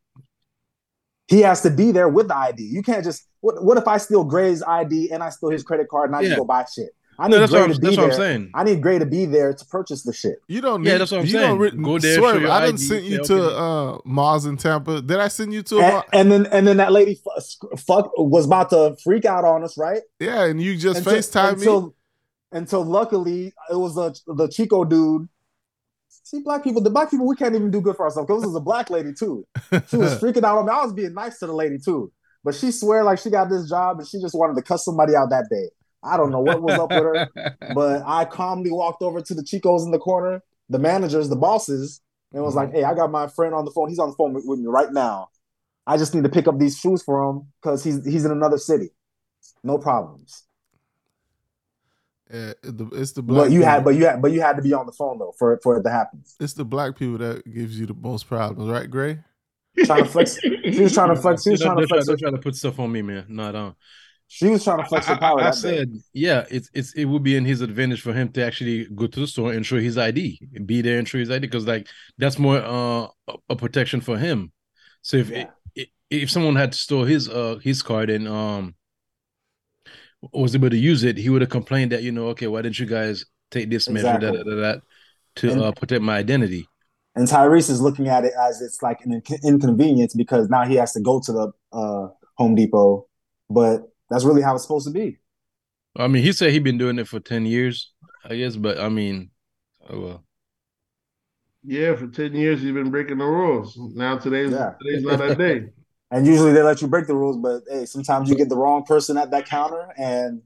He 1.28 1.40
has 1.42 1.60
to 1.62 1.70
be 1.70 1.92
there 1.92 2.08
with 2.08 2.28
the 2.28 2.36
ID. 2.36 2.62
You 2.62 2.82
can't 2.82 3.04
just. 3.04 3.24
What, 3.40 3.62
what 3.62 3.78
if 3.78 3.86
I 3.86 3.98
steal 3.98 4.24
Gray's 4.24 4.62
ID 4.62 5.12
and 5.12 5.22
I 5.22 5.28
steal 5.30 5.50
his 5.50 5.62
credit 5.62 5.88
card 5.88 6.08
and 6.10 6.16
I 6.16 6.22
Yeah. 6.22 6.28
just 6.30 6.38
go 6.38 6.44
buy 6.44 6.64
shit? 6.64 6.88
I 7.20 7.26
No, 7.28 7.36
need 7.36 7.40
that's 7.42 7.50
Gray 7.52 7.60
what 7.62 7.70
I'm, 7.70 7.74
to 7.74 7.80
be 7.80 7.86
that's 7.86 7.96
what 7.96 8.02
I'm 8.04 8.08
there. 8.10 8.18
saying. 8.18 8.50
I 8.54 8.62
need 8.64 8.80
Gray 8.82 8.98
to 9.00 9.06
be 9.06 9.26
there 9.26 9.52
to 9.52 9.64
purchase 9.66 10.02
the 10.04 10.12
shit. 10.12 10.36
You 10.46 10.60
don't 10.60 10.82
need. 10.82 10.90
Yeah, 10.90 10.98
that's 10.98 11.10
what 11.10 11.18
I'm 11.18 11.26
you 11.26 11.32
saying. 11.32 11.48
Don't 11.48 11.58
re- 11.58 11.70
Go 11.72 11.98
there, 11.98 12.14
show 12.14 12.20
Swerve, 12.20 12.42
your 12.42 12.50
I 12.50 12.60
didn't 12.66 12.74
ID, 12.76 12.84
send 12.84 13.06
you 13.06 13.24
to 13.24 13.56
uh 13.56 13.98
Mars 14.04 14.44
in 14.46 14.56
Tampa. 14.56 15.02
Did 15.02 15.18
I 15.18 15.26
send 15.28 15.52
you 15.52 15.62
to? 15.64 15.78
A 15.78 15.82
And, 15.82 15.92
Mars? 15.92 16.04
and 16.12 16.32
then 16.32 16.46
and 16.46 16.66
then 16.66 16.76
that 16.78 16.92
lady 16.92 17.16
fu- 17.16 17.76
fuck 17.76 18.10
was 18.16 18.46
about 18.46 18.70
to 18.70 18.96
freak 19.02 19.24
out 19.24 19.44
on 19.44 19.64
us, 19.64 19.76
right? 19.76 20.02
Yeah, 20.20 20.44
and 20.44 20.62
you 20.62 20.76
just 20.76 20.98
until, 21.00 21.12
FaceTime 21.14 21.52
until, 21.54 21.82
me. 21.88 21.92
Until 22.52 22.84
luckily 22.84 23.52
it 23.70 23.76
was 23.76 23.96
a, 23.98 24.14
the 24.32 24.48
Chico 24.48 24.84
dude. 24.84 25.28
See, 26.08 26.40
black 26.40 26.62
people, 26.64 26.82
the 26.82 26.90
black 26.90 27.10
people, 27.10 27.26
we 27.26 27.36
can't 27.36 27.54
even 27.54 27.70
do 27.70 27.80
good 27.80 27.96
for 27.96 28.04
ourselves 28.04 28.26
because 28.26 28.42
this 28.42 28.50
is 28.50 28.56
a 28.56 28.60
black 28.60 28.90
lady 28.90 29.12
too. 29.12 29.46
She 29.88 29.96
was 29.96 30.14
freaking 30.20 30.44
out 30.44 30.58
on 30.58 30.66
me. 30.66 30.72
I 30.72 30.84
was 30.84 30.92
being 30.92 31.14
nice 31.14 31.38
to 31.38 31.46
the 31.46 31.54
lady 31.54 31.78
too, 31.78 32.12
but 32.44 32.54
she 32.54 32.70
swear 32.70 33.04
like 33.04 33.18
she 33.18 33.30
got 33.30 33.48
this 33.48 33.68
job 33.68 33.98
and 33.98 34.08
she 34.08 34.20
just 34.20 34.34
wanted 34.34 34.56
to 34.56 34.62
cuss 34.62 34.84
somebody 34.84 35.14
out 35.14 35.30
that 35.30 35.46
day. 35.50 35.70
I 36.02 36.16
don't 36.16 36.30
know 36.30 36.40
what 36.40 36.62
was 36.62 36.78
up 36.78 36.90
with 36.90 37.02
her, 37.02 37.56
but 37.74 38.02
I 38.06 38.24
calmly 38.24 38.70
walked 38.70 39.02
over 39.02 39.20
to 39.20 39.34
the 39.34 39.42
Chicos 39.42 39.84
in 39.84 39.90
the 39.90 39.98
corner, 39.98 40.42
the 40.68 40.78
managers, 40.78 41.28
the 41.28 41.36
bosses, 41.36 42.00
and 42.32 42.42
was 42.42 42.54
like, 42.54 42.68
mm-hmm. 42.68 42.78
"Hey, 42.78 42.84
I 42.84 42.94
got 42.94 43.10
my 43.10 43.26
friend 43.26 43.54
on 43.54 43.64
the 43.64 43.70
phone. 43.70 43.88
He's 43.88 43.98
on 43.98 44.10
the 44.10 44.16
phone 44.16 44.32
with, 44.32 44.44
with 44.46 44.60
me 44.60 44.66
right 44.66 44.92
now. 44.92 45.28
I 45.86 45.96
just 45.96 46.14
need 46.14 46.24
to 46.24 46.28
pick 46.28 46.46
up 46.46 46.58
these 46.58 46.78
shoes 46.78 47.02
for 47.02 47.28
him 47.28 47.52
because 47.60 47.82
he's 47.82 48.04
he's 48.04 48.24
in 48.24 48.30
another 48.30 48.58
city. 48.58 48.90
No 49.64 49.78
problems." 49.78 50.44
Yeah, 52.32 52.52
the- 52.62 52.90
it's 52.92 53.12
the 53.12 53.22
black. 53.22 53.44
But 53.46 53.52
you 53.52 53.60
people. 53.60 53.70
had, 53.72 53.84
but 53.84 53.94
you 53.94 54.04
had, 54.06 54.22
but 54.22 54.32
you 54.32 54.40
had 54.40 54.56
to 54.56 54.62
be 54.62 54.72
on 54.72 54.86
the 54.86 54.92
phone 54.92 55.18
though 55.18 55.34
for 55.38 55.58
for 55.62 55.78
it 55.78 55.82
to 55.84 55.90
happen. 55.90 56.22
It's 56.40 56.52
the 56.54 56.64
black 56.64 56.96
people 56.96 57.18
that 57.18 57.50
gives 57.52 57.78
you 57.78 57.86
the 57.86 57.94
most 57.94 58.26
problems, 58.28 58.70
right, 58.70 58.90
Gray? 58.90 59.20
Trying 59.84 60.04
to 60.04 60.10
flex. 60.10 60.38
She 60.40 60.80
was 60.82 60.92
trying 60.92 61.14
to 61.14 61.20
flex. 61.20 61.44
She 61.44 61.50
was 61.50 61.60
trying 61.60 61.76
to 61.78 61.86
flex. 61.86 62.06
Her, 62.06 62.12
don't 62.16 62.18
try 62.20 62.30
to 62.32 62.38
put 62.38 62.56
stuff 62.56 62.78
on 62.80 62.90
me, 62.92 63.00
man. 63.02 63.24
No, 63.28 63.48
I 63.48 63.52
don't. 63.52 63.76
she 64.26 64.48
was 64.48 64.64
trying 64.64 64.78
to 64.78 64.84
flex 64.84 65.06
her 65.06 65.14
I, 65.14 65.18
power. 65.18 65.40
I- 65.40 65.48
I 65.48 65.50
that 65.50 65.54
day. 65.62 65.76
said, 65.78 65.92
yeah, 66.12 66.44
it's 66.50 66.68
it's 66.74 66.92
it 66.94 67.04
would 67.06 67.22
be 67.22 67.36
in 67.36 67.44
his 67.44 67.60
advantage 67.60 68.02
for 68.02 68.12
him 68.12 68.28
to 68.32 68.44
actually 68.44 68.86
go 68.94 69.06
to 69.06 69.20
the 69.20 69.26
store 69.26 69.52
and 69.52 69.64
show 69.64 69.78
his 69.78 69.96
ID, 69.96 70.40
be 70.66 70.82
there 70.82 70.98
and 70.98 71.08
show 71.08 71.18
his 71.18 71.30
ID, 71.30 71.40
because 71.46 71.66
like 71.66 71.86
that's 72.18 72.38
more 72.38 72.58
uh 72.58 73.06
a, 73.28 73.34
a 73.50 73.56
protection 73.56 74.00
for 74.00 74.18
him. 74.18 74.52
So 75.02 75.16
if 75.18 75.30
Yeah. 75.30 75.46
i- 75.78 75.86
if 76.10 76.30
someone 76.30 76.56
had 76.56 76.72
to 76.72 76.78
store 76.78 77.06
his 77.06 77.28
uh 77.28 77.58
his 77.62 77.80
card 77.82 78.10
and 78.10 78.26
um 78.28 78.74
was 80.32 80.54
able 80.54 80.70
to 80.70 80.76
use 80.76 81.04
it, 81.04 81.16
he 81.16 81.28
would 81.30 81.42
have 81.42 81.50
complained 81.50 81.92
that 81.92 82.02
you 82.02 82.12
know, 82.12 82.28
okay, 82.28 82.46
why 82.46 82.62
didn't 82.62 82.78
you 82.78 82.86
guys 82.86 83.24
take 83.50 83.70
this 83.70 83.88
measure 83.88 84.06
Exactly. 84.16 84.38
that, 84.38 84.44
that, 84.46 84.56
that 84.56 84.82
to 85.36 85.52
And- 85.52 85.62
uh, 85.62 85.72
protect 85.72 86.02
my 86.02 86.16
identity? 86.16 86.66
And 87.14 87.26
Tyrese 87.26 87.68
is 87.70 87.80
looking 87.80 88.06
at 88.06 88.24
it 88.24 88.32
as 88.40 88.60
it's 88.60 88.80
like 88.80 89.00
an 89.04 89.20
inc- 89.20 89.42
inconvenience 89.42 90.14
because 90.14 90.48
now 90.48 90.64
he 90.64 90.76
has 90.76 90.92
to 90.92 91.00
go 91.00 91.18
to 91.20 91.32
the 91.32 91.52
uh, 91.72 92.08
Home 92.36 92.54
Depot, 92.54 93.08
but 93.50 93.90
that's 94.08 94.24
really 94.24 94.42
how 94.42 94.54
it's 94.54 94.62
supposed 94.62 94.86
to 94.86 94.92
be. 94.92 95.18
I 95.96 96.06
mean, 96.06 96.22
he 96.22 96.32
said 96.32 96.52
he'd 96.52 96.62
been 96.62 96.78
doing 96.78 96.96
it 96.98 97.08
for 97.08 97.18
ten 97.18 97.44
years, 97.44 97.92
I 98.24 98.36
guess, 98.36 98.54
but 98.54 98.78
I 98.78 98.88
mean, 98.88 99.30
oh 99.90 100.00
well. 100.00 100.24
Yeah, 101.64 101.96
for 101.96 102.06
ten 102.06 102.34
years 102.34 102.62
he's 102.62 102.72
been 102.72 102.90
breaking 102.90 103.18
the 103.18 103.24
rules. 103.24 103.76
Now 103.96 104.16
today's 104.18 104.52
Yeah. 104.52 104.74
today's 104.80 105.02
not 105.02 105.18
that 105.18 105.38
day. 105.38 105.70
And 106.10 106.26
usually 106.26 106.52
they 106.52 106.62
let 106.62 106.80
you 106.80 106.88
break 106.88 107.06
the 107.06 107.14
rules, 107.14 107.36
but 107.36 107.62
hey, 107.68 107.84
sometimes 107.84 108.30
you 108.30 108.34
get 108.36 108.48
the 108.48 108.56
wrong 108.56 108.84
person 108.84 109.18
at 109.18 109.30
that 109.30 109.44
counter, 109.46 109.92
and 109.98 110.42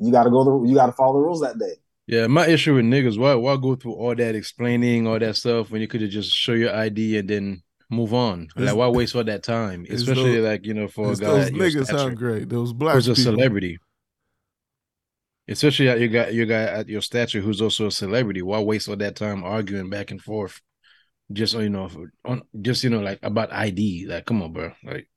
you 0.00 0.10
got 0.10 0.24
to 0.24 0.30
go. 0.30 0.44
The, 0.44 0.68
you 0.68 0.74
got 0.74 0.86
to 0.86 0.92
follow 0.92 1.14
the 1.14 1.24
rules 1.24 1.40
that 1.42 1.58
day. 1.58 1.74
Yeah, 2.06 2.26
my 2.26 2.46
issue 2.46 2.74
with 2.74 2.84
niggas, 2.84 3.18
why 3.18 3.34
why 3.34 3.56
go 3.56 3.74
through 3.74 3.94
all 3.94 4.14
that 4.14 4.34
explaining, 4.34 5.06
all 5.06 5.18
that 5.18 5.36
stuff 5.36 5.70
when 5.70 5.80
you 5.80 5.88
could 5.88 6.00
have 6.00 6.10
just 6.10 6.32
show 6.32 6.52
your 6.52 6.74
ID 6.74 7.18
and 7.18 7.28
then 7.28 7.62
move 7.90 8.14
on? 8.14 8.48
Like 8.56 8.74
why 8.74 8.88
waste 8.88 9.14
all 9.14 9.24
that 9.24 9.42
time? 9.42 9.86
Especially 9.88 10.36
those- 10.36 10.44
like, 10.44 10.66
you 10.66 10.74
know, 10.74 10.88
for 10.88 11.12
a 11.12 11.16
guy 11.16 11.26
those 11.26 11.50
niggas 11.50 11.84
stature, 11.84 11.98
sound 11.98 12.16
great. 12.16 12.48
Those 12.48 12.72
black 12.72 12.94
who's 12.94 13.08
a 13.08 13.14
people. 13.14 13.32
celebrity. 13.32 13.78
Especially 15.48 15.88
at 15.88 15.98
your 16.00 16.08
guy 16.08 16.28
your 16.28 16.46
guy 16.46 16.62
at 16.62 16.88
your 16.88 17.02
stature 17.02 17.40
who's 17.40 17.60
also 17.60 17.86
a 17.88 17.90
celebrity. 17.92 18.42
Why 18.42 18.60
waste 18.60 18.88
all 18.88 18.96
that 18.96 19.16
time 19.16 19.44
arguing 19.44 19.90
back 19.90 20.10
and 20.10 20.20
forth? 20.20 20.60
Just 21.32 21.52
so 21.52 21.60
you 21.60 21.70
know, 21.70 21.88
for- 21.88 22.12
on 22.24 22.42
just 22.60 22.82
you 22.84 22.90
know, 22.90 23.00
like 23.00 23.18
about 23.22 23.52
ID. 23.52 24.06
Like, 24.08 24.24
come 24.26 24.42
on, 24.42 24.52
bro. 24.52 24.72
Like 24.84 25.08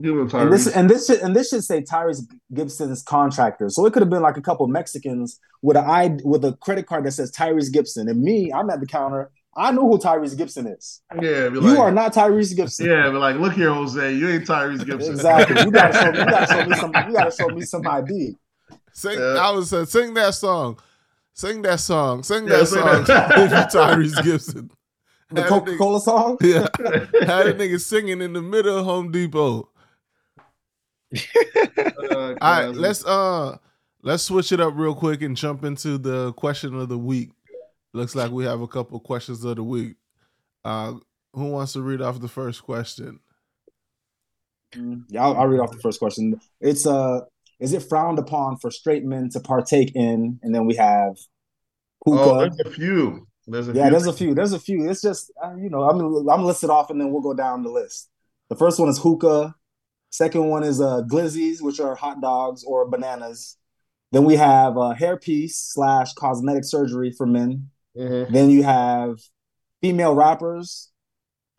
And 0.00 0.52
this 0.52 0.68
Tyrese. 0.68 0.76
and 0.76 0.88
this 0.90 1.06
should 1.06 1.18
and 1.20 1.34
this 1.36 1.48
should 1.50 1.64
say 1.64 1.82
Tyrese 1.82 2.22
Gibson's 2.54 3.02
contractor. 3.02 3.68
So 3.68 3.84
it 3.86 3.92
could 3.92 4.02
have 4.02 4.10
been 4.10 4.22
like 4.22 4.36
a 4.36 4.42
couple 4.42 4.66
Mexicans 4.68 5.40
with 5.62 5.76
a 5.76 5.80
I 5.80 6.16
with 6.24 6.44
a 6.44 6.52
credit 6.60 6.86
card 6.86 7.04
that 7.04 7.12
says 7.12 7.32
Tyrese 7.32 7.72
Gibson. 7.72 8.08
And 8.08 8.22
me, 8.22 8.52
I'm 8.52 8.70
at 8.70 8.80
the 8.80 8.86
counter. 8.86 9.30
I 9.56 9.72
know 9.72 9.88
who 9.88 9.98
Tyrese 9.98 10.36
Gibson 10.38 10.68
is. 10.68 11.00
Yeah, 11.20 11.48
be 11.48 11.56
you 11.56 11.60
like, 11.62 11.78
are 11.78 11.90
not 11.90 12.14
Tyrese 12.14 12.54
Gibson. 12.54 12.86
Yeah, 12.86 13.10
but 13.10 13.18
like, 13.18 13.36
look 13.36 13.54
here, 13.54 13.74
Jose, 13.74 14.14
you 14.14 14.28
ain't 14.28 14.46
Tyrese 14.46 14.86
Gibson. 14.86 15.14
Exactly. 15.14 15.60
You 15.62 15.70
gotta 15.72 15.92
show 15.94 16.12
me. 16.12 16.18
You 16.20 16.24
gotta 16.26 16.46
show 16.46 16.64
me 16.64 16.76
some. 16.76 16.92
You 17.08 17.12
gotta 17.12 17.30
show 17.36 17.48
me 17.48 17.60
some 17.62 17.86
ID. 17.88 18.36
Sing, 18.92 19.18
Yeah. 19.18 19.36
I 19.40 19.50
was 19.50 19.70
saying, 19.70 19.86
sing 19.86 20.14
that 20.14 20.34
song. 20.34 20.78
Sing 21.34 21.62
that 21.62 21.80
song. 21.80 22.22
Sing 22.22 22.46
Yeah, 22.46 22.58
that 22.58 22.68
sing 22.68 22.80
song. 22.82 23.04
that. 23.04 23.70
Tyrese 23.72 24.22
Gibson. 24.22 24.70
The 25.30 25.42
Coca 25.42 25.76
Cola 25.76 26.00
song. 26.00 26.38
Yeah. 26.42 26.68
Had 27.26 27.48
a 27.48 27.54
nigga 27.54 27.80
singing 27.80 28.22
in 28.22 28.32
the 28.32 28.42
middle 28.42 28.78
of 28.78 28.84
Home 28.84 29.10
Depot. 29.10 29.68
Uh, 32.10 32.34
All 32.40 32.66
right, 32.66 32.74
let's 32.74 33.04
uh 33.06 33.56
let's 34.02 34.24
switch 34.24 34.50
it 34.52 34.60
up 34.60 34.74
real 34.76 34.94
quick 34.94 35.22
and 35.22 35.36
jump 35.36 35.64
into 35.64 35.98
the 35.98 36.32
question 36.32 36.74
of 36.74 36.88
the 36.88 36.98
week. 36.98 37.30
Looks 37.92 38.14
like 38.14 38.30
we 38.30 38.44
have 38.44 38.60
a 38.60 38.66
couple 38.66 38.98
questions 38.98 39.44
of 39.44 39.56
the 39.56 39.62
week. 39.62 39.96
Uh 40.64 40.94
who 41.32 41.46
wants 41.46 41.74
to 41.74 41.82
read 41.82 42.00
off 42.00 42.20
the 42.20 42.28
first 42.28 42.62
question? 42.62 43.20
Yeah, 44.74 45.24
I'll, 45.24 45.36
I'll 45.36 45.46
read 45.46 45.60
off 45.60 45.70
the 45.70 45.78
first 45.78 45.98
question. 45.98 46.40
It's 46.60 46.86
uh, 46.86 47.20
is 47.60 47.72
it 47.72 47.84
frowned 47.88 48.18
upon 48.18 48.58
for 48.58 48.70
straight 48.70 49.04
men 49.04 49.30
to 49.30 49.40
partake 49.40 49.94
in? 49.94 50.38
And 50.42 50.54
then 50.54 50.66
we 50.66 50.74
have 50.76 51.16
hookah. 52.04 52.20
Oh, 52.20 52.38
there's 52.40 52.60
a 52.60 52.70
few. 52.70 53.27
There's 53.48 53.68
a 53.68 53.72
yeah, 53.72 53.84
few. 53.84 53.90
there's 53.90 54.06
a 54.06 54.12
few. 54.12 54.34
There's 54.34 54.52
a 54.52 54.60
few. 54.60 54.90
It's 54.90 55.00
just 55.00 55.32
uh, 55.42 55.54
you 55.56 55.70
know, 55.70 55.82
I'm 55.88 56.28
I'm 56.28 56.44
listed 56.44 56.70
off, 56.70 56.90
and 56.90 57.00
then 57.00 57.10
we'll 57.10 57.22
go 57.22 57.34
down 57.34 57.62
the 57.62 57.70
list. 57.70 58.10
The 58.50 58.56
first 58.56 58.78
one 58.78 58.88
is 58.88 58.98
hookah. 58.98 59.54
Second 60.10 60.48
one 60.48 60.64
is 60.64 60.80
uh 60.80 61.02
glizzies, 61.02 61.60
which 61.60 61.80
are 61.80 61.94
hot 61.94 62.20
dogs 62.20 62.64
or 62.64 62.88
bananas. 62.88 63.56
Then 64.12 64.24
we 64.24 64.36
have 64.36 64.76
uh, 64.78 64.94
hairpiece 64.98 65.52
slash 65.52 66.12
cosmetic 66.14 66.64
surgery 66.64 67.12
for 67.12 67.26
men. 67.26 67.70
Mhm. 67.96 68.32
Then 68.32 68.50
you 68.50 68.62
have 68.62 69.18
female 69.82 70.14
rappers, 70.14 70.90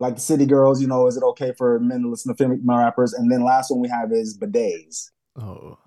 like 0.00 0.16
the 0.16 0.20
City 0.20 0.46
Girls. 0.46 0.80
You 0.80 0.88
know, 0.88 1.06
is 1.06 1.16
it 1.16 1.22
okay 1.22 1.52
for 1.56 1.78
men 1.80 2.02
to 2.02 2.08
listen 2.08 2.34
to 2.34 2.36
female 2.36 2.78
rappers? 2.78 3.12
And 3.12 3.30
then 3.30 3.44
last 3.44 3.70
one 3.70 3.80
we 3.80 3.88
have 3.88 4.12
is 4.12 4.36
bidets. 4.38 5.10
Oh. 5.36 5.78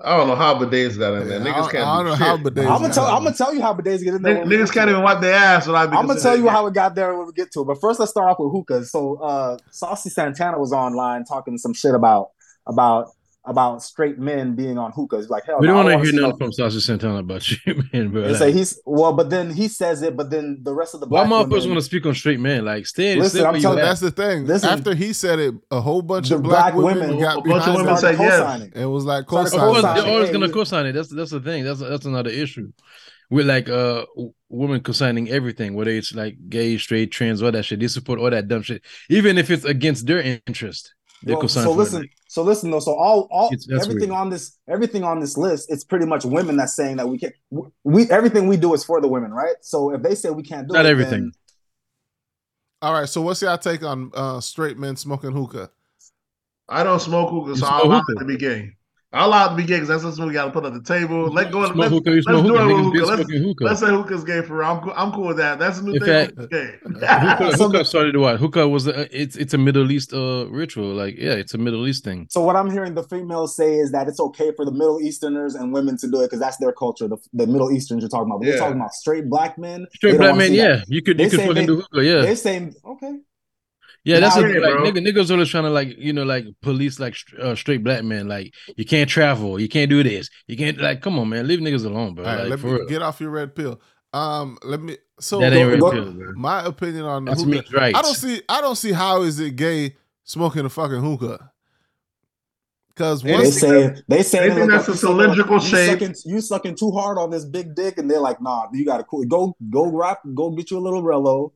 I 0.00 0.16
don't 0.16 0.26
know 0.26 0.34
how 0.34 0.54
bidets 0.58 0.98
got 0.98 1.14
in 1.14 1.28
there. 1.28 1.38
Yeah, 1.38 1.44
Niggas 1.44 1.54
don't- 1.56 1.70
can't 1.70 1.84
I 1.86 1.96
don't 1.96 2.04
do 2.04 2.10
know 2.10 2.16
shit. 2.16 2.26
how 2.26 2.36
bidets 2.38 2.70
I'm 2.74 2.80
gonna 2.82 2.94
tell. 2.94 3.04
I'm 3.06 3.24
gonna 3.24 3.36
tell 3.36 3.54
you 3.54 3.60
how 3.62 3.74
bidets 3.74 4.02
get 4.02 4.14
in 4.14 4.22
there. 4.22 4.44
Niggas, 4.44 4.48
niggas 4.48 4.72
can't 4.72 4.90
even 4.90 5.02
wipe 5.02 5.20
their 5.20 5.34
ass 5.34 5.66
without 5.66 5.92
I'm 5.94 6.06
gonna 6.06 6.18
tell 6.20 6.36
you 6.36 6.48
how 6.48 6.66
it 6.66 6.74
got 6.74 6.94
there 6.94 7.16
when 7.16 7.26
we 7.26 7.32
get 7.32 7.52
to 7.52 7.60
it. 7.60 7.64
But 7.66 7.80
first, 7.80 8.00
let's 8.00 8.10
start 8.10 8.30
off 8.30 8.38
with 8.38 8.52
hookahs. 8.52 8.90
So, 8.90 9.16
uh, 9.16 9.58
Saucy 9.70 10.08
Santana 10.10 10.58
was 10.58 10.72
online 10.72 11.24
talking 11.24 11.58
some 11.58 11.74
shit 11.74 11.94
about 11.94 12.28
about 12.66 13.10
about 13.44 13.82
straight 13.82 14.18
men 14.18 14.54
being 14.54 14.78
on 14.78 14.92
hookahs. 14.92 15.28
Like 15.28 15.44
hell, 15.46 15.58
we 15.58 15.66
don't 15.66 15.76
I 15.76 15.82
want 15.84 15.94
wanna 15.96 16.04
hear 16.10 16.20
nothing 16.20 16.38
from 16.38 16.52
Saucy 16.52 16.80
Santana 16.80 17.18
about 17.18 17.50
you, 17.66 17.82
man, 17.92 18.10
bro. 18.10 18.22
Like, 18.28 18.36
say 18.36 18.52
he's 18.52 18.80
well, 18.86 19.12
but 19.12 19.30
then 19.30 19.50
he 19.50 19.66
says 19.68 20.02
it, 20.02 20.16
but 20.16 20.30
then 20.30 20.58
the 20.62 20.72
rest 20.72 20.94
of 20.94 21.00
the 21.00 21.06
why 21.06 21.26
black 21.26 21.46
motherfuckers 21.46 21.50
women, 21.50 21.68
want 21.70 21.78
to 21.80 21.84
speak 21.84 22.06
on 22.06 22.14
straight 22.14 22.38
men? 22.40 22.64
Like, 22.64 22.86
stay, 22.86 23.16
Listen, 23.16 23.40
stay 23.40 23.46
I'm 23.46 23.52
where 23.54 23.60
you. 23.60 23.76
That's 23.76 24.00
the 24.00 24.10
thing. 24.12 24.46
Listen. 24.46 24.68
After 24.70 24.94
he 24.94 25.12
said 25.12 25.38
it, 25.40 25.54
a 25.70 25.80
whole 25.80 26.02
bunch 26.02 26.30
of 26.30 26.42
black, 26.42 26.74
black 26.74 26.84
women, 26.84 27.00
women, 27.10 27.20
got 27.20 27.38
a 27.38 27.40
bunch 27.48 27.66
of 27.66 27.74
behind 27.74 27.76
women 27.76 27.94
it 27.94 27.98
said 27.98 28.14
started 28.16 28.18
yes. 28.22 28.38
co-signing. 28.38 28.90
was 28.92 29.04
like 29.04 29.24
Started 29.24 29.54
Of 29.54 29.60
course, 29.60 29.74
co-signing. 29.80 30.02
they're 30.04 30.12
always 30.14 30.30
gonna 30.30 30.46
we- 30.46 30.52
co-sign 30.52 30.86
it. 30.86 30.92
That's 30.92 31.08
that's 31.08 31.30
the 31.32 31.40
thing. 31.40 31.64
That's 31.64 31.80
that's 31.80 32.06
another 32.06 32.30
issue. 32.30 32.72
With 33.30 33.46
like 33.48 33.68
uh 33.68 34.04
w- 34.14 34.34
women 34.50 34.80
co-signing 34.82 35.30
everything, 35.30 35.74
whether 35.74 35.90
it's 35.90 36.14
like 36.14 36.36
gay, 36.48 36.76
straight, 36.76 37.10
trans, 37.10 37.42
all 37.42 37.50
that 37.50 37.64
shit. 37.64 37.80
They 37.80 37.88
support 37.88 38.20
all 38.20 38.30
that 38.30 38.46
dumb 38.46 38.62
shit, 38.62 38.82
even 39.08 39.38
if 39.38 39.50
it's 39.50 39.64
against 39.64 40.06
their 40.06 40.20
interest. 40.46 40.94
They 41.24 41.32
Well, 41.32 41.42
co-sign 41.42 41.64
so 41.64 41.72
for 41.72 41.78
listen, 41.78 42.04
it. 42.04 42.10
So 42.32 42.42
listen 42.42 42.70
though. 42.70 42.80
So 42.80 42.94
all 42.94 43.28
all 43.30 43.50
everything 43.70 44.08
weird. 44.08 44.10
on 44.12 44.30
this 44.30 44.56
everything 44.66 45.04
on 45.04 45.20
this 45.20 45.36
list, 45.36 45.70
it's 45.70 45.84
pretty 45.84 46.06
much 46.06 46.24
women 46.24 46.56
that's 46.56 46.74
saying 46.74 46.96
that 46.96 47.06
we 47.06 47.18
can't. 47.18 47.34
We 47.84 48.08
everything 48.10 48.48
we 48.48 48.56
do 48.56 48.72
is 48.72 48.82
for 48.82 49.02
the 49.02 49.08
women, 49.08 49.32
right? 49.32 49.56
So 49.60 49.92
if 49.92 50.02
they 50.02 50.14
say 50.14 50.30
we 50.30 50.42
can't 50.42 50.66
do 50.66 50.72
Not 50.72 50.86
it, 50.86 50.88
everything. 50.88 51.20
then- 51.24 51.32
All 52.80 52.94
right, 52.94 53.06
so 53.06 53.20
what's 53.20 53.42
your 53.42 53.54
take 53.58 53.82
on 53.84 54.10
uh, 54.14 54.40
straight 54.40 54.78
men 54.78 54.96
smoking 54.96 55.32
hookah? 55.32 55.68
I 56.70 56.82
don't 56.82 57.00
smoke 57.02 57.28
hookah, 57.30 57.56
so 57.58 57.66
You 57.66 57.70
I'll 57.72 57.80
smoke 57.84 58.04
hookah? 58.08 58.20
to 58.20 58.24
be 58.24 58.36
gay. 58.38 58.70
I'll 59.14 59.28
allow 59.28 59.46
it 59.46 59.50
to 59.50 59.56
be 59.56 59.64
gay 59.64 59.74
because 59.74 59.88
that's 59.88 60.02
something 60.02 60.26
we 60.26 60.32
got 60.32 60.46
to 60.46 60.50
put 60.50 60.64
on 60.64 60.72
the 60.72 60.82
table. 60.82 61.24
Let 61.30 61.52
go. 61.52 61.64
Smoke 61.66 61.76
Let's, 61.76 61.90
hookah, 61.92 62.10
you 62.10 62.16
let's 62.16 62.24
smoke 62.26 62.46
do 62.46 62.52
hookah. 62.56 62.62
it 62.62 62.74
with 62.74 62.84
Niggas 62.86 62.98
hookah. 62.98 63.04
Let's, 63.04 63.32
hookah. 63.44 63.64
let's 63.64 63.80
say 63.80 63.86
hookah's 63.88 64.24
gay 64.24 64.42
for 64.42 64.56
real. 64.58 64.68
I'm 64.68 64.80
cool, 64.80 64.92
I'm 64.96 65.12
cool 65.12 65.26
with 65.28 65.36
that. 65.36 65.58
That's 65.58 65.78
a 65.80 65.82
new 65.84 65.92
In 65.94 66.00
thing. 66.00 66.08
fact- 66.36 66.50
gay. 66.50 66.74
hookah, 66.82 67.56
So 67.58 67.64
hookah 67.66 67.78
the- 67.78 67.84
started 67.84 68.16
what? 68.16 68.38
Hookah 68.38 68.66
was 68.68 68.86
a, 68.86 69.20
it's 69.22 69.36
it's 69.36 69.52
a 69.52 69.58
Middle 69.58 69.90
East 69.92 70.14
uh 70.14 70.46
ritual. 70.50 70.94
Like 70.94 71.16
yeah, 71.18 71.32
it's 71.32 71.52
a 71.52 71.58
Middle 71.58 71.86
East 71.86 72.04
thing. 72.04 72.26
So 72.30 72.42
what 72.42 72.56
I'm 72.56 72.70
hearing 72.70 72.94
the 72.94 73.02
females 73.04 73.54
say 73.54 73.74
is 73.74 73.92
that 73.92 74.08
it's 74.08 74.20
okay 74.20 74.50
for 74.56 74.64
the 74.64 74.72
Middle 74.72 75.00
Easterners 75.00 75.54
and 75.56 75.72
women 75.72 75.96
to 75.98 76.10
do 76.10 76.20
it 76.22 76.26
because 76.28 76.40
that's 76.40 76.56
their 76.56 76.72
culture. 76.72 77.06
The, 77.06 77.18
the 77.34 77.46
Middle 77.46 77.70
Easterns 77.70 78.02
you're 78.02 78.08
talking 78.08 78.28
about, 78.30 78.38
but 78.40 78.46
Yeah. 78.48 78.54
we're 78.54 78.58
talking 78.60 78.76
about 78.80 78.94
straight 78.94 79.28
black 79.28 79.58
men. 79.58 79.86
Straight 79.94 80.16
black 80.16 80.30
wanna 80.30 80.38
man, 80.38 80.48
see 80.52 80.56
that. 80.58 80.78
yeah, 80.78 80.84
you 80.88 81.02
could 81.02 81.18
They 81.18 81.24
you 81.24 81.30
could 81.30 81.40
fucking 81.40 81.54
they- 81.54 81.66
do 81.66 81.76
hookah, 81.82 82.04
yeah. 82.04 82.20
They're 82.22 82.36
saying 82.36 82.74
okay. 82.84 83.18
Yeah, 84.04 84.18
that's 84.18 84.36
Nah, 84.36 84.42
a, 84.44 84.52
yeah, 84.52 84.58
like 84.58 84.74
nigga, 84.94 85.06
niggas 85.06 85.30
always 85.30 85.48
trying 85.48 85.62
to 85.64 85.70
like 85.70 85.96
you 85.96 86.12
know 86.12 86.24
like 86.24 86.44
police 86.60 86.98
like 86.98 87.14
uh, 87.40 87.54
straight 87.54 87.84
black 87.84 88.02
men 88.02 88.26
like 88.26 88.52
you 88.76 88.84
can't 88.84 89.08
travel, 89.08 89.60
you 89.60 89.68
can't 89.68 89.88
do 89.90 90.02
this, 90.02 90.28
you 90.48 90.56
can't 90.56 90.78
like 90.80 91.02
come 91.02 91.18
on 91.20 91.28
man, 91.28 91.46
leave 91.46 91.60
niggas 91.60 91.84
alone, 91.86 92.14
bro. 92.14 92.24
All 92.24 92.30
right, 92.30 92.40
like 92.40 92.50
let 92.50 92.58
for 92.60 92.66
me 92.66 92.72
real. 92.74 92.88
get 92.88 93.02
off 93.02 93.20
your 93.20 93.30
red 93.30 93.54
pill. 93.54 93.80
Um, 94.12 94.58
let 94.64 94.80
me. 94.82 94.96
So 95.20 95.38
that 95.38 95.52
ain't 95.52 95.78
go- 95.80 95.90
real, 95.92 96.04
go- 96.04 96.12
bro. 96.12 96.32
my 96.34 96.64
opinion 96.64 97.04
on 97.04 97.24
the 97.24 97.30
That's 97.30 97.42
hookah. 97.42 97.54
men's 97.54 97.72
rights. 97.72 97.98
I 97.98 98.02
don't 98.02 98.14
see. 98.14 98.42
I 98.48 98.60
don't 98.60 98.76
see 98.76 98.92
how 98.92 99.22
is 99.22 99.38
it 99.38 99.54
gay 99.56 99.94
smoking 100.24 100.64
a 100.64 100.68
fucking 100.68 101.00
hookah. 101.00 101.50
Because 102.88 103.22
They 103.22 103.30
They 103.30 103.34
once 103.38 103.58
say 103.60 103.94
they 104.08 104.22
say 104.22 104.48
They 104.50 104.54
that's 104.54 104.60
up, 104.60 104.68
a 104.68 104.72
you 104.74 104.80
sucking- 104.80 104.94
cylindrical 104.96 105.54
you 105.54 105.60
shape. 105.66 105.90
Sucking, 106.00 106.14
you 106.26 106.40
sucking 106.42 106.74
too 106.76 106.90
hard 106.90 107.16
on 107.18 107.30
this 107.30 107.44
big 107.46 107.74
dick, 107.74 107.96
and 107.98 108.10
they're 108.10 108.20
like, 108.20 108.42
nah, 108.42 108.66
you 108.72 108.84
gotta 108.84 109.04
cool. 109.04 109.24
Go 109.24 109.56
go 109.70 109.86
rock, 109.90 110.20
go 110.34 110.50
get 110.50 110.70
you 110.70 110.78
a 110.78 110.80
little 110.80 111.02
Rello, 111.02 111.52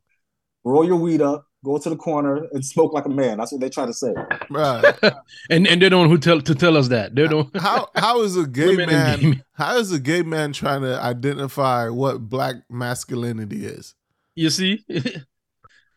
roll 0.65 0.85
your 0.87 0.97
weed 0.97 1.21
up, 1.21 1.46
go 1.67 1.79
to 1.79 1.91
the 1.91 1.97
corner 1.97 2.47
and 2.53 2.65
smoke 2.65 2.93
like 2.95 3.05
a 3.05 3.09
man. 3.11 3.37
That's 3.39 3.53
what 3.53 3.61
they 3.61 3.69
try 3.69 3.85
to 3.87 3.93
say. 3.93 4.15
Bruh, 4.49 5.19
and 5.51 5.67
and 5.67 5.83
they're 5.83 5.91
the 5.91 5.99
one 5.99 6.09
who 6.09 6.17
tell 6.17 6.41
to 6.41 6.55
tell 6.55 6.77
us 6.77 6.89
that 6.89 7.15
they're 7.15 7.29
the 7.29 7.37
one. 7.39 7.51
how 7.57 7.89
how 7.95 8.23
is 8.23 8.37
a 8.37 8.47
gay 8.61 8.77
man? 8.77 9.43
How 9.53 9.77
is 9.77 9.93
a 9.93 9.99
gay 9.99 10.23
man 10.23 10.53
trying 10.53 10.83
to 10.83 11.01
identify 11.03 11.89
what 11.89 12.29
black 12.29 12.57
masculinity 12.71 13.67
is? 13.67 13.95
You 14.35 14.51
see, 14.51 14.85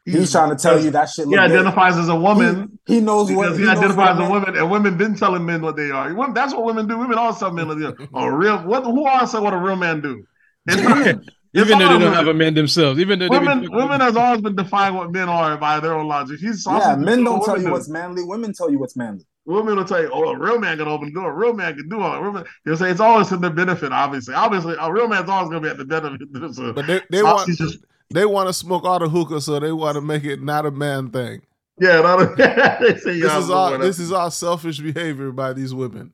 He's 0.05 0.31
trying 0.31 0.49
to 0.49 0.55
tell 0.55 0.81
you 0.83 0.89
that 0.91 1.09
shit. 1.09 1.25
He 1.27 1.31
Look 1.35 1.47
gay. 1.47 1.55
identifies 1.55 1.95
as 1.97 2.09
a 2.09 2.15
woman. 2.15 2.79
He, 2.87 2.95
he 2.95 2.99
knows 3.01 3.31
what 3.31 3.43
Because 3.43 3.57
he, 3.59 3.65
knows 3.65 3.77
what 3.77 3.83
identifies 3.85 4.07
a 4.07 4.11
as 4.11 4.17
man- 4.19 4.31
women, 4.31 4.55
and 4.57 4.71
women 4.71 4.97
been 4.97 5.15
telling 5.15 5.45
men 5.45 5.61
what 5.61 5.75
they 5.75 5.91
are. 5.91 6.33
That's 6.33 6.53
what 6.53 6.63
women 6.65 6.87
do. 6.87 6.97
Women 6.97 7.17
all 7.17 7.33
tell 7.33 7.51
men 7.51 7.67
what 7.67 7.77
they 7.77 7.85
are. 7.85 7.95
A 8.15 8.35
real 8.35 8.57
what? 8.63 8.83
Who 8.85 9.07
else 9.07 9.33
say 9.33 9.39
what 9.39 9.53
a 9.53 9.57
real 9.57 9.75
man 9.75 10.01
do? 10.01 10.25
It's 11.53 11.67
Women. 11.67 11.71
It's 11.71 11.71
even 11.71 11.79
though 11.79 11.97
they 11.99 12.05
don't 12.05 12.13
have 12.13 12.27
a 12.27 12.33
man 12.33 12.53
themselves, 12.53 12.99
even 12.99 13.19
though 13.19 13.27
they 13.29 13.39
women, 13.39 13.61
fucking- 13.63 13.75
women 13.75 14.01
has 14.01 14.15
always 14.15 14.41
been 14.41 14.55
defined 14.55 14.95
what 14.95 15.11
men 15.11 15.27
are 15.29 15.57
by 15.57 15.79
their 15.79 15.93
own 15.95 16.07
logic. 16.07 16.39
He's 16.39 16.63
Yeah, 16.67 16.95
men 16.95 17.23
don't 17.23 17.39
tell 17.43 17.53
women 17.55 17.61
you 17.61 17.67
do. 17.67 17.71
what's 17.73 17.89
manly. 17.89 18.23
Women 18.23 18.53
tell 18.53 18.69
you 18.69 18.77
what's 18.79 18.95
manly. 18.95 19.25
Women 19.45 19.77
will 19.77 19.85
tell 19.85 19.99
you, 20.01 20.11
"Oh, 20.13 20.29
a 20.29 20.37
real 20.37 20.59
man 20.59 20.77
can 20.77 20.87
open 20.87 21.07
the 21.07 21.19
door. 21.19 21.31
A 21.31 21.33
real 21.35 21.53
man 21.53 21.75
can 21.75 21.89
do 21.89 21.99
all. 22.01 22.13
A 22.13 22.21
real 22.21 22.33
man, 22.33 22.43
you'll 22.67 22.77
say 22.77 22.91
it's 22.91 22.99
always 22.99 23.29
to 23.29 23.37
their 23.37 23.49
benefit. 23.49 23.91
Obviously, 23.91 24.35
obviously, 24.35 24.75
a 24.79 24.91
real 24.93 25.07
man's 25.07 25.27
always 25.27 25.49
going 25.49 25.63
to 25.63 25.67
be 25.67 25.71
at 25.71 25.77
the 25.79 25.85
benefit. 25.85 26.53
So, 26.53 26.67
uh, 26.67 26.73
But 26.73 26.85
they, 26.85 27.01
they 27.09 27.23
want 27.23 27.47
just 27.47 27.79
they 28.11 28.25
want 28.25 28.47
to 28.47 28.53
smoke 28.53 28.83
all 28.83 28.99
the 28.99 29.09
hookah, 29.09 29.41
so 29.41 29.59
they 29.59 29.71
want 29.71 29.95
to 29.95 30.01
make 30.01 30.23
it 30.23 30.43
not 30.43 30.67
a 30.67 30.71
man 30.71 31.09
thing. 31.09 31.41
yeah. 31.79 32.01
No, 32.01 32.25
they 32.35 32.97
say 32.99 33.19
This 33.19 33.33
is 33.33 33.49
all 33.49 33.71
this 33.71 33.97
what 33.97 34.03
is 34.05 34.11
all 34.11 34.29
selfish 34.29 34.79
behavior 34.79 35.31
by 35.31 35.53
these 35.53 35.73
women. 35.73 36.13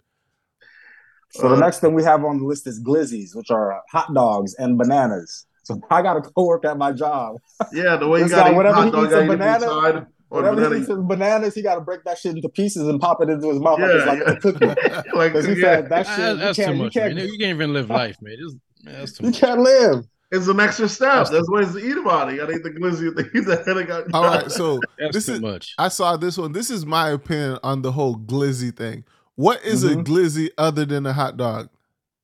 So 1.36 1.48
Uh, 1.48 1.56
the 1.56 1.62
next 1.62 1.80
thing 1.80 1.94
we 1.94 2.04
have 2.04 2.24
on 2.24 2.40
the 2.40 2.46
list 2.46 2.66
is 2.68 2.82
glizzies, 2.82 3.36
which 3.36 3.52
are 3.52 3.82
hot 3.92 4.14
dogs 4.14 4.56
and 4.56 4.78
bananas. 4.78 5.46
So 5.64 5.80
I 5.90 6.02
gotta 6.02 6.22
go 6.22 6.46
work 6.46 6.64
at 6.66 6.78
my 6.78 6.92
job. 6.92 7.38
Yeah, 7.74 7.98
the 7.98 8.08
way 8.08 8.20
you 8.24 8.30
got 8.30 8.38
guy, 8.38 8.44
to 8.46 8.52
eat 8.54 8.56
whatever 8.56 8.76
hot 8.76 8.86
he 8.86 8.92
dog, 8.92 9.06
eats 9.06 9.14
a 9.14 9.22
it 9.24 9.28
banana, 9.28 10.08
Whatever 10.30 10.56
banana. 10.56 10.76
he 10.76 10.82
eats 10.82 10.92
bananas, 10.92 11.56
he 11.56 11.62
got 11.62 11.76
to 11.76 11.82
break 11.82 12.04
that 12.04 12.18
shit 12.18 12.36
into 12.36 12.50
pieces 12.50 12.88
and 12.88 13.00
pop 13.00 13.22
it 13.22 13.30
into 13.30 13.48
his 13.50 13.60
mouth 13.60 13.80
like 13.80 13.90
Yeah, 13.90 13.98
it's 13.98 14.06
like 14.08 14.20
yeah. 14.20 14.32
it's 14.34 14.46
a 14.46 14.52
cookie. 14.54 14.66
like, 15.16 15.34
Because 15.34 15.46
he 15.46 15.54
yeah. 15.54 15.62
said 15.62 15.90
that 15.90 16.08
shit, 16.08 16.18
you 16.32 16.36
that's 16.38 16.56
too 16.58 16.64
can't, 16.64 16.78
you 16.78 16.84
much, 16.84 16.96
man. 16.96 17.16
can't, 17.16 17.20
You 17.32 17.38
can't 17.38 17.56
even 17.56 17.74
live 17.74 17.90
life, 18.02 18.18
man. 18.22 18.36
Just, 18.40 18.56
man, 18.84 18.96
that's 18.96 19.12
too 19.14 19.24
you 19.26 19.30
much. 19.32 19.40
can't 19.40 19.62
live. 19.62 20.06
It's 20.32 20.48
an 20.48 20.60
extra 20.60 20.90
step. 20.90 21.28
That's 21.30 21.50
ways 21.50 21.72
to 21.74 21.78
eat 21.80 21.98
about 21.98 22.34
it. 22.34 22.42
I 22.42 22.48
think 22.48 22.64
the 22.64 22.72
glizzy. 22.72 23.16
The, 23.16 23.74
the, 23.74 23.84
got, 23.86 24.12
All 24.14 24.24
right, 24.24 24.52
so 24.52 24.80
That's 25.00 25.14
this 25.14 25.28
too 25.28 25.34
is 25.34 25.42
much. 25.42 25.74
I 25.78 25.88
saw 25.88 26.18
this 26.18 26.38
one. 26.38 26.52
This 26.52 26.70
is 26.72 26.86
my 26.86 27.10
opinion 27.12 27.60
on 27.64 27.82
the 27.84 27.92
whole 27.92 28.18
glizzy 28.18 28.76
thing. 28.76 29.04
What 29.36 29.64
is 29.64 29.84
a 29.84 29.96
Mhm. 29.96 30.04
glizzy 30.06 30.50
other 30.58 30.86
than 30.86 31.06
a 31.06 31.14
hot 31.14 31.38
dog? 31.38 31.70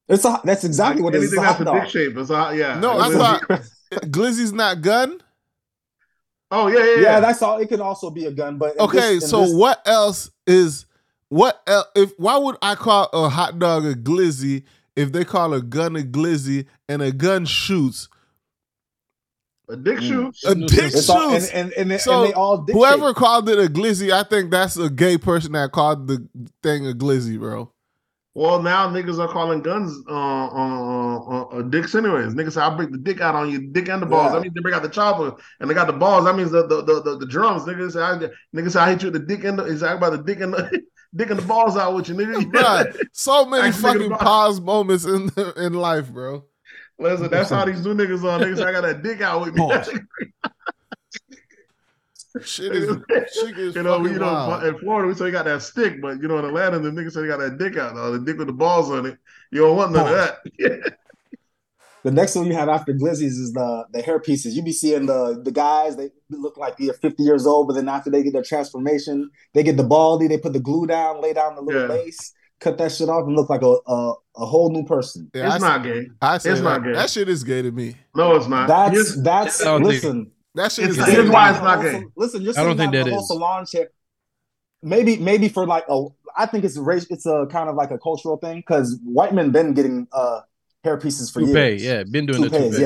It's 0.07 0.25
a, 0.25 0.39
that's 0.43 0.63
exactly 0.63 1.01
what 1.01 1.13
it 1.15 1.19
is. 1.23 1.33
It's 1.33 1.33
anything 1.41 1.45
a 1.45 1.47
hot 1.47 1.59
that's 1.59 1.69
a 1.69 1.73
dick 1.73 1.83
dog. 1.83 1.89
shape. 1.91 2.17
It's 2.17 2.29
a, 2.29 2.57
yeah. 2.57 2.79
No, 2.79 2.99
I 2.99 3.09
Glizzy. 3.09 3.17
thought 3.17 3.61
glizzy's 4.11 4.53
not 4.53 4.81
gun. 4.81 5.21
Oh 6.53 6.67
yeah, 6.67 6.79
yeah, 6.79 6.85
Yeah, 6.95 7.01
yeah. 7.01 7.19
that's 7.21 7.41
all. 7.41 7.59
It 7.59 7.69
can 7.69 7.79
also 7.81 8.09
be 8.09 8.25
a 8.25 8.31
gun, 8.31 8.57
but 8.57 8.77
Okay, 8.79 9.15
this- 9.15 9.29
so 9.29 9.41
this- 9.45 9.53
what 9.53 9.81
else 9.85 10.29
is 10.45 10.85
what 11.29 11.61
else? 11.65 11.85
If 11.95 12.11
why 12.17 12.37
would 12.37 12.57
I 12.61 12.75
call 12.75 13.09
a 13.13 13.29
hot 13.29 13.57
dog 13.57 13.85
a 13.85 13.93
glizzy 13.93 14.63
if 14.97 15.13
they 15.13 15.23
call 15.23 15.53
a 15.53 15.61
gun 15.61 15.95
a 15.95 16.01
glizzy 16.01 16.65
and 16.89 17.01
a 17.01 17.11
gun 17.13 17.45
shoots? 17.45 18.09
A 19.71 19.77
dick 19.77 19.99
Mm. 19.99 20.07
shoots. 20.07 20.45
A 20.45 20.55
dick 20.55 20.93
It's 20.93 21.09
all, 21.09 21.31
and, 21.33 21.41
shoots. 21.41 21.51
and, 21.53 21.71
and, 21.73 21.89
they, 21.91 21.97
So, 21.97 22.21
and 22.23 22.29
they 22.29 22.33
all 22.33 22.57
dick 22.59 22.75
Whoever 22.75 23.07
shaped. 23.09 23.19
called 23.19 23.49
it 23.49 23.57
a 23.59 23.69
glizzy, 23.69 24.11
I 24.11 24.23
think 24.23 24.51
that's 24.51 24.77
a 24.77 24.89
gay 24.89 25.17
person 25.17 25.53
that 25.53 25.71
called 25.71 26.07
the 26.07 26.27
thing 26.63 26.87
a 26.87 26.93
glizzy, 26.93 27.39
bro. 27.39 27.71
Well, 28.33 28.61
now 28.61 28.87
niggas 28.87 29.19
are 29.19 29.27
calling 29.27 29.61
guns 29.61 29.91
uh, 30.09 30.13
uh, 30.13 31.17
uh, 31.19 31.41
uh, 31.57 31.61
dicks 31.63 31.93
anyways. 31.95 32.33
Niggas 32.33 32.53
say 32.53 32.61
I'll 32.61 32.77
break 32.77 32.89
the 32.91 32.97
dick 32.97 33.19
out 33.19 33.35
on 33.35 33.51
you, 33.51 33.59
dick 33.71 33.89
and 33.89 34.01
the 34.01 34.05
balls. 34.05 34.27
Yeah. 34.29 34.35
That 34.35 34.41
means 34.43 34.53
they 34.53 34.61
break 34.61 34.73
out 34.73 34.83
the 34.83 34.87
chopper 34.89 35.35
and 35.59 35.69
they 35.69 35.73
got 35.73 35.87
the 35.87 35.93
balls. 35.93 36.23
That 36.23 36.37
means 36.37 36.49
the 36.51 36.65
the 36.65 36.81
the, 36.81 37.01
the, 37.01 37.17
the 37.17 37.25
drums. 37.25 37.63
Niggas 37.63 37.91
say 37.91 38.01
I 38.01 38.29
niggas 38.55 38.71
say 38.71 38.79
I 38.79 38.89
hit 38.91 39.03
you 39.03 39.11
with 39.11 39.21
the 39.21 39.27
dick 39.35 39.43
and 39.43 39.59
the 39.59 39.65
is 39.65 39.81
about 39.81 40.11
the 40.11 40.23
dick 40.23 40.39
and 40.39 40.53
the 40.53 40.81
dick 41.13 41.29
and 41.29 41.39
the 41.39 41.45
balls 41.45 41.75
out 41.75 41.93
with 41.93 42.07
you, 42.07 42.15
nigga. 42.15 42.49
Bruh, 42.49 42.97
so 43.11 43.45
many 43.47 43.69
fucking 43.73 44.11
pause 44.11 44.61
moments 44.61 45.03
in 45.03 45.29
in 45.57 45.73
life, 45.73 46.09
bro. 46.09 46.45
Listen, 47.01 47.29
that's 47.29 47.49
how 47.49 47.65
these 47.65 47.83
new 47.85 47.93
niggas 47.95 48.23
are. 48.23 48.39
Niggas 48.39 48.63
I 48.63 48.71
got 48.71 48.81
that 48.81 49.01
dick 49.03 49.21
out 49.21 49.41
with 49.41 49.53
me. 49.55 49.59
Pause. 49.61 49.89
Shit 52.45 52.73
is 52.73 52.87
shit 53.33 53.57
is 53.59 53.75
you 53.75 53.83
know, 53.83 53.97
fucking 53.97 54.13
you 54.13 54.19
know, 54.19 54.25
wild. 54.25 54.63
in 54.63 54.77
Florida 54.79 55.05
we 55.05 55.13
say 55.13 55.25
you 55.25 55.31
got 55.33 55.43
that 55.43 55.61
stick, 55.61 56.01
but 56.01 56.21
you 56.21 56.29
know, 56.29 56.37
in 56.39 56.45
Atlanta, 56.45 56.79
the 56.79 56.89
niggas 56.89 57.11
say 57.11 57.19
you 57.21 57.27
got 57.27 57.39
that 57.41 57.57
dick 57.57 57.75
out, 57.75 57.93
though, 57.93 58.13
the 58.13 58.19
dick 58.19 58.37
with 58.37 58.47
the 58.47 58.53
balls 58.53 58.89
on 58.89 59.05
it. 59.05 59.17
You 59.51 59.61
don't 59.63 59.75
want 59.75 59.91
none 59.91 60.07
of 60.07 60.13
that. 60.13 60.93
The 62.03 62.09
next 62.11 62.35
one 62.35 62.47
you 62.47 62.53
have 62.55 62.67
after 62.67 62.93
glizzies 62.93 63.37
is 63.37 63.53
the 63.53 63.85
the 63.91 64.01
hair 64.01 64.19
pieces. 64.19 64.55
You 64.55 64.63
be 64.63 64.71
seeing 64.71 65.05
the 65.05 65.39
the 65.43 65.51
guys 65.51 65.95
they 65.97 66.09
look 66.31 66.57
like 66.57 66.77
they're 66.77 66.93
50 66.93 67.21
years 67.21 67.45
old, 67.45 67.67
but 67.67 67.73
then 67.73 67.87
after 67.87 68.09
they 68.09 68.23
get 68.23 68.33
their 68.33 68.41
transformation, 68.41 69.29
they 69.53 69.61
get 69.61 69.77
the 69.77 69.83
baldy, 69.83 70.27
they 70.27 70.39
put 70.39 70.53
the 70.53 70.59
glue 70.59 70.87
down, 70.87 71.21
lay 71.21 71.33
down 71.33 71.53
the 71.55 71.61
little 71.61 71.81
Yeah. 71.83 71.87
lace, 71.87 72.33
cut 72.61 72.77
that 72.77 72.91
shit 72.93 73.09
off, 73.09 73.27
and 73.27 73.35
look 73.35 73.49
like 73.49 73.61
a 73.63 73.75
a, 73.87 74.13
a 74.37 74.45
whole 74.45 74.69
new 74.71 74.85
person. 74.85 75.29
Yeah, 75.33 75.43
I 75.43 75.45
it's 75.47 75.55
say- 75.55 75.69
not 75.69 75.83
gay. 75.83 76.07
I 76.21 76.37
say 76.37 76.51
it's 76.51 76.59
that, 76.61 76.63
not 76.63 76.83
gay. 76.85 76.93
that 76.93 77.09
shit 77.09 77.27
is 77.27 77.43
gay 77.43 77.61
to 77.63 77.71
me. 77.71 77.95
No, 78.15 78.35
it's 78.37 78.47
not. 78.47 78.67
That's 78.69 78.91
Here's- 78.93 79.15
that's 79.23 79.61
I 79.61 79.65
don't 79.65 79.81
think- 79.81 79.93
listen. 79.95 80.31
That 80.55 80.71
shit 80.71 80.85
It's 80.85 80.91
is 80.93 80.97
not- 80.99 81.07
gay. 81.07 81.11
here's 81.13 81.29
why 81.29 81.49
it's 81.51 81.59
not 81.61 81.81
Whole- 81.81 81.91
gay. 81.91 82.05
Listen, 82.15 82.41
you're 82.41 82.53
I 82.57 82.63
don't 82.63 82.77
think 82.77 82.91
down 82.93 83.03
that 83.05 83.09
the 83.09 83.15
whole 83.15 83.25
salon 83.25 83.65
chair. 83.65 83.89
Maybe 84.83 85.17
maybe 85.17 85.47
for 85.49 85.65
like 85.67 85.85
a 85.89 86.05
I 86.35 86.45
think 86.45 86.63
it's 86.65 86.77
race. 86.77 87.05
It's 87.09 87.25
a 87.25 87.45
kind 87.51 87.69
of 87.69 87.75
like 87.75 87.91
a 87.91 87.97
cultural 87.97 88.37
thing 88.37 88.57
because 88.57 88.97
white 89.03 89.33
men 89.33 89.51
been 89.51 89.73
getting 89.73 90.07
uh 90.11 90.41
hair 90.83 90.97
pieces 90.97 91.29
for 91.29 91.39
Toupee, 91.41 91.51
years. 91.53 91.83
yeah, 91.83 92.03
been 92.03 92.25
doing 92.25 92.41
the 92.41 92.49
toupees, 92.49 92.77
toupee. 92.77 92.81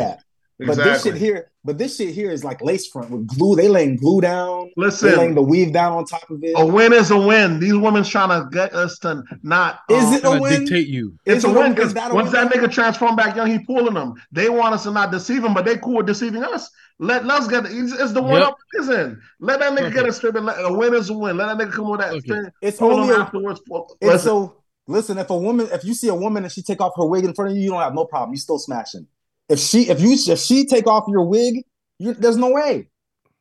Yeah. 0.59 0.67
But 0.67 0.75
this 0.77 1.03
shit 1.03 1.16
here, 1.16 1.51
but 1.64 1.77
this 1.77 1.98
shit 1.98 2.14
here 2.14 2.32
is 2.32 2.43
like 2.43 2.61
lace 2.61 2.88
front 2.88 3.09
with 3.09 3.27
glue. 3.27 3.56
They 3.56 3.67
laying 3.67 3.98
glue 3.98 4.22
down. 4.22 4.72
They 4.77 4.84
laying 4.84 4.92
Listen, 4.92 5.35
the 5.35 5.42
weave 5.42 5.74
down 5.74 5.93
on 5.93 6.06
top 6.06 6.30
of 6.30 6.43
it. 6.43 6.53
a 6.56 6.66
win 6.66 6.93
is 6.93 7.11
a 7.11 7.17
win. 7.17 7.59
These 7.59 7.75
women's 7.75 8.08
trying 8.09 8.30
to 8.30 8.50
get 8.50 8.74
us 8.74 8.98
to 9.00 9.24
not. 9.43 9.80
Is 9.90 10.03
um, 10.06 10.14
it 10.14 10.24
a 10.24 10.40
win? 10.40 10.61
dictate 10.61 10.88
you. 10.88 11.17
It's 11.25 11.40
Is 11.40 11.45
a 11.45 11.50
it 11.50 11.56
a- 11.56 11.59
win 11.59 11.74
because 11.74 11.93
that 11.95 12.14
once 12.14 12.32
win? 12.32 12.48
that 12.48 12.53
nigga 12.53 12.72
transform 12.72 13.16
back 13.16 13.35
young, 13.35 13.48
he 13.50 13.59
pulling 13.59 13.93
them. 13.93 14.14
They 14.32 14.50
want 14.50 14.74
us 14.75 14.84
to 14.84 14.92
not 14.92 15.11
deceive 15.11 15.43
him, 15.43 15.53
but 15.53 15.66
they 15.66 15.77
cool 15.77 15.95
with 15.98 16.06
deceiving 16.08 16.43
us. 16.43 16.69
Let 17.00 17.25
let's 17.25 17.48
get 17.50 17.66
it's, 17.66 17.92
it's 17.92 18.14
the 18.14 18.22
one 18.22 18.40
Yep. 18.40 18.48
up 18.50 18.56
is 18.75 18.88
in. 18.88 19.19
Let 19.42 19.59
that 19.59 19.74
nigga 19.74 19.88
Okay. 19.88 19.95
get 19.95 20.08
a 20.08 20.14
strip 20.14 20.35
and 20.35 20.45
let, 20.45 20.58
a 20.64 20.72
win 20.72 20.93
is 20.93 21.09
a 21.09 21.14
win. 21.14 21.35
Let 21.35 21.58
that 21.58 21.67
nigga 21.67 21.74
come 21.74 21.90
with 21.90 22.00
that 22.00 22.11
Okay. 22.14 22.22
thing. 22.30 22.45
It's 22.61 22.77
Pull 22.77 22.93
only 22.93 23.14
a, 23.14 23.17
afterwards. 23.17 23.59
It's 23.59 23.95
Listen, 24.01 24.19
so 24.19 24.61
listen. 24.88 25.17
If 25.17 25.30
a 25.30 25.38
woman, 25.38 25.67
if 25.74 25.84
you 25.84 25.93
see 25.93 26.08
a 26.08 26.16
woman 26.16 26.43
and 26.43 26.51
she 26.53 26.61
take 26.61 26.80
off 26.80 26.93
her 26.95 27.06
wig 27.06 27.25
in 27.25 27.34
front 27.34 27.51
of 27.51 27.58
you, 27.58 27.64
you 27.64 27.69
don't 27.72 27.82
have 27.82 27.93
no 27.93 28.06
problem. 28.06 28.32
You 28.32 28.38
still 28.38 28.59
smashing. 28.59 29.08
If 29.49 29.59
she, 29.59 29.90
if 29.90 30.01
you, 30.01 30.14
if 30.14 30.40
she 30.40 30.65
take 30.65 30.88
off 30.88 31.06
your 31.07 31.25
wig, 31.25 31.64
you, 31.99 32.14
there's 32.14 32.38
no 32.38 32.51
way. 32.51 32.90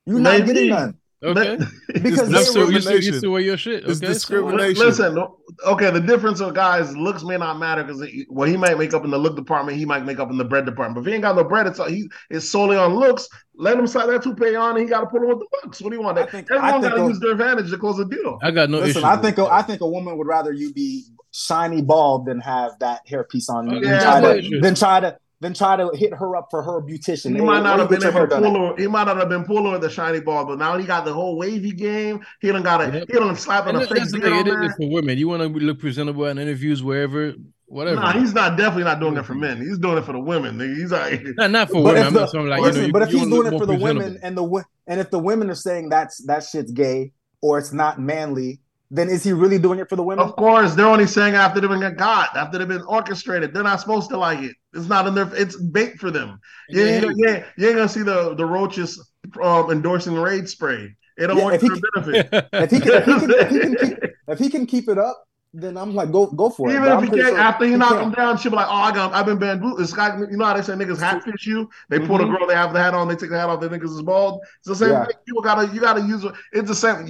You're 0.07 0.21
not 0.21 0.45
getting 0.45 0.69
none 0.71 0.99
Okay. 1.23 1.57
because 1.95 2.29
That's 2.29 2.53
they 2.53 2.61
so 2.61 2.67
were, 2.67 2.73
you 2.73 2.81
still, 2.83 2.93
you 2.93 2.99
discrimination. 3.01 3.15
still 3.19 3.31
wear 3.31 3.41
your 3.41 3.57
shit. 3.57 3.85
It's 3.89 4.03
Okay. 4.03 4.13
discrimination. 4.13 4.85
Listen, 4.85 5.27
okay, 5.67 5.91
the 5.91 6.01
difference 6.01 6.41
of 6.41 6.53
guys 6.53 6.95
looks 6.95 7.23
may 7.25 7.39
not 7.39 7.59
matter 7.59 7.83
because 7.83 8.07
well, 8.29 8.47
he 8.47 8.59
might 8.59 8.77
make 8.77 8.93
up 8.93 9.05
in 9.07 9.11
the 9.11 9.17
look 9.17 9.35
department, 9.35 9.79
he 9.79 9.87
might 9.87 10.05
make 10.05 10.19
up 10.19 10.31
in 10.31 10.37
the 10.37 10.45
bread 10.45 10.67
department. 10.67 10.97
But 10.97 11.01
if 11.01 11.07
he 11.07 11.15
ain't 11.15 11.23
got 11.23 11.37
no 11.37 11.45
bread, 11.45 11.67
it's 11.67 11.79
he 11.89 12.11
it's 12.29 12.47
solely 12.47 12.77
on 12.77 12.95
looks. 12.95 13.27
Let 13.57 13.79
him 13.79 13.87
slide 13.87 14.07
that 14.07 14.23
toupee 14.23 14.55
on, 14.55 14.73
and 14.77 14.81
he 14.81 14.87
got 14.87 15.01
to 15.01 15.07
pull 15.07 15.23
him 15.23 15.29
with 15.29 15.39
the 15.39 15.47
looks. 15.63 15.81
What 15.81 15.89
do 15.91 15.97
you 15.97 16.03
want? 16.03 16.19
I 16.19 16.27
think- 16.27 16.51
Everyone 16.51 16.83
got 16.83 16.95
to 16.97 17.09
use 17.09 17.21
their 17.21 17.31
advantage 17.33 17.71
to 17.71 17.79
close 17.79 17.99
a 17.99 18.05
deal. 18.05 18.39
I 18.43 18.51
got 18.51 18.69
no 18.69 18.81
listen. 18.81 19.01
issue. 19.03 19.07
I 19.07 19.17
think 19.17 19.39
a, 19.39 19.47
I 19.47 19.63
think 19.63 19.81
a 19.81 19.89
woman 19.89 20.19
would 20.19 20.27
rather 20.27 20.53
you 20.53 20.75
be 20.75 21.05
shiny 21.31 21.81
bald 21.81 22.27
than 22.27 22.39
have 22.41 22.73
that 22.81 23.01
hairpiece 23.09 23.49
on 23.49 23.71
you. 23.71 23.79
Okay, 23.79 23.89
than, 23.89 24.01
try 24.03 24.41
to, 24.41 24.61
than 24.61 24.75
try 24.75 25.01
to 25.01 25.17
then 25.45 25.55
try 25.55 25.77
to 25.77 25.91
hit 25.95 26.15
her 26.15 26.37
up 26.37 26.49
for 26.51 26.63
her 26.63 26.81
beautician. 26.81 27.35
He 27.37 27.41
might 27.43 27.63
not 27.63 27.79
have 27.79 27.89
been 27.91 28.01
get 28.01 28.15
able 28.15 28.27
to 28.27 28.39
pull 28.41 28.69
her. 28.71 28.77
He 28.77 28.87
might 28.87 29.05
not 29.05 29.17
have 29.19 29.29
been 29.29 29.45
pulling 29.45 29.73
with 29.73 29.83
the 29.83 29.91
shiny 29.91 30.21
ball, 30.21 30.45
but 30.47 30.59
now 30.59 30.77
he 30.79 30.87
got 30.87 31.05
the 31.05 31.13
whole 31.13 31.37
wavy 31.37 31.73
game. 31.73 32.25
He 32.41 32.51
done 32.51 32.63
got 32.63 32.81
a 32.81 32.93
Yep. 32.99 33.09
he 33.09 33.15
done 33.19 33.37
slapping 33.37 33.75
And 33.75 33.77
a 33.77 33.81
that- 33.81 33.89
fake 33.91 33.99
that's 33.99 34.13
the 34.13 34.19
beard 34.21 34.31
thing. 34.33 34.41
on 34.41 34.47
It 34.47 34.51
there. 34.51 34.63
is 34.65 34.73
for 34.77 34.89
women. 34.91 35.19
You 35.19 35.29
want 35.29 35.43
to 35.43 35.49
look 35.61 35.79
presentable 35.79 36.25
in 36.27 36.39
interviews, 36.39 36.83
wherever, 36.83 37.35
whatever. 37.67 38.01
Nah, 38.01 38.13
he's 38.13 38.33
not 38.35 38.57
definitely 38.57 38.85
not 38.85 39.01
doing 39.01 39.17
it 39.17 39.25
for 39.25 39.35
men. 39.35 39.59
He's 39.61 39.79
doing 39.79 39.99
it 39.99 40.05
for 40.05 40.13
the 40.13 40.21
women. 40.21 40.59
nigga. 40.59 40.77
He's 40.77 40.93
like, 40.93 41.23
not, 41.37 41.51
not 41.51 41.69
for 41.69 41.83
But 41.83 41.95
women. 41.95 42.01
if 42.01 42.07
I'm 42.09 42.15
the- 42.15 42.21
not 42.21 42.27
talking 42.33 42.47
like 42.49 42.61
listen, 42.63 42.81
you 42.83 42.87
know. 42.89 42.93
but 42.93 43.03
if 43.03 43.13
you 43.13 43.19
he's 43.21 43.29
doing 43.29 43.53
it 43.53 43.59
for 43.59 43.67
the 43.67 43.75
women 43.79 44.19
and 44.23 44.37
the 44.37 44.65
and 44.87 45.01
if 45.01 45.11
the 45.11 45.19
women 45.19 45.51
are 45.51 45.55
saying 45.55 45.89
that's 45.91 46.25
that 46.27 46.45
shit's 46.45 46.71
gay 46.73 47.13
or 47.43 47.59
it's 47.59 47.73
not 47.73 48.01
manly, 48.01 48.61
then 48.95 49.09
is 49.09 49.25
he 49.25 49.33
really 49.33 49.59
doing 49.59 49.79
it 49.79 49.89
for 49.89 49.97
the 49.97 50.03
women? 50.03 50.25
Of 50.25 50.37
course, 50.37 50.75
they're 50.75 50.87
only 50.87 51.07
saying 51.07 51.35
after 51.35 51.61
they've 51.61 51.69
been 51.71 51.97
got, 51.97 52.37
after 52.37 52.59
they've 52.59 52.69
been 52.69 52.83
orchestrated. 52.83 53.53
They're 53.53 53.63
not 53.63 53.81
supposed 53.81 54.09
to 54.11 54.17
like 54.17 54.41
it. 54.41 54.57
It's 54.73 54.87
not 54.89 55.07
in 55.07 55.15
their. 55.15 55.29
It's 55.35 55.57
bait 55.57 55.99
for 55.99 56.11
them. 56.11 56.39
You, 56.71 56.85
Yeah, 56.85 57.01
you, 57.01 57.15
you, 57.17 57.29
ain't- 57.29 57.45
you 57.57 57.67
ain't 57.69 57.77
gonna 57.77 57.89
see 57.89 58.03
the 58.03 58.35
the 58.35 58.45
roaches 58.47 59.03
um, 59.43 59.71
endorsing 59.71 60.15
raid 60.15 60.49
spray. 60.49 60.95
It 61.17 61.27
don't 61.29 61.37
Yeah, 61.37 61.45
work 61.45 61.55
if 61.55 61.61
for 61.61 61.75
he 61.75 61.81
benefit. 61.95 62.27
If 62.59 62.71
he 62.71 62.81
can, 62.81 62.93
if 62.95 63.05
he 63.05 63.19
can, 63.19 63.31
if 63.39 63.49
he 63.51 63.59
can 63.61 63.77
keep 63.77 63.99
if 64.29 64.39
he 64.39 64.49
can 64.49 64.67
keep 64.67 64.89
it 64.89 64.99
up, 64.99 65.25
then 65.53 65.77
I'm 65.77 65.95
like 65.95 66.11
go 66.13 66.27
go 66.27 66.51
for 66.51 66.71
it. 66.71 66.75
Even 66.77 66.85
But 66.85 66.93
if 66.93 67.01
he 67.01 67.11
can't, 67.11 67.27
sure 67.29 67.39
after 67.39 67.65
you 67.67 67.73
he 67.73 67.79
knock 67.79 68.01
him 68.01 68.11
down, 68.13 68.39
she'll 68.39 68.51
be 68.53 68.57
like, 68.57 68.69
"Oh, 68.69 68.75
I 68.75 68.93
got, 68.93 69.13
I've 69.13 69.27
been 69.27 69.39
bamboozled." 69.39 69.81
It's 69.81 69.93
got, 69.93 70.19
you 70.19 70.37
know 70.37 70.45
how 70.47 70.55
they 70.55 70.63
say 70.63 70.73
niggas 70.75 70.99
hatfish 71.01 71.47
you? 71.47 71.69
They 71.91 71.99
pull 72.01 72.19
the 72.19 72.25
Mhm. 72.25 72.31
girl, 72.39 72.47
they 72.47 72.55
have 72.55 72.73
the 72.73 72.81
hat 72.83 72.95
on, 72.95 73.07
they 73.09 73.17
take 73.17 73.31
the 73.31 73.39
hat 73.39 73.49
off, 73.51 73.61
the 73.61 73.69
niggas 73.69 73.95
is 73.95 74.03
bald. 74.03 74.41
It's 74.61 74.69
the 74.69 74.77
same 74.77 74.91
Yeah. 74.91 75.05
thing. 75.05 75.17
People 75.27 75.43
gotta, 75.43 75.73
you 75.75 75.81
gotta 75.81 76.01
use 76.01 76.25
it. 76.25 76.33
It's 76.53 76.69
the 76.69 76.75
same. 76.75 77.07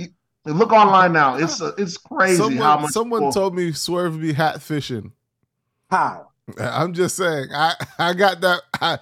You, 0.47 0.53
look 0.53 0.73
online 0.73 1.13
now. 1.13 1.37
It's 1.37 1.61
uh, 1.61 1.73
it's 1.79 1.97
crazy 1.97 2.37
how 2.39 2.49
Someone, 2.49 2.83
much. 2.83 2.91
someone 2.93 3.21
people- 3.21 3.33
told 3.33 3.55
me 3.55 3.73
Swerve 3.73 4.21
be 4.21 4.33
hat 4.33 4.61
fishing. 4.63 5.13
How? 5.91 6.29
I'm 6.59 6.93
just 6.93 7.17
saying. 7.17 7.49
I 7.55 7.75
I 7.99 8.13
got 8.15 8.41
that. 8.43 8.63
I, 8.81 8.99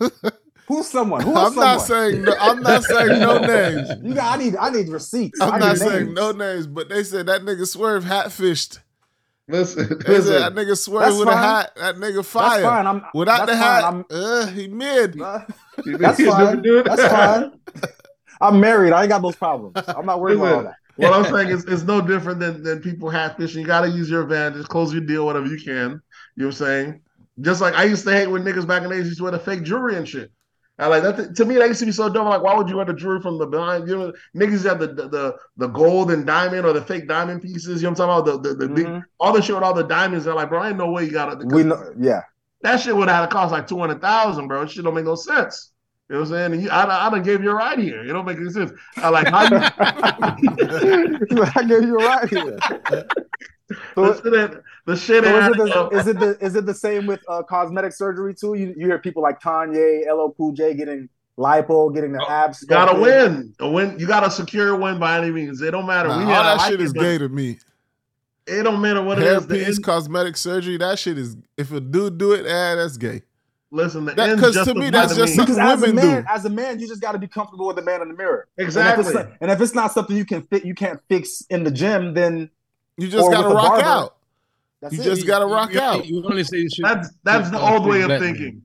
Who's 0.66 0.86
someone? 0.86 1.20
Who 1.22 1.30
is 1.32 1.36
I'm 1.36 1.44
someone? 1.52 1.64
not 1.66 1.80
saying. 1.82 2.22
No, 2.22 2.34
I'm 2.40 2.60
not 2.62 2.82
saying 2.84 3.18
no 3.20 3.38
names. 3.46 3.88
You 4.02 4.14
got. 4.14 4.38
I 4.38 4.42
need. 4.42 4.56
I 4.56 4.70
need 4.70 4.88
receipts. 4.88 5.40
I 5.40 5.46
I'm 5.48 5.52
need 5.54 5.58
not 5.60 5.68
names. 5.78 5.80
saying 5.80 6.14
no 6.14 6.32
names, 6.32 6.66
but 6.66 6.88
they 6.88 7.04
said 7.04 7.26
that 7.26 7.42
nigga 7.42 7.66
Swerve 7.66 8.02
hat 8.04 8.32
fished. 8.32 8.80
Listen, 9.46 10.00
They 10.06 10.22
said 10.22 10.40
that 10.40 10.54
nigga 10.54 10.74
Swerve 10.76 11.02
That's 11.02 11.18
with 11.18 11.28
a 11.28 11.32
fine. 11.32 11.42
hat. 11.42 11.72
That 11.76 11.96
nigga 11.96 12.24
fire. 12.24 12.48
That's 12.48 12.62
fine. 12.62 12.86
I'm 12.86 13.04
Without 13.12 13.46
that's 13.46 13.50
the 13.50 13.56
fine. 13.58 13.62
hat, 13.62 13.84
I'm- 13.84 14.04
uh, 14.10 14.46
he 14.46 14.68
mid. 14.68 15.20
Uh, 15.20 15.40
that's 15.98 16.24
fine. 16.24 16.62
do? 16.62 16.82
That's 16.82 17.06
fine. 17.08 17.52
I'm 18.40 18.60
married. 18.60 18.92
I 18.92 19.02
ain't 19.02 19.10
got 19.10 19.22
those 19.22 19.36
problems. 19.36 19.76
I'm 19.88 20.06
not 20.06 20.20
worried 20.20 20.38
about 20.38 20.52
all 20.52 20.62
that. 20.64 20.74
What 20.96 21.12
I'm 21.12 21.24
saying 21.24 21.48
is, 21.48 21.64
it's 21.64 21.82
no 21.82 22.00
different 22.00 22.38
than, 22.38 22.62
than 22.62 22.80
people 22.80 23.10
hat 23.10 23.36
fishing. 23.36 23.62
You 23.62 23.66
got 23.66 23.80
to 23.80 23.90
use 23.90 24.08
your 24.08 24.22
advantage, 24.22 24.66
close 24.68 24.92
your 24.92 25.02
deal, 25.02 25.26
whatever 25.26 25.46
you 25.46 25.56
can. 25.56 25.64
You 26.36 26.44
know 26.44 26.46
what 26.46 26.46
I'm 26.46 26.52
saying? 26.52 27.00
Just 27.40 27.60
like 27.60 27.74
I 27.74 27.84
used 27.84 28.04
to 28.04 28.12
hate 28.12 28.28
when 28.28 28.44
niggas 28.44 28.66
back 28.66 28.82
in 28.82 28.88
the 28.88 28.94
days 28.94 29.06
used 29.06 29.18
to 29.18 29.24
wear 29.24 29.32
the 29.32 29.40
fake 29.40 29.64
jewelry 29.64 29.96
and 29.96 30.08
shit. 30.08 30.30
I 30.78 30.88
like 30.88 31.02
that. 31.04 31.36
To 31.36 31.44
me, 31.44 31.54
that 31.56 31.68
used 31.68 31.80
to 31.80 31.86
be 31.86 31.92
so 31.92 32.08
dumb. 32.08 32.26
Like, 32.26 32.42
why 32.42 32.54
would 32.54 32.68
you 32.68 32.76
wear 32.76 32.84
the 32.84 32.94
jewelry 32.94 33.20
from 33.20 33.38
the 33.38 33.46
behind? 33.46 33.88
You 33.88 33.96
know, 33.96 34.12
niggas 34.36 34.64
have 34.64 34.80
the 34.80 34.88
the 34.88 35.36
the, 35.56 35.68
gold 35.68 36.10
and 36.10 36.26
diamond 36.26 36.66
or 36.66 36.72
the 36.72 36.82
fake 36.82 37.06
diamond 37.06 37.42
pieces. 37.42 37.80
You 37.80 37.88
know 37.88 37.92
what 37.92 38.00
I'm 38.00 38.08
talking 38.08 38.32
about? 38.32 38.42
The 38.42 38.54
the, 38.54 38.66
the 38.66 38.74
big 38.74 38.86
Mhm. 38.86 39.02
all 39.20 39.32
the 39.32 39.40
shit 39.40 39.54
with 39.54 39.64
all 39.64 39.74
the 39.74 39.84
diamonds. 39.84 40.24
They're 40.24 40.34
like, 40.34 40.48
bro, 40.48 40.60
I 40.60 40.70
ain't 40.70 40.76
no 40.78 40.90
way 40.90 41.04
you 41.04 41.12
got 41.12 41.40
it. 41.40 41.46
We 41.46 41.62
know. 41.62 41.92
Yeah. 41.98 42.22
That 42.62 42.80
shit 42.80 42.96
would 42.96 43.08
have 43.08 43.16
had 43.20 43.30
to 43.30 43.32
cost 43.32 43.52
like 43.52 43.68
two 43.68 43.78
hundred 43.78 44.00
thousand, 44.00 44.48
bro. 44.48 44.62
It 44.62 44.70
shit 44.70 44.84
don't 44.84 44.94
make 44.94 45.04
no 45.04 45.14
sense. 45.14 45.72
You 46.14 46.20
know 46.20 46.26
what 46.26 46.36
I'm 46.36 46.36
saying? 46.36 46.52
And 46.52 46.62
you, 46.62 46.70
I, 46.70 47.06
I 47.06 47.10
done 47.10 47.24
gave 47.24 47.42
you 47.42 47.50
a 47.50 47.54
ride 47.54 47.80
here. 47.80 48.04
It 48.04 48.12
don't 48.12 48.24
make 48.24 48.36
any 48.36 48.48
sense. 48.50 48.70
I 48.98 49.08
like 49.08 49.26
how 49.26 49.42
you. 49.42 49.50
I 51.56 51.64
gave 51.66 51.82
you 51.82 51.98
a 51.98 52.06
right 52.06 52.28
here. 52.28 52.56
So, 53.96 54.12
the 54.12 54.14
shit, 54.22 54.32
that- 54.32 54.62
the 54.86 54.96
shit. 54.96 55.24
so 55.24 55.38
is, 55.40 55.56
that- 55.56 55.56
it 55.56 55.56
the, 55.66 55.98
is 55.98 56.06
it 56.06 56.18
the 56.20 56.38
is 56.46 56.54
it 56.54 56.66
the 56.66 56.74
same 56.74 57.06
with 57.06 57.20
uh, 57.28 57.42
cosmetic 57.42 57.92
surgery 57.94 58.32
too? 58.32 58.54
You 58.54 58.74
you 58.76 58.86
hear 58.86 59.00
people 59.00 59.24
like 59.24 59.40
Kanye, 59.40 60.06
LL 60.08 60.30
Cool 60.36 60.52
J 60.52 60.74
getting 60.74 61.08
lipo, 61.36 61.92
getting 61.92 62.12
the 62.12 62.24
abs. 62.30 62.62
You 62.62 62.68
gotta 62.68 63.00
win. 63.00 63.52
A 63.58 63.68
win. 63.68 63.98
You 63.98 64.06
gotta 64.06 64.30
secure 64.30 64.68
a 64.68 64.76
win 64.76 65.00
by 65.00 65.18
any 65.18 65.32
means. 65.32 65.60
It 65.62 65.72
don't 65.72 65.86
matter. 65.86 66.10
Nah, 66.10 66.18
we 66.18 66.32
all 66.32 66.44
that 66.44 66.58
like 66.58 66.70
shit 66.70 66.80
it, 66.80 66.84
is 66.84 66.92
but 66.92 67.00
gay 67.00 67.18
to 67.18 67.28
me. 67.28 67.58
It 68.46 68.62
don't 68.62 68.80
matter 68.80 69.02
what 69.02 69.18
it 69.18 69.26
is. 69.26 69.48
The 69.48 69.56
Hairpiece, 69.56 69.82
cosmetic 69.82 70.36
surgery, 70.36 70.76
that 70.76 70.96
shit 71.00 71.18
is. 71.18 71.36
If 71.56 71.72
a 71.72 71.80
dude 71.80 72.18
do 72.18 72.34
it, 72.34 72.46
ah, 72.46 72.76
that's 72.76 72.98
gay. 72.98 73.22
Listen, 73.74 74.04
the 74.04 74.14
That- 74.14 74.28
ends 74.28 74.40
'cause 74.40 74.64
to 74.66 74.74
me, 74.74 74.88
that's 74.90 75.16
just 75.16 75.34
something 75.34 75.56
because 75.56 75.82
as 75.82 75.82
a 75.82 75.92
man, 75.92 76.22
do. 76.22 76.28
as 76.30 76.44
a 76.44 76.48
man, 76.50 76.78
you 76.78 76.86
just 76.86 77.00
got 77.00 77.12
to 77.12 77.18
be 77.18 77.26
comfortable 77.26 77.66
with 77.66 77.74
the 77.74 77.82
man 77.82 78.02
in 78.02 78.08
the 78.08 78.14
mirror. 78.14 78.46
exactly. 78.56 78.92
And 78.92 79.00
if, 79.00 79.06
it's 79.08 79.14
not, 79.30 79.36
and 79.40 79.50
if 79.50 79.60
it's 79.60 79.74
not 79.74 79.92
something 79.92 80.16
you 80.16 80.24
can 80.24 80.42
fit, 80.42 80.64
you 80.64 80.74
can't 80.76 81.00
fix 81.08 81.42
in 81.50 81.64
the 81.64 81.72
gym, 81.72 82.14
then 82.14 82.50
You 82.96 83.08
just 83.08 83.28
gotta 83.32 83.48
rock 83.48 83.66
barber. 83.82 83.84
out. 83.84 84.16
that's 84.80 84.94
You 84.94 85.00
it. 85.00 85.04
just 85.04 85.26
gotta 85.26 85.46
rock 85.46 85.72
you, 85.74 85.80
out. 85.80 86.06
You 86.06 86.24
only 86.24 86.44
say 86.44 86.58
you 86.58 86.70
should. 86.70 86.84
That's 86.84 87.08
that's 87.24 87.50
the 87.50 87.58
old 87.60 87.84
way 87.84 88.02
of 88.02 88.08
black 88.08 88.20
men. 88.20 88.34
thinking. 88.34 88.62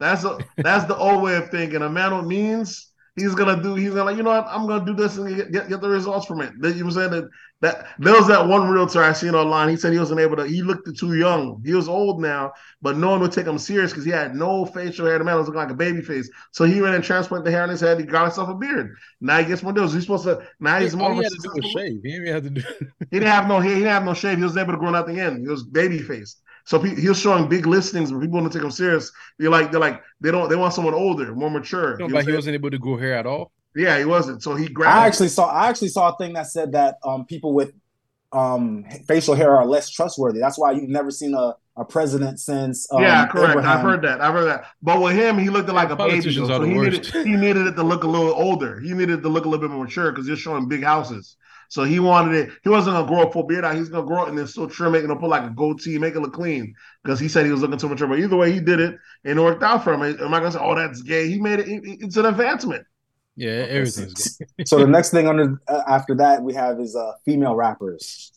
That's 0.00 0.24
a, 0.24 0.38
that's 0.56 0.86
the 0.86 0.96
old 0.96 1.22
way 1.22 1.36
of 1.36 1.50
thinking. 1.50 1.82
A 1.82 1.90
man 1.90 2.12
what 2.12 2.24
means 2.26 2.88
he's 3.16 3.34
gonna 3.34 3.62
do. 3.62 3.74
He's 3.74 3.90
gonna 3.90 4.04
like 4.04 4.16
you 4.16 4.22
know 4.22 4.30
what 4.30 4.46
I'm 4.48 4.66
gonna 4.66 4.84
do 4.84 4.94
this 4.94 5.16
and 5.16 5.36
get, 5.36 5.52
get, 5.52 5.68
get 5.68 5.80
the 5.80 5.88
results 5.88 6.26
from 6.26 6.40
it. 6.40 6.52
That- 6.60 6.74
You 6.76 6.84
know 6.84 6.86
what 6.86 6.96
I'm 6.96 7.10
saying 7.10 7.22
that 7.22 7.30
that 7.60 7.86
there 7.98 8.12
was 8.14 8.26
that 8.26 8.48
one 8.48 8.68
realtor 8.68 9.02
I 9.02 9.12
seen 9.12 9.34
online. 9.36 9.68
He 9.68 9.76
said 9.76 9.92
he 9.92 9.98
wasn't 9.98 10.18
able 10.20 10.36
to. 10.36 10.44
He 10.46 10.62
looked 10.62 10.96
too 10.98 11.14
young. 11.14 11.62
He 11.64 11.74
was 11.74 11.88
old 11.88 12.20
now, 12.20 12.52
but 12.80 12.96
no 12.96 13.10
one 13.10 13.20
would 13.20 13.30
take 13.32 13.46
him 13.46 13.58
serious 13.58 13.92
because 13.92 14.04
he 14.04 14.10
had 14.10 14.34
no 14.34 14.64
facial 14.66 15.06
hair. 15.06 15.18
The 15.18 15.24
man 15.24 15.36
was 15.36 15.46
looking 15.46 15.60
like 15.60 15.70
a 15.70 15.74
baby 15.74 16.02
face. 16.02 16.28
So 16.50 16.64
he 16.64 16.80
went 16.82 16.96
and 16.96 17.04
transplanted 17.04 17.46
the 17.46 17.52
hair 17.52 17.62
on 17.62 17.68
his 17.68 17.80
head. 17.80 18.00
He 18.00 18.04
got 18.06 18.24
himself 18.24 18.48
a 18.48 18.54
beard. 18.54 18.96
Now 19.20 19.38
he 19.38 19.44
gets 19.44 19.62
more 19.62 19.72
deals. 19.72 19.94
He's 19.94 20.02
supposed 20.02 20.24
to. 20.24 20.42
Now 20.58 20.80
he's 20.80 20.96
more. 20.96 21.10
All 21.10 21.14
he 21.14 21.22
had 21.22 21.32
to 21.32 21.38
do 21.40 21.50
was 21.54 21.66
shave. 21.66 22.00
He 22.02 22.10
didn't 22.10 22.26
have 22.34 22.42
to 22.42 22.50
do. 22.50 22.62
he 23.10 23.18
didn't 23.20 23.28
have 23.28 23.46
no 23.46 23.60
hair. 23.60 23.70
He 23.70 23.78
didn't 23.78 23.92
have 23.92 24.04
no 24.04 24.14
shave. 24.14 24.38
He 24.38 24.44
was 24.44 24.56
able 24.56 24.72
to 24.72 24.78
grow 24.78 24.90
nothing 24.90 25.18
in. 25.18 25.42
He 25.42 25.48
was 25.48 25.62
baby 25.62 26.00
faced. 26.00 26.41
So 26.64 26.78
pe- 26.78 26.94
he 27.00 27.08
was 27.08 27.18
showing 27.20 27.48
big 27.48 27.66
listings, 27.66 28.10
but 28.12 28.20
people 28.20 28.40
want 28.40 28.52
to 28.52 28.58
take 28.58 28.64
him 28.64 28.70
serious. 28.70 29.10
They're 29.38 29.50
like, 29.50 29.70
they're 29.70 29.80
like, 29.80 30.00
they 30.20 30.30
don't, 30.30 30.48
they 30.48 30.56
want 30.56 30.74
someone 30.74 30.94
older, 30.94 31.34
more 31.34 31.50
mature. 31.50 31.92
You 31.92 31.98
know 31.98 32.04
what 32.06 32.14
Like 32.14 32.22
he 32.22 32.26
saying? 32.26 32.36
wasn't 32.36 32.54
able 32.54 32.70
to 32.70 32.78
grow 32.78 32.96
hair 32.96 33.14
at 33.14 33.26
all. 33.26 33.52
yeah, 33.74 33.98
he 33.98 34.04
wasn't. 34.04 34.42
So 34.42 34.54
he 34.54 34.68
grabbed. 34.68 34.96
I 34.96 35.06
actually 35.06 35.28
saw 35.28 35.46
I 35.50 35.68
actually 35.68 35.88
saw 35.88 36.12
a 36.12 36.16
thing 36.16 36.34
that 36.34 36.46
said 36.46 36.72
that 36.72 36.96
um, 37.04 37.24
people 37.26 37.52
with 37.54 37.72
um, 38.32 38.84
facial 39.08 39.34
hair 39.34 39.54
are 39.56 39.66
less 39.66 39.90
trustworthy. 39.90 40.40
That's 40.40 40.58
why 40.58 40.72
you've 40.72 40.88
never 40.88 41.10
seen 41.10 41.34
a, 41.34 41.54
a 41.76 41.84
president 41.84 42.40
since 42.40 42.86
um, 42.92 43.02
yeah, 43.02 43.26
correct. 43.26 43.50
Abraham. 43.50 43.70
I've 43.78 43.82
heard 43.82 44.02
that. 44.02 44.20
I've 44.20 44.32
heard 44.32 44.44
that. 44.46 44.66
But 44.82 45.00
with 45.02 45.16
him, 45.16 45.38
he 45.38 45.50
looked 45.50 45.68
like 45.68 45.90
a 45.90 45.96
baby. 45.96 46.28
Are 46.28 46.32
So 46.32 46.46
the 46.58 46.66
he 46.66 46.74
worst. 46.74 47.14
needed, 47.14 47.26
he 47.26 47.36
needed 47.36 47.66
it 47.66 47.76
to 47.76 47.82
look 47.82 48.04
a 48.04 48.06
little 48.08 48.32
older. 48.32 48.80
He 48.80 48.92
needed 48.94 49.18
it 49.18 49.22
to 49.22 49.28
look 49.28 49.44
a 49.44 49.48
little 49.48 49.66
bit 49.66 49.74
more 49.74 49.84
mature 49.84 50.12
because 50.12 50.26
you're 50.28 50.36
showing 50.36 50.66
big 50.68 50.82
houses. 50.82 51.36
So 51.72 51.84
he 51.84 52.00
wanted 52.00 52.34
it. 52.34 52.50
He 52.64 52.68
wasn't 52.68 52.96
gonna 52.96 53.06
grow 53.08 53.22
a 53.26 53.32
full 53.32 53.44
beard 53.44 53.64
out. 53.64 53.74
He's 53.76 53.88
gonna 53.88 54.06
grow 54.06 54.24
it 54.24 54.28
and 54.28 54.36
then 54.36 54.46
still 54.46 54.68
trim 54.68 54.94
it 54.94 55.04
and 55.04 55.18
put 55.18 55.30
like 55.30 55.42
a 55.42 55.48
goatee, 55.54 55.96
make 55.98 56.14
it 56.14 56.20
look 56.20 56.34
clean. 56.34 56.74
Because 57.02 57.18
he 57.18 57.28
said 57.28 57.46
he 57.46 57.50
was 57.50 57.62
looking 57.62 57.78
too 57.78 57.88
mature. 57.88 58.06
But 58.06 58.18
either 58.18 58.36
way, 58.36 58.52
he 58.52 58.60
did 58.60 58.78
it 58.78 58.98
and 59.24 59.38
it 59.38 59.42
worked 59.42 59.62
out 59.62 59.82
for 59.82 59.94
him. 59.94 60.02
Am 60.02 60.34
I 60.34 60.38
gonna 60.40 60.52
say, 60.52 60.58
oh, 60.60 60.74
that's 60.74 61.00
gay? 61.00 61.30
He 61.30 61.40
made 61.40 61.60
it. 61.60 61.68
it- 61.68 61.82
It's 62.02 62.18
an 62.18 62.26
advancement. 62.26 62.84
Yeah, 63.36 63.52
everything's 63.70 64.36
good. 64.36 64.68
so 64.68 64.80
the 64.80 64.86
next 64.98 65.12
thing 65.12 65.26
under 65.26 65.58
uh, 65.66 65.80
after 65.88 66.14
that 66.16 66.42
we 66.42 66.52
have 66.52 66.78
is 66.78 66.94
uh, 66.94 67.12
female 67.24 67.54
rappers. 67.54 68.32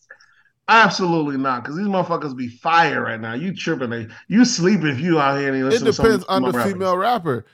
Absolutely 0.69 1.35
not, 1.37 1.61
because 1.63 1.75
these 1.77 1.87
motherfuckers 1.87 2.35
be 2.37 2.47
fire 2.47 3.01
right 3.01 3.19
now. 3.19 3.33
You 3.33 3.53
tripping? 3.53 3.89
They, 3.89 4.07
you 4.29 4.45
sleeping 4.45 4.87
if 4.87 4.99
you 5.01 5.19
out 5.19 5.37
here 5.39 5.49
and 5.49 5.57
you 5.57 5.67
It 5.67 5.71
listen 5.71 5.85
to 5.87 5.93
some 5.93 6.05
depends 6.05 6.25
on 6.25 6.41
the 6.41 6.51
rappers. 6.51 6.71
female 6.71 6.95
rapper. 6.97 7.45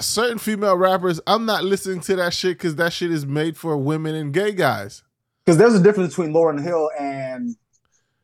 Certain 0.00 0.38
female 0.38 0.78
rappers, 0.78 1.20
I'm 1.26 1.44
not 1.44 1.62
listening 1.62 2.00
to 2.00 2.16
that 2.16 2.32
shit 2.32 2.56
because 2.56 2.76
that 2.76 2.94
shit 2.94 3.12
is 3.12 3.26
made 3.26 3.58
for 3.58 3.76
women 3.76 4.14
and 4.14 4.32
gay 4.32 4.52
guys. 4.52 5.02
Because 5.50 5.58
there's 5.58 5.74
a 5.74 5.82
difference 5.82 6.10
between 6.14 6.32
Lauryn 6.32 6.62
Hill 6.62 6.92
and 6.96 7.56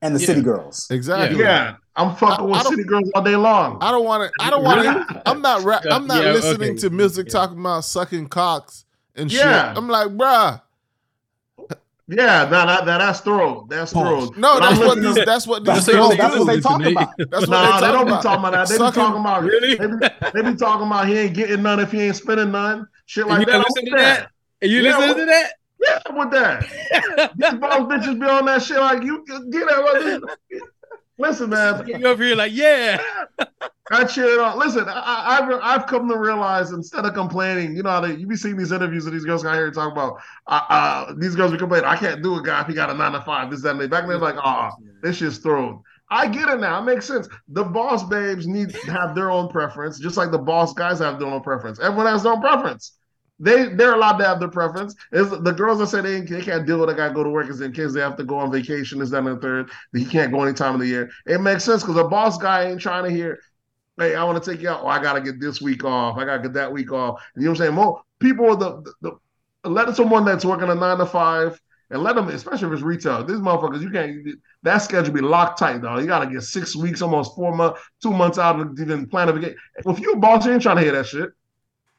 and 0.00 0.14
the 0.14 0.20
Yeah. 0.20 0.26
City 0.26 0.42
Girls. 0.42 0.86
Exactly. 0.92 1.40
Yeah, 1.40 1.74
I'm 1.96 2.14
fucking 2.14 2.44
I- 2.44 2.48
with 2.48 2.54
I 2.60 2.62
city 2.70 2.84
girls 2.84 3.10
all 3.16 3.22
day 3.22 3.34
long. 3.34 3.78
I 3.80 3.90
don't 3.90 4.04
want 4.04 4.30
to. 4.30 4.44
I 4.44 4.48
don't 4.48 4.62
want 4.62 4.82
to. 4.84 5.22
I'm 5.28 5.42
not. 5.42 5.64
Ra- 5.64 5.80
I'm 5.90 6.06
not 6.06 6.22
yeah, 6.22 6.30
listening 6.34 6.70
okay. 6.70 6.78
to 6.82 6.90
music 6.90 7.26
Yeah. 7.26 7.32
talking 7.32 7.58
about 7.58 7.84
sucking 7.84 8.28
cocks 8.28 8.84
and 9.16 9.32
Yeah. 9.32 9.70
shit. 9.70 9.76
I'm 9.78 9.88
like, 9.88 10.10
bruh. 10.10 10.62
Yeah, 12.06 12.44
nah, 12.48 12.64
that, 12.66 12.84
that, 12.84 12.98
that's 12.98 13.18
throw. 13.22 13.66
That's 13.68 13.90
throw. 13.92 14.26
No, 14.36 14.60
But 14.60 14.60
that's 14.60 14.78
what 14.78 15.02
these. 15.02 15.14
That's 15.24 15.46
what 15.48 15.64
That's, 15.64 15.86
these 15.86 15.96
That's 15.96 15.96
no, 15.96 16.08
girls 16.08 16.16
that's 16.16 16.38
what 16.38 16.46
they 16.46 16.54
Listen 16.54 16.62
talk 16.62 16.78
to 16.78 16.84
me. 16.86 16.92
about. 16.92 17.14
That's 17.18 17.30
what 17.32 17.48
Nah, 17.50 17.80
they 17.80 17.86
they 17.88 17.92
don't 17.92 18.06
be 18.06 18.12
talking 18.12 18.38
about 18.38 18.52
that. 18.52 18.68
They 18.68 18.74
be 18.74 18.78
Sucking- 18.78 19.02
talking 19.02 19.20
about 19.20 19.42
Really? 19.42 19.74
They 19.74 19.86
be, 19.88 20.30
they 20.32 20.50
be 20.52 20.56
talking 20.56 20.86
about 20.86 21.08
he 21.08 21.18
ain't 21.18 21.34
getting 21.34 21.62
none 21.64 21.80
if 21.80 21.90
he 21.90 22.02
ain't 22.02 22.14
spending 22.14 22.52
none. 22.52 22.86
Shit 23.06 23.22
And 23.24 23.30
like 23.32 23.40
you 23.40 23.46
that. 23.46 23.52
not 23.58 23.58
I'm 23.58 23.64
listening 23.74 23.92
with 23.92 24.00
to 24.00 24.04
that? 24.04 24.28
And 24.62 24.70
you 24.70 24.82
Yeah, 24.82 24.98
listening 24.98 25.16
to 25.16 25.26
that? 25.26 25.52
Yeah, 25.88 25.98
I'm 26.06 26.16
with 26.16 26.30
that. 26.30 26.62
These 27.36 27.54
boss 27.60 27.80
bitches 27.80 28.20
be 28.20 28.26
on 28.26 28.46
that 28.46 28.62
shit 28.62 28.78
like 28.78 29.02
you 29.02 29.24
get 29.50 29.66
that. 29.66 30.36
Listen, 31.18 31.50
man. 31.50 31.86
You 31.86 32.06
over 32.06 32.22
here 32.22 32.36
like, 32.36 32.52
yeah. 32.52 33.00
I 33.90 34.04
cheer 34.04 34.26
it 34.26 34.38
on. 34.40 34.58
Listen, 34.58 34.88
I, 34.88 34.92
I, 34.92 35.38
I've 35.38 35.60
I've 35.62 35.86
come 35.86 36.08
to 36.08 36.18
realize 36.18 36.72
instead 36.72 37.04
of 37.04 37.14
complaining, 37.14 37.76
you 37.76 37.82
know 37.82 37.90
how 37.90 38.00
they 38.00 38.14
you 38.16 38.26
be 38.26 38.36
seeing 38.36 38.56
these 38.56 38.72
interviews 38.72 39.06
of 39.06 39.12
these 39.12 39.24
girls 39.24 39.44
out 39.44 39.54
here 39.54 39.70
talking 39.70 39.92
about 39.92 40.18
uh, 40.48 40.60
uh 40.68 41.14
these 41.16 41.36
girls 41.36 41.52
be 41.52 41.58
complaining, 41.58 41.86
I 41.86 41.96
can't 41.96 42.22
do 42.22 42.36
a 42.36 42.42
guy 42.42 42.62
if 42.62 42.66
he 42.66 42.74
got 42.74 42.90
a 42.90 42.94
nine 42.94 43.12
to 43.12 43.22
five, 43.22 43.50
this, 43.50 43.62
that, 43.62 43.70
and 43.70 43.80
they 43.80 43.86
back 43.86 44.06
then 44.06 44.16
it's 44.16 44.22
like, 44.22 44.36
oh, 44.42 44.70
this 45.02 45.16
shit's 45.18 45.38
thrown. 45.38 45.82
I 46.10 46.28
get 46.28 46.48
it 46.48 46.60
now. 46.60 46.80
It 46.80 46.84
makes 46.84 47.06
sense. 47.06 47.28
The 47.48 47.64
boss 47.64 48.04
babes 48.04 48.46
need 48.46 48.70
to 48.70 48.92
have 48.92 49.14
their 49.14 49.30
own 49.30 49.48
preference, 49.48 49.98
just 49.98 50.16
like 50.16 50.30
the 50.30 50.38
boss 50.38 50.72
guys 50.72 50.98
have 50.98 51.18
their 51.18 51.28
own 51.28 51.42
preference. 51.42 51.80
Everyone 51.80 52.06
has 52.06 52.24
their 52.24 52.32
own 52.32 52.40
preference. 52.40 52.96
They 53.38 53.68
they're 53.68 53.94
allowed 53.94 54.16
to 54.18 54.24
have 54.24 54.40
their 54.40 54.48
preference. 54.48 54.94
Is 55.12 55.30
the 55.30 55.52
girls 55.52 55.78
that 55.78 55.88
say 55.88 56.00
they, 56.00 56.20
they 56.20 56.42
can't 56.42 56.66
deal 56.66 56.80
with 56.80 56.88
a 56.88 56.94
guy 56.94 57.12
go 57.12 57.22
to 57.22 57.28
work 57.28 57.50
is 57.50 57.60
in 57.60 57.72
case 57.72 57.92
they 57.92 58.00
have 58.00 58.16
to 58.16 58.24
go 58.24 58.38
on 58.38 58.50
vacation, 58.50 59.02
is 59.02 59.10
that 59.10 59.18
and 59.18 59.26
the 59.26 59.36
third. 59.36 59.70
He 59.92 60.04
can't 60.04 60.32
go 60.32 60.42
any 60.42 60.54
time 60.54 60.74
of 60.74 60.80
the 60.80 60.86
year. 60.86 61.10
It 61.26 61.40
makes 61.40 61.64
sense 61.64 61.82
because 61.82 61.96
a 61.96 62.04
boss 62.04 62.38
guy 62.38 62.70
ain't 62.70 62.80
trying 62.80 63.04
to 63.04 63.10
hear, 63.10 63.38
hey, 63.98 64.14
I 64.14 64.24
want 64.24 64.42
to 64.42 64.50
take 64.50 64.62
you 64.62 64.70
out. 64.70 64.80
Oh, 64.84 64.88
I 64.88 65.02
gotta 65.02 65.20
get 65.20 65.38
this 65.38 65.60
week 65.60 65.84
off. 65.84 66.16
I 66.16 66.24
gotta 66.24 66.42
get 66.42 66.54
that 66.54 66.72
week 66.72 66.92
off. 66.92 67.22
You 67.36 67.42
know 67.42 67.50
what 67.50 67.60
I'm 67.60 67.64
saying? 67.64 67.74
More 67.74 68.02
people 68.20 68.56
the, 68.56 68.82
the, 69.02 69.18
the 69.62 69.68
let 69.68 69.94
someone 69.96 70.24
that's 70.24 70.44
working 70.44 70.70
a 70.70 70.74
nine 70.74 70.98
to 70.98 71.06
five 71.06 71.60
and 71.90 72.02
let 72.02 72.16
them, 72.16 72.28
especially 72.28 72.68
if 72.68 72.74
it's 72.74 72.82
retail. 72.82 73.24
These 73.24 73.38
motherfuckers, 73.38 73.82
you 73.82 73.90
can't. 73.90 74.40
That 74.62 74.78
schedule 74.78 75.14
be 75.14 75.20
locked 75.20 75.58
tight, 75.58 75.82
though. 75.82 75.98
You 75.98 76.06
got 76.06 76.24
to 76.24 76.30
get 76.30 76.42
six 76.42 76.74
weeks, 76.74 77.02
almost 77.02 77.34
four 77.36 77.54
months, 77.54 77.80
two 78.02 78.10
months 78.10 78.38
out 78.38 78.54
to 78.54 78.82
even 78.82 79.06
plan 79.06 79.28
a 79.28 79.32
vacation. 79.32 79.56
If 79.84 80.00
you 80.00 80.12
a 80.12 80.16
boss, 80.16 80.46
you 80.46 80.52
ain't 80.52 80.62
trying 80.62 80.76
to 80.76 80.82
hear 80.82 80.92
that 80.92 81.06
shit. 81.06 81.30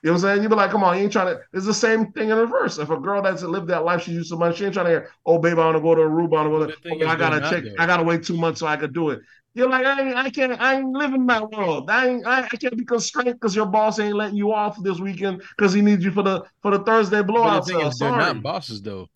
You 0.04 0.10
know 0.10 0.14
what 0.14 0.24
I'm 0.26 0.30
saying? 0.30 0.44
You'd 0.44 0.50
be 0.50 0.56
like, 0.56 0.70
come 0.72 0.84
on, 0.84 0.96
you 0.98 1.04
ain't 1.04 1.12
trying 1.12 1.36
to. 1.36 1.42
It's 1.54 1.66
the 1.66 1.74
same 1.74 2.12
thing 2.12 2.30
in 2.30 2.38
reverse. 2.38 2.78
If 2.78 2.90
a 2.92 2.98
girl 2.98 3.22
that's 3.22 3.42
lived 3.42 3.68
that 3.70 3.84
life, 3.84 4.04
she 4.04 4.12
used 4.12 4.30
so 4.30 4.38
much, 4.38 4.58
she 4.58 4.66
ain't 4.66 4.74
trying 4.74 4.86
to 4.86 4.92
hear, 4.92 5.10
oh, 5.26 5.40
baby, 5.40 5.60
I 5.60 5.66
want 5.66 5.78
to 5.78 5.82
go 5.82 5.96
to 5.96 6.02
Aruba, 6.02 6.38
I 6.38 6.48
want 6.48 6.68
The 6.68 6.76
to 6.76 6.82
thing 6.82 7.00
go. 7.00 7.08
I 7.08 7.16
gotta 7.16 7.42
check. 7.42 7.64
there. 7.64 7.74
I 7.80 7.88
gotta 7.88 8.04
wait 8.04 8.24
two 8.24 8.38
months 8.38 8.60
so 8.60 8.68
I 8.68 8.78
could 8.78 8.94
do 8.94 9.10
it. 9.10 9.20
You're 9.56 9.70
like, 9.70 9.88
I 9.88 10.02
ain't, 10.02 10.16
I 10.16 10.30
can't, 10.30 10.62
I 10.62 10.76
ain't 10.76 10.92
living 10.92 11.26
my 11.26 11.42
world. 11.42 11.90
I 11.90 12.08
ain't, 12.10 12.28
I, 12.28 12.44
I 12.44 12.48
can't 12.48 12.78
be 12.78 12.86
constrained 12.86 13.34
because 13.34 13.56
your 13.56 13.66
boss 13.66 13.98
ain't 13.98 14.16
letting 14.16 14.38
you 14.38 14.54
off 14.54 14.82
this 14.84 15.00
weekend 15.00 15.42
because 15.58 15.74
he 15.74 15.82
needs 15.82 16.06
you 16.06 16.12
for 16.12 16.22
the 16.22 16.44
for 16.62 16.70
the 16.70 16.84
Thursday 16.84 17.24
blowout. 17.24 17.66
the 17.66 17.74
thing 17.74 17.82
is, 17.82 17.98
they're 17.98 18.12
not 18.12 18.44
bosses 18.44 18.84
though. 18.84 19.08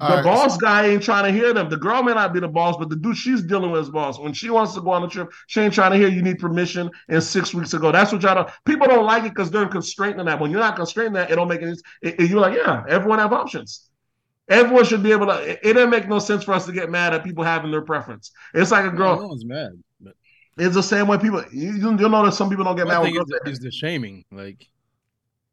All 0.00 0.10
The 0.10 0.14
right, 0.16 0.24
boss 0.24 0.56
guy 0.58 0.86
ain't 0.86 1.02
trying 1.02 1.24
to 1.24 1.32
hear 1.32 1.52
them. 1.52 1.68
The 1.68 1.76
girl 1.76 2.02
may 2.04 2.14
not 2.14 2.32
be 2.32 2.38
the 2.38 2.46
boss, 2.48 2.76
but 2.78 2.88
the 2.88 2.94
dude 2.96 3.16
she's 3.16 3.42
dealing 3.42 3.72
with 3.72 3.82
is 3.82 3.90
boss. 3.90 4.18
When 4.18 4.32
she 4.32 4.48
wants 4.48 4.74
to 4.74 4.80
go 4.80 4.90
on 4.90 5.02
a 5.02 5.08
trip, 5.08 5.32
she 5.48 5.60
ain't 5.60 5.74
trying 5.74 5.90
to 5.90 5.96
hear 5.98 6.08
you 6.08 6.22
need 6.22 6.38
permission 6.38 6.88
and 7.08 7.20
six 7.22 7.52
weeks 7.52 7.74
ago. 7.74 7.90
That's 7.90 8.12
what 8.12 8.22
y'all 8.22 8.44
do. 8.44 8.50
People 8.64 8.86
don't 8.86 9.04
like 9.06 9.24
it 9.24 9.30
because 9.30 9.50
they're 9.50 9.66
constrained 9.66 10.20
in 10.20 10.26
that. 10.26 10.38
When 10.40 10.52
you're 10.52 10.60
not 10.60 10.76
constrained 10.76 11.08
in 11.08 11.12
that, 11.14 11.30
it 11.32 11.34
don't 11.36 11.48
make 11.48 11.62
any 11.62 11.72
it, 12.02 12.20
it- 12.20 12.30
You're 12.30 12.40
like, 12.40 12.54
yeah, 12.56 12.84
everyone 12.88 13.18
have 13.18 13.32
options. 13.32 13.88
Everyone 14.48 14.84
should 14.84 15.02
be 15.02 15.12
able 15.12 15.26
to. 15.26 15.38
It, 15.50 15.58
it 15.62 15.72
doesn't 15.74 15.90
make 15.90 16.08
no 16.08 16.18
sense 16.20 16.44
for 16.44 16.54
us 16.54 16.64
to 16.66 16.72
get 16.72 16.90
mad 16.90 17.12
at 17.12 17.24
people 17.24 17.44
having 17.44 17.70
their 17.70 17.82
preference. 17.82 18.30
It's 18.54 18.70
like 18.70 18.84
a 18.86 18.90
No 18.90 18.96
girl. 18.96 19.28
one's 19.28 19.44
mad. 19.44 19.72
But 20.00 20.14
It's 20.56 20.74
the 20.74 20.82
same 20.82 21.08
way 21.08 21.18
people. 21.18 21.44
You, 21.52 21.72
you 21.72 21.98
you'll 21.98 22.08
notice 22.08 22.36
some 22.38 22.48
people 22.48 22.64
don't 22.64 22.76
get 22.76 22.86
my 22.86 22.94
mad 22.94 23.02
thing 23.02 23.14
when 23.14 23.22
is, 23.22 23.26
girls. 23.28 23.40
the, 23.44 23.50
is 23.50 23.58
the 23.58 23.70
shaming. 23.70 24.24
Like, 24.30 24.66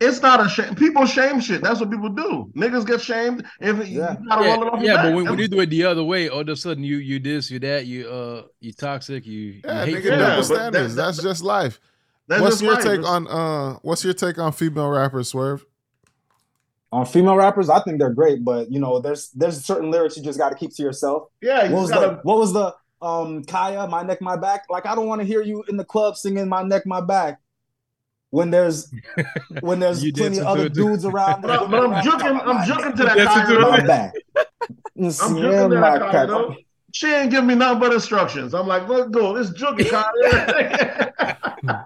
It's 0.02 0.22
not 0.22 0.46
a 0.46 0.50
shame. 0.50 0.76
People 0.76 1.06
shame 1.06 1.40
shit. 1.40 1.62
That's 1.62 1.80
what 1.80 1.90
people 1.90 2.10
do. 2.10 2.52
Niggas 2.56 2.86
get 2.86 3.00
shamed 3.00 3.46
if 3.62 3.78
Yeah. 3.88 4.18
you 4.20 4.28
gotta 4.28 4.44
yeah, 4.46 4.54
roll 4.54 4.64
it 4.64 4.74
off 4.74 4.80
your 4.82 4.92
yeah, 4.94 5.02
but 5.04 5.14
when, 5.16 5.26
when 5.26 5.40
you 5.40 5.48
do 5.48 5.62
it 5.62 5.70
the 5.70 5.86
other 5.86 6.04
way, 6.04 6.28
all 6.28 6.42
of 6.42 6.50
a 6.50 6.56
sudden 6.58 6.84
you 6.84 6.98
you 6.98 7.18
this, 7.18 7.50
you 7.50 7.60
that, 7.60 7.86
you 7.86 8.08
uh, 8.10 8.44
you 8.60 8.74
toxic, 8.74 9.26
you, 9.26 9.62
yeah, 9.64 9.86
you 9.86 9.96
hate 9.96 10.04
Yeah, 10.04 10.18
double 10.18 10.44
standards. 10.44 10.96
that- 10.96 11.02
That's 11.06 11.24
just 11.24 11.44
life. 11.44 11.80
That's 12.28 12.42
what's 12.42 12.56
just 12.56 12.64
your 12.64 12.74
life. 12.74 12.84
take 12.84 13.06
on 13.08 13.28
uh? 13.28 13.74
What's 13.84 14.04
your 14.04 14.14
take 14.14 14.38
on 14.38 14.52
female 14.52 14.90
rappers, 14.90 15.30
Swerve? 15.30 15.64
On 16.92 17.06
female 17.06 17.36
rappers, 17.36 17.70
I 17.70 17.80
think 17.84 18.00
they're 18.00 18.14
great, 18.14 18.44
but 18.44 18.70
you 18.72 18.80
know, 18.80 19.00
there's 19.00 19.30
there's 19.32 19.64
certain 19.64 19.92
lyrics 19.92 20.18
you 20.18 20.24
just 20.24 20.38
got 20.40 20.50
to 20.50 20.56
keep 20.56 20.76
to 20.76 20.84
yourself. 20.84 21.30
Yeah, 21.42 21.66
you 21.66 21.74
What 21.74 21.82
was 21.84 21.90
the 21.90 21.96
gotta. 21.96 22.20
what 22.24 22.38
was 22.38 22.52
the 22.52 22.74
um 23.02 23.44
Khia, 23.46 23.90
my 23.90 24.02
neck, 24.04 24.22
my 24.22 24.36
back? 24.36 24.64
Like 24.70 24.86
I 24.86 24.94
don't 24.96 25.08
want 25.08 25.22
to 25.22 25.28
hear 25.28 25.42
you 25.42 25.64
in 25.70 25.78
the 25.78 25.86
club 25.86 26.18
singing 26.18 26.50
my 26.50 26.64
neck, 26.64 26.86
my 26.86 27.00
back. 27.00 27.40
When 28.36 28.52
there's 28.52 28.92
when 29.62 29.80
there's 29.80 30.04
You 30.04 30.12
plenty 30.12 30.40
of 30.40 30.44
dancing 30.44 30.44
to 30.44 30.50
other 30.50 30.66
it 30.66 30.74
dudes 30.74 31.06
around. 31.06 31.42
But, 31.42 31.52
I- 31.52 31.66
but 31.68 31.90
I'm 31.90 32.04
joking. 32.04 32.38
I'm 32.44 32.68
joking 32.68 32.92
to 32.98 33.04
that. 33.06 33.16
Dancing 33.16 33.56
to 33.56 33.62
Khia. 33.62 33.72
my 33.72 33.86
back. 33.88 34.14
I'm 34.44 35.08
joking 35.08 35.70
to 35.70 35.76
that 35.80 36.02
Khia. 36.02 36.12
back. 36.12 36.28
though. 36.28 36.56
She 36.92 37.08
ain't 37.08 37.32
give 37.32 37.46
me 37.46 37.56
nothing 37.56 37.80
but 37.80 37.94
instructions. 37.94 38.54
I'm 38.54 38.68
like, 38.68 38.90
let's 38.90 39.10
go. 39.10 39.34
This 39.38 39.52
joking, 39.52 39.88
Kyle. 39.88 40.12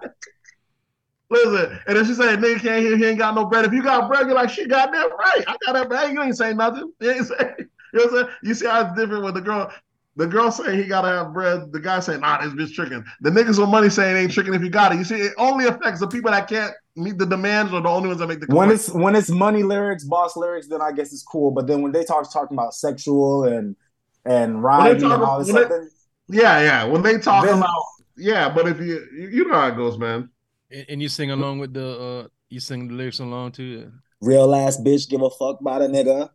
Listen, 1.30 1.78
and 1.86 1.96
then 1.96 2.04
she 2.04 2.14
said, 2.14 2.40
"Nigga 2.40 2.60
can't 2.60 2.82
hear. 2.84 2.96
He 2.96 3.04
ain't 3.06 3.18
got 3.18 3.36
no 3.36 3.44
bread. 3.46 3.64
If 3.64 3.72
you 3.72 3.84
got 3.84 4.08
bread, 4.08 4.26
you're 4.26 4.34
like, 4.34 4.50
she 4.50 4.66
got 4.66 4.90
that 4.90 5.08
right. 5.16 5.44
I 5.46 5.56
got 5.64 5.74
that 5.74 5.88
bread. 5.88 6.12
You 6.12 6.20
ain't 6.22 6.36
saying 6.36 6.56
nothing. 6.56 6.92
You 7.00 7.10
ain't 7.12 7.26
say. 7.26 7.54
You 7.58 7.66
know 7.92 8.04
what 8.06 8.12
I'm 8.12 8.18
saying? 8.26 8.28
You 8.42 8.54
see 8.54 8.66
how 8.66 8.80
it's 8.86 8.98
different 8.98 9.22
with 9.24 9.34
the 9.34 9.40
girl. 9.40 9.70
The 10.16 10.26
girl 10.26 10.50
saying 10.50 10.78
he 10.78 10.86
gotta 10.86 11.08
have 11.08 11.32
bread. 11.32 11.72
The 11.72 11.80
guy 11.80 12.00
saying, 12.00 12.20
nah, 12.20 12.40
this 12.42 12.52
bitch 12.52 12.74
tricking. 12.74 13.04
The 13.20 13.30
niggas 13.30 13.58
with 13.58 13.68
money 13.68 13.88
saying 13.88 14.16
ain't 14.16 14.32
tricking 14.32 14.54
if 14.54 14.62
you 14.62 14.68
got 14.68 14.92
it. 14.92 14.98
You 14.98 15.04
see, 15.04 15.14
it 15.16 15.32
only 15.38 15.66
affects 15.66 16.00
the 16.00 16.08
people 16.08 16.30
that 16.32 16.48
can't 16.48 16.72
meet 16.96 17.16
the 17.16 17.26
demands 17.26 17.72
or 17.72 17.80
the 17.80 17.88
only 17.88 18.08
ones 18.08 18.18
that 18.20 18.26
make 18.26 18.40
the 18.40 18.54
When 18.54 18.70
it's 18.70 18.90
when 18.90 19.14
it's 19.14 19.30
money 19.30 19.62
lyrics, 19.62 20.04
boss 20.04 20.36
lyrics, 20.36 20.66
then 20.68 20.82
I 20.82 20.92
guess 20.92 21.12
it's 21.12 21.22
cool. 21.22 21.52
But 21.52 21.66
then 21.68 21.80
when 21.82 21.92
they 21.92 22.04
talk 22.04 22.30
talking 22.32 22.56
about 22.56 22.74
sexual 22.74 23.44
and 23.44 23.76
and 24.24 24.62
riding 24.62 25.00
talk- 25.00 25.12
and 25.12 25.22
all 25.22 25.38
this 25.38 25.52
when 25.52 25.64
stuff, 25.66 25.70
then 25.70 25.90
Yeah, 26.28 26.60
yeah. 26.60 26.84
When 26.84 27.02
they 27.02 27.18
talk 27.18 27.44
Then- 27.44 27.58
about 27.58 27.82
yeah, 28.16 28.52
but 28.52 28.68
if 28.68 28.78
you 28.80 29.06
you 29.14 29.28
you 29.28 29.44
know 29.48 29.54
how 29.54 29.68
it 29.68 29.76
goes, 29.76 29.96
man. 29.96 30.28
And, 30.70 30.86
and 30.88 31.02
you 31.02 31.08
sing 31.08 31.30
along 31.30 31.60
with 31.60 31.72
the 31.72 31.98
uh 31.98 32.28
you 32.50 32.60
sing 32.60 32.88
the 32.88 32.94
lyrics 32.94 33.20
along 33.20 33.52
too. 33.52 33.92
Real 34.20 34.54
ass 34.54 34.78
bitch, 34.80 35.08
give 35.08 35.22
a 35.22 35.30
fuck 35.30 35.60
about 35.60 35.80
a 35.82 35.86
nigga. 35.86 36.28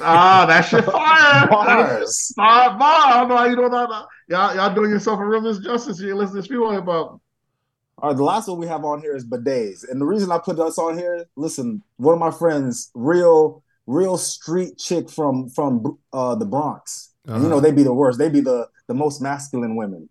Ah, 0.00 0.44
that 0.46 0.62
shit 0.62 0.84
fire. 0.86 1.48
Bars. 1.48 2.32
Fire, 2.36 2.78
fire. 2.78 2.78
I 2.80 3.20
don't 3.20 3.28
know 3.28 3.36
how 3.36 3.44
you 3.46 3.56
know 3.56 3.68
that. 3.70 4.06
Y'all, 4.28 4.54
y'all 4.54 4.74
doing 4.74 4.90
yourself 4.90 5.18
a 5.18 5.24
real 5.24 5.40
misjustice. 5.40 6.00
You 6.00 6.14
listen 6.14 6.42
to 6.42 6.48
people 6.48 6.70
hip 6.70 6.84
hop. 6.84 7.20
All 7.98 8.10
right, 8.10 8.16
the 8.16 8.22
last 8.24 8.48
one 8.48 8.58
we 8.58 8.66
have 8.66 8.84
on 8.84 9.00
here 9.00 9.14
is 9.14 9.24
bidets, 9.24 9.88
and 9.88 10.00
the 10.00 10.04
reason 10.04 10.32
I 10.32 10.38
put 10.38 10.58
us 10.58 10.76
on 10.76 10.98
here, 10.98 11.24
listen, 11.36 11.82
one 11.98 12.14
of 12.14 12.18
my 12.20 12.32
friends, 12.32 12.90
real, 12.94 13.62
real 13.86 14.18
street 14.18 14.76
chick 14.76 15.08
from 15.08 15.48
from 15.50 15.98
uh, 16.12 16.34
the 16.34 16.44
Bronx. 16.46 17.10
You 17.26 17.34
Uh-huh. 17.34 17.48
know 17.48 17.60
they 17.60 17.70
be 17.70 17.84
the 17.84 17.94
worst. 17.94 18.18
They 18.18 18.28
be 18.28 18.40
the 18.40 18.66
the 18.88 18.94
most 18.94 19.22
masculine 19.22 19.76
women. 19.76 20.08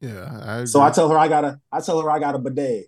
Yeah, 0.00 0.40
I. 0.44 0.64
So 0.64 0.80
I 0.80 0.90
tell 0.90 1.08
her 1.08 1.18
I 1.18 1.26
got 1.28 1.44
a 1.44 1.60
I 1.72 1.80
tell 1.80 2.00
her 2.00 2.08
I 2.10 2.18
got 2.20 2.36
a 2.36 2.38
bidet. 2.38 2.86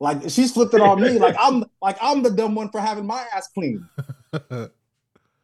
Like 0.00 0.30
she's 0.30 0.50
flipped 0.50 0.72
it 0.72 0.80
on 0.80 1.00
me. 1.00 1.18
Like 1.18 1.36
I'm 1.38 1.64
like 1.82 1.98
I'm 2.00 2.22
the 2.22 2.30
dumb 2.30 2.54
one 2.54 2.70
for 2.70 2.80
having 2.80 3.06
my 3.06 3.24
ass 3.34 3.48
clean. 3.48 3.86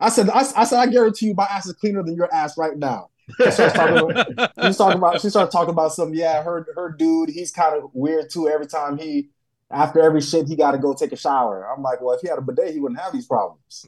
I 0.01 0.09
said 0.09 0.31
I, 0.31 0.41
I 0.57 0.65
said 0.65 0.79
I 0.79 0.87
guarantee 0.87 1.27
you 1.27 1.35
my 1.35 1.45
ass 1.45 1.67
is 1.67 1.75
cleaner 1.75 2.03
than 2.03 2.17
your 2.17 2.33
ass 2.33 2.57
right 2.57 2.77
now. 2.77 3.11
She 3.39 3.51
starts 3.51 3.75
talking 3.75 3.99
about, 3.99 4.53
she's 4.63 4.77
talking 4.77 4.99
about 4.99 5.21
she 5.21 5.29
started 5.29 5.51
talking 5.51 5.71
about 5.71 5.93
some 5.93 6.15
yeah 6.15 6.43
her 6.43 6.67
her 6.75 6.95
dude 6.97 7.29
he's 7.29 7.53
kind 7.53 7.77
of 7.77 7.91
weird 7.93 8.31
too 8.31 8.49
every 8.49 8.67
time 8.67 8.97
he 8.99 9.29
after 9.71 10.01
every 10.01 10.21
shit 10.21 10.47
he 10.47 10.57
got 10.57 10.71
to 10.71 10.79
go 10.79 10.95
take 10.95 11.13
a 11.13 11.17
shower. 11.17 11.69
I'm 11.71 11.83
like 11.83 12.01
well 12.01 12.15
if 12.15 12.23
he 12.23 12.29
had 12.29 12.39
a 12.39 12.43
bidet 12.43 12.73
he 12.73 12.81
wouldn't 12.81 13.01
have 13.01 13.13
these 13.13 13.27
problems. 13.27 13.87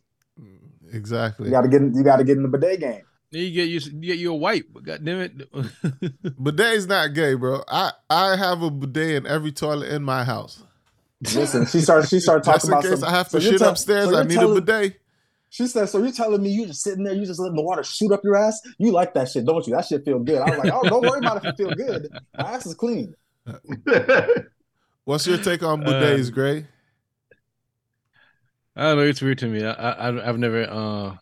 exactly. 0.93 1.47
You 1.47 1.51
got 1.51 1.63
to 1.63 1.69
get 1.69 1.81
in, 1.81 1.95
you 1.95 2.03
got 2.03 2.17
to 2.17 2.25
get 2.25 2.37
in 2.37 2.43
the 2.43 2.49
bidet 2.49 2.81
game. 2.81 3.05
Then 3.31 3.43
you 3.43 3.51
get 3.53 3.69
you, 3.69 3.81
you 4.01 4.01
get 4.07 4.19
you 4.19 4.33
a 4.33 4.37
wipe. 4.37 4.67
God 4.83 5.05
damn 5.05 5.21
it. 5.21 5.53
Bidet 6.43 6.75
is 6.75 6.87
not 6.87 7.13
gay, 7.15 7.35
bro. 7.35 7.63
I 7.69 7.93
I 8.09 8.37
have 8.37 8.63
a 8.63 8.71
bidet 8.71 9.17
in 9.17 9.27
every 9.27 9.53
toilet 9.53 9.91
in 9.93 10.03
my 10.03 10.25
house. 10.25 10.63
Listen, 11.35 11.67
she 11.67 11.81
started 11.81 12.09
she 12.09 12.21
started 12.21 12.45
Just 12.45 12.67
talking 12.67 12.69
in 12.71 12.73
about 12.79 12.91
case 12.91 13.01
some, 13.01 13.09
I 13.09 13.13
have 13.13 13.29
to 13.31 13.41
you're 13.41 13.53
shit 13.53 13.59
tell- 13.61 13.71
upstairs, 13.71 14.09
so 14.11 14.17
I 14.19 14.23
need 14.23 14.35
telling- 14.37 14.57
a 14.57 14.61
bidet. 14.63 15.01
She 15.51 15.67
said, 15.67 15.89
"So 15.89 15.99
you're 16.03 16.13
telling 16.13 16.43
me 16.43 16.51
you 16.51 16.67
just 16.67 16.83
sitting 16.83 17.05
there, 17.05 17.15
you 17.15 17.25
just 17.25 17.41
letting 17.41 17.57
the 17.57 17.63
water 17.63 17.83
shoot 17.83 18.13
up 18.13 18.23
your 18.23 18.37
ass? 18.37 18.61
You 18.79 18.93
like 18.93 19.15
that 19.15 19.29
shit, 19.31 19.47
don't 19.47 19.67
you? 19.67 19.75
That 19.75 19.87
shit 19.87 20.05
feel 20.05 20.19
good." 20.21 20.39
I 20.43 20.51
was 20.51 20.59
like, 20.59 20.73
"Oh, 20.75 20.83
don't 20.89 21.03
worry 21.03 21.19
about 21.19 21.39
it 21.39 21.49
if 21.49 21.55
it 21.55 21.57
feel 21.57 21.71
good. 21.75 22.09
My 22.37 22.53
ass 22.53 22.67
is 22.67 22.75
clean." 22.75 23.15
What's 25.05 25.27
your 25.27 25.39
take 25.39 25.63
on 25.63 25.83
Uh, 25.83 25.91
bidets, 25.91 26.31
Gray? 26.33 26.67
I 28.77 28.83
don't 28.89 28.99
know. 28.99 29.05
It's 29.05 29.23
weird 29.23 29.39
to 29.39 29.47
me. 29.49 29.65
I, 29.65 29.73
I 29.73 30.29
I've 30.29 30.39
never 30.39 30.65
uh 30.71 31.17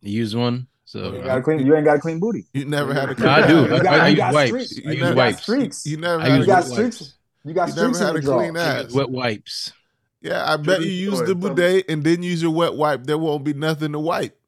used 0.00 0.34
one. 0.36 0.66
So 0.92 1.14
You 1.14 1.22
got 1.22 1.38
a 1.38 1.40
clean. 1.42 1.64
You 1.66 1.74
ain't 1.74 1.86
got 1.86 1.96
a 1.96 2.00
clean 2.00 2.20
booty. 2.20 2.44
You 2.52 2.66
never 2.66 2.92
had 2.92 3.08
a 3.08 3.18
No, 3.18 3.30
I 3.30 3.46
do. 3.46 3.62
You 3.62 3.68
got- 3.82 3.86
I 3.86 4.08
you 4.08 4.10
use 4.10 4.18
got 4.18 4.34
wipes. 4.34 4.50
streaks. 4.50 4.72
I 4.76 4.80
You 4.82 4.90
use 4.90 5.00
never- 5.00 5.10
You 5.10 5.16
got 5.32 5.40
streaks. 5.40 5.86
You 5.86 5.96
never 5.96 6.20
had 6.22 6.36
use 6.36 6.44
a, 6.44 6.46
got 6.46 6.64
streaks. 6.66 7.00
wipes. 7.00 7.14
You 7.44 7.54
got 7.54 7.68
You 7.68 7.72
streaks 7.72 7.98
never 8.00 8.14
had 8.16 8.22
your 8.24 8.34
a 8.34 8.36
clean 8.36 8.56
ass. 8.58 8.92
Wet 8.92 9.10
wipes. 9.10 9.72
Yeah, 10.20 10.52
I 10.52 10.56
bet 10.58 10.80
you 10.80 10.84
True 10.84 10.92
use 11.16 11.18
the 11.20 11.26
tell 11.34 11.54
bidet 11.54 11.86
and 11.88 12.04
then 12.04 12.22
use 12.22 12.42
your 12.42 12.50
wet 12.50 12.74
wipe. 12.74 13.04
There 13.04 13.16
won't 13.16 13.42
be 13.42 13.54
nothing 13.54 13.92
to 13.92 13.98
wipe. 13.98 14.38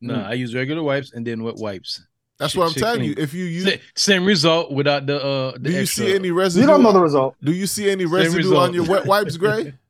No, 0.00 0.14
Mm. 0.14 0.26
I 0.26 0.32
use 0.34 0.54
regular 0.54 0.82
wipes 0.84 1.10
and 1.12 1.26
then 1.26 1.42
wet 1.42 1.56
wipes. 1.56 2.00
That's 2.38 2.52
Shit- 2.52 2.58
what 2.60 2.66
I'm 2.68 2.72
shit 2.72 2.82
telling 2.84 3.04
you. 3.04 3.14
If 3.18 3.34
you 3.34 3.44
use, 3.46 3.64
Sa- 3.64 3.78
Same 3.96 4.24
result 4.24 4.70
without 4.70 5.06
the 5.06 5.20
uh. 5.22 5.50
The 5.54 5.58
do 5.58 5.72
you 5.72 5.80
extra. 5.80 6.04
see 6.06 6.14
any 6.14 6.30
residue? 6.30 6.62
You 6.62 6.68
don't 6.68 6.82
know 6.84 6.92
the 6.92 7.00
result. 7.00 7.34
Do 7.42 7.50
you 7.52 7.66
see 7.66 7.90
any 7.90 8.06
residue 8.06 8.54
on 8.56 8.72
your 8.74 8.84
wet 8.86 9.06
wipes, 9.06 9.36
Gray? 9.36 9.74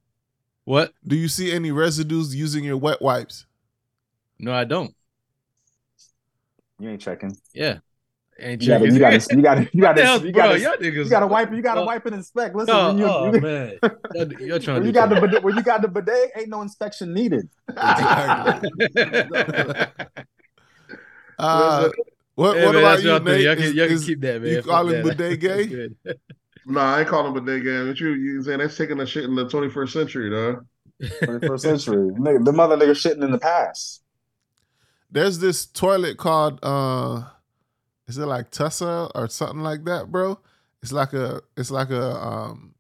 What? 0.65 0.93
Do 1.07 1.15
you 1.17 1.27
see 1.29 1.51
any 1.53 1.73
residues 1.73 2.35
using 2.35 2.65
your 2.65 2.77
wet 2.77 3.03
wipes? 3.03 3.45
No, 4.39 4.53
I 4.53 4.65
don't. 4.65 4.95
You 6.81 6.89
ain't 6.91 7.01
checking. 7.01 7.37
Yeah. 7.55 7.79
And 8.39 8.63
You 8.63 8.69
got 8.71 8.79
to. 8.79 8.87
You 8.91 8.99
got 8.99 9.11
to. 9.11 9.29
You 9.37 9.43
got 9.43 9.55
to. 9.55 9.69
You 9.75 9.83
got 9.83 9.89
What 9.89 9.97
the 9.97 10.05
hell, 10.05 10.19
to. 10.21 10.27
You 10.27 10.33
got 10.33 10.53
to. 10.53 10.59
Y'all. 10.61 10.83
You 10.83 11.11
got 11.11 11.21
to 11.21 11.27
wipe. 11.27 11.53
You 11.53 11.61
got 11.61 11.75
to 11.75 11.81
Oh, 11.83 11.85
wipe 11.85 12.07
and 12.07 12.15
inspect. 12.15 12.57
Listen, 12.57 12.75
when 12.87 12.99
you, 12.99 13.05
oh, 13.05 13.33
you, 13.35 13.41
man, 13.41 13.79
Y'all- 14.15 14.33
you're 14.41 14.59
trying 14.59 14.75
when 14.77 14.83
to 14.83 14.87
you 14.89 14.93
got 14.95 15.11
the 15.11 15.21
bidet, 15.21 15.43
when 15.43 15.57
you 15.57 15.63
got 15.63 15.83
the 15.83 15.89
bidet, 15.89 16.31
ain't 16.37 16.49
no 16.49 16.63
inspection 16.63 17.13
needed. 17.13 17.49
Uh, 21.39 21.89
what 22.35 22.57
Hey, 22.57 22.67
what 22.67 22.75
man, 22.75 22.83
about 22.83 23.03
you, 23.03 23.09
y'all. 23.09 23.21
Nate? 23.21 23.41
Y'all 23.43 23.55
can, 23.57 23.65
Is- 23.65 23.75
y'all 23.75 23.87
can 23.87 23.97
is- 23.97 24.05
keep 24.05 24.21
that, 24.21 24.43
man. 24.43 24.51
you 24.51 24.57
Fuck 24.63 24.71
call 24.71 24.89
him 24.89 25.03
bidet 25.09 25.41
gay? 25.41 25.49
That's 25.65 25.69
good. 25.69 25.97
nah, 26.67 26.97
I 26.97 27.01
ain't 27.01 27.09
calling 27.09 27.33
him 27.35 27.43
a 27.43 27.47
day 27.47 27.61
game. 27.65 27.89
What 27.89 27.99
you 27.99 28.11
you 28.11 28.43
saying? 28.43 28.59
That's 28.59 28.77
taking 28.77 29.01
a 29.01 29.07
shit 29.07 29.25
in 29.25 29.35
the 29.35 29.47
21st 29.47 29.89
century, 29.91 30.31
dog. 30.31 30.67
21st 31.03 31.61
century. 31.61 31.97
Nigga, 32.11 32.45
the 32.45 32.53
mother 32.53 32.77
nigga 32.77 32.91
shitting 32.91 33.25
in 33.25 33.31
the 33.33 33.39
past. 33.39 34.00
There's 35.11 35.39
this 35.39 35.67
toilet 35.67 36.17
called 36.17 36.61
uh 36.63 37.25
is 38.09 38.19
it 38.19 38.27
like 38.27 38.51
Tussa 38.51 39.11
or 39.15 39.29
something 39.29 39.61
like 39.61 39.85
that, 39.85 40.11
bro? 40.11 40.39
It's 40.83 40.93
like 40.93 41.13
a 41.13 41.43
it's 41.57 41.71
like 41.71 41.91
a 41.91 42.17
um 42.17 42.75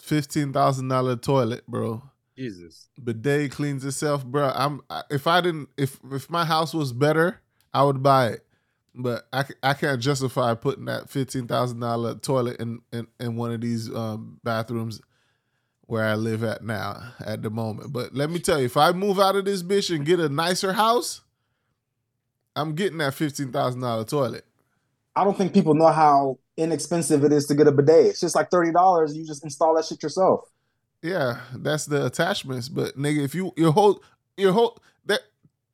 fifteen 0.00 0.52
thousand 0.52 0.88
dollar 0.88 1.16
toilet, 1.16 1.66
bro. 1.66 2.02
Jesus. 2.36 2.88
Bidet 3.02 3.50
cleans 3.50 3.84
itself, 3.84 4.24
bro. 4.24 4.52
I'm 4.54 4.82
if 5.10 5.26
I 5.26 5.40
didn't 5.40 5.70
if 5.76 5.98
if 6.12 6.28
my 6.30 6.44
house 6.44 6.74
was 6.74 6.92
better, 6.92 7.40
I 7.72 7.82
would 7.82 8.02
buy 8.02 8.28
it. 8.28 8.46
But 8.98 9.26
I, 9.30 9.44
I 9.62 9.74
can't 9.74 10.00
justify 10.00 10.54
putting 10.54 10.86
that 10.86 11.10
fifteen 11.10 11.46
thousand 11.46 11.80
dollar 11.80 12.14
toilet 12.14 12.60
in, 12.60 12.80
in 12.92 13.06
in 13.20 13.36
one 13.36 13.52
of 13.52 13.60
these 13.60 13.92
um, 13.94 14.40
bathrooms 14.42 15.00
where 15.82 16.04
I 16.04 16.14
live 16.14 16.42
at 16.42 16.64
now 16.64 17.12
at 17.24 17.42
the 17.42 17.50
moment. 17.50 17.92
But 17.92 18.14
let 18.14 18.30
me 18.30 18.38
tell 18.38 18.58
you, 18.58 18.64
if 18.66 18.76
I 18.76 18.92
move 18.92 19.18
out 19.20 19.36
of 19.36 19.44
this 19.44 19.62
bitch 19.62 19.94
and 19.94 20.04
get 20.06 20.18
a 20.18 20.28
nicer 20.28 20.72
house, 20.72 21.22
I'm 22.56 22.74
getting 22.74 22.98
that 22.98 23.14
fifteen 23.14 23.52
thousand 23.52 23.80
dollar 23.82 24.04
toilet. 24.04 24.44
I 25.14 25.22
don't 25.24 25.36
think 25.38 25.54
people 25.54 25.74
know 25.74 25.88
how 25.88 26.38
inexpensive 26.56 27.22
it 27.24 27.32
is 27.32 27.46
to 27.46 27.54
get 27.54 27.66
a 27.68 27.72
bidet. 27.72 28.06
It's 28.06 28.20
just 28.20 28.34
like 28.34 28.50
thirty 28.50 28.72
dollars. 28.72 29.16
You 29.16 29.24
just 29.24 29.44
install 29.44 29.74
that 29.76 29.84
shit 29.84 30.02
yourself. 30.02 30.40
Yeah, 31.02 31.40
that's 31.54 31.86
the 31.86 32.04
attachments. 32.06 32.68
But 32.68 32.98
nigga, 32.98 33.22
if 33.24 33.34
you 33.34 33.52
your 33.56 33.70
whole 33.72 34.02
your 34.36 34.52
whole 34.52 34.80
that 35.04 35.20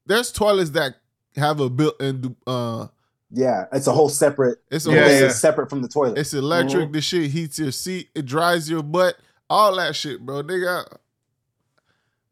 there's 0.07 0.31
toilets 0.33 0.70
that 0.70 0.97
have 1.36 1.61
a 1.61 1.70
built-in 1.70 2.36
uh 2.47 2.89
Yeah, 3.31 3.65
it's 3.73 3.86
a 3.86 3.93
whole 3.93 4.09
separate. 4.11 4.59
it's 4.70 4.86
a 4.86 4.93
Yeah, 4.93 5.02
whole 5.09 5.20
yeah. 5.20 5.28
separate 5.31 5.70
from 5.70 5.81
the 5.83 5.89
toilet. 5.89 6.19
It's 6.19 6.35
electric. 6.35 6.91
Mhm. 6.91 6.93
The 6.93 7.01
shit 7.01 7.31
heats 7.31 7.59
your 7.59 7.73
seat. 7.73 8.11
It 8.15 8.27
dries 8.27 8.69
your 8.69 8.83
butt. 8.83 9.17
All 9.49 9.77
that 9.77 9.97
shit, 9.97 10.20
bro. 10.27 10.43
Nigga, 10.43 10.85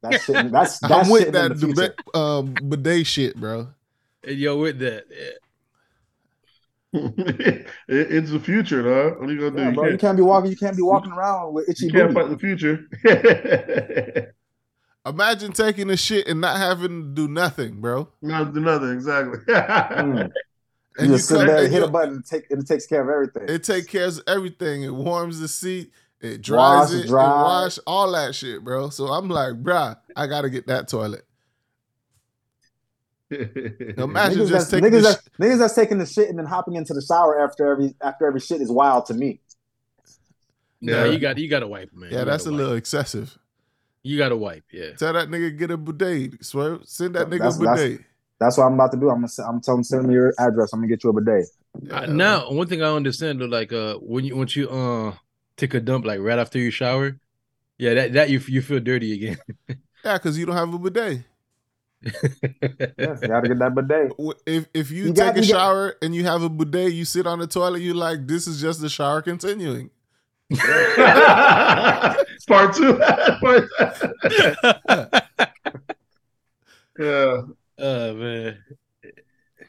That 0.03 0.21
shit. 0.21 0.51
That's 0.51 0.79
that's 0.81 0.93
I'm 1.07 1.09
with 1.11 1.21
shit 1.25 1.29
in 1.29 1.35
that 1.35 1.49
the 1.59 1.67
future. 1.67 1.95
um, 2.15 2.55
bidet 2.69 3.07
shit, 3.07 3.37
bro. 3.37 3.69
And 4.23 4.37
yo, 4.39 4.59
with 4.59 4.79
that, 4.81 5.05
yeah. 5.11 5.31
it, 6.93 7.67
it's 7.89 8.31
the 8.31 8.41
future, 8.41 8.83
dog. 8.83 9.21
What 9.21 9.31
are 9.31 9.33
you 9.33 9.39
gonna 9.41 9.57
do? 9.57 9.63
Yeah, 9.63 9.69
you, 9.71 9.75
bro, 9.75 9.85
you 9.85 9.91
can't, 9.91 10.01
can't 10.01 10.17
be 10.17 10.23
walking. 10.23 10.51
You 10.51 10.57
can't 10.57 10.77
be 10.77 10.83
walking 10.83 11.13
around 11.13 11.55
with 11.55 11.69
itchy 11.69 11.87
you 11.87 11.93
can't 11.93 12.13
booty. 12.13 12.29
fight 12.29 12.31
the 12.31 12.39
future. 12.39 14.33
Imagine 15.07 15.53
taking 15.53 15.89
a 15.91 15.97
shit 15.97 16.27
and 16.29 16.41
not 16.41 16.59
having 16.59 17.03
to 17.03 17.09
do 17.09 17.27
nothing, 17.29 17.81
bro. 17.81 18.09
Not 18.21 18.53
do 18.53 18.61
nothing 18.61 18.91
exactly. 18.91 19.39
Mm. 19.51 20.31
And 20.99 21.11
you 21.11 21.15
just 21.17 21.29
sit 21.29 21.47
there, 21.47 21.69
hit 21.69 21.83
a 21.85 21.89
button, 21.89 22.15
and 22.17 22.25
take 22.27 22.51
and 22.51 22.61
it 22.63 22.67
takes 22.67 22.85
care 22.85 23.01
of 23.01 23.09
everything. 23.09 23.45
It 23.55 23.63
takes 23.63 23.87
care 23.87 24.07
of 24.07 24.21
everything. 24.27 24.83
It 24.83 24.93
warms 24.93 25.39
the 25.39 25.47
seat. 25.49 25.93
It 26.21 26.43
dries 26.43 26.93
Wash, 26.93 27.05
it. 27.05 27.07
dry. 27.07 27.25
It 27.25 27.45
wash 27.45 27.79
all 27.87 28.13
that 28.13 28.35
shit, 28.35 28.63
bro. 28.65 28.91
So 28.91 29.07
I'm 29.07 29.29
like, 29.29 29.55
bruh, 29.63 29.97
I 30.17 30.27
gotta 30.27 30.51
get 30.51 30.67
that 30.67 30.89
toilet. 30.89 31.25
Imagine 33.31 34.39
niggas, 34.41 34.49
just 34.49 34.51
that's, 34.53 34.71
taking 34.71 34.91
niggas, 34.91 34.93
the 34.93 35.01
that's, 35.03 35.29
niggas 35.39 35.59
that's 35.59 35.75
taking 35.75 35.99
the 35.99 36.07
shit 36.07 36.29
and 36.29 36.39
then 36.39 36.47
hopping 36.47 36.75
into 36.75 36.93
the 36.95 37.03
shower 37.03 37.41
after 37.41 37.71
every 37.71 37.95
after 38.01 38.27
every 38.27 38.41
shit 38.41 38.61
is 38.61 38.71
wild 38.71 39.07
to 39.07 39.15
me. 39.15 39.41
No, 40.81 41.05
Yeah. 41.05 41.11
you 41.13 41.19
got 41.19 41.39
you 41.39 41.49
got 41.49 41.61
to 41.61 41.67
wipe, 41.69 41.93
man. 41.95 42.11
Yeah, 42.11 42.21
You 42.21 42.25
that's 42.25 42.45
a 42.45 42.51
gotta 42.51 42.57
little 42.57 42.75
excessive. 42.75 43.37
You 44.03 44.17
got 44.19 44.31
to 44.31 44.37
wipe. 44.37 44.65
Yeah. 44.73 44.93
Tell 44.95 45.13
that 45.13 45.29
nigga 45.29 45.57
get 45.57 45.71
a 45.71 45.77
bidet. 45.77 46.45
Swear, 46.45 46.79
send 46.85 47.15
that 47.17 47.29
nigga 47.29 47.39
That's- 47.57 47.57
a 47.59 47.61
bidet. 47.87 48.01
That's 48.41 48.57
what 48.57 48.65
I'm 48.65 48.73
about 48.73 48.91
to 48.93 48.97
do. 48.97 49.11
I'm 49.11 49.17
gonna 49.17 49.29
se- 49.29 49.43
I'm 49.47 49.61
telling 49.61 49.85
send 49.85 50.09
me 50.09 50.15
your 50.15 50.33
address. 50.39 50.73
I'm 50.73 50.79
gonna 50.81 50.89
get 50.89 51.05
you 51.05 51.11
a 51.11 51.13
bidet. 51.13 51.45
Uh, 51.75 51.81
Yeah, 51.83 52.07
now, 52.07 52.51
one 52.51 52.67
thing 52.67 52.83
I 52.83 52.87
understand 52.91 53.39
though, 53.43 53.45
like 53.45 53.71
uh, 53.71 53.97
when 53.97 54.25
you 54.25 54.35
once 54.35 54.57
you 54.57 54.67
uh 54.71 55.13
take 55.59 55.75
a 55.75 55.81
dump, 55.81 56.07
like 56.07 56.21
right 56.21 56.39
after 56.39 56.59
you 56.59 56.71
shower, 56.71 57.19
yeah, 57.77 57.93
that 57.93 58.15
that 58.15 58.31
you 58.31 58.41
you 58.49 58.63
feel 58.63 58.81
dirty 58.81 59.13
again. 59.13 59.37
yeah, 60.05 60.15
because 60.17 60.39
you 60.39 60.47
don't 60.47 60.57
have 60.57 60.73
a 60.73 60.79
bidet. 60.79 61.21
Yeah, 62.03 62.13
you 63.21 63.29
gotta 63.29 63.49
get 63.49 63.59
that 63.59 63.75
bidet. 63.75 64.13
If 64.47 64.67
if 64.73 64.91
you, 64.91 65.05
You 65.09 65.13
take 65.13 65.17
got- 65.17 65.37
a 65.37 65.41
you 65.45 65.53
got- 65.53 65.59
shower 65.59 65.97
and 66.03 66.15
you 66.15 66.25
have 66.25 66.43
a 66.43 66.49
bidet, 66.49 66.93
you 66.93 67.05
sit 67.05 67.27
on 67.27 67.39
the 67.41 67.47
toilet, 67.47 67.81
you 67.83 67.93
like 67.95 68.27
this 68.27 68.47
is 68.47 68.61
just 68.61 68.81
the 68.81 68.89
shower 68.89 69.21
continuing. 69.23 69.91
Part 72.49 72.75
two. 72.75 72.97
Part 73.41 73.69
yeah. 76.99 77.43
oh 77.79 78.15
man. 78.15 78.59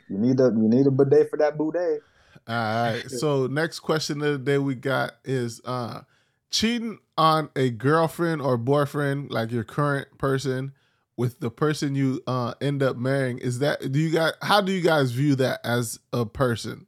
You 0.10 0.18
need 0.18 0.40
a 0.40 0.45
you 0.45 0.68
need 0.68 0.88
a 0.88 0.92
bidet 0.92 1.30
for 1.30 1.38
that 1.38 1.58
bidet. 1.58 2.01
All 2.48 2.56
right. 2.56 3.03
So 3.10 3.48
next 3.48 3.80
question 3.82 4.22
of 4.22 4.32
the 4.34 4.38
day 4.40 4.58
we 4.58 4.76
got 4.76 5.11
is 5.24 5.61
uh 5.66 6.01
cheating 6.50 7.00
on 7.18 7.50
a 7.56 7.69
girlfriend 7.69 8.42
or 8.42 8.58
boyfriend, 8.58 9.32
like 9.32 9.51
your 9.51 9.64
current 9.64 10.08
person, 10.18 10.74
with 11.22 11.40
the 11.40 11.51
person 11.51 11.93
you 11.93 12.19
uh 12.25 12.56
end 12.59 12.82
up 12.82 12.98
marrying. 12.98 13.38
Is 13.38 13.59
that 13.59 13.91
do 13.91 14.00
you 14.00 14.09
guys 14.09 14.33
how 14.41 14.59
do 14.59 14.72
you 14.72 14.82
guys 14.82 15.11
view 15.11 15.35
that 15.35 15.59
as 15.64 16.00
a 16.11 16.25
person? 16.25 16.88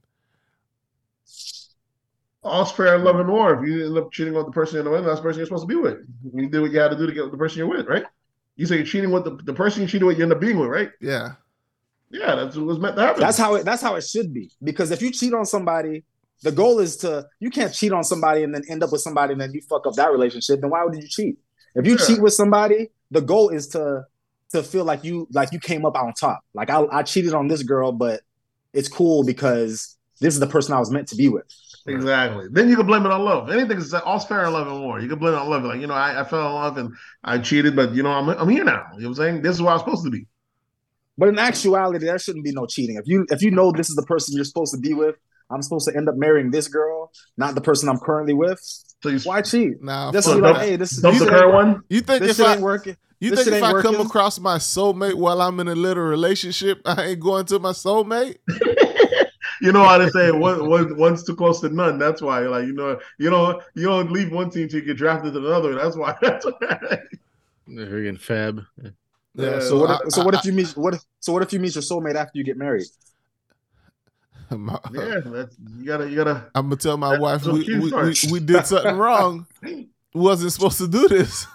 all's 2.41 2.71
fair 2.71 2.95
in 2.95 3.03
love 3.03 3.19
and 3.19 3.29
war. 3.29 3.53
If 3.53 3.69
you 3.69 3.85
end 3.85 3.97
up 3.97 4.11
cheating 4.11 4.35
on 4.35 4.45
the 4.45 4.51
person 4.51 4.83
you're 4.83 4.91
with, 4.91 5.05
that's 5.05 5.19
the 5.19 5.23
person 5.23 5.37
you're 5.39 5.45
supposed 5.45 5.63
to 5.63 5.67
be 5.67 5.75
with. 5.75 5.99
You 6.33 6.49
do 6.49 6.63
what 6.63 6.71
you 6.71 6.79
had 6.79 6.89
to 6.91 6.97
do 6.97 7.05
to 7.05 7.13
get 7.13 7.23
with 7.23 7.31
the 7.31 7.37
person 7.37 7.59
you're 7.59 7.69
with, 7.69 7.87
right? 7.87 8.03
You 8.55 8.65
say 8.65 8.77
you're 8.77 8.85
cheating 8.85 9.11
with 9.11 9.23
the, 9.23 9.37
the 9.45 9.53
person 9.53 9.81
you 9.83 9.87
cheated 9.87 10.05
with, 10.07 10.17
you 10.17 10.23
end 10.23 10.33
up 10.33 10.41
being 10.41 10.59
with, 10.59 10.67
right? 10.67 10.89
Yeah. 10.99 11.33
Yeah, 12.09 12.35
that's 12.35 12.57
what 12.57 12.65
was 12.65 12.79
meant 12.79 12.95
to 12.97 13.01
happen. 13.03 13.21
That's 13.21 13.37
how 13.37 13.55
it. 13.55 13.63
That's 13.63 13.81
how 13.81 13.95
it 13.95 14.01
should 14.01 14.33
be. 14.33 14.51
Because 14.61 14.91
if 14.91 15.01
you 15.01 15.09
cheat 15.11 15.33
on 15.33 15.45
somebody, 15.45 16.03
the 16.41 16.51
goal 16.51 16.79
is 16.79 16.97
to. 16.97 17.25
You 17.39 17.49
can't 17.49 17.73
cheat 17.73 17.93
on 17.93 18.03
somebody 18.03 18.43
and 18.43 18.53
then 18.53 18.63
end 18.69 18.83
up 18.83 18.91
with 18.91 19.01
somebody 19.01 19.31
and 19.33 19.41
then 19.41 19.53
you 19.53 19.61
fuck 19.61 19.87
up 19.87 19.93
that 19.93 20.11
relationship. 20.11 20.59
Then 20.59 20.71
why 20.71 20.83
would 20.83 20.95
you 20.95 21.07
cheat? 21.07 21.37
If 21.75 21.87
you 21.87 21.93
Yeah. 21.93 22.05
cheat 22.05 22.21
with 22.21 22.33
somebody, 22.33 22.89
the 23.09 23.21
goal 23.21 23.49
is 23.49 23.67
to 23.69 24.05
to 24.53 24.63
feel 24.63 24.85
like 24.85 25.03
you 25.03 25.27
like 25.31 25.51
you 25.51 25.59
came 25.59 25.85
up 25.85 25.95
on 25.95 26.13
top. 26.13 26.39
Like 26.53 26.69
I, 26.69 26.85
I 26.91 27.03
cheated 27.03 27.33
on 27.33 27.47
this 27.47 27.63
girl, 27.63 27.91
but 27.91 28.21
it's 28.73 28.87
cool 28.87 29.23
because 29.23 29.97
this 30.19 30.33
is 30.33 30.39
the 30.39 30.47
person 30.47 30.73
I 30.73 30.79
was 30.79 30.89
meant 30.89 31.09
to 31.09 31.15
be 31.15 31.27
with. 31.27 31.45
Exactly. 31.85 32.47
Then 32.49 32.69
you 32.69 32.77
can 32.77 32.85
blame 32.85 33.05
it 33.05 33.11
on 33.11 33.25
love. 33.25 33.49
Anything 33.49 33.77
is 33.77 33.93
all's 33.93 34.25
fair 34.25 34.45
in 34.45 34.53
love 34.53 34.67
and 34.67 34.81
war. 34.81 35.01
You 35.01 35.09
can 35.09 35.19
blame 35.19 35.33
it 35.33 35.37
on 35.37 35.49
love. 35.49 35.63
Like, 35.63 35.81
you 35.81 35.87
know, 35.87 35.93
I, 35.93 36.21
I 36.21 36.23
fell 36.23 36.47
in 36.47 36.53
love 36.53 36.77
and 36.77 36.93
I 37.23 37.39
cheated, 37.39 37.75
but 37.75 37.93
you 37.93 38.03
know, 38.03 38.11
I'm 38.11 38.29
I'm 38.29 38.49
here 38.49 38.63
now. 38.63 38.85
You 38.95 39.01
know 39.01 39.09
what 39.09 39.19
I'm 39.19 39.23
saying? 39.23 39.41
This 39.41 39.55
is 39.55 39.61
where 39.61 39.73
I'm 39.73 39.79
supposed 39.79 40.05
to 40.05 40.09
be. 40.09 40.27
But 41.17 41.29
in 41.29 41.37
actuality, 41.37 42.05
there 42.05 42.17
shouldn't 42.17 42.45
be 42.45 42.53
no 42.53 42.65
cheating. 42.65 42.95
If 42.95 43.07
you 43.07 43.25
if 43.29 43.41
you 43.41 43.51
know 43.51 43.71
this 43.71 43.89
is 43.89 43.95
the 43.95 44.03
person 44.03 44.35
you're 44.35 44.45
supposed 44.45 44.73
to 44.73 44.79
be 44.79 44.93
with, 44.93 45.15
I'm 45.49 45.61
supposed 45.61 45.87
to 45.89 45.95
end 45.95 46.09
up 46.09 46.15
marrying 46.15 46.51
this 46.51 46.67
girl, 46.67 47.11
not 47.37 47.55
the 47.55 47.61
person 47.61 47.89
I'm 47.89 47.99
currently 47.99 48.33
with. 48.33 48.59
So 49.03 49.09
you 49.09 49.19
Why 49.19 49.41
cheat? 49.41 49.81
Now, 49.81 50.11
Just 50.11 50.27
fuck 50.27 50.37
be 50.37 50.41
like, 50.41 50.61
hey, 50.61 50.75
this 50.77 50.93
is 50.93 51.01
the 51.01 51.11
current 51.11 51.53
one. 51.53 51.81
you 51.89 52.01
think 52.01 52.21
This 52.21 52.31
if 52.31 52.37
shit 52.37 52.45
I 52.45 52.53
ain't 52.53 52.61
working. 52.61 52.95
You 53.23 53.29
this 53.31 53.45
think 53.45 53.57
if 53.57 53.63
ain't 53.63 53.77
I 53.77 53.81
come 53.81 54.01
across 54.05 54.39
my 54.39 54.57
soulmate 54.57 55.15
while 55.15 55.41
I'm 55.41 55.59
in 55.59 55.67
a 55.67 55.75
little 55.75 56.03
relationship, 56.03 56.81
I 56.85 57.03
ain't 57.05 57.19
going 57.19 57.45
to 57.47 57.59
my 57.59 57.71
soulmate? 57.71 58.37
you 59.61 59.71
know 59.71 59.83
how 59.83 59.97
they 59.97 60.09
say 60.09 60.31
one, 60.31 60.69
one 60.69 60.97
one's 60.97 61.23
too 61.23 61.35
close 61.35 61.61
to 61.61 61.69
none. 61.69 61.97
That's 61.97 62.21
why, 62.21 62.39
like 62.41 62.65
you 62.65 62.73
know, 62.73 62.99
you 63.17 63.29
know, 63.29 63.61
you 63.75 63.83
don't 63.85 64.11
leave 64.11 64.31
one 64.31 64.49
team 64.49 64.67
to 64.69 64.81
get 64.81 64.97
drafted 64.97 65.33
to 65.33 65.39
another. 65.39 65.75
That's 65.75 65.95
why. 65.95 66.15
That's 66.21 66.45
why. 66.45 66.77
The 67.67 67.85
friggin' 67.85 68.19
fab. 68.19 68.61
Yeah. 69.35 69.59
So 69.61 69.79
what? 69.79 69.89
I- 69.89 69.99
If, 70.05 70.13
so 70.13 70.23
what 70.25 70.35
I- 70.35 70.39
if 70.39 70.45
you 70.45 70.53
meet 70.53 70.67
what? 70.75 70.93
If, 70.95 71.01
so 71.19 71.33
what 71.33 71.43
if 71.43 71.53
you 71.53 71.59
meet 71.59 71.75
your 71.75 71.81
soulmate 71.81 72.15
after 72.15 72.37
you 72.37 72.43
get 72.43 72.57
married? 72.57 72.87
my- 74.49 74.77
yeah, 74.93 75.19
that's 75.23 75.55
you 75.77 75.85
gotta, 75.85 76.09
you 76.09 76.15
gotta. 76.17 76.45
I'm 76.53 76.65
gonna 76.65 76.75
tell 76.75 76.97
my 76.97 77.17
wife 77.17 77.45
we, 77.45 77.63
we, 77.63 77.89
we, 77.91 78.13
we 78.31 78.39
did 78.39 78.65
something 78.67 78.97
wrong. 78.97 79.47
Wasn't 80.13 80.51
supposed 80.51 80.77
to 80.79 80.87
do 80.87 81.07
this. 81.07 81.47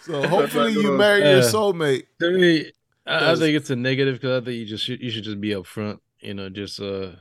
So 0.00 0.26
hopefully 0.28 0.72
you 0.72 0.82
gonna- 0.84 0.98
marry 0.98 1.20
your 1.20 1.38
Uh, 1.40 1.42
soulmate. 1.42 2.04
To 2.20 2.30
me, 2.30 2.70
I, 3.06 3.32
I 3.32 3.34
think 3.36 3.56
it's 3.56 3.70
a 3.70 3.76
negative 3.76 4.16
because 4.16 4.42
I 4.42 4.44
think 4.44 4.58
you 4.58 4.64
just 4.66 4.86
you 4.88 5.10
should 5.10 5.24
just 5.24 5.40
be 5.40 5.50
upfront. 5.50 5.98
You 6.20 6.34
know, 6.34 6.48
just 6.48 6.80
uh, 6.80 7.12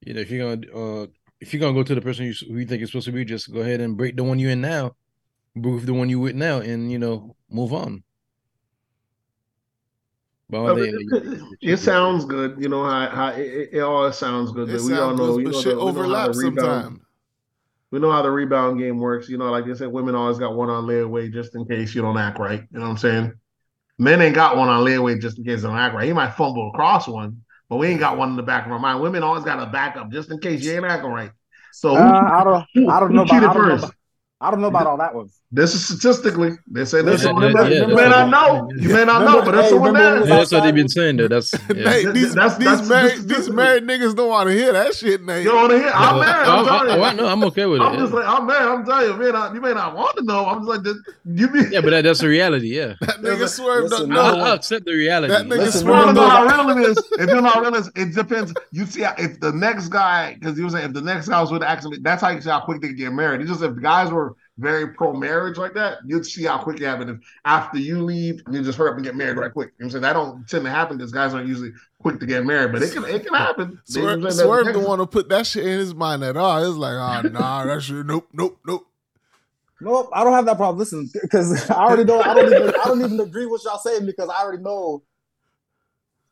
you 0.00 0.14
know, 0.14 0.20
if 0.20 0.30
you're 0.30 0.56
gonna 0.56 0.72
uh, 1.02 1.06
if 1.40 1.52
you're 1.52 1.60
gonna 1.60 1.74
go 1.74 1.82
to 1.82 1.94
the 1.94 2.00
person 2.00 2.26
you, 2.26 2.34
who 2.48 2.58
you 2.58 2.66
think 2.66 2.82
is 2.82 2.90
supposed 2.90 3.06
to 3.06 3.12
be, 3.12 3.24
just 3.24 3.52
go 3.52 3.60
ahead 3.60 3.80
and 3.80 3.96
break 3.96 4.16
the 4.16 4.24
one 4.24 4.38
you're 4.38 4.50
in 4.52 4.60
now, 4.60 4.96
move 5.54 5.86
the 5.86 5.94
one 5.94 6.08
you 6.08 6.18
with 6.20 6.34
now, 6.36 6.58
and 6.60 6.90
you 6.90 6.98
know, 6.98 7.36
move 7.50 7.72
on. 7.74 8.02
But 10.50 10.60
I 10.60 10.64
I 10.64 10.66
don't 10.68 10.80
mean, 10.80 10.96
think 10.96 11.10
that 11.10 11.24
you- 11.24 11.56
it, 11.60 11.72
it 11.74 11.76
sounds 11.78 12.24
good, 12.24 12.56
you 12.58 12.68
know 12.70 12.84
how, 12.84 13.08
how 13.10 13.28
it, 13.28 13.40
it, 13.46 13.68
it 13.74 13.80
all 13.80 14.10
sounds 14.12 14.50
good. 14.52 14.70
It 14.70 14.78
but 14.78 14.82
we 14.82 14.94
all 14.94 15.14
know, 15.14 15.36
good, 15.36 15.40
you 15.40 15.44
but 15.44 15.52
know, 15.52 15.60
shit 15.60 15.76
the, 15.76 15.84
we 15.84 15.84
know 15.84 15.86
how 15.86 15.92
the 15.92 15.98
overlaps 16.00 16.38
rebound, 16.38 16.56
sometimes. 16.84 17.00
We 17.90 17.98
know 17.98 18.10
how 18.10 18.22
the 18.22 18.30
rebound 18.30 18.78
game 18.78 18.98
works. 18.98 19.28
You 19.28 19.38
know, 19.38 19.50
like 19.50 19.64
I 19.66 19.72
said, 19.74 19.88
women 19.88 20.14
always 20.14 20.38
got 20.38 20.54
one 20.54 20.68
on 20.70 20.84
layaway 20.84 21.32
just 21.32 21.54
in 21.54 21.66
case 21.66 21.94
you 21.94 22.02
don't 22.02 22.18
act 22.18 22.38
right. 22.38 22.60
You 22.70 22.78
know 22.78 22.84
what 22.84 22.90
I'm 22.90 22.98
saying? 22.98 23.32
Men 23.98 24.20
ain't 24.20 24.34
got 24.34 24.56
one 24.56 24.68
on 24.68 24.84
layaway 24.84 25.20
just 25.20 25.38
in 25.38 25.44
case 25.44 25.62
they 25.62 25.68
don't 25.68 25.76
act 25.76 25.94
right. 25.94 26.06
He 26.06 26.12
might 26.12 26.34
fumble 26.34 26.68
across 26.68 27.08
one, 27.08 27.42
but 27.68 27.76
we 27.78 27.88
ain't 27.88 28.00
got 28.00 28.16
one 28.18 28.30
in 28.30 28.36
the 28.36 28.42
back 28.42 28.66
of 28.66 28.72
our 28.72 28.78
mind. 28.78 29.00
Women 29.00 29.22
always 29.22 29.44
got 29.44 29.60
a 29.62 29.70
backup 29.70 30.10
just 30.10 30.30
in 30.30 30.38
case 30.38 30.62
you 30.62 30.72
ain't 30.72 30.84
acting 30.84 31.10
right. 31.10 31.32
So 31.72 31.96
who, 31.96 32.02
Uh, 32.02 32.30
I 32.32 32.44
don't. 32.44 32.64
who- 32.74 32.88
I 32.90 33.00
don't 33.00 33.12
know 33.12 33.22
about. 33.22 33.42
I 33.42 33.52
don't 33.52 33.68
know 33.68 33.74
about, 33.74 33.94
I 34.40 34.50
don't 34.50 34.60
know 34.60 34.66
about 34.68 34.86
all 34.86 34.98
that 34.98 35.14
one. 35.14 35.28
This 35.50 35.74
is 35.74 35.86
statistically. 35.86 36.50
They 36.70 36.84
say 36.84 37.00
this. 37.00 37.24
Yeah, 37.24 37.30
you 37.30 37.40
yeah, 37.40 37.52
may, 37.54 37.62
yeah, 37.62 37.68
you 37.68 37.80
that's 37.86 37.96
may 37.96 38.08
not 38.10 38.28
know. 38.28 38.68
You 38.76 38.88
may 38.92 39.04
not 39.06 39.22
know, 39.24 39.40
but 39.42 39.52
there's 39.52 39.64
hey, 39.64 39.70
someone 39.70 39.94
remember 39.94 40.26
there. 40.26 40.36
that's 40.36 40.52
what 40.52 40.62
they've 40.62 40.74
been 40.74 40.90
saying. 40.90 41.16
Though 41.16 41.28
that's 41.28 41.54
yeah. 41.54 41.84
Nate, 41.84 42.12
these, 42.12 42.34
That's- 42.34 42.58
these, 42.58 42.66
that's- 42.66 42.86
married, 42.88 43.28
these 43.28 43.48
married 43.48 43.84
niggas 43.84 44.14
don't 44.14 44.28
want 44.28 44.50
to 44.50 44.54
hear 44.54 44.74
that 44.74 44.94
shit, 44.94 45.22
Nate. 45.24 45.44
You 45.44 45.50
don't 45.52 45.56
want 45.62 45.70
to 45.72 45.78
hear? 45.78 45.90
I'm 45.94 46.20
married. 46.20 46.48
I'm 46.48 46.58
Oh, 46.58 46.64
telling 46.68 46.90
oh, 46.90 46.94
you. 46.96 47.00
oh, 47.00 47.04
I 47.04 47.12
know, 47.14 47.26
I'm 47.28 47.44
okay 47.44 47.64
with 47.64 47.80
it. 47.80 47.84
I'm 47.84 47.94
yeah. 47.94 48.00
just 48.00 48.12
like, 48.12 48.26
I'm 48.28 48.46
man. 48.46 48.62
I'm 48.68 48.84
telling 48.84 49.06
you, 49.06 49.16
man. 49.16 49.36
I, 49.36 49.54
you 49.54 49.60
may 49.62 49.72
not 49.72 49.96
want 49.96 50.18
to 50.18 50.22
know. 50.24 50.44
I'm 50.44 50.58
just 50.58 50.68
like, 50.68 50.82
this, 50.82 50.96
you 51.24 51.48
be. 51.48 51.60
Yeah, 51.70 51.80
but 51.80 51.90
that, 51.90 52.02
that's 52.04 52.20
the 52.20 52.28
reality. 52.28 52.76
Yeah, 52.76 52.94
that 53.00 53.16
nigga 53.22 53.48
swerved 53.48 53.90
listen, 53.90 54.12
up. 54.12 54.16
no, 54.16 54.20
I'll, 54.20 54.36
No, 54.36 54.44
I'll 54.44 54.52
accept 54.52 54.84
the 54.84 54.92
reality. 54.92 55.32
That 55.32 55.46
nigga 55.46 55.58
Listen, 55.64 55.86
You 55.86 55.92
want 55.94 56.02
swerved 56.04 56.16
know 56.16 56.26
up. 56.26 56.50
how 56.50 56.66
real 56.68 56.76
it 56.76 56.90
is? 56.90 56.98
If 57.12 57.26
you're 57.30 57.40
not 57.40 57.62
real, 57.62 57.74
it 57.74 57.86
it 57.96 58.14
depends. 58.14 58.52
You 58.70 58.84
see, 58.84 59.02
if 59.02 59.40
the 59.40 59.52
next 59.52 59.88
guy, 59.88 60.34
because 60.34 60.58
you 60.58 60.64
were 60.64 60.70
saying, 60.70 60.84
if 60.88 60.92
the 60.92 61.00
next 61.00 61.28
guy 61.28 61.40
was 61.40 61.50
with 61.50 61.62
the 61.62 61.70
accident, 61.70 62.02
that's 62.02 62.20
how 62.20 62.28
you 62.28 62.42
see 62.42 62.50
how 62.50 62.60
quick 62.60 62.82
they 62.82 62.92
get 62.92 63.14
married. 63.14 63.40
It's 63.40 63.48
just 63.48 63.62
if 63.62 63.74
the 63.76 63.80
guys 63.80 64.10
were 64.12 64.36
very 64.58 64.88
pro 64.88 65.12
marriage 65.12 65.56
like 65.56 65.72
that, 65.74 65.98
you'd 66.04 66.26
see 66.26 66.44
how 66.44 66.58
quick 66.58 66.80
it 66.80 66.84
happen. 66.84 67.08
If 67.08 67.16
after 67.44 67.78
you 67.78 68.02
leave, 68.02 68.42
you 68.50 68.62
just 68.62 68.76
hurry 68.76 68.90
up 68.90 68.96
and 68.96 69.04
get 69.04 69.14
married 69.14 69.38
right 69.38 69.52
quick. 69.52 69.72
You 69.78 69.84
know 69.84 69.86
what 69.86 69.86
I'm 69.86 69.90
saying? 69.90 70.02
That 70.02 70.12
don't 70.14 70.48
tend 70.48 70.64
to 70.64 70.70
happen 70.70 70.96
because 70.98 71.12
guys 71.12 71.32
aren't 71.32 71.48
usually 71.48 71.70
quick 72.00 72.18
to 72.20 72.26
get 72.26 72.44
married, 72.44 72.72
but 72.72 72.82
it 72.82 72.92
can 72.92 73.04
it 73.04 73.24
can 73.24 73.34
happen. 73.34 73.80
You 73.86 74.02
know 74.02 74.06
what 74.06 74.12
I'm 74.14 74.20
Swerve, 74.20 74.32
saying? 74.34 74.46
Swerve 74.46 74.64
That's- 74.66 74.80
don't 74.82 74.88
want 74.88 75.00
to 75.00 75.06
put 75.06 75.28
that 75.28 75.46
shit 75.46 75.64
in 75.64 75.78
his 75.78 75.94
mind 75.94 76.24
at 76.24 76.36
all. 76.36 76.58
It's 76.68 76.76
like, 76.76 76.94
oh, 76.94 77.28
nah, 77.28 77.64
that 77.64 77.82
shit, 77.82 78.04
nope, 78.04 78.28
nope, 78.32 78.58
nope. 78.66 78.84
Nope, 79.80 80.10
I 80.12 80.24
don't 80.24 80.32
have 80.32 80.46
that 80.46 80.56
problem. 80.56 80.78
Listen, 80.78 81.08
because 81.22 81.70
I 81.70 81.74
already 81.74 82.04
know. 82.04 82.20
I 82.20 82.34
don't 82.34 82.46
even. 82.52 82.68
I 82.70 82.84
don't 82.84 83.00
even 83.00 83.20
agree 83.20 83.46
with 83.46 83.62
y'all 83.64 83.78
saying 83.78 84.06
because 84.06 84.28
I 84.28 84.42
already 84.42 84.62
know. 84.62 85.02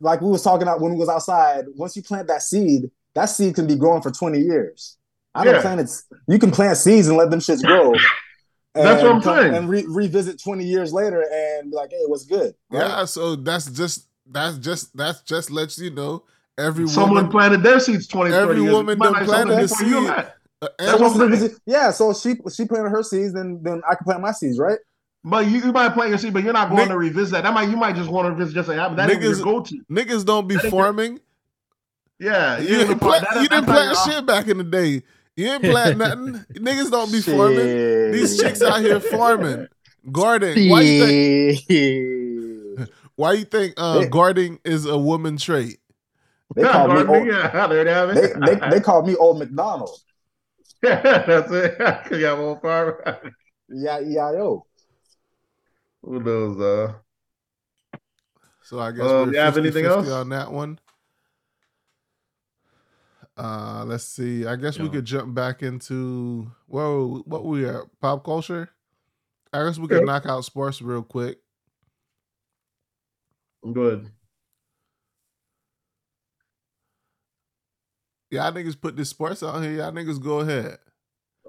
Like 0.01 0.21
we 0.21 0.29
was 0.29 0.43
talking 0.43 0.63
about 0.63 0.81
when 0.81 0.93
we 0.93 0.99
was 0.99 1.09
outside. 1.09 1.67
Once 1.77 1.97
you 1.97 2.03
plant 2.03 2.27
that 2.29 2.43
seed, 2.43 2.91
that 3.15 3.27
seed 3.27 3.55
can 3.55 3.67
be 3.69 3.77
growing 3.77 4.03
for 4.03 4.11
twenty 4.11 4.41
years. 4.41 4.96
I 5.37 5.45
don't 5.45 5.55
Yeah. 5.55 5.61
plant 5.63 5.81
it. 5.81 5.91
You 6.29 6.39
can 6.39 6.51
plant 6.51 6.77
seeds 6.79 7.09
and 7.09 7.17
let 7.17 7.31
them 7.31 7.41
shits 7.41 7.63
grow. 7.65 7.93
That's 8.75 9.03
what 9.03 9.11
I'm 9.11 9.17
and 9.17 9.25
come- 9.25 9.37
saying. 9.39 9.55
And 9.55 9.69
re- 9.71 9.87
revisit 9.89 10.43
twenty 10.43 10.65
years 10.65 10.93
later 10.93 11.23
and 11.23 11.71
be 11.71 11.77
like, 11.77 11.91
"Hey, 11.91 12.03
what's 12.07 12.25
good?" 12.25 12.55
Right? 12.71 12.87
Yeah, 12.87 13.05
so 13.07 13.35
that's 13.37 13.71
just 13.71 14.07
that's 14.31 14.59
just 14.59 14.95
that's 14.97 15.23
just 15.23 15.51
lets 15.51 15.79
you 15.79 15.91
know 15.91 16.25
every 16.59 16.87
Someone 16.89 17.15
woman. 17.15 17.31
planted 17.31 17.63
their 17.63 17.81
seeds 17.81 18.07
20, 18.07 18.35
Every 18.35 18.49
30 18.57 18.61
years. 18.63 18.73
woman 18.75 18.99
Might 18.99 19.13
done 19.15 19.25
planted 19.25 19.69
something 19.69 19.91
the 19.91 19.99
seed. 20.09 20.29
uh, 20.63 20.69
That's 20.79 21.01
what 21.01 21.21
I'm 21.23 21.37
saying. 21.37 21.55
Yeah, 21.65 21.91
so 21.91 22.13
she 22.13 22.35
she 22.55 22.67
planted 22.67 22.91
her 22.91 23.03
seeds, 23.03 23.33
then 23.33 23.61
then 23.63 23.81
I 23.89 23.95
can 23.95 24.05
plant 24.05 24.21
my 24.21 24.33
seeds, 24.33 24.59
right? 24.59 24.79
But 25.25 25.47
you, 25.47 25.59
you 25.59 25.73
might 25.73 25.91
plant 25.95 26.11
your 26.11 26.19
seed, 26.19 26.35
but 26.35 26.45
you're 26.45 26.53
not 26.53 26.69
going 26.69 26.81
Nick- 26.83 26.89
to 26.91 26.99
revisit 26.99 27.33
that. 27.33 27.45
That 27.45 27.55
might 27.55 27.69
you 27.71 27.77
might 27.79 27.97
just 27.97 28.11
want 28.11 28.27
to 28.27 28.33
revisit 28.33 28.55
just 28.55 28.69
like 28.69 28.77
happen. 28.79 28.97
That 28.97 29.11
ain't 29.11 29.21
Niggas- 29.23 29.37
your 29.39 29.45
go-to. 29.45 29.81
niggas 29.91 30.25
don't 30.27 30.47
be 30.49 30.57
farming. 30.59 31.19
Yeah, 32.19 32.59
You 32.59 32.69
didn't 32.79 32.99
plant, 32.99 33.25
you 33.43 33.49
didn't 33.49 33.67
plant 33.67 33.97
shit 34.07 34.25
back 34.27 34.49
in 34.49 34.59
the 34.59 34.65
day. 34.65 35.03
You 35.37 35.47
didn't 35.47 35.71
plant 35.71 35.99
nothing. 35.99 36.45
Niggas 36.55 36.91
don't 36.91 37.13
be 37.13 37.21
farming. 37.21 38.13
These 38.13 38.41
chicks 38.41 38.63
out 38.63 38.81
here 38.81 39.01
farming, 39.01 39.67
gardening. 40.11 40.71
Why 40.71 40.81
you 40.83 41.55
think? 41.57 42.89
Why 43.17 43.33
you 43.33 43.45
think 43.45 43.75
uh, 43.77 44.01
They- 44.01 44.09
gardening 44.09 44.59
is 44.65 44.87
a 44.87 44.97
woman 44.99 45.37
trait? 45.37 45.79
They 46.55 46.63
call 46.63 46.89
me 46.89 47.03
old, 47.03 47.27
Yeah, 47.27 47.67
there 47.67 47.85
they 47.85 47.93
have 47.93 48.15
they, 48.15 48.33
they, 48.55 48.69
they 48.71 48.81
call 48.81 49.03
me 49.05 49.17
old 49.17 49.39
McDonald. 49.39 49.91
That's 50.81 51.51
it. 51.51 51.77
Cause 51.79 52.19
you 52.19 52.25
have 52.27 52.39
old 52.39 52.63
farm. 52.63 52.95
Yeah, 53.69 53.99
EIO. 54.01 54.63
Who 56.03 56.21
knows? 56.21 56.61
Uh, 56.61 57.99
So 58.63 58.79
I 58.79 58.93
guess 58.93 59.01
Um, 59.01 59.29
we're 59.29 59.33
you 59.35 59.39
have 59.41 59.57
anything 59.59 59.85
50 59.85 59.89
else? 59.89 60.09
on 60.11 60.29
that 60.29 60.53
one. 60.53 60.79
Uh, 63.37 63.85
let's 63.87 64.05
see. 64.05 64.47
I 64.47 64.57
guess 64.57 64.79
we 64.79 64.89
could 64.89 65.05
jump 65.05 65.35
back 65.35 65.63
into 65.63 66.51
whoa, 66.67 67.23
what 67.27 67.45
we 67.45 67.69
at? 67.69 67.83
Pop 68.01 68.25
culture. 68.25 68.71
I 69.53 69.65
guess 69.65 69.79
we 69.79 69.89
could 69.89 69.99
Yeah. 69.99 70.05
knock 70.05 70.27
out 70.27 70.45
sports 70.45 70.81
real 70.81 71.03
quick. 71.03 71.39
I'm 73.65 73.73
good. 73.73 74.11
Y'all 78.31 78.53
niggas 78.53 78.81
put 78.81 78.97
this 78.97 79.11
sports 79.11 79.43
out 79.43 79.63
here. 79.63 79.73
Y'all 79.73 79.93
niggas 79.93 80.21
go 80.23 80.41
ahead. 80.41 80.79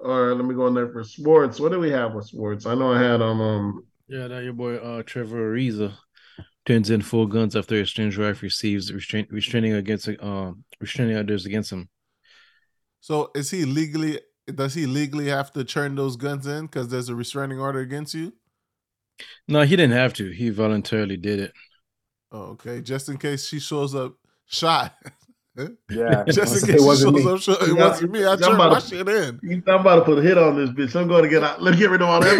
All 0.04 0.26
right, 0.26 0.32
let 0.36 0.44
me 0.44 0.54
go 0.54 0.66
in 0.68 0.74
there 0.74 0.88
for 0.92 1.02
sports. 1.02 1.58
What 1.58 1.72
do 1.72 1.80
we 1.80 1.90
have 1.90 2.14
with 2.14 2.26
sports? 2.26 2.66
I 2.66 2.74
know 2.74 2.92
I 2.92 2.98
had 3.02 3.20
um 3.20 3.40
um 3.40 3.86
Yeah, 4.06 4.28
that 4.28 4.44
your 4.44 4.52
boy 4.52 4.76
uh 4.76 5.02
Trevor 5.04 5.52
Ariza 5.54 5.92
turns 6.68 6.90
in 6.90 7.00
four 7.00 7.26
guns 7.26 7.56
after 7.56 7.80
a 7.80 7.86
strange 7.86 8.18
wife 8.18 8.42
receives 8.42 8.92
restraint 8.92 9.26
restraining 9.30 9.72
against 9.72 10.06
um 10.20 10.64
restraining 10.80 11.16
orders 11.16 11.46
against 11.46 11.72
him. 11.72 11.88
So 13.00 13.30
is 13.34 13.50
he 13.50 13.64
legally? 13.64 14.20
Does 14.54 14.74
he 14.74 14.84
legally 14.86 15.28
have 15.28 15.50
to 15.52 15.64
turn 15.64 15.94
those 15.94 16.16
guns 16.16 16.46
in 16.46 16.66
because 16.66 16.88
there's 16.88 17.08
a 17.08 17.14
restraining 17.14 17.58
order 17.58 17.78
against 17.78 18.12
you? 18.12 18.34
No, 19.48 19.62
he 19.62 19.76
didn't 19.76 19.96
have 19.96 20.12
to. 20.14 20.30
He 20.30 20.50
voluntarily 20.50 21.16
did 21.16 21.40
it. 21.40 21.52
Oh, 22.30 22.52
okay. 22.52 22.82
Just 22.82 23.08
in 23.08 23.16
case 23.16 23.46
she 23.46 23.60
shows 23.60 23.94
up 23.94 24.14
shot. 24.46 24.94
Yeah, 25.90 26.24
Just 26.28 26.68
in 26.68 26.74
it 26.76 26.80
wasn't 26.80 27.14
me. 27.16 27.24
up, 27.28 27.40
it 27.40 27.68
Yeah, 27.68 27.74
wasn't 27.74 28.12
me. 28.12 28.24
I 28.24 28.32
I'm 28.32 28.38
turned 28.38 28.54
about 28.54 28.72
my 28.72 28.78
to- 28.80 28.86
shit 28.86 29.08
in. 29.08 29.40
You- 29.42 29.62
I'm 29.66 29.80
about 29.80 29.96
to 29.96 30.02
put 30.02 30.18
a 30.18 30.22
hit 30.22 30.38
on 30.38 30.56
this 30.56 30.70
bitch. 30.70 30.94
I'm 30.98 31.08
going 31.08 31.24
to 31.24 31.28
get 31.28 31.42
out. 31.42 31.60
Let's 31.60 31.76
get 31.78 31.90
rid 31.90 32.00
of 32.02 32.08
all 32.08 32.20
that. 32.20 32.38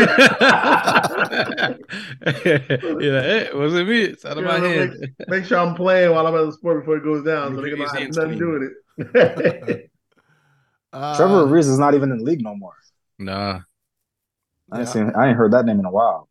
yeah, 3.01 3.21
it 3.23 3.57
wasn't 3.57 3.89
me. 3.89 4.01
It's 4.03 4.25
out 4.25 4.33
of 4.39 4.45
You 4.45 4.49
my 4.49 4.59
know, 4.59 4.69
head. 4.69 4.95
make, 5.01 5.29
make 5.29 5.45
sure 5.45 5.59
I'm 5.59 5.75
playing 5.75 6.13
while 6.13 6.27
I'm 6.27 6.35
at 6.35 6.47
the 6.47 6.53
sport 6.53 6.81
before 6.81 6.97
it 6.99 7.05
goes 7.05 7.25
down, 7.25 7.55
so 7.57 7.61
they 7.63 7.71
sure 7.71 7.77
can 7.87 7.87
your 7.87 8.01
have 8.07 8.15
nothing 8.17 8.31
to 8.31 8.37
do 8.39 8.51
with 8.99 9.17
it. 9.17 9.91
Uh, 10.91 11.15
Trevor 11.19 11.45
Ariza 11.47 11.69
is 11.69 11.79
not 11.79 11.93
even 11.93 12.11
in 12.11 12.17
the 12.17 12.25
league 12.25 12.41
no 12.43 12.55
more. 12.57 12.73
Nah. 13.19 13.61
I 14.73 14.79
ain't 14.79 14.87
yeah. 14.89 14.93
seen. 14.93 15.13
I 15.15 15.29
ain't 15.29 15.37
heard 15.37 15.53
that 15.53 15.67
name 15.67 15.79
in 15.79 15.85
a 15.85 15.91
while. 15.91 16.31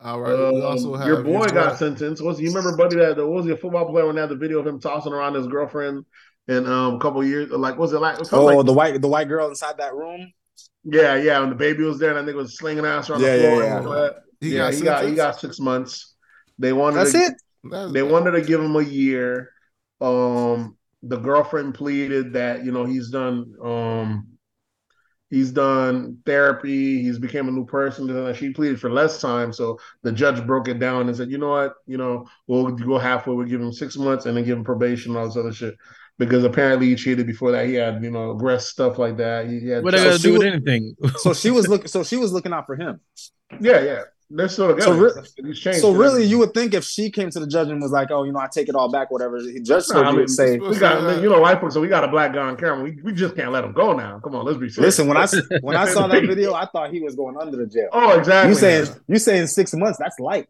All 0.00 0.20
right. 0.20 0.36
we 0.52 0.60
Um, 0.60 0.62
also 0.66 0.94
have 0.94 1.06
your 1.06 1.22
boy 1.22 1.44
your 1.44 1.46
got 1.48 1.78
sentenced. 1.78 2.22
Was 2.22 2.40
you 2.40 2.48
remember, 2.48 2.76
buddy? 2.76 2.96
That 2.96 3.16
what 3.16 3.28
was 3.28 3.46
he 3.46 3.52
a 3.52 3.56
football 3.56 3.86
player 3.90 4.06
when 4.06 4.16
they 4.16 4.20
had 4.20 4.30
the 4.30 4.36
video 4.36 4.58
of 4.58 4.66
him 4.66 4.78
tossing 4.78 5.12
around 5.12 5.34
his 5.34 5.46
girlfriend 5.46 6.04
in 6.48 6.66
um, 6.66 6.94
a 6.96 6.98
couple 6.98 7.24
years? 7.24 7.50
Like, 7.50 7.78
was 7.78 7.92
it 7.92 8.00
like? 8.00 8.20
It 8.20 8.28
Oh, 8.32 8.44
like 8.44 8.66
the 8.66 8.72
white 8.72 9.00
the 9.00 9.08
white 9.08 9.28
girl 9.28 9.48
inside 9.48 9.78
that 9.78 9.94
room. 9.94 10.30
yeah, 10.84 11.16
yeah. 11.16 11.42
And 11.42 11.50
the 11.50 11.56
baby 11.56 11.82
was 11.84 11.98
there, 11.98 12.10
and 12.10 12.18
I 12.18 12.22
think 12.22 12.34
it 12.34 12.36
was 12.36 12.58
slinging 12.58 12.84
ass 12.84 13.08
around 13.08 13.22
Yeah, 13.22 13.36
the 13.36 13.42
floor. 13.48 13.62
yeah. 13.62 13.76
and 13.78 13.86
all 13.86 13.92
that. 13.94 14.16
He 14.40 14.54
yeah, 14.54 14.58
got 14.70 14.74
he 14.74 14.80
got 14.82 15.04
he 15.06 15.14
got 15.14 15.40
six 15.40 15.58
months. 15.58 16.14
They 16.58 16.72
wanted 16.74 16.98
That's 16.98 17.12
to, 17.12 17.18
it. 17.18 17.32
That's- 17.70 17.92
They 17.92 18.02
wanted 18.02 18.32
to 18.32 18.42
give 18.42 18.60
him 18.60 18.76
a 18.76 18.82
year. 18.82 19.50
Um, 20.00 20.76
the 21.02 21.16
girlfriend 21.16 21.74
pleaded 21.74 22.34
that 22.34 22.64
you 22.66 22.70
know 22.72 22.84
he's 22.84 23.08
done 23.10 23.54
um 23.64 24.26
he's 25.30 25.50
done 25.50 26.18
therapy, 26.24 27.02
he's 27.02 27.18
became 27.18 27.48
a 27.48 27.52
new 27.52 27.64
person, 27.66 28.08
and 28.10 28.36
she 28.36 28.50
pleaded 28.50 28.80
for 28.80 28.90
less 28.90 29.20
time. 29.20 29.52
So 29.52 29.78
the 30.02 30.12
judge 30.12 30.44
broke 30.46 30.68
it 30.68 30.78
down 30.78 31.08
and 31.08 31.16
said, 31.16 31.30
you 31.30 31.38
know 31.38 31.50
what, 31.50 31.74
you 31.86 31.96
know, 31.96 32.26
we'll 32.46 32.70
go 32.70 32.98
halfway, 32.98 33.34
we'll 33.34 33.46
give 33.46 33.60
him 33.60 33.72
six 33.72 33.96
months 33.96 34.26
and 34.26 34.36
then 34.36 34.44
give 34.44 34.56
him 34.58 34.64
probation 34.64 35.12
and 35.12 35.18
all 35.18 35.26
this 35.26 35.36
other 35.36 35.52
shit. 35.52 35.74
Because 36.18 36.44
apparently 36.44 36.86
he 36.88 36.94
cheated 36.94 37.26
before 37.26 37.52
that. 37.52 37.66
He 37.66 37.74
had, 37.74 38.02
you 38.02 38.10
know, 38.10 38.30
arrest 38.30 38.68
stuff 38.68 38.98
like 38.98 39.18
that. 39.18 39.48
He 39.50 39.68
had 39.68 39.84
What 39.84 39.94
I 39.94 39.98
So 39.98 40.04
gotta 40.04 40.22
do 40.22 40.32
with 40.32 40.42
anything? 40.44 40.96
So 41.18 41.34
she 41.34 41.50
was 41.50 41.68
looking. 41.68 41.88
So 41.88 42.04
she 42.04 42.16
was 42.16 42.32
looking 42.32 42.54
out 42.54 42.64
for 42.64 42.74
him. 42.74 43.00
yeah, 43.60 43.80
yeah. 43.80 44.02
They're 44.28 44.48
still 44.48 44.74
together. 44.74 45.10
So 45.10 45.20
re- 45.20 45.48
He's 45.48 45.60
changed. 45.60 45.80
So 45.80 45.92
really, 45.92 46.24
you 46.24 46.38
would 46.38 46.52
think 46.52 46.74
if 46.74 46.82
she 46.84 47.10
came 47.10 47.30
to 47.30 47.38
the 47.38 47.46
judge 47.46 47.68
and 47.68 47.80
was 47.80 47.92
like, 47.92 48.10
"Oh, 48.10 48.24
you 48.24 48.32
know, 48.32 48.40
I 48.40 48.48
take 48.48 48.68
it 48.68 48.74
all 48.74 48.90
back, 48.90 49.10
whatever," 49.10 49.40
the 49.40 49.60
judge 49.60 49.84
No, 49.92 50.02
I 50.02 50.10
would 50.10 50.16
mean, 50.16 50.28
say, 50.28 50.58
we 50.58 50.76
got 50.78 51.22
you 51.22 51.28
know 51.30 51.40
white 51.40 51.60
so 51.72 51.80
we 51.80 51.86
got 51.86 52.02
a 52.02 52.08
black 52.08 52.32
guy 52.34 52.40
on 52.40 52.56
camera. 52.56 52.82
We, 52.82 52.98
we 53.02 53.12
just 53.12 53.36
can't 53.36 53.52
let 53.52 53.62
him 53.62 53.72
go 53.72 53.92
now. 53.92 54.18
Come 54.18 54.34
on, 54.34 54.44
let's 54.44 54.58
be 54.58 54.68
serious. 54.68 54.98
"Listen, 54.98 55.06
when 55.06 55.16
I 55.16 55.22
s- 55.22 55.40
when 55.60 55.76
I 55.76 55.86
saw 55.92 56.08
that 56.08 56.24
video, 56.26 56.54
I 56.54 56.66
thought 56.66 56.90
he 56.90 57.00
was 57.00 57.14
going 57.14 57.36
under 57.40 57.56
the 57.56 57.66
jail." 57.66 57.88
oh, 57.92 58.18
exactly. 58.18 58.50
You 58.50 58.56
saying 58.56 58.86
you 59.06 59.18
saying 59.18 59.46
six 59.46 59.72
months? 59.74 59.98
That's 59.98 60.18
light. 60.18 60.48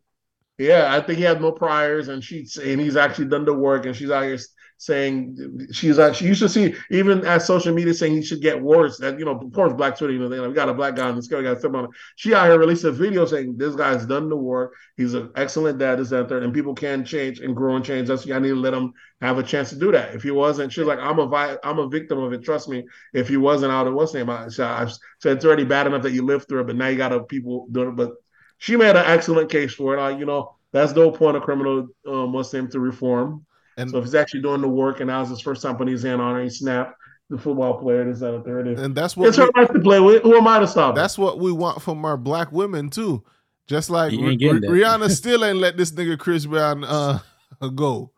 Yeah, 0.59 0.95
I 0.95 1.01
think 1.01 1.19
he 1.19 1.25
had 1.25 1.41
no 1.43 1.53
priors, 1.53 2.09
and 2.09 2.25
she's 2.25 2.57
and 2.57 2.81
he's 2.81 2.97
actually 2.97 3.27
done 3.27 3.45
the 3.45 3.53
work, 3.53 3.85
and 3.85 3.95
she's 3.95 4.11
out 4.11 4.25
here 4.25 4.39
saying 4.79 5.69
she's 5.73 5.99
actually 5.99 6.29
you 6.29 6.35
should 6.35 6.51
see 6.51 6.75
even 6.91 7.27
at 7.27 7.39
social 7.43 7.75
media 7.75 7.93
saying 7.95 8.15
he 8.15 8.23
should 8.23 8.41
get 8.41 8.61
worse. 8.63 8.97
That 8.99 9.19
you 9.19 9.27
know, 9.27 9.39
of 9.39 9.53
course, 9.53 9.75
Black 9.75 9.99
Twitter, 9.99 10.15
you 10.15 10.19
know, 10.19 10.31
they 10.31 10.39
like, 10.39 10.49
we 10.49 10.55
got 10.55 10.71
a 10.71 10.75
black 10.75 10.97
guy 10.97 11.09
on 11.11 11.17
this 11.17 11.27
guy, 11.27 11.43
got 11.43 11.61
someone. 11.61 11.85
on 11.85 11.91
it. 11.91 11.97
She 12.17 12.33
out 12.33 12.47
here 12.49 12.59
released 12.59 12.85
a 12.85 12.93
video 12.93 13.27
saying 13.27 13.59
this 13.59 13.75
guy's 13.75 14.07
done 14.07 14.31
the 14.31 14.37
work. 14.37 14.73
He's 14.97 15.13
an 15.13 15.31
excellent 15.37 15.79
dad, 15.79 15.99
this, 15.99 16.09
that, 16.09 16.27
third, 16.31 16.43
and 16.43 16.55
people 16.55 16.75
can 16.75 17.05
change 17.05 17.41
and 17.41 17.55
grow 17.55 17.77
and 17.77 17.85
change. 17.85 18.09
That's 18.09 18.31
I 18.31 18.39
need 18.39 18.49
to 18.49 18.57
let 18.57 18.73
him 18.73 18.95
have 19.21 19.37
a 19.37 19.43
chance 19.43 19.69
to 19.71 19.77
do 19.77 19.93
that. 19.93 20.15
If 20.15 20.23
he 20.23 20.31
wasn't, 20.31 20.73
she's 20.73 20.87
like, 20.87 20.99
I'm 21.01 21.19
a 21.19 21.27
vi- 21.27 21.59
I'm 21.65 21.79
a 21.79 21.89
victim 21.89 22.19
of 22.19 22.33
it. 22.33 22.45
Trust 22.45 22.71
me. 22.71 22.85
If 23.13 23.29
he 23.29 23.37
wasn't 23.37 23.73
out 23.73 23.87
of 23.87 23.93
what's 23.93 24.15
name, 24.15 24.31
I, 24.31 24.49
so 24.49 24.65
I 24.67 24.87
said 25.21 25.37
it's 25.37 25.45
already 25.45 25.65
bad 25.65 25.87
enough 25.87 26.03
that 26.03 26.13
you 26.13 26.25
lived 26.25 26.49
through 26.49 26.63
it, 26.63 26.67
but 26.67 26.77
now 26.77 26.89
you 26.89 26.97
got 26.97 27.29
people 27.29 27.67
doing 27.71 27.89
it. 27.91 27.97
But 27.97 28.13
she 28.59 28.77
made 28.77 28.91
an 28.97 29.05
excellent 29.07 29.51
case 29.51 29.75
for 29.75 29.97
it. 29.97 30.01
Uh, 30.01 30.17
you 30.17 30.27
know, 30.27 30.55
that's 30.73 30.93
no 30.93 31.11
point 31.11 31.37
of 31.37 31.43
criminal 31.43 31.89
um, 32.07 32.33
what's 32.33 32.53
name 32.53 32.69
to 32.69 32.81
reform. 32.81 33.45
And 33.79 33.91
So 33.91 33.99
if 33.99 34.05
he's 34.05 34.15
actually 34.15 34.43
doing 34.43 34.61
the 34.63 34.69
work 34.69 35.01
and 35.01 35.11
that 35.11 35.19
was 35.21 35.29
his 35.29 35.41
first 35.41 35.63
time 35.63 35.77
putting 35.77 35.93
his 35.93 36.03
hand 36.03 36.21
on 36.21 36.35
her, 36.37 36.43
he 36.43 36.49
snapped 36.49 36.95
the 37.29 37.37
football 37.39 37.79
player, 37.79 38.05
this, 38.11 38.23
out 38.23 38.45
there. 38.45 38.65
third. 38.65 38.79
and 38.79 38.95
that's 38.95 39.17
what 39.17 39.29
It's 39.29 39.37
we, 39.39 39.45
her 39.45 39.51
life 39.57 39.69
to 39.73 39.81
play 39.81 40.01
with. 40.01 40.23
Who 40.23 40.37
am 40.37 40.47
I 40.47 40.59
to 40.61 40.67
stop? 40.67 40.95
her? 40.95 41.01
that's 41.01 41.19
what 41.19 41.39
we 41.39 41.53
want 41.53 41.83
from 41.83 42.05
our 42.05 42.17
black 42.17 42.53
women 42.53 42.89
too. 42.89 43.25
Just 43.67 43.91
like 43.91 44.13
You 44.13 44.21
ain't 44.21 44.29
Ri- 44.29 44.37
getting 44.37 44.61
that. 44.61 44.71
Rihanna 44.71 45.11
still 45.11 45.45
ain't 45.45 45.59
let 45.59 45.77
this 45.77 45.91
nigga 45.91 46.19
Chris 46.19 46.47
Brown 46.47 46.85
uh 46.85 47.19
go. 47.75 48.13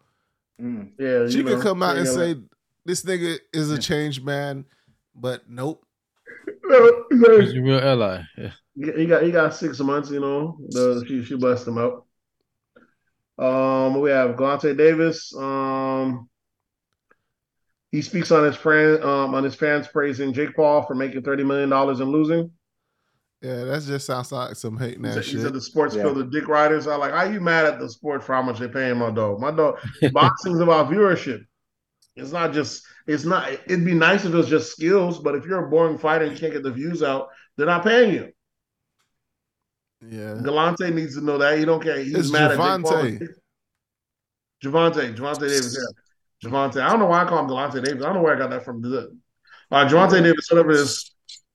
Mm. 0.61 0.91
yeah, 0.99 1.27
She 1.29 1.39
you 1.39 1.45
could 1.45 1.57
know, 1.57 1.63
come 1.63 1.83
out 1.83 1.97
and 1.97 2.07
yeah, 2.07 2.13
say 2.13 2.37
this 2.85 3.03
nigga 3.03 3.39
is 3.53 3.71
a 3.71 3.79
changed 3.79 4.25
man, 4.25 4.65
but 5.15 5.49
nope. 5.49 5.85
He's 7.11 7.55
a 7.55 7.61
real 7.61 7.79
ally. 7.81 8.23
Yeah. 8.37 8.51
he 8.77 9.07
got 9.07 9.23
he 9.23 9.31
got 9.31 9.55
six 9.55 9.79
months. 9.81 10.11
You 10.11 10.21
know, 10.21 10.59
the, 10.69 11.05
she 11.07 11.25
she 11.25 11.37
blessed 11.37 11.67
him 11.69 11.79
out. 11.79 12.05
Um, 13.39 14.01
we 14.01 14.11
have 14.11 14.37
Galante 14.37 14.75
Davis. 14.75 15.33
Um, 15.37 16.29
he 17.91 18.03
speaks 18.03 18.31
on 18.31 18.45
his 18.45 18.57
friend 18.57 19.03
um 19.03 19.35
on 19.35 19.45
his 19.45 19.55
fans 19.55 19.89
praising 19.89 20.33
Jake 20.33 20.55
Paul 20.55 20.83
for 20.83 20.95
making 20.95 21.23
thirty 21.23 21.45
million 21.45 21.69
dollars 21.71 22.01
and 22.01 22.11
losing. 22.11 22.51
Yeah, 23.41 23.65
that 23.65 23.83
just 23.85 24.07
sounds 24.07 24.33
like 24.33 24.57
some 24.57 24.77
hating 24.77 25.05
He 25.05 25.09
ass 25.11 25.15
said, 25.15 25.25
he 25.25 25.39
said 25.39 25.53
the 25.53 25.61
sports 25.61 25.95
Yeah. 25.95 26.03
field, 26.03 26.17
the 26.17 26.25
dick 26.25 26.49
riders 26.49 26.89
are 26.89 26.99
like, 26.99 27.13
"Are 27.13 27.33
you 27.33 27.41
mad 27.41 27.67
at 27.67 27.79
the 27.79 27.89
sport 27.89 28.25
for 28.25 28.35
how 28.35 28.43
much 28.43 28.59
they 28.59 28.67
paying 28.69 28.99
my 28.99 29.11
dog? 29.13 29.41
My 29.41 29.53
dog, 29.53 29.79
boxing's 30.13 30.61
about 30.61 30.91
viewership. 30.91 31.45
It's 32.17 32.33
not 32.33 32.53
just, 32.53 32.85
it's 33.09 33.25
not, 33.25 33.51
it'd 33.53 33.85
be 33.85 33.95
nice 33.95 34.25
if 34.25 34.33
it 34.33 34.37
was 34.37 34.49
just 34.49 34.71
skills, 34.73 35.19
but 35.19 35.35
if 35.35 35.45
you're 35.47 35.65
a 35.67 35.71
boring 35.71 35.99
fighter 35.99 36.25
and 36.25 36.33
you 36.35 36.39
can't 36.39 36.53
get 36.53 36.63
the 36.63 36.71
views 36.73 37.03
out, 37.03 37.29
they're 37.57 37.67
not 37.67 37.83
paying 37.83 38.15
you. 38.15 38.33
yeah. 40.09 40.35
Galante 40.43 40.91
needs 40.91 41.17
to 41.17 41.25
know 41.25 41.39
that. 41.39 41.59
He 41.59 41.65
don't 41.65 41.83
care. 41.83 41.99
He's 42.01 42.15
It's 42.15 42.31
mad 42.31 42.53
at 42.53 42.59
Gervonta. 42.59 42.83
Paul. 42.83 43.29
Gervonta, 44.63 45.15
Gervonta 45.17 45.41
Davis, 45.41 45.77
yeah. 45.77 46.49
Gervonta. 46.51 46.83
I 46.83 46.91
don't 46.91 47.01
know 47.01 47.07
why 47.07 47.23
I 47.23 47.29
call 47.29 47.41
him 47.41 47.49
Galante 47.49 47.81
Davis. 47.81 48.03
I 48.03 48.07
don't 48.07 48.17
know 48.17 48.23
where 48.23 48.35
I 48.37 48.39
got 48.39 48.51
that 48.51 48.65
from. 48.65 48.83
Uh, 48.85 49.87
Gervonta 49.89 50.23
Davis, 50.23 50.49
whatever. 50.51 50.85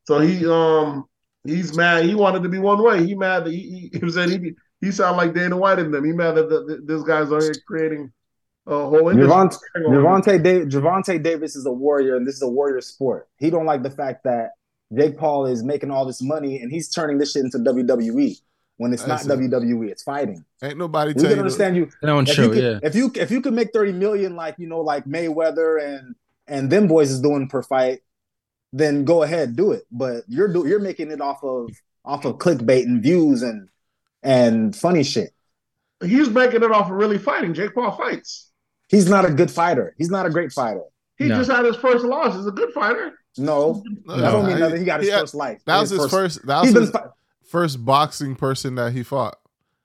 So 0.05 0.19
he 0.19 0.45
um 0.45 1.05
he's 1.45 1.75
mad. 1.75 2.05
He 2.05 2.15
wanted 2.15 2.43
to 2.43 2.49
be 2.49 2.59
one 2.59 2.81
way. 2.83 3.05
He 3.05 3.15
mad 3.15 3.45
that 3.45 3.51
he 3.51 3.89
he, 3.93 3.99
he 3.99 4.11
said 4.11 4.29
he 4.29 4.53
he 4.81 4.91
sounded 4.91 5.17
like 5.17 5.33
Dana 5.33 5.55
White 5.57 5.79
in 5.79 5.91
them. 5.91 6.03
He 6.03 6.11
mad 6.11 6.35
that 6.35 6.49
the, 6.49 6.63
the, 6.65 6.81
this 6.83 7.03
guy's 7.03 7.31
out 7.31 7.41
here 7.43 7.53
creating 7.65 8.11
a 8.67 8.75
whole 8.85 9.09
industry. 9.09 9.27
Gervonta, 9.29 9.57
Gervonta, 9.77 10.43
da- 10.43 10.65
Gervonta 10.65 11.21
Davis 11.23 11.55
is 11.55 11.65
a 11.65 11.71
warrior, 11.71 12.15
and 12.15 12.25
this 12.27 12.35
is 12.35 12.41
a 12.41 12.47
warrior 12.49 12.81
sport. 12.81 13.27
He 13.37 13.49
don't 13.49 13.65
like 13.65 13.83
the 13.83 13.89
fact 13.89 14.23
that 14.23 14.51
Jake 14.95 15.17
Paul 15.17 15.45
is 15.47 15.63
making 15.63 15.91
all 15.91 16.05
this 16.05 16.21
money 16.21 16.61
and 16.61 16.71
he's 16.71 16.89
turning 16.89 17.17
this 17.17 17.31
shit 17.31 17.43
into 17.43 17.57
WWE 17.57 18.39
when 18.77 18.93
it's 18.93 19.03
I 19.03 19.07
not 19.07 19.21
see. 19.21 19.29
WWE, 19.29 19.89
it's 19.89 20.03
fighting. 20.03 20.43
Ain't 20.63 20.77
nobody 20.77 21.09
We 21.09 21.13
tell 21.15 21.23
can 21.23 21.31
you. 21.37 21.39
understand 21.39 21.75
you. 21.75 21.89
That 22.01 22.13
one 22.13 22.27
If 22.27 22.37
you, 22.37 22.49
could, 22.49 22.57
yeah. 22.63 22.79
if 22.83 22.95
you 22.95 23.11
if 23.15 23.31
you 23.31 23.41
could 23.41 23.53
make 23.53 23.71
thirty 23.73 23.91
million 23.91 24.35
like 24.35 24.55
you 24.59 24.67
know 24.67 24.81
like 24.81 25.05
Mayweather 25.05 25.81
and 25.83 26.15
and 26.47 26.69
them 26.69 26.87
boys 26.87 27.09
is 27.11 27.21
doing 27.21 27.47
per 27.49 27.63
fight, 27.63 28.01
then 28.71 29.03
go 29.05 29.23
ahead 29.23 29.55
do 29.55 29.71
it. 29.71 29.83
But 29.91 30.23
you're 30.27 30.51
do, 30.51 30.67
you're 30.67 30.79
making 30.79 31.11
it 31.11 31.21
off 31.21 31.43
of 31.43 31.69
off 32.05 32.25
of 32.25 32.37
clickbait 32.37 32.83
and 32.83 33.01
views 33.01 33.41
and 33.41 33.69
and 34.21 34.75
funny 34.75 35.03
shit. 35.03 35.31
He's 36.03 36.29
making 36.29 36.63
it 36.63 36.71
off 36.71 36.89
of 36.89 36.95
really 36.97 37.17
fighting. 37.17 37.53
Jake 37.53 37.73
Paul 37.73 37.91
fights. 37.97 38.51
He's 38.93 39.09
not 39.09 39.25
a 39.25 39.31
good 39.31 39.51
fighter. 39.51 39.93
He's 39.97 40.09
not 40.09 40.25
a 40.25 40.29
great 40.29 40.51
fighter. 40.51 40.81
He 41.17 41.25
No. 41.27 41.37
just 41.37 41.51
had 41.51 41.65
his 41.65 41.75
first 41.77 42.05
loss. 42.05 42.35
He's 42.35 42.45
a 42.47 42.51
good 42.51 42.71
fighter. 42.73 43.11
No, 43.37 43.83
No, 44.05 44.15
that 44.17 44.31
don't 44.31 44.45
mean 44.45 44.55
he- 44.57 44.61
nothing. 44.61 44.79
He 44.79 44.85
got 44.85 44.99
his 44.99 45.09
he 45.09 45.13
had- 45.13 45.21
first 45.21 45.35
life. 45.35 45.59
That 45.65 45.81
was 45.81 45.89
his 45.89 46.05
first. 46.09 46.45
That 46.45 46.59
was 46.61 46.65
He's 46.69 46.73
been 46.73 46.83
his 46.83 46.91
fi- 46.91 47.05
first 47.47 47.83
boxing 47.83 48.35
person 48.35 48.75
that 48.75 48.93
he 48.93 49.03
fought. 49.03 49.37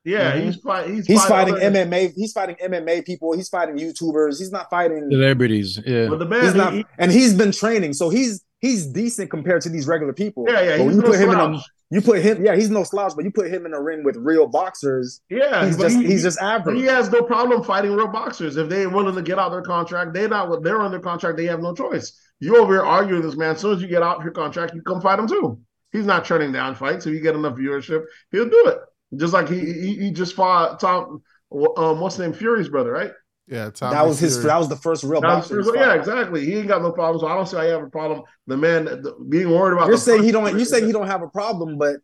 Yeah, 0.05 0.33
Mhm. 0.37 0.45
he's 0.45 0.57
fight. 0.57 0.89
He's, 0.91 1.07
he's 1.07 1.25
fighting 1.25 1.55
fighting 1.57 1.75
MMA. 1.75 2.13
He's 2.15 2.33
fighting 2.33 2.57
MMA 2.63 3.03
people. 3.03 3.33
He's 3.35 3.49
fighting 3.49 3.77
YouTubers. 3.77 4.39
He's 4.39 4.53
not 4.53 4.71
fighting. 4.71 5.09
Celebrities, 5.11 5.79
yeah. 5.87 6.09
But 6.09 6.19
the 6.19 6.25
man, 6.27 6.45
He's 6.45 6.55
not, 6.55 6.73
he- 6.73 6.87
and 6.99 7.11
he's 7.13 7.35
been 7.35 7.53
training, 7.53 7.93
so 7.95 8.09
he's 8.09 8.43
he's 8.61 8.87
decent 8.87 9.31
compared 9.31 9.63
to 9.63 9.69
these 9.69 9.87
regular 9.87 10.13
people. 10.13 10.45
yeah, 10.49 10.61
yeah, 10.63 10.77
But 10.79 10.87
when 10.87 10.97
you 10.97 11.03
put 11.03 11.15
him 11.17 11.31
in 11.31 11.37
a, 11.37 11.39
slouch. 11.59 11.63
You 11.91 12.01
put 12.03 12.21
him, 12.21 12.45
yeah, 12.45 12.55
he's 12.55 12.69
no 12.71 12.85
slouch, 12.85 13.13
but 13.17 13.25
you 13.25 13.31
put 13.31 13.51
him 13.51 13.65
in 13.67 13.73
a 13.73 13.81
ring 13.81 14.05
with 14.05 14.17
real 14.17 14.47
boxers, 14.47 15.21
Yeah, 15.31 15.65
he's 15.67 15.77
just 15.79 15.97
he- 15.97 16.07
he's 16.07 16.23
just 16.23 16.39
average. 16.39 16.77
he 16.77 16.85
has 16.85 17.11
no 17.11 17.23
problem 17.23 17.63
fighting 17.65 17.93
real 17.93 18.09
boxers. 18.09 18.57
If 18.57 18.69
they're 18.69 18.91
willing 18.91 19.15
to 19.15 19.23
get 19.23 19.39
out 19.39 19.51
their 19.51 19.63
contract, 19.63 20.13
they're 20.13 20.29
not. 20.29 20.63
They're 20.63 20.81
under 20.81 21.01
contract. 21.01 21.37
They 21.39 21.47
have 21.47 21.61
no 21.61 21.75
choice. 21.75 22.13
You 22.41 22.57
over 22.59 22.75
here 22.75 22.83
arguing 22.85 23.23
this 23.23 23.37
man. 23.37 23.55
As 23.55 23.61
soon 23.61 23.75
as 23.75 23.83
you 23.83 23.89
get 23.89 24.03
out 24.03 24.23
your 24.23 24.33
contract, 24.33 24.75
you 24.75 24.83
come 24.83 25.01
fight 25.01 25.19
him 25.19 25.27
too. 25.27 25.61
He's 25.93 26.05
not 26.07 26.25
turning 26.27 26.53
down 26.53 26.75
fights. 26.75 27.07
If 27.07 27.15
you 27.15 27.21
get 27.21 27.35
enough 27.35 27.55
viewership, 27.55 28.05
he'll 28.31 28.49
do 28.49 28.67
it. 28.69 28.79
Just 29.17 29.33
like 29.33 29.49
he 29.49 29.59
he, 29.59 29.95
he 29.97 30.11
just 30.11 30.35
fought 30.35 30.79
Tom. 30.81 31.23
Um, 31.51 32.01
what's 32.01 32.17
his 32.17 32.21
name? 32.27 32.35
Fury's 32.35 32.69
brother, 32.69 32.93
right? 32.93 33.13
Yeah, 33.51 33.71
Tommy 33.71 33.95
that 33.95 34.07
was 34.07 34.19
his. 34.19 34.35
Fury. 34.35 34.49
That 34.49 34.59
was 34.59 34.69
the 34.69 34.77
first 34.77 35.05
real 35.05 35.21
That 35.23 35.29
boxer. 35.29 35.63
first- 35.63 35.71
yeah, 35.75 35.95
exactly. 35.95 36.45
He 36.45 36.57
ain't 36.57 36.69
got 36.69 36.83
no 36.83 36.93
problem. 36.93 37.21
So 37.21 37.27
I 37.27 37.35
don't 37.35 37.47
see 37.47 37.57
how 37.57 37.63
you 37.63 37.71
have 37.71 37.83
a 37.83 37.91
problem. 37.91 38.23
The 38.47 38.57
man 38.57 38.85
the, 38.85 39.17
being 39.29 39.51
worried 39.51 39.75
about. 39.75 39.87
You're 39.87 39.97
the 39.97 40.03
saying 40.03 40.23
he 40.23 40.33
don't. 40.33 40.59
You 40.59 40.65
saying 40.65 40.87
he 40.87 40.93
don't 40.93 41.07
have 41.07 41.23
a 41.23 41.29
problem, 41.29 41.79
but 41.79 41.97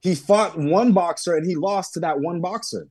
he 0.00 0.14
fought 0.14 0.58
one 0.58 0.92
boxer 0.92 1.34
and 1.36 1.46
he 1.46 1.54
lost 1.54 1.94
to 1.94 2.00
that 2.00 2.20
one 2.20 2.40
boxer. 2.40 2.88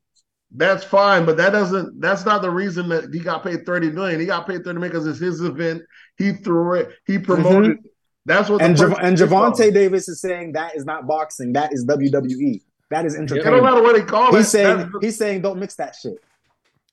That's 0.52 0.84
fine, 0.84 1.26
but 1.26 1.38
that 1.38 1.52
doesn't. 1.52 2.00
That's 2.00 2.26
not 2.26 2.42
the 2.42 2.50
reason 2.50 2.90
that 2.90 3.14
he 3.14 3.20
got 3.20 3.44
paid 3.44 3.66
thirty 3.66 3.92
million. 3.92 4.20
He 4.20 4.26
got 4.26 4.48
paid 4.48 4.64
thirty 4.64 4.80
million 4.80 4.92
because 4.92 5.06
it's 5.06 5.20
his 5.20 5.42
event. 5.42 5.84
He 6.18 6.34
threw 6.34 6.76
it. 6.76 6.90
He 7.06 7.20
promoted. 7.20 7.72
it. 7.72 7.78
That's 8.26 8.50
what. 8.50 8.62
Mm-hmm. 8.62 8.66
And 8.66 8.78
the 8.78 8.88
Jav- 8.90 9.00
and 9.04 9.18
Gervonta 9.18 9.74
Davis 9.74 10.08
is 10.08 10.22
saying 10.22 10.54
that 10.54 10.76
is 10.76 10.86
not 10.86 11.06
boxing. 11.06 11.54
That 11.54 11.72
is 11.74 11.86
WWE. 11.86 12.62
That 12.90 13.06
is 13.06 13.16
It 13.16 13.28
don't 13.28 13.64
matter 13.64 13.82
what 13.82 13.96
they 13.96 14.04
call 14.04 14.34
it. 14.34 14.38
He's 14.38 14.50
saying 14.50 14.92
he's 15.02 15.18
saying 15.18 15.42
don't 15.42 15.60
mix 15.60 15.76
that 15.76 15.96
shit. 15.96 16.16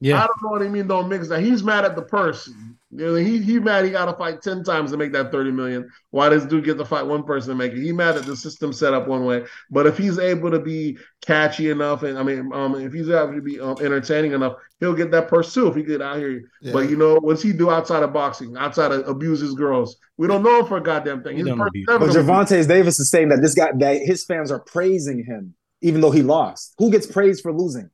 Yeah. 0.02 0.16
I 0.16 0.26
don't 0.26 0.42
know 0.42 0.48
what 0.50 0.62
he 0.62 0.68
mean. 0.68 0.88
Don't 0.88 1.08
mix 1.08 1.28
that. 1.28 1.42
He's 1.42 1.62
mad 1.62 1.84
at 1.84 1.94
the 1.94 2.02
purse. 2.02 2.48
You 2.94 3.06
know, 3.06 3.14
he 3.14 3.40
he 3.40 3.60
mad. 3.60 3.84
He 3.84 3.92
got 3.92 4.06
to 4.06 4.12
fight 4.14 4.42
ten 4.42 4.64
times 4.64 4.90
to 4.90 4.96
make 4.96 5.12
that 5.12 5.30
thirty 5.30 5.52
million. 5.52 5.88
Why 6.10 6.28
does 6.28 6.44
dude 6.44 6.64
get 6.64 6.76
to 6.78 6.84
fight 6.84 7.06
one 7.06 7.22
person 7.22 7.50
to 7.50 7.54
make 7.54 7.72
it? 7.72 7.80
He 7.80 7.92
mad 7.92 8.16
at 8.16 8.26
the 8.26 8.36
system 8.36 8.72
set 8.72 8.92
up 8.94 9.06
one 9.06 9.24
way. 9.24 9.44
But 9.70 9.86
if 9.86 9.96
he's 9.96 10.18
able 10.18 10.50
to 10.50 10.58
be 10.58 10.98
catchy 11.24 11.70
enough, 11.70 12.02
and 12.02 12.18
I 12.18 12.24
mean, 12.24 12.50
um, 12.52 12.74
if 12.74 12.92
he's 12.92 13.08
able 13.08 13.32
to 13.32 13.40
be 13.40 13.60
um, 13.60 13.76
entertaining 13.80 14.32
enough, 14.32 14.54
he'll 14.80 14.92
get 14.92 15.12
that 15.12 15.28
purse 15.28 15.54
too. 15.54 15.68
If 15.68 15.76
he 15.76 15.84
get 15.84 16.02
out 16.02 16.16
here, 16.18 16.42
Yeah. 16.60 16.72
but 16.72 16.90
you 16.90 16.96
know, 16.96 17.18
what's 17.20 17.42
he 17.42 17.52
do 17.52 17.70
outside 17.70 18.02
of 18.02 18.12
boxing? 18.12 18.56
Outside 18.58 18.90
of 18.90 19.06
abuse 19.08 19.40
his 19.40 19.54
girls? 19.54 19.96
We 20.18 20.26
don't 20.26 20.42
know 20.42 20.58
him 20.60 20.66
for 20.66 20.78
a 20.78 20.82
goddamn 20.82 21.22
thing. 21.22 21.36
His 21.36 21.46
don't 21.46 21.58
purse 21.58 21.68
abuse. 21.68 21.86
never 21.88 22.06
But 22.06 22.12
gonna 22.12 22.26
Gervonta 22.44 22.66
Davis 22.68 22.98
is 22.98 23.08
saying 23.08 23.28
that 23.28 23.40
this 23.40 23.54
guy 23.54 23.70
that 23.78 24.02
his 24.02 24.24
fans 24.24 24.50
are 24.50 24.60
praising 24.60 25.24
him, 25.24 25.54
even 25.80 26.00
though 26.00 26.10
he 26.10 26.22
lost. 26.22 26.74
Who 26.78 26.90
gets 26.90 27.06
praised 27.06 27.42
for 27.42 27.52
losing? 27.52 27.88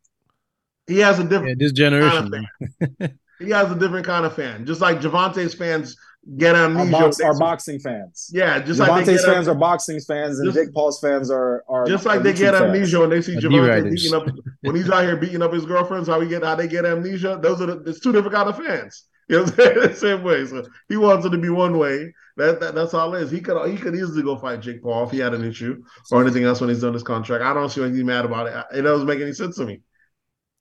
He 0.89 0.99
has 0.99 1.19
a 1.19 1.23
different. 1.25 1.49
Yeah, 1.61 1.67
this 1.67 1.73
generation. 1.73 2.31
Kind 2.31 2.97
man. 3.01 3.19
He 3.41 3.51
has 3.51 3.71
a 3.71 3.77
different 3.77 4.05
kind 4.05 4.27
of 4.27 4.35
fan. 4.35 4.67
Just 4.67 4.81
like 4.81 4.99
Gervonta's 4.99 5.55
fans 5.55 5.97
get 6.37 6.57
Our, 6.57 6.65
amnesia. 6.65 6.91
box, 6.91 7.21
our 7.21 7.39
boxing 7.39 7.79
fans. 7.79 8.29
Yeah, 8.33 8.59
just 8.59 8.81
like 8.81 9.05
they 9.07 9.13
Gervonta's 9.15 9.25
fans 9.25 9.47
are 9.47 9.55
boxing 9.55 10.01
fans, 10.01 10.41
and 10.41 10.47
Just- 10.53 10.59
Jake 10.59 10.75
Paul's 10.75 10.99
fans 11.01 11.31
are 11.31 11.63
are 11.69 11.87
just 11.87 12.05
like 12.05 12.25
they 12.25 12.33
YouTube 12.33 12.39
get 12.39 12.55
fans. 12.55 12.65
amnesia 12.65 12.99
when 12.99 13.11
they 13.11 13.23
see 13.23 13.37
Gervonta 13.37 13.89
beating 13.91 14.15
up 14.15 14.27
when 14.63 14.75
he's 14.75 14.91
out 14.91 15.05
here 15.05 15.17
beating 15.17 15.41
up 15.43 15.53
his 15.53 15.65
girlfriends. 15.67 16.09
How 16.09 16.19
we 16.19 16.27
get 16.27 16.43
how 16.43 16.57
they 16.57 16.67
get 16.67 16.85
amnesia? 16.85 17.39
Those 17.41 17.63
are 17.63 17.67
the, 17.67 17.77
it's 17.89 18.01
two 18.01 18.11
different 18.11 18.35
kind 18.35 18.49
of 18.49 18.57
fans. 18.57 19.05
You 19.31 19.37
know 19.37 19.43
what 19.43 19.53
I'm 19.53 19.57
saying? 19.75 19.81
The 19.91 19.95
same 19.95 20.23
way. 20.25 20.47
So 20.47 20.65
he 20.89 20.97
wants 20.97 21.27
it 21.27 21.31
to 21.31 21.37
be 21.37 21.51
one 21.51 21.77
way. 21.77 22.15
That, 22.39 22.61
that 22.61 22.75
that's 22.75 22.95
all 22.95 23.15
it 23.15 23.23
is. 23.25 23.31
He 23.31 23.43
could 23.43 23.71
he 23.71 23.77
could 23.77 23.95
easily 23.95 24.23
go 24.23 24.39
fight 24.39 24.61
Jake 24.61 24.83
Paul 24.83 25.05
if 25.05 25.11
he 25.11 25.19
had 25.19 25.35
an 25.35 25.45
issue 25.45 25.83
or 26.11 26.23
anything 26.23 26.45
else 26.45 26.63
when 26.63 26.71
he's 26.71 26.81
done 26.81 26.95
his 26.95 27.03
contract. 27.03 27.45
I 27.45 27.53
don't 27.53 27.69
see 27.69 27.83
anything 27.85 28.07
mad 28.07 28.25
about 28.25 28.47
it. 28.47 28.79
It 28.79 28.83
doesn't 28.83 29.07
make 29.07 29.21
any 29.21 29.35
sense 29.35 29.57
to 29.57 29.67
me. 29.67 29.83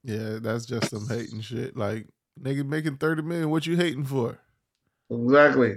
Yeah, 0.08 0.40
that's 0.42 0.66
just 0.66 0.90
some 0.90 1.06
hating 1.10 1.42
shit. 1.42 1.76
Like 1.76 2.08
nigga 2.42 2.66
making 2.66 2.96
thirty 2.96 3.22
million. 3.22 3.50
What 3.50 3.68
you 3.68 3.76
hating 3.76 4.06
for? 4.06 4.40
Exactly. 5.12 5.76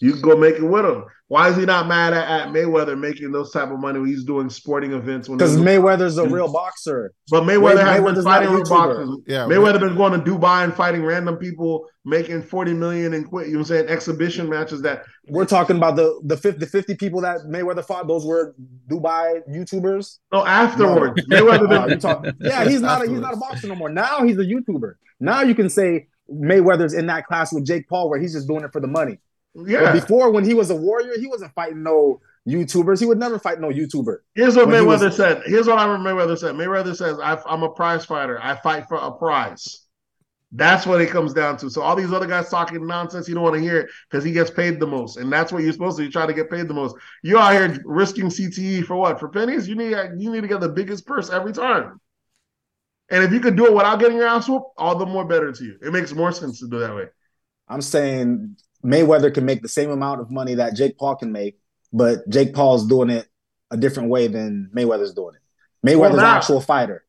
You 0.00 0.12
can 0.12 0.22
go 0.22 0.34
make 0.34 0.54
it 0.54 0.62
with 0.62 0.86
him. 0.86 1.04
Why 1.30 1.48
is 1.48 1.56
he 1.56 1.64
not 1.64 1.86
mad 1.86 2.12
at, 2.12 2.28
at 2.28 2.48
Mayweather 2.48 2.98
making 2.98 3.30
those 3.30 3.52
type 3.52 3.70
of 3.70 3.78
money 3.78 4.00
when 4.00 4.08
he's 4.08 4.24
doing 4.24 4.50
sporting 4.50 4.90
events? 4.92 5.28
Because 5.28 5.56
Mayweather's 5.56 6.18
a 6.18 6.26
real 6.26 6.52
boxer. 6.52 7.14
but 7.30 7.44
Mayweather 7.44 7.76
May- 7.76 7.82
has 7.82 8.00
Mayweather's 8.00 8.14
been 8.16 8.24
not 8.24 8.42
a 8.42 8.46
fighting 8.46 8.54
with 8.58 8.68
boxers. 8.68 9.16
Yeah, 9.28 9.44
Mayweather 9.44 9.78
been 9.78 9.94
going 9.94 10.12
to 10.12 10.28
Dubai 10.28 10.64
and 10.64 10.74
fighting 10.74 11.04
random 11.04 11.36
people, 11.36 11.86
making 12.04 12.42
forty 12.42 12.74
million 12.74 13.14
and 13.14 13.28
quit. 13.28 13.46
You 13.46 13.52
know 13.52 13.58
what 13.60 13.70
I'm 13.70 13.76
saying? 13.76 13.88
Exhibition 13.90 14.48
matches 14.48 14.82
that 14.82 15.04
We're 15.28 15.44
talking 15.44 15.76
about 15.76 15.94
the 15.94 16.20
the 16.24 16.36
50, 16.36 16.58
the 16.58 16.66
50 16.66 16.96
people 16.96 17.20
that 17.20 17.42
Mayweather 17.48 17.84
fought. 17.84 18.08
Those 18.08 18.26
were 18.26 18.56
Dubai 18.90 19.40
YouTubers. 19.48 20.18
no 20.32 20.44
afterwards. 20.44 21.22
No. 21.28 21.44
Mayweather 21.44 21.68
been 21.86 21.90
you 21.90 21.96
talk- 21.98 22.26
yeah, 22.40 22.68
he's 22.68 22.80
not 22.80 23.04
a, 23.04 23.08
he's 23.08 23.20
not 23.20 23.34
a 23.34 23.36
boxer 23.36 23.68
no 23.68 23.76
more. 23.76 23.88
Now 23.88 24.24
he's 24.24 24.36
a 24.36 24.44
YouTuber. 24.44 24.94
Now 25.20 25.42
you 25.42 25.54
can 25.54 25.70
say 25.70 26.08
Mayweather's 26.28 26.92
in 26.92 27.06
that 27.06 27.26
class 27.26 27.52
with 27.52 27.64
Jake 27.64 27.88
Paul, 27.88 28.10
where 28.10 28.18
he's 28.18 28.32
just 28.32 28.48
doing 28.48 28.64
it 28.64 28.72
for 28.72 28.80
the 28.80 28.88
money. 28.88 29.20
But 29.54 29.68
yeah. 29.68 29.92
before, 29.92 30.30
when 30.30 30.44
he 30.44 30.54
was 30.54 30.70
a 30.70 30.76
warrior, 30.76 31.18
he 31.18 31.26
wasn't 31.26 31.52
fighting 31.54 31.82
no 31.82 32.20
YouTubers. 32.48 33.00
He 33.00 33.06
would 33.06 33.18
never 33.18 33.38
fight 33.38 33.60
no 33.60 33.68
YouTuber. 33.68 34.18
Here's 34.34 34.56
what 34.56 34.68
when 34.68 34.76
he 34.76 34.86
Mayweather 34.86 35.06
was- 35.06 35.16
said. 35.16 35.42
Here's 35.44 35.66
what 35.66 35.78
I 35.78 35.86
remember 35.86 36.10
Mayweather 36.10 36.38
said. 36.38 36.54
Mayweather 36.54 36.94
says, 36.96 37.18
I, 37.18 37.38
"I'm 37.46 37.62
a 37.62 37.68
prize 37.70 38.04
fighter. 38.04 38.38
I 38.42 38.54
fight 38.56 38.86
for 38.88 38.96
a 38.96 39.10
prize." 39.12 39.86
That's 40.52 40.84
what 40.84 41.00
it 41.00 41.10
comes 41.10 41.32
down 41.32 41.58
to. 41.58 41.70
So 41.70 41.80
all 41.80 41.94
these 41.94 42.12
other 42.12 42.26
guys 42.26 42.48
talking 42.48 42.84
nonsense, 42.84 43.28
you 43.28 43.34
don't 43.34 43.44
want 43.44 43.54
to 43.54 43.60
hear 43.60 43.78
it 43.82 43.90
because 44.10 44.24
he 44.24 44.32
gets 44.32 44.50
paid 44.50 44.80
the 44.80 44.86
most, 44.86 45.16
and 45.16 45.32
that's 45.32 45.52
what 45.52 45.62
you're 45.62 45.72
supposed 45.72 45.96
to. 45.98 46.02
You 46.04 46.10
try 46.10 46.26
to 46.26 46.32
get 46.34 46.50
paid 46.50 46.66
the 46.66 46.74
most. 46.74 46.96
You're 47.22 47.38
out 47.38 47.52
here 47.52 47.80
risking 47.84 48.26
CTE 48.26 48.84
for 48.84 48.96
what? 48.96 49.20
For 49.20 49.28
pennies? 49.28 49.68
You 49.68 49.76
need 49.76 49.96
you 50.18 50.32
need 50.32 50.40
to 50.40 50.48
get 50.48 50.60
the 50.60 50.68
biggest 50.68 51.06
purse 51.06 51.30
every 51.30 51.52
time. 51.52 52.00
And 53.10 53.22
if 53.24 53.32
you 53.32 53.40
could 53.40 53.56
do 53.56 53.66
it 53.66 53.74
without 53.74 53.98
getting 54.00 54.16
your 54.16 54.26
ass 54.26 54.48
whooped, 54.48 54.72
all 54.76 54.96
the 54.96 55.06
more 55.06 55.24
better 55.24 55.52
to 55.52 55.64
you. 55.64 55.76
It 55.82 55.92
makes 55.92 56.12
more 56.12 56.30
sense 56.32 56.60
to 56.60 56.68
do 56.68 56.78
that 56.80 56.94
way. 56.94 57.06
I'm 57.68 57.82
saying 57.82 58.56
Mayweather 58.84 59.32
can 59.32 59.44
make 59.44 59.62
the 59.62 59.68
same 59.68 59.90
amount 59.90 60.20
of 60.20 60.30
money 60.30 60.54
that 60.54 60.74
Jake 60.74 60.96
Paul 60.98 61.16
can 61.16 61.32
make, 61.32 61.58
but 61.92 62.28
Jake 62.28 62.54
Paul's 62.54 62.86
doing 62.86 63.10
it 63.10 63.26
a 63.70 63.76
different 63.76 64.08
way 64.08 64.26
than 64.26 64.70
Mayweather's 64.74 65.14
doing 65.14 65.34
it. 65.34 65.86
Mayweather's 65.86 66.16
Well, 66.16 66.20
an 66.20 66.36
actual 66.36 66.60
fighter. 66.60 67.04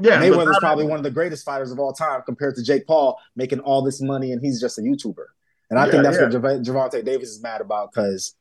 Yeah, 0.00 0.20
Mayweather's 0.22 0.58
probably 0.60 0.84
one 0.84 0.98
of 0.98 1.02
the 1.02 1.10
greatest 1.10 1.44
fighters 1.44 1.72
of 1.72 1.78
all 1.78 1.92
time 1.92 2.22
compared 2.24 2.54
to 2.56 2.62
Jake 2.62 2.86
Paul 2.86 3.18
making 3.34 3.60
all 3.60 3.82
this 3.82 4.00
money 4.00 4.32
and 4.32 4.40
he's 4.40 4.60
just 4.60 4.78
a 4.78 4.82
YouTuber. 4.82 5.24
And 5.70 5.78
I 5.78 5.86
Yeah, 5.86 5.90
think 5.90 6.02
that's 6.04 6.16
yeah. 6.16 6.22
what 6.24 6.64
Jav- 6.64 6.92
Gervonta 6.92 7.04
Davis 7.04 7.30
is 7.30 7.42
mad 7.42 7.60
about 7.60 7.92
because 7.92 8.34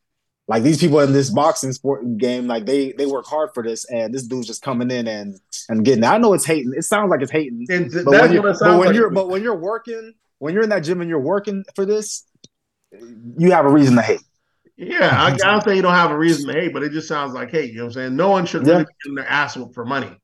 like 0.47 0.63
these 0.63 0.77
people 0.77 0.99
in 1.01 1.11
this 1.13 1.29
boxing 1.29 1.73
sport 1.73 2.17
game, 2.17 2.47
like 2.47 2.65
they 2.65 2.93
they 2.93 3.05
work 3.05 3.25
hard 3.25 3.49
for 3.53 3.63
this, 3.63 3.85
and 3.85 4.13
this 4.13 4.23
dude's 4.23 4.47
just 4.47 4.61
coming 4.61 4.89
in 4.91 5.07
and 5.07 5.39
and 5.67 5.83
getting. 5.83 6.03
it. 6.03 6.07
I 6.07 6.17
know 6.19 6.33
it's 6.33 6.45
hating. 6.45 6.73
It 6.75 6.83
sounds 6.83 7.09
like 7.09 7.21
it's 7.21 7.31
hating, 7.31 7.65
th- 7.67 7.91
but 8.05 8.11
that's 8.11 8.21
when 8.21 8.31
you're 8.33 8.43
but 8.43 8.79
when 8.79 8.87
like. 8.87 8.95
you're 8.95 9.09
but 9.09 9.29
when 9.29 9.43
you're 9.43 9.57
working 9.57 10.13
when 10.39 10.53
you're 10.53 10.63
in 10.63 10.69
that 10.69 10.81
gym 10.85 11.01
and 11.01 11.09
you're 11.09 11.19
working 11.19 11.65
for 11.75 11.85
this, 11.85 12.23
you 13.37 13.51
have 13.51 13.65
a 13.65 13.69
reason 13.69 13.95
to 13.95 14.01
hate. 14.01 14.21
Yeah, 14.77 15.09
I, 15.11 15.33
I 15.33 15.37
don't 15.37 15.63
say 15.63 15.75
you 15.75 15.81
don't 15.81 15.93
have 15.93 16.11
a 16.11 16.17
reason 16.17 16.47
to 16.47 16.53
hate, 16.53 16.71
but 16.71 16.83
it 16.83 16.91
just 16.91 17.07
sounds 17.07 17.33
like 17.33 17.49
hate. 17.49 17.71
You 17.71 17.77
know 17.77 17.83
what 17.85 17.87
I'm 17.89 17.93
saying? 17.93 18.15
No 18.15 18.29
one 18.29 18.45
should 18.45 18.65
Yeah. 18.65 18.73
really 18.73 18.83
be 18.85 18.91
getting 19.03 19.15
their 19.15 19.27
ass 19.27 19.57
whooped 19.57 19.73
for 19.73 19.85
money. 19.85 20.05
You 20.05 20.11
know 20.11 20.17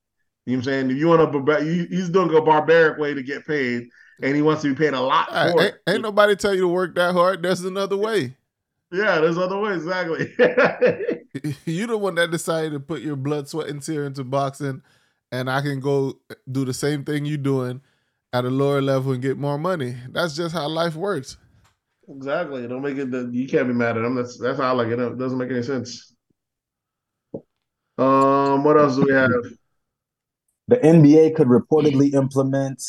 what 0.45 0.53
I'm 0.57 0.63
saying? 0.63 0.91
If 0.91 0.97
you 0.97 1.07
want 1.07 1.21
to, 1.21 1.27
barbar- 1.27 1.63
you, 1.63 1.87
he's 1.89 2.09
doing 2.09 2.35
a 2.35 2.41
barbaric 2.41 2.99
way 2.99 3.13
to 3.13 3.23
get 3.23 3.47
paid, 3.47 3.87
and 4.21 4.35
he 4.35 4.41
wants 4.41 4.61
to 4.61 4.69
be 4.69 4.75
paid 4.75 4.93
a 4.93 5.01
lot 5.01 5.31
Hey, 5.31 5.51
for 5.51 5.61
ain't, 5.61 5.73
it. 5.73 5.81
ain't 5.87 6.01
nobody 6.01 6.35
tell 6.35 6.53
you 6.53 6.61
to 6.61 6.67
work 6.67 6.93
that 6.95 7.13
hard. 7.13 7.41
There's 7.41 7.63
another 7.63 7.97
way. 7.97 8.35
Yeah, 8.91 9.21
there's 9.21 9.39
other 9.39 9.57
ways, 9.59 9.77
exactly. 9.83 10.31
you 11.65 11.87
the 11.87 11.97
one 11.97 12.15
that 12.15 12.29
decided 12.29 12.73
to 12.73 12.79
put 12.79 13.01
your 13.01 13.15
blood, 13.15 13.47
sweat, 13.47 13.69
and 13.69 13.81
tear 13.81 14.05
into 14.05 14.23
boxing, 14.23 14.83
and 15.31 15.49
I 15.49 15.61
can 15.61 15.79
go 15.79 16.19
do 16.51 16.63
the 16.63 16.73
same 16.75 17.03
thing 17.03 17.25
you 17.25 17.37
doing 17.37 17.81
at 18.33 18.45
a 18.45 18.49
lower 18.49 18.81
level 18.83 19.13
and 19.13 19.21
get 19.21 19.37
more 19.37 19.57
money. 19.57 19.95
That's 20.11 20.35
just 20.35 20.53
how 20.53 20.67
life 20.67 20.95
works. 20.95 21.37
Exactly. 22.09 22.67
Don't 22.67 22.81
make 22.81 22.97
it. 22.97 23.11
that 23.11 23.33
you 23.33 23.47
can't 23.47 23.67
be 23.67 23.73
mad 23.73 23.97
at 23.97 24.03
him. 24.05 24.15
That's 24.15 24.37
that's 24.37 24.59
how 24.59 24.69
I 24.69 24.71
like 24.71 24.87
it. 24.87 24.99
It 24.99 25.17
doesn't 25.17 25.37
make 25.37 25.51
any 25.51 25.63
sense. 25.63 26.13
Um, 27.97 28.63
what 28.63 28.77
else 28.77 28.95
do 28.95 29.03
we 29.03 29.13
have? 29.13 29.29
The 30.67 30.77
NBA 30.77 31.35
could 31.35 31.47
reportedly 31.47 32.13
implement 32.13 32.81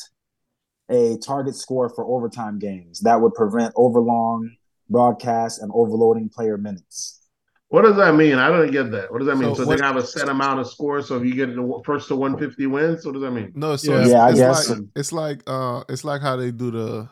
a 0.91 1.19
target 1.19 1.57
score 1.57 1.89
for 1.89 2.05
overtime 2.05 2.59
games 2.59 3.01
that 3.01 3.21
would 3.21 3.35
prevent 3.35 3.73
overlong 3.77 4.51
broadcast 4.89 5.61
and 5.61 5.71
overloading 5.75 6.29
player 6.29 6.57
minutes. 6.57 7.21
What 7.69 7.83
does 7.83 7.97
that 7.97 8.15
mean? 8.15 8.35
I 8.37 8.49
don't 8.49 8.71
get 8.71 8.93
that. 8.93 9.11
What 9.11 9.19
does 9.19 9.27
that 9.27 9.37
mean? 9.37 9.55
So 9.55 9.63
So, 9.63 9.67
what- 9.69 9.79
they 9.81 9.85
have 9.85 9.97
a 9.97 10.07
set 10.07 10.29
amount 10.29 10.61
of 10.61 10.69
scores. 10.69 11.09
So 11.09 11.17
if 11.17 11.25
you 11.25 11.35
get 11.35 11.55
the 11.55 11.83
first 11.85 12.09
to 12.09 12.17
150 12.17 12.67
wins, 12.67 13.05
what 13.05 13.13
does 13.13 13.23
that 13.23 13.33
mean? 13.33 13.53
No, 13.55 13.77
so 13.77 13.93
Yeah. 13.93 14.01
it's, 14.03 14.11
Yeah, 14.11 14.25
I 14.25 14.29
it's 14.31 14.39
guess. 14.39 14.71
like 14.71 14.79
it's 14.95 15.13
like 15.13 15.43
uh 15.47 15.85
it's 15.89 16.05
like 16.05 16.21
how 16.23 16.37
they 16.37 16.51
do 16.53 16.71
the 16.71 17.09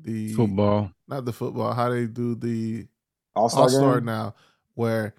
the 0.00 0.34
Football. 0.34 0.90
Not 1.08 1.24
the 1.24 1.32
football, 1.32 1.72
how 1.74 1.88
they 1.90 2.06
do 2.06 2.34
the 2.34 2.86
All 3.34 3.48
Star 3.48 4.00
now, 4.00 4.34
where 4.74 5.14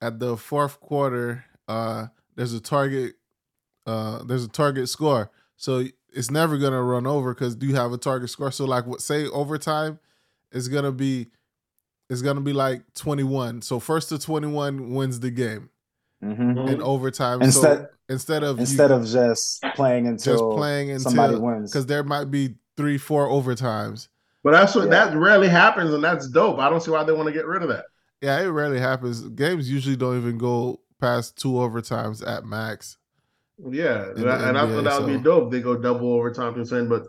at 0.00 0.18
the 0.18 0.36
fourth 0.36 0.80
quarter, 0.80 1.44
uh, 1.68 2.06
there's 2.36 2.52
a 2.52 2.60
target, 2.60 3.14
uh, 3.86 4.22
there's 4.24 4.44
a 4.44 4.48
target 4.48 4.88
score, 4.88 5.30
so 5.56 5.84
it's 6.12 6.30
never 6.30 6.56
gonna 6.58 6.82
run 6.82 7.06
over 7.06 7.34
because 7.34 7.56
you 7.60 7.74
have 7.74 7.92
a 7.92 7.98
target 7.98 8.30
score. 8.30 8.50
So 8.50 8.64
like, 8.64 8.86
what 8.86 9.00
say 9.00 9.26
overtime 9.26 9.98
is 10.52 10.68
gonna 10.68 10.92
be, 10.92 11.28
is 12.08 12.22
gonna 12.22 12.40
be 12.40 12.52
like 12.52 12.82
21. 12.94 13.62
So 13.62 13.80
first 13.80 14.08
to 14.10 14.18
21 14.18 14.94
wins 14.94 15.20
the 15.20 15.30
game 15.30 15.70
Mhm. 16.22 16.70
in 16.70 16.80
overtime. 16.82 17.42
Instead- 17.42 17.78
so 17.78 17.88
instead 18.08 18.42
of 18.44 18.58
Instead 18.60 18.90
you 18.90 18.96
of 18.96 19.06
just 19.06 19.62
playing 19.74 20.06
until 20.06 20.34
just 20.34 20.56
playing 20.58 20.90
until 20.90 21.10
somebody 21.10 21.36
wins. 21.36 21.70
because 21.72 21.86
there 21.86 22.04
might 22.04 22.30
be 22.30 22.54
three, 22.76 22.96
four 22.98 23.26
overtimes. 23.28 24.08
But 24.46 24.52
that's 24.52 24.76
what 24.76 24.84
Yeah. 24.84 25.06
that 25.06 25.16
rarely 25.16 25.48
happens, 25.48 25.92
and 25.92 26.04
that's 26.04 26.28
dope. 26.28 26.60
I 26.60 26.70
don't 26.70 26.80
see 26.80 26.92
why 26.92 27.02
they 27.02 27.10
want 27.10 27.26
to 27.26 27.32
get 27.32 27.46
rid 27.46 27.62
of 27.64 27.68
that. 27.68 27.86
Yeah, 28.22 28.40
it 28.40 28.46
rarely 28.46 28.78
happens. 28.78 29.20
Games 29.22 29.68
usually 29.68 29.96
don't 29.96 30.16
even 30.18 30.38
go 30.38 30.78
past 31.00 31.36
two 31.36 31.54
overtimes 31.54 32.24
at 32.24 32.44
max. 32.44 32.96
Yeah, 33.58 34.10
In 34.10 34.20
the 34.20 34.48
and 34.48 34.56
I 34.56 34.68
thought 34.68 34.84
that 34.84 35.02
would 35.02 35.12
be 35.12 35.20
dope. 35.20 35.50
They 35.50 35.60
go 35.60 35.76
double 35.76 36.12
overtime. 36.12 36.52
You 36.52 36.58
know 36.58 36.64
saying, 36.64 36.88
but 36.88 37.08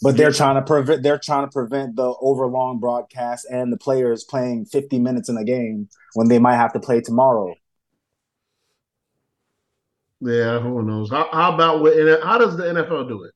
But 0.00 0.16
they're 0.16 0.30
trying 0.30 0.54
to 0.54 0.62
prevent 0.62 1.02
they're 1.02 1.18
trying 1.18 1.44
to 1.48 1.50
prevent 1.50 1.96
the 1.96 2.14
overlong 2.20 2.78
broadcast 2.78 3.48
and 3.50 3.72
the 3.72 3.76
players 3.76 4.22
playing 4.22 4.66
50 4.66 5.00
minutes 5.00 5.28
in 5.28 5.36
a 5.36 5.42
game 5.42 5.88
when 6.14 6.28
they 6.28 6.38
might 6.38 6.58
have 6.58 6.72
to 6.74 6.78
play 6.78 7.00
tomorrow. 7.00 7.56
yeah, 10.20 10.60
who 10.60 10.80
knows? 10.84 11.10
How, 11.10 11.28
how 11.32 11.54
about 11.54 11.82
with 11.82 11.98
and 11.98 12.22
how 12.22 12.38
does 12.38 12.56
the 12.56 12.62
NFL 12.64 13.08
do 13.08 13.24
it? 13.24 13.32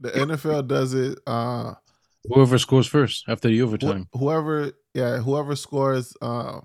The 0.00 0.10
NFL 0.10 0.66
does 0.68 0.94
it. 0.94 1.18
Uh, 1.26 1.74
Whoever 2.28 2.58
scores 2.58 2.86
first 2.86 3.24
after 3.28 3.48
the 3.48 3.58
wh- 3.58 3.64
overtime. 3.64 4.08
whoever, 4.12 4.72
yeah, 4.94 5.18
whoever 5.18 5.54
scores 5.56 6.14
uh, 6.22 6.60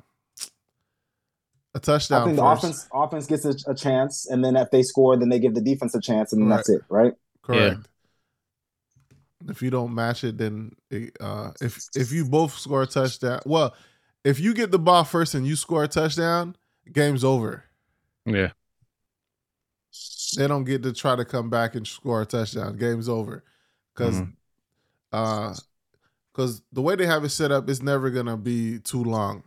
a 1.74 1.78
I 1.78 1.80
touchdown 1.80 2.22
I 2.22 2.26
think 2.26 2.38
the 2.38 2.46
offense 2.46 2.88
offense 2.94 3.28
gets 3.28 3.46
a, 3.46 3.56
a 3.68 3.76
chance, 3.76 4.28
and 4.30 4.44
then 4.44 4.56
if 4.56 4.72
they 4.72 4.84
score, 4.84 5.18
then 5.18 5.30
they 5.30 5.40
give 5.40 5.56
the 5.56 5.62
defense 5.62 5.94
a 5.96 6.02
chance, 6.02 6.32
and 6.34 6.42
then 6.42 6.50
that's 6.50 6.70
it, 6.70 6.82
right? 6.90 7.14
Correct. 7.42 7.88
If 9.48 9.62
you 9.62 9.70
don't 9.70 9.94
match 9.94 10.24
it, 10.24 10.38
then 10.38 10.74
it, 10.90 11.16
uh, 11.20 11.52
if 11.62 11.80
if 11.96 12.12
you 12.12 12.26
both 12.26 12.58
score 12.58 12.84
a 12.84 12.88
touchdown, 12.88 13.42
well, 13.46 13.76
if 14.24 14.40
you 14.40 14.54
get 14.54 14.72
the 14.72 14.80
ball 14.80 15.04
first 15.04 15.34
and 15.36 15.46
you 15.46 15.56
score 15.56 15.84
a 15.84 15.88
touchdown, 15.88 16.56
game's 16.92 17.24
over. 17.24 17.66
Yeah. 18.26 18.52
They 20.38 20.48
don't 20.48 20.64
get 20.64 20.84
to 20.84 20.94
try 20.94 21.16
to 21.16 21.26
come 21.26 21.50
back 21.50 21.76
and 21.76 21.88
score 21.88 22.22
a 22.22 22.26
touchdown. 22.26 22.78
Game's 22.78 23.10
over. 23.10 23.44
Because 23.94 24.22
Mhm. 24.22 24.34
uh 25.12 25.56
because 26.32 26.62
the 26.72 26.82
way 26.82 26.96
they 26.96 27.06
have 27.06 27.24
it 27.26 27.30
set 27.30 27.52
up, 27.52 27.70
it's 27.70 27.82
never 27.82 28.10
gonna 28.10 28.38
be 28.38 28.80
too 28.80 29.04
long. 29.04 29.44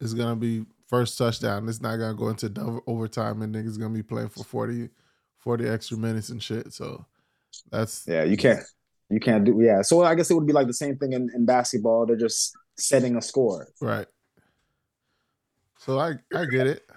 It's 0.00 0.12
gonna 0.12 0.36
be 0.36 0.66
first 0.86 1.16
touchdown. 1.16 1.68
It's 1.68 1.80
not 1.80 1.96
gonna 1.96 2.14
go 2.14 2.28
into 2.28 2.48
double 2.48 2.82
overtime 2.86 3.42
and 3.42 3.54
niggas 3.54 3.78
gonna 3.78 3.94
be 3.94 4.02
playing 4.02 4.28
for 4.28 4.44
40, 4.44 4.90
40 5.38 5.66
extra 5.68 5.96
minutes 5.96 6.28
and 6.30 6.42
shit. 6.42 6.72
So 6.72 7.06
that's 7.70 8.04
Yeah, 8.06 8.24
you 8.24 8.36
can't 8.36 8.60
you 9.08 9.20
can't 9.20 9.44
do 9.44 9.60
yeah. 9.62 9.80
So 9.82 10.02
I 10.02 10.14
guess 10.14 10.30
it 10.30 10.34
would 10.34 10.46
be 10.46 10.52
like 10.52 10.66
the 10.66 10.74
same 10.74 10.98
thing 10.98 11.12
in, 11.12 11.30
in 11.34 11.46
basketball. 11.46 12.04
They're 12.06 12.16
just 12.16 12.54
setting 12.76 13.16
a 13.16 13.22
score. 13.22 13.68
right. 13.80 14.06
So 15.78 15.98
I 15.98 16.14
I 16.34 16.44
get 16.46 16.66
it. 16.66 16.88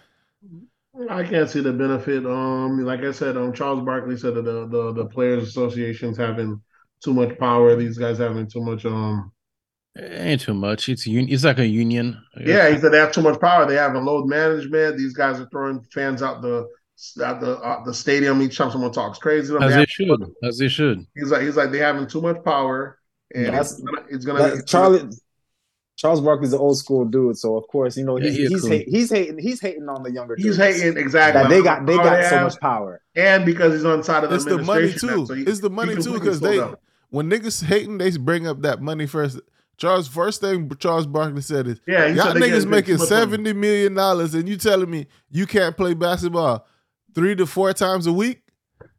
I 1.10 1.24
can't 1.24 1.50
see 1.50 1.61
the 1.61 1.72
benefit. 1.72 2.26
Um, 2.26 2.84
like 2.84 3.02
I 3.02 3.11
said, 3.11 3.38
um, 3.38 3.53
Charles 3.53 3.84
Barkley 3.84 4.18
said 4.18 4.36
that 4.36 4.44
the 4.44 4.68
the, 4.68 4.94
the 4.94 5.06
players' 5.06 5.48
associations 5.48 6.18
having 6.18 6.61
too 7.03 7.14
much 7.14 7.38
power. 7.40 7.76
These 7.76 7.98
guys 7.98 8.18
having 8.18 8.48
too 8.48 8.61
much. 8.61 8.86
Um, 8.86 9.32
It 9.95 10.11
ain't 10.22 10.42
too 10.42 10.53
much. 10.53 10.90
It's 10.90 11.08
un- 11.08 11.28
It's 11.30 11.44
like 11.45 11.60
a 11.60 11.66
union. 11.68 12.22
yeah, 12.40 12.70
he 12.70 12.78
said 12.80 12.92
they 12.92 12.98
have 12.98 13.14
too 13.14 13.22
much 13.22 13.40
power. 13.40 13.66
They 13.66 13.76
have 13.76 13.95
a 13.95 14.00
load 14.00 14.28
management. 14.28 14.98
These 14.98 15.14
guys 15.14 15.40
are 15.40 15.48
throwing 15.50 15.82
fans 15.94 16.22
out 16.22 16.42
the 16.42 16.68
out 17.24 17.40
the 17.42 17.60
out 17.66 17.86
the 17.86 17.94
stadium 17.94 18.42
each 18.42 18.58
time 18.58 18.70
someone 18.70 18.92
talks 18.92 19.18
crazy. 19.18 19.53
as 19.56 19.60
They 19.60 19.68
they 19.68 19.74
have- 19.74 19.90
should. 19.90 20.22
As 20.44 20.58
they 20.58 20.68
should. 20.68 21.06
He's 21.16 21.32
like 21.32 21.42
he's 21.44 21.56
like 21.56 21.72
they 21.72 21.80
having 21.80 22.06
too 22.08 22.22
much 22.22 22.44
power, 22.44 23.00
and 23.34 23.45
That's- 23.48 23.72
it's 23.72 23.82
gonna, 23.82 24.08
it's 24.10 24.26
gonna 24.26 24.40
Like, 24.56 24.66
Charlie 24.66 25.10
Charles 26.02 26.20
Barkley's 26.20 26.52
an 26.54 26.60
old 26.60 26.78
school 26.78 27.06
dude, 27.06 27.38
so 27.38 27.56
of 27.58 27.68
course 27.68 27.96
you 27.96 28.04
know 28.04 28.18
Yeah, 28.18 28.30
he's 28.30 28.38
he 28.38 28.46
he's, 28.48 28.62
cool. 28.62 28.70
hate, 28.72 28.88
he's 28.90 29.10
hating 29.12 29.38
he's 29.38 29.62
hating 29.62 29.88
on 29.88 30.02
the 30.04 30.12
younger. 30.12 30.36
He's 30.36 30.58
dudes. 30.58 30.58
hating 30.58 30.98
exactly. 30.98 31.42
that 31.44 31.50
they 31.50 31.62
got 31.62 31.86
they 31.86 31.96
How 31.96 32.04
got 32.04 32.24
so 32.26 32.36
have, 32.36 32.44
much 32.46 32.60
power. 32.60 33.02
and 33.16 33.46
because 33.46 33.74
he's 33.74 33.86
on 33.86 34.00
the 34.00 34.04
side 34.04 34.24
of 34.24 34.32
the 34.32 34.36
It's 34.38 34.46
the 34.46 34.58
money 34.58 34.86
administration 34.86 35.10
now, 35.10 35.16
too. 35.16 35.26
so 35.28 35.34
he- 35.36 35.44
it's 35.44 35.60
the 35.60 35.70
money 35.70 35.96
too 35.96 36.14
because 36.14 36.40
they 36.40 36.58
sold 36.58 36.72
out. 36.74 36.80
when 37.12 37.30
niggas 37.30 37.64
hating, 37.64 38.00
they 38.00 38.10
bring 38.18 38.48
up 38.48 38.62
that 38.64 38.82
money 38.82 39.06
first. 39.06 39.40
Charles, 39.78 40.08
first 40.08 40.42
thing 40.42 40.70
Charles 40.80 41.08
Barkley 41.08 41.42
said 41.42 41.66
is, 41.68 41.80
Yeah, 41.88 42.06
y'all 42.08 42.34
niggas 42.34 42.68
making 42.68 42.98
too 42.98 43.02
much 43.04 43.10
money. 43.10 43.22
seventy 43.22 43.54
million 43.54 43.94
dollars, 43.96 44.34
and 44.36 44.48
you 44.50 44.56
telling 44.58 44.90
me 44.90 45.08
you 45.32 45.46
can't 45.48 45.76
play 45.78 45.94
basketball 45.96 46.68
three 47.16 47.36
to 47.36 47.46
four 47.48 47.74
times 47.74 48.06
a 48.08 48.14
week? 48.14 48.42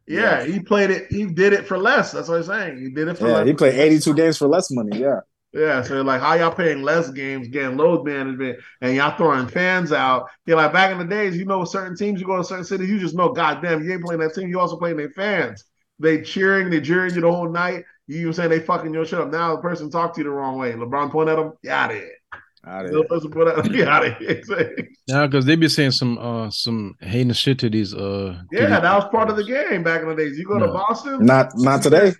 Yeah, 0.07 0.43
he 0.43 0.59
played 0.59 0.89
it. 0.89 1.07
He 1.09 1.25
did 1.25 1.53
it 1.53 1.65
for 1.65 1.77
less. 1.77 2.11
That's 2.11 2.27
what 2.27 2.37
I'm 2.37 2.43
saying. 2.43 2.81
He 2.81 2.89
did 2.89 3.07
it 3.07 3.17
for 3.17 3.27
Yeah, 3.27 3.33
less. 3.37 3.47
he 3.47 3.53
played 3.53 3.75
82 3.79 4.13
games 4.13 4.37
for 4.37 4.47
less 4.49 4.69
money. 4.71 4.99
Yeah. 4.99 5.21
Yeah, 5.53 5.83
so 5.83 6.01
like, 6.01 6.19
how 6.19 6.33
y'all 6.33 6.53
paying 6.53 6.81
less 6.81 7.11
games, 7.11 7.47
getting 7.47 7.77
load 7.77 8.05
management, 8.05 8.59
and 8.81 8.95
y'all 8.95 9.15
throwing 9.15 9.47
fans 9.47 9.91
out? 9.91 10.27
Yeah, 10.47 10.55
like 10.55 10.73
back 10.73 10.91
in 10.91 10.97
the 10.97 11.05
days, 11.05 11.37
you 11.37 11.45
know, 11.45 11.63
certain 11.63 11.95
teams, 11.95 12.19
you 12.19 12.25
go 12.25 12.37
to 12.37 12.43
certain 12.43 12.65
cities, 12.65 12.89
you 12.89 12.97
just 12.99 13.15
know, 13.15 13.29
goddamn, 13.29 13.83
you 13.83 13.93
ain't 13.93 14.03
playing 14.03 14.21
that 14.21 14.33
team. 14.33 14.49
You 14.49 14.59
also 14.59 14.77
playing 14.77 14.97
their 14.97 15.11
fans. 15.11 15.63
They 15.99 16.23
cheering, 16.23 16.71
they 16.71 16.81
jeering 16.81 17.13
you 17.13 17.21
the 17.21 17.31
whole 17.31 17.49
night. 17.49 17.83
You 18.07 18.21
even 18.21 18.33
saying 18.33 18.49
they 18.49 18.59
fucking 18.59 18.93
your 18.93 19.05
shit 19.05 19.19
up. 19.19 19.31
Now 19.31 19.55
the 19.55 19.61
person 19.61 19.91
talked 19.91 20.15
to 20.15 20.21
you 20.21 20.25
the 20.25 20.31
wrong 20.31 20.57
way. 20.57 20.73
LeBron 20.73 21.11
point 21.11 21.29
at 21.29 21.37
him, 21.37 21.53
yeah, 21.61 21.87
there. 21.87 22.09
Out 22.65 22.85
The 22.89 23.03
person 23.03 23.29
put 23.29 23.47
out, 23.47 23.71
yeah. 23.71 24.15
Yeah, 25.05 25.27
because 25.27 25.45
they 25.45 25.55
be 25.55 25.67
saying 25.67 25.91
some 25.91 26.17
uh 26.17 26.49
some 26.49 26.95
hating 26.99 27.33
shit 27.33 27.59
to 27.59 27.69
these 27.69 27.93
uh. 27.93 28.41
Yeah, 28.51 28.61
these- 28.61 28.69
that 28.69 28.95
was 28.95 29.05
part 29.11 29.29
of 29.29 29.35
the 29.35 29.43
game 29.43 29.83
back 29.83 30.01
in 30.01 30.07
the 30.09 30.15
days. 30.15 30.37
You 30.37 30.45
go 30.45 30.59
to 30.59 30.67
Boston, 30.67 31.25
Not 31.25 31.51
not 31.55 31.83
today. 31.83 32.13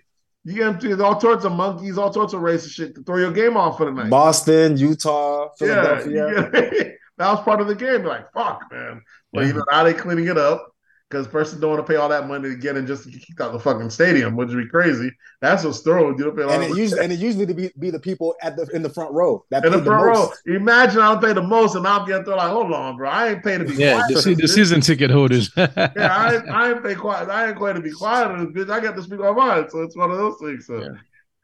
You 0.44 0.54
get 0.54 0.84
into 0.84 1.02
all 1.04 1.18
sorts 1.20 1.44
of 1.44 1.52
monkeys, 1.52 1.96
all 1.98 2.12
sorts 2.12 2.32
of 2.34 2.40
racist 2.40 2.72
shit 2.72 2.94
to 2.94 3.02
throw 3.02 3.16
your 3.18 3.32
game 3.32 3.56
off 3.56 3.78
for 3.78 3.86
the 3.86 3.92
night. 3.92 4.10
Boston, 4.10 4.76
Utah, 4.76 5.48
Philadelphia. 5.58 6.50
get- 6.52 6.98
that 7.18 7.32
was 7.32 7.40
part 7.40 7.60
of 7.60 7.66
the 7.68 7.74
game. 7.74 8.04
Like, 8.04 8.30
fuck, 8.32 8.62
man. 8.70 9.02
Well, 9.32 9.46
you 9.46 9.52
know, 9.54 9.64
now 9.70 9.84
they 9.84 9.94
cleaning 9.94 10.28
it 10.28 10.36
up 10.38 10.73
because 11.10 11.26
person 11.28 11.60
don't 11.60 11.70
want 11.70 11.86
to 11.86 11.92
pay 11.92 11.96
all 11.98 12.08
that 12.08 12.26
money 12.28 12.48
to 12.50 12.56
get 12.56 12.76
in 12.76 12.86
just 12.86 13.04
to 13.04 13.10
get 13.10 13.22
kicked 13.26 13.40
out 13.40 13.52
the 13.52 13.58
fucking 13.60 13.90
stadium, 13.90 14.36
which 14.36 14.48
would 14.50 14.64
be 14.64 14.68
crazy. 14.68 15.10
That's 15.40 15.64
what's 15.64 15.80
thrown. 15.80 16.18
You 16.18 16.24
don't 16.24 16.38
a 16.40 16.46
lot 16.46 16.60
and 16.60 16.62
it 16.62 16.72
usually 16.72 17.00
and 17.00 17.12
it 17.12 17.18
usually 17.18 17.46
to 17.46 17.54
be, 17.54 17.70
be 17.78 17.90
the 17.90 17.98
people 18.00 18.34
at 18.42 18.56
the 18.56 18.66
in 18.74 18.82
the 18.82 18.90
front 18.90 19.12
row 19.12 19.44
that 19.50 19.64
in 19.64 19.70
pay 19.70 19.78
the 19.78 19.78
the 19.80 19.84
front 19.84 20.04
row. 20.04 20.32
Imagine 20.46 21.00
I 21.00 21.12
don't 21.12 21.22
pay 21.22 21.32
the 21.32 21.42
most, 21.42 21.74
and 21.74 21.86
I'm 21.86 22.06
getting 22.06 22.24
thrown 22.24 22.38
like, 22.38 22.50
hold 22.50 22.72
on, 22.72 22.96
bro. 22.96 23.08
I 23.08 23.28
ain't 23.30 23.42
paying 23.44 23.60
to 23.60 23.64
be 23.64 23.78
Yeah, 23.78 23.78
quiet. 23.78 24.02
the, 24.02 24.16
the 24.22 24.34
this 24.34 24.52
bitch. 24.52 24.54
season 24.54 24.80
ticket 24.80 25.10
holders. 25.10 25.50
Yeah, 25.96 26.08
I 26.14 26.34
ain't, 26.34 26.44
I 26.50 26.70
ain't 26.72 26.82
pay 26.82 26.94
quiet. 26.94 27.28
I 27.28 27.48
ain't 27.48 27.56
quite 27.56 27.74
to 27.74 27.80
be 27.80 27.92
quiet 27.92 28.30
on 28.30 28.52
this 28.52 28.64
bitch. 28.66 28.70
I 28.72 28.80
got 28.80 28.96
to 28.96 29.02
speak 29.02 29.20
my 29.20 29.30
mind, 29.32 29.68
so 29.70 29.82
it's 29.82 29.96
one 29.96 30.10
of 30.10 30.18
those 30.18 30.38
things. 30.40 30.66
So 30.66 30.82
Yeah. 30.82 30.94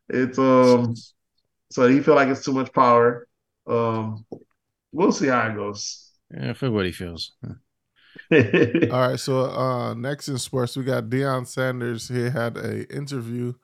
it's 0.08 0.38
um, 0.38 1.02
so 1.70 1.88
he 1.88 2.00
feel 2.00 2.16
like 2.16 2.28
it's 2.28 2.44
too 2.44 2.52
much 2.52 2.72
power. 2.72 3.28
Um, 3.66 4.26
we'll 4.92 5.12
see 5.12 5.28
how 5.28 5.48
it 5.48 5.56
goes. 5.56 6.12
yeah, 6.32 6.52
for 6.52 6.70
what 6.70 6.86
he 6.86 6.92
feels. 6.92 7.32
All 8.92 9.08
right, 9.08 9.18
so 9.18 9.50
uh 9.50 9.94
next 9.94 10.28
in 10.28 10.38
sports, 10.38 10.76
we 10.76 10.84
got 10.84 11.04
Deion 11.04 11.46
Sanders. 11.46 12.08
He 12.08 12.30
had 12.30 12.56
a 12.56 12.88
interview, 12.94 13.54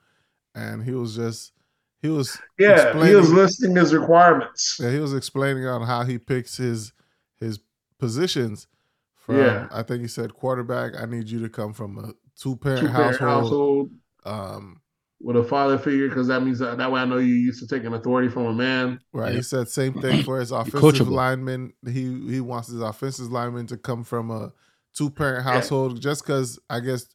and 0.53 0.83
he 0.83 0.91
was 0.91 1.15
just 1.15 1.53
he 2.01 2.09
was 2.09 2.37
Yeah, 2.59 2.93
he 3.05 3.15
was 3.15 3.31
listing 3.31 3.75
his 3.75 3.93
requirements. 3.93 4.77
Yeah, 4.79 4.91
he 4.91 4.99
was 4.99 5.13
explaining 5.13 5.65
on 5.65 5.83
how 5.83 6.03
he 6.03 6.17
picks 6.17 6.57
his 6.57 6.93
his 7.39 7.59
positions. 7.99 8.67
From 9.15 9.37
Yeah. 9.37 9.67
I 9.71 9.83
think 9.83 10.01
he 10.01 10.07
said 10.07 10.33
quarterback. 10.33 10.93
I 10.99 11.05
need 11.05 11.29
you 11.29 11.41
to 11.41 11.49
come 11.49 11.73
from 11.73 11.97
a 11.97 12.13
two 12.39 12.55
parent 12.55 12.81
Two-parent 12.81 13.19
household. 13.19 13.89
household 14.23 14.55
Um, 14.55 14.81
with 15.19 15.35
a 15.35 15.43
father 15.43 15.77
figure, 15.77 16.07
because 16.09 16.27
that 16.27 16.43
means 16.43 16.59
that, 16.59 16.77
that 16.77 16.91
way 16.91 17.01
I 17.01 17.05
know 17.05 17.17
you 17.17 17.33
used 17.33 17.59
to 17.61 17.67
taking 17.75 17.93
authority 17.93 18.29
from 18.29 18.45
a 18.45 18.53
man. 18.53 18.99
right. 19.13 19.33
He 19.35 19.41
said 19.41 19.67
same 19.67 19.93
thing 19.99 20.23
for 20.23 20.39
his 20.39 20.51
offensive 20.51 20.79
coachable. 20.79 21.11
lineman. 21.11 21.73
He 21.85 22.03
he 22.29 22.39
wants 22.41 22.67
his 22.67 22.81
offensive 22.81 23.31
lineman 23.31 23.65
to 23.67 23.77
come 23.77 24.03
from 24.03 24.29
a 24.31 24.53
two 24.95 25.09
parent 25.09 25.43
household. 25.43 25.99
Just 26.01 26.23
because 26.25 26.59
I 26.69 26.79
guess 26.81 27.07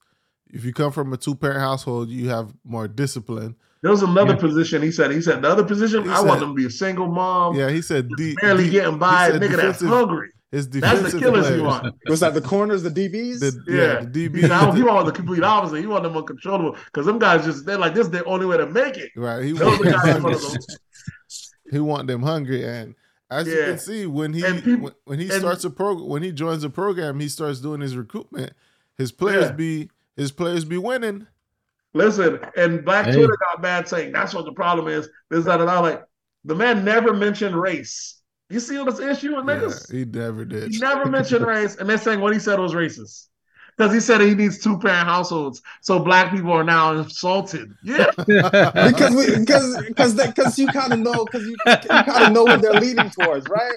if 0.50 0.64
you 0.64 0.72
come 0.72 0.90
from 0.92 1.12
a 1.12 1.16
two 1.16 1.34
parent 1.36 1.60
household, 1.60 2.08
you 2.08 2.28
have 2.28 2.52
more 2.64 2.88
discipline. 2.88 3.54
There 3.82 3.90
was 3.90 4.02
another 4.02 4.34
Yeah. 4.34 4.40
position. 4.40 4.82
He 4.82 4.90
said. 4.92 5.10
He 5.12 5.20
said 5.22 5.42
the 5.42 5.48
other 5.48 5.64
position. 5.64 6.04
He 6.04 6.10
I 6.10 6.20
want 6.20 6.32
said- 6.34 6.40
them 6.40 6.48
to 6.50 6.54
be 6.54 6.66
a 6.66 6.70
single 6.70 7.08
mom. 7.08 7.56
Yeah, 7.56 7.70
he 7.70 7.82
said 7.82 8.08
D, 8.16 8.34
barely 8.40 8.64
D- 8.64 8.70
getting 8.70 8.98
by. 8.98 9.26
he 9.26 9.32
said 9.32 9.42
Nigga, 9.42 9.56
that's 9.56 9.80
hungry. 9.82 10.30
His 10.52 10.68
That's 10.68 11.00
defensive 11.00 11.12
the 11.20 11.26
killers 11.26 11.46
players. 11.46 11.58
you 11.60 11.64
want. 11.66 11.94
Was 12.08 12.20
that 12.20 12.34
the 12.34 12.40
corners, 12.40 12.82
the 12.84 12.90
DBs? 12.90 13.40
The, 13.40 13.64
Yeah, 13.66 13.74
yeah, 13.76 14.04
the 14.04 14.20
He 14.20 14.28
DB. 14.28 14.40
said, 14.42 14.50
I 14.52 14.76
he 14.76 14.82
want 14.84 15.06
the 15.06 15.12
complete 15.12 15.42
opposite. 15.42 15.80
He 15.80 15.86
want 15.86 16.04
them 16.04 16.16
uncontrollable 16.16 16.76
because 16.86 17.06
them 17.06 17.18
guys 17.18 17.44
just 17.44 17.64
they're 17.66 17.78
like 17.78 17.94
this. 17.94 18.04
is 18.06 18.10
the 18.12 18.22
only 18.26 18.46
way 18.46 18.58
to 18.58 18.66
make 18.66 18.96
it. 18.98 19.10
Right. 19.16 19.42
He 19.44 19.52
Those 19.52 19.78
want, 19.78 19.80
are 19.80 19.84
them 20.12 20.22
guys 20.22 20.42
hungry. 20.44 20.58
he 21.72 21.78
want 21.80 22.06
them 22.06 22.22
hungry. 22.22 22.64
And 22.64 22.94
as 23.30 23.48
you 23.48 23.56
can 23.64 23.78
see, 23.78 24.06
when 24.06 24.34
he 24.34 24.42
people- 24.60 24.84
when, 24.84 24.92
when 25.04 25.18
he 25.18 25.24
and- 25.30 25.40
starts 25.40 25.64
a 25.64 25.70
program, 25.70 26.06
when 26.08 26.22
he 26.22 26.30
joins 26.32 26.64
a 26.64 26.70
program, 26.70 27.18
he 27.18 27.28
starts 27.28 27.60
doing 27.60 27.80
his 27.80 27.96
recruitment. 27.96 28.52
His 28.98 29.10
players 29.10 29.46
Yeah. 29.46 29.52
be 29.52 29.90
his 30.16 30.30
players 30.32 30.64
be 30.66 30.76
winning. 30.76 31.26
Listen, 31.94 32.38
and 32.56 32.84
Black 32.84 33.06
Hey. 33.06 33.12
Twitter 33.14 33.36
got 33.52 33.62
bad 33.62 33.88
saying 33.88 34.12
that's 34.12 34.34
what 34.34 34.44
the 34.44 34.52
problem 34.52 34.88
is. 34.88 35.08
This, 35.30 35.44
that, 35.46 35.60
and 35.60 35.68
that. 35.68 35.76
Like 35.78 36.04
the 36.44 36.54
man 36.54 36.84
never 36.84 37.14
mentioned 37.14 37.54
race. 37.56 38.18
You 38.52 38.60
see 38.60 38.76
what 38.78 38.94
this 38.96 39.00
issue 39.00 39.34
with 39.34 39.48
Yeah, 39.48 39.96
he 39.96 40.04
never 40.04 40.44
did. 40.44 40.72
He 40.72 40.78
never 40.78 41.06
mentioned 41.06 41.46
race, 41.46 41.76
and 41.76 41.88
they're 41.88 41.96
saying 41.96 42.20
what 42.20 42.34
he 42.34 42.38
said 42.38 42.58
was 42.58 42.74
racist. 42.74 43.28
Because 43.76 43.94
he 43.94 44.00
said 44.00 44.20
he 44.20 44.34
needs 44.34 44.58
two 44.58 44.78
parent 44.78 45.08
households, 45.08 45.62
so 45.80 45.98
black 45.98 46.30
people 46.30 46.52
are 46.52 46.62
now 46.62 46.92
insulted. 46.92 47.72
Yeah, 47.82 48.10
because 48.18 49.14
we 49.14 49.38
because 49.38 49.82
because 49.88 50.14
because 50.14 50.58
you 50.58 50.66
kind 50.66 50.92
of 50.92 50.98
know 50.98 51.24
because 51.24 51.44
you, 51.44 51.56
you 51.66 51.76
kind 51.78 52.24
of 52.26 52.32
know 52.32 52.44
what 52.44 52.60
they're 52.60 52.74
leaning 52.74 53.08
towards, 53.08 53.48
right? 53.48 53.72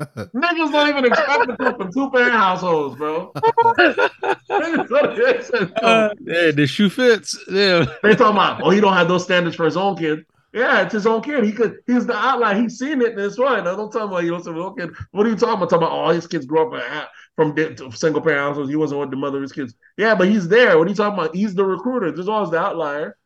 niggas 0.00 0.72
don't 0.72 0.88
even 0.88 1.04
expect 1.04 1.48
to 1.48 1.56
come 1.56 1.76
from 1.76 1.92
two 1.92 2.10
parent 2.10 2.32
households, 2.32 2.96
bro. 2.96 3.30
Niggas 3.36 4.88
don't 4.88 5.28
expect- 5.36 5.78
Uh, 5.84 6.10
yeah, 6.20 6.50
the 6.50 6.66
shoe 6.66 6.90
fits. 6.90 7.38
Yeah. 7.48 7.84
they 8.02 8.16
talking 8.16 8.36
about, 8.36 8.62
oh, 8.62 8.70
he 8.70 8.80
don't 8.80 8.94
have 8.94 9.08
those 9.08 9.24
standards 9.24 9.54
for 9.56 9.64
his 9.66 9.76
own 9.76 9.96
kid. 9.96 10.24
Yeah, 10.52 10.82
it's 10.82 10.92
his 10.92 11.06
own 11.06 11.22
kid. 11.22 11.44
He 11.44 11.52
could. 11.52 11.76
He's 11.86 12.06
the 12.06 12.16
outlier. 12.16 12.60
He's 12.60 12.76
seen 12.78 13.00
it, 13.02 13.10
and 13.12 13.20
it's 13.20 13.36
fine. 13.36 13.64
Now, 13.64 13.76
don't 13.76 13.92
tell 13.92 14.08
me 14.08 14.26
you 14.26 14.32
say 14.42 14.50
his 14.50 14.60
own 14.60 14.76
kid. 14.76 14.90
What 15.12 15.24
are 15.26 15.30
you 15.30 15.36
talking 15.36 15.54
about? 15.54 15.70
Talking 15.70 15.86
about, 15.86 15.92
oh, 15.92 16.08
his 16.10 16.26
kids 16.26 16.44
grew 16.44 16.74
up 16.74 17.10
from 17.36 17.54
single 17.94 18.20
parent 18.20 18.40
households. 18.40 18.68
He 18.68 18.76
wasn't 18.76 19.00
with 19.00 19.10
the 19.10 19.16
mother 19.16 19.36
of 19.38 19.42
his 19.42 19.52
kids. 19.52 19.74
Yeah, 19.96 20.14
but 20.16 20.28
he's 20.28 20.48
there. 20.48 20.76
What 20.76 20.88
are 20.88 20.90
you 20.90 20.96
talking 20.96 21.18
about? 21.18 21.36
He's 21.36 21.54
the 21.54 21.64
recruiter. 21.64 22.10
There's 22.10 22.28
always 22.28 22.50
the 22.50 22.58
outlier. 22.58 23.16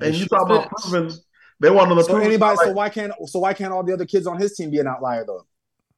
And 0.00 0.14
you 0.14 0.26
talk 0.26 0.42
about 0.46 0.70
proving. 0.70 1.10
They 1.58 1.70
want 1.70 1.90
to 1.90 2.04
So 2.04 2.12
prove. 2.12 2.24
anybody, 2.24 2.56
so 2.58 2.72
why 2.72 2.88
can't 2.90 3.12
so 3.24 3.38
why 3.40 3.54
can't 3.54 3.72
all 3.72 3.82
the 3.82 3.94
other 3.94 4.06
kids 4.06 4.26
on 4.26 4.38
his 4.38 4.54
team 4.54 4.70
be 4.70 4.78
an 4.78 4.86
outlier 4.86 5.24
though? 5.26 5.46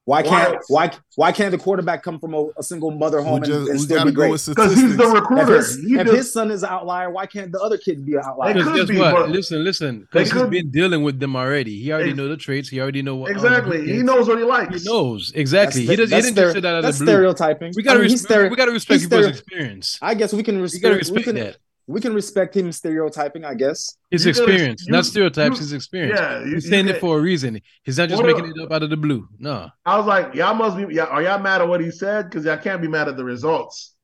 Why 0.09 0.21
Why? 0.23 0.29
can't 0.29 0.57
why 0.69 0.91
why 1.17 1.31
can't 1.31 1.51
the 1.51 1.57
quarterback 1.59 2.01
come 2.01 2.19
from 2.19 2.33
a, 2.33 2.47
a 2.57 2.63
single 2.63 2.89
mother 2.89 3.21
home 3.21 3.37
and, 3.37 3.45
just, 3.45 3.69
and 3.69 3.79
we 3.79 3.85
still 3.85 4.05
be 4.05 4.11
go 4.11 4.15
great? 4.21 4.31
with 4.31 4.45
because 4.47 4.73
he's 4.73 4.97
the 4.97 5.03
statistics. 5.03 5.13
If, 5.13 5.21
recruiter. 5.21 5.55
his, 5.57 5.75
He 5.87 5.93
if 5.99 6.05
just- 6.07 6.17
his 6.17 6.33
son 6.33 6.49
is 6.49 6.63
an 6.63 6.69
outlier, 6.69 7.09
why 7.11 7.25
can't 7.27 7.51
the 7.51 7.59
other 7.61 7.77
kids 7.77 8.01
be 8.01 8.13
an 8.15 8.21
outlier? 8.25 8.53
Because 8.55 8.69
could 8.69 8.87
guess 8.87 8.89
be, 8.89 8.97
what? 8.97 9.29
listen, 9.29 9.63
listen. 9.63 9.99
Because 10.11 10.31
he's 10.31 10.43
been 10.47 10.71
dealing 10.71 11.03
with 11.03 11.19
them 11.19 11.35
already. 11.35 11.77
He 11.79 11.91
already 11.93 12.09
Ex- 12.09 12.17
know 12.17 12.27
the 12.27 12.37
traits. 12.37 12.69
He 12.69 12.81
already 12.81 13.03
know 13.03 13.17
what. 13.17 13.29
exactly. 13.31 13.85
He 13.85 14.01
knows 14.01 14.27
what 14.27 14.39
he 14.39 14.43
likes. 14.45 14.81
He 14.83 14.89
knows 14.89 15.31
exactly. 15.35 15.85
That's- 15.85 15.99
he 16.09 16.15
does. 16.15 16.25
He 16.25 16.31
didn't 16.31 16.35
just 16.35 16.47
stere- 16.49 16.53
say 16.53 16.59
that 16.61 16.75
out 16.75 16.85
of 16.85 16.97
the 16.97 16.97
blue. 17.05 17.13
stereotyping. 17.13 17.73
We 17.75 17.83
gotta 17.83 17.99
I 17.99 18.01
mean, 18.01 18.11
respect. 18.11 18.33
stere- 18.39 18.49
we 18.49 18.55
gotta 18.55 18.71
respect 18.71 19.01
people's 19.03 19.25
stere- 19.25 19.29
experience. 19.29 19.99
I 20.01 20.15
guess 20.15 20.33
we 20.33 20.41
can 20.41 20.55
We 20.61 20.79
gotta 20.79 20.95
respect. 20.95 21.17
We 21.17 21.23
can 21.23 21.35
that. 21.35 21.57
We 21.93 21.99
can 21.99 22.13
respect 22.13 22.55
him 22.55 22.71
stereotyping. 22.71 23.43
I 23.43 23.55
guess. 23.55 23.97
His 24.11 24.23
You 24.25 24.29
experience, 24.29 24.85
you- 24.85 24.91
not 24.91 25.05
stereotypes. 25.05 25.55
you- 25.55 25.61
his 25.61 25.73
experience. 25.73 26.19
Yeah, 26.19 26.39
you, 26.39 26.55
He's 26.55 26.63
you 26.65 26.69
saying 26.71 26.87
it 26.87 26.99
for 26.99 27.17
a 27.17 27.21
reason. 27.21 27.59
He's 27.83 27.97
not 27.97 28.09
just 28.09 28.21
making 28.23 28.45
a- 28.45 28.49
it 28.49 28.59
up 28.63 28.71
out 28.71 28.83
of 28.83 28.89
the 28.89 28.97
blue. 28.97 29.27
No. 29.39 29.69
I 29.85 29.97
was 29.97 30.05
like, 30.05 30.35
y'all 30.35 30.53
must 30.53 30.77
be. 30.77 30.93
Yeah, 30.93 31.05
are 31.05 31.21
y'all 31.23 31.39
mad 31.39 31.61
at 31.61 31.67
what 31.67 31.81
he 31.81 31.91
said? 31.91 32.25
Because 32.29 32.45
y'all 32.45 32.57
can't 32.57 32.81
be 32.81 32.87
mad 32.87 33.07
at 33.07 33.17
the 33.17 33.23
results. 33.25 33.95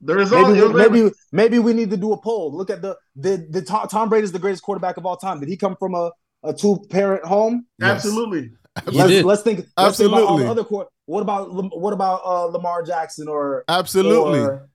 The 0.00 0.14
result. 0.14 0.48
Maybe, 0.50 0.60
it 0.60 0.74
maybe, 0.92 1.10
maybe 1.32 1.58
we 1.58 1.72
need 1.74 1.90
to 1.90 1.96
do 1.98 2.12
a 2.12 2.20
poll. 2.20 2.56
Look 2.56 2.70
at 2.70 2.80
the 2.82 2.96
did 3.18 3.52
the 3.52 3.60
Tom, 3.62 3.86
Tom 3.88 4.08
Brady 4.08 4.24
is 4.24 4.32
the 4.32 4.38
greatest 4.38 4.62
quarterback 4.62 4.96
of 4.96 5.04
all 5.06 5.16
time. 5.16 5.38
Did 5.40 5.48
he 5.50 5.56
come 5.56 5.76
from 5.78 5.94
a, 5.94 6.10
a 6.42 6.54
two 6.54 6.78
parent 6.90 7.24
home? 7.24 7.66
Yes. 7.78 7.90
absolutely. 8.04 8.50
He 8.90 8.96
let's, 8.98 9.24
let's 9.24 9.42
think. 9.42 9.66
Let's 9.76 9.96
think 9.98 10.08
about 10.12 10.22
all 10.22 10.36
the 10.38 10.44
Absolutely. 10.44 10.50
other 10.50 10.64
court. 10.64 10.88
What 11.06 11.20
about 11.22 11.48
what 11.80 11.92
about 11.92 12.20
uh, 12.24 12.44
Lamar 12.46 12.82
Jackson 12.82 13.26
or 13.28 13.64
Absolutely. 13.68 14.40
or- 14.40 14.68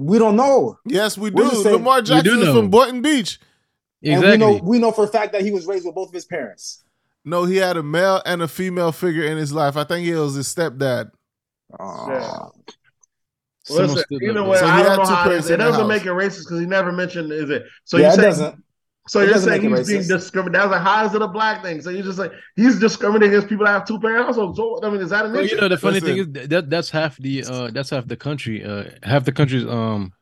we 0.00 0.18
don't 0.18 0.36
know. 0.36 0.78
yes, 0.86 1.18
we 1.18 1.30
We're 1.30 1.50
do. 1.50 1.62
saying- 1.62 1.76
Lamar 1.76 2.00
do 2.02 2.06
Jackson 2.14 2.38
is 2.40 2.48
from 2.54 2.70
Boynton 2.70 3.02
Beach. 3.02 3.38
And 4.02 4.22
we 4.22 4.28
Exactly. 4.32 4.38
know 4.38 4.60
we 4.64 4.78
know 4.78 4.92
for 4.92 5.04
a 5.04 5.08
fact 5.08 5.32
that 5.32 5.42
he 5.42 5.50
was 5.50 5.66
raised 5.66 5.84
with 5.84 5.94
both 5.94 6.08
of 6.08 6.14
his 6.14 6.24
parents. 6.24 6.82
No, 7.24 7.44
he 7.44 7.56
had 7.56 7.76
a 7.76 7.82
male 7.82 8.22
and 8.24 8.40
a 8.40 8.48
female 8.48 8.92
figure 8.92 9.24
in 9.24 9.36
his 9.36 9.52
life. 9.52 9.76
I 9.76 9.84
think 9.84 10.06
he 10.06 10.14
was 10.14 10.34
his 10.34 10.48
stepdad. 10.52 11.10
Yeah. 11.78 12.46
Someone 13.64 13.94
Listen, 13.94 14.04
either 14.22 14.42
way, 14.42 14.58
So 14.58 14.66
I 14.66 14.78
he 14.78 14.82
don't 14.82 14.90
had 14.90 14.96
know 14.98 15.04
two 15.04 15.10
how 15.10 15.20
it 15.20 15.24
parents. 15.24 15.50
It 15.50 15.56
doesn't 15.58 15.80
house. 15.80 15.88
make 15.88 16.02
it 16.06 16.08
racist 16.08 16.38
because 16.44 16.60
he 16.60 16.66
never 16.66 16.92
mentioned 16.92 17.30
is 17.30 17.50
it. 17.50 17.64
So 17.84 17.98
yeah, 17.98 18.14
you're 18.14 18.20
it 18.20 18.22
doesn't. 18.22 18.64
So 19.10 19.20
it 19.20 19.28
you're 19.28 19.38
saying 19.38 19.62
make 19.62 19.72
it 19.72 19.78
he's 19.78 19.88
being 19.88 20.00
racist. 20.02 20.08
discriminated. 20.08 20.60
That's 20.60 20.70
like 20.70 20.82
how 20.82 21.04
is 21.04 21.14
it 21.14 21.20
a 21.22 21.26
black 21.26 21.62
thing? 21.64 21.80
So 21.82 21.90
you 21.90 22.02
just 22.04 22.18
like 22.18 22.30
he's 22.54 22.78
discriminating 22.78 23.30
against 23.34 23.48
people 23.48 23.64
that 23.66 23.72
have 23.72 23.84
two 23.84 23.98
parent 23.98 24.24
households. 24.26 24.56
So 24.56 24.78
I 24.84 24.88
mean, 24.90 25.00
is 25.00 25.10
that 25.10 25.24
an 25.24 25.32
Well, 25.32 25.42
issue? 25.44 25.56
you 25.56 25.60
know 25.60 25.68
the 25.68 25.78
funny 25.78 26.00
Listen. 26.00 26.08
thing 26.08 26.18
is 26.18 26.32
that- 26.34 26.50
that 26.50 26.70
that's 26.70 26.90
half 26.90 27.16
the 27.16 27.44
uh 27.44 27.70
that's 27.72 27.90
half 27.90 28.06
the 28.06 28.16
country. 28.16 28.64
Uh 28.64 28.84
half 29.02 29.24
the 29.24 29.32
country's 29.32 29.66
um 29.66 30.12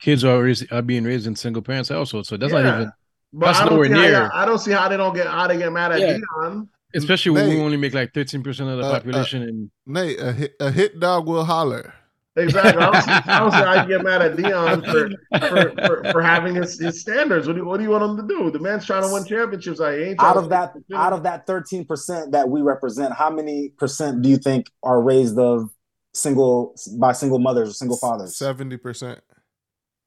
kids 0.00 0.22
are 0.24 0.42
raised, 0.42 0.70
are 0.70 0.82
being 0.82 1.04
raised 1.04 1.26
in 1.26 1.34
single 1.34 1.62
parents 1.62 1.88
households. 1.88 2.28
So 2.28 2.36
that's 2.36 2.52
not 2.52 2.66
even 2.66 2.92
but 3.32 3.46
that's 3.46 3.60
I 3.60 3.68
nowhere 3.70 3.86
see 3.86 3.92
how 3.94 4.00
near. 4.02 4.12
y'all- 4.12 4.30
I 4.34 4.44
don't 4.44 4.58
see 4.58 4.72
how 4.72 4.88
they 4.88 4.96
don't 4.98 5.14
get 5.14 5.26
how 5.26 5.46
they 5.46 5.56
get 5.56 5.72
mad 5.72 5.92
at 5.92 6.00
Yeah. 6.00 6.18
Deion. 6.18 6.68
especially 6.94 7.32
when 7.32 7.48
we 7.48 7.58
only 7.60 7.78
make 7.78 7.94
like 7.94 8.12
thirteen 8.12 8.42
percent 8.42 8.68
of 8.68 8.76
the 8.78 8.84
Uh, 8.84 8.88
uh, 8.88 8.92
population 8.92 9.42
and 9.42 9.70
Nate, 9.86 10.20
a 10.20 10.32
hit, 10.32 10.52
a 10.60 10.70
hit 10.70 11.00
dog 11.00 11.26
will 11.26 11.44
holler. 11.44 11.94
Exactly. 12.40 12.82
I 12.82 12.90
don't, 12.90 13.02
see, 13.02 13.10
I 13.10 13.38
don't 13.38 13.52
see 13.52 13.88
get 13.88 14.04
mad 14.04 14.22
at 14.22 14.36
Deion 14.36 14.84
for 14.84 15.10
for, 15.38 15.86
for, 15.86 16.12
for 16.12 16.22
having 16.22 16.54
his, 16.54 16.78
his 16.78 17.00
standards. 17.00 17.46
What 17.46 17.54
do 17.54 17.60
you 17.60 17.66
what 17.66 17.76
do 17.78 17.84
you 17.84 17.90
want 17.90 18.04
him 18.04 18.16
to 18.16 18.34
do? 18.34 18.50
The 18.50 18.58
man's 18.58 18.86
trying 18.86 19.02
to 19.02 19.12
win 19.12 19.24
championships. 19.24 19.80
I 19.80 19.94
ain't 19.96 20.20
Out 20.20 20.36
of 20.36 20.48
that, 20.48 20.74
out 20.94 21.12
of 21.12 21.22
that 21.24 21.46
thirteen 21.46 21.84
percent 21.84 22.32
that 22.32 22.48
we 22.48 22.62
represent, 22.62 23.14
how 23.14 23.30
many 23.30 23.70
percent 23.76 24.22
do 24.22 24.28
you 24.28 24.36
think 24.36 24.70
are 24.82 25.00
raised 25.02 25.38
of 25.38 25.70
single 26.14 26.74
by 26.98 27.12
single 27.12 27.38
mothers 27.38 27.70
or 27.70 27.72
single 27.72 27.96
fathers? 27.96 28.36
Seventy 28.36 28.76
percent. 28.76 29.20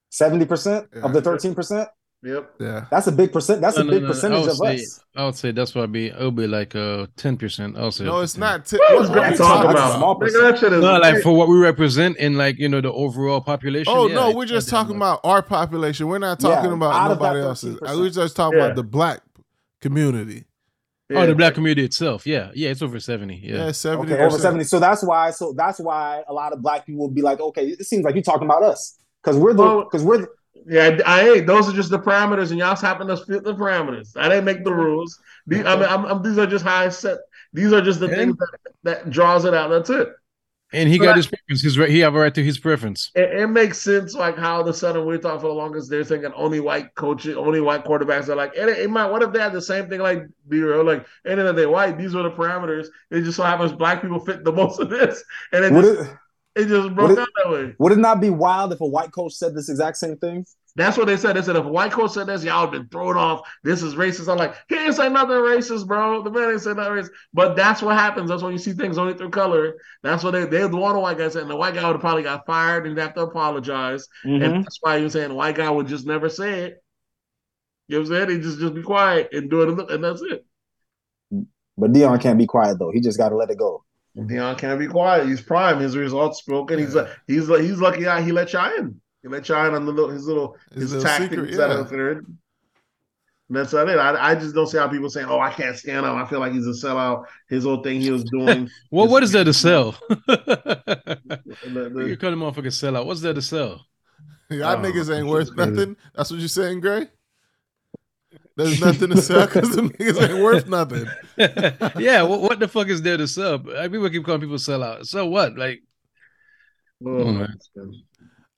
Seventy 0.10 0.46
percent 0.46 0.88
of 0.94 1.14
the 1.14 1.22
thirteen 1.22 1.56
percent. 1.56 1.90
Yep. 2.26 2.54
Yeah. 2.60 2.86
That's 2.90 3.08
a 3.08 3.12
big 3.12 3.34
percent. 3.34 3.60
That's 3.62 3.76
No, 3.78 3.84
a 3.84 3.86
big 3.86 4.02
no, 4.02 4.08
no. 4.08 4.14
Percentage 4.14 4.48
of 4.48 4.56
say, 4.58 4.76
us. 4.76 5.00
I 5.16 5.26
would 5.26 5.36
say 5.36 5.52
that's 5.52 5.76
why 5.76 5.86
be 5.88 6.08
it'll 6.08 6.32
be 6.32 6.48
like 6.48 6.74
uh 6.76 7.08
ten 7.18 7.36
percent. 7.38 7.78
I'll 7.78 7.92
say 7.92 8.06
No, 8.06 8.22
it's 8.22 8.34
10. 8.34 8.40
not. 8.40 8.66
T- 8.66 8.78
What 8.78 8.92
what 8.94 9.00
was 9.02 9.10
what 9.10 9.18
are 9.18 9.22
Greg 9.22 9.32
you 9.34 9.38
talking 9.40 9.64
talking 9.64 9.68
That's 9.76 9.80
a 9.80 9.88
about? 9.88 9.98
small 9.98 10.16
Nigga, 10.16 10.20
percent. 10.54 10.72
that 10.72 10.80
No, 10.80 10.98
like 11.00 11.22
for 11.22 11.34
what 11.34 11.48
we 11.50 11.58
represent 11.58 12.18
in 12.18 12.38
like 12.38 12.58
you 12.60 12.70
know 12.70 12.80
the 12.82 12.92
overall 12.94 13.42
population. 13.42 13.94
Oh 13.96 14.08
yeah, 14.08 14.16
no, 14.16 14.32
we're 14.32 14.46
just 14.46 14.70
talking 14.70 14.96
about 14.96 15.20
our 15.26 15.42
population. 15.42 16.08
We're 16.08 16.18
not 16.20 16.40
talking 16.40 16.70
Yeah, 16.72 16.76
about 16.78 16.94
out 16.94 17.08
nobody 17.10 17.42
else's. 17.42 17.78
We're 17.82 18.10
just 18.10 18.36
talking 18.38 18.58
Yeah. 18.58 18.66
about 18.66 18.76
the 18.78 18.84
black 18.84 19.22
community. 19.82 20.46
Oh, 21.16 21.28
the 21.28 21.36
black 21.36 21.54
community 21.54 21.84
itself. 21.84 22.26
Yeah, 22.26 22.50
yeah, 22.56 22.70
it's 22.72 22.82
over 22.82 23.00
seventy. 23.00 23.36
Yeah, 23.44 23.66
Yeah, 23.66 23.72
seventy 23.74 24.14
Okay, 24.14 24.24
over 24.24 24.40
seventy. 24.40 24.64
So 24.64 24.80
that's 24.80 25.04
why. 25.04 25.30
So 25.32 25.54
that's 25.54 25.80
why 25.80 26.24
a 26.28 26.34
lot 26.34 26.54
of 26.54 26.62
black 26.62 26.86
people 26.88 27.02
will 27.02 27.14
be 27.14 27.22
like, 27.22 27.40
okay, 27.40 27.68
it 27.68 27.86
seems 27.86 28.04
like 28.04 28.16
you're 28.16 28.24
talking 28.24 28.46
about 28.48 28.64
us 28.64 28.98
because 29.22 29.38
we're 29.38 29.54
the 29.54 29.62
Well- 29.62 29.84
because 29.84 30.04
we're 30.04 30.20
the, 30.20 30.28
Yeah, 30.68 31.00
I 31.06 31.30
ain't. 31.30 31.48
Those 31.48 31.68
are 31.70 31.74
just 31.74 31.90
the 31.90 32.00
parameters, 32.00 32.52
and 32.52 32.60
y'all 32.60 32.76
happen 32.76 33.08
to 33.08 33.18
fit 33.18 33.44
the 33.44 33.54
parameters. 33.56 34.16
I 34.16 34.30
didn't 34.30 34.46
make 34.46 34.64
the 34.64 34.74
rules. 34.74 35.20
These, 35.48 35.66
I 35.66 35.76
mean, 35.76 35.86
I'm, 35.86 36.06
I'm, 36.06 36.22
these 36.24 36.38
are 36.38 36.48
just 36.48 36.64
how 36.64 36.78
I 36.78 36.90
set. 36.90 37.18
These 37.52 37.74
are 37.74 37.82
just 37.82 38.00
the 38.00 38.08
And- 38.08 38.16
things 38.16 38.38
that, 38.38 38.50
that 38.84 39.10
draws 39.10 39.46
it 39.46 39.54
out. 39.54 39.70
That's 39.70 39.90
it. 39.90 40.10
and 40.72 40.88
he 40.90 40.98
So 40.98 41.04
got 41.04 41.10
that- 41.12 41.18
his 41.18 41.28
preference. 41.28 41.62
His 41.62 41.78
right. 41.78 41.90
He 41.90 42.00
have 42.00 42.16
a 42.16 42.20
right 42.20 42.34
to 42.34 42.44
his 42.44 42.58
preference. 42.58 43.12
it. 43.14 43.30
It 43.42 43.48
makes 43.48 43.78
sense, 43.80 44.16
like 44.16 44.38
how 44.38 44.64
the 44.64 44.74
Southern 44.74 45.06
we 45.06 45.18
thought 45.18 45.42
for 45.42 45.48
the 45.48 45.54
longest. 45.54 45.90
They're 45.90 46.04
thinking 46.04 46.32
only 46.36 46.60
white 46.62 46.96
coaches, 46.96 47.36
only 47.38 47.60
white 47.62 47.84
quarterbacks 47.84 48.30
are 48.30 48.36
like. 48.36 48.56
And 48.58 48.70
it, 48.70 48.80
it 48.80 48.90
might. 48.90 49.12
What 49.12 49.22
if 49.22 49.32
they 49.34 49.40
had 49.40 49.54
the 49.54 49.62
same 49.62 49.90
thing 49.90 50.00
like 50.00 50.24
B 50.48 50.62
real? 50.62 50.84
Like, 50.84 51.06
and 51.26 51.40
then 51.40 51.56
they 51.56 51.66
white. 51.66 51.98
These 51.98 52.16
are 52.16 52.24
the 52.24 52.32
parameters. 52.32 52.88
It 53.12 53.22
just 53.24 53.38
so 53.38 53.44
happens 53.44 53.74
black 53.74 54.02
people 54.02 54.20
fit 54.20 54.44
the 54.44 54.52
most 54.52 54.80
of 54.80 54.90
this, 54.90 55.24
and 55.52 55.66
it 55.66 55.72
would 55.74 55.98
just, 55.98 56.12
it 56.56 56.62
it 56.64 56.68
just 56.68 56.94
broke 56.96 57.10
would 57.10 57.18
it- 57.18 57.22
out 57.22 57.28
that 57.44 57.52
way. 57.52 57.76
would 57.80 57.92
it 57.94 57.98
not 58.00 58.22
be 58.22 58.30
wild 58.30 58.74
if 58.74 58.82
a 58.82 58.86
white 58.88 59.12
coach 59.12 59.34
said 59.34 59.56
this 59.56 59.70
exact 59.70 59.98
same 59.98 60.18
thing? 60.18 60.46
That's 60.76 60.98
what 60.98 61.06
they 61.06 61.18
said. 61.18 61.36
They 61.36 61.44
said 61.44 61.56
if 61.56 61.66
a 61.66 61.70
white 61.70 61.92
coach 61.92 62.12
said 62.14 62.26
this, 62.26 62.44
y'all 62.44 62.62
have 62.62 62.72
been 62.72 62.88
thrown 62.88 63.16
off. 63.16 63.48
This 63.64 63.84
is 63.84 63.94
racist. 63.94 64.28
I'm 64.28 64.40
like, 64.40 64.56
he 64.70 64.76
ain't 64.76 64.96
say 64.96 65.08
nothing 65.08 65.36
racist, 65.36 65.86
bro. 65.86 66.24
The 66.24 66.32
man 66.32 66.50
ain't 66.50 66.62
say 66.62 66.74
nothing 66.74 66.94
racist. 66.94 67.10
But 67.32 67.56
that's 67.56 67.84
what 67.84 67.96
happens. 67.96 68.28
That's 68.32 68.42
when 68.42 68.54
you 68.54 68.58
see 68.58 68.74
things 68.74 68.98
only 68.98 69.14
through 69.14 69.30
color. 69.30 69.76
That's 70.02 70.24
what 70.24 70.32
they 70.32 70.46
they 70.46 70.62
the 70.62 70.76
one 70.76 71.00
white 71.00 71.20
guy 71.20 71.30
said, 71.30 71.44
and 71.44 71.52
the 71.52 71.56
white 71.56 71.76
guy 71.76 71.84
would 71.86 71.94
have 71.94 72.02
probably 72.02 72.24
got 72.24 72.48
fired 72.48 72.88
and 72.88 72.98
he'd 72.98 73.04
have 73.04 73.14
to 73.14 73.22
apologize. 73.22 74.08
Mhm. 74.26 74.44
And 74.44 74.66
that's 74.66 74.80
why 74.82 74.98
you're 74.98 75.12
saying 75.12 75.30
the 75.30 75.36
white 75.36 75.54
guy 75.56 75.70
would 75.70 75.86
just 75.86 76.08
never 76.08 76.28
say 76.28 76.62
it. 76.62 76.84
You 77.88 77.98
know 78.00 78.10
what 78.10 78.18
I'm 78.22 78.28
saying? 78.30 78.40
He 78.40 78.44
just 78.44 78.60
just 78.60 78.74
be 78.74 78.82
quiet 78.82 79.30
and 79.32 79.52
do 79.52 79.62
it, 79.62 79.92
and 79.92 80.04
that's 80.04 80.24
it. 80.24 80.44
But 81.78 81.92
Deion 81.94 82.20
can't 82.20 82.40
be 82.40 82.48
quiet 82.48 82.80
though. 82.80 82.90
He 82.92 83.00
just 83.00 83.20
got 83.20 83.30
to 83.30 83.36
let 83.36 83.52
it 83.52 83.60
go. 83.60 83.84
Deion 84.18 84.58
can't 84.58 84.80
be 84.80 84.88
quiet. 84.88 85.28
He's 85.28 85.42
prime. 85.42 85.80
His 85.80 85.98
results 85.98 86.40
spoken. 86.40 86.80
He's 86.80 86.96
uh, 86.96 87.14
he's 87.28 87.48
he's 87.48 87.80
lucky 87.80 88.04
he 88.24 88.32
let 88.32 88.54
y'all 88.54 88.72
in. 88.78 89.00
He 89.24 89.28
let 89.28 89.48
y'all 89.50 89.66
in 89.68 89.74
on 89.74 89.86
the 89.86 89.92
little 89.92 90.12
his 90.12 90.28
little 90.28 90.58
His 90.72 90.84
his, 90.84 90.94
little 90.94 91.06
tactics 91.08 91.30
secret, 91.32 91.58
that 91.58 91.70
yeah. 91.92 92.22
And 93.50 93.58
That's 93.58 93.74
not 93.74 93.90
it. 93.90 93.98
I, 93.98 94.32
I 94.32 94.36
just 94.36 94.56
don't 94.56 94.68
see 94.68 94.78
how 94.78 94.88
people 94.88 95.10
saying, 95.10 95.28
"Oh, 95.30 95.40
I 95.40 95.52
can't 95.52 95.76
stand 95.76 96.06
him." 96.06 96.16
I 96.16 96.26
feel 96.26 96.40
like 96.40 96.54
he's 96.54 96.66
a 96.66 96.70
sellout. 96.72 97.26
His 97.50 97.64
whole 97.66 97.84
thing 97.84 98.02
he 98.02 98.10
was 98.12 98.24
doing. 98.24 98.70
Well, 98.92 99.06
is- 99.06 99.12
what 99.12 99.24
is 99.24 99.32
there 99.32 99.44
to 99.44 99.54
sell? 99.54 99.92
the- 100.10 101.20
the- 101.64 102.06
you 102.08 102.18
call 102.18 102.34
him 102.34 102.40
motherfucker 102.40 102.68
sellout. 102.68 103.06
What's 103.06 103.22
there 103.22 103.34
to 103.34 103.42
sell? 103.42 103.86
Y'all 104.50 104.74
Oh, 104.74 104.78
niggas 104.78 105.16
ain't 105.16 105.28
worth 105.28 105.56
nothing. 105.56 105.96
That's 106.16 106.32
what 106.32 106.40
you're 106.40 106.48
saying, 106.50 106.82
Gray. 106.82 107.08
There's 108.56 108.80
nothing 108.80 109.10
to 109.10 109.22
sell 109.22 109.46
because 109.48 109.76
the 109.76 109.82
niggas 109.84 110.30
ain't 110.30 110.44
worth 110.44 110.68
nothing. 110.68 111.06
yeah, 112.02 112.22
what, 112.22 112.42
what 112.42 112.60
the 112.60 112.68
fuck 112.68 112.88
is 112.88 113.02
there 113.02 113.18
to 113.18 113.28
sell? 113.28 113.58
Like, 113.58 113.92
People 113.92 114.10
keep 114.10 114.24
calling 114.24 114.42
people 114.42 114.58
sellout. 114.58 115.06
So 115.08 115.26
what? 115.26 115.58
Like, 115.58 115.82
oh, 117.06 117.26
man. 117.26 117.58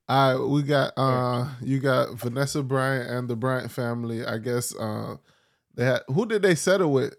All 0.08 0.40
right, 0.40 0.48
we 0.48 0.62
got 0.62 0.94
uh 0.98 1.50
you 1.62 1.80
got 1.80 2.14
Vanessa 2.14 2.62
Bryant 2.62 3.10
and 3.10 3.28
the 3.28 3.36
Bryant 3.36 3.72
family. 3.72 4.24
I 4.24 4.38
guess 4.38 4.76
uh 4.76 5.16
they 5.74 5.86
had 5.86 6.02
who 6.08 6.28
did 6.28 6.44
they 6.44 6.54
settle 6.56 6.92
with? 6.92 7.16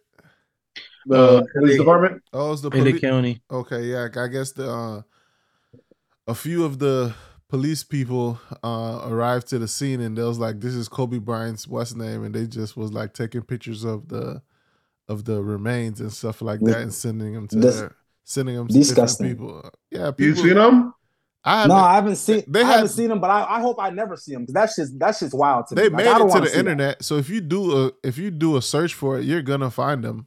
The 1.06 1.38
Uh, 1.38 1.42
police 1.52 1.78
department. 1.78 2.22
Oh, 2.32 2.52
it's 2.52 2.62
the 2.62 2.70
police. 2.70 3.00
County. 3.00 3.42
Okay, 3.50 3.84
yeah, 3.84 4.08
I 4.16 4.28
guess 4.28 4.52
the 4.52 4.70
uh, 4.70 5.02
a 6.28 6.34
few 6.34 6.64
of 6.64 6.78
the 6.78 7.14
police 7.48 7.84
people 7.84 8.40
uh 8.64 9.02
arrived 9.08 9.46
to 9.48 9.58
the 9.58 9.68
scene 9.68 10.00
and 10.00 10.16
they 10.18 10.22
was 10.22 10.38
like, 10.38 10.60
"This 10.60 10.74
is 10.74 10.88
Kobe 10.88 11.18
Bryant's 11.18 11.66
what's 11.68 11.94
name," 11.94 12.24
and 12.24 12.34
they 12.34 12.46
just 12.46 12.76
was 12.76 12.92
like 12.92 13.12
taking 13.14 13.42
pictures 13.42 13.84
of 13.84 14.08
the 14.08 14.42
of 15.08 15.24
the 15.24 15.42
remains 15.42 16.00
and 16.00 16.12
stuff 16.12 16.42
like 16.42 16.60
that 16.60 16.78
and 16.80 16.92
sending 16.92 17.32
them 17.34 17.46
to 17.48 17.60
Dis- 17.60 17.76
their, 17.78 17.94
sending 18.24 18.56
them 18.56 18.66
to 18.68 18.74
disgusting. 18.74 19.28
different 19.28 19.62
people. 19.62 19.70
Yeah, 19.92 20.10
You 20.18 20.34
seen 20.34 20.54
them? 20.54 20.92
I 21.44 21.68
No, 21.68 21.74
I 21.76 21.94
haven't 21.94 22.16
seen. 22.16 22.42
They 22.48 22.62
I 22.62 22.64
had- 22.64 22.72
haven't 22.72 22.88
seen 22.88 23.08
them, 23.08 23.20
but 23.20 23.30
I, 23.30 23.58
I 23.58 23.60
hope 23.60 23.76
I 23.78 23.90
never 23.90 24.16
see 24.16 24.32
them 24.32 24.42
because 24.42 24.54
that's 24.54 24.74
just 24.74 24.98
that's 24.98 25.20
just 25.20 25.32
wild 25.32 25.68
to 25.68 25.76
they 25.76 25.84
me. 25.84 25.88
Like, 25.90 25.96
made 25.98 26.06
I 26.08 26.18
don't 26.18 26.28
it 26.30 26.32
to 26.34 26.40
the 26.40 26.46
see 26.48 26.52
that. 26.54 26.58
internet, 26.58 27.04
so 27.04 27.16
if 27.18 27.28
you 27.30 27.40
do 27.40 27.86
a 27.86 27.92
if 28.02 28.18
you 28.18 28.32
do 28.32 28.56
a 28.56 28.62
search 28.62 28.94
for 28.94 29.16
it, 29.18 29.24
you're 29.24 29.42
gonna 29.42 29.70
find 29.70 30.02
them. 30.02 30.26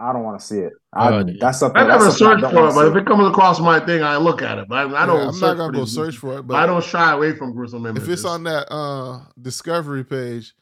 I 0.00 0.12
don't 0.14 0.22
want 0.24 0.40
to 0.40 0.46
see 0.46 0.58
it. 0.60 0.72
I, 0.92 1.08
Oh, 1.12 1.24
that's 1.40 1.58
something. 1.60 1.80
I 1.80 1.86
never 1.86 2.04
that's 2.04 2.18
something 2.18 2.40
searched 2.40 2.54
for 2.54 2.68
it, 2.68 2.74
but 2.74 2.86
if 2.88 2.96
it 2.96 3.06
comes 3.06 3.28
across 3.28 3.60
my 3.60 3.78
thing, 3.80 4.02
I 4.02 4.16
look 4.16 4.40
at 4.42 4.58
it. 4.58 4.66
But 4.68 4.78
I, 4.78 5.02
I 5.02 5.06
don't. 5.06 5.20
Yeah, 5.20 5.28
I'm 5.28 5.38
not 5.40 5.56
gonna 5.56 5.72
go 5.72 5.80
these- 5.84 5.94
search 5.94 6.16
for 6.16 6.38
it, 6.38 6.46
but 6.46 6.56
I 6.56 6.66
don't 6.66 6.82
shy 6.84 7.12
away 7.12 7.34
from 7.36 7.52
gruesome 7.52 7.84
images. 7.86 8.08
if 8.08 8.12
it's 8.14 8.24
on 8.24 8.44
that 8.44 8.66
uh 8.72 9.20
discovery 9.40 10.02
page, 10.04 10.54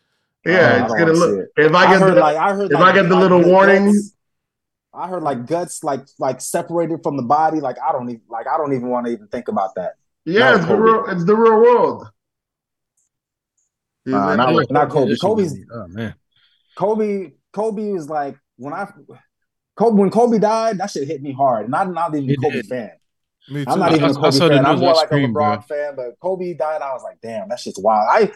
yeah, 0.45 0.53
I 0.53 0.83
it's 0.83 0.89
don't 0.93 0.99
gonna 0.99 1.13
look. 1.13 1.47
see 1.57 1.63
If 1.65 1.73
I 1.75 1.85
I, 1.85 1.91
get 1.93 2.01
heard 2.01 2.15
the, 2.17 2.21
like 2.21 2.37
I 2.37 2.53
heard 2.55 2.73
if 2.73 2.79
like, 2.79 2.95
I 2.95 3.01
get 3.01 3.09
the 3.09 3.15
like 3.15 3.23
little 3.23 3.39
guts- 3.41 3.49
warning- 3.51 4.03
I 4.95 5.07
heard 5.09 5.23
like 5.23 5.47
guts 5.47 5.85
like 5.85 6.01
like 6.19 6.41
separated 6.41 7.01
from 7.05 7.17
the 7.17 7.23
body. 7.23 7.61
Like 7.61 7.77
I 7.81 7.93
don't 7.93 8.09
even 8.11 8.23
like 8.29 8.47
I 8.49 8.57
don't 8.57 8.73
even 8.73 8.89
want 8.89 9.07
to 9.07 9.13
even 9.13 9.29
think 9.29 9.47
about 9.49 9.75
that. 9.77 9.93
yeah, 10.25 10.51
No, 10.51 10.57
it's 10.57 10.67
the 10.67 10.77
real. 10.77 11.05
It's 11.09 11.25
the 11.25 11.37
real 11.37 11.61
world. 11.61 12.09
Nah, 14.07 14.35
not- 14.37 14.71
not 14.71 14.89
Kobe. 14.91 15.15
Kobe's- 15.21 15.55
Oh 15.73 15.87
man. 15.89 16.15
Kobe 16.77 17.33
Kobe 17.53 17.93
was 17.93 18.09
like 18.09 18.37
when 18.57 18.73
I 18.73 18.89
Kobe 19.79 19.97
when 20.01 20.11
Kobe 20.11 20.39
died, 20.39 20.79
that 20.79 20.91
shit 20.91 21.07
hit 21.07 21.23
me 21.23 21.33
hard, 21.33 21.67
and 21.67 21.75
I'm 21.75 21.95
not 21.95 22.15
even 22.17 22.31
a 22.31 22.37
Kobe 22.37 22.51
did. 22.57 22.67
fan. 22.67 22.91
me 23.49 23.65
too. 23.65 23.71
I'm 23.71 23.79
not 23.79 23.93
I- 23.93 23.97
even 23.97 24.11
a 24.11 24.15
Kobe 24.15 24.31
saw 24.33 24.49
the 24.49 24.55
fan. 24.57 24.67
I'm 24.67 24.79
more 24.81 24.91
I 24.91 24.93
like 24.95 25.11
a 25.11 25.15
LeBron 25.15 25.33
bro. 25.33 25.61
fan. 25.61 25.95
But 25.97 26.19
Kobe 26.21 26.53
died, 26.55 26.83
I 26.83 26.93
was 26.93 27.03
like, 27.05 27.19
damn, 27.23 27.49
that 27.51 27.61
shit's 27.61 27.79
wild. 27.79 28.07
I 28.11 28.33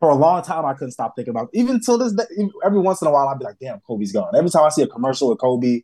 for 0.00 0.10
a 0.10 0.14
long 0.16 0.42
time 0.42 0.64
I 0.66 0.72
couldn't 0.74 0.90
stop 0.90 1.14
thinking 1.14 1.30
about. 1.30 1.50
It. 1.52 1.60
Even 1.60 1.80
till 1.80 1.96
this 1.98 2.12
day, 2.12 2.24
every 2.64 2.80
once 2.80 3.00
in 3.00 3.06
a 3.06 3.12
while 3.12 3.28
I'd 3.28 3.38
be 3.38 3.44
like, 3.44 3.58
damn, 3.60 3.78
Kobe's 3.86 4.10
gone. 4.12 4.34
Every 4.36 4.50
time 4.50 4.64
I 4.64 4.68
see 4.70 4.82
a 4.82 4.88
commercial 4.88 5.28
with 5.28 5.38
Kobe 5.38 5.82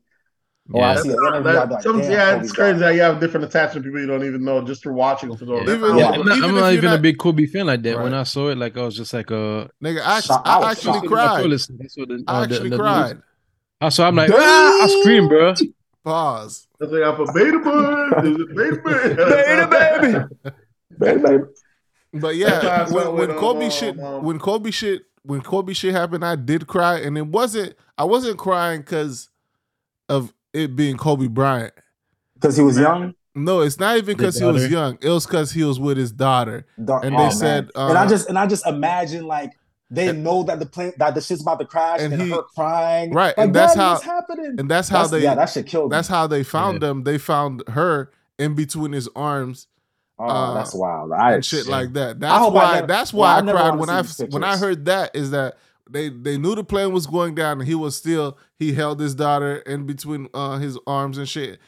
or 0.73 0.83
I 0.85 0.94
Yeah. 0.97 1.01
see 1.02 1.09
an 1.10 1.15
interview, 1.15 1.51
I'd 1.51 1.68
be 1.68 1.75
like, 1.75 1.85
damn, 1.85 2.01
yeah, 2.01 2.33
Kobe's 2.35 2.44
it's 2.49 2.52
crazy 2.52 2.73
gone. 2.75 2.83
how 2.83 2.89
you 2.89 3.01
have 3.02 3.20
different 3.20 3.47
attachment 3.47 3.86
people 3.86 4.01
you 4.01 4.07
don't 4.09 4.25
even 4.25 4.43
know 4.44 4.60
just 4.65 4.83
for 4.83 4.93
watching 4.93 5.28
them. 5.28 5.39
For 5.39 5.44
Yeah. 5.44 5.62
Even- 5.62 5.81
Yeah, 5.81 5.97
Yeah, 5.97 6.09
I'm 6.10 6.25
not, 6.27 6.36
even 6.39 6.51
I'm 6.51 6.57
not 6.57 6.73
even 6.73 6.85
not- 6.91 6.99
a 6.99 7.02
big 7.02 7.17
Kobe 7.18 7.47
fan 7.47 7.67
like 7.68 7.83
that. 7.83 8.02
When 8.02 8.12
I 8.12 8.25
saw 8.25 8.49
it, 8.49 8.59
like 8.59 8.77
I 8.77 8.83
was 8.83 8.97
just 8.97 9.15
like, 9.15 9.31
uh, 9.31 9.68
Nigga, 9.83 10.01
I, 10.05 10.20
Shock- 10.20 10.43
I, 10.44 10.59
I 10.59 10.70
actually 10.73 11.07
cried. 11.07 11.49
That's 11.49 11.68
what 11.97 12.09
the, 12.09 12.25
I 12.27 12.41
uh, 12.41 12.43
actually 12.44 12.70
cried. 12.77 13.23
I 13.81 13.89
so 13.90 14.05
I'm 14.05 14.16
like, 14.16 14.31
ah, 14.32 14.84
I 14.84 15.00
scream, 15.00 15.28
bro. 15.28 15.55
Pause. 16.05 16.68
That's 16.81 16.92
like 16.92 17.02
I'm 17.02 17.20
a 17.20 17.32
beta 17.32 17.58
boy. 17.58 18.23
Beta 18.23 18.47
baby. 18.55 19.15
Beta 19.15 20.28
baby. 20.98 21.18
baby. 21.28 21.44
But 22.12 22.39
That's 22.39 22.65
how 22.65 22.70
I 22.70 22.89
yeah, 22.89 22.90
when, 22.90 23.15
when 23.15 23.39
Kobe 23.39 23.66
um, 23.66 23.70
shit, 23.70 24.00
um, 24.00 24.24
when 24.24 24.39
Kobe 24.39 24.70
shit, 24.70 25.02
when 25.23 25.42
Kobe 25.42 25.74
shit 25.74 25.92
happened, 25.92 26.24
I 26.24 26.36
did 26.36 26.66
cry, 26.66 26.98
and 27.00 27.18
it 27.18 27.26
wasn't. 27.26 27.74
I 27.97 28.05
wasn't 28.05 28.39
crying 28.39 28.81
because 28.81 29.28
of 30.08 30.32
it 30.52 30.74
being 30.74 30.97
Kobe 30.97 31.26
Bryant. 31.26 31.74
Because 32.34 32.57
he 32.57 32.62
was 32.62 32.78
young. 32.78 33.15
No, 33.34 33.60
it's 33.60 33.78
not 33.78 33.97
even 33.97 34.16
because 34.16 34.39
he 34.39 34.44
was 34.44 34.68
young. 34.70 34.98
It 35.00 35.08
was 35.10 35.26
because 35.26 35.52
he 35.52 35.62
was 35.62 35.78
with 35.78 35.97
his 35.97 36.10
daughter, 36.10 36.66
Dark- 36.82 37.05
and 37.05 37.15
oh, 37.15 37.18
they 37.18 37.24
man. 37.24 37.32
said, 37.32 37.70
uh, 37.74 37.89
and 37.89 37.98
I 37.98 38.07
just 38.07 38.28
and 38.28 38.39
I 38.39 38.47
just 38.47 38.66
imagine 38.66 39.26
like 39.26 39.58
they 39.91 40.08
and- 40.08 40.23
know 40.25 40.42
that 40.42 40.58
the 40.58 40.67
plane 40.67 40.92
that 40.99 41.15
the 41.15 41.20
shit's 41.20 41.42
about 41.42 41.58
to 41.60 41.65
crash 41.65 42.00
and 42.00 42.12
and, 42.12 42.23
he- 42.23 42.31
her 42.31 42.42
crying. 42.42 43.12
Right, 43.12 43.36
Like, 43.36 43.47
and 43.47 43.55
that's 43.55 43.75
how- 43.75 43.99
happening. 44.00 44.57
and 44.58 44.70
that's 44.70 44.89
how 44.89 45.05
That's- 45.05 45.10
they. 45.12 45.23
yeah, 45.23 45.34
that 45.34 45.49
shit 45.50 45.67
killed. 45.67 45.91
that's 45.92 46.10
me. 46.10 46.15
how 46.17 46.26
they 46.26 46.42
found 46.42 46.75
Yeah. 46.83 46.89
them. 46.89 47.05
They 47.05 47.18
found 47.18 47.62
her 47.68 48.10
in 48.39 48.55
between 48.55 48.92
his 48.92 49.08
arms 49.17 49.67
Oh, 50.20 50.25
uh, 50.26 50.55
that's 50.55 50.75
wild. 50.75 51.12
I, 51.12 51.34
and 51.34 51.44
shit 51.44 51.68
like 51.68 51.92
that. 51.92 52.18
That's 52.18 52.39
hope 52.39 52.52
I 52.52 52.57
why. 52.57 52.75
never- 52.75 52.86
that's 52.89 53.12
well, 53.12 53.20
why 53.23 53.34
I 53.34 53.39
I, 53.39 53.52
cried 53.52 53.78
when 53.78 53.89
I 53.89 54.02
when 54.31 54.44
I 54.44 54.57
heard 54.57 54.84
that. 54.86 55.15
Is 55.15 55.31
that 55.31 55.57
they 55.89 56.08
they 56.08 56.36
knew 56.36 56.55
the 56.57 56.65
plane 56.65 56.92
was 56.92 57.07
going 57.07 57.34
down, 57.36 57.60
and 57.60 57.68
he 57.68 57.75
was 57.76 57.97
still 57.97 58.36
he 58.58 58.73
held 58.75 58.99
his 59.00 59.15
daughter 59.15 59.57
in 59.58 59.86
between 59.86 60.28
uh, 60.34 60.58
his 60.58 60.76
arms 60.89 61.18
and 61.18 61.28
shit, 61.28 61.60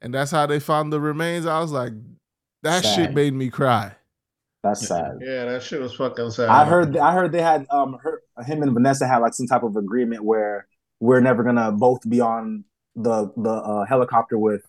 and 0.00 0.14
that's 0.14 0.30
how 0.30 0.46
they 0.46 0.60
found 0.60 0.92
the 0.92 1.00
remains. 1.00 1.46
I 1.46 1.58
was 1.60 1.72
like, 1.72 1.92
that 2.62 2.84
Sad. 2.84 2.94
shit 2.94 3.14
made 3.14 3.34
me 3.34 3.50
cry. 3.50 3.92
That's 4.68 4.86
sad. 4.88 5.18
Yeah, 5.20 5.44
that 5.46 5.62
shit 5.62 5.80
was 5.80 5.94
fucking 5.94 6.30
sad. 6.30 6.48
I 6.48 6.64
heard 6.64 6.96
I 6.96 7.12
heard 7.12 7.32
they 7.32 7.42
had 7.42 7.66
um 7.70 7.98
her, 8.02 8.22
him 8.44 8.62
and 8.62 8.72
Vanessa 8.72 9.06
had 9.06 9.18
like 9.18 9.34
some 9.34 9.46
type 9.46 9.62
of 9.62 9.76
agreement 9.76 10.24
where 10.24 10.66
we're 11.00 11.20
never 11.20 11.42
gonna 11.44 11.72
both 11.72 12.08
be 12.08 12.20
on 12.20 12.64
the 12.94 13.30
the 13.36 13.50
uh, 13.50 13.84
helicopter 13.86 14.38
with 14.38 14.62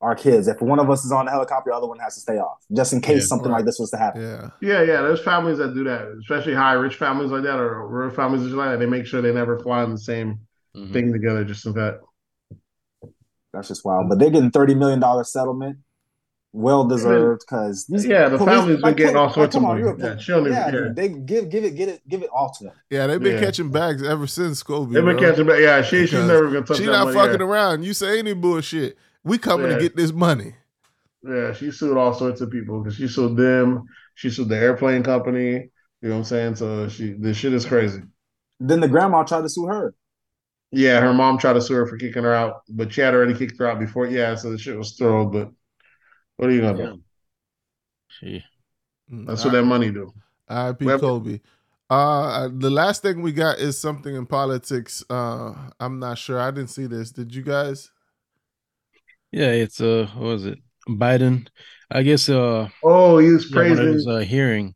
our 0.00 0.14
kids. 0.14 0.46
If 0.46 0.60
one 0.60 0.78
of 0.78 0.88
us 0.90 1.04
is 1.04 1.10
on 1.12 1.24
the 1.24 1.30
helicopter, 1.30 1.70
the 1.70 1.76
other 1.76 1.86
one 1.88 1.98
has 1.98 2.14
to 2.14 2.20
stay 2.20 2.38
off, 2.38 2.58
just 2.76 2.92
in 2.92 3.00
case 3.00 3.22
Yeah. 3.22 3.26
something 3.26 3.50
Right. 3.50 3.58
like 3.58 3.64
this 3.64 3.78
was 3.78 3.90
to 3.90 3.96
happen. 3.96 4.22
Yeah, 4.22 4.50
Yeah, 4.60 4.82
yeah. 4.82 5.00
There's 5.02 5.22
families 5.24 5.58
that 5.58 5.74
do 5.74 5.82
that, 5.84 6.06
especially 6.20 6.54
high 6.54 6.74
rich 6.74 6.96
families 6.96 7.30
like 7.30 7.42
that, 7.44 7.58
or 7.58 7.86
rural 7.88 8.10
families 8.10 8.42
like 8.52 8.70
that. 8.70 8.78
They 8.78 8.86
make 8.86 9.06
sure 9.06 9.22
they 9.22 9.32
never 9.32 9.58
fly 9.58 9.82
in 9.84 9.90
the 9.92 9.98
same 9.98 10.40
Mhm. 10.76 10.92
thing 10.92 11.12
together, 11.12 11.44
just 11.44 11.64
in 11.66 11.72
that. 11.72 12.00
That's 13.52 13.68
just 13.68 13.84
wild. 13.84 14.08
But 14.08 14.18
they're 14.18 14.30
getting 14.30 14.50
thirty 14.50 14.74
million 14.74 15.00
dollar 15.00 15.24
settlement, 15.24 15.78
well 16.56 16.84
deserved 16.84 17.42
because 17.46 17.86
Yeah, 17.88 18.28
the 18.30 18.38
families 18.38 18.80
been 18.80 18.94
getting 18.94 19.16
all 19.16 19.32
sorts 19.32 19.54
of 19.54 19.62
money. 19.62 19.82
Yeah, 19.98 20.16
she 20.16 20.32
don't 20.32 20.50
yeah, 20.50 20.88
they 20.94 21.08
give 21.10 21.50
give 21.50 21.64
it 21.64 21.76
get 21.76 21.88
it 21.88 22.08
give 22.08 22.22
it 22.22 22.30
all 22.32 22.50
to 22.58 22.64
them. 22.64 22.72
yeah. 22.90 23.06
They've 23.06 23.20
been 23.22 23.34
Yeah. 23.34 23.40
catching 23.40 23.70
bags 23.70 24.02
ever 24.02 24.26
since 24.26 24.62
Kobe. 24.62 24.94
They've 24.94 25.04
been 25.04 25.16
bro. 25.16 25.30
catching 25.30 25.46
bags. 25.46 25.60
Yeah, 25.60 25.82
she 25.82 26.06
she's 26.06 26.12
never 26.14 26.46
gonna 26.46 26.62
touch 26.62 26.78
She 26.78 26.86
that 26.86 26.92
not 26.92 27.04
money. 27.06 27.18
fucking 27.18 27.40
yeah. 27.40 27.46
around. 27.46 27.82
You 27.84 27.92
say 27.92 28.18
any 28.18 28.32
bullshit. 28.32 28.96
We 29.22 29.38
coming 29.38 29.70
Yeah. 29.70 29.76
to 29.76 29.82
get 29.82 29.96
this 29.96 30.12
money. 30.12 30.54
Yeah, 31.22 31.52
she 31.52 31.70
sued 31.70 31.96
all 31.96 32.14
sorts 32.14 32.40
of 32.40 32.50
people 32.50 32.80
because 32.82 32.96
she 32.96 33.08
sued 33.08 33.36
them. 33.36 33.84
She 34.14 34.30
sued 34.30 34.48
the 34.48 34.56
airplane 34.56 35.02
company. 35.02 35.70
You 36.00 36.08
know 36.08 36.14
what 36.14 36.18
I'm 36.18 36.24
saying? 36.24 36.54
So 36.56 36.88
she 36.88 37.12
this 37.18 37.36
shit 37.36 37.52
is 37.52 37.66
crazy. 37.66 38.00
Then 38.60 38.80
the 38.80 38.88
grandma 38.88 39.24
tried 39.24 39.42
to 39.42 39.48
sue 39.48 39.66
her. 39.66 39.92
Yeah, 40.72 41.00
her 41.00 41.12
mom 41.12 41.38
tried 41.38 41.54
to 41.54 41.60
sue 41.60 41.74
her 41.74 41.86
for 41.86 41.96
kicking 41.96 42.22
her 42.24 42.34
out, 42.34 42.62
but 42.68 42.92
she 42.92 43.00
had 43.02 43.14
already 43.14 43.34
kicked 43.34 43.58
her 43.58 43.68
out 43.68 43.78
before. 43.78 44.06
Yeah, 44.06 44.34
so 44.34 44.50
the 44.50 44.58
shit 44.58 44.76
was 44.78 44.92
thrown. 44.94 45.30
But 45.30 45.50
what 46.36 46.48
are 46.48 46.52
you 46.52 46.60
gonna 46.60 46.76
do? 46.94 47.02
She- 48.08 48.44
Mm, 49.12 49.24
That's 49.28 49.44
what 49.44 49.52
that 49.52 49.62
money 49.64 49.92
do. 49.92 50.12
R.I.P. 50.48 50.84
Well- 50.84 50.98
Kobe. 50.98 51.40
Uh, 51.88 52.48
the 52.52 52.70
last 52.70 53.02
thing 53.02 53.22
we 53.22 53.30
got 53.32 53.58
is 53.60 53.78
something 53.78 54.12
in 54.16 54.26
politics. 54.26 55.04
Uh, 55.08 55.54
I'm 55.78 56.00
not 56.00 56.18
sure. 56.18 56.40
I 56.40 56.50
didn't 56.50 56.70
see 56.70 56.86
this. 56.86 57.12
Did 57.12 57.32
you 57.32 57.42
guys? 57.44 57.92
Yeah, 59.30 59.50
it's 59.52 59.80
uh, 59.80 60.08
what 60.16 60.24
was 60.24 60.46
it? 60.46 60.58
Biden. 60.88 61.46
I 61.88 62.02
guess 62.02 62.28
uh, 62.28 62.68
Oh, 62.82 63.18
he 63.18 63.30
was 63.30 63.48
yeah, 63.48 63.54
praising. 63.56 63.92
his 63.92 64.06
uh, 64.08 64.18
hearing, 64.18 64.74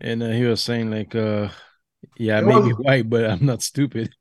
and 0.00 0.22
uh, 0.22 0.28
he 0.30 0.44
was 0.44 0.62
saying 0.62 0.92
like 0.92 1.16
uh, 1.16 1.48
yeah, 2.20 2.36
I 2.36 2.40
It 2.40 2.46
may 2.46 2.60
be 2.60 2.70
white, 2.72 3.08
but 3.10 3.24
I'm 3.30 3.44
not 3.46 3.62
stupid. 3.62 4.14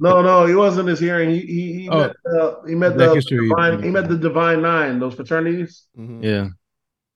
No, 0.00 0.22
no, 0.28 0.46
he 0.46 0.54
wasn't 0.54 0.88
his 0.88 1.00
hearing. 1.00 1.30
He 1.30 1.40
he, 1.40 1.72
he 1.82 1.88
Oh. 1.88 1.98
met 1.98 2.16
uh, 2.40 2.62
he 2.66 2.74
met 2.74 2.96
the 2.98 3.14
History 3.14 3.48
divine, 3.48 3.76
Week. 3.76 3.84
he 3.84 3.90
met 3.90 4.08
the 4.08 4.18
divine 4.18 4.62
nine, 4.62 4.98
those 4.98 5.14
fraternities, 5.14 5.86
Mhm. 5.98 6.22
yeah, 6.22 6.48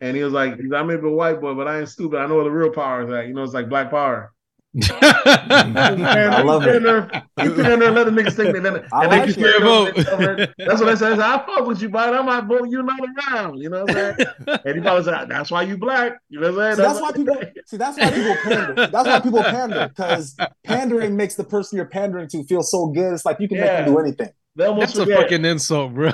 and 0.01 0.17
he 0.17 0.25
was 0.25 0.33
like, 0.33 0.55
"I 0.75 0.83
may 0.85 0.97
be 0.97 1.09
a 1.09 1.10
white 1.10 1.41
boy, 1.41 1.55
but 1.55 1.68
I 1.68 1.81
ain't 1.81 1.89
stupid. 1.89 2.18
I 2.20 2.26
know 2.26 2.36
where 2.36 2.44
the 2.44 2.51
real 2.52 2.73
power 2.73 3.05
is 3.05 3.10
at. 3.10 3.28
You 3.28 3.35
know, 3.35 3.44
it's 3.44 3.55
like 3.55 3.68
black 3.70 3.91
power." 3.91 4.33
I 4.82 6.42
love 6.42 6.62
you 6.64 6.68
it. 6.70 6.82
stand 6.82 6.84
there, 6.84 7.22
you 7.42 7.55
stand 7.55 7.80
there, 7.80 7.88
and 7.88 7.94
let 7.94 8.05
the 8.05 8.10
niggas 8.10 8.34
think 8.34 8.52
they 8.55 8.60
then. 8.60 8.86
I 8.92 9.05
and 9.05 9.12
they 9.12 9.16
like 9.18 9.26
just 9.26 9.38
it. 9.38 9.40
stand 9.40 9.62
Fair 9.62 9.66
over 9.66 10.36
vote. 10.36 10.55
That's 10.58 10.80
what 10.80 10.88
I 10.90 10.94
say. 10.94 11.12
I 11.12 11.44
fuck 11.46 11.66
with 11.66 11.80
you, 11.80 11.88
but 11.88 12.14
I 12.14 12.22
might 12.22 12.44
vote 12.44 12.68
you 12.68 12.82
not 12.82 13.00
around. 13.00 13.58
You 13.58 13.70
know 13.70 13.84
what 13.84 13.96
I'm 13.96 14.16
saying? 14.16 14.60
And 14.64 14.74
he 14.76 14.80
probably 14.80 15.05
said, 15.05 15.28
"That's 15.28 15.50
why 15.50 15.62
you 15.62 15.78
black." 15.78 16.18
You 16.28 16.40
know 16.40 16.52
what 16.52 16.62
I'm 16.62 16.76
See, 16.76 16.82
saying? 16.82 16.88
that's 16.88 17.00
why 17.00 17.12
people 17.12 17.36
see 17.66 17.76
that's 17.76 17.98
why 17.98 18.10
people 18.10 18.36
pander. 18.44 18.74
That's 18.74 19.06
why 19.08 19.20
people 19.20 19.42
pander 19.42 19.88
because 19.88 20.36
pandering 20.64 21.16
makes 21.16 21.36
the 21.36 21.44
person 21.44 21.76
you're 21.76 21.86
pandering 21.86 22.28
to 22.28 22.44
feel 22.44 22.62
so 22.62 22.88
good. 22.88 23.14
It's 23.14 23.24
like 23.24 23.40
you 23.40 23.48
can 23.48 23.58
make 23.58 23.70
them 23.70 23.86
do 23.86 23.98
anything. 23.98 24.30
They 24.56 24.64
almost 24.66 24.94
That's 24.94 25.08
a 25.08 25.14
fucking 25.14 25.44
insult, 25.44 25.94
bro. 25.94 26.12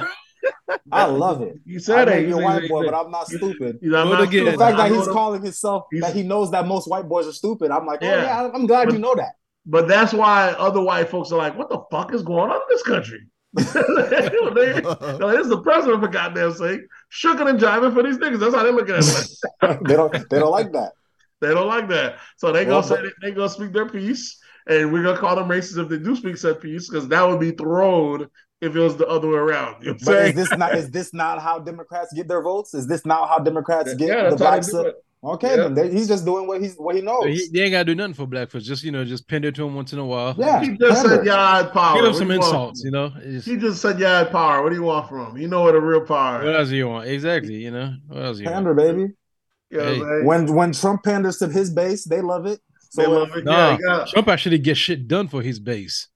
I 0.91 1.05
love 1.07 1.43
it. 1.43 1.57
You 1.65 1.77
I 1.77 1.81
said 1.81 2.09
may 2.09 2.23
it. 2.23 2.27
be 2.27 2.33
a 2.33 2.37
white 2.39 2.69
boy, 2.69 2.85
but 2.85 2.95
I'm 2.95 3.11
not 3.11 3.29
stupid. 3.29 3.79
you 3.83 3.91
know, 3.91 4.03
I'm 4.03 4.09
not. 4.09 4.21
The 4.21 4.27
stupid. 4.39 4.59
fact 4.59 4.77
that 4.77 4.91
he's 4.91 5.07
calling 5.09 5.43
himself 5.43 5.85
He's- 5.91 6.05
that 6.05 6.15
he 6.17 6.23
knows 6.23 6.51
that 6.53 6.67
most 6.67 6.89
white 6.89 7.09
boys 7.09 7.27
are 7.27 7.33
stupid. 7.33 7.71
I'm 7.71 7.87
like, 7.87 8.01
oh 8.03 8.07
Yeah. 8.07 8.23
yeah, 8.25 8.51
I'm 8.55 8.67
glad 8.67 8.87
But- 8.87 8.95
you 8.95 9.01
know 9.01 9.15
that. 9.15 9.33
But 9.65 9.87
that's 9.87 10.13
why 10.13 10.49
other 10.59 10.81
white 10.83 11.09
folks 11.09 11.31
are 11.31 11.39
like, 11.39 11.57
"What 11.57 11.69
the 11.71 11.81
fuck 11.91 12.13
is 12.13 12.23
going 12.23 12.51
on 12.51 12.57
in 12.57 12.63
this 12.69 12.83
country?" 12.83 13.21
they, 13.55 13.63
they're 13.75 14.81
like, 14.83 15.37
this 15.37 15.43
is 15.45 15.49
the 15.51 15.61
president 15.63 16.01
for 16.03 16.09
goddamn 16.09 16.53
sake, 16.53 16.81
shooking 17.13 17.49
and 17.49 17.61
jiving 17.61 17.93
for 17.95 18.03
these 18.03 18.19
niggas. 18.19 18.41
That's 18.41 18.55
how 18.55 18.65
they 18.65 18.73
look 18.73 18.89
at 18.89 19.05
it. 19.05 19.85
they 19.87 19.95
don't 19.95 20.13
they 20.31 20.39
don't 20.41 20.51
like 20.51 20.73
that. 20.73 20.93
they 21.41 21.55
don't 21.55 21.69
like 21.69 21.89
that, 21.91 22.17
so 22.39 22.51
they 22.53 22.65
Well, 22.65 22.81
gonna 22.83 22.87
say 22.89 23.03
but- 23.03 23.13
they, 23.21 23.29
they 23.31 23.35
gonna 23.37 23.49
speak 23.49 23.73
their 23.73 23.89
piece, 23.89 24.39
and 24.67 24.93
we're 24.93 25.03
gonna 25.05 25.19
call 25.19 25.37
them 25.37 25.49
racist 25.49 25.79
if 25.81 25.89
they 25.89 25.99
do 25.99 26.17
speak 26.17 26.37
said 26.39 26.61
piece, 26.61 26.89
because 26.89 27.07
that 27.09 27.23
would 27.29 27.39
be 27.41 27.53
thrown 27.53 28.29
if 28.63 28.75
it 28.75 28.81
was 28.81 28.97
the 28.97 29.07
other 29.07 29.29
way 29.29 29.37
around. 29.37 29.83
You 29.83 29.89
know 29.89 29.93
what 30.05 30.09
I'm 30.09 30.15
But 30.15 30.27
is 30.29 30.35
this 30.35 30.59
not 30.59 30.75
is 30.75 30.91
this 30.91 31.13
not 31.13 31.43
how 31.43 31.59
Democrats 31.59 32.13
get 32.15 32.29
their 32.29 32.41
votes? 32.43 32.73
Is 32.73 32.87
this 32.87 33.05
not 33.05 33.29
how 33.29 33.39
Democrats 33.41 33.93
get 33.95 34.09
yeah, 34.09 34.15
the 34.25 34.31
that's 34.31 34.43
how 34.43 34.51
blacks? 34.51 34.67
do 34.69 34.83
to- 34.85 34.89
it. 34.89 35.05
Okay, 35.25 35.51
Yeah. 35.51 35.57
then 35.69 35.75
they, 35.75 35.89
he's 35.89 36.09
just 36.09 36.25
doing 36.25 36.49
what 36.49 36.61
he's 36.61 36.75
what 36.75 36.97
he 36.97 37.01
knows. 37.01 37.25
He, 37.27 37.47
they 37.53 37.63
ain't 37.63 37.71
gotta 37.71 37.85
do 37.85 37.95
nothing 37.95 38.15
for 38.15 38.27
black 38.27 38.51
folks. 38.51 38.65
Just 38.65 38.83
you 38.83 38.91
know, 38.91 39.05
just 39.05 39.29
pander 39.29 39.53
to 39.53 39.65
him 39.67 39.77
once 39.77 39.93
in 39.93 40.01
a 40.01 40.05
while. 40.05 40.35
Yeah. 40.37 40.61
He 40.61 40.77
just 40.77 41.03
Pander. 41.03 41.17
said, 41.17 41.27
"Yeah, 41.27 41.39
I 41.41 41.57
had 41.59 41.73
power." 41.73 41.97
Give 41.97 42.07
him 42.07 42.15
some 42.15 42.29
you 42.31 42.35
insults, 42.37 42.83
you 42.85 42.91
know. 42.91 43.13
It's- 43.19 43.45
He 43.45 43.57
just 43.57 43.81
said, 43.81 44.01
"Yeah, 44.01 44.15
I 44.15 44.19
had 44.19 44.33
power." 44.33 44.63
What 44.65 44.71
do 44.71 44.75
you 44.75 44.83
want 44.83 45.09
from 45.09 45.27
him? 45.31 45.39
You 45.39 45.47
know 45.47 45.63
what 45.63 45.77
a 45.77 45.81
real 45.81 46.01
power. 46.01 46.45
What 46.45 46.57
else 46.57 46.71
do 46.71 46.77
you 46.77 46.89
want? 46.89 47.07
Exactly, 47.09 47.55
you 47.55 47.71
know. 47.71 47.95
What 48.09 48.23
else 48.25 48.37
do 48.39 48.43
you 48.45 48.51
want? 48.51 48.57
Pander, 48.67 48.75
baby. 48.75 49.13
You 49.71 49.79
know 49.79 49.85
what 49.85 49.87
I'm 49.87 49.95
Hey. 49.95 50.01
saying? 50.01 50.25
When 50.27 50.55
when 50.55 50.73
Trump 50.73 51.05
panders 51.05 51.39
to 51.39 51.49
his 51.49 51.71
base, 51.71 52.05
they 52.05 52.21
love 52.21 52.47
it. 52.47 52.61
So 52.91 53.03
They 53.03 53.09
love 53.09 53.37
it. 53.37 53.45
Nah, 53.45 53.79
Yeah, 53.81 54.01
you 54.01 54.13
Trump 54.13 54.27
actually 54.29 54.59
gets 54.59 54.81
shit 54.81 55.07
done 55.07 55.29
for 55.29 55.41
his 55.41 55.61
base. 55.61 56.09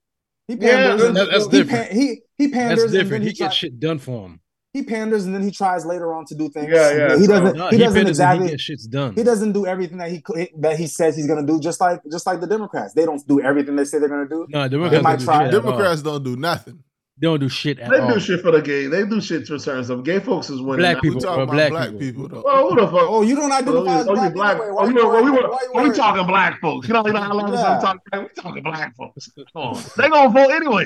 he 0.49 0.55
Yeah, 0.55 0.89
panders. 0.89 1.03
and 1.07 1.15
that- 1.15 1.29
that's 1.31 1.45
he, 1.45 1.51
different. 1.51 1.87
pan- 1.89 1.95
he 1.97 2.21
he 2.37 2.47
panders 2.49 2.79
That's 2.79 2.83
and 2.83 2.93
then 2.93 3.03
different. 3.03 3.23
he, 3.23 3.29
He 3.31 3.35
try, 3.35 3.47
gets 3.47 3.55
shit 3.55 3.79
done 3.79 3.99
for 3.99 4.25
him. 4.27 4.39
he 4.73 4.83
panders 4.83 5.25
and 5.25 5.33
then 5.33 5.41
he 5.43 5.51
tries 5.51 5.85
later 5.85 6.13
on 6.13 6.25
to 6.25 6.35
do 6.35 6.49
things. 6.49 6.67
Yeah, 6.71 6.91
yeah, 6.95 7.17
He 7.17 7.25
doesn't. 7.27 7.57
No, 7.57 7.69
he 7.69 7.77
he, 7.77 7.83
doesn't 7.83 8.07
exactly. 8.07 8.45
he 8.45 8.51
gets 8.51 8.63
shit's 8.63 8.87
done. 8.87 9.13
He 9.15 9.23
doesn't 9.23 9.53
do 9.53 9.65
everything 9.65 9.97
that 9.97 10.11
he 10.11 10.21
that 10.59 10.77
he 10.77 10.87
says 10.87 11.15
he's 11.15 11.27
gonna 11.27 11.45
do. 11.45 11.59
Just 11.59 11.81
like 11.81 12.01
just 12.11 12.25
like 12.27 12.39
the 12.41 12.47
Democrats, 12.47 12.93
they 12.93 13.05
don't 13.05 13.25
do 13.27 13.41
everything 13.41 13.75
they 13.75 13.85
say 13.85 13.99
they're 13.99 14.09
gonna 14.09 14.27
do. 14.29 14.45
No, 14.49 14.67
Democrats 14.67 15.03
might 15.03 15.09
don't 15.11 15.19
do 15.19 15.25
try. 15.25 15.43
shit. 15.45 15.51
Democrats 15.63 16.01
don't 16.03 16.23
do 16.23 16.35
nothing. 16.35 16.83
They 17.19 17.25
don't 17.25 17.39
do 17.39 17.49
shit 17.49 17.79
at 17.79 17.89
They 17.89 17.97
all. 17.97 18.13
do 18.13 18.19
shit 18.19 18.41
for 18.41 18.51
the 18.51 18.61
gay. 18.61 18.85
They 18.85 19.03
do 19.03 19.19
shit 19.19 19.47
for 19.47 19.57
certain 19.57 19.83
stuff. 19.83 20.03
Gay 20.03 20.19
folks 20.19 20.51
is 20.51 20.61
winning. 20.61 20.83
Black 20.83 20.97
now. 20.97 21.01
People, 21.01 21.19
talking 21.19 21.35
bro, 21.35 21.43
about 21.45 21.53
black 21.55 21.71
black, 21.71 21.89
people. 21.99 22.25
people. 22.25 22.27
though. 22.27 22.43
Well, 22.45 22.69
who 22.69 22.75
the 22.75 22.85
fuck? 22.85 23.07
Oh, 23.09 23.21
you 23.23 23.35
don't 23.35 23.51
Oh, 23.51 23.55
identify 23.55 23.81
you, 23.95 23.99
as 24.01 24.07
oh, 24.07 24.13
black, 24.13 24.29
you 24.29 24.35
black. 24.35 24.51
anyway. 24.57 24.67
Oh, 24.69 24.73
Why 24.75 24.85
you, 24.85 24.93
you 24.93 25.01
oh, 25.01 25.07
worried? 25.09 25.23
we, 25.25 25.31
Why 25.31 25.37
were, 25.39 25.41
you 25.41 25.69
oh, 25.73 25.89
we 25.89 25.95
talking 25.95 26.27
black 26.27 26.61
folks. 26.61 26.87
You 26.87 26.93
know, 26.93 27.07
you 27.07 27.13
know 27.13 27.21
how 27.21 27.33
long 27.33 27.51
Yeah. 27.51 27.63
I'm 27.73 27.81
talking. 27.81 28.01
We 28.21 28.41
talking 28.43 28.61
black 28.63 28.95
folks. 28.95 29.29
Come 29.35 29.45
on. 29.55 29.83
They 29.97 30.09
gonna 30.09 30.29
vote 30.29 30.51
anyway. 30.51 30.85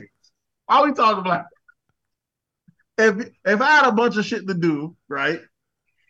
Why 0.71 0.83
we 0.83 0.93
talking 0.93 1.19
about. 1.19 1.45
If 2.97 3.27
if 3.45 3.59
I 3.61 3.71
had 3.71 3.87
a 3.87 3.91
bunch 3.91 4.15
of 4.15 4.25
shit 4.25 4.47
to 4.47 4.53
do, 4.53 4.95
right, 5.09 5.41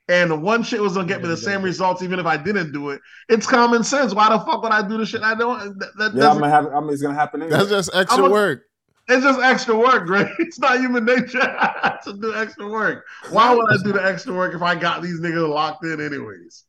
and 0.08 0.30
the 0.30 0.36
one 0.36 0.62
shit 0.62 0.80
was 0.80 0.94
gonna 0.94 1.08
get 1.08 1.22
me 1.24 1.28
the 1.30 1.36
same 1.38 1.64
results, 1.64 2.04
even 2.04 2.20
if 2.20 2.28
I 2.28 2.38
didn't 2.38 2.72
do 2.72 2.92
it, 2.92 3.02
it's 3.28 3.48
common 3.48 3.84
sense. 3.84 4.14
Why 4.14 4.30
the 4.30 4.38
fuck 4.40 4.62
would 4.62 4.72
I 4.72 4.88
do 4.88 5.00
the 5.00 5.06
shit 5.08 5.24
I 5.24 5.34
don't? 5.34 5.80
That, 5.80 5.98
that 5.98 6.14
Yeah, 6.14 6.30
I'm 6.30 6.38
gonna 6.38 6.50
have. 6.52 6.68
I 6.68 6.80
mean, 6.80 6.92
it's 6.92 7.02
gonna 7.02 7.16
happen 7.16 7.42
anyway. 7.42 7.58
That's 7.58 7.72
just 7.72 7.90
extra 7.96 8.24
I'm 8.26 8.30
a- 8.30 8.34
work. 8.34 8.66
It's 9.08 9.24
just 9.24 9.40
extra 9.40 9.76
work, 9.76 10.06
Greg. 10.06 10.28
It's 10.40 10.60
not 10.60 10.80
human 10.80 11.06
nature 11.06 11.40
to 12.04 12.14
do 12.22 12.36
extra 12.36 12.70
work. 12.70 13.04
Why 13.32 13.54
would 13.56 13.66
I 13.74 13.78
do 13.84 13.94
the 13.94 14.04
extra 14.06 14.32
work 14.32 14.54
if 14.54 14.62
I 14.62 14.76
got 14.76 15.02
these 15.02 15.20
niggas 15.20 15.50
locked 15.50 15.84
in 15.86 16.00
anyways? 16.00 16.66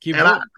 Keep 0.00 0.16
And 0.16 0.26
I, 0.28 0.32
voting. 0.32 0.48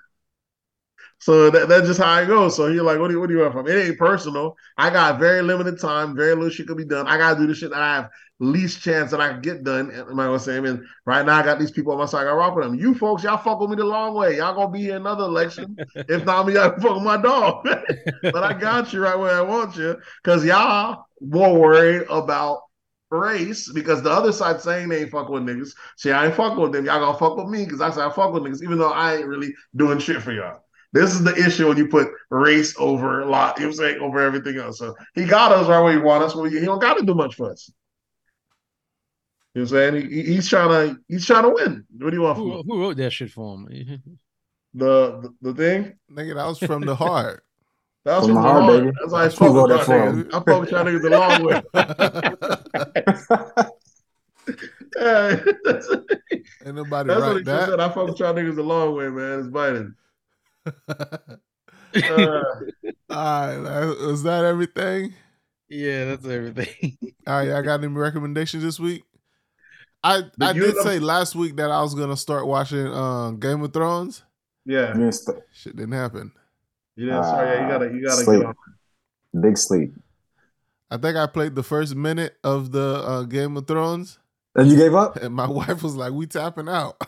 So 1.21 1.51
that, 1.51 1.69
that's 1.69 1.87
just 1.87 2.01
how 2.01 2.19
it 2.19 2.27
goes. 2.27 2.57
So 2.57 2.69
you're 2.69 2.83
like, 2.83 2.99
what 2.99 3.09
do 3.09 3.15
you 3.15 3.21
what 3.21 3.29
do 3.29 3.35
you 3.35 3.41
want 3.41 3.53
from? 3.53 3.69
It 3.69 3.77
ain't 3.77 3.99
personal. 3.99 4.57
I 4.79 4.89
got 4.89 5.21
very 5.21 5.43
limited 5.43 5.79
time, 5.79 6.17
very 6.17 6.35
little 6.35 6.49
shit 6.49 6.67
could 6.67 6.79
be 6.79 6.85
done. 6.85 7.07
I 7.07 7.19
gotta 7.19 7.39
do 7.39 7.47
the 7.47 7.55
shit 7.55 7.71
that 7.71 7.83
I 7.83 7.95
have 7.97 8.11
least 8.39 8.81
chance 8.81 9.11
that 9.11 9.21
I 9.21 9.33
can 9.33 9.43
get 9.43 9.63
done. 9.63 9.91
Am 9.91 10.19
I 10.19 10.25
gonna 10.25 10.39
say? 10.39 10.57
I 10.57 10.61
mean, 10.61 10.89
right 11.05 11.25
now 11.25 11.37
I 11.37 11.43
got 11.43 11.59
these 11.59 11.71
people 11.71 11.93
on 11.93 11.99
my 11.99 12.07
side. 12.07 12.23
I 12.23 12.25
gotta 12.25 12.37
rock 12.37 12.57
with 12.57 12.65
them. 12.65 12.75
You 12.75 12.95
folks, 12.95 13.23
y'all 13.23 13.37
fuck 13.37 13.61
with 13.61 13.69
me 13.69 13.77
the 13.77 13.85
long 13.85 14.15
way. 14.15 14.39
Y'all 14.39 14.55
gonna 14.55 14.71
be 14.71 14.81
here 14.81 14.97
another 14.97 15.25
election. 15.25 15.77
if 15.95 16.25
not 16.25 16.47
me, 16.47 16.55
y'all 16.55 16.71
fuck 16.81 16.95
with 16.95 17.05
my 17.05 17.19
dog. 17.19 17.69
but 18.23 18.43
I 18.43 18.55
got 18.55 18.93
you 18.95 19.03
right 19.03 19.19
where 19.19 19.37
I 19.37 19.43
want 19.43 19.77
you 19.77 19.97
because 20.25 20.43
y'all 20.43 21.05
more 21.21 21.61
worried 21.61 22.07
about 22.09 22.63
race 23.11 23.71
because 23.71 24.03
the 24.03 24.11
other 24.11 24.33
side 24.33 24.61
saying 24.63 24.89
they 24.89 25.03
ain't 25.03 25.11
fuck 25.11 25.29
with 25.29 25.43
niggas. 25.43 25.75
See, 25.99 26.13
I 26.13 26.27
ain't 26.27 26.35
fuck 26.35 26.57
with 26.57 26.73
them. 26.73 26.87
Y'all 26.87 27.01
gonna 27.01 27.19
fuck 27.19 27.37
with 27.37 27.49
me 27.49 27.65
because 27.65 27.83
I 27.83 27.91
say 27.91 28.01
I 28.01 28.11
fuck 28.11 28.33
with 28.33 28.45
niggas, 28.45 28.63
even 28.63 28.79
though 28.79 28.93
I 28.93 29.17
ain't 29.17 29.27
really 29.27 29.53
doing 29.77 29.99
shit 29.99 30.23
for 30.23 30.33
y'all. 30.33 30.61
This 30.93 31.13
is 31.13 31.23
the 31.23 31.37
issue 31.37 31.69
when 31.69 31.77
you 31.77 31.87
put 31.87 32.09
race 32.31 32.75
over 32.79 33.21
a 33.21 33.27
lot, 33.27 33.57
you 33.59 33.63
know 33.63 33.69
what 33.69 33.75
I'm 33.75 33.79
saying, 33.79 34.01
over 34.01 34.19
everything 34.21 34.59
else. 34.59 34.79
So 34.79 34.97
he 35.15 35.25
got 35.25 35.53
us 35.53 35.69
right 35.69 35.81
where 35.81 35.93
he 35.93 35.99
want 35.99 36.25
us, 36.25 36.35
but 36.35 36.51
he 36.51 36.59
don't 36.61 36.81
gotta 36.81 37.05
do 37.05 37.15
much 37.15 37.37
for 37.37 37.53
us. 37.53 37.71
You 39.55 39.63
know 39.63 39.71
what 39.71 39.85
I'm 39.85 39.93
saying? 39.95 40.11
He, 40.11 40.23
he's 40.23 40.49
trying 40.49 40.69
to 40.95 41.01
he's 41.09 41.27
trying 41.27 41.45
to 41.45 41.51
win. 41.51 41.85
What 41.99 42.11
do 42.11 42.17
you 42.17 42.23
want 42.23 42.39
from 42.39 42.51
Who, 42.51 42.63
who 42.63 42.81
wrote 42.81 42.97
that 42.97 43.13
shit 43.13 43.31
for 43.31 43.55
him? 43.55 43.67
The, 44.75 45.33
the 45.43 45.53
the 45.53 45.55
thing? 45.55 45.95
Nigga, 46.11 46.35
that 46.35 46.47
was 46.47 46.59
from 46.59 46.85
the 46.85 46.97
heart. 46.97 47.45
That 48.07 48.17
was 48.17 48.29
From 48.29 48.37
from 48.37 48.45
the 48.45 48.49
the 48.49 48.55
heart, 48.55 48.63
heart. 48.63 48.83
baby. 48.83 48.93
That's 48.99 49.13
why 49.13 49.21
I 49.21 49.25
Who 49.29 49.37
fuck 49.37 49.55
wrote 49.55 49.69
that 49.69 49.77
y'all 49.77 49.85
for 49.85 50.09
him? 50.09 50.25
niggas. 50.25 50.35
I 50.35 50.39
fuck 50.39 50.61
with 50.61 50.71
y'all 50.71 50.85
niggas 50.87 51.03
the 51.03 51.11
long 51.11 51.45
way. 51.45 51.61
Yeah, 54.97 55.41
that's, 55.65 55.89
Ain't 56.67 56.77
nobody 56.77 57.09
that's 57.09 57.21
what 57.23 57.29
write 57.29 57.39
he 57.39 57.45
just 57.45 57.67
said. 57.67 57.79
that. 57.79 57.81
I 57.81 57.89
fuck 57.89 58.09
with 58.09 58.21
y'all 58.21 58.35
niggas 58.35 58.57
the 58.57 58.63
long 58.63 58.95
way, 58.95 59.09
man. 59.09 59.39
It's 59.41 59.49
Biden. 59.49 59.95
Uh, 61.93 62.43
All 63.11 63.59
right, 63.59 63.87
was 64.07 64.23
that 64.23 64.45
everything? 64.45 65.13
yeah, 65.69 66.05
that's 66.05 66.25
everything. 66.27 66.97
All 67.27 67.35
right, 67.39 67.49
y'all 67.49 67.63
got 67.63 67.83
any 67.83 67.93
recommendations 67.93 68.63
this 68.63 68.79
week? 68.79 69.03
I 70.05 70.23
The 70.39 70.47
I 70.47 70.53
did 70.53 70.77
say 70.79 70.99
last 71.01 71.35
week 71.35 71.57
that 71.57 71.71
I 71.71 71.83
was 71.83 71.95
gonna 71.95 72.17
start 72.17 72.47
watching 72.47 72.87
um, 72.87 73.41
Game 73.41 73.61
of 73.63 73.73
Thrones. 73.73 74.23
yeah. 74.65 74.97
You. 74.97 75.11
Shit 75.53 75.75
didn't 75.77 75.93
happen. 75.93 76.31
You 76.97 77.07
know, 77.07 77.23
sorry, 77.23 77.57
yeah, 77.57 77.63
you 77.65 77.69
gotta 77.73 77.85
you 77.87 78.05
gotta 78.07 78.23
Sleep. 78.25 78.41
get 78.41 78.47
on. 78.47 79.43
Big 79.43 79.59
sleep. 79.59 79.93
I 80.93 80.97
think 80.97 81.17
I 81.17 81.27
played 81.27 81.55
the 81.57 81.63
first 81.65 81.95
minute 81.97 82.37
of 82.45 82.71
the 82.73 83.03
uh, 83.05 83.23
Game 83.25 83.57
of 83.57 83.67
Thrones, 83.67 84.19
And 84.55 84.69
you 84.69 84.77
gave 84.77 84.95
up? 84.95 85.17
and 85.17 85.35
my 85.35 85.49
wife 85.51 85.83
was 85.83 85.97
like, 85.97 86.13
"We 86.13 86.27
tapping 86.29 86.69
out." 86.69 87.01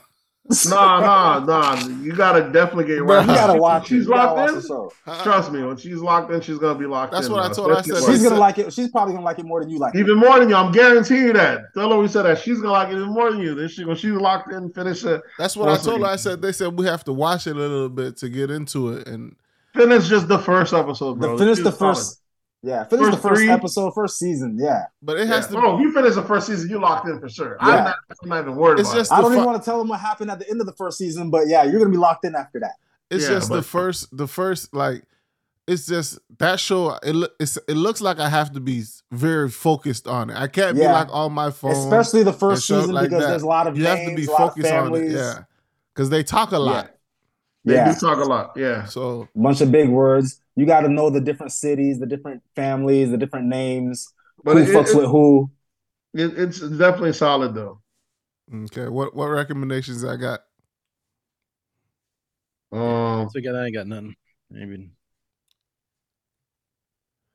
Nah, 0.69 1.01
nah, 1.01 1.39
nah. 1.45 1.87
You 2.03 2.13
gotta 2.15 2.51
definitely 2.51 2.85
get 2.87 2.99
Bro, 2.99 3.17
right. 3.19 3.21
You 3.29 3.35
gotta 3.35 3.59
watch. 3.61 3.87
She's 3.89 4.05
You 4.07 4.11
locked 4.11 4.51
in. 4.51 4.57
the. 4.57 4.91
Trust 5.23 5.53
me, 5.53 5.63
when 5.63 5.77
she's 5.77 5.97
locked 5.99 6.33
in, 6.33 6.41
she's 6.41 6.59
gonna 6.59 6.79
be 6.79 6.85
locked 6.85 7.13
That's 7.13 7.29
in. 7.29 7.33
That's 7.33 7.51
what 7.51 7.53
I 7.53 7.55
told 7.55 7.71
her. 7.71 7.77
I 7.77 7.83
said, 7.83 7.97
She's 7.99 8.09
Listen. 8.09 8.29
gonna 8.31 8.41
like 8.41 8.59
it. 8.59 8.73
She's 8.73 8.89
probably 8.89 9.15
gonna 9.15 9.25
like 9.25 9.39
it 9.39 9.47
more 9.47 9.61
than 9.61 9.71
you 9.71 9.79
like 9.79 9.95
it. 9.95 9.99
even 10.01 10.19
more 10.19 10.39
than 10.41 10.49
you. 10.49 10.57
I'm 10.57 10.73
guaranteeing 10.73 11.23
you 11.27 11.33
that. 11.35 11.73
Tell 11.75 11.91
her 11.93 11.97
we 11.99 12.09
said 12.09 12.23
that 12.25 12.39
she's 12.41 12.59
gonna 12.61 12.73
like 12.73 12.89
it 12.89 12.97
even 12.97 13.11
more 13.15 13.31
than 13.31 13.41
you. 13.41 13.55
Then 13.55 13.69
she 13.69 13.85
when 13.85 13.97
she's 13.97 14.11
locked 14.13 14.53
in, 14.53 14.69
finish 14.73 15.05
it. 15.05 15.23
That's 15.39 15.57
what 15.57 15.69
I 15.69 15.73
Awesome. 15.73 15.91
told 15.93 16.01
her. 16.03 16.09
I 16.09 16.17
said 16.17 16.43
they 16.43 16.53
said 16.53 16.77
we 16.77 16.87
have 16.87 17.05
to 17.05 17.13
watch 17.13 17.47
it 17.47 17.57
a 17.57 17.59
little 17.59 17.89
bit 17.89 18.17
to 18.19 18.29
get 18.29 18.51
into 18.51 18.91
it, 18.95 19.07
and 19.07 19.37
Finish 19.75 20.07
just 20.09 20.29
the 20.29 20.39
first 20.39 20.75
episode, 20.75 21.19
The 21.19 21.39
finish 21.39 21.57
She's 21.59 21.65
the 21.65 21.73
solid. 21.73 21.97
First. 22.63 22.69
Yeah, 22.71 22.85
finish 22.85 23.05
First 23.07 23.23
the 23.23 23.29
first 23.29 23.39
three. 23.41 23.51
episode, 23.51 23.91
first 23.93 24.19
season. 24.19 24.57
Yeah. 24.61 24.85
but 25.03 25.19
it 25.19 25.29
Yeah. 25.29 25.35
has 25.35 25.49
to. 25.49 25.57
Oh, 25.59 25.79
you 25.81 25.93
finish 25.93 26.15
the 26.15 26.23
first 26.23 26.47
season, 26.47 26.71
you 26.71 26.81
locked 26.81 27.09
in 27.09 27.19
for 27.21 27.29
sure. 27.29 27.57
I'm, 27.61 27.85
not, 27.85 27.97
I'm 28.23 28.29
not 28.29 28.41
even 28.43 28.57
worried 28.57 28.81
It's 28.81 28.89
about 28.91 28.99
just- 28.99 29.13
it. 29.13 29.15
I 29.15 29.21
don't 29.21 29.31
the 29.31 29.37
even 29.37 29.45
fu- 29.45 29.51
want 29.51 29.63
to 29.63 29.65
tell 29.71 29.79
them 29.79 29.89
what 29.89 30.01
happened 30.01 30.31
at 30.31 30.39
the 30.39 30.49
end 30.49 30.61
of 30.61 30.67
the 30.67 30.73
first 30.75 30.99
season, 30.99 31.31
but 31.31 31.49
yeah, 31.49 31.65
you're 31.65 31.79
gonna 31.81 31.91
be 31.91 31.97
locked 31.97 32.25
in 32.25 32.35
after 32.37 32.61
that. 32.61 32.75
It's 33.11 33.25
Yeah, 33.25 33.31
just 33.35 33.51
the 33.51 33.63
first, 33.63 34.17
the 34.17 34.27
first 34.29 34.73
like, 34.75 35.03
it's 35.67 35.87
just 35.87 36.19
that 36.39 36.59
show. 36.59 36.99
It 37.05 37.15
loo- 37.15 37.29
it's, 37.39 37.57
it 37.69 37.75
looks 37.77 38.01
like 38.01 38.19
I 38.19 38.29
have 38.29 38.53
to 38.53 38.61
be 38.61 38.83
very 39.13 39.49
focused 39.51 40.07
on 40.09 40.31
it. 40.31 40.37
I 40.37 40.47
can't 40.49 40.77
be 40.77 40.85
like 40.87 41.09
on 41.13 41.33
my 41.33 41.51
phone. 41.51 41.73
Especially 41.73 42.23
the 42.23 42.33
first 42.33 42.67
season 42.67 42.93
like 42.93 43.11
because 43.11 43.23
that. 43.23 43.31
there's 43.31 43.43
a 43.43 43.47
lot 43.47 43.67
of 43.69 43.77
you 43.77 43.85
names, 43.85 43.99
have 44.01 44.09
to 44.11 44.15
be 44.17 44.27
a 44.27 44.31
lot 44.31 44.41
of 44.41 44.49
focused 44.55 44.73
on 44.73 44.95
it. 44.97 45.11
Yeah, 45.13 45.35
because 45.95 46.11
they 46.11 46.23
talk 46.23 46.53
a 46.53 46.59
lot. 46.59 46.91
They 47.65 47.75
Yeah. 47.75 47.93
do 47.93 48.01
talk 48.01 48.19
a 48.19 48.25
lot. 48.29 48.53
Yeah. 48.57 48.85
So 48.87 49.29
bunch 49.37 49.61
of 49.61 49.71
big 49.71 49.89
words. 49.89 50.41
You 50.57 50.67
got 50.67 50.81
to 50.81 50.89
know 50.89 51.11
the 51.11 51.21
different 51.21 51.53
cities, 51.53 51.99
the 52.01 52.07
different 52.07 52.43
families, 52.57 53.11
the 53.11 53.17
different 53.19 53.47
names. 53.47 54.13
But 54.45 54.57
who 54.57 54.63
it, 54.65 54.69
fucks 54.69 54.91
it- 54.91 54.97
with 54.97 55.07
who? 55.07 55.51
it- 56.15 56.39
it's 56.39 56.61
definitely 56.61 57.13
solid 57.13 57.55
though. 57.55 57.81
okay, 58.65 58.89
what 58.89 59.15
what 59.15 59.27
recommendations 59.29 60.05
I 60.05 60.17
got? 60.17 60.41
Um, 62.73 63.29
so 63.31 63.39
again, 63.39 63.55
I 63.55 63.67
ain't 63.67 63.75
got 63.75 63.87
nothing. 63.87 64.15
Maybe 64.51 64.91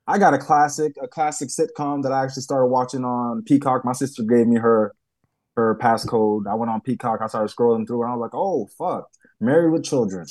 I 0.08 0.18
got 0.18 0.34
a 0.34 0.38
classic, 0.38 0.94
a 1.02 1.08
classic 1.08 1.50
sitcom 1.50 2.02
that 2.04 2.12
I 2.12 2.24
actually 2.24 2.44
started 2.44 2.68
watching 2.68 3.04
on 3.04 3.44
Peacock. 3.44 3.84
My 3.84 3.92
sister 3.92 4.24
gave 4.24 4.48
me 4.48 4.58
her 4.58 4.94
her 5.56 5.76
passcode. 5.82 6.48
I 6.48 6.54
went 6.54 6.70
on 6.72 6.82
Peacock. 6.82 7.20
I 7.22 7.28
started 7.28 7.54
scrolling 7.56 7.88
through, 7.88 8.04
and 8.04 8.12
I 8.12 8.16
was 8.16 8.22
like, 8.22 8.34
"Oh 8.34 8.68
fuck, 8.78 9.10
Married 9.40 9.72
with 9.72 9.84
Children." 9.84 10.28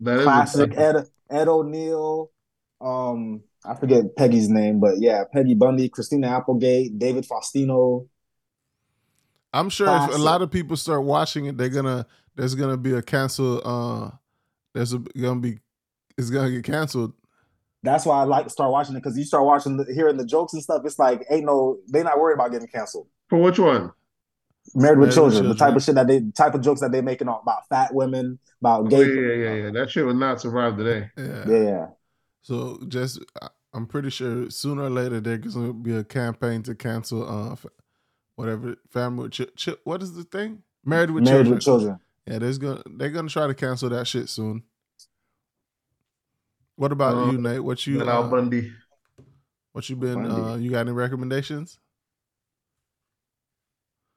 that 0.00 0.18
is 0.18 0.24
Classic 0.24 0.76
Ed 0.76 1.06
Ed 1.30 1.48
O'Neill. 1.48 2.30
Um, 2.80 3.42
I 3.64 3.74
forget 3.74 4.16
Peggy's 4.16 4.48
name, 4.48 4.80
but 4.80 4.98
yeah, 4.98 5.24
Peggy 5.32 5.54
Bundy, 5.54 5.88
Christina 5.88 6.28
Applegate, 6.28 6.98
David 6.98 7.26
Faustino. 7.26 8.06
I'm 9.52 9.70
sure 9.70 9.88
if 9.88 10.14
a 10.14 10.18
lot 10.18 10.42
of 10.42 10.50
people 10.50 10.76
start 10.76 11.02
watching 11.04 11.46
it, 11.46 11.56
they're 11.56 11.68
gonna 11.68 12.06
there's 12.36 12.54
gonna 12.54 12.76
be 12.76 12.92
a 12.94 13.02
cancel. 13.02 13.62
Uh, 13.64 14.10
there's 14.74 14.92
a, 14.92 14.98
gonna 14.98 15.40
be 15.40 15.58
it's 16.18 16.30
gonna 16.30 16.50
get 16.50 16.64
canceled. 16.64 17.14
That's 17.82 18.04
why 18.04 18.20
I 18.20 18.24
like 18.24 18.44
to 18.44 18.50
start 18.50 18.72
watching 18.72 18.96
it 18.96 18.98
because 18.98 19.16
you 19.16 19.24
start 19.24 19.44
watching, 19.44 19.76
the, 19.76 19.84
hearing 19.94 20.16
the 20.16 20.26
jokes 20.26 20.52
and 20.54 20.62
stuff. 20.62 20.82
It's 20.84 20.98
like 20.98 21.24
ain't 21.30 21.44
no, 21.44 21.78
they 21.88 22.02
not 22.02 22.18
worried 22.18 22.34
about 22.34 22.50
getting 22.50 22.68
canceled. 22.68 23.06
for 23.28 23.38
which 23.38 23.58
one? 23.58 23.92
Married 24.76 24.98
with 24.98 25.08
Married 25.08 25.24
with 25.24 25.32
children, 25.34 25.48
the 25.48 25.54
type 25.56 25.74
of 25.74 25.82
shit 25.82 25.94
that 25.94 26.06
they, 26.06 26.18
the 26.18 26.32
type 26.32 26.54
of 26.54 26.60
jokes 26.60 26.80
that 26.82 26.92
they 26.92 27.00
making 27.00 27.28
on 27.28 27.40
about 27.42 27.66
fat 27.68 27.94
women, 27.94 28.38
about 28.60 28.82
Oh, 28.82 28.88
gay. 28.88 28.98
yeah, 29.06 29.20
yeah, 29.20 29.34
yeah, 29.34 29.64
yeah. 29.64 29.70
That 29.70 29.90
shit 29.90 30.04
would 30.04 30.16
not 30.16 30.40
survive 30.40 30.76
today. 30.76 31.10
Yeah. 31.16 31.44
yeah, 31.48 31.62
yeah. 31.62 31.86
So 32.42 32.78
just 32.88 33.24
I- 33.40 33.48
I'm 33.72 33.86
pretty 33.86 34.10
sure 34.10 34.48
sooner 34.50 34.82
or 34.84 34.90
later 34.90 35.20
there's 35.20 35.54
gonna 35.54 35.72
be 35.72 35.94
a 35.96 36.04
campaign 36.04 36.62
to 36.64 36.74
cancel 36.74 37.28
uh 37.28 37.56
whatever 38.36 38.76
family 38.90 39.24
with 39.24 39.32
chi- 39.36 39.46
chi- 39.72 39.78
what 39.84 40.02
is 40.02 40.14
the 40.14 40.24
thing 40.24 40.62
married 40.84 41.10
with 41.10 41.24
Married 41.24 41.36
children. 41.46 41.54
with 41.54 41.62
children. 41.64 41.98
Yeah, 42.26 42.38
there's 42.38 42.58
gonna 42.58 42.82
they're 42.86 43.10
gonna 43.10 43.28
try 43.28 43.46
to 43.46 43.54
cancel 43.54 43.88
that 43.90 44.06
shit 44.06 44.28
soon. 44.28 44.62
What 46.76 46.92
about 46.92 47.14
Uh, 47.16 47.32
you, 47.32 47.38
Nate? 47.38 47.64
What 47.64 47.86
you 47.86 48.02
Al 48.02 48.24
uh, 48.24 48.28
Bundy. 48.28 48.72
what 49.72 49.88
you 49.88 49.96
been? 49.96 50.14
Bundy. 50.22 50.30
Uh, 50.52 50.56
you 50.56 50.70
got 50.70 50.80
any 50.80 50.92
recommendations? 50.92 51.78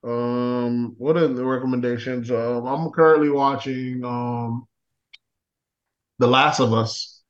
Um, 0.04 0.96
what 0.98 1.18
are 1.18 1.28
the 1.28 1.46
recommendations? 1.46 2.32
Um, 2.32 2.66
I'm 2.66 2.90
currently 2.92 3.30
watching 3.30 4.04
um, 4.06 4.68
The 6.20 6.28
Last 6.28 6.60
of 6.60 6.74
Us. 6.74 7.22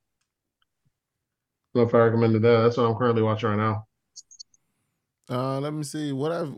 So 1.76 1.82
if 1.82 1.94
I 1.94 2.00
recommended 2.00 2.42
that, 2.44 2.62
that's 2.62 2.78
what 2.78 2.84
I'm 2.84 2.96
currently 2.96 3.22
watching 3.22 3.50
right 3.50 3.58
now. 3.58 3.86
Uh, 5.30 5.60
let 5.60 5.74
me 5.74 5.84
see 5.84 6.12
what 6.12 6.32
I've. 6.32 6.58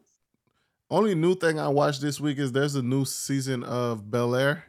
Only 0.89 1.15
new 1.15 1.35
thing 1.35 1.57
I 1.59 1.69
watched 1.69 2.01
this 2.01 2.19
week 2.19 2.37
is 2.37 2.51
there's 2.51 2.75
a 2.75 2.81
new 2.81 3.05
season 3.05 3.63
of 3.63 4.11
Bel 4.11 4.35
Air, 4.35 4.65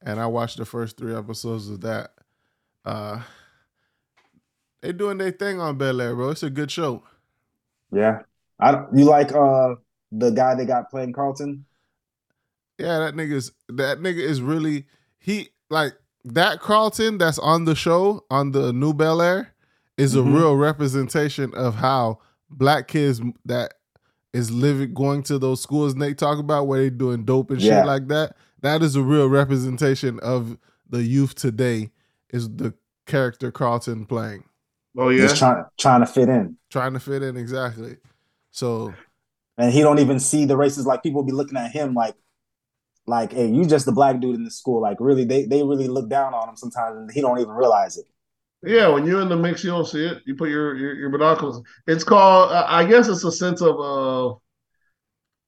and 0.00 0.20
I 0.20 0.26
watched 0.26 0.58
the 0.58 0.64
first 0.64 0.96
three 0.96 1.14
episodes 1.14 1.68
of 1.68 1.80
that. 1.80 2.12
Uh, 2.84 3.22
they 4.80 4.92
doing 4.92 5.18
their 5.18 5.32
thing 5.32 5.60
on 5.60 5.76
Bel 5.76 6.00
Air, 6.00 6.14
bro. 6.14 6.30
It's 6.30 6.44
a 6.44 6.50
good 6.50 6.70
show. 6.70 7.02
Yeah, 7.90 8.20
I 8.60 8.84
you 8.94 9.04
like 9.04 9.32
uh 9.32 9.74
the 10.12 10.30
guy 10.30 10.54
they 10.54 10.64
got 10.64 10.90
playing 10.90 11.12
Carlton. 11.12 11.64
Yeah, 12.78 12.98
that 12.98 13.14
nigga's 13.14 13.52
that 13.68 13.98
nigga 13.98 14.20
is 14.20 14.40
really 14.40 14.86
he 15.18 15.48
like 15.70 15.94
that 16.24 16.60
Carlton 16.60 17.18
that's 17.18 17.38
on 17.38 17.64
the 17.64 17.74
show 17.74 18.24
on 18.30 18.52
the 18.52 18.72
new 18.72 18.92
Bel 18.94 19.20
Air 19.20 19.54
is 19.96 20.14
Mhm. 20.14 20.20
a 20.20 20.22
real 20.38 20.56
representation 20.56 21.52
of 21.54 21.76
how 21.76 22.20
black 22.50 22.86
kids 22.88 23.20
that 23.44 23.74
is 24.32 24.50
living 24.50 24.94
going 24.94 25.22
to 25.24 25.38
those 25.38 25.60
schools 25.62 25.94
Nate 25.94 26.18
talk 26.18 26.38
about 26.38 26.66
where 26.66 26.80
they 26.80 26.90
doing 26.90 27.24
dope 27.24 27.50
and 27.50 27.60
Yeah. 27.60 27.80
shit 27.80 27.86
like 27.86 28.08
that. 28.08 28.36
That 28.60 28.82
is 28.82 28.94
a 28.96 29.02
real 29.02 29.28
representation 29.28 30.20
of 30.20 30.56
the 30.88 31.02
youth 31.02 31.34
today. 31.34 31.90
Is 32.30 32.48
the 32.56 32.74
character 33.06 33.50
Carlton 33.50 34.04
playing 34.06 34.44
Oh 34.96 35.08
yeah, 35.08 35.22
Just 35.22 35.36
trying 35.38 35.64
trying 35.78 36.00
to 36.00 36.06
fit 36.06 36.28
in, 36.28 36.56
trying 36.70 36.92
to 36.92 37.00
fit 37.00 37.22
in 37.22 37.36
exactly? 37.36 37.96
So 38.50 38.92
and 39.58 39.72
he 39.72 39.82
don't 39.82 40.00
even 40.00 40.20
see 40.20 40.46
the 40.46 40.56
races. 40.56 40.86
Like 40.86 41.02
people 41.04 41.24
be 41.24 41.32
looking 41.32 41.58
at 41.58 41.72
him 41.72 41.94
like, 41.94 42.16
like, 43.06 43.32
hey, 43.32 43.48
you 43.48 43.66
just 43.66 43.86
the 43.86 43.92
black 43.92 44.20
dude 44.20 44.36
in 44.36 44.44
the 44.44 44.50
school. 44.50 44.80
Like 44.82 44.98
really, 45.00 45.24
they 45.24 45.46
they 45.46 45.62
really 45.64 45.88
look 45.88 46.08
down 46.10 46.34
on 46.34 46.48
him 46.50 46.56
sometimes, 46.56 46.96
and 46.98 47.10
he 47.12 47.20
don't 47.22 47.40
even 47.40 47.52
realize 47.54 47.96
it. 47.98 48.06
yeah. 48.62 48.88
When 48.88 49.06
you're 49.06 49.20
in 49.22 49.28
the 49.28 49.36
mix, 49.36 49.64
you 49.64 49.70
don't 49.70 49.86
see 49.86 50.04
it. 50.04 50.22
You 50.26 50.34
put 50.36 50.50
your 50.50 50.74
your, 50.76 50.94
your 50.94 51.10
binoculars. 51.10 51.60
It's 51.86 52.04
called. 52.04 52.52
I 52.52 52.84
guess 52.84 53.08
it's 53.08 53.24
a 53.24 53.32
sense 53.32 53.62
of 53.62 53.78
uh, 53.80 54.34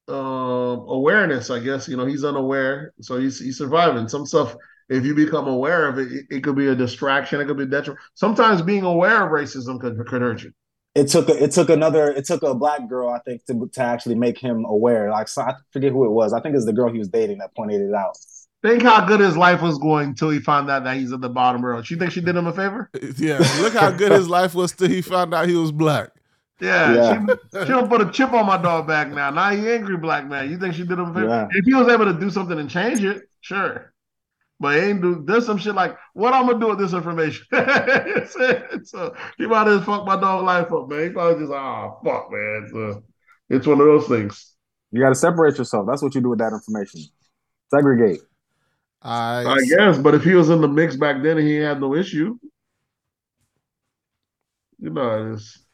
um 0.08 0.86
awareness. 0.88 1.50
I 1.50 1.60
guess 1.60 1.88
you 1.88 1.96
know 1.96 2.06
he's 2.06 2.24
unaware, 2.24 2.92
so 3.00 3.18
he's 3.18 3.38
he's 3.38 3.58
surviving. 3.58 4.08
Some 4.08 4.26
stuff. 4.26 4.56
If 4.88 5.04
you 5.04 5.14
become 5.14 5.46
aware 5.46 5.88
of 5.88 5.98
it, 5.98 6.10
it, 6.12 6.26
it 6.30 6.44
could 6.44 6.56
be 6.56 6.66
a 6.68 6.74
distraction. 6.74 7.40
It 7.40 7.46
could 7.46 7.56
be 7.58 7.66
detriment. 7.66 8.00
Sometimes 8.14 8.60
being 8.62 8.82
aware 8.82 9.24
of 9.24 9.30
racism 9.30 9.80
could 9.80 9.96
could 10.06 10.22
hurt 10.22 10.42
you. 10.42 10.52
It 10.94 11.08
took 11.08 11.28
a, 11.28 11.42
it 11.42 11.52
took 11.52 11.70
another 11.70 12.10
it 12.10 12.24
took 12.24 12.42
a 12.42 12.54
black 12.54 12.88
girl 12.88 13.10
I 13.10 13.18
think 13.20 13.44
to 13.46 13.68
to 13.74 13.80
actually 13.82 14.16
make 14.16 14.38
him 14.38 14.64
aware. 14.64 15.10
Like 15.10 15.28
so 15.28 15.42
I 15.42 15.54
forget 15.72 15.92
who 15.92 16.04
it 16.04 16.10
was. 16.10 16.32
I 16.32 16.40
think 16.40 16.56
it's 16.56 16.66
the 16.66 16.72
girl 16.72 16.92
he 16.92 16.98
was 16.98 17.08
dating 17.08 17.38
that 17.38 17.54
pointed 17.54 17.80
it 17.80 17.94
out. 17.94 18.16
Think 18.62 18.82
how 18.82 19.06
good 19.06 19.20
his 19.20 19.36
life 19.38 19.62
was 19.62 19.78
going 19.78 20.08
until 20.08 20.28
he 20.30 20.38
found 20.38 20.70
out 20.70 20.84
that 20.84 20.96
he's 20.96 21.12
at 21.12 21.22
the 21.22 21.30
bottom 21.30 21.64
row. 21.64 21.80
She 21.82 21.94
think 21.96 22.12
she 22.12 22.20
did 22.20 22.36
him 22.36 22.46
a 22.46 22.52
favor? 22.52 22.90
yeah, 23.16 23.38
look 23.60 23.72
how 23.72 23.90
good 23.90 24.12
his 24.12 24.28
life 24.28 24.54
was 24.54 24.72
till 24.72 24.88
he 24.88 25.00
found 25.00 25.32
out 25.32 25.48
he 25.48 25.54
was 25.56 25.72
black. 25.72 26.10
Yeah, 26.60 26.94
Yeah. 26.94 27.26
she 27.54 27.60
she 27.60 27.68
don't 27.68 27.88
put 27.88 28.02
a 28.02 28.10
chip 28.10 28.32
on 28.34 28.44
my 28.44 28.60
dog 28.60 28.86
back 28.86 29.08
now. 29.12 29.30
Now 29.30 29.50
he 29.50 29.66
angry 29.70 29.96
black 29.96 30.26
man. 30.26 30.50
You 30.50 30.58
think 30.58 30.74
she 30.74 30.82
did 30.82 30.98
him 30.98 31.10
a 31.10 31.14
favor? 31.14 31.26
Yeah. 31.26 31.48
If 31.52 31.64
he 31.64 31.72
was 31.72 31.88
able 31.88 32.04
to 32.04 32.12
do 32.12 32.28
something 32.28 32.58
and 32.58 32.68
change 32.68 33.02
it, 33.02 33.22
sure. 33.40 33.94
But 34.60 34.76
he 34.76 34.90
ain't 34.90 35.00
do 35.00 35.24
there's 35.26 35.46
some 35.46 35.56
shit 35.56 35.74
like 35.74 35.96
what 36.12 36.34
I'm 36.34 36.46
gonna 36.46 36.60
do 36.60 36.68
with 36.68 36.78
this 36.78 36.92
information. 36.92 37.46
so 38.84 39.14
he 39.38 39.46
might 39.46 39.66
have 39.66 39.84
fucked 39.86 40.06
my 40.06 40.20
dog 40.20 40.44
life 40.44 40.70
up, 40.70 40.88
man. 40.88 41.04
He 41.04 41.08
probably 41.08 41.40
just 41.40 41.52
ah 41.52 41.94
fuck, 42.04 42.30
man. 42.30 42.62
It's, 42.64 42.74
uh, 42.74 43.00
it's 43.48 43.66
one 43.66 43.80
of 43.80 43.86
those 43.86 44.06
things. 44.06 44.54
You 44.92 45.00
got 45.00 45.10
to 45.10 45.14
separate 45.14 45.56
yourself. 45.56 45.86
That's 45.88 46.02
what 46.02 46.14
you 46.14 46.20
do 46.20 46.30
with 46.30 46.40
that 46.40 46.52
information. 46.52 47.00
Segregate. 47.72 48.20
I, 49.02 49.44
I 49.46 49.60
guess, 49.62 49.96
but 49.96 50.14
if 50.14 50.24
he 50.24 50.34
was 50.34 50.50
in 50.50 50.60
the 50.60 50.68
mix 50.68 50.94
back 50.96 51.22
then 51.22 51.38
and 51.38 51.46
he 51.46 51.54
had 51.54 51.80
no 51.80 51.94
issue, 51.94 52.36
you 54.78 54.90
know, 54.90 55.32
it's 55.32 55.64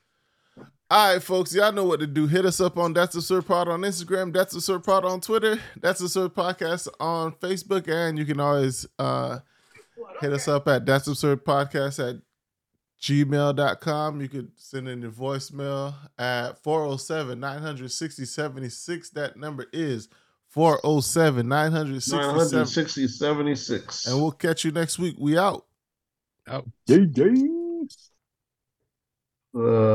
All 0.88 1.14
right, 1.14 1.22
folks, 1.22 1.52
y'all 1.52 1.72
know 1.72 1.84
what 1.84 1.98
to 1.98 2.06
do. 2.06 2.28
Hit 2.28 2.44
us 2.44 2.60
up 2.60 2.78
on 2.78 2.92
That's 2.92 3.16
Absurd 3.16 3.44
Pod 3.46 3.66
on 3.66 3.80
Instagram, 3.80 4.32
That's 4.32 4.54
Absurd 4.54 4.84
Pod 4.84 5.04
on 5.04 5.20
Twitter, 5.20 5.58
That's 5.80 6.00
Absurd 6.00 6.32
Podcast 6.32 6.86
on 7.00 7.32
Facebook, 7.32 7.88
and 7.88 8.16
you 8.16 8.24
can 8.24 8.38
always 8.38 8.86
uh, 8.96 9.40
hit 10.20 10.32
us 10.32 10.46
up 10.46 10.68
at 10.68 10.86
That's 10.86 11.08
Absurd 11.08 11.44
Podcast 11.44 12.08
at 12.08 12.22
gmail.com. 13.02 14.20
You 14.20 14.28
could 14.28 14.52
send 14.54 14.88
in 14.88 15.02
your 15.02 15.10
voicemail 15.10 15.92
at 16.20 16.62
407 16.62 17.40
960 17.40 18.24
76. 18.24 19.10
That 19.10 19.36
number 19.36 19.66
is 19.72 20.08
407 20.50 21.48
960 21.48 22.16
960, 22.16 23.08
76. 23.08 24.06
And 24.06 24.22
we'll 24.22 24.30
catch 24.30 24.64
you 24.64 24.70
next 24.70 25.00
week. 25.00 25.16
We 25.18 25.36
out. 25.36 25.66
Out. 26.46 26.68
Yay, 26.86 27.08
yay. 27.12 27.48
Uh, 29.52 29.94